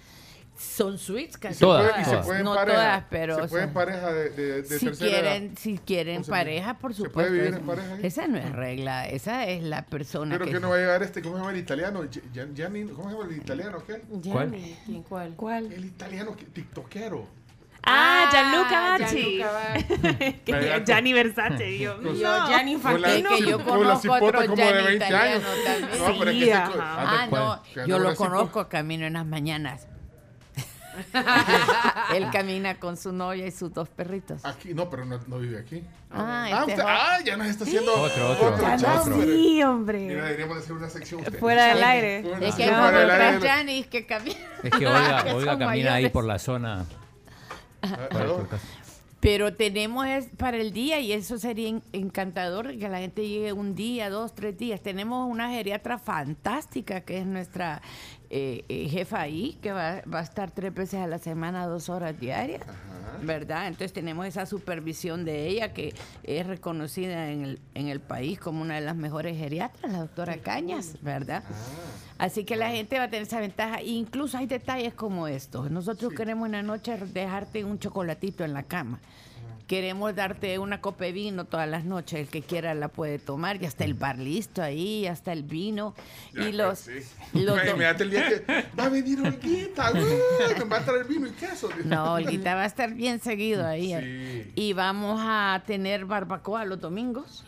Son 0.60 0.98
suites 0.98 1.38
casi 1.38 1.56
se 1.60 1.66
puede- 1.66 1.88
todas. 1.88 2.02
y 2.02 2.10
se 2.10 2.18
puede 2.18 2.40
en 2.40 2.44
no 2.46 2.54
pareja, 2.54 2.78
todas, 2.78 3.04
pero 3.10 3.36
se 3.36 3.42
o 3.42 3.48
sea, 3.48 3.74
pareja 3.74 4.12
de, 4.12 4.30
de, 4.32 4.62
de 4.64 4.78
si 4.78 4.86
tercera 4.88 5.10
quieren, 5.10 5.44
edad. 5.46 5.58
si 5.58 5.78
quieren 5.78 6.24
pareja, 6.26 6.78
por 6.80 6.92
¿se 6.92 6.98
supuesto. 6.98 7.14
puede 7.14 7.30
vivir 7.32 7.48
esa- 7.48 7.58
en 7.60 7.66
pareja 7.66 7.94
ahí? 7.94 8.00
Esa 8.04 8.28
no 8.28 8.38
es 8.40 8.52
regla, 8.52 9.08
esa 9.08 9.48
es 9.48 9.64
la 9.64 9.86
persona 9.86 10.34
Pero 10.36 10.46
que... 10.48 10.52
que 10.52 10.60
no 10.60 10.68
va 10.70 10.76
a 10.76 10.80
llegar 10.80 11.02
este, 11.02 11.22
¿cómo 11.22 11.36
se 11.36 11.40
llama 11.40 11.52
el 11.54 11.60
italiano? 11.60 12.04
Gian- 12.34 12.54
Gianni- 12.56 12.90
¿Cómo 12.92 13.10
se 13.10 13.16
llama 13.16 13.30
el 13.32 13.38
italiano? 13.38 13.84
¿Qué? 13.88 14.02
¿Cuál? 14.30 14.56
¿Quién 14.86 15.04
cuál? 15.04 15.34
¿Cuál? 15.38 15.72
El 15.72 15.86
italiano 15.86 16.36
tiktokero. 16.52 17.26
Ah, 17.92 18.16
Ah, 18.22 18.30
Gianluca 18.32 18.98
Bacci. 19.00 19.38
Gianluca 20.46 20.80
Gianni 20.86 21.14
Versace, 21.14 21.64
digo. 21.64 21.96
Yo, 22.02 22.12
no. 22.14 22.48
Gianni 22.48 22.74
Es 22.76 22.82
que 23.28 23.46
yo 23.50 23.64
conozco 23.66 24.14
otro 24.14 24.42
como 24.42 24.56
de 24.56 24.64
Gianni 24.64 24.84
20 24.84 24.96
italiano 25.08 25.48
años. 25.50 25.64
también. 25.66 26.00
No, 26.00 26.20
pero 26.20 26.32
es 26.32 26.38
que 26.38 26.44
Sí, 26.44 26.50
ese- 26.50 26.54
ajá. 26.54 26.74
Ah, 27.00 27.28
¿cuál? 27.30 27.42
no, 27.76 27.86
yo 27.88 28.00
lo 28.00 28.16
conozco, 28.16 28.68
camino 28.70 29.06
en 29.06 29.14
las 29.14 29.26
mañanas. 29.26 29.88
Él 32.14 32.28
camina 32.32 32.76
con 32.80 32.98
su 32.98 33.14
novia 33.14 33.48
y 33.48 33.52
sus 33.52 33.74
dos 33.74 33.88
perritos. 33.90 34.44
Aquí, 34.44 34.74
no, 34.74 34.90
pero 34.90 35.06
no, 35.06 35.18
no 35.28 35.40
vive 35.40 35.58
aquí. 35.60 35.84
Ah, 36.12 36.46
Ah, 36.52 36.60
este 36.68 36.72
usted- 36.74 36.86
ah, 36.86 37.18
ya 37.24 37.38
nos 37.38 37.48
está 37.48 37.64
haciendo 37.64 37.94
Otro, 37.94 38.32
otro, 38.32 38.48
otro. 38.50 39.04
Sí, 39.06 39.12
Mira, 39.28 39.70
hombre. 39.72 40.00
deberíamos 40.08 40.58
hacer 40.58 40.74
una 40.74 40.90
sección. 40.90 41.22
usted. 41.22 41.40
Fuera 41.40 41.68
del 41.68 41.84
aire. 41.84 42.24
Es 42.42 42.56
que 42.56 42.64
hay 42.64 42.70
otras. 42.70 43.44
Janis 43.44 43.88
que 43.88 44.06
caminan. 44.06 44.42
Es 44.64 44.72
que 44.72 44.88
Olga, 44.88 45.26
Olga 45.34 45.58
camina 45.58 45.94
ahí 45.96 46.10
por 46.10 46.26
la 46.26 46.38
zona. 46.40 46.86
Pero 49.20 49.54
tenemos 49.54 50.06
es 50.08 50.28
para 50.38 50.56
el 50.58 50.72
día 50.72 51.00
y 51.02 51.12
eso 51.12 51.38
sería 51.38 51.68
en- 51.68 51.84
encantador 51.92 52.78
que 52.78 52.88
la 52.88 53.00
gente 53.00 53.28
llegue 53.28 53.52
un 53.52 53.76
día, 53.76 54.10
dos, 54.10 54.34
tres 54.34 54.58
días. 54.58 54.82
Tenemos 54.82 55.30
una 55.30 55.50
geriatra 55.52 55.98
fantástica 56.00 57.02
que 57.02 57.18
es 57.20 57.26
nuestra 57.26 57.82
eh, 58.30 58.64
eh, 58.70 58.88
jefa 58.90 59.22
ahí, 59.22 59.58
que 59.62 59.72
va, 59.72 60.02
va 60.12 60.20
a 60.20 60.24
estar 60.24 60.52
tres 60.52 60.74
veces 60.74 61.00
a 61.00 61.08
la 61.08 61.18
semana, 61.18 61.66
dos 61.66 61.90
horas 61.90 62.20
diarias, 62.20 62.62
¿verdad? 63.24 63.68
Entonces 63.68 63.92
tenemos 63.92 64.26
esa 64.28 64.46
supervisión 64.46 65.26
de 65.26 65.48
ella 65.48 65.74
que 65.74 65.96
es 66.24 66.46
reconocida 66.46 67.32
en 67.32 67.44
el, 67.44 67.60
en 67.74 67.88
el 67.88 68.00
país 68.00 68.40
como 68.40 68.62
una 68.62 68.76
de 68.76 68.82
las 68.82 68.96
mejores 68.96 69.36
geriatras, 69.38 69.92
la 69.92 70.00
doctora 70.00 70.38
Cañas, 70.38 70.98
¿verdad? 71.02 71.44
Así 72.20 72.44
que 72.44 72.56
la 72.56 72.70
gente 72.70 72.98
va 73.00 73.06
a 73.06 73.10
tener 73.10 73.24
esa 73.24 73.40
ventaja. 73.40 73.82
Incluso 73.82 74.38
hay 74.38 74.46
detalles 74.46 74.94
como 74.94 75.28
estos. 75.28 75.72
Nosotros 75.72 76.14
queremos 76.14 76.48
una 76.48 76.62
noche 76.62 76.98
dejarte 76.98 77.64
un 77.64 77.80
chocolatito 77.80 78.44
en 78.44 78.54
la 78.54 78.64
cama. 78.64 79.00
Queremos 79.70 80.16
darte 80.16 80.58
una 80.58 80.82
copa 80.82 81.04
de 81.06 81.12
vino 81.12 81.46
todas 81.46 81.70
las 81.70 81.86
noches. 81.86 82.22
El 82.22 82.28
que 82.30 82.42
quiera 82.42 82.74
la 82.74 82.88
puede 82.88 83.20
tomar. 83.20 83.60
Ya 83.60 83.68
está 83.68 83.86
el 83.86 83.94
bar 83.94 84.18
listo 84.18 84.64
ahí, 84.64 85.02
ya 85.04 85.12
está 85.12 85.32
el 85.32 85.44
vino. 85.44 85.94
y 86.34 86.52
los, 86.54 86.80
Sí. 86.80 86.94
los 87.34 87.60
el 87.62 88.10
día 88.10 88.28
que 88.30 88.66
va 88.76 88.86
a 88.86 88.90
venir 88.90 89.20
Olguita, 89.22 89.92
va 90.72 90.78
a 90.78 90.86
traer 90.86 91.06
vino 91.06 91.28
y 91.28 91.32
queso. 91.34 91.70
No, 91.86 92.14
Olguita 92.14 92.56
va 92.56 92.64
a 92.64 92.66
estar 92.66 92.92
bien 92.96 93.20
seguido 93.20 93.64
ahí. 93.64 93.94
Sí. 93.94 94.52
Y 94.56 94.74
vamos 94.74 95.22
a 95.24 95.62
tener 95.68 96.06
barbacoa 96.06 96.66
los 96.66 96.82
domingos. 96.82 97.46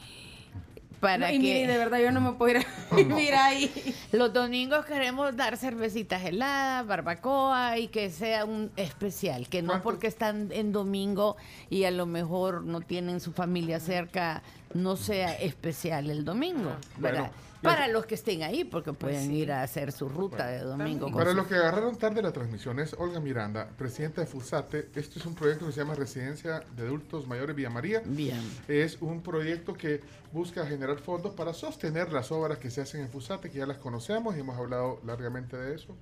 Para 1.02 1.34
y 1.34 1.40
que 1.40 1.44
mire, 1.44 1.68
de 1.68 1.78
verdad 1.78 2.00
yo 2.00 2.12
no 2.12 2.22
me 2.22 2.34
puedo 2.34 2.60
ir 2.60 2.66
a 2.66 2.66
vivir 2.96 3.34
ahí. 3.34 3.96
Los 4.12 4.32
domingos 4.32 4.86
queremos 4.86 5.36
dar 5.36 5.58
cervecitas 5.58 6.24
heladas, 6.24 6.86
barbacoa 6.86 7.78
y 7.80 7.88
que 7.88 8.10
sea 8.12 8.46
un 8.46 8.72
especial, 8.78 9.50
que 9.50 9.62
no 9.62 9.82
porque 9.82 10.08
están 10.08 10.50
en 10.52 10.72
domingo 10.72 11.36
y 11.70 11.86
a 11.86 11.92
lo 11.92 12.06
mejor 12.06 12.64
no 12.64 12.82
tienen 12.82 13.20
su 13.20 13.34
familia 13.34 13.80
cerca, 13.80 14.44
no 14.76 14.96
sea 14.96 15.34
especial 15.34 16.10
el 16.12 16.24
domingo, 16.24 16.72
¿verdad? 16.98 17.32
Bueno, 17.32 17.51
Para 17.62 17.88
los 17.88 18.06
que 18.06 18.16
estén 18.16 18.44
ahí, 18.44 18.64
porque 18.64 18.92
pueden 18.94 19.32
ir 19.32 19.52
a 19.52 19.62
hacer 19.64 19.92
su 19.92 20.10
ruta 20.10 20.48
de 20.48 20.60
domingo. 20.60 21.06
con 21.06 21.14
Para 21.14 21.32
su- 21.32 21.38
los 21.38 21.48
que 21.48 21.56
agarraron 21.56 21.96
tarde 21.98 22.22
la 22.22 22.32
transmisión 22.32 22.80
es 22.80 22.94
Olga 22.98 23.20
Miranda, 23.20 23.70
presidenta 23.78 24.22
de 24.22 24.28
FUSATE. 24.28 24.90
Esto 24.96 25.20
es 25.20 25.26
un 25.26 25.36
proyecto 25.36 25.66
que 25.68 25.72
se 25.72 25.80
llama 25.82 25.94
Residencia 25.96 26.64
de 26.76 26.84
Adultos 26.84 27.28
Mayores 27.28 27.56
Villa 27.56 27.70
María. 27.70 28.02
Bien. 28.06 28.40
Es 28.68 28.98
un 29.02 29.22
proyecto 29.22 29.74
que 29.74 30.02
busca 30.32 30.66
generar 30.66 30.98
fondos 31.00 31.34
para 31.34 31.54
sostener 31.54 32.12
las 32.12 32.32
obras 32.32 32.58
que 32.58 32.72
se 32.72 32.82
hacen 32.82 33.02
en 33.02 33.10
FUSATE, 33.10 33.50
que 33.52 33.58
ya 33.60 33.66
las 33.66 33.78
conocemos 33.78 34.36
y 34.36 34.40
hemos 34.40 34.58
hablado 34.58 35.00
largamente 35.06 35.56
de 35.58 35.76
eso 35.76 35.96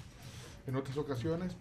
en 0.67 0.75
otras 0.75 0.95
ocasiones. 0.97 1.53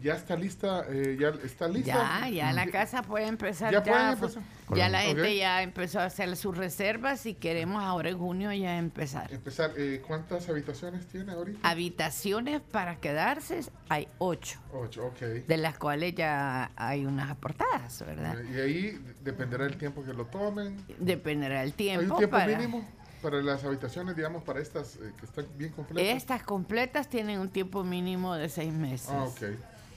Ya 0.00 0.14
está 0.14 0.36
lista, 0.36 0.84
eh, 0.88 1.16
ya 1.18 1.30
está 1.44 1.66
lista. 1.66 2.20
Ya, 2.22 2.28
ya 2.28 2.52
la 2.52 2.66
casa 2.68 3.02
puede 3.02 3.26
empezar. 3.26 3.72
Ya 3.72 3.82
Ya, 3.82 3.92
pueden 3.92 4.18
pues, 4.18 4.36
empezar. 4.36 4.76
ya 4.78 4.88
la 4.88 5.00
gente 5.00 5.36
ya 5.36 5.62
empezó 5.62 5.98
a 5.98 6.04
hacer 6.04 6.36
sus 6.36 6.56
reservas 6.56 7.26
y 7.26 7.34
queremos 7.34 7.82
ahora 7.82 8.10
en 8.10 8.18
junio 8.18 8.52
ya 8.52 8.78
empezar. 8.78 9.32
Empezar, 9.32 9.72
eh, 9.76 10.00
¿cuántas 10.06 10.48
habitaciones 10.48 11.06
tiene 11.06 11.32
ahorita? 11.32 11.68
Habitaciones 11.68 12.60
para 12.60 12.96
quedarse 12.96 13.60
hay 13.88 14.06
ocho. 14.18 14.60
Ocho, 14.72 15.06
ok. 15.06 15.20
de 15.46 15.56
las 15.56 15.76
cuales 15.76 16.14
ya 16.14 16.70
hay 16.76 17.04
unas 17.04 17.30
aportadas, 17.30 18.04
¿verdad? 18.06 18.36
Y 18.44 18.60
ahí 18.60 19.04
dependerá 19.24 19.66
el 19.66 19.76
tiempo 19.76 20.04
que 20.04 20.12
lo 20.12 20.26
tomen. 20.26 20.76
Dependerá 20.98 21.62
el 21.62 21.68
¿Hay 21.70 21.72
tiempo, 21.72 22.14
un 22.14 22.18
tiempo 22.18 22.36
para... 22.36 22.56
mínimo 22.56 22.84
para 23.20 23.42
las 23.42 23.64
habitaciones, 23.64 24.16
digamos, 24.16 24.42
para 24.42 24.60
estas 24.60 24.96
eh, 24.96 25.12
que 25.18 25.26
están 25.26 25.46
bien 25.56 25.72
completas? 25.72 26.16
Estas 26.16 26.42
completas 26.42 27.08
tienen 27.08 27.38
un 27.40 27.50
tiempo 27.50 27.84
mínimo 27.84 28.34
de 28.34 28.48
seis 28.48 28.72
meses. 28.72 29.10
Ah, 29.10 29.24
ok. 29.24 29.42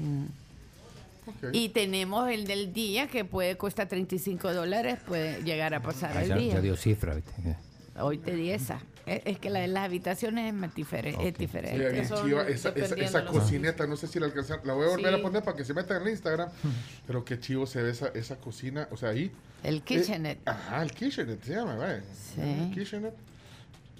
Mm. 0.03 0.25
Y 1.53 1.69
tenemos 1.69 2.29
el 2.29 2.45
del 2.45 2.73
día 2.73 3.07
que 3.07 3.23
puede 3.23 3.55
costar 3.55 3.87
35 3.87 4.53
dólares, 4.53 4.99
puede 5.07 5.41
llegar 5.43 5.73
a 5.73 5.81
pasar 5.81 6.17
Ah, 6.17 6.23
ya, 6.25 6.35
día. 6.35 6.53
ya 6.55 6.61
dio 6.61 6.75
cifra, 6.75 7.15
¿viste? 7.15 7.31
Hoy 7.99 8.17
te 8.17 8.35
di 8.35 8.49
esa. 8.51 8.81
Es, 9.05 9.21
es 9.25 9.39
que 9.39 9.49
la 9.49 9.59
de 9.59 9.67
las 9.67 9.83
habitaciones 9.85 10.47
es, 10.47 10.53
más 10.53 10.73
difere- 10.75 11.09
es 11.09 11.15
Sí, 11.17 11.31
diferente. 11.37 12.01
chiva. 12.23 12.47
Esa, 12.47 12.69
esa, 12.69 12.95
esa 12.95 13.25
cocineta, 13.25 13.85
no 13.87 13.95
sé 13.95 14.07
si 14.07 14.19
la 14.19 14.25
alcanzan. 14.25 14.59
La 14.65 14.73
voy 14.73 14.85
a 14.85 14.89
volver 14.89 15.13
Sí. 15.13 15.19
a 15.19 15.21
poner 15.21 15.43
para 15.43 15.55
que 15.57 15.63
se 15.63 15.73
metan 15.73 15.97
en 16.01 16.03
el 16.07 16.09
Instagram. 16.09 16.49
Pero 17.07 17.23
qué 17.23 17.39
chivo 17.39 17.65
se 17.67 17.81
ve 17.81 17.91
esa, 17.91 18.07
esa 18.09 18.35
cocina. 18.37 18.87
O 18.91 18.97
sea, 18.97 19.09
ahí. 19.09 19.31
El 19.63 19.81
kitchenette. 19.81 20.39
Eh, 20.39 20.41
ajá, 20.45 20.83
el 20.83 20.91
kitchenette 20.91 21.43
se 21.43 21.53
llama, 21.55 21.75
¿vale? 21.75 22.01
Sí. 22.35 22.41
El 22.41 22.71
kitchenette. 22.73 23.15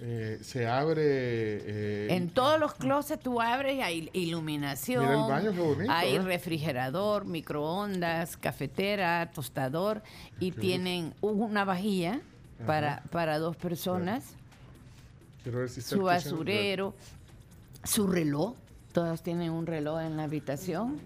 Eh, 0.06 0.38
se 0.42 0.66
abre. 0.66 1.00
eh, 1.02 2.08
En 2.10 2.28
todos 2.28 2.60
los 2.60 2.74
closets 2.74 3.22
tú 3.22 3.40
abres 3.40 3.82
hay 3.82 4.10
iluminación. 4.12 5.02
Mira 5.02 5.14
el 5.14 5.30
baño, 5.30 5.52
qué 5.52 5.60
bonito, 5.60 5.92
Hay 5.92 6.16
¿eh? 6.16 6.20
refrigerador, 6.20 7.24
microondas, 7.24 8.36
cafetera, 8.36 9.30
tostador 9.34 10.02
y 10.40 10.50
tienen 10.52 11.14
una 11.22 11.64
vajilla 11.64 12.20
para, 12.66 13.02
para 13.10 13.38
dos 13.38 13.56
personas, 13.56 14.24
quiero 15.42 15.60
ver 15.60 15.70
si 15.70 15.80
está 15.80 15.96
su 15.96 16.02
basurero, 16.02 16.94
su 17.82 18.06
reloj. 18.06 18.54
Todos 18.92 19.22
tienen 19.22 19.50
un 19.52 19.66
reloj 19.66 20.02
en 20.02 20.18
la 20.18 20.24
habitación. 20.24 21.00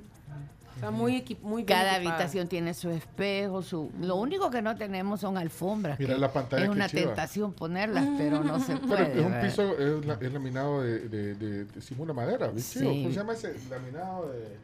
Está 0.79 0.91
muy, 0.93 1.17
equi- 1.17 1.39
muy 1.43 1.65
bien 1.65 1.77
Cada 1.79 1.97
equipada. 1.97 2.15
habitación 2.15 2.47
tiene 2.47 2.73
su 2.73 2.89
espejo, 2.91 3.63
su. 3.63 3.91
Lo 4.01 4.15
único 4.17 4.49
que 4.51 4.63
no 4.63 4.77
tenemos 4.77 5.21
son 5.21 5.37
alfombras. 5.37 5.99
Mira 5.99 6.15
que 6.15 6.21
la 6.21 6.33
pantalla, 6.33 6.63
Es 6.65 6.69
una 6.71 6.89
chiva. 6.89 7.03
tentación 7.07 7.53
ponerlas, 7.53 8.07
pero 8.17 8.45
no 8.45 8.61
se 8.61 8.77
Pero 8.77 8.87
puede. 8.87 9.21
es 9.21 9.27
un 9.27 9.41
piso, 9.41 9.79
es, 9.99 10.07
la- 10.07 10.19
es 10.21 10.33
laminado 10.33 10.83
de, 10.83 11.01
de, 11.09 11.35
de, 11.35 11.65
de 11.65 11.81
simula 11.81 12.13
madera, 12.13 12.47
¿viste? 12.49 12.79
Sí. 12.79 12.85
¿Cómo 12.85 13.09
se 13.09 13.15
llama 13.17 13.33
ese 13.33 13.55
laminado 13.69 14.29
de 14.33 14.57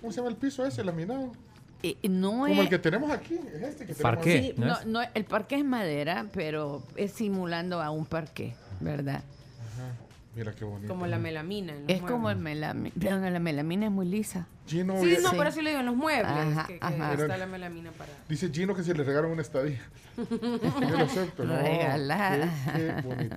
¿Cómo 0.00 0.12
se 0.12 0.16
llama 0.16 0.30
el 0.30 0.36
piso 0.36 0.64
ese, 0.66 0.82
laminado? 0.82 1.30
Eh, 1.82 1.96
no 2.08 2.30
Como 2.30 2.46
es... 2.46 2.58
el 2.60 2.68
que 2.68 2.78
tenemos 2.78 3.10
aquí, 3.10 3.34
es 3.34 3.62
este 3.62 3.86
que 3.86 3.92
tenemos 3.94 4.00
Parqué. 4.02 4.54
Sí, 4.56 4.60
¿no 4.60 4.66
no, 4.66 4.78
es? 4.78 4.86
no, 4.86 5.00
el 5.14 5.24
parque 5.24 5.56
es 5.56 5.64
madera, 5.64 6.26
pero 6.32 6.82
es 6.96 7.12
simulando 7.12 7.82
a 7.82 7.90
un 7.90 8.06
parque, 8.06 8.54
¿verdad? 8.80 9.16
Ajá. 9.16 9.90
Mira 10.34 10.52
qué 10.54 10.64
bonito. 10.64 10.88
Como 10.88 11.06
la 11.06 11.18
melamina. 11.18 11.74
en 11.74 11.82
los 11.82 11.90
Es 11.90 12.00
como 12.02 12.30
el 12.30 12.38
melamina. 12.38 12.94
Pero 12.98 13.18
la 13.30 13.38
melamina 13.38 13.86
es 13.86 13.92
muy 13.92 14.06
lisa. 14.06 14.46
Gino, 14.66 14.98
Sí, 15.02 15.16
no, 15.22 15.30
Sí. 15.30 15.36
por 15.36 15.46
eso 15.46 15.60
le 15.60 15.70
digo 15.70 15.80
en 15.80 15.86
los 15.86 15.96
muebles. 15.96 16.26
Ajá, 16.26 16.66
que, 16.66 16.78
que 16.78 16.84
ajá. 16.86 17.12
está 17.14 17.36
la 17.36 17.46
melamina 17.46 17.90
para. 17.92 18.12
dice 18.28 18.48
Gino 18.50 18.74
que 18.74 18.82
si 18.84 18.94
le 18.94 19.02
regalan 19.04 19.30
una 19.32 19.42
estadía. 19.42 19.80
Yo 20.16 20.90
lo 20.90 20.98
acepto. 21.04 21.44
No, 21.44 21.56
Regalar. 21.56 22.48
Qué, 22.76 22.94
qué 22.96 23.02
bonito. 23.02 23.36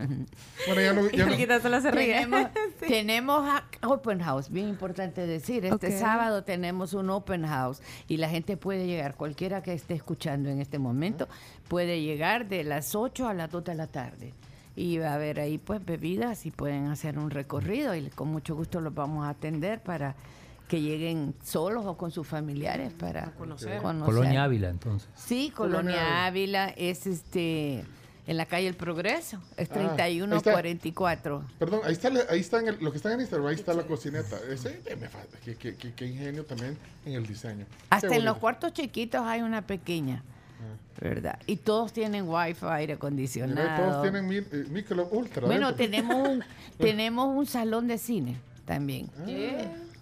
Bueno, 0.67 1.07
ya. 1.09 1.13
Y 1.13 1.17
Ya 1.47 1.55
no 1.55 1.59
solo 1.61 1.81
se 1.81 1.91
ríe. 1.91 2.13
Tenemos, 2.13 2.47
tenemos 2.79 3.49
a- 3.49 3.63
open 3.87 4.19
house, 4.19 4.49
bien 4.49 4.67
importante 4.69 5.25
decir. 5.25 5.65
Este 5.65 5.87
Ok. 5.87 5.93
sábado 5.99 6.43
tenemos 6.43 6.93
un 6.93 7.09
open 7.09 7.45
house 7.47 7.81
y 8.07 8.17
la 8.17 8.29
gente 8.29 8.57
puede 8.57 8.85
llegar, 8.87 9.15
cualquiera 9.15 9.63
que 9.63 9.73
esté 9.73 9.93
escuchando 9.95 10.49
en 10.49 10.59
este 10.61 10.77
momento, 10.79 11.27
puede 11.67 12.01
llegar 12.01 12.47
de 12.47 12.63
las 12.63 12.93
8 12.93 13.27
a 13.27 13.33
las 13.33 13.49
2 13.51 13.63
de 13.63 13.75
la 13.75 13.87
tarde. 13.87 14.33
Y 14.75 14.97
va 14.97 15.11
a 15.11 15.13
haber 15.15 15.39
ahí 15.39 15.57
pues 15.57 15.83
bebidas 15.83 16.45
y 16.45 16.51
pueden 16.51 16.87
hacer 16.87 17.17
un 17.17 17.29
recorrido 17.31 17.95
y 17.95 18.09
con 18.09 18.27
mucho 18.27 18.55
gusto 18.55 18.81
los 18.81 18.93
vamos 18.93 19.25
a 19.25 19.29
atender 19.29 19.81
para 19.81 20.15
que 20.67 20.81
lleguen 20.81 21.35
solos 21.43 21.85
o 21.85 21.95
con 21.97 22.11
sus 22.11 22.25
familiares 22.27 22.91
para 22.93 23.31
conocer. 23.33 23.81
Colonia 23.81 24.43
Ávila, 24.43 24.69
entonces. 24.69 25.07
Sí, 25.15 25.51
Colonia 25.55 26.25
Ávila 26.25 26.69
es 26.69 27.05
este 27.07 27.85
en 28.27 28.37
la 28.37 28.47
calle 28.47 28.67
El 28.67 28.73
Progreso, 28.75 29.37
es 29.55 29.69
Ah, 29.69 29.73
está. 29.73 29.75
3144. 29.75 31.43
Perdón, 31.59 31.81
ahí 31.83 31.93
está, 31.93 32.09
la- 32.09 32.25
ahí 32.29 32.39
está 32.39 32.59
en 32.59 32.69
el- 32.69 32.77
lo 32.79 32.89
que 32.91 32.97
está 32.97 33.13
en 33.13 33.19
Instagram, 33.21 33.47
ahí 33.49 33.55
está 33.55 33.73
la 33.75 33.83
cocineta. 33.83 34.37
Ese, 34.51 34.81
eh, 34.87 34.95
me 34.99 35.07
fa- 35.07 35.19
qué, 35.43 35.55
qué- 35.55 35.75
qué- 35.75 35.93
qué 35.93 36.07
ingenio 36.07 36.43
también 36.43 36.75
en 37.05 37.13
el 37.13 37.27
diseño. 37.27 37.65
Hasta 37.91 38.15
en 38.15 38.25
los 38.25 38.37
cuartos 38.37 38.73
chiquitos 38.73 39.21
hay 39.21 39.41
una 39.43 39.61
pequeña, 39.61 40.23
¿verdad? 40.99 41.37
Y 41.45 41.57
todos 41.57 41.93
tienen 41.93 42.27
wifi, 42.27 42.65
aire 42.65 42.93
Mira, 42.93 42.95
acondicionado. 42.95 43.83
todos 43.91 44.01
tienen 44.01 44.27
mi, 44.27 44.37
eh, 44.37 44.65
micro 44.71 45.07
ultra. 45.11 45.45
bueno, 45.45 45.75
tenemos 45.75 46.15
un, 46.27 46.43
tenemos 46.79 47.27
un 47.27 47.45
salón 47.45 47.87
de 47.87 47.99
cine 47.99 48.37
también. 48.65 49.07
Ah. 49.19 49.25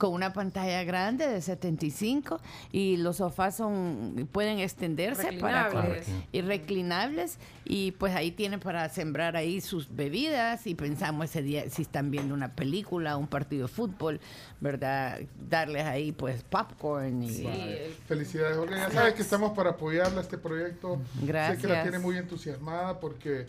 Con 0.03 0.11
una 0.15 0.33
pantalla 0.33 0.83
grande 0.83 1.25
de 1.29 1.41
75 1.41 2.41
y 2.73 2.97
los 2.97 3.15
sofás 3.15 3.55
son 3.55 4.27
pueden 4.33 4.59
extenderse 4.59 5.31
para 5.39 5.69
Reclinables. 5.69 6.07
y 6.33 6.41
reclinables 6.41 7.37
y 7.63 7.91
pues 7.93 8.13
ahí 8.13 8.31
tienen 8.31 8.59
para 8.59 8.89
sembrar 8.89 9.37
ahí 9.37 9.61
sus 9.61 9.95
bebidas 9.95 10.67
y 10.67 10.75
pensamos 10.75 11.29
ese 11.29 11.41
día 11.41 11.69
si 11.69 11.83
están 11.83 12.11
viendo 12.11 12.33
una 12.33 12.49
película, 12.51 13.15
un 13.15 13.27
partido 13.27 13.67
de 13.67 13.73
fútbol, 13.73 14.19
¿verdad? 14.59 15.21
Darles 15.49 15.85
ahí 15.85 16.11
pues 16.11 16.43
popcorn 16.43 17.23
y 17.23 17.43
Vale. 17.45 17.91
Felicidades, 18.05 18.57
Olga. 18.57 18.75
Ya 18.75 18.91
sabes 18.91 19.13
que 19.13 19.21
estamos 19.21 19.53
para 19.55 19.69
apoyarla 19.69 20.19
a 20.19 20.23
este 20.23 20.37
proyecto. 20.37 20.99
Sé 21.13 21.19
que 21.21 21.25
la 21.27 21.31
Gracias. 21.31 21.83
tiene 21.83 21.99
muy 21.99 22.17
entusiasmada 22.17 22.99
porque 22.99 23.47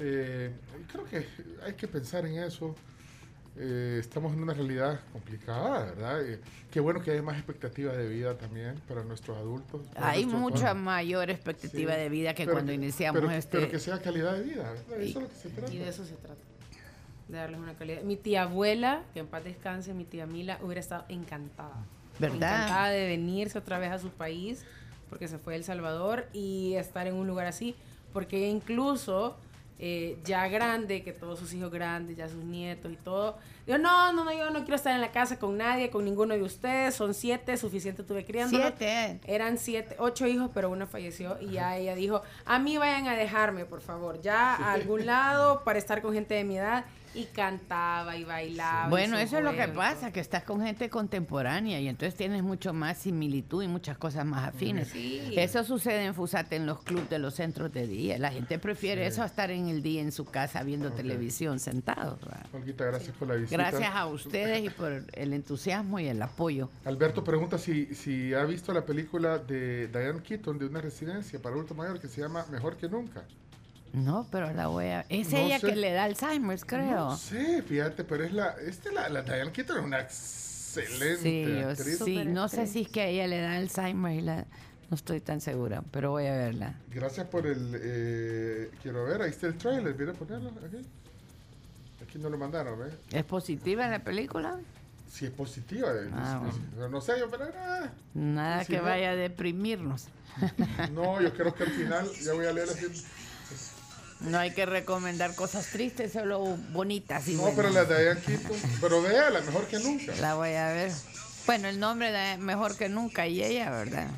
eh, 0.00 0.50
creo 0.90 1.04
que 1.04 1.28
hay 1.64 1.74
que 1.74 1.86
pensar 1.86 2.26
en 2.26 2.38
eso. 2.42 2.74
Eh, 3.58 3.96
estamos 4.00 4.34
en 4.34 4.42
una 4.42 4.52
realidad 4.52 5.00
complicada, 5.12 5.86
¿verdad? 5.86 6.22
Eh, 6.28 6.40
qué 6.70 6.78
bueno 6.78 7.00
que 7.02 7.12
hay 7.12 7.22
más 7.22 7.36
expectativa 7.38 7.92
de 7.94 8.06
vida 8.06 8.36
también 8.36 8.74
para 8.86 9.02
nuestros 9.02 9.36
adultos. 9.38 9.80
para 9.94 10.10
hay 10.10 10.26
nuestros- 10.26 10.42
mucha 10.42 10.74
mayor 10.74 11.30
expectativa 11.30 11.94
Sí. 11.94 11.98
de 12.00 12.08
vida 12.10 12.34
que 12.34 12.44
Pero 12.44 12.52
cuando 12.56 12.72
iniciamos 12.72 13.18
pero, 13.20 13.32
este 13.32 13.56
Pero 13.58 13.70
que 13.70 13.78
sea 13.78 13.98
calidad 14.02 14.34
de 14.34 14.42
vida, 14.42 14.62
¿verdad? 14.72 15.00
Eso 15.00 15.18
es 15.20 15.22
lo 15.24 15.28
que 15.28 15.34
se 15.36 15.48
trata. 15.48 15.72
Y 15.72 15.78
de 15.78 15.88
eso 15.88 16.04
se 16.04 16.14
trata. 16.16 16.40
De 17.28 17.36
darles 17.38 17.58
una 17.58 17.72
calidad. 17.74 18.02
Mi 18.02 18.16
tía 18.16 18.42
abuela, 18.42 19.02
que 19.14 19.20
en 19.20 19.26
paz 19.26 19.42
descanse, 19.42 19.94
mi 19.94 20.04
tía 20.04 20.26
Mila, 20.26 20.58
hubiera 20.62 20.80
estado 20.80 21.04
encantada. 21.08 21.82
¿Verdad? 22.18 22.36
Encantada 22.36 22.88
de 22.90 23.06
venirse 23.06 23.58
otra 23.58 23.78
vez 23.78 23.90
a 23.90 23.98
su 23.98 24.10
país, 24.10 24.64
porque 25.08 25.28
se 25.28 25.38
fue 25.38 25.54
a 25.54 25.56
El 25.56 25.64
Salvador, 25.64 26.26
y 26.34 26.74
estar 26.74 27.06
en 27.06 27.14
un 27.14 27.26
lugar 27.26 27.46
así. 27.46 27.74
Porque 28.12 28.48
incluso 28.48 29.36
eh, 29.78 30.18
ya 30.24 30.48
grande, 30.48 31.02
que 31.02 31.12
todos 31.12 31.38
sus 31.38 31.52
hijos 31.52 31.70
grandes, 31.70 32.16
ya 32.16 32.28
sus 32.28 32.44
nietos 32.44 32.90
y 32.92 32.96
todo, 32.96 33.36
digo, 33.66 33.78
no, 33.78 34.12
no, 34.12 34.24
no, 34.24 34.32
yo 34.32 34.50
no 34.50 34.60
quiero 34.60 34.76
estar 34.76 34.94
en 34.94 35.00
la 35.00 35.12
casa 35.12 35.38
con 35.38 35.56
nadie, 35.56 35.90
con 35.90 36.04
ninguno 36.04 36.34
de 36.34 36.42
ustedes, 36.42 36.94
son 36.94 37.12
siete, 37.14 37.56
suficiente 37.56 38.02
tuve 38.02 38.24
criando. 38.24 38.56
Siete. 38.56 39.20
Eran 39.26 39.58
siete, 39.58 39.96
ocho 39.98 40.26
hijos, 40.26 40.50
pero 40.54 40.70
uno 40.70 40.86
falleció 40.86 41.38
y 41.40 41.52
ya 41.52 41.76
ella 41.76 41.94
dijo, 41.94 42.22
a 42.44 42.58
mí 42.58 42.78
vayan 42.78 43.06
a 43.08 43.16
dejarme, 43.16 43.64
por 43.64 43.80
favor, 43.82 44.20
ya 44.20 44.54
a 44.54 44.72
algún 44.72 45.06
lado 45.06 45.62
para 45.64 45.78
estar 45.78 46.00
con 46.00 46.14
gente 46.14 46.34
de 46.34 46.44
mi 46.44 46.56
edad. 46.56 46.84
Y 47.16 47.24
cantaba 47.24 48.16
y 48.16 48.24
bailaba. 48.24 48.88
Bueno, 48.88 49.16
hizo 49.16 49.24
eso 49.24 49.38
es 49.38 49.44
lo 49.44 49.52
que 49.52 49.70
y 49.70 49.76
pasa, 49.76 50.12
que 50.12 50.20
estás 50.20 50.44
con 50.44 50.60
gente 50.60 50.90
contemporánea 50.90 51.80
y 51.80 51.88
entonces 51.88 52.14
tienes 52.14 52.42
mucho 52.42 52.72
más 52.72 52.98
similitud 52.98 53.62
y 53.62 53.68
muchas 53.68 53.98
cosas 53.98 54.24
más 54.26 54.48
afines. 54.48 54.88
Sí. 54.88 55.32
Eso 55.36 55.64
sucede 55.64 56.04
en 56.04 56.14
Fusate, 56.14 56.56
en 56.56 56.66
los 56.66 56.82
clubes 56.82 57.08
de 57.08 57.18
los 57.18 57.34
centros 57.34 57.72
de 57.72 57.86
día. 57.86 58.18
La 58.18 58.30
gente 58.30 58.58
prefiere 58.58 59.06
eso 59.06 59.22
a 59.22 59.26
estar 59.26 59.50
en 59.50 59.68
el 59.68 59.82
día 59.82 60.02
en 60.02 60.12
su 60.12 60.24
casa 60.24 60.62
viendo 60.62 60.92
televisión 60.92 61.58
sentados. 61.58 62.20
¿verdad? 62.20 62.46
Olguita, 62.52 62.84
gracias 62.84 63.16
por 63.16 63.28
la 63.28 63.34
visita. 63.34 63.56
Gracias 63.56 63.94
a 63.94 64.06
ustedes 64.06 64.64
y 64.64 64.70
por 64.70 65.02
el 65.12 65.32
entusiasmo 65.32 65.98
y 65.98 66.06
el 66.08 66.20
apoyo. 66.20 66.70
Alberto 66.84 67.24
pregunta 67.24 67.58
si, 67.58 67.94
si 67.94 68.34
ha 68.34 68.44
visto 68.44 68.72
la 68.72 68.84
película 68.84 69.38
de 69.38 69.88
Diane 69.88 70.22
Keaton 70.22 70.58
de 70.58 70.66
una 70.66 70.80
residencia 70.80 71.40
para 71.40 71.54
adultos 71.54 71.76
mayores 71.76 72.00
que 72.00 72.08
se 72.08 72.20
llama 72.20 72.44
Mejor 72.50 72.76
que 72.76 72.88
Nunca. 72.88 73.24
No, 73.92 74.26
pero 74.30 74.52
la 74.52 74.66
voy 74.66 74.86
a... 74.86 75.06
Es 75.08 75.30
No 75.32 75.38
ella 75.38 75.58
sé. 75.58 75.68
que 75.68 75.76
le 75.76 75.92
da 75.92 76.04
Alzheimer, 76.04 76.60
creo. 76.60 76.96
No 77.10 77.16
sé, 77.16 77.62
fíjate, 77.62 78.04
pero 78.04 78.24
es 78.24 78.32
la, 78.32 78.54
este, 78.66 78.92
la, 78.92 79.08
la 79.08 79.22
Diane 79.22 79.52
Keaton 79.52 79.78
es 79.78 79.84
una 79.84 80.00
excelente 80.00 81.16
Sí, 81.22 81.44
yo 81.60 81.70
actriz. 81.70 81.98
sí, 82.04 82.24
no 82.26 82.48
sé 82.48 82.66
si 82.66 82.82
es 82.82 82.88
que 82.88 83.00
a 83.00 83.06
ella 83.06 83.26
le 83.26 83.40
da 83.40 83.56
Alzheimer 83.56 84.12
y 84.18 84.20
la... 84.20 84.44
No 84.90 84.94
estoy 84.94 85.20
tan 85.20 85.40
segura, 85.40 85.82
pero 85.90 86.10
voy 86.10 86.26
a 86.26 86.32
verla. 86.36 86.74
Gracias 86.92 87.26
por 87.26 87.46
el... 87.46 87.72
eh, 87.82 88.70
quiero 88.82 89.04
ver, 89.04 89.22
ahí 89.22 89.30
está 89.30 89.46
el 89.48 89.56
trailer, 89.58 89.94
viene 89.94 90.12
a 90.12 90.14
ponerlo 90.14 90.50
aquí. 90.64 90.86
Aquí 92.02 92.18
no 92.18 92.28
lo 92.28 92.38
mandaron, 92.38 92.78
¿ves? 92.78 92.94
¿Es 93.10 93.24
positiva 93.24 93.88
la 93.88 93.98
película? 94.04 94.58
Si 95.10 95.24
es 95.24 95.30
positiva, 95.32 95.88
eh, 95.92 96.10
Ah, 96.12 96.42
no 96.90 97.00
sé 97.00 97.18
yo, 97.18 97.28
pero 97.30 97.46
ah, 97.56 97.88
Nada 98.14 98.60
si 98.64 98.72
que 98.74 98.76
no- 98.78 98.84
vaya 98.84 99.10
a 99.12 99.16
deprimirnos. 99.16 100.08
no, 100.92 101.20
yo 101.22 101.32
creo 101.32 101.54
que 101.54 101.64
al 101.64 101.70
final, 101.70 102.08
ya 102.22 102.34
voy 102.34 102.46
a 102.46 102.52
leer 102.52 102.68
así. 102.68 102.86
No 104.20 104.38
hay 104.38 104.52
que 104.54 104.64
recomendar 104.66 105.34
cosas 105.34 105.66
tristes, 105.66 106.12
solo 106.12 106.40
bonitas 106.72 107.28
y 107.28 107.34
No, 107.34 107.42
buenas. 107.42 107.56
pero 107.56 107.70
la 107.70 107.84
de 107.84 108.02
Diane 108.02 108.20
Keaton, 108.20 108.56
pero 108.80 109.02
véala, 109.02 109.40
mejor 109.42 109.66
que 109.66 109.78
nunca. 109.78 110.14
La 110.16 110.34
voy 110.34 110.54
a 110.54 110.68
ver. 110.72 110.90
Bueno, 111.46 111.68
el 111.68 111.78
nombre 111.78 112.10
de 112.10 112.38
mejor 112.38 112.76
que 112.76 112.88
nunca 112.88 113.26
y 113.26 113.42
ella, 113.42 113.70
¿verdad? 113.70 114.08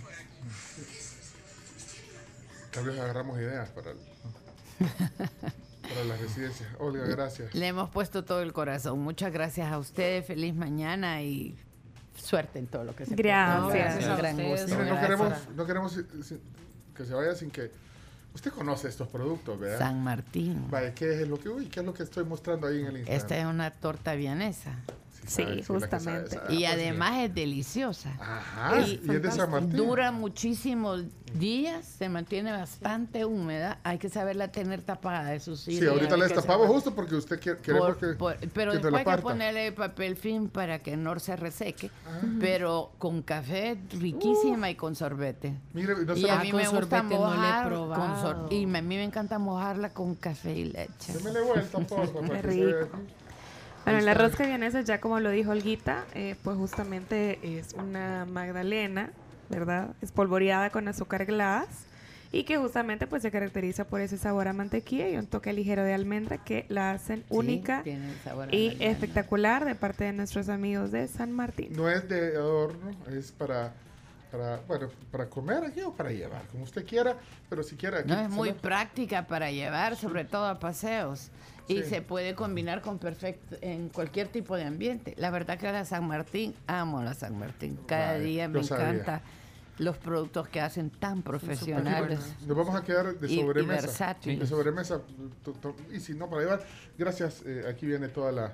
Tal 2.72 2.84
vez 2.84 2.98
agarramos 2.98 3.38
ideas 3.38 3.68
para, 3.70 3.90
el- 3.90 3.98
para 5.88 6.04
la 6.04 6.16
residencia. 6.16 6.66
Olga, 6.78 7.04
gracias. 7.06 7.54
Le 7.54 7.66
hemos 7.66 7.90
puesto 7.90 8.24
todo 8.24 8.42
el 8.42 8.52
corazón. 8.52 9.00
Muchas 9.00 9.32
gracias 9.32 9.72
a 9.72 9.78
ustedes. 9.78 10.26
Feliz 10.26 10.54
mañana 10.54 11.22
y 11.22 11.56
suerte 12.22 12.58
en 12.58 12.66
todo 12.66 12.84
lo 12.84 12.94
que 12.94 13.06
se 13.06 13.14
Gracias. 13.14 13.74
Gracias 13.74 14.04
a 14.10 14.16
gran 14.16 14.36
gusto. 14.42 14.76
No 14.84 15.00
queremos, 15.00 15.32
no 15.56 15.66
queremos 15.66 15.98
que 16.96 17.04
se 17.04 17.14
vaya 17.14 17.34
sin 17.34 17.50
que... 17.50 17.70
Usted 18.34 18.52
conoce 18.52 18.88
estos 18.88 19.08
productos, 19.08 19.58
¿verdad? 19.58 19.78
San 19.78 20.02
Martín. 20.04 20.70
Vaya, 20.70 20.94
¿qué 20.94 21.22
es 21.22 21.28
lo 21.28 21.38
que, 21.38 21.48
uy, 21.48 21.66
¿qué 21.66 21.80
es 21.80 21.86
lo 21.86 21.92
que 21.92 22.04
estoy 22.04 22.24
mostrando 22.24 22.66
ahí 22.66 22.80
en 22.80 22.86
el 22.86 22.96
Instagram? 22.98 23.16
Esta 23.16 23.38
es 23.38 23.46
una 23.46 23.70
torta 23.72 24.14
vianesa. 24.14 24.78
Sí, 25.28 25.62
justamente. 25.62 26.00
sabe, 26.00 26.28
sabe. 26.30 26.54
Y 26.54 26.58
Pues, 26.60 26.72
además 26.72 27.18
es 27.24 27.34
deliciosa. 27.34 28.10
Ajá, 28.20 28.80
y, 28.80 28.94
es 28.94 29.22
de 29.22 29.30
San 29.30 29.50
Martín. 29.50 29.76
Dura 29.76 30.10
muchísimos 30.10 31.04
días, 31.34 31.84
se 31.84 32.08
mantiene 32.08 32.50
bastante 32.52 33.24
húmeda. 33.26 33.78
Hay 33.84 33.98
que 33.98 34.08
saberla 34.08 34.48
tener 34.50 34.80
tapada, 34.80 35.34
eso 35.34 35.54
sí. 35.56 35.78
Sí, 35.78 35.86
ahorita 35.86 36.16
la 36.16 36.24
destapamos 36.24 36.66
justo 36.68 36.94
porque 36.94 37.14
usted 37.16 37.38
quiere, 37.38 37.58
queremos 37.60 37.88
Por- 37.88 37.98
que, 37.98 38.06
por- 38.16 38.36
pero 38.54 38.72
que 38.72 38.78
después 38.78 39.06
hay 39.06 39.16
que 39.16 39.22
ponerle 39.22 39.72
papel 39.72 40.16
film 40.16 40.48
para 40.48 40.78
que 40.78 40.96
no 40.96 41.18
se 41.18 41.36
reseque. 41.36 41.90
Pero 42.40 42.92
con 42.98 43.20
café 43.22 43.76
riquísima 43.92 44.70
y 44.70 44.74
con 44.74 44.94
sorbete. 44.96 45.54
Mire, 45.74 45.94
no 46.06 46.14
se 46.14 46.20
y 46.20 46.28
a 46.30 46.38
mí 46.38 46.52
me 46.52 46.66
gusta 46.68 47.00
sorbete 47.00 47.02
no 47.02 47.08
le 47.08 47.14
he 47.14 47.18
mojar 47.36 47.62
con 47.68 47.72
probado. 47.72 48.22
sor- 48.22 48.52
y 48.52 48.64
a 48.64 48.66
mí 48.66 48.82
me 48.96 49.04
encanta 49.04 49.38
mojarla 49.38 49.90
con 49.90 50.14
café 50.14 50.54
y 50.54 50.64
leche. 50.64 51.12
Démele 51.12 51.42
vuelta, 51.42 51.78
porfa, 51.80 52.20
para 52.26 52.40
Qué 52.40 52.42
rico. 52.42 52.88
Bueno, 53.90 54.04
la 54.04 54.14
rosca 54.14 54.46
vienesa, 54.46 54.82
ya 54.82 55.00
como 55.00 55.18
lo 55.20 55.30
dijo 55.30 55.50
Olguita, 55.50 56.04
eh, 56.14 56.36
pues 56.42 56.56
justamente 56.56 57.38
es 57.42 57.72
una 57.72 58.26
magdalena, 58.26 59.10
¿verdad? 59.48 59.94
Espolvoreada 60.02 60.70
con 60.70 60.88
azúcar 60.88 61.24
glass 61.24 61.66
y 62.30 62.44
que 62.44 62.58
justamente 62.58 63.06
pues 63.06 63.22
se 63.22 63.30
caracteriza 63.30 63.84
por 63.84 64.02
ese 64.02 64.18
sabor 64.18 64.48
a 64.48 64.52
mantequilla 64.52 65.08
y 65.08 65.16
un 65.16 65.26
toque 65.26 65.52
ligero 65.54 65.82
de 65.82 65.94
almendra 65.94 66.36
que 66.36 66.66
la 66.68 66.90
hacen 66.90 67.24
única 67.30 67.82
tiene 67.82 68.10
el 68.10 68.18
sabor 68.18 68.48
a 68.48 68.54
y 68.54 68.76
espectacular 68.80 69.64
de 69.64 69.74
parte 69.74 70.04
de 70.04 70.12
nuestros 70.12 70.50
amigos 70.50 70.92
de 70.92 71.08
San 71.08 71.32
Martín. 71.32 71.72
No 71.74 71.88
es 71.88 72.06
de 72.08 72.36
adorno, 72.36 72.90
es 73.10 73.32
para 73.32 73.72
para, 74.30 74.60
bueno, 74.68 74.88
para 75.10 75.26
comer 75.26 75.64
aquí 75.64 75.80
o 75.80 75.92
para 75.92 76.10
llevar, 76.10 76.42
como 76.48 76.64
usted 76.64 76.84
quiera, 76.84 77.16
pero 77.48 77.62
si 77.62 77.76
quiere 77.76 78.00
aquí. 78.00 78.08
No, 78.08 78.20
es 78.20 78.28
muy 78.28 78.52
práctica 78.52 79.26
para 79.26 79.50
llevar, 79.50 79.96
sobre 79.96 80.26
todo 80.26 80.46
a 80.46 80.58
paseos. 80.58 81.30
Y 81.68 81.82
Sí. 81.82 81.90
se 81.90 82.02
puede 82.02 82.34
combinar 82.34 82.80
con 82.80 82.98
perfecto 82.98 83.56
en 83.60 83.90
cualquier 83.90 84.28
tipo 84.28 84.56
de 84.56 84.64
ambiente. 84.64 85.14
La 85.18 85.30
verdad 85.30 85.58
que 85.58 85.70
la 85.70 85.84
San 85.84 86.06
Martín, 86.08 86.54
amo 86.66 87.02
la 87.02 87.12
San 87.14 87.38
Martín. 87.38 87.78
Cada 87.86 88.12
Vale, 88.12 88.24
día 88.24 88.48
me 88.48 88.64
sabía. 88.64 88.90
encanta 88.90 89.22
los 89.78 89.96
productos 89.98 90.48
que 90.48 90.60
hacen 90.60 90.90
tan 90.90 91.22
profesionales. 91.22 92.18
Aquí, 92.36 92.46
Nos 92.46 92.56
vamos 92.56 92.74
a 92.74 92.82
quedar 92.82 93.14
de 93.16 93.28
y- 93.30 93.38
y 93.38 93.40
sobremesa. 93.42 93.82
versátiles. 93.82 94.40
de 94.40 94.46
sobremesa. 94.46 95.02
Y 95.92 96.00
si 96.00 96.14
no, 96.14 96.28
para 96.28 96.42
llevar. 96.42 96.64
Gracias. 96.96 97.42
eh, 97.46 97.64
aquí 97.68 97.86
viene 97.86 98.08
toda 98.08 98.32
la, 98.32 98.52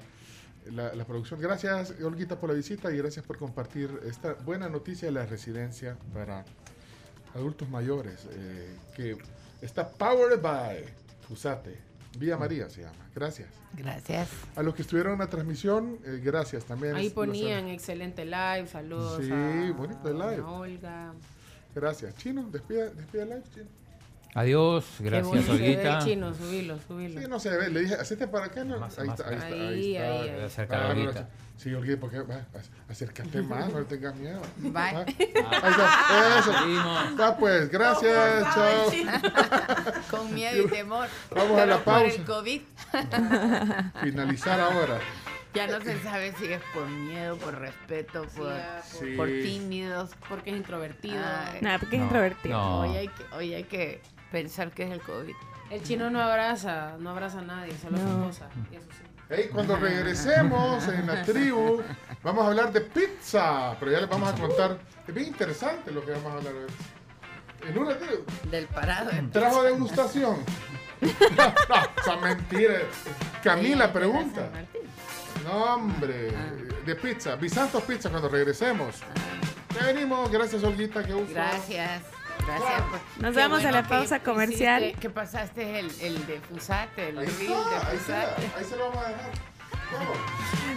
la, 0.73 0.93
la 0.95 1.05
producción. 1.05 1.41
Gracias, 1.41 1.95
Olguita, 2.03 2.39
por 2.41 2.51
la 2.51 2.57
visita 2.57 2.93
y 2.93 2.99
gracias 2.99 3.25
por 3.25 3.39
compartir 3.39 3.91
esta 4.05 4.35
buena 4.35 4.69
noticia 4.69 5.07
de 5.07 5.13
la 5.13 5.25
residencia 5.25 5.97
para 6.13 6.45
adultos 7.35 7.69
mayores. 7.71 8.27
eh, 8.33 8.77
que 8.97 9.17
está 9.63 9.89
powered 9.89 10.41
by 10.43 10.85
Fusate. 11.29 11.79
Vía 12.19 12.37
María 12.37 12.69
se 12.71 12.83
llama. 12.83 12.95
Gracias. 13.15 13.49
Gracias. 13.73 14.29
A 14.57 14.63
los 14.63 14.75
que 14.75 14.83
estuvieron 14.83 15.15
en 15.15 15.19
la 15.21 15.29
transmisión, 15.29 15.99
eh, 16.05 16.21
gracias 16.23 16.65
también. 16.65 16.95
Ahí 16.95 17.11
ponían 17.11 17.69
excelente 17.69 18.25
live, 18.25 18.67
saludos 18.67 19.23
Sí, 19.25 19.31
a, 19.33 19.73
bonito 19.77 20.09
el 20.09 20.21
a 20.23 20.31
live. 20.31 20.43
Olga. 20.43 21.13
Gracias. 21.75 22.15
Chino, 22.17 22.49
despida, 22.51 22.91
despida 22.91 23.23
el 23.25 23.29
live, 23.31 23.43
Chino. 23.53 23.67
Adiós, 24.37 24.85
gracias 24.99 25.49
Olguita. 25.49 26.01
chino, 26.05 26.35
subilo, 26.35 26.77
subilo. 26.81 27.21
Sí, 27.21 27.27
no 27.29 27.39
ve. 27.57 27.71
Le 27.71 27.81
dije, 27.83 27.95
hacete 27.95 28.27
para 28.27 28.47
acá. 28.47 28.65
No? 28.65 28.81
Más, 28.81 28.99
ahí, 28.99 29.07
más, 29.07 29.21
está, 29.21 29.31
ahí 29.31 29.37
está, 29.37 29.47
Ahí, 29.47 29.61
ahí 29.61 29.95
está. 29.97 30.09
ahí, 30.13 30.29
ahí. 30.29 30.41
Acerca 30.45 30.77
Ah, 30.91 30.95
no, 30.95 31.05
no, 31.05 31.13
sí, 31.57 31.73
Olguita, 31.75 32.01
porque 32.01 32.19
va, 32.23 32.35
ac- 32.35 32.71
acércate 32.91 33.43
más, 33.43 33.73
no 33.73 33.85
tengas 33.85 34.17
miedo. 34.17 34.41
Bye. 34.57 34.75
Ah, 34.75 35.05
Ahí 35.07 35.15
está, 35.73 36.39
eso. 36.41 36.53
Seguimos. 36.53 37.21
Va 37.21 37.37
pues, 37.37 37.69
gracias, 37.71 38.55
chao. 38.55 38.93
Con 40.11 40.35
miedo 40.35 40.65
y 40.65 40.69
temor. 40.69 41.07
Vamos 41.31 41.61
a 41.61 41.67
la 41.67 41.77
Por 41.77 41.85
pausa. 41.85 42.15
el 42.17 42.25
COVID. 42.25 42.61
Finalizar 44.03 44.61
ahora. 44.61 44.99
Ya 45.55 45.69
no 45.69 45.81
se 45.81 46.03
sabe 46.03 46.35
si 46.37 46.47
es 46.47 46.61
por 46.75 46.89
miedo, 46.89 47.37
por 47.37 47.57
respeto, 47.57 48.27
por, 48.37 48.53
Sí. 48.83 49.15
por 49.17 49.29
tímidos. 49.29 50.11
Porque 50.29 50.51
es 50.51 50.57
introvertido. 50.57 51.23
Ay, 51.25 51.61
Nada, 51.61 51.79
porque 51.79 51.95
es 51.95 52.01
No, 52.01 52.07
introvertido. 52.07 52.59
no. 52.59 52.81
Hoy, 52.81 52.97
hay 52.97 53.07
que, 53.09 53.25
hoy 53.37 53.55
hay 53.55 53.63
que 53.63 54.03
pensar 54.35 54.73
que 54.73 54.83
es 54.83 54.91
el 54.91 55.01
COVID. 55.01 55.35
El 55.71 55.83
chino 55.85 56.11
no 56.11 56.21
abraza, 56.21 56.97
no 56.99 57.11
abraza 57.11 57.39
a 57.39 57.43
nadie, 57.43 57.73
solo 57.81 57.97
a 57.97 58.01
su 58.01 58.07
No. 58.07 58.21
esposa. 58.31 58.49
y 58.73 58.75
sus 58.75 58.85
hijos. 58.85 58.97
Hey, 59.31 59.49
cuando 59.53 59.77
regresemos 59.77 60.89
en 60.89 61.07
la 61.07 61.23
tribu, 61.23 61.81
vamos 62.23 62.45
a 62.45 62.49
hablar 62.49 62.73
de 62.73 62.81
pizza. 62.81 63.77
Pero 63.79 63.93
ya 63.93 64.01
les 64.01 64.09
vamos 64.11 64.29
a 64.29 64.35
contar. 64.35 64.77
Es 65.07 65.15
bien 65.15 65.29
interesante 65.29 65.93
lo 65.93 66.05
que 66.05 66.11
vamos 66.11 66.33
a 66.33 66.37
hablar 66.39 66.53
hoy. 66.53 67.69
En 67.69 67.79
una 67.79 67.97
tribu. 67.97 68.25
Del 68.51 68.67
parado. 68.67 69.11
de 69.11 69.23
Trajo 69.29 69.63
degustación. 69.63 70.37
No, 71.01 71.47
no, 71.47 72.03
son 72.05 72.21
mentiras. 72.23 72.83
Camila 73.43 73.93
pregunta. 73.93 74.49
No, 75.45 75.75
hombre. 75.75 76.31
De 76.85 76.95
pizza. 76.97 77.37
Bisantos 77.37 77.83
Pizza 77.85 78.11
cuando 78.11 78.29
regresemos. 78.29 78.97
Ya 79.75 79.87
venimos. 79.87 80.31
Gracias, 80.31 80.63
Olguita. 80.65 81.03
Que 81.05 81.13
gusto. 81.13 81.33
Gracias. 81.35 82.03
Gracias. 82.47 82.83
por- 82.83 83.23
Nos 83.23 83.35
vamos 83.35 83.59
a 83.59 83.63
bueno 83.63 83.71
la 83.79 83.83
que 83.83 83.89
pausa 83.89 84.17
hiciste- 84.17 84.31
comercial. 84.31 84.95
Que 85.01 85.11
pasaste 85.11 85.79
el, 85.81 85.91
el 86.01 86.27
de 86.27 86.41
Fusate, 86.41 87.09
el 87.09 87.19
Ahí 87.19 87.27
reel 87.27 87.53
está. 87.53 87.69
de 87.71 87.77
Ahí, 87.77 87.99
Fusate. 87.99 88.43
se, 88.43 88.59
ahí 88.59 88.65
se 88.65 88.77
lo 88.77 88.89
vamos 88.91 89.05
a 89.05 89.09
dejar. 89.09 89.31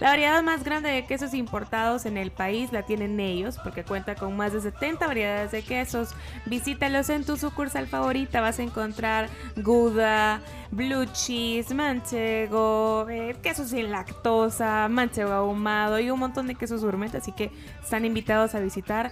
La 0.00 0.10
variedad 0.10 0.42
más 0.42 0.64
grande 0.64 0.88
de 0.90 1.04
quesos 1.04 1.34
importados 1.34 2.06
en 2.06 2.16
el 2.16 2.30
país 2.30 2.72
la 2.72 2.84
tienen 2.84 3.18
ellos 3.20 3.58
porque 3.62 3.84
cuenta 3.84 4.14
con 4.14 4.36
más 4.36 4.52
de 4.52 4.60
70 4.60 5.06
variedades 5.06 5.50
de 5.50 5.62
quesos. 5.62 6.14
Visítalos 6.46 7.10
en 7.10 7.24
tu 7.24 7.36
sucursal 7.36 7.86
favorita, 7.86 8.40
vas 8.40 8.58
a 8.60 8.62
encontrar 8.62 9.28
Gouda, 9.56 10.40
Blue 10.70 11.04
Cheese, 11.12 11.74
Manchego, 11.74 13.06
eh, 13.10 13.36
queso 13.42 13.64
sin 13.64 13.90
lactosa, 13.90 14.88
Manchego 14.88 15.32
ahumado 15.32 15.98
y 15.98 16.10
un 16.10 16.18
montón 16.20 16.46
de 16.46 16.54
quesos 16.54 16.84
gourmet, 16.84 17.14
así 17.14 17.32
que 17.32 17.50
están 17.82 18.04
invitados 18.04 18.54
a 18.54 18.60
visitar 18.60 19.10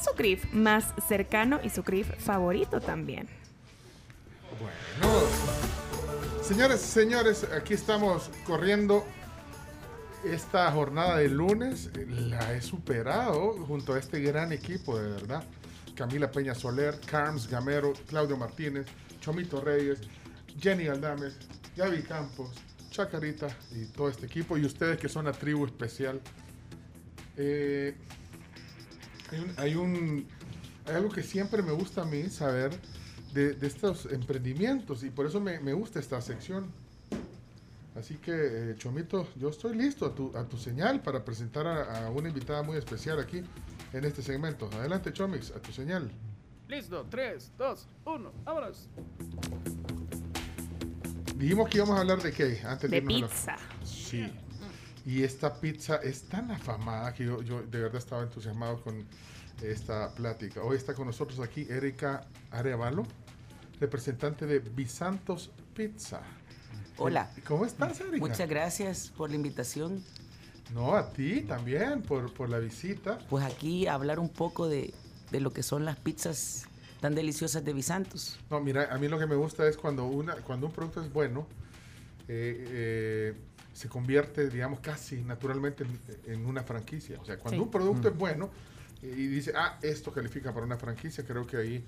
su 0.00 0.14
CRIF 0.16 0.52
más 0.52 0.86
cercano 1.06 1.60
y 1.62 1.70
su 1.70 1.82
CRIF 1.82 2.08
favorito 2.18 2.80
también. 2.80 3.28
Bueno, 4.60 5.26
señores, 6.42 6.80
señores, 6.80 7.46
aquí 7.52 7.74
estamos 7.74 8.30
corriendo 8.46 9.04
esta 10.24 10.70
jornada 10.70 11.18
de 11.18 11.28
lunes. 11.28 11.90
La 12.08 12.54
he 12.54 12.62
superado 12.62 13.54
junto 13.66 13.94
a 13.94 13.98
este 13.98 14.20
gran 14.20 14.52
equipo, 14.52 14.98
de 14.98 15.10
verdad. 15.10 15.44
Camila 15.94 16.30
Peña 16.30 16.54
Soler, 16.54 16.98
Carms 17.06 17.48
Gamero, 17.48 17.92
Claudio 18.08 18.36
Martínez, 18.36 18.86
Chomito 19.20 19.60
Reyes, 19.60 20.00
Jenny 20.58 20.88
Aldames, 20.88 21.36
Gaby 21.76 22.02
Campos, 22.02 22.50
Chacarita 22.90 23.48
y 23.72 23.86
todo 23.86 24.08
este 24.08 24.26
equipo. 24.26 24.56
Y 24.56 24.64
ustedes 24.64 24.98
que 24.98 25.08
son 25.08 25.26
la 25.26 25.32
tribu 25.32 25.66
especial. 25.66 26.20
Eh, 27.36 27.94
hay, 29.32 29.38
un, 29.40 29.54
hay, 29.56 29.74
un- 29.74 30.26
hay 30.86 30.94
algo 30.96 31.08
que 31.10 31.22
siempre 31.22 31.62
me 31.62 31.72
gusta 31.72 32.02
a 32.02 32.04
mí 32.04 32.28
saber 32.28 32.78
de, 33.32 33.54
de 33.54 33.66
estos 33.66 34.06
emprendimientos 34.06 35.02
y 35.02 35.10
por 35.10 35.26
eso 35.26 35.40
me, 35.40 35.58
me 35.60 35.72
gusta 35.72 35.98
esta 35.98 36.20
sección. 36.20 36.70
Así 37.96 38.16
que, 38.16 38.32
eh, 38.32 38.74
Chomito, 38.76 39.28
yo 39.36 39.48
estoy 39.50 39.76
listo 39.76 40.04
a 40.06 40.14
tu, 40.14 40.36
a 40.36 40.44
tu 40.48 40.56
señal 40.56 41.00
para 41.00 41.24
presentar 41.24 41.66
a, 41.66 42.06
a 42.06 42.10
una 42.10 42.28
invitada 42.28 42.62
muy 42.62 42.76
especial 42.76 43.20
aquí 43.20 43.40
en 43.92 44.04
este 44.04 44.20
segmento. 44.22 44.68
Adelante, 44.72 45.12
Chomix, 45.12 45.52
a 45.52 45.60
tu 45.62 45.70
señal. 45.72 46.10
Listo, 46.66 47.06
3, 47.08 47.52
2, 47.56 47.88
1, 48.04 48.32
vámonos. 48.44 48.88
Dijimos 51.36 51.68
que 51.68 51.76
íbamos 51.78 51.96
a 51.96 52.00
hablar 52.00 52.22
de 52.22 52.32
qué 52.32 52.60
antes 52.66 52.90
De 52.90 52.96
irnos 52.96 53.12
a 53.12 53.20
la- 53.20 53.28
pizza. 53.28 53.56
Sí. 53.84 54.32
Y 55.06 55.22
esta 55.22 55.60
pizza 55.60 55.96
es 55.96 56.22
tan 56.22 56.50
afamada 56.50 57.12
que 57.12 57.26
yo, 57.26 57.42
yo 57.42 57.62
de 57.62 57.80
verdad 57.80 57.96
estaba 57.96 58.22
entusiasmado 58.22 58.80
con 58.82 59.04
esta 59.62 60.14
plática. 60.14 60.62
Hoy 60.62 60.76
está 60.76 60.94
con 60.94 61.06
nosotros 61.06 61.40
aquí 61.40 61.66
Erika 61.68 62.26
Arevalo, 62.50 63.04
representante 63.80 64.46
de 64.46 64.60
Bisantos 64.60 65.50
Pizza. 65.74 66.22
Hola. 66.96 67.30
¿Cómo 67.46 67.66
estás, 67.66 68.00
Erika? 68.00 68.18
Muchas 68.18 68.48
gracias 68.48 69.12
por 69.16 69.28
la 69.28 69.36
invitación. 69.36 70.02
No, 70.72 70.94
a 70.94 71.10
ti 71.10 71.42
también 71.42 72.00
por, 72.02 72.32
por 72.32 72.48
la 72.48 72.58
visita. 72.58 73.18
Pues 73.28 73.44
aquí 73.44 73.86
hablar 73.86 74.18
un 74.18 74.30
poco 74.30 74.68
de, 74.68 74.94
de 75.30 75.40
lo 75.40 75.52
que 75.52 75.62
son 75.62 75.84
las 75.84 75.98
pizzas 75.98 76.64
tan 77.00 77.14
deliciosas 77.14 77.62
de 77.62 77.74
Bisantos. 77.74 78.38
No, 78.48 78.60
mira, 78.60 78.88
a 78.90 78.96
mí 78.96 79.08
lo 79.08 79.18
que 79.18 79.26
me 79.26 79.34
gusta 79.34 79.68
es 79.68 79.76
cuando, 79.76 80.06
una, 80.06 80.36
cuando 80.36 80.68
un 80.68 80.72
producto 80.72 81.02
es 81.02 81.12
bueno, 81.12 81.46
eh, 82.28 82.64
eh, 82.70 83.34
se 83.74 83.88
convierte, 83.88 84.48
digamos, 84.48 84.80
casi 84.80 85.16
naturalmente 85.22 85.84
en, 85.84 86.32
en 86.32 86.46
una 86.46 86.62
franquicia. 86.62 87.18
O 87.20 87.24
sea, 87.26 87.36
cuando 87.38 87.58
Sí. 87.60 87.64
un 87.64 87.70
producto 87.70 88.08
Mm. 88.08 88.12
es 88.12 88.18
bueno, 88.18 88.50
y 89.02 89.06
dice, 89.26 89.52
ah, 89.54 89.78
esto 89.82 90.10
califica 90.12 90.54
para 90.54 90.64
una 90.64 90.78
franquicia, 90.78 91.24
creo 91.26 91.46
que 91.46 91.56
ahí 91.58 91.84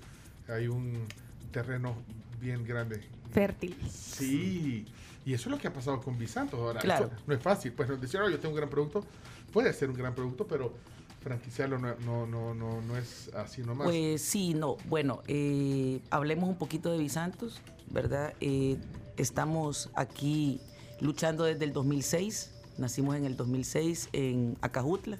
hay 0.49 0.67
un 0.67 1.05
terreno 1.51 1.95
bien 2.39 2.63
grande. 2.63 3.01
Fértil. 3.31 3.75
Sí, 3.89 4.85
y 5.25 5.33
eso 5.33 5.49
es 5.49 5.51
lo 5.55 5.57
que 5.57 5.67
ha 5.67 5.73
pasado 5.73 5.99
con 6.01 6.17
Bisantos 6.17 6.59
ahora. 6.59 6.79
Claro. 6.81 7.09
No 7.25 7.33
es 7.33 7.41
fácil, 7.41 7.71
pues 7.71 7.89
decir, 7.99 8.19
"Oh, 8.19 8.29
yo 8.29 8.37
tengo 8.39 8.53
un 8.53 8.57
gran 8.57 8.69
producto, 8.69 9.03
puede 9.51 9.71
ser 9.73 9.89
un 9.89 9.95
gran 9.95 10.13
producto, 10.13 10.45
pero 10.45 10.73
franquiciarlo 11.21 11.79
no, 11.79 11.95
no, 12.05 12.27
no, 12.27 12.53
no, 12.53 12.81
no 12.81 12.97
es 12.97 13.29
así 13.33 13.61
nomás. 13.61 13.87
Pues 13.87 14.21
sí, 14.21 14.53
no. 14.53 14.77
Bueno, 14.87 15.21
eh, 15.27 15.99
hablemos 16.11 16.47
un 16.49 16.57
poquito 16.57 16.91
de 16.91 16.99
Bisantos, 16.99 17.59
¿verdad? 17.89 18.33
Eh, 18.39 18.77
estamos 19.17 19.89
aquí 19.95 20.61
luchando 21.01 21.43
desde 21.43 21.65
el 21.65 21.73
2006. 21.73 22.51
Nacimos 22.77 23.15
en 23.15 23.25
el 23.25 23.35
2006 23.35 24.09
en 24.13 24.57
Acajutla, 24.61 25.17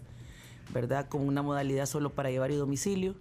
¿verdad? 0.74 1.08
Con 1.10 1.22
una 1.28 1.42
modalidad 1.42 1.86
solo 1.86 2.12
para 2.12 2.30
llevar 2.30 2.52
y 2.52 2.56
domicilio. 2.56 3.16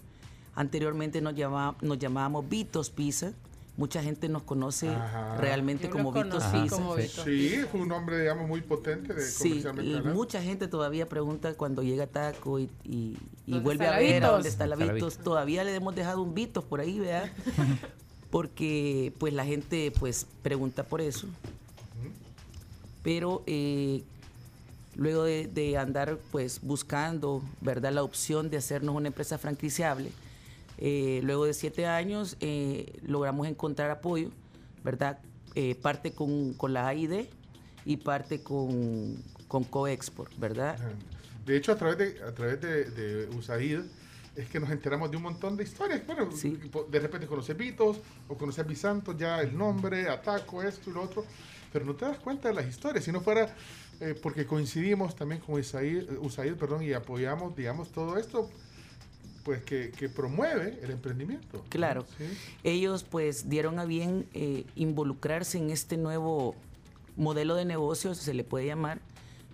Anteriormente 0.54 1.20
nos, 1.20 1.34
llamábamos 1.34 2.48
Vitos 2.48 2.90
Pizza. 2.90 3.32
Mucha 3.78 4.02
gente 4.02 4.30
nos 4.30 4.42
conoce 4.42 4.88
Ajá. 4.88 5.36
realmente 5.36 5.90
como 5.90 6.10
Vitos 6.10 6.44
Pizza. 6.44 6.76
como 6.76 6.94
Vitos 6.94 7.24
Sí, 7.26 7.56
fue 7.70 7.80
un 7.82 7.88
nombre, 7.88 8.18
digamos, 8.20 8.48
muy 8.48 8.62
potente 8.62 9.12
de 9.12 9.20
Sí, 9.22 9.50
comercialmente 9.62 10.08
y 10.10 10.14
mucha 10.14 10.40
gente 10.42 10.66
todavía 10.66 11.08
pregunta 11.10 11.52
cuando 11.54 11.82
llega 11.82 12.06
Taco 12.06 12.58
y, 12.58 12.70
y- 12.84 13.18
y 13.46 13.50
¿Dónde 13.52 13.64
vuelve 13.64 13.86
a 13.86 13.98
ver 13.98 14.14
a 14.14 14.16
Vitos? 14.16 14.30
dónde 14.32 14.48
está 14.48 14.66
la 14.66 14.76
¿Dónde 14.76 14.84
está 14.84 14.86
la 14.86 14.92
Vitos. 14.94 15.12
Vitos? 15.14 15.24
Todavía 15.24 15.62
le 15.64 15.74
hemos 15.74 15.94
dejado 15.94 16.22
un 16.22 16.34
Vitos 16.34 16.64
por 16.64 16.80
ahí, 16.80 16.98
¿verdad? 17.00 17.30
Porque 18.30 19.12
pues 19.18 19.32
la 19.34 19.44
gente 19.44 19.92
pues 19.98 20.26
pregunta 20.42 20.82
por 20.84 21.00
eso. 21.02 21.26
Pero 23.06 23.44
eh, 23.46 24.02
luego 24.96 25.22
de, 25.22 25.46
de 25.46 25.78
andar 25.78 26.18
pues 26.32 26.60
buscando, 26.60 27.40
¿verdad? 27.60 27.92
La 27.92 28.02
opción 28.02 28.50
de 28.50 28.56
hacernos 28.56 28.96
una 28.96 29.06
empresa 29.06 29.38
franquiciable, 29.38 30.10
eh, 30.78 31.20
luego 31.22 31.44
de 31.44 31.54
siete 31.54 31.86
años 31.86 32.36
eh, 32.40 32.98
logramos 33.06 33.46
encontrar 33.46 33.92
apoyo, 33.92 34.30
¿verdad? 34.82 35.20
Eh, 35.54 35.76
parte 35.76 36.14
con, 36.14 36.54
con 36.54 36.72
la 36.72 36.88
AID 36.88 37.26
y 37.84 37.96
parte 37.98 38.42
con, 38.42 39.22
con 39.46 39.62
Coexport, 39.62 40.36
¿verdad? 40.36 40.76
De 41.44 41.56
hecho, 41.56 41.70
a 41.70 41.76
través 41.76 41.98
de, 41.98 42.22
a 42.24 42.34
través 42.34 42.60
de, 42.60 42.90
de 42.90 43.36
USAID 43.36 43.82
es 44.34 44.48
que 44.48 44.58
nos 44.58 44.68
enteramos 44.70 45.12
de 45.12 45.16
un 45.16 45.22
montón 45.22 45.56
de 45.56 45.62
historias. 45.62 46.04
Bueno, 46.04 46.28
de 46.90 46.98
repente 46.98 47.28
conoces 47.28 47.56
Vitos 47.56 47.98
o 48.26 48.36
conoces 48.36 48.66
Bisantos, 48.66 49.16
ya 49.16 49.40
el 49.40 49.56
nombre, 49.56 50.08
Ataco, 50.08 50.60
esto 50.60 50.90
y 50.90 50.92
lo 50.92 51.02
otro, 51.02 51.24
pero 51.76 51.84
no 51.84 51.94
te 51.94 52.06
das 52.06 52.18
cuenta 52.18 52.48
de 52.48 52.54
las 52.54 52.66
historias. 52.66 53.04
Si 53.04 53.12
no 53.12 53.20
fuera 53.20 53.54
eh, 54.00 54.18
porque 54.22 54.46
coincidimos 54.46 55.14
también 55.14 55.42
con 55.42 55.56
USAID 55.56 56.54
perdón, 56.58 56.82
y 56.82 56.94
apoyamos, 56.94 57.54
digamos, 57.54 57.92
todo 57.92 58.16
esto, 58.16 58.48
pues 59.44 59.62
que, 59.62 59.90
que 59.90 60.08
promueve 60.08 60.78
el 60.82 60.90
emprendimiento. 60.90 61.62
Claro. 61.68 62.06
Sí. 62.16 62.24
Ellos 62.64 63.04
pues 63.04 63.50
dieron 63.50 63.78
a 63.78 63.84
bien 63.84 64.26
eh, 64.32 64.64
involucrarse 64.74 65.58
en 65.58 65.68
este 65.68 65.98
nuevo 65.98 66.54
modelo 67.14 67.54
de 67.56 67.66
negocio, 67.66 68.14
se 68.14 68.32
le 68.32 68.42
puede 68.42 68.64
llamar, 68.64 69.02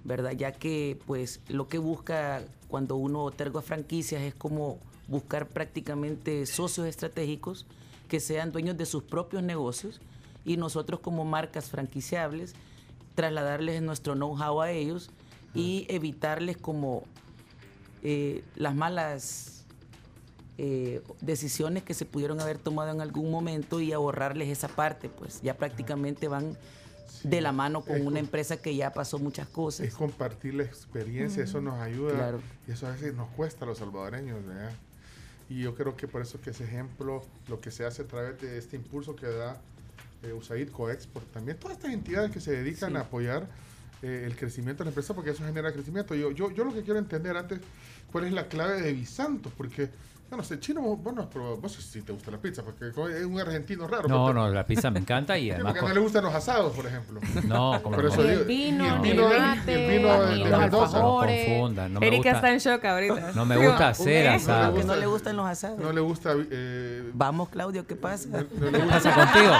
¿verdad? 0.04 0.30
Ya 0.30 0.52
que 0.52 1.00
pues 1.08 1.40
lo 1.48 1.66
que 1.66 1.78
busca 1.78 2.44
cuando 2.68 2.94
uno 2.94 3.24
otorga 3.24 3.62
franquicias 3.62 4.22
es 4.22 4.34
como 4.36 4.78
buscar 5.08 5.48
prácticamente 5.48 6.46
socios 6.46 6.86
estratégicos 6.86 7.66
que 8.06 8.20
sean 8.20 8.52
dueños 8.52 8.76
de 8.76 8.86
sus 8.86 9.02
propios 9.02 9.42
negocios 9.42 10.00
y 10.44 10.56
nosotros 10.56 11.00
como 11.00 11.24
marcas 11.24 11.66
franquiciables 11.70 12.54
trasladarles 13.14 13.82
nuestro 13.82 14.14
know-how 14.14 14.62
a 14.62 14.70
ellos 14.70 15.10
y 15.54 15.86
evitarles 15.88 16.56
como 16.56 17.04
eh, 18.02 18.42
las 18.56 18.74
malas 18.74 19.64
eh, 20.58 21.02
decisiones 21.20 21.82
que 21.82 21.94
se 21.94 22.04
pudieron 22.06 22.40
haber 22.40 22.58
tomado 22.58 22.90
en 22.90 23.00
algún 23.00 23.30
momento 23.30 23.80
y 23.80 23.92
ahorrarles 23.92 24.48
esa 24.48 24.68
parte, 24.68 25.08
pues 25.08 25.40
ya 25.42 25.54
prácticamente 25.56 26.28
van 26.28 26.56
de 27.22 27.40
la 27.40 27.52
mano 27.52 27.82
con 27.82 27.96
Es 27.96 28.06
una 28.06 28.18
empresa 28.18 28.56
que 28.56 28.74
ya 28.74 28.92
pasó 28.92 29.18
muchas 29.18 29.46
cosas. 29.48 29.86
Es 29.86 29.94
compartir 29.94 30.54
la 30.54 30.64
experiencia, 30.64 31.44
eso 31.44 31.58
Ujú. 31.58 31.68
nos 31.68 31.80
ayuda 31.80 32.14
Claro. 32.14 32.40
y 32.66 32.72
eso 32.72 32.86
a 32.86 32.90
veces 32.92 33.14
nos 33.14 33.28
cuesta 33.30 33.64
a 33.64 33.68
los 33.68 33.78
salvadoreños, 33.78 34.44
¿verdad? 34.44 34.72
Y 35.48 35.60
yo 35.60 35.74
creo 35.74 35.96
que 35.96 36.08
por 36.08 36.22
eso 36.22 36.40
que 36.40 36.50
ese 36.50 36.64
ejemplo, 36.64 37.22
lo 37.48 37.60
que 37.60 37.70
se 37.70 37.84
hace 37.84 38.02
a 38.02 38.06
través 38.06 38.40
de 38.40 38.56
este 38.58 38.76
impulso 38.76 39.14
que 39.14 39.26
da 39.26 39.60
eh, 40.22 40.32
USAID, 40.32 40.68
Coexport, 40.70 41.30
también 41.32 41.58
todas 41.58 41.76
estas 41.76 41.92
entidades 41.92 42.30
que 42.30 42.40
se 42.40 42.52
dedican 42.52 42.90
Sí. 42.90 42.96
a 42.96 43.00
apoyar 43.00 43.48
eh, 44.02 44.24
el 44.26 44.36
crecimiento 44.36 44.82
de 44.82 44.86
la 44.86 44.90
empresa, 44.90 45.14
porque 45.14 45.30
eso 45.30 45.44
genera 45.44 45.72
crecimiento. 45.72 46.14
Yo, 46.14 46.30
yo, 46.32 46.50
yo 46.50 46.64
lo 46.64 46.72
que 46.74 46.82
quiero 46.82 46.98
entender 46.98 47.36
antes, 47.36 47.60
cuál 48.10 48.24
es 48.24 48.32
la 48.32 48.48
clave 48.48 48.80
de 48.82 48.92
Bisantos, 48.92 49.52
porque, 49.56 49.90
yo 50.32 50.36
no 50.38 50.42
sé, 50.44 50.58
chino, 50.58 50.80
vos, 50.80 50.98
vos 51.02 51.12
no 51.14 51.20
has 51.20 51.28
probado, 51.28 51.58
vos 51.58 51.72
si 51.72 52.00
te 52.00 52.10
gusta 52.10 52.30
la 52.30 52.38
pizza, 52.38 52.62
porque 52.62 52.88
es 52.88 52.96
un 53.26 53.38
argentino 53.38 53.86
raro. 53.86 54.08
No, 54.08 54.32
no, 54.32 54.48
la 54.48 54.64
pizza 54.66 54.90
me 54.90 54.98
encanta 54.98 55.36
y 55.36 55.42
Sí, 55.44 55.50
además... 55.50 55.74
porque 55.74 55.88
no 55.88 55.94
le 55.94 56.00
gustan 56.00 56.24
los 56.24 56.34
asados, 56.34 56.74
por 56.74 56.86
ejemplo. 56.86 57.20
No, 57.44 57.78
como 57.82 57.96
Por 57.96 58.04
no. 58.06 58.10
eso 58.10 58.22
Ni 58.22 58.28
el 58.30 58.34
digo- 58.38 58.44
vino, 58.46 58.84
y 58.84 58.88
el 58.88 59.02
ni 59.02 59.10
el 59.10 59.16
vino, 59.16 59.30
el 59.30 59.88
vino 59.90 60.16
de, 60.16 60.56
Mendoza. 60.56 60.58
No 60.60 60.62
alfajores. 60.62 61.48
confundan, 61.50 61.92
no 61.92 62.00
me 62.00 62.06
Erika 62.06 62.32
gusta. 62.32 62.36
está 62.38 62.50
en 62.70 62.76
shock 62.76 62.84
ahorita. 62.86 63.32
No 63.34 63.44
me 63.44 63.56
gusta 63.58 63.88
hacer 63.88 64.28
asado. 64.28 64.74
Que 64.74 64.84
no 64.84 64.96
le 64.96 65.04
gustan 65.06 65.36
los 65.36 65.46
asados. 65.46 65.78
No 65.78 65.92
le 65.92 66.00
gusta. 66.00 66.32
eh, 66.50 67.10
Vamos, 67.12 67.50
Claudio, 67.50 67.86
¿qué 67.86 67.94
pasa? 67.96 68.28
no 68.30 68.70
le 68.70 68.78
¿Qué 68.80 68.86
pasa 68.86 69.14
contigo? 69.14 69.52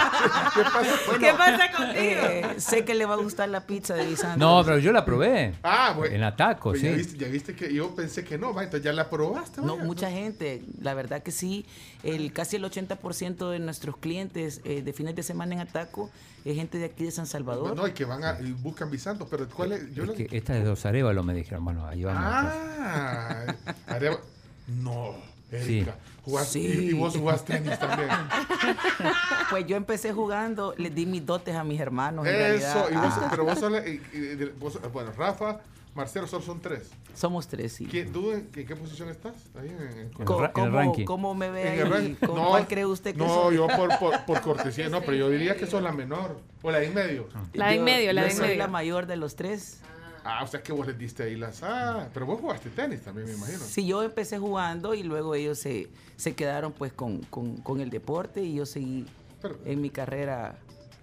¿Qué 0.55 0.63
pasa? 0.63 0.91
Bueno, 1.07 1.21
¿Qué 1.21 1.33
pasa 1.37 1.71
contigo? 1.77 1.93
Eh, 1.97 2.47
sé 2.57 2.85
que 2.87 2.95
le 2.95 3.05
va 3.05 3.13
a 3.13 3.19
gustar 3.19 3.51
la 3.51 3.67
pizza 3.67 3.93
de 3.95 4.07
Bisantos. 4.07 4.39
No, 4.39 4.63
pero 4.65 4.79
yo 4.79 4.91
la 4.91 5.05
probé. 5.05 5.53
Ah, 5.63 5.93
bueno. 5.95 6.17
En 6.17 6.23
Ataco, 6.23 6.71
Pues 6.71 6.81
sí. 6.81 6.87
ya, 6.89 6.93
viste, 6.97 7.19
ya 7.19 7.29
viste 7.29 7.55
que 7.55 7.75
yo 7.75 7.95
pensé 7.95 8.25
que 8.25 8.39
no, 8.39 8.55
va, 8.55 8.65
entonces 8.65 8.83
ya 8.87 8.95
la 8.95 9.11
probaste. 9.11 9.61
No, 9.61 9.77
mucha 9.77 10.11
gente, 10.11 10.62
la 10.81 10.95
verdad 10.95 11.23
que 11.23 11.31
sí, 11.33 11.65
el 12.03 12.33
casi 12.33 12.57
el 12.57 12.65
80% 12.65 13.51
de 13.51 13.59
nuestros 13.59 13.97
clientes 13.97 14.61
eh, 14.65 14.83
de 14.83 14.93
fines 14.93 15.15
de 15.15 15.23
semana 15.23 15.55
en 15.55 15.61
Ataco 15.61 16.11
es 16.45 16.57
gente 16.57 16.79
de 16.79 16.87
aquí 16.87 17.05
de 17.05 17.11
San 17.11 17.27
Salvador. 17.27 17.77
No, 17.77 17.87
y 17.87 17.93
que 17.93 18.05
van 18.05 18.25
a 18.25 18.41
y 18.41 18.53
buscan 18.53 18.91
bisantos, 18.91 19.29
pero 19.31 19.49
¿cuál 19.49 19.73
es? 19.73 19.95
Yo 19.95 20.03
Es 20.03 20.09
lo- 20.09 20.15
que 20.15 20.29
esta 20.33 20.53
de 20.55 20.65
dos 20.65 20.85
Arevalo 20.87 21.23
me 21.23 21.35
dijeron, 21.35 21.65
bueno, 21.65 21.87
ahí 21.87 22.03
vamos. 22.05 22.23
Ah, 22.25 23.45
Areva- 23.89 24.21
no, 24.69 25.15
Erika. 25.51 25.97
Jugás- 26.25 26.49
Sí. 26.49 26.61
y, 26.61 26.91
y 26.91 26.93
vos 26.93 27.17
jugás 27.17 27.45
tenis 27.45 27.79
también. 27.79 28.09
Pues 29.51 29.67
yo 29.67 29.77
empecé 29.77 30.13
jugando, 30.13 30.75
les 30.79 30.95
di 30.95 31.05
mis 31.05 31.25
dotes 31.27 31.55
a 31.55 31.63
mis 31.65 31.79
hermanos. 31.81 32.27
en 32.27 32.35
Eso, 32.35 32.87
realidad. 32.87 32.89
y 32.91 32.95
vos, 32.95 33.13
Ah, 33.17 33.27
pero 33.31 33.45
vos, 33.45 33.59
solo- 33.59 33.79
y- 33.87 34.01
y- 34.13 34.17
y- 34.43 34.53
vos- 34.59 34.81
bueno, 34.93 35.13
Rafa, 35.17 35.61
Marcelo, 35.95 36.27
solo 36.27 36.43
son 36.43 36.61
tres. 36.61 36.91
Somos 37.15 37.47
tres, 37.47 37.73
sí. 37.75 37.87
¿Quién- 37.87 38.11
¿Tú 38.13 38.33
en, 38.33 38.49
en 38.55 38.67
qué 38.67 38.75
posición 38.77 39.11
estás? 39.11 39.35
Ahí 39.55 39.69
en, 39.69 39.81
en- 39.81 39.99
el 40.19 40.25
Co- 40.25 40.41
ra- 40.41 40.47
el 40.47 40.53
¿Cómo, 40.53 40.71
ranking. 40.79 41.05
cómo 41.05 41.35
me 41.35 41.51
ve 41.51 41.61
en 41.75 41.81
el 41.81 41.85
ahí? 41.87 41.91
ranking. 41.91 42.27
¿Con 42.27 42.37
No, 42.37 42.49
¿Cuál 42.49 42.67
cree 42.67 42.87
usted 42.87 43.13
que 43.13 43.19
No, 43.19 43.29
soy? 43.29 43.57
yo 43.57 43.67
por, 43.69 43.99
por, 43.99 44.25
por 44.25 44.41
cortesía, 44.41 44.89
no, 44.89 45.01
pero 45.03 45.15
yo 45.15 45.29
diría 45.29 45.55
que 45.57 45.67
sos 45.67 45.83
la 45.83 45.93
menor. 45.93 46.41
O 46.63 46.71
la 46.71 46.79
de 46.79 46.87
en 46.87 46.95
medio. 46.95 47.29
La 47.53 47.67
de 47.69 47.73
en 47.75 47.79
Yo- 47.81 47.85
medio, 47.85 48.13
la 48.15 48.23
de 48.23 48.31
en 48.31 48.37
soy 48.37 48.47
medio. 48.49 48.59
la 48.59 48.69
mayor 48.69 49.07
de 49.07 49.17
los 49.17 49.37
tres. 49.37 49.81
Ah, 50.25 50.43
o 50.45 50.47
sea 50.47 50.63
que 50.63 50.73
vos 50.73 50.87
les 50.87 50.97
diste 50.97 51.25
ahí 51.25 51.35
las. 51.37 51.63
Ah, 51.63 52.09
pero 52.15 52.25
vos 52.27 52.41
jugaste 52.41 52.71
tenis 52.71 53.03
también, 53.03 53.27
me 53.27 53.35
imagino. 53.35 53.59
Sí, 53.59 53.85
yo 53.87 54.03
empecé 54.03 54.39
jugando 54.39 54.95
y 54.95 55.03
luego 55.03 55.35
ellos 55.35 55.59
se, 55.59 55.89
se 56.17 56.35
quedaron 56.35 56.73
pues 56.73 56.93
con, 56.93 57.19
con- 57.25 57.57
con 57.57 57.81
el 57.81 57.91
deporte 57.91 58.41
y 58.43 58.55
yo 58.55 58.65
seguí 58.65 59.05
Pero- 59.43 59.59
en 59.67 59.81
mi 59.83 59.91
carrera 59.91 60.57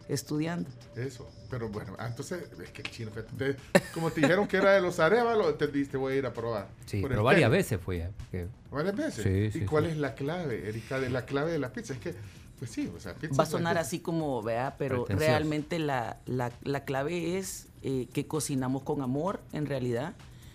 estudiando. 0.08 0.70
Eso. 0.96 1.30
Pero 1.50 1.70
bueno, 1.70 1.96
ah, 1.98 2.08
entonces, 2.08 2.44
es 2.62 2.70
que 2.72 2.82
el 2.84 2.92
chino, 2.92 3.12
te- 3.12 3.56
como 3.94 4.12
te 4.12 4.22
dijeron 4.22 4.48
que 4.48 4.58
era 4.58 4.74
de 4.74 4.82
los 4.82 5.00
Arevalo, 5.00 5.56
te 5.56 5.68
diste, 5.68 5.98
voy 5.98 6.14
a 6.14 6.16
ir 6.18 6.26
a 6.26 6.34
probar. 6.34 6.68
Sí, 6.86 7.02
pero 7.08 7.24
varias 7.24 7.50
veces 7.50 7.80
fui. 7.82 7.98
eh, 7.98 8.10
porque- 8.18 8.48
¿Varias 8.72 8.96
veces? 8.96 9.24
Sí, 9.24 9.58
¿Y 9.58 9.62
sí, 9.62 9.66
cuál 9.66 9.86
sí. 9.86 9.92
es 9.92 9.98
la 9.98 10.14
clave, 10.14 10.70
Erika, 10.70 11.00
de 11.00 11.10
la 11.10 11.26
clave 11.26 11.52
de 11.52 11.58
la 11.60 11.74
pizza? 11.74 11.94
Es 11.94 12.00
que, 12.00 12.14
pues 12.60 12.70
sí, 12.70 12.92
o 12.96 13.00
sea, 13.00 13.16
pizza. 13.16 13.36
Va 13.36 13.44
a 13.44 13.48
sonar 13.48 13.74
pizza. 13.74 13.82
así 13.82 14.00
como, 14.00 14.44
vea, 14.44 14.76
pero 14.78 15.06
realmente 15.10 15.80
la, 15.80 16.18
la- 16.28 16.52
la 16.64 16.84
clave 16.86 17.38
es 17.40 17.68
eh, 17.82 18.08
que 18.14 18.28
cocinamos 18.28 18.84
con 18.84 19.02
amor, 19.02 19.40
en 19.54 19.66
realidad. 19.66 20.14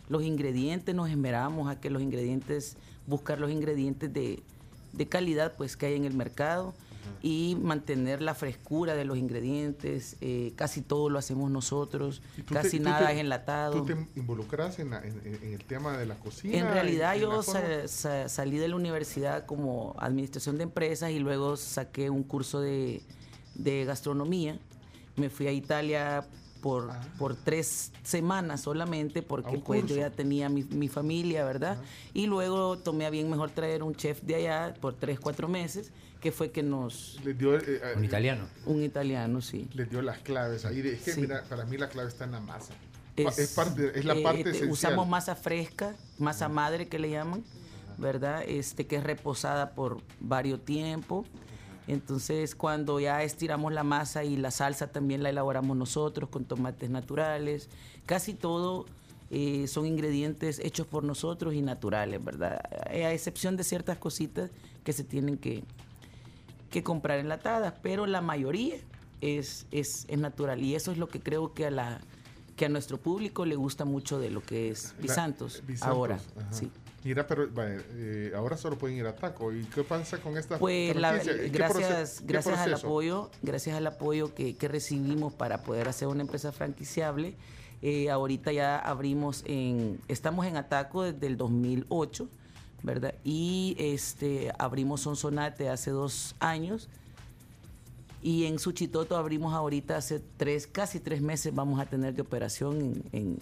Los 0.09 0.23
ingredientes, 0.23 0.95
nos 0.95 1.09
esmeramos 1.11 1.69
a 1.71 1.81
que 1.81 1.89
los 1.91 2.03
ingredientes, 2.03 2.77
buscar 3.07 3.41
los 3.41 3.51
ingredientes 3.51 4.13
de, 4.13 4.43
de 4.93 5.07
calidad 5.09 5.55
pues 5.57 5.77
que 5.77 5.87
hay 5.87 5.95
en 5.97 6.05
el 6.05 6.15
mercado 6.15 6.75
y 7.27 7.57
mantener 7.59 8.21
la 8.21 8.35
frescura 8.35 8.95
de 8.95 9.07
los 9.07 9.17
ingredientes. 9.17 10.17
eh, 10.21 10.53
casi 10.57 10.83
todo 10.83 11.09
lo 11.09 11.19
hacemos 11.19 11.51
nosotros, 11.51 12.21
¿Y 12.37 12.43
tú 12.43 12.53
te- 12.55 12.61
casi 12.61 12.77
tú 12.79 12.85
nada 12.85 13.07
te- 13.07 13.15
es 13.15 13.19
enlatado. 13.21 13.83
¿Tú 13.83 13.87
te 13.87 13.97
involucras 14.21 14.79
en, 14.79 14.91
la- 14.91 15.01
en- 15.03 15.23
en- 15.25 15.55
el 15.55 15.65
tema 15.65 15.97
de 15.97 16.05
la 16.05 16.17
cocina? 16.17 16.59
En 16.59 16.67
realidad 16.69 17.15
en 17.15 17.23
yo 17.23 17.33
la 17.33 17.43
forma? 17.43 17.61
sa- 17.61 17.89
sa- 17.89 18.29
salí 18.29 18.59
de 18.59 18.69
la 18.69 18.77
universidad 18.77 19.47
como 19.47 19.95
administración 19.99 20.59
de 20.59 20.65
empresas 20.65 21.13
y 21.13 21.19
luego 21.19 21.57
saqué 21.57 22.11
un 22.11 22.25
curso 22.25 22.61
de, 22.61 23.01
de 23.55 23.87
gastronomía. 23.87 24.59
Me 25.17 25.31
fui 25.31 25.47
a 25.47 25.53
Italia 25.53 26.27
por, 26.61 26.91
por 27.19 27.37
tres 27.37 27.91
semanas 28.03 28.61
solamente 28.61 29.23
porque 29.23 29.57
pues 29.59 29.81
yo 29.83 29.87
curso. 29.89 29.97
ya 30.01 30.11
tenía 30.11 30.51
mi, 30.51 30.63
mi 30.65 30.89
familia, 30.89 31.45
¿verdad? 31.45 31.79
Y 32.13 32.27
luego 32.27 32.77
tomé 32.79 33.07
a 33.07 33.11
bien 33.11 33.31
mejor 33.31 33.51
traer 33.51 33.83
un 33.83 33.95
chef 33.95 34.21
de 34.23 34.35
allá 34.35 34.75
por 34.81 34.95
tres, 34.95 35.19
cuatro 35.21 35.47
meses, 35.49 35.91
que 36.25 36.33
fue 36.33 36.51
que 36.51 36.63
nos... 36.63 37.21
Les 37.23 37.37
dio, 37.37 37.55
eh, 37.55 37.63
eh, 37.67 37.93
Un 37.99 38.05
italiano. 38.07 38.49
Un 38.65 38.83
italiano, 38.83 39.43
sí. 39.43 39.69
les 39.75 39.91
dio 39.91 40.01
las 40.01 40.21
claves 40.21 40.65
ahí. 40.65 40.81
Es 40.81 41.03
que, 41.03 41.13
Sí. 41.13 41.21
mira, 41.21 41.45
para 41.51 41.67
mí 41.67 41.77
la 41.77 41.91
clave 41.91 42.09
está 42.09 42.25
en 42.25 42.33
la 42.33 42.41
masa. 42.41 42.73
Es, 43.15 43.53
parte, 43.55 43.93
es 43.95 44.07
la 44.07 44.15
eh, 44.15 44.23
parte 44.23 44.41
esencial. 44.41 44.71
Usamos 44.71 45.07
masa 45.07 45.37
fresca, 45.37 45.95
masa 46.19 46.49
madre 46.49 46.89
que 46.89 46.99
le 46.99 47.11
llaman, 47.11 47.45
¿verdad? 47.99 48.43
Este, 48.47 48.87
que 48.87 48.97
es 48.97 49.05
reposada 49.05 49.73
por 49.75 50.01
varios 50.19 50.65
tiempo. 50.65 51.27
Entonces, 51.89 52.55
cuando 52.55 52.99
ya 53.01 53.23
estiramos 53.23 53.71
la 53.75 53.85
masa 53.85 54.25
y 54.25 54.39
la 54.39 54.51
salsa 54.51 54.87
también 54.87 55.23
la 55.23 55.29
elaboramos 55.29 55.77
nosotros 55.77 56.31
con 56.31 56.47
tomates 56.47 56.89
naturales, 56.89 57.69
casi 58.07 58.33
todo 58.33 58.87
eh, 59.31 59.67
son 59.69 59.85
ingredientes 59.85 60.59
hechos 60.59 60.87
por 60.87 61.05
nosotros 61.05 61.53
y 61.53 61.61
naturales, 61.61 62.25
¿verdad? 62.25 62.63
A 62.87 63.13
excepción 63.13 63.59
de 63.59 63.65
ciertas 63.65 63.99
cositas 63.99 64.51
que 64.85 64.95
se 64.95 65.05
tienen 65.05 65.37
que, 65.37 65.65
que 66.75 66.83
comprar 66.83 67.21
enlatadas, 67.21 67.73
pero 67.83 68.05
la 68.07 68.21
mayoría 68.21 68.75
es, 69.21 69.67
es, 69.71 70.07
es 70.09 70.19
natural 70.19 70.61
y 70.61 70.75
eso 70.75 70.91
es 70.91 70.99
lo 70.99 71.09
que 71.09 71.21
creo 71.21 71.55
que 71.55 71.67
a 71.67 71.71
la 71.71 72.01
que 72.57 72.65
a 72.67 72.69
nuestro 72.69 72.99
público 72.99 73.47
le 73.47 73.55
gusta 73.55 73.85
mucho 73.85 74.19
de 74.19 74.31
lo 74.31 74.43
que 74.43 74.71
es 74.71 74.93
La- 74.97 75.03
Bisantos, 75.03 75.63
ahora. 75.83 76.17
ajá. 76.37 76.53
Sí. 76.53 76.71
Mira, 77.05 77.27
pero 77.29 77.49
eh, 77.57 78.33
ahora 78.35 78.57
solo 78.57 78.77
pueden 78.79 78.97
ir 78.97 79.07
a 79.07 79.15
Taco. 79.15 79.53
¿Y 79.53 79.65
qué 79.67 79.85
pasa 79.85 80.19
con 80.19 80.37
esta 80.37 80.59
Pues 80.59 80.97
la- 80.97 81.13
gracias, 81.53 82.23
gracias 82.27 82.59
al 82.59 82.75
apoyo, 82.75 83.31
gracias 83.43 83.77
al 83.77 83.87
apoyo 83.87 84.35
que, 84.35 84.57
que 84.57 84.67
recibimos 84.69 85.33
para 85.33 85.63
poder 85.63 85.89
hacer 85.89 86.09
una 86.09 86.23
empresa 86.23 86.51
franquiciable, 86.51 87.37
eh, 87.83 88.11
ahorita 88.11 88.51
ya 88.53 88.79
abrimos 88.79 89.43
en, 89.47 90.01
estamos 90.09 90.47
en 90.47 90.57
Ataco 90.57 91.03
desde 91.05 91.27
el 91.29 91.37
2008, 91.37 92.29
¿verdad? 92.85 93.15
Y 93.25 93.75
este 93.79 94.53
abrimos 94.59 95.01
Sonsonate 95.01 95.69
hace 95.71 95.91
dos 95.91 96.37
años. 96.39 96.89
Y 98.23 98.45
en 98.45 98.59
Suchitoto 98.59 99.17
abrimos 99.17 99.53
ahorita 99.53 99.97
hace 99.97 100.21
tres, 100.37 100.67
casi 100.67 101.01
tres 101.01 101.21
meses 101.21 101.55
vamos 101.55 101.81
a 101.81 101.87
tener 101.87 102.15
de 102.15 102.23
operación 102.23 102.77
en, 102.81 103.03
en- 103.13 103.39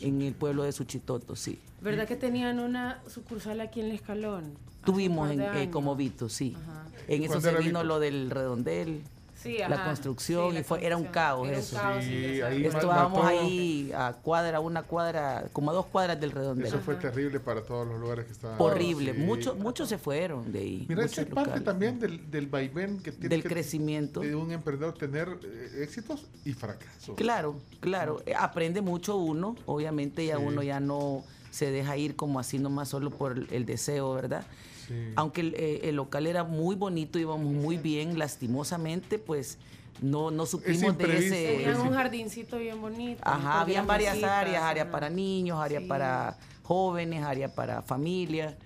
en 0.00 0.22
el 0.22 0.32
pueblo 0.32 0.62
de 0.62 0.72
Suchitoto, 0.72 1.36
sí. 1.36 1.58
¿Verdad 1.82 2.08
que 2.08 2.16
tenían 2.16 2.58
una 2.58 3.02
sucursal 3.06 3.60
aquí 3.60 3.80
en 3.80 3.86
El 3.86 3.92
Escalón? 3.92 4.54
Tuvimos 4.84 5.30
en, 5.30 5.42
eh, 5.42 5.68
como 5.70 5.94
Vito, 5.94 6.30
sí. 6.30 6.56
Ajá. 6.58 6.86
En 7.06 7.22
eso 7.22 7.34
¿Cuándo 7.34 7.50
se 7.50 7.56
vino 7.58 7.80
Vito? 7.80 7.84
lo 7.84 8.00
del 8.00 8.30
redondel, 8.30 9.02
Sí, 9.42 9.56
la 9.58 9.66
ajá. 9.74 9.84
construcción, 9.86 10.48
Sí, 10.48 10.54
la 10.54 10.60
y 10.60 10.64
fue, 10.64 10.84
era 10.84 10.96
un 10.98 11.04
caos 11.04 11.48
Era 11.48 11.56
un 11.56 11.62
eso. 11.62 11.76
caos, 11.76 12.04
sí, 12.04 12.40
ahí 12.42 12.64
Estábamos 12.66 13.22
mató- 13.22 13.26
ahí 13.26 13.90
a 13.94 14.12
cuadra, 14.12 14.60
una 14.60 14.82
cuadra, 14.82 15.44
como 15.52 15.70
a 15.70 15.74
dos 15.74 15.86
cuadras 15.86 16.20
del 16.20 16.30
redondel. 16.30 16.66
Eso 16.66 16.78
fue 16.80 16.96
terrible 16.96 17.40
para 17.40 17.62
todos 17.62 17.86
los 17.88 17.98
lugares 17.98 18.26
que 18.26 18.32
estaban. 18.32 18.60
Horrible. 18.60 19.14
Sí. 19.14 19.18
Muchos 19.20 19.56
muchos 19.58 19.88
se 19.88 19.96
fueron 19.96 20.52
de 20.52 20.58
ahí. 20.58 20.86
Mira, 20.88 21.04
eso 21.06 21.22
es 21.22 21.26
parte 21.28 21.60
también 21.60 21.98
del, 21.98 22.30
del 22.30 22.46
vaivén 22.48 22.98
que 23.02 23.12
tiene 23.12 23.28
Del 23.28 23.42
que- 23.42 23.48
crecimiento. 23.48 24.20
de 24.20 24.34
un 24.34 24.52
emprendedor 24.52 24.92
tener 24.98 25.28
eh, 25.42 25.80
éxitos 25.82 26.26
y 26.44 26.52
fracasos. 26.52 27.14
Claro, 27.16 27.56
claro. 27.80 28.22
Aprende 28.38 28.82
mucho 28.82 29.16
uno. 29.16 29.56
Obviamente 29.64 30.26
ya 30.26 30.36
Sí. 30.36 30.42
uno 30.44 30.62
ya 30.62 30.80
no 30.80 31.24
se 31.50 31.70
deja 31.70 31.96
ir 31.96 32.14
como 32.14 32.38
así 32.38 32.58
nomás 32.58 32.88
solo 32.90 33.10
por 33.10 33.36
el 33.50 33.64
deseo, 33.66 34.12
¿verdad? 34.14 34.44
Sí. 34.90 35.12
Aunque 35.14 35.40
el, 35.42 35.54
eh, 35.56 35.80
el 35.88 35.94
local 35.96 36.26
era 36.26 36.42
muy 36.42 36.74
bonito, 36.74 37.16
íbamos 37.20 37.46
muy 37.52 37.76
bien, 37.76 38.18
lastimosamente, 38.18 39.20
pues 39.20 39.56
no, 40.02 40.32
no 40.32 40.46
supimos 40.46 40.80
de 40.80 40.86
imprevisto, 40.88 41.34
ese... 41.34 41.56
Tenían 41.58 41.80
un 41.82 41.92
jardincito 41.94 42.58
bien 42.58 42.80
bonito. 42.80 43.20
Ajá, 43.24 43.60
habían 43.60 43.64
Podían 43.64 43.86
varias 43.86 44.12
mesitas, 44.14 44.30
áreas, 44.32 44.62
área 44.64 44.82
ajá. 44.82 44.90
para 44.92 45.10
niños, 45.10 45.60
área 45.60 45.78
Sí. 45.80 45.86
para 45.86 46.36
jóvenes, 46.64 47.22
área 47.22 47.54
para 47.54 47.82
familia, 47.82 48.56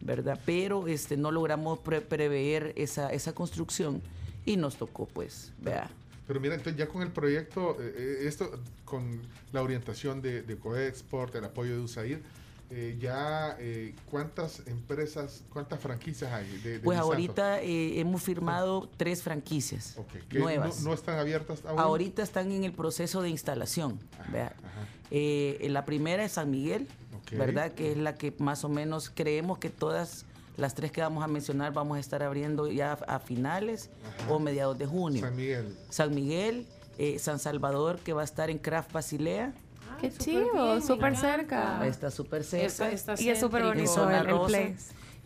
¿verdad? 0.00 0.40
Pero 0.46 0.88
este 0.88 1.18
no 1.18 1.30
logramos 1.30 1.80
pre- 1.80 2.00
prever 2.00 2.72
esa, 2.76 3.12
esa 3.12 3.34
construcción 3.34 4.00
y 4.46 4.56
nos 4.56 4.76
tocó, 4.76 5.04
pues, 5.06 5.52
vea. 5.60 5.90
Pero 6.26 6.40
mira, 6.40 6.54
entonces 6.54 6.78
ya 6.78 6.88
con 6.88 7.02
el 7.02 7.10
proyecto, 7.10 7.76
eh, 7.78 7.94
eh, 7.96 8.18
esto 8.26 8.50
con 8.86 9.20
la 9.52 9.60
orientación 9.62 10.22
de, 10.22 10.40
de 10.40 10.56
Coexport, 10.56 11.34
el 11.34 11.44
apoyo 11.44 11.72
de 11.76 11.80
USAID, 11.82 12.16
eh, 12.70 12.96
ya 13.00 13.56
eh, 13.58 13.94
cuántas 14.10 14.66
empresas, 14.66 15.44
cuántas 15.52 15.80
franquicias 15.80 16.32
hay 16.32 16.46
de, 16.58 16.72
de 16.72 16.80
Pues 16.80 16.98
ahorita 16.98 17.62
eh, 17.62 18.00
hemos 18.00 18.22
firmado 18.22 18.88
tres 18.96 19.22
franquicias 19.22 19.96
nuevas. 20.30 20.80
No, 20.80 20.90
no 20.90 20.94
están 20.94 21.18
abiertas 21.18 21.64
aún. 21.64 21.78
Ahorita 21.78 22.22
están 22.22 22.50
en 22.52 22.64
el 22.64 22.72
proceso 22.72 23.22
de 23.22 23.30
instalación. 23.30 23.98
Eh, 25.10 25.66
la 25.70 25.84
primera 25.84 26.24
es 26.24 26.32
San 26.32 26.50
Miguel. 26.50 26.88
¿verdad? 27.32 27.72
Que 27.72 27.92
es 27.92 27.98
la 27.98 28.14
que 28.14 28.34
más 28.38 28.64
o 28.64 28.68
menos 28.68 29.10
creemos 29.10 29.58
que 29.58 29.70
todas 29.70 30.24
las 30.56 30.74
tres 30.74 30.92
que 30.92 31.00
vamos 31.00 31.24
a 31.24 31.26
mencionar 31.26 31.72
vamos 31.72 31.96
a 31.96 32.00
estar 32.00 32.22
abriendo 32.22 32.70
ya 32.70 32.92
a 32.92 33.18
finales 33.18 33.90
o 34.28 34.38
mediados 34.38 34.78
de 34.78 34.86
junio. 34.86 35.22
San 35.22 35.36
Miguel. 35.36 35.76
San 35.90 36.14
Miguel, 36.14 36.66
eh, 36.98 37.18
San 37.18 37.38
Salvador, 37.38 37.98
que 37.98 38.12
va 38.12 38.22
a 38.22 38.24
estar 38.24 38.50
en 38.50 38.58
Craft 38.58 38.92
Basilea. 38.92 39.52
Qué 40.00 40.12
chivo, 40.12 40.52
bien, 40.52 40.74
me 40.76 40.80
súper 40.82 41.16
cerca. 41.16 41.86
Está 41.86 42.10
súper 42.10 42.44
cerca. 42.44 42.66
Está- 42.66 42.90
está 42.90 43.22
Y 43.22 43.28
es 43.30 43.40
súper 43.40 43.64
bonito 43.64 44.08
el, 44.08 44.14
el 44.16 44.26
rosa. 44.26 44.46
place. 44.46 44.76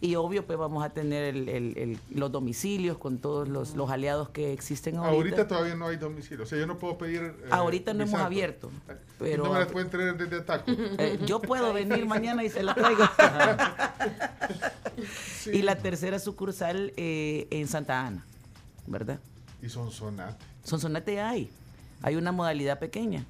Y 0.01 0.15
obvio, 0.15 0.47
pues 0.47 0.57
vamos 0.57 0.85
a 0.85 0.91
tener 0.91 1.35
el- 1.35 1.49
el- 1.49 1.77
el- 1.77 1.99
los 2.11 2.31
domicilios 2.31 2.99
con 2.99 3.19
todos 3.19 3.49
los, 3.49 3.75
los 3.75 3.91
aliados 3.91 4.29
que 4.29 4.53
existen 4.53 4.97
ahorita. 4.97 5.13
Ahorita 5.17 5.49
todavía 5.49 5.75
no 5.75 5.89
hay 5.89 5.97
domicilio. 5.97 6.45
O 6.45 6.47
sea, 6.47 6.57
yo 6.57 6.69
no 6.69 6.79
puedo 6.79 6.97
pedir. 6.99 7.21
eh, 7.21 7.49
Ahorita 7.51 7.93
no 7.95 8.05
hemos 8.05 8.21
abierto, 8.21 8.71
pero- 9.19 9.43
no 9.45 9.53
me 9.53 9.59
la 9.59 9.67
pueden 9.67 9.91
traer 9.91 10.17
desde 10.17 10.41
Taco. 10.43 10.71
Eh, 10.71 11.19
yo 11.27 11.41
puedo 11.43 11.73
venir 11.73 12.07
mañana 12.07 12.45
y 12.45 12.49
se 12.51 12.63
la 12.63 12.75
traigo. 12.75 13.03
Y 15.53 15.63
la 15.63 15.77
tercera 15.77 16.19
sucursal 16.19 16.93
eh, 16.97 17.47
en 17.51 17.69
Santa 17.69 18.07
Ana, 18.07 18.25
¿verdad? 18.87 19.19
Y 19.63 19.69
son 19.69 19.91
Sonate. 19.91 20.45
Sonsonate 20.65 21.21
hay. 21.21 21.51
Hay 22.03 22.17
una 22.17 22.33
modalidad 22.33 22.79
pequeña. 22.79 23.25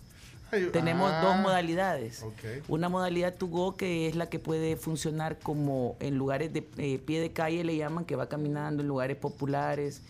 Tenemos 0.72 1.10
ah, 1.12 1.20
dos 1.22 1.36
modalidades. 1.36 2.22
ok. 2.22 2.68
Una 2.68 2.88
modalidad 2.88 3.34
to 3.34 3.46
go 3.48 3.76
que 3.76 4.08
es 4.08 4.16
la 4.16 4.28
que 4.28 4.38
puede 4.38 4.76
funcionar 4.76 5.38
como 5.38 5.96
en 6.00 6.16
lugares 6.16 6.52
de 6.52 6.66
eh, 6.78 6.98
pie 6.98 7.20
de 7.20 7.32
calle 7.32 7.64
le 7.64 7.76
llaman, 7.76 8.04
que 8.04 8.16
va 8.16 8.28
caminando 8.28 8.82
en 8.82 8.88
lugares 8.88 9.16
populares 9.16 10.02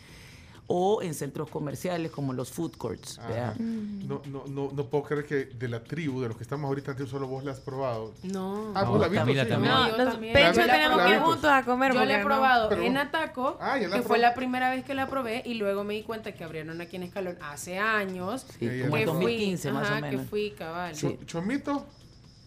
o 0.70 1.00
en 1.02 1.14
centros 1.14 1.48
comerciales 1.48 2.10
como 2.10 2.34
los 2.34 2.50
food 2.50 2.76
courts. 2.76 3.18
Ajá. 3.18 3.28
¿verdad? 3.28 3.56
No, 3.56 4.20
no, 4.26 4.44
no, 4.46 4.70
no 4.70 4.84
puedo 4.84 5.02
creer 5.04 5.24
que 5.24 5.34
de 5.46 5.66
la 5.68 5.82
tribu, 5.82 6.20
de 6.20 6.28
los 6.28 6.36
que 6.36 6.42
estamos 6.42 6.68
ahorita, 6.68 6.94
solo 7.06 7.26
vos 7.26 7.42
la 7.42 7.52
has 7.52 7.60
probado. 7.60 8.12
No. 8.22 8.72
Ah, 8.74 8.84
vos 8.84 9.00
la 9.00 9.08
viste. 9.08 9.18
Camila 9.24 9.44
sí. 9.44 9.48
también. 9.50 9.72
No, 9.72 9.88
yo 9.88 9.96
también. 9.96 10.34
La 10.34 10.50
vi- 10.52 10.56
tenemos 10.58 10.98
la 10.98 11.06
que 11.06 11.10
ir 11.14 11.18
juntos 11.20 11.44
a 11.50 11.64
comer. 11.64 11.94
Yo 11.94 12.04
la 12.04 12.20
he 12.20 12.24
probado 12.24 12.68
Pero- 12.68 12.82
en 12.82 12.96
Ataco, 12.98 13.56
Ah, 13.60 13.78
que 13.78 13.88
probé. 13.88 14.02
fue 14.02 14.18
la 14.18 14.34
primera 14.34 14.70
vez 14.70 14.84
que 14.84 14.92
la 14.94 15.06
probé, 15.08 15.42
y 15.46 15.54
luego 15.54 15.84
me 15.84 15.94
di 15.94 16.02
cuenta 16.02 16.32
que 16.32 16.44
abrieron 16.44 16.78
aquí 16.82 16.96
en 16.96 17.04
Escalón 17.04 17.38
hace 17.40 17.78
años. 17.78 18.46
Sí, 18.58 18.66
ya. 18.66 18.84
como 18.84 18.96
en 18.98 19.02
que 19.02 19.06
2015 19.06 19.68
fui, 19.70 19.72
más 19.78 19.86
ajá, 19.88 19.98
o 19.98 20.00
menos. 20.02 20.20
que 20.20 20.26
fui, 20.28 20.50
cabal. 20.50 20.94
Sí. 20.94 21.18
Chomito, 21.24 21.86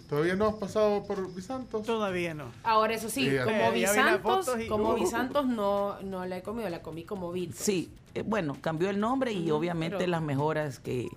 ¿todavía 0.10 0.36
no 0.36 0.48
has 0.48 0.56
pasado 0.56 1.04
por 1.06 1.34
Bisantos? 1.34 1.84
Todavía 1.88 2.34
no. 2.34 2.52
Ahora, 2.64 2.94
eso 2.94 3.10
sí, 3.10 3.28
como 3.44 3.58
las 3.58 3.74
Bisantos, 3.74 4.50
y- 4.64 4.68
como 4.68 4.92
uh. 4.92 4.96
Bisantos 4.96 5.46
no, 5.48 6.00
no 6.04 6.26
la 6.26 6.38
he 6.38 6.44
comido, 6.44 6.70
la 6.70 6.82
comí 6.84 7.04
como 7.04 7.32
Vitos. 7.32 7.58
Sí, 7.58 7.92
eh, 7.94 7.98
bueno, 8.26 8.58
cambió 8.62 8.90
el 8.90 9.00
nombre 9.00 9.32
y 9.32 9.46
Ujú, 9.50 9.56
obviamente 9.60 9.98
pero- 10.00 10.12
las 10.12 10.22
mejoras 10.22 10.80
que, 10.80 11.08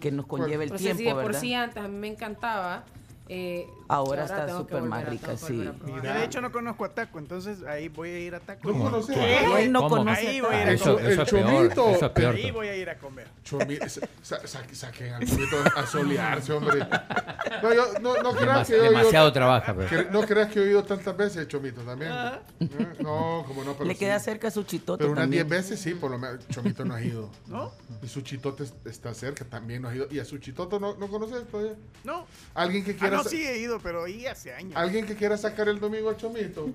que 0.00 0.10
nos 0.12 0.26
conlleva 0.26 0.62
el 0.62 0.70
Entonces, 0.70 0.84
tiempo, 0.96 0.98
si 0.98 1.04
de 1.04 1.12
por 1.14 1.24
¿verdad? 1.26 1.40
sí 1.40 1.54
antes 1.54 1.82
a 1.82 1.88
mí 1.88 1.96
me 1.96 2.08
encantaba, 2.08 2.84
eh, 3.28 3.66
Ahora 3.88 4.24
está 4.24 4.48
súper 4.56 4.82
más 4.82 5.04
a- 5.04 5.10
rica, 5.10 5.36
sí. 5.36 5.68
a 5.68 6.00
de 6.14 6.24
hecho 6.24 6.40
no 6.40 6.50
conozco 6.50 6.84
a 6.84 6.88
Taco, 6.94 7.18
entonces 7.18 7.62
ahí 7.64 7.88
voy 7.88 8.08
a 8.10 8.18
ir 8.18 8.34
a 8.34 8.40
Taco. 8.40 8.70
¿No 8.72 8.78
conoces? 8.84 9.16
¿Quién 9.16 9.72
no 9.72 9.88
conoce 9.88 10.26
Ahí 10.28 10.38
a 10.38 10.42
voy 10.42 10.54
a 10.54 10.62
ir 10.62 10.68
a 10.68 10.72
Eso, 10.72 10.94
comer. 10.96 11.12
eso 11.12 11.22
es 11.22 11.30
peor. 11.30 11.44
chomito. 11.50 11.90
Eso 11.90 12.06
es 12.06 12.12
peor. 12.12 12.34
Ahí 12.34 12.50
voy 12.50 12.68
a 12.68 12.76
ir 12.76 12.88
a 12.90 12.98
comer. 12.98 13.28
Chomi, 13.44 13.76
sa- 14.22 14.46
sa- 14.46 14.62
saquen 14.72 15.12
al 15.14 15.26
chomito 15.26 15.56
a 15.76 15.86
solearse, 15.86 16.52
hombre. 16.52 16.86
No, 17.62 17.74
yo, 17.74 17.84
no, 18.00 18.22
no 18.22 18.32
creas 18.34 18.66
que 18.66 18.76
yo 18.76 18.82
demasiado 18.82 19.32
trabaja, 19.32 19.74
pero. 19.74 19.88
que- 19.88 20.10
no 20.10 20.22
creas 20.22 20.50
que 20.50 20.58
he 20.60 20.62
oído 20.62 20.82
tantas 20.84 21.16
veces 21.16 21.46
Chomito 21.48 21.82
también. 21.82 22.10
Eh, 22.60 22.68
No, 23.00 23.44
como 23.46 23.64
no, 23.64 23.74
pero 23.74 23.84
Le 23.84 23.94
sí. 23.94 24.00
queda 24.00 24.18
cerca 24.18 24.50
su 24.50 24.62
chitote 24.64 25.02
Pero 25.04 25.12
unas 25.12 25.28
10 25.28 25.42
también. 25.44 25.62
veces 25.62 25.80
sí, 25.80 25.94
por 25.94 26.10
lo 26.10 26.18
menos. 26.18 26.46
Chomito 26.48 26.84
no 26.84 26.94
ha 26.94 27.02
ido. 27.02 27.30
¿No? 27.46 27.72
Y 28.02 28.08
su 28.08 28.22
chitote 28.22 28.64
es- 28.64 28.74
está 28.86 29.12
cerca, 29.14 29.44
también 29.44 29.82
no 29.82 29.88
ha 29.88 29.94
ido. 29.94 30.06
¿Y 30.10 30.18
a 30.20 30.24
su 30.24 30.38
chitote 30.38 30.80
no, 30.80 30.94
no 30.96 31.08
conoces 31.08 31.46
todavía? 31.48 31.74
No. 32.02 32.26
¿Alguien 32.54 32.84
que 32.84 32.92
Ah, 32.92 32.96
quiera, 32.98 33.16
no, 33.18 33.22
sa- 33.24 33.28
sí 33.30 33.44
he 33.44 33.58
ido, 33.58 33.78
pero 33.84 34.02
ahí 34.04 34.26
hace 34.26 34.52
años. 34.52 34.72
¿Alguien 34.74 35.06
que 35.06 35.14
quiera 35.14 35.36
sacar 35.36 35.68
el 35.68 35.78
domingo 35.78 36.08
al 36.08 36.16
Chomito? 36.16 36.68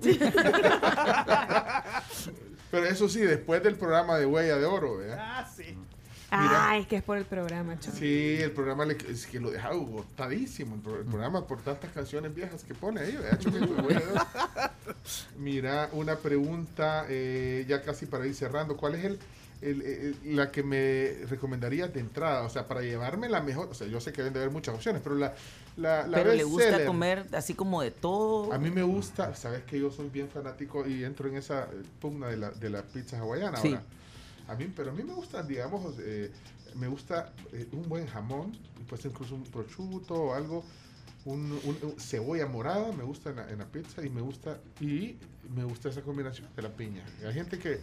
Pero 2.70 2.86
eso 2.86 3.08
sí, 3.08 3.18
después 3.20 3.62
del 3.64 3.74
programa 3.74 4.16
de 4.16 4.26
Huella 4.26 4.56
de 4.56 4.64
Oro, 4.64 4.98
¿verdad? 4.98 5.18
Ah, 5.20 5.50
sí. 5.56 5.76
Mira. 6.32 6.70
Ay, 6.70 6.84
que 6.84 6.94
es 6.96 7.02
por 7.02 7.18
el 7.18 7.24
programa, 7.24 7.76
chaval. 7.80 7.98
Sí, 7.98 8.36
el 8.40 8.52
programa 8.52 8.84
le- 8.84 8.96
es 9.08 9.26
que 9.26 9.40
lo 9.40 9.50
deja 9.50 9.68
agotadísimo. 9.70 10.76
El, 10.76 10.98
el 11.00 11.04
programa 11.06 11.44
por 11.48 11.60
tantas 11.62 11.90
canciones 11.90 12.32
viejas 12.32 12.62
que 12.62 12.72
pone 12.74 13.00
ahí. 13.00 13.16
¿verdad? 13.16 13.40
Chomito 13.40 13.74
de 13.74 13.82
Huella 13.82 14.00
de 14.06 14.12
Oro. 14.12 14.26
Mira, 15.38 15.88
una 15.92 16.14
pregunta 16.16 17.06
eh, 17.08 17.64
ya 17.68 17.82
casi 17.82 18.06
para 18.06 18.24
ir 18.28 18.36
cerrando. 18.36 18.76
¿Cuál 18.76 18.94
es 18.94 19.04
el, 19.04 19.18
el- 19.62 19.82
el- 19.82 20.36
la 20.36 20.52
que 20.52 20.62
me 20.62 21.14
recomendarías 21.28 21.92
de 21.92 21.98
entrada? 21.98 22.42
O 22.42 22.48
sea, 22.50 22.68
para 22.68 22.82
llevarme 22.82 23.28
la 23.28 23.40
mejor. 23.40 23.66
O 23.68 23.74
sea, 23.74 23.88
yo 23.88 24.00
sé 24.00 24.12
que 24.12 24.18
deben 24.18 24.32
de 24.34 24.38
haber 24.38 24.52
muchas 24.52 24.76
opciones, 24.76 25.02
pero 25.02 25.16
la. 25.16 25.34
La, 25.76 26.06
la 26.06 26.16
Pero 26.18 26.32
le 26.34 26.44
gusta 26.44 26.64
bestseller, 26.64 26.86
comer 26.86 27.26
así 27.32 27.54
como 27.54 27.82
de 27.82 27.90
todo. 27.90 28.52
A 28.52 28.58
mí 28.58 28.70
me 28.70 28.82
gusta, 28.82 29.34
sabes 29.34 29.62
que 29.64 29.78
yo 29.78 29.90
soy 29.90 30.08
bien 30.08 30.28
fanático 30.28 30.86
y 30.86 31.04
entro 31.04 31.28
en 31.28 31.36
esa 31.36 31.64
eh, 31.64 31.82
pugna 32.00 32.28
de 32.28 32.36
la, 32.36 32.50
de 32.50 32.70
la 32.70 32.82
pizza 32.82 33.18
hawaiana 33.18 33.58
Sí. 33.58 33.68
ahora. 33.68 33.82
A 34.48 34.54
mí, 34.56 34.70
pero 34.74 34.90
a 34.90 34.94
mí 34.94 35.02
me 35.04 35.14
gusta, 35.14 35.42
digamos, 35.42 35.94
eh, 36.00 36.30
me 36.74 36.88
gusta 36.88 37.32
eh, 37.52 37.68
un 37.72 37.88
buen 37.88 38.06
jamón, 38.06 38.52
ser 39.00 39.12
incluso 39.12 39.34
un 39.36 39.44
prosciutto 39.44 40.14
o 40.14 40.34
algo, 40.34 40.64
un, 41.24 41.52
un- 41.64 41.78
un 41.82 41.94
cebolla 42.00 42.46
morada, 42.46 42.90
me 42.92 43.04
gusta 43.04 43.30
en 43.30 43.36
la, 43.36 43.48
en 43.50 43.58
la 43.58 43.66
pizza 43.66 44.04
y 44.04 44.08
me 44.10 44.20
gusta 44.20 44.58
y 44.80 45.16
me 45.54 45.64
gusta 45.64 45.88
esa 45.90 46.02
combinación 46.02 46.48
de 46.56 46.62
la 46.62 46.68
piña. 46.70 47.04
Hay 47.24 47.32
gente 47.34 47.58
que 47.58 47.78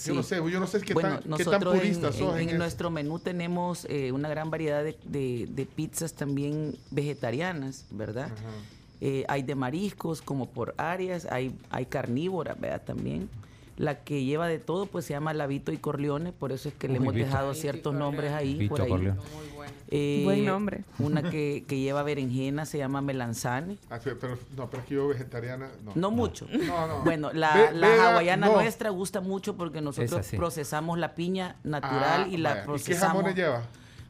Sí. 0.00 0.08
yo 0.08 0.14
no 0.14 0.22
sé, 0.22 0.36
yo 0.36 0.60
no 0.60 0.66
sé 0.66 0.80
qué 0.80 0.94
bueno, 0.94 1.20
tan, 1.20 1.36
qué 1.36 1.44
tan 1.44 1.62
en- 1.62 1.68
purista 1.68 2.06
en, 2.08 2.12
sos 2.12 2.34
en, 2.36 2.40
en 2.42 2.48
eso. 2.50 2.58
nuestro 2.58 2.90
menú 2.90 3.18
tenemos 3.18 3.86
eh, 3.88 4.12
una 4.12 4.28
gran 4.28 4.50
variedad 4.50 4.82
de, 4.82 4.96
de- 5.04 5.46
de 5.50 5.66
pizzas 5.66 6.14
también 6.14 6.76
vegetarianas, 6.90 7.86
¿verdad? 7.90 8.30
Eh, 9.02 9.24
hay 9.28 9.42
de 9.42 9.54
mariscos 9.54 10.20
como 10.22 10.50
por 10.50 10.74
áreas, 10.76 11.26
hay, 11.30 11.54
hay 11.70 11.86
carnívoras, 11.86 12.58
¿verdad? 12.60 12.82
También. 12.84 13.28
La 13.78 14.00
que 14.04 14.24
lleva 14.24 14.46
de 14.46 14.58
todo, 14.58 14.84
pues 14.84 15.06
se 15.06 15.14
llama 15.14 15.32
Lavito 15.32 15.72
y 15.72 15.78
Corleone, 15.78 16.32
por 16.32 16.52
eso 16.52 16.68
es 16.68 16.74
que 16.74 16.86
le 16.86 16.96
hemos 16.96 17.14
Vito. 17.14 17.26
dejado 17.26 17.54
ciertos 17.54 17.94
nombres 17.94 18.30
ahí. 18.32 18.54
Vito 18.56 18.74
por 18.74 18.82
ahí. 18.82 18.90
Corleone. 18.90 19.18
Eh, 19.92 20.20
Buen 20.24 20.44
nombre. 20.44 20.84
Una 21.00 21.22
que, 21.30 21.64
que 21.66 21.78
lleva 21.80 22.02
berenjena 22.04 22.64
se 22.64 22.78
llama 22.78 23.00
melanzane. 23.00 23.76
Ah, 23.90 23.98
pero- 24.02 24.38
no, 24.56 24.70
pero 24.70 24.82
es 24.82 24.88
que 24.88 24.94
yo 24.94 25.08
vegetariana, 25.08 25.68
no. 25.84 25.92
No 25.96 26.10
mucho. 26.12 26.46
No, 26.50 26.86
no. 26.86 27.02
Bueno, 27.02 27.32
la, 27.32 27.54
Ve- 27.54 27.72
la 27.72 28.10
hawaiana 28.10 28.46
no. 28.46 28.54
nuestra 28.54 28.90
gusta 28.90 29.20
mucho 29.20 29.56
porque 29.56 29.80
nosotros 29.80 30.26
procesamos 30.36 30.98
la 30.98 31.14
piña 31.14 31.56
natural 31.64 32.22
Ah, 32.26 32.28
y 32.30 32.36
la 32.36 32.50
vaya. 32.50 32.60
¿Y 32.60 32.62
qué 32.62 32.66
procesamos. 32.66 33.16
jamones 33.16 33.34
lleva? 33.34 33.62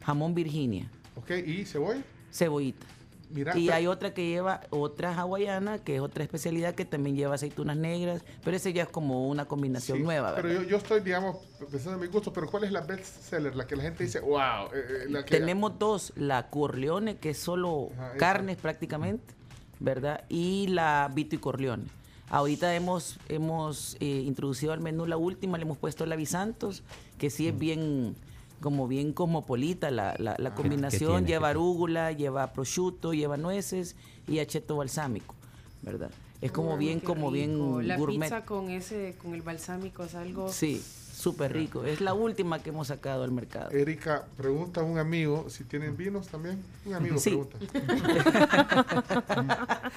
Jamón 0.05 0.33
Virginia, 0.35 0.89
Ok, 1.15 1.31
¿y 1.45 1.65
cebolla? 1.65 2.01
cebollita. 2.31 2.85
Mira, 3.33 3.57
y 3.57 3.69
hay 3.69 3.87
otra 3.87 4.13
que 4.13 4.27
lleva 4.27 4.61
otra 4.69 5.13
hawaiana, 5.15 5.79
que 5.79 5.95
es 5.95 6.01
otra 6.01 6.23
especialidad 6.23 6.75
que 6.75 6.85
también 6.85 7.15
lleva 7.15 7.35
aceitunas 7.35 7.77
negras, 7.77 8.23
pero 8.43 8.57
ese 8.57 8.73
ya 8.73 8.83
es 8.83 8.89
como 8.89 9.27
una 9.29 9.45
combinación 9.45 9.99
Sí, 9.99 10.03
nueva, 10.03 10.33
Pero 10.35 10.51
yo, 10.51 10.63
yo 10.63 10.77
estoy, 10.77 10.99
digamos, 11.01 11.37
pensando 11.71 11.93
en 11.95 12.01
mi 12.01 12.07
gusto, 12.07 12.33
pero 12.33 12.47
¿cuál 12.49 12.65
es 12.65 12.71
la 12.71 12.81
best 12.81 13.05
seller? 13.23 13.55
La 13.55 13.65
que 13.67 13.75
la 13.75 13.83
gente 13.83 14.03
dice, 14.03 14.19
wow. 14.19 14.67
eh, 14.73 15.03
eh, 15.03 15.05
la 15.09 15.23
que 15.25 15.37
Tenemos 15.37 15.79
dos, 15.79 16.13
la 16.15 16.49
Corleone, 16.49 17.17
que 17.17 17.29
es 17.31 17.37
solo 17.37 17.89
Ajá, 17.93 18.07
esa. 18.09 18.17
carnes 18.17 18.57
prácticamente, 18.57 19.33
¿verdad? 19.79 20.23
Y 20.29 20.67
la 20.67 21.09
Vito 21.13 21.35
y 21.35 21.39
Corleone. 21.39 21.85
Ahorita 22.29 22.73
hemos, 22.75 23.19
hemos 23.27 23.97
eh, 23.99 24.05
introducido 24.05 24.71
al 24.71 24.79
menú 24.79 25.05
la 25.05 25.17
última, 25.17 25.57
le 25.57 25.63
hemos 25.63 25.77
puesto 25.77 26.05
la 26.05 26.15
Bisantos, 26.15 26.81
que 27.17 27.29
sí 27.29 27.47
es 27.49 27.57
bien 27.57 28.15
como 28.61 28.87
bien 28.87 29.13
cosmopolita 29.13 29.89
la, 29.91 30.15
la, 30.19 30.35
la 30.37 30.49
¿Qué- 30.51 30.55
combinación, 30.61 31.11
tiene? 31.13 31.27
lleva 31.27 31.47
¿Qué 31.47 31.51
arúgula, 31.51 32.11
lleva 32.11 32.51
prosciutto, 32.53 33.13
lleva 33.13 33.37
nueces 33.37 33.95
y 34.27 34.39
acheto 34.39 34.77
balsámico, 34.77 35.35
¿verdad? 35.81 36.11
Es 36.41 36.51
como 36.51 36.75
bien, 36.77 36.99
como 36.99 37.29
rico. 37.31 37.77
bien 37.77 37.87
La 37.87 37.97
gourmet. 37.97 38.29
pizza 38.29 38.45
con 38.45 38.69
ese, 38.69 39.15
con 39.21 39.33
el 39.35 39.41
balsámico 39.43 40.03
es 40.03 40.15
algo. 40.15 40.51
Sí, 40.51 40.83
súper 41.13 41.53
rico. 41.53 41.83
Es 41.83 42.01
la 42.01 42.15
última 42.15 42.57
que 42.57 42.69
hemos 42.69 42.87
sacado 42.87 43.23
al 43.23 43.29
mercado. 43.31 43.69
Erika, 43.69 44.25
pregunta 44.37 44.81
a 44.81 44.83
un 44.83 44.97
amigo 44.97 45.45
si 45.49 45.63
tienen 45.65 45.95
vinos 45.95 46.27
también. 46.29 46.59
Un 46.85 46.95
amigo 46.95 47.19
Sí. 47.19 47.29
pregunta. 47.29 47.57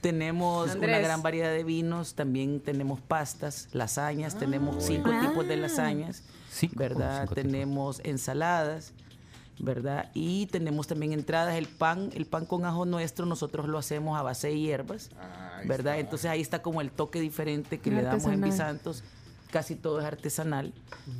Tenemos 0.00 0.74
una 0.76 0.98
gran 0.98 1.22
variedad 1.22 1.50
de 1.52 1.64
vinos, 1.64 2.14
también 2.14 2.60
tenemos 2.60 3.00
pastas, 3.00 3.68
lasañas, 3.72 4.38
tenemos 4.38 4.84
cinco 4.84 5.10
Ah. 5.12 5.26
tipos 5.28 5.46
de 5.46 5.56
lasañas, 5.56 6.22
Cinco, 6.60 6.74
¿verdad? 6.76 7.22
cinco 7.22 7.34
tipos. 7.34 7.50
tenemos 7.52 8.00
ensaladas, 8.04 8.92
¿verdad? 9.58 10.10
Y 10.14 10.46
tenemos 10.46 10.86
también 10.86 11.12
entradas, 11.12 11.54
el 11.56 11.66
pan, 11.66 12.10
el 12.14 12.26
pan 12.26 12.46
con 12.46 12.64
ajo 12.64 12.84
nuestro, 12.86 13.26
nosotros 13.26 13.68
lo 13.68 13.78
hacemos 13.78 14.18
a 14.18 14.22
base 14.22 14.48
de 14.48 14.58
hierbas, 14.58 15.10
Ahí 15.20 15.66
¿verdad? 15.66 15.94
está. 15.94 15.98
Entonces 15.98 16.30
ahí 16.30 16.40
está 16.40 16.62
como 16.62 16.80
el 16.80 16.90
toque 16.90 17.20
diferente 17.20 17.78
que 17.78 17.90
le 17.90 18.02
damos 18.02 18.24
en. 18.26 18.40
Bisantos, 18.40 19.02
casi 19.50 19.74
todo 19.74 20.00
es 20.00 20.04
artesanal, 20.06 20.72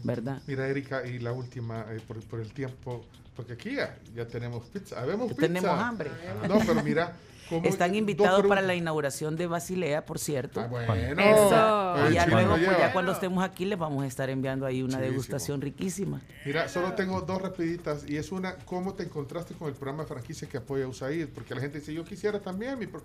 ¿verdad? 0.05 0.41
Mira, 0.47 0.69
Erika, 0.69 1.07
y 1.07 1.19
la 1.19 1.33
última, 1.33 1.85
eh, 1.91 2.01
por, 2.07 2.21
por 2.25 2.41
el 2.41 2.53
tiempo, 2.53 3.05
porque 3.37 3.55
aquí 3.55 3.75
ya, 3.77 3.99
ya 4.15 4.27
tenemos 4.27 4.67
pizza. 4.67 5.01
Habemos 5.01 5.29
pizza. 5.29 5.41
Tenemos 5.43 5.71
hambre. 5.71 6.11
No, 6.49 6.59
pero 6.61 6.83
mira. 6.83 7.17
Cómo- 7.51 7.67
Están 7.67 7.91
dos 7.91 7.99
invitados 7.99 8.47
para 8.47 8.63
la 8.63 8.75
inauguración 8.75 9.37
de 9.37 9.47
Basilea, 9.47 10.07
por 10.07 10.19
cierto. 10.19 10.61
Ah, 10.61 10.67
bueno. 10.69 10.95
Eso. 11.21 12.09
Y 12.11 12.15
ya 12.15 12.25
chino 12.25 12.37
luego, 12.37 12.55
pues, 12.65 12.79
ya 12.79 12.93
cuando 12.95 13.13
estemos 13.13 13.45
aquí, 13.45 13.65
les 13.67 13.79
vamos 13.79 14.03
a 14.05 14.07
estar 14.07 14.31
enviando 14.31 14.65
ahí 14.65 14.83
una 14.83 14.99
degustación 14.99 15.61
riquísima. 15.61 16.23
Mira, 16.47 16.69
solo 16.69 16.93
tengo 16.95 17.21
dos 17.21 17.43
rapiditas 17.43 18.09
y 18.09 18.17
es 18.17 18.33
una, 18.33 18.55
¿cómo 18.65 18.95
te 18.95 19.03
encontraste 19.03 19.53
con 19.55 19.69
el 19.69 19.75
programa 19.75 20.05
de 20.05 20.09
franquicia 20.09 20.49
que 20.49 20.57
apoya 20.57 20.87
USAID? 20.89 21.29
Porque 21.29 21.55
la 21.55 21.61
gente 21.61 21.81
dice, 21.81 21.93
yo 21.93 22.05
quisiera 22.05 22.41
también, 22.41 22.79
mi 22.79 22.87
pro-". 22.87 23.03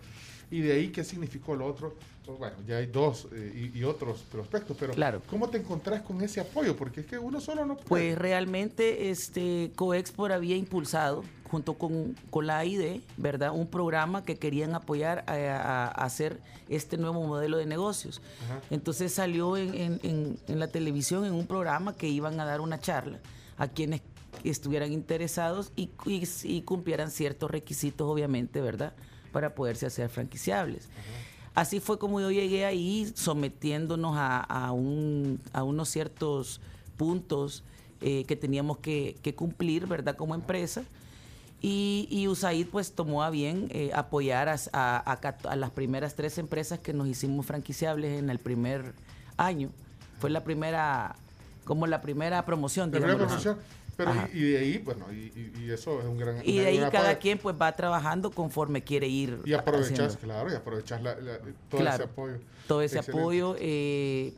Y 0.52 0.62
de 0.62 0.74
ahí, 0.74 0.90
¿qué 0.90 1.04
significó 1.04 1.56
lo 1.56 1.66
otro? 1.66 1.96
Pues, 2.26 2.40
bueno, 2.40 2.56
ya 2.68 2.78
hay 2.78 2.88
dos 2.88 3.28
eh, 3.34 3.72
y, 3.74 3.80
y 3.80 3.84
otros 3.84 4.22
prospectos, 4.32 4.76
pero 4.80 4.94
Claro. 4.94 5.22
¿cómo 5.30 5.48
te 5.50 5.58
encontrás 5.60 6.02
con 6.02 6.22
ese 6.22 6.40
apoyo? 6.42 6.76
Porque 6.76 7.02
es 7.02 7.06
que 7.06 7.20
uno 7.20 7.40
solo 7.40 7.66
no 7.66 7.76
puede. 7.78 7.88
Pues 7.88 8.18
realmente 8.18 9.12
este 9.12 9.72
Coexpor 9.76 10.32
había 10.32 10.56
impulsado, 10.58 11.24
junto 11.52 11.76
con, 11.76 12.16
con 12.32 12.48
la 12.48 12.58
AID, 12.60 13.02
¿verdad? 13.18 13.52
Un 13.54 13.68
programa 13.68 14.24
que 14.24 14.38
querían 14.38 14.74
apoyar 14.74 15.24
a, 15.28 15.34
a- 15.34 15.86
a 15.88 16.06
hacer 16.06 16.40
este 16.68 16.98
nuevo 16.98 17.22
modelo 17.28 17.58
de 17.58 17.68
negocios. 17.68 18.22
Ajá. 18.46 18.60
Entonces 18.72 19.14
salió 19.14 19.56
en, 19.56 19.76
en- 19.76 20.00
en- 20.02 20.40
en 20.48 20.60
la 20.60 20.68
televisión 20.68 21.26
en 21.26 21.34
un 21.34 21.46
programa 21.46 21.96
que 21.96 22.08
iban 22.08 22.40
a 22.40 22.46
dar 22.46 22.60
una 22.62 22.80
charla 22.80 23.20
a 23.58 23.68
quienes 23.68 24.02
estuvieran 24.44 24.92
interesados 24.92 25.72
y, 25.76 25.92
y- 26.08 26.28
y 26.44 26.62
cumplieran 26.64 27.12
ciertos 27.12 27.52
requisitos, 27.52 28.08
obviamente, 28.10 28.62
¿verdad? 28.62 28.94
Para 29.36 29.54
poderse 29.54 29.86
hacer 29.86 30.08
franquiciables. 30.08 30.88
Así 31.56 31.82
fue 31.82 32.00
como 32.00 32.22
yo 32.22 32.32
llegué 32.32 32.64
ahí, 32.64 33.12
sometiéndonos 33.16 34.16
a, 34.16 34.38
a 34.40 34.72
un- 34.72 35.42
a 35.52 35.64
unos 35.64 35.90
ciertos 35.90 36.62
puntos 36.96 37.62
eh, 38.00 38.24
que 38.24 38.38
teníamos 38.38 38.78
que, 38.78 39.18
que 39.22 39.36
cumplir, 39.36 39.88
¿verdad? 39.88 40.16
Como 40.16 40.36
empresa. 40.36 40.84
Y, 41.62 42.08
y 42.10 42.30
USAID 42.30 42.68
pues 42.68 42.94
tomó 42.94 43.24
a 43.24 43.30
bien 43.30 43.68
eh, 43.72 43.92
apoyar 43.94 44.48
a, 44.48 44.56
a- 44.72 45.12
a 45.12 45.20
cat- 45.20 45.46
a 45.48 45.58
las 45.58 45.72
primeras 45.72 46.16
tres 46.16 46.38
empresas 46.38 46.80
que 46.80 46.94
nos 46.94 47.06
hicimos 47.10 47.46
franquiciables 47.46 48.18
en 48.18 48.30
el 48.30 48.40
primer 48.40 48.94
año. 49.36 49.70
Fue 50.20 50.30
la 50.30 50.46
primera, 50.46 51.18
como 51.66 51.88
la 51.88 52.00
primera 52.02 52.46
promoción, 52.46 52.90
La 52.90 53.00
primera 53.00 53.18
promoción. 53.28 53.58
Pero 53.98 54.12
y, 54.34 54.38
y 54.38 54.52
de 54.52 54.58
ahí, 54.58 54.78
bueno, 54.80 55.06
y, 55.14 55.70
eso 55.72 56.00
es 56.02 56.06
un 56.06 56.18
gran 56.18 56.42
Y 56.44 56.58
de 56.60 56.68
ahí 56.68 56.80
cada 56.92 57.18
quien 57.18 57.38
pues 57.38 57.56
va 57.60 57.72
trabajando 57.76 58.30
conforme 58.32 58.84
quiere 58.84 59.08
ir 59.08 59.40
Y 59.46 59.54
aprovechas, 59.54 59.92
haciendo. 60.00 60.18
claro, 60.20 60.52
y 60.52 60.56
aprovechas 60.56 61.02
la- 61.02 61.16
la- 61.16 61.38
todo 61.70 61.82
Claro, 61.82 61.96
ese 61.96 62.04
apoyo. 62.04 62.34
todo 62.68 62.82
ese 62.82 62.98
Excelente. 62.98 63.22
apoyo. 63.22 63.56
eh, 63.60 64.34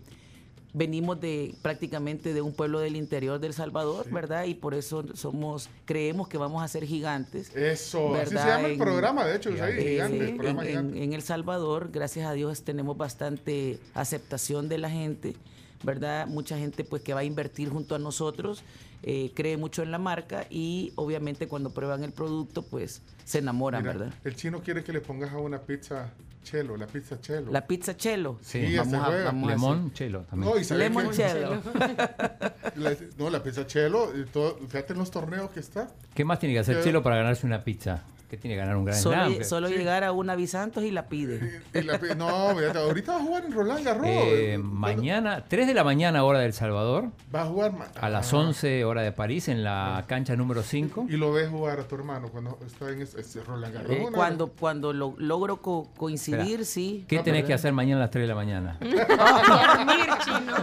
venimos 0.74 1.20
de 1.20 1.56
prácticamente 1.64 2.34
de 2.34 2.42
un 2.42 2.54
pueblo 2.54 2.80
del 2.80 2.96
interior 2.98 3.40
del 3.40 3.54
Salvador, 3.54 4.08
¿verdad? 4.12 4.44
Y 4.46 4.54
por 4.54 4.76
eso 4.76 5.04
somos, 5.16 5.70
creemos 5.86 6.28
que 6.28 6.38
vamos 6.38 6.62
a 6.62 6.68
ser 6.68 6.86
gigantes. 6.86 7.56
Eso, 7.56 8.14
así 8.14 8.30
se 8.30 8.36
llama 8.36 8.68
el 8.68 8.78
programa, 8.78 9.26
de 9.26 9.38
hecho, 9.38 9.50
Usaid, 9.50 9.76
eh, 9.80 9.90
gigante, 9.94 10.18
el 10.20 10.30
en- 10.30 10.36
programa 10.38 10.62
en- 10.64 10.68
gigante. 10.70 11.04
en 11.04 11.14
El 11.14 11.22
Salvador, 11.24 11.90
gracias 11.92 12.28
a 12.28 12.34
Dios, 12.34 12.62
tenemos 12.62 12.96
bastante 12.96 13.80
aceptación 13.96 14.70
de 14.70 14.78
la 14.78 14.90
gente, 14.92 15.36
¿verdad? 15.84 16.28
Mucha 16.28 16.58
gente 16.60 16.84
pues 16.84 17.02
que 17.02 17.14
va 17.16 17.22
a 17.22 17.24
invertir 17.24 17.70
junto 17.70 17.96
a 17.96 18.00
nosotros, 18.00 18.62
eh, 19.04 19.32
cree 19.36 19.58
mucho 19.58 19.84
en 19.84 19.92
la 19.92 19.98
marca 20.00 20.46
y 20.50 20.92
obviamente 20.96 21.48
cuando 21.48 21.70
prueban 21.72 22.04
el 22.04 22.12
producto 22.12 22.64
pues 22.64 23.02
se 23.26 23.40
enamoran, 23.40 23.82
Mira, 23.84 23.94
¿verdad? 23.94 24.14
El 24.24 24.36
chino 24.36 24.62
quiere 24.62 24.84
que 24.84 24.92
le 24.94 25.02
pongas 25.02 25.32
a 25.34 25.38
una 25.38 25.60
pizza 25.62 26.12
chelo, 26.44 26.78
la 26.78 26.88
pizza 26.88 27.20
chelo. 27.20 27.52
La 27.52 27.68
pizza 27.68 27.96
chelo. 27.98 28.38
Sí, 28.42 28.66
Sí, 28.68 28.78
vamos 28.78 28.94
a- 28.96 29.10
vamos 29.26 29.94
chelo 29.94 30.22
también. 30.30 30.52
No, 30.52 30.58
y 30.60 30.64
¿sabes 30.64 30.84
Lemon 30.84 31.12
chelo. 31.12 31.62
La- 32.76 32.96
no, 33.18 33.30
la 33.30 33.42
pizza 33.44 33.66
chelo, 33.68 34.10
todo, 34.32 34.58
fíjate 34.68 34.94
en 34.94 35.00
los 35.00 35.12
torneos 35.12 35.50
que 35.52 35.60
está. 35.60 35.90
¿Qué 36.14 36.24
más 36.24 36.40
tiene 36.40 36.54
que 36.56 36.60
hacer 36.60 36.78
Eh, 36.78 36.84
Chelo 36.84 37.02
para 37.04 37.18
ganarse 37.18 37.46
una 37.46 37.64
pizza? 37.64 38.04
¿Qué 38.30 38.36
tiene 38.36 38.56
que 38.56 38.60
ganar 38.60 38.76
un 38.76 38.84
gran 38.84 39.00
Solo, 39.00 39.16
slam? 39.30 39.44
solo 39.46 39.70
llegar 39.70 40.04
a 40.04 40.12
una 40.12 40.36
Bisantos 40.36 40.84
y 40.84 40.92
la 40.92 41.08
pide. 41.08 41.62
Y 41.74 41.82
la 41.82 41.98
pi- 41.98 42.08
no, 42.18 42.28
ahorita 42.28 43.12
va 43.14 43.18
a 43.18 43.22
jugar 43.22 43.46
en 43.46 43.54
Roland 43.54 43.86
Garros. 43.86 44.06
Eh, 44.06 44.58
mañana, 44.62 45.46
3 45.48 45.66
de 45.66 45.74
la 45.74 45.86
mañana, 45.86 46.26
hora 46.26 46.40
del 46.40 46.52
Salvador. 46.52 47.06
Va 47.34 47.44
a 47.44 47.46
jugar 47.46 47.72
A 48.02 48.10
las 48.10 48.34
11, 48.34 48.84
hora 48.84 49.02
de 49.02 49.14
París, 49.14 49.48
en 49.48 49.64
la 49.64 50.04
cancha 50.08 50.36
número 50.36 50.62
5. 50.62 51.06
Y 51.10 51.16
lo 51.16 51.32
ves 51.32 51.48
jugar 51.50 51.80
a 51.80 51.84
tu 51.88 51.96
hermano 51.96 52.28
cuando 52.28 52.60
está 52.66 52.90
en 52.90 53.02
ese, 53.02 53.22
ese 53.22 53.42
Roland 53.44 53.74
Garros. 53.74 53.92
Eh, 53.92 54.08
cuando 54.14 54.48
cuando 54.50 54.92
lo, 54.92 55.16
logro 55.18 55.62
co- 55.62 55.88
coincidir, 55.96 56.42
Espera. 56.42 56.66
sí. 56.66 57.06
¿Qué 57.08 57.20
tenés 57.20 57.46
que 57.46 57.54
hacer 57.54 57.72
mañana 57.72 58.02
a 58.02 58.04
las 58.06 58.12
3 58.12 58.24
de 58.24 58.28
la 58.28 58.36
mañana? 58.36 58.78
Dormir, 58.82 60.10
chino. 60.26 60.54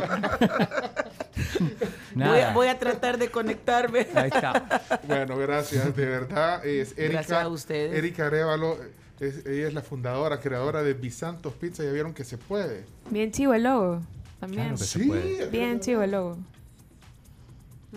Voy 2.14 2.38
a, 2.40 2.52
voy 2.52 2.66
a 2.68 2.78
tratar 2.78 3.18
de 3.18 3.28
conectarme. 3.30 4.06
Ahí 4.14 4.30
está. 4.32 5.00
Bueno, 5.08 5.36
gracias, 5.36 5.94
de 5.96 6.06
verdad. 6.06 6.64
Es 6.64 6.92
Erika, 6.96 7.12
Gracias 7.18 7.42
a 7.42 7.48
ustedes. 7.48 7.92
Erika 7.94 8.26
Arevalo, 8.26 8.78
es- 9.20 9.44
ella 9.46 9.66
es 9.68 9.74
la 9.74 9.82
fundadora, 9.82 10.38
creadora 10.40 10.82
de 10.82 10.94
Bisantos 10.94 11.54
Pizza. 11.54 11.82
Ya 11.82 11.90
vieron 11.90 12.14
que 12.14 12.24
se 12.24 12.38
puede. 12.38 12.84
Bien 13.10 13.32
chivo 13.32 13.54
el 13.54 13.64
logo. 13.64 14.00
También. 14.40 14.62
Claro 14.62 14.76
Sí. 14.76 15.10
Bien 15.50 15.80
chivo 15.80 16.02
el 16.02 16.12
logo. 16.12 16.38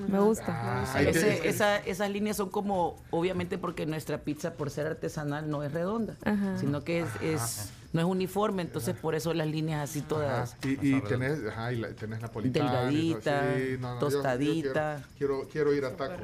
Me 0.07 0.19
gusta. 0.19 0.45
Ah, 0.93 1.01
Ese- 1.01 1.47
esa- 1.47 1.77
esas 1.79 2.09
líneas 2.11 2.37
son 2.37 2.49
como, 2.49 3.03
obviamente 3.09 3.57
porque 3.57 3.85
nuestra 3.85 4.19
pizza 4.19 4.53
por 4.53 4.69
ser 4.69 4.87
artesanal 4.87 5.49
no 5.49 5.63
es 5.63 5.71
redonda, 5.71 6.15
Ajá. 6.23 6.57
sino 6.57 6.83
que 6.83 7.01
es, 7.01 7.07
es- 7.21 7.69
no 7.93 8.01
es 8.01 8.05
uniforme, 8.05 8.61
entonces 8.61 8.95
por 8.95 9.15
eso 9.15 9.33
las 9.33 9.47
líneas 9.47 9.89
así 9.89 10.01
todas. 10.01 10.53
Ajá, 10.53 10.57
Y, 10.67 10.95
y 10.97 11.01
tenés, 11.01 11.39
ajá, 11.49 11.71
y 11.73 11.77
la, 11.77 11.89
tenés 11.89 12.21
napolitana. 12.21 12.83
Delgadita, 12.83 13.55
sí, 13.55 13.77
no, 13.79 13.95
no, 13.95 14.01
yo- 14.01 14.09
yo 14.09 14.15
tostadita. 14.15 15.03
quiero, 15.17 15.41
quiero, 15.41 15.47
quiero 15.49 15.73
ir 15.73 15.85
a 15.85 15.95
taco. 15.95 16.15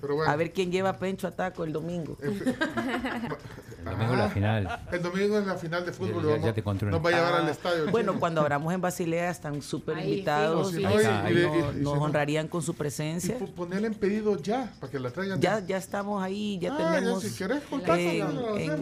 Pero 0.00 0.14
bueno, 0.16 0.30
A 0.30 0.36
ver 0.36 0.52
quién 0.52 0.70
lleva 0.70 0.98
pencho 0.98 1.26
a 1.26 1.30
taco 1.30 1.64
el 1.64 1.72
domingo. 1.72 2.18
El 3.78 3.84
domingo 3.84 4.16
la 4.16 4.24
Ah, 4.24 4.28
final. 4.30 4.80
El 4.92 5.02
domingo 5.02 5.38
en 5.38 5.46
la 5.46 5.54
final 5.56 5.86
de 5.86 5.92
fútbol. 5.92 6.16
Ya- 6.16 6.22
lo 6.22 6.28
ya 6.30 6.36
vamos- 6.40 6.54
te 6.54 6.62
controlo. 6.62 6.96
nos 6.96 7.04
va 7.06 7.08
a 7.10 7.12
llevar 7.12 7.34
al 7.42 7.48
estadio. 7.48 7.84
el 7.84 7.90
Bueno, 7.90 8.18
cuando 8.18 8.40
abramos 8.40 8.74
en 8.74 8.80
Basilea 8.80 9.30
están 9.30 9.62
súper 9.62 9.98
invitados. 9.98 10.72
nos- 10.72 10.74
y 10.74 10.76
le- 10.76 10.80
y- 10.82 11.46
nos, 11.46 11.76
y 11.76 11.80
nos 11.80 11.92
se- 11.94 11.98
honrarían 12.00 12.48
con 12.48 12.62
su 12.62 12.74
presencia. 12.74 13.36
Y 13.36 13.38
po- 13.38 13.46
ponerle 13.54 13.86
en 13.88 13.94
pedido 13.94 14.36
ya, 14.42 14.72
para 14.80 14.90
que 14.90 14.98
la 14.98 15.10
traigan. 15.10 15.40
Ya, 15.40 15.60
ya 15.64 15.76
estamos 15.76 16.22
ahí, 16.22 16.58
ya 16.60 16.74
Ah, 16.74 16.78
ya, 16.78 16.94
tenemos 17.00 17.22
si 17.22 17.36
querés, 17.36 17.62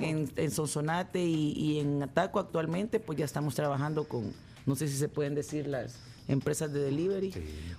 en- 0.02 0.32
en 0.36 0.50
Sonsonate 0.50 1.22
y, 1.24 1.52
y 1.52 1.80
en 1.80 2.02
Ataco 2.02 2.38
actualmente, 2.38 3.00
pues 3.00 3.18
ya 3.18 3.24
estamos 3.24 3.54
trabajando 3.54 4.04
con, 4.04 4.32
no 4.64 4.74
sé 4.76 4.88
si 4.88 4.96
se 4.96 5.08
pueden 5.08 5.34
decir 5.34 5.66
las 5.66 5.94
empresas 6.28 6.72
de 6.72 6.80
delivery, 6.80 7.32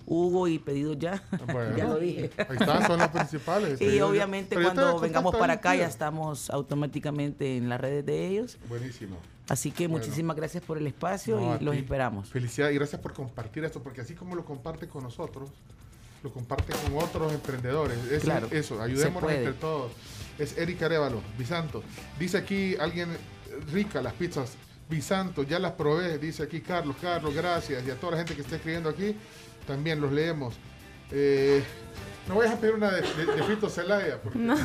Hugo 0.05 0.47
y 0.47 0.59
Pedido 0.59 0.93
Ya, 0.93 1.21
Bueno, 1.51 1.75
ya 1.77 1.85
lo 1.87 1.99
dije. 1.99 2.29
Ahí 2.37 2.57
está, 2.59 2.87
son 2.87 2.99
los 2.99 3.09
principales. 3.09 3.81
Y 3.81 3.99
obviamente 4.01 4.55
cuando 4.61 4.99
vengamos 4.99 5.35
para 5.35 5.53
acá 5.53 5.75
ya 5.75 5.87
estamos 5.87 6.49
automáticamente 6.49 7.57
en 7.57 7.69
las 7.69 7.79
redes 7.81 8.05
de 8.05 8.27
ellos. 8.27 8.57
Buenísimo. 8.69 9.17
Así 9.49 9.71
que 9.71 9.87
Bueno. 9.87 10.03
muchísimas 10.03 10.35
gracias 10.35 10.63
por 10.63 10.77
el 10.77 10.87
espacio 10.87 11.39
No, 11.39 11.57
y 11.59 11.63
los 11.63 11.73
ti. 11.75 11.79
esperamos. 11.81 12.29
Felicidades 12.29 12.75
y 12.75 12.77
gracias 12.77 13.01
por 13.01 13.13
compartir 13.13 13.63
esto, 13.63 13.81
porque 13.81 14.01
así 14.01 14.13
como 14.13 14.35
lo 14.35 14.43
comparte 14.43 14.87
con 14.87 15.03
nosotros, 15.03 15.49
lo 16.23 16.31
comparte 16.33 16.73
con 16.73 16.97
otros 17.01 17.31
emprendedores. 17.33 17.97
Es 18.11 18.23
Claro, 18.23 18.47
eso, 18.51 18.81
ayudémonos 18.81 19.31
entre 19.31 19.53
todos. 19.53 19.91
Es 20.39 20.57
Erika 20.57 20.85
Arevalo, 20.87 21.21
Bisanto. 21.37 21.83
Dice 22.19 22.37
aquí 22.37 22.75
alguien, 22.79 23.09
eh, 23.11 23.17
rica 23.71 24.01
las 24.01 24.13
pizzas, 24.13 24.51
Bisanto, 24.89 25.43
ya 25.43 25.59
las 25.59 25.73
probé, 25.73 26.17
dice 26.17 26.43
aquí 26.43 26.61
Carlos, 26.61 26.95
Carlos, 27.01 27.33
gracias. 27.33 27.85
Y 27.85 27.91
a 27.91 27.95
toda 27.95 28.11
la 28.13 28.17
gente 28.19 28.35
que 28.35 28.41
está 28.41 28.55
escribiendo 28.55 28.89
aquí, 28.89 29.15
también 29.65 29.99
los 29.99 30.11
leemos. 30.11 30.55
Eh, 31.11 31.63
no 32.27 32.35
vayas 32.35 32.55
a 32.55 32.57
pedir 32.59 32.73
una 32.75 32.91
de, 32.91 33.01
de, 33.01 33.25
de 33.25 33.43
Fito 33.43 33.69
Celaya. 33.69 34.19
Porque, 34.21 34.37
No. 34.37 34.55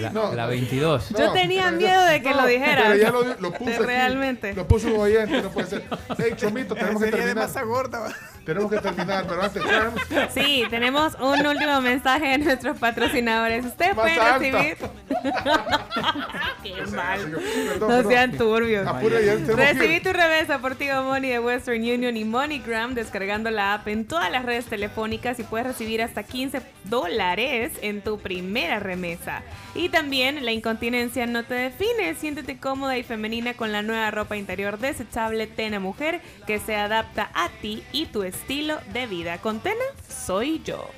La, 0.00 0.34
la 0.34 0.46
22. 0.46 1.10
Yo 1.10 1.32
tenía 1.32 1.70
miedo 1.70 2.02
de 2.04 2.22
que 2.22 2.32
lo 2.34 2.46
dijeras. 2.46 2.84
Pero 2.88 2.96
ya 2.96 3.10
lo, 3.10 3.22
lo 3.40 3.52
puse 3.52 3.74
aquí. 3.74 3.84
Realmente. 3.84 4.54
Lo 4.54 4.66
puso 4.66 4.88
un 4.88 5.00
oyente, 5.00 5.42
no 5.42 5.50
puede 5.50 5.66
ser. 5.66 5.84
Hey, 6.16 6.32
Chomito, 6.36 6.74
tenemos 6.74 7.02
que 7.02 7.10
Sería 7.10 7.20
de 7.20 7.26
terminar. 7.34 7.48
masa 7.48 7.62
gorda. 7.62 8.08
Tenemos 8.48 8.70
que 8.70 8.78
terminar, 8.78 9.26
pero 9.28 9.42
antes, 9.42 9.62
Charms, 9.62 10.32
Sí, 10.32 10.64
tenemos 10.70 11.14
un 11.20 11.46
último 11.46 11.82
mensaje 11.82 12.28
de 12.28 12.38
nuestros 12.38 12.78
patrocinadores. 12.78 13.66
Ustedes 13.66 13.94
Más 13.94 14.04
pueden 14.06 14.18
alta. 14.18 14.38
recibir. 14.38 14.76
Qué 16.62 16.96
mal. 16.96 17.38
Perdón, 17.68 17.88
No 18.04 18.08
sean 18.08 18.32
turbios. 18.38 18.86
Apura, 18.86 19.18
Recibí 19.18 20.00
tu 20.00 20.14
remesa 20.14 20.60
por 20.60 20.76
Tigo 20.76 21.02
Money 21.02 21.30
de 21.30 21.40
Western 21.40 21.82
Union 21.82 22.16
y 22.16 22.24
MoneyGram 22.24 22.94
descargando 22.94 23.50
la 23.50 23.74
app 23.74 23.86
en 23.88 24.06
todas 24.06 24.30
las 24.30 24.46
redes 24.46 24.64
telefónicas 24.64 25.38
y 25.38 25.42
puedes 25.42 25.66
recibir 25.66 26.00
hasta 26.00 26.22
15 26.22 26.62
dólares 26.84 27.72
en 27.82 28.00
tu 28.00 28.18
primera 28.18 28.80
remesa. 28.80 29.42
Y 29.74 29.90
también 29.90 30.42
la 30.46 30.52
incontinencia 30.52 31.26
no 31.26 31.44
te 31.44 31.52
define. 31.52 32.14
Siéntete 32.14 32.56
cómoda 32.56 32.96
y 32.96 33.02
femenina 33.02 33.52
con 33.52 33.72
la 33.72 33.82
nueva 33.82 34.10
ropa 34.10 34.38
interior 34.38 34.78
desechable 34.78 35.46
Tena 35.46 35.80
Mujer 35.80 36.22
que 36.46 36.58
se 36.60 36.76
adapta 36.76 37.28
a 37.34 37.50
ti 37.60 37.82
y 37.92 38.06
tu 38.06 38.22
estilo 38.22 38.37
de 38.46 39.06
vida. 39.06 39.38
Con 39.38 39.60
Tena 39.60 39.84
soy 40.08 40.62
yo. 40.64 40.88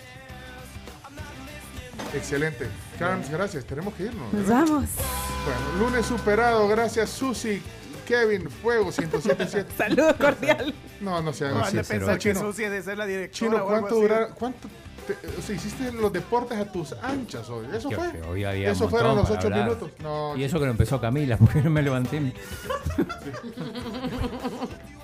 Excelente. 2.14 2.68
Charms, 2.98 3.30
gracias. 3.30 3.64
Tenemos 3.64 3.94
que 3.94 4.04
irnos. 4.04 4.32
Nos 4.32 4.46
¿verdad? 4.46 4.64
vamos. 4.66 4.84
Bueno, 5.44 5.84
lunes 5.90 6.06
superado. 6.06 6.68
Gracias, 6.68 7.10
Susi. 7.10 7.62
Kevin, 8.06 8.50
Fuego 8.50 8.86
1077. 8.86 9.72
Saludos 9.76 10.14
cordiales. 10.16 10.74
No, 11.00 11.22
no 11.22 11.32
sean 11.32 11.54
No, 11.54 11.60
así. 11.60 11.76
pensar 11.76 12.18
que 12.18 12.34
Susi 12.34 12.64
es 12.64 12.70
de 12.72 12.82
ser 12.82 12.98
la 12.98 13.06
directora. 13.06 13.52
Chino, 13.52 13.64
¿cuánto 13.64 13.86
así. 13.86 14.00
dura, 14.00 14.28
cuánto 14.34 14.68
te- 15.06 15.16
o 15.38 15.42
sea, 15.42 15.54
hiciste 15.54 15.92
los 15.92 16.12
deportes 16.12 16.58
a 16.58 16.64
tus 16.64 16.92
anchas 16.94 17.48
hoy? 17.48 17.66
¿Eso 17.72 17.88
Qué 17.88 17.94
fue? 17.96 18.10
feo, 18.10 18.30
hoy 18.30 18.42
había 18.44 18.72
Eso 18.72 18.84
un 18.86 18.90
fueron 18.90 19.14
los 19.16 19.30
ocho 19.30 19.46
hablar. 19.46 19.62
minutos. 19.64 19.90
No, 20.00 20.36
Y 20.36 20.42
eso 20.42 20.58
que 20.58 20.64
lo 20.64 20.72
empezó 20.72 21.00
Camila, 21.00 21.36
porque 21.40 21.62
no 21.62 21.70
me 21.70 21.82
levanté. 21.82 22.20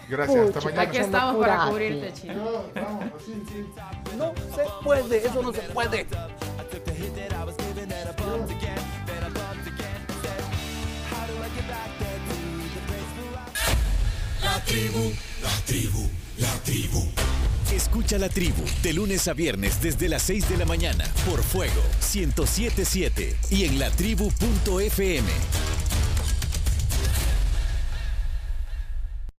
Gracias, 0.09 0.47
hasta 0.47 0.61
mañana. 0.61 0.83
Aquí 0.83 0.99
estamos 0.99 1.45
para 1.45 1.67
cubrirte, 1.67 2.13
chino. 2.15 2.35
No, 2.35 2.51
vamos, 2.75 3.05
así, 3.17 3.43
sí. 3.49 3.67
No 4.17 4.33
se 4.55 4.85
puede, 4.85 5.27
eso 5.27 5.43
no 5.43 5.53
se 5.53 5.63
puede. 5.63 6.07
La 14.43 14.65
tribu, 14.65 15.13
la 15.43 15.51
tribu, 15.67 16.11
la 16.39 16.53
tribu. 16.65 17.05
Escucha 17.75 18.19
la 18.19 18.29
tribu 18.29 18.63
de 18.83 18.93
lunes 18.93 19.27
a 19.27 19.35
viernes 19.35 19.83
desde 19.83 20.09
las 20.09 20.23
6 20.23 20.49
de 20.49 20.57
la 20.57 20.65
mañana 20.65 21.05
por 21.29 21.43
Fuego 21.43 21.83
1077 22.01 23.37
y 23.51 23.65
en 23.65 23.79
latribu.fm. 23.79 25.29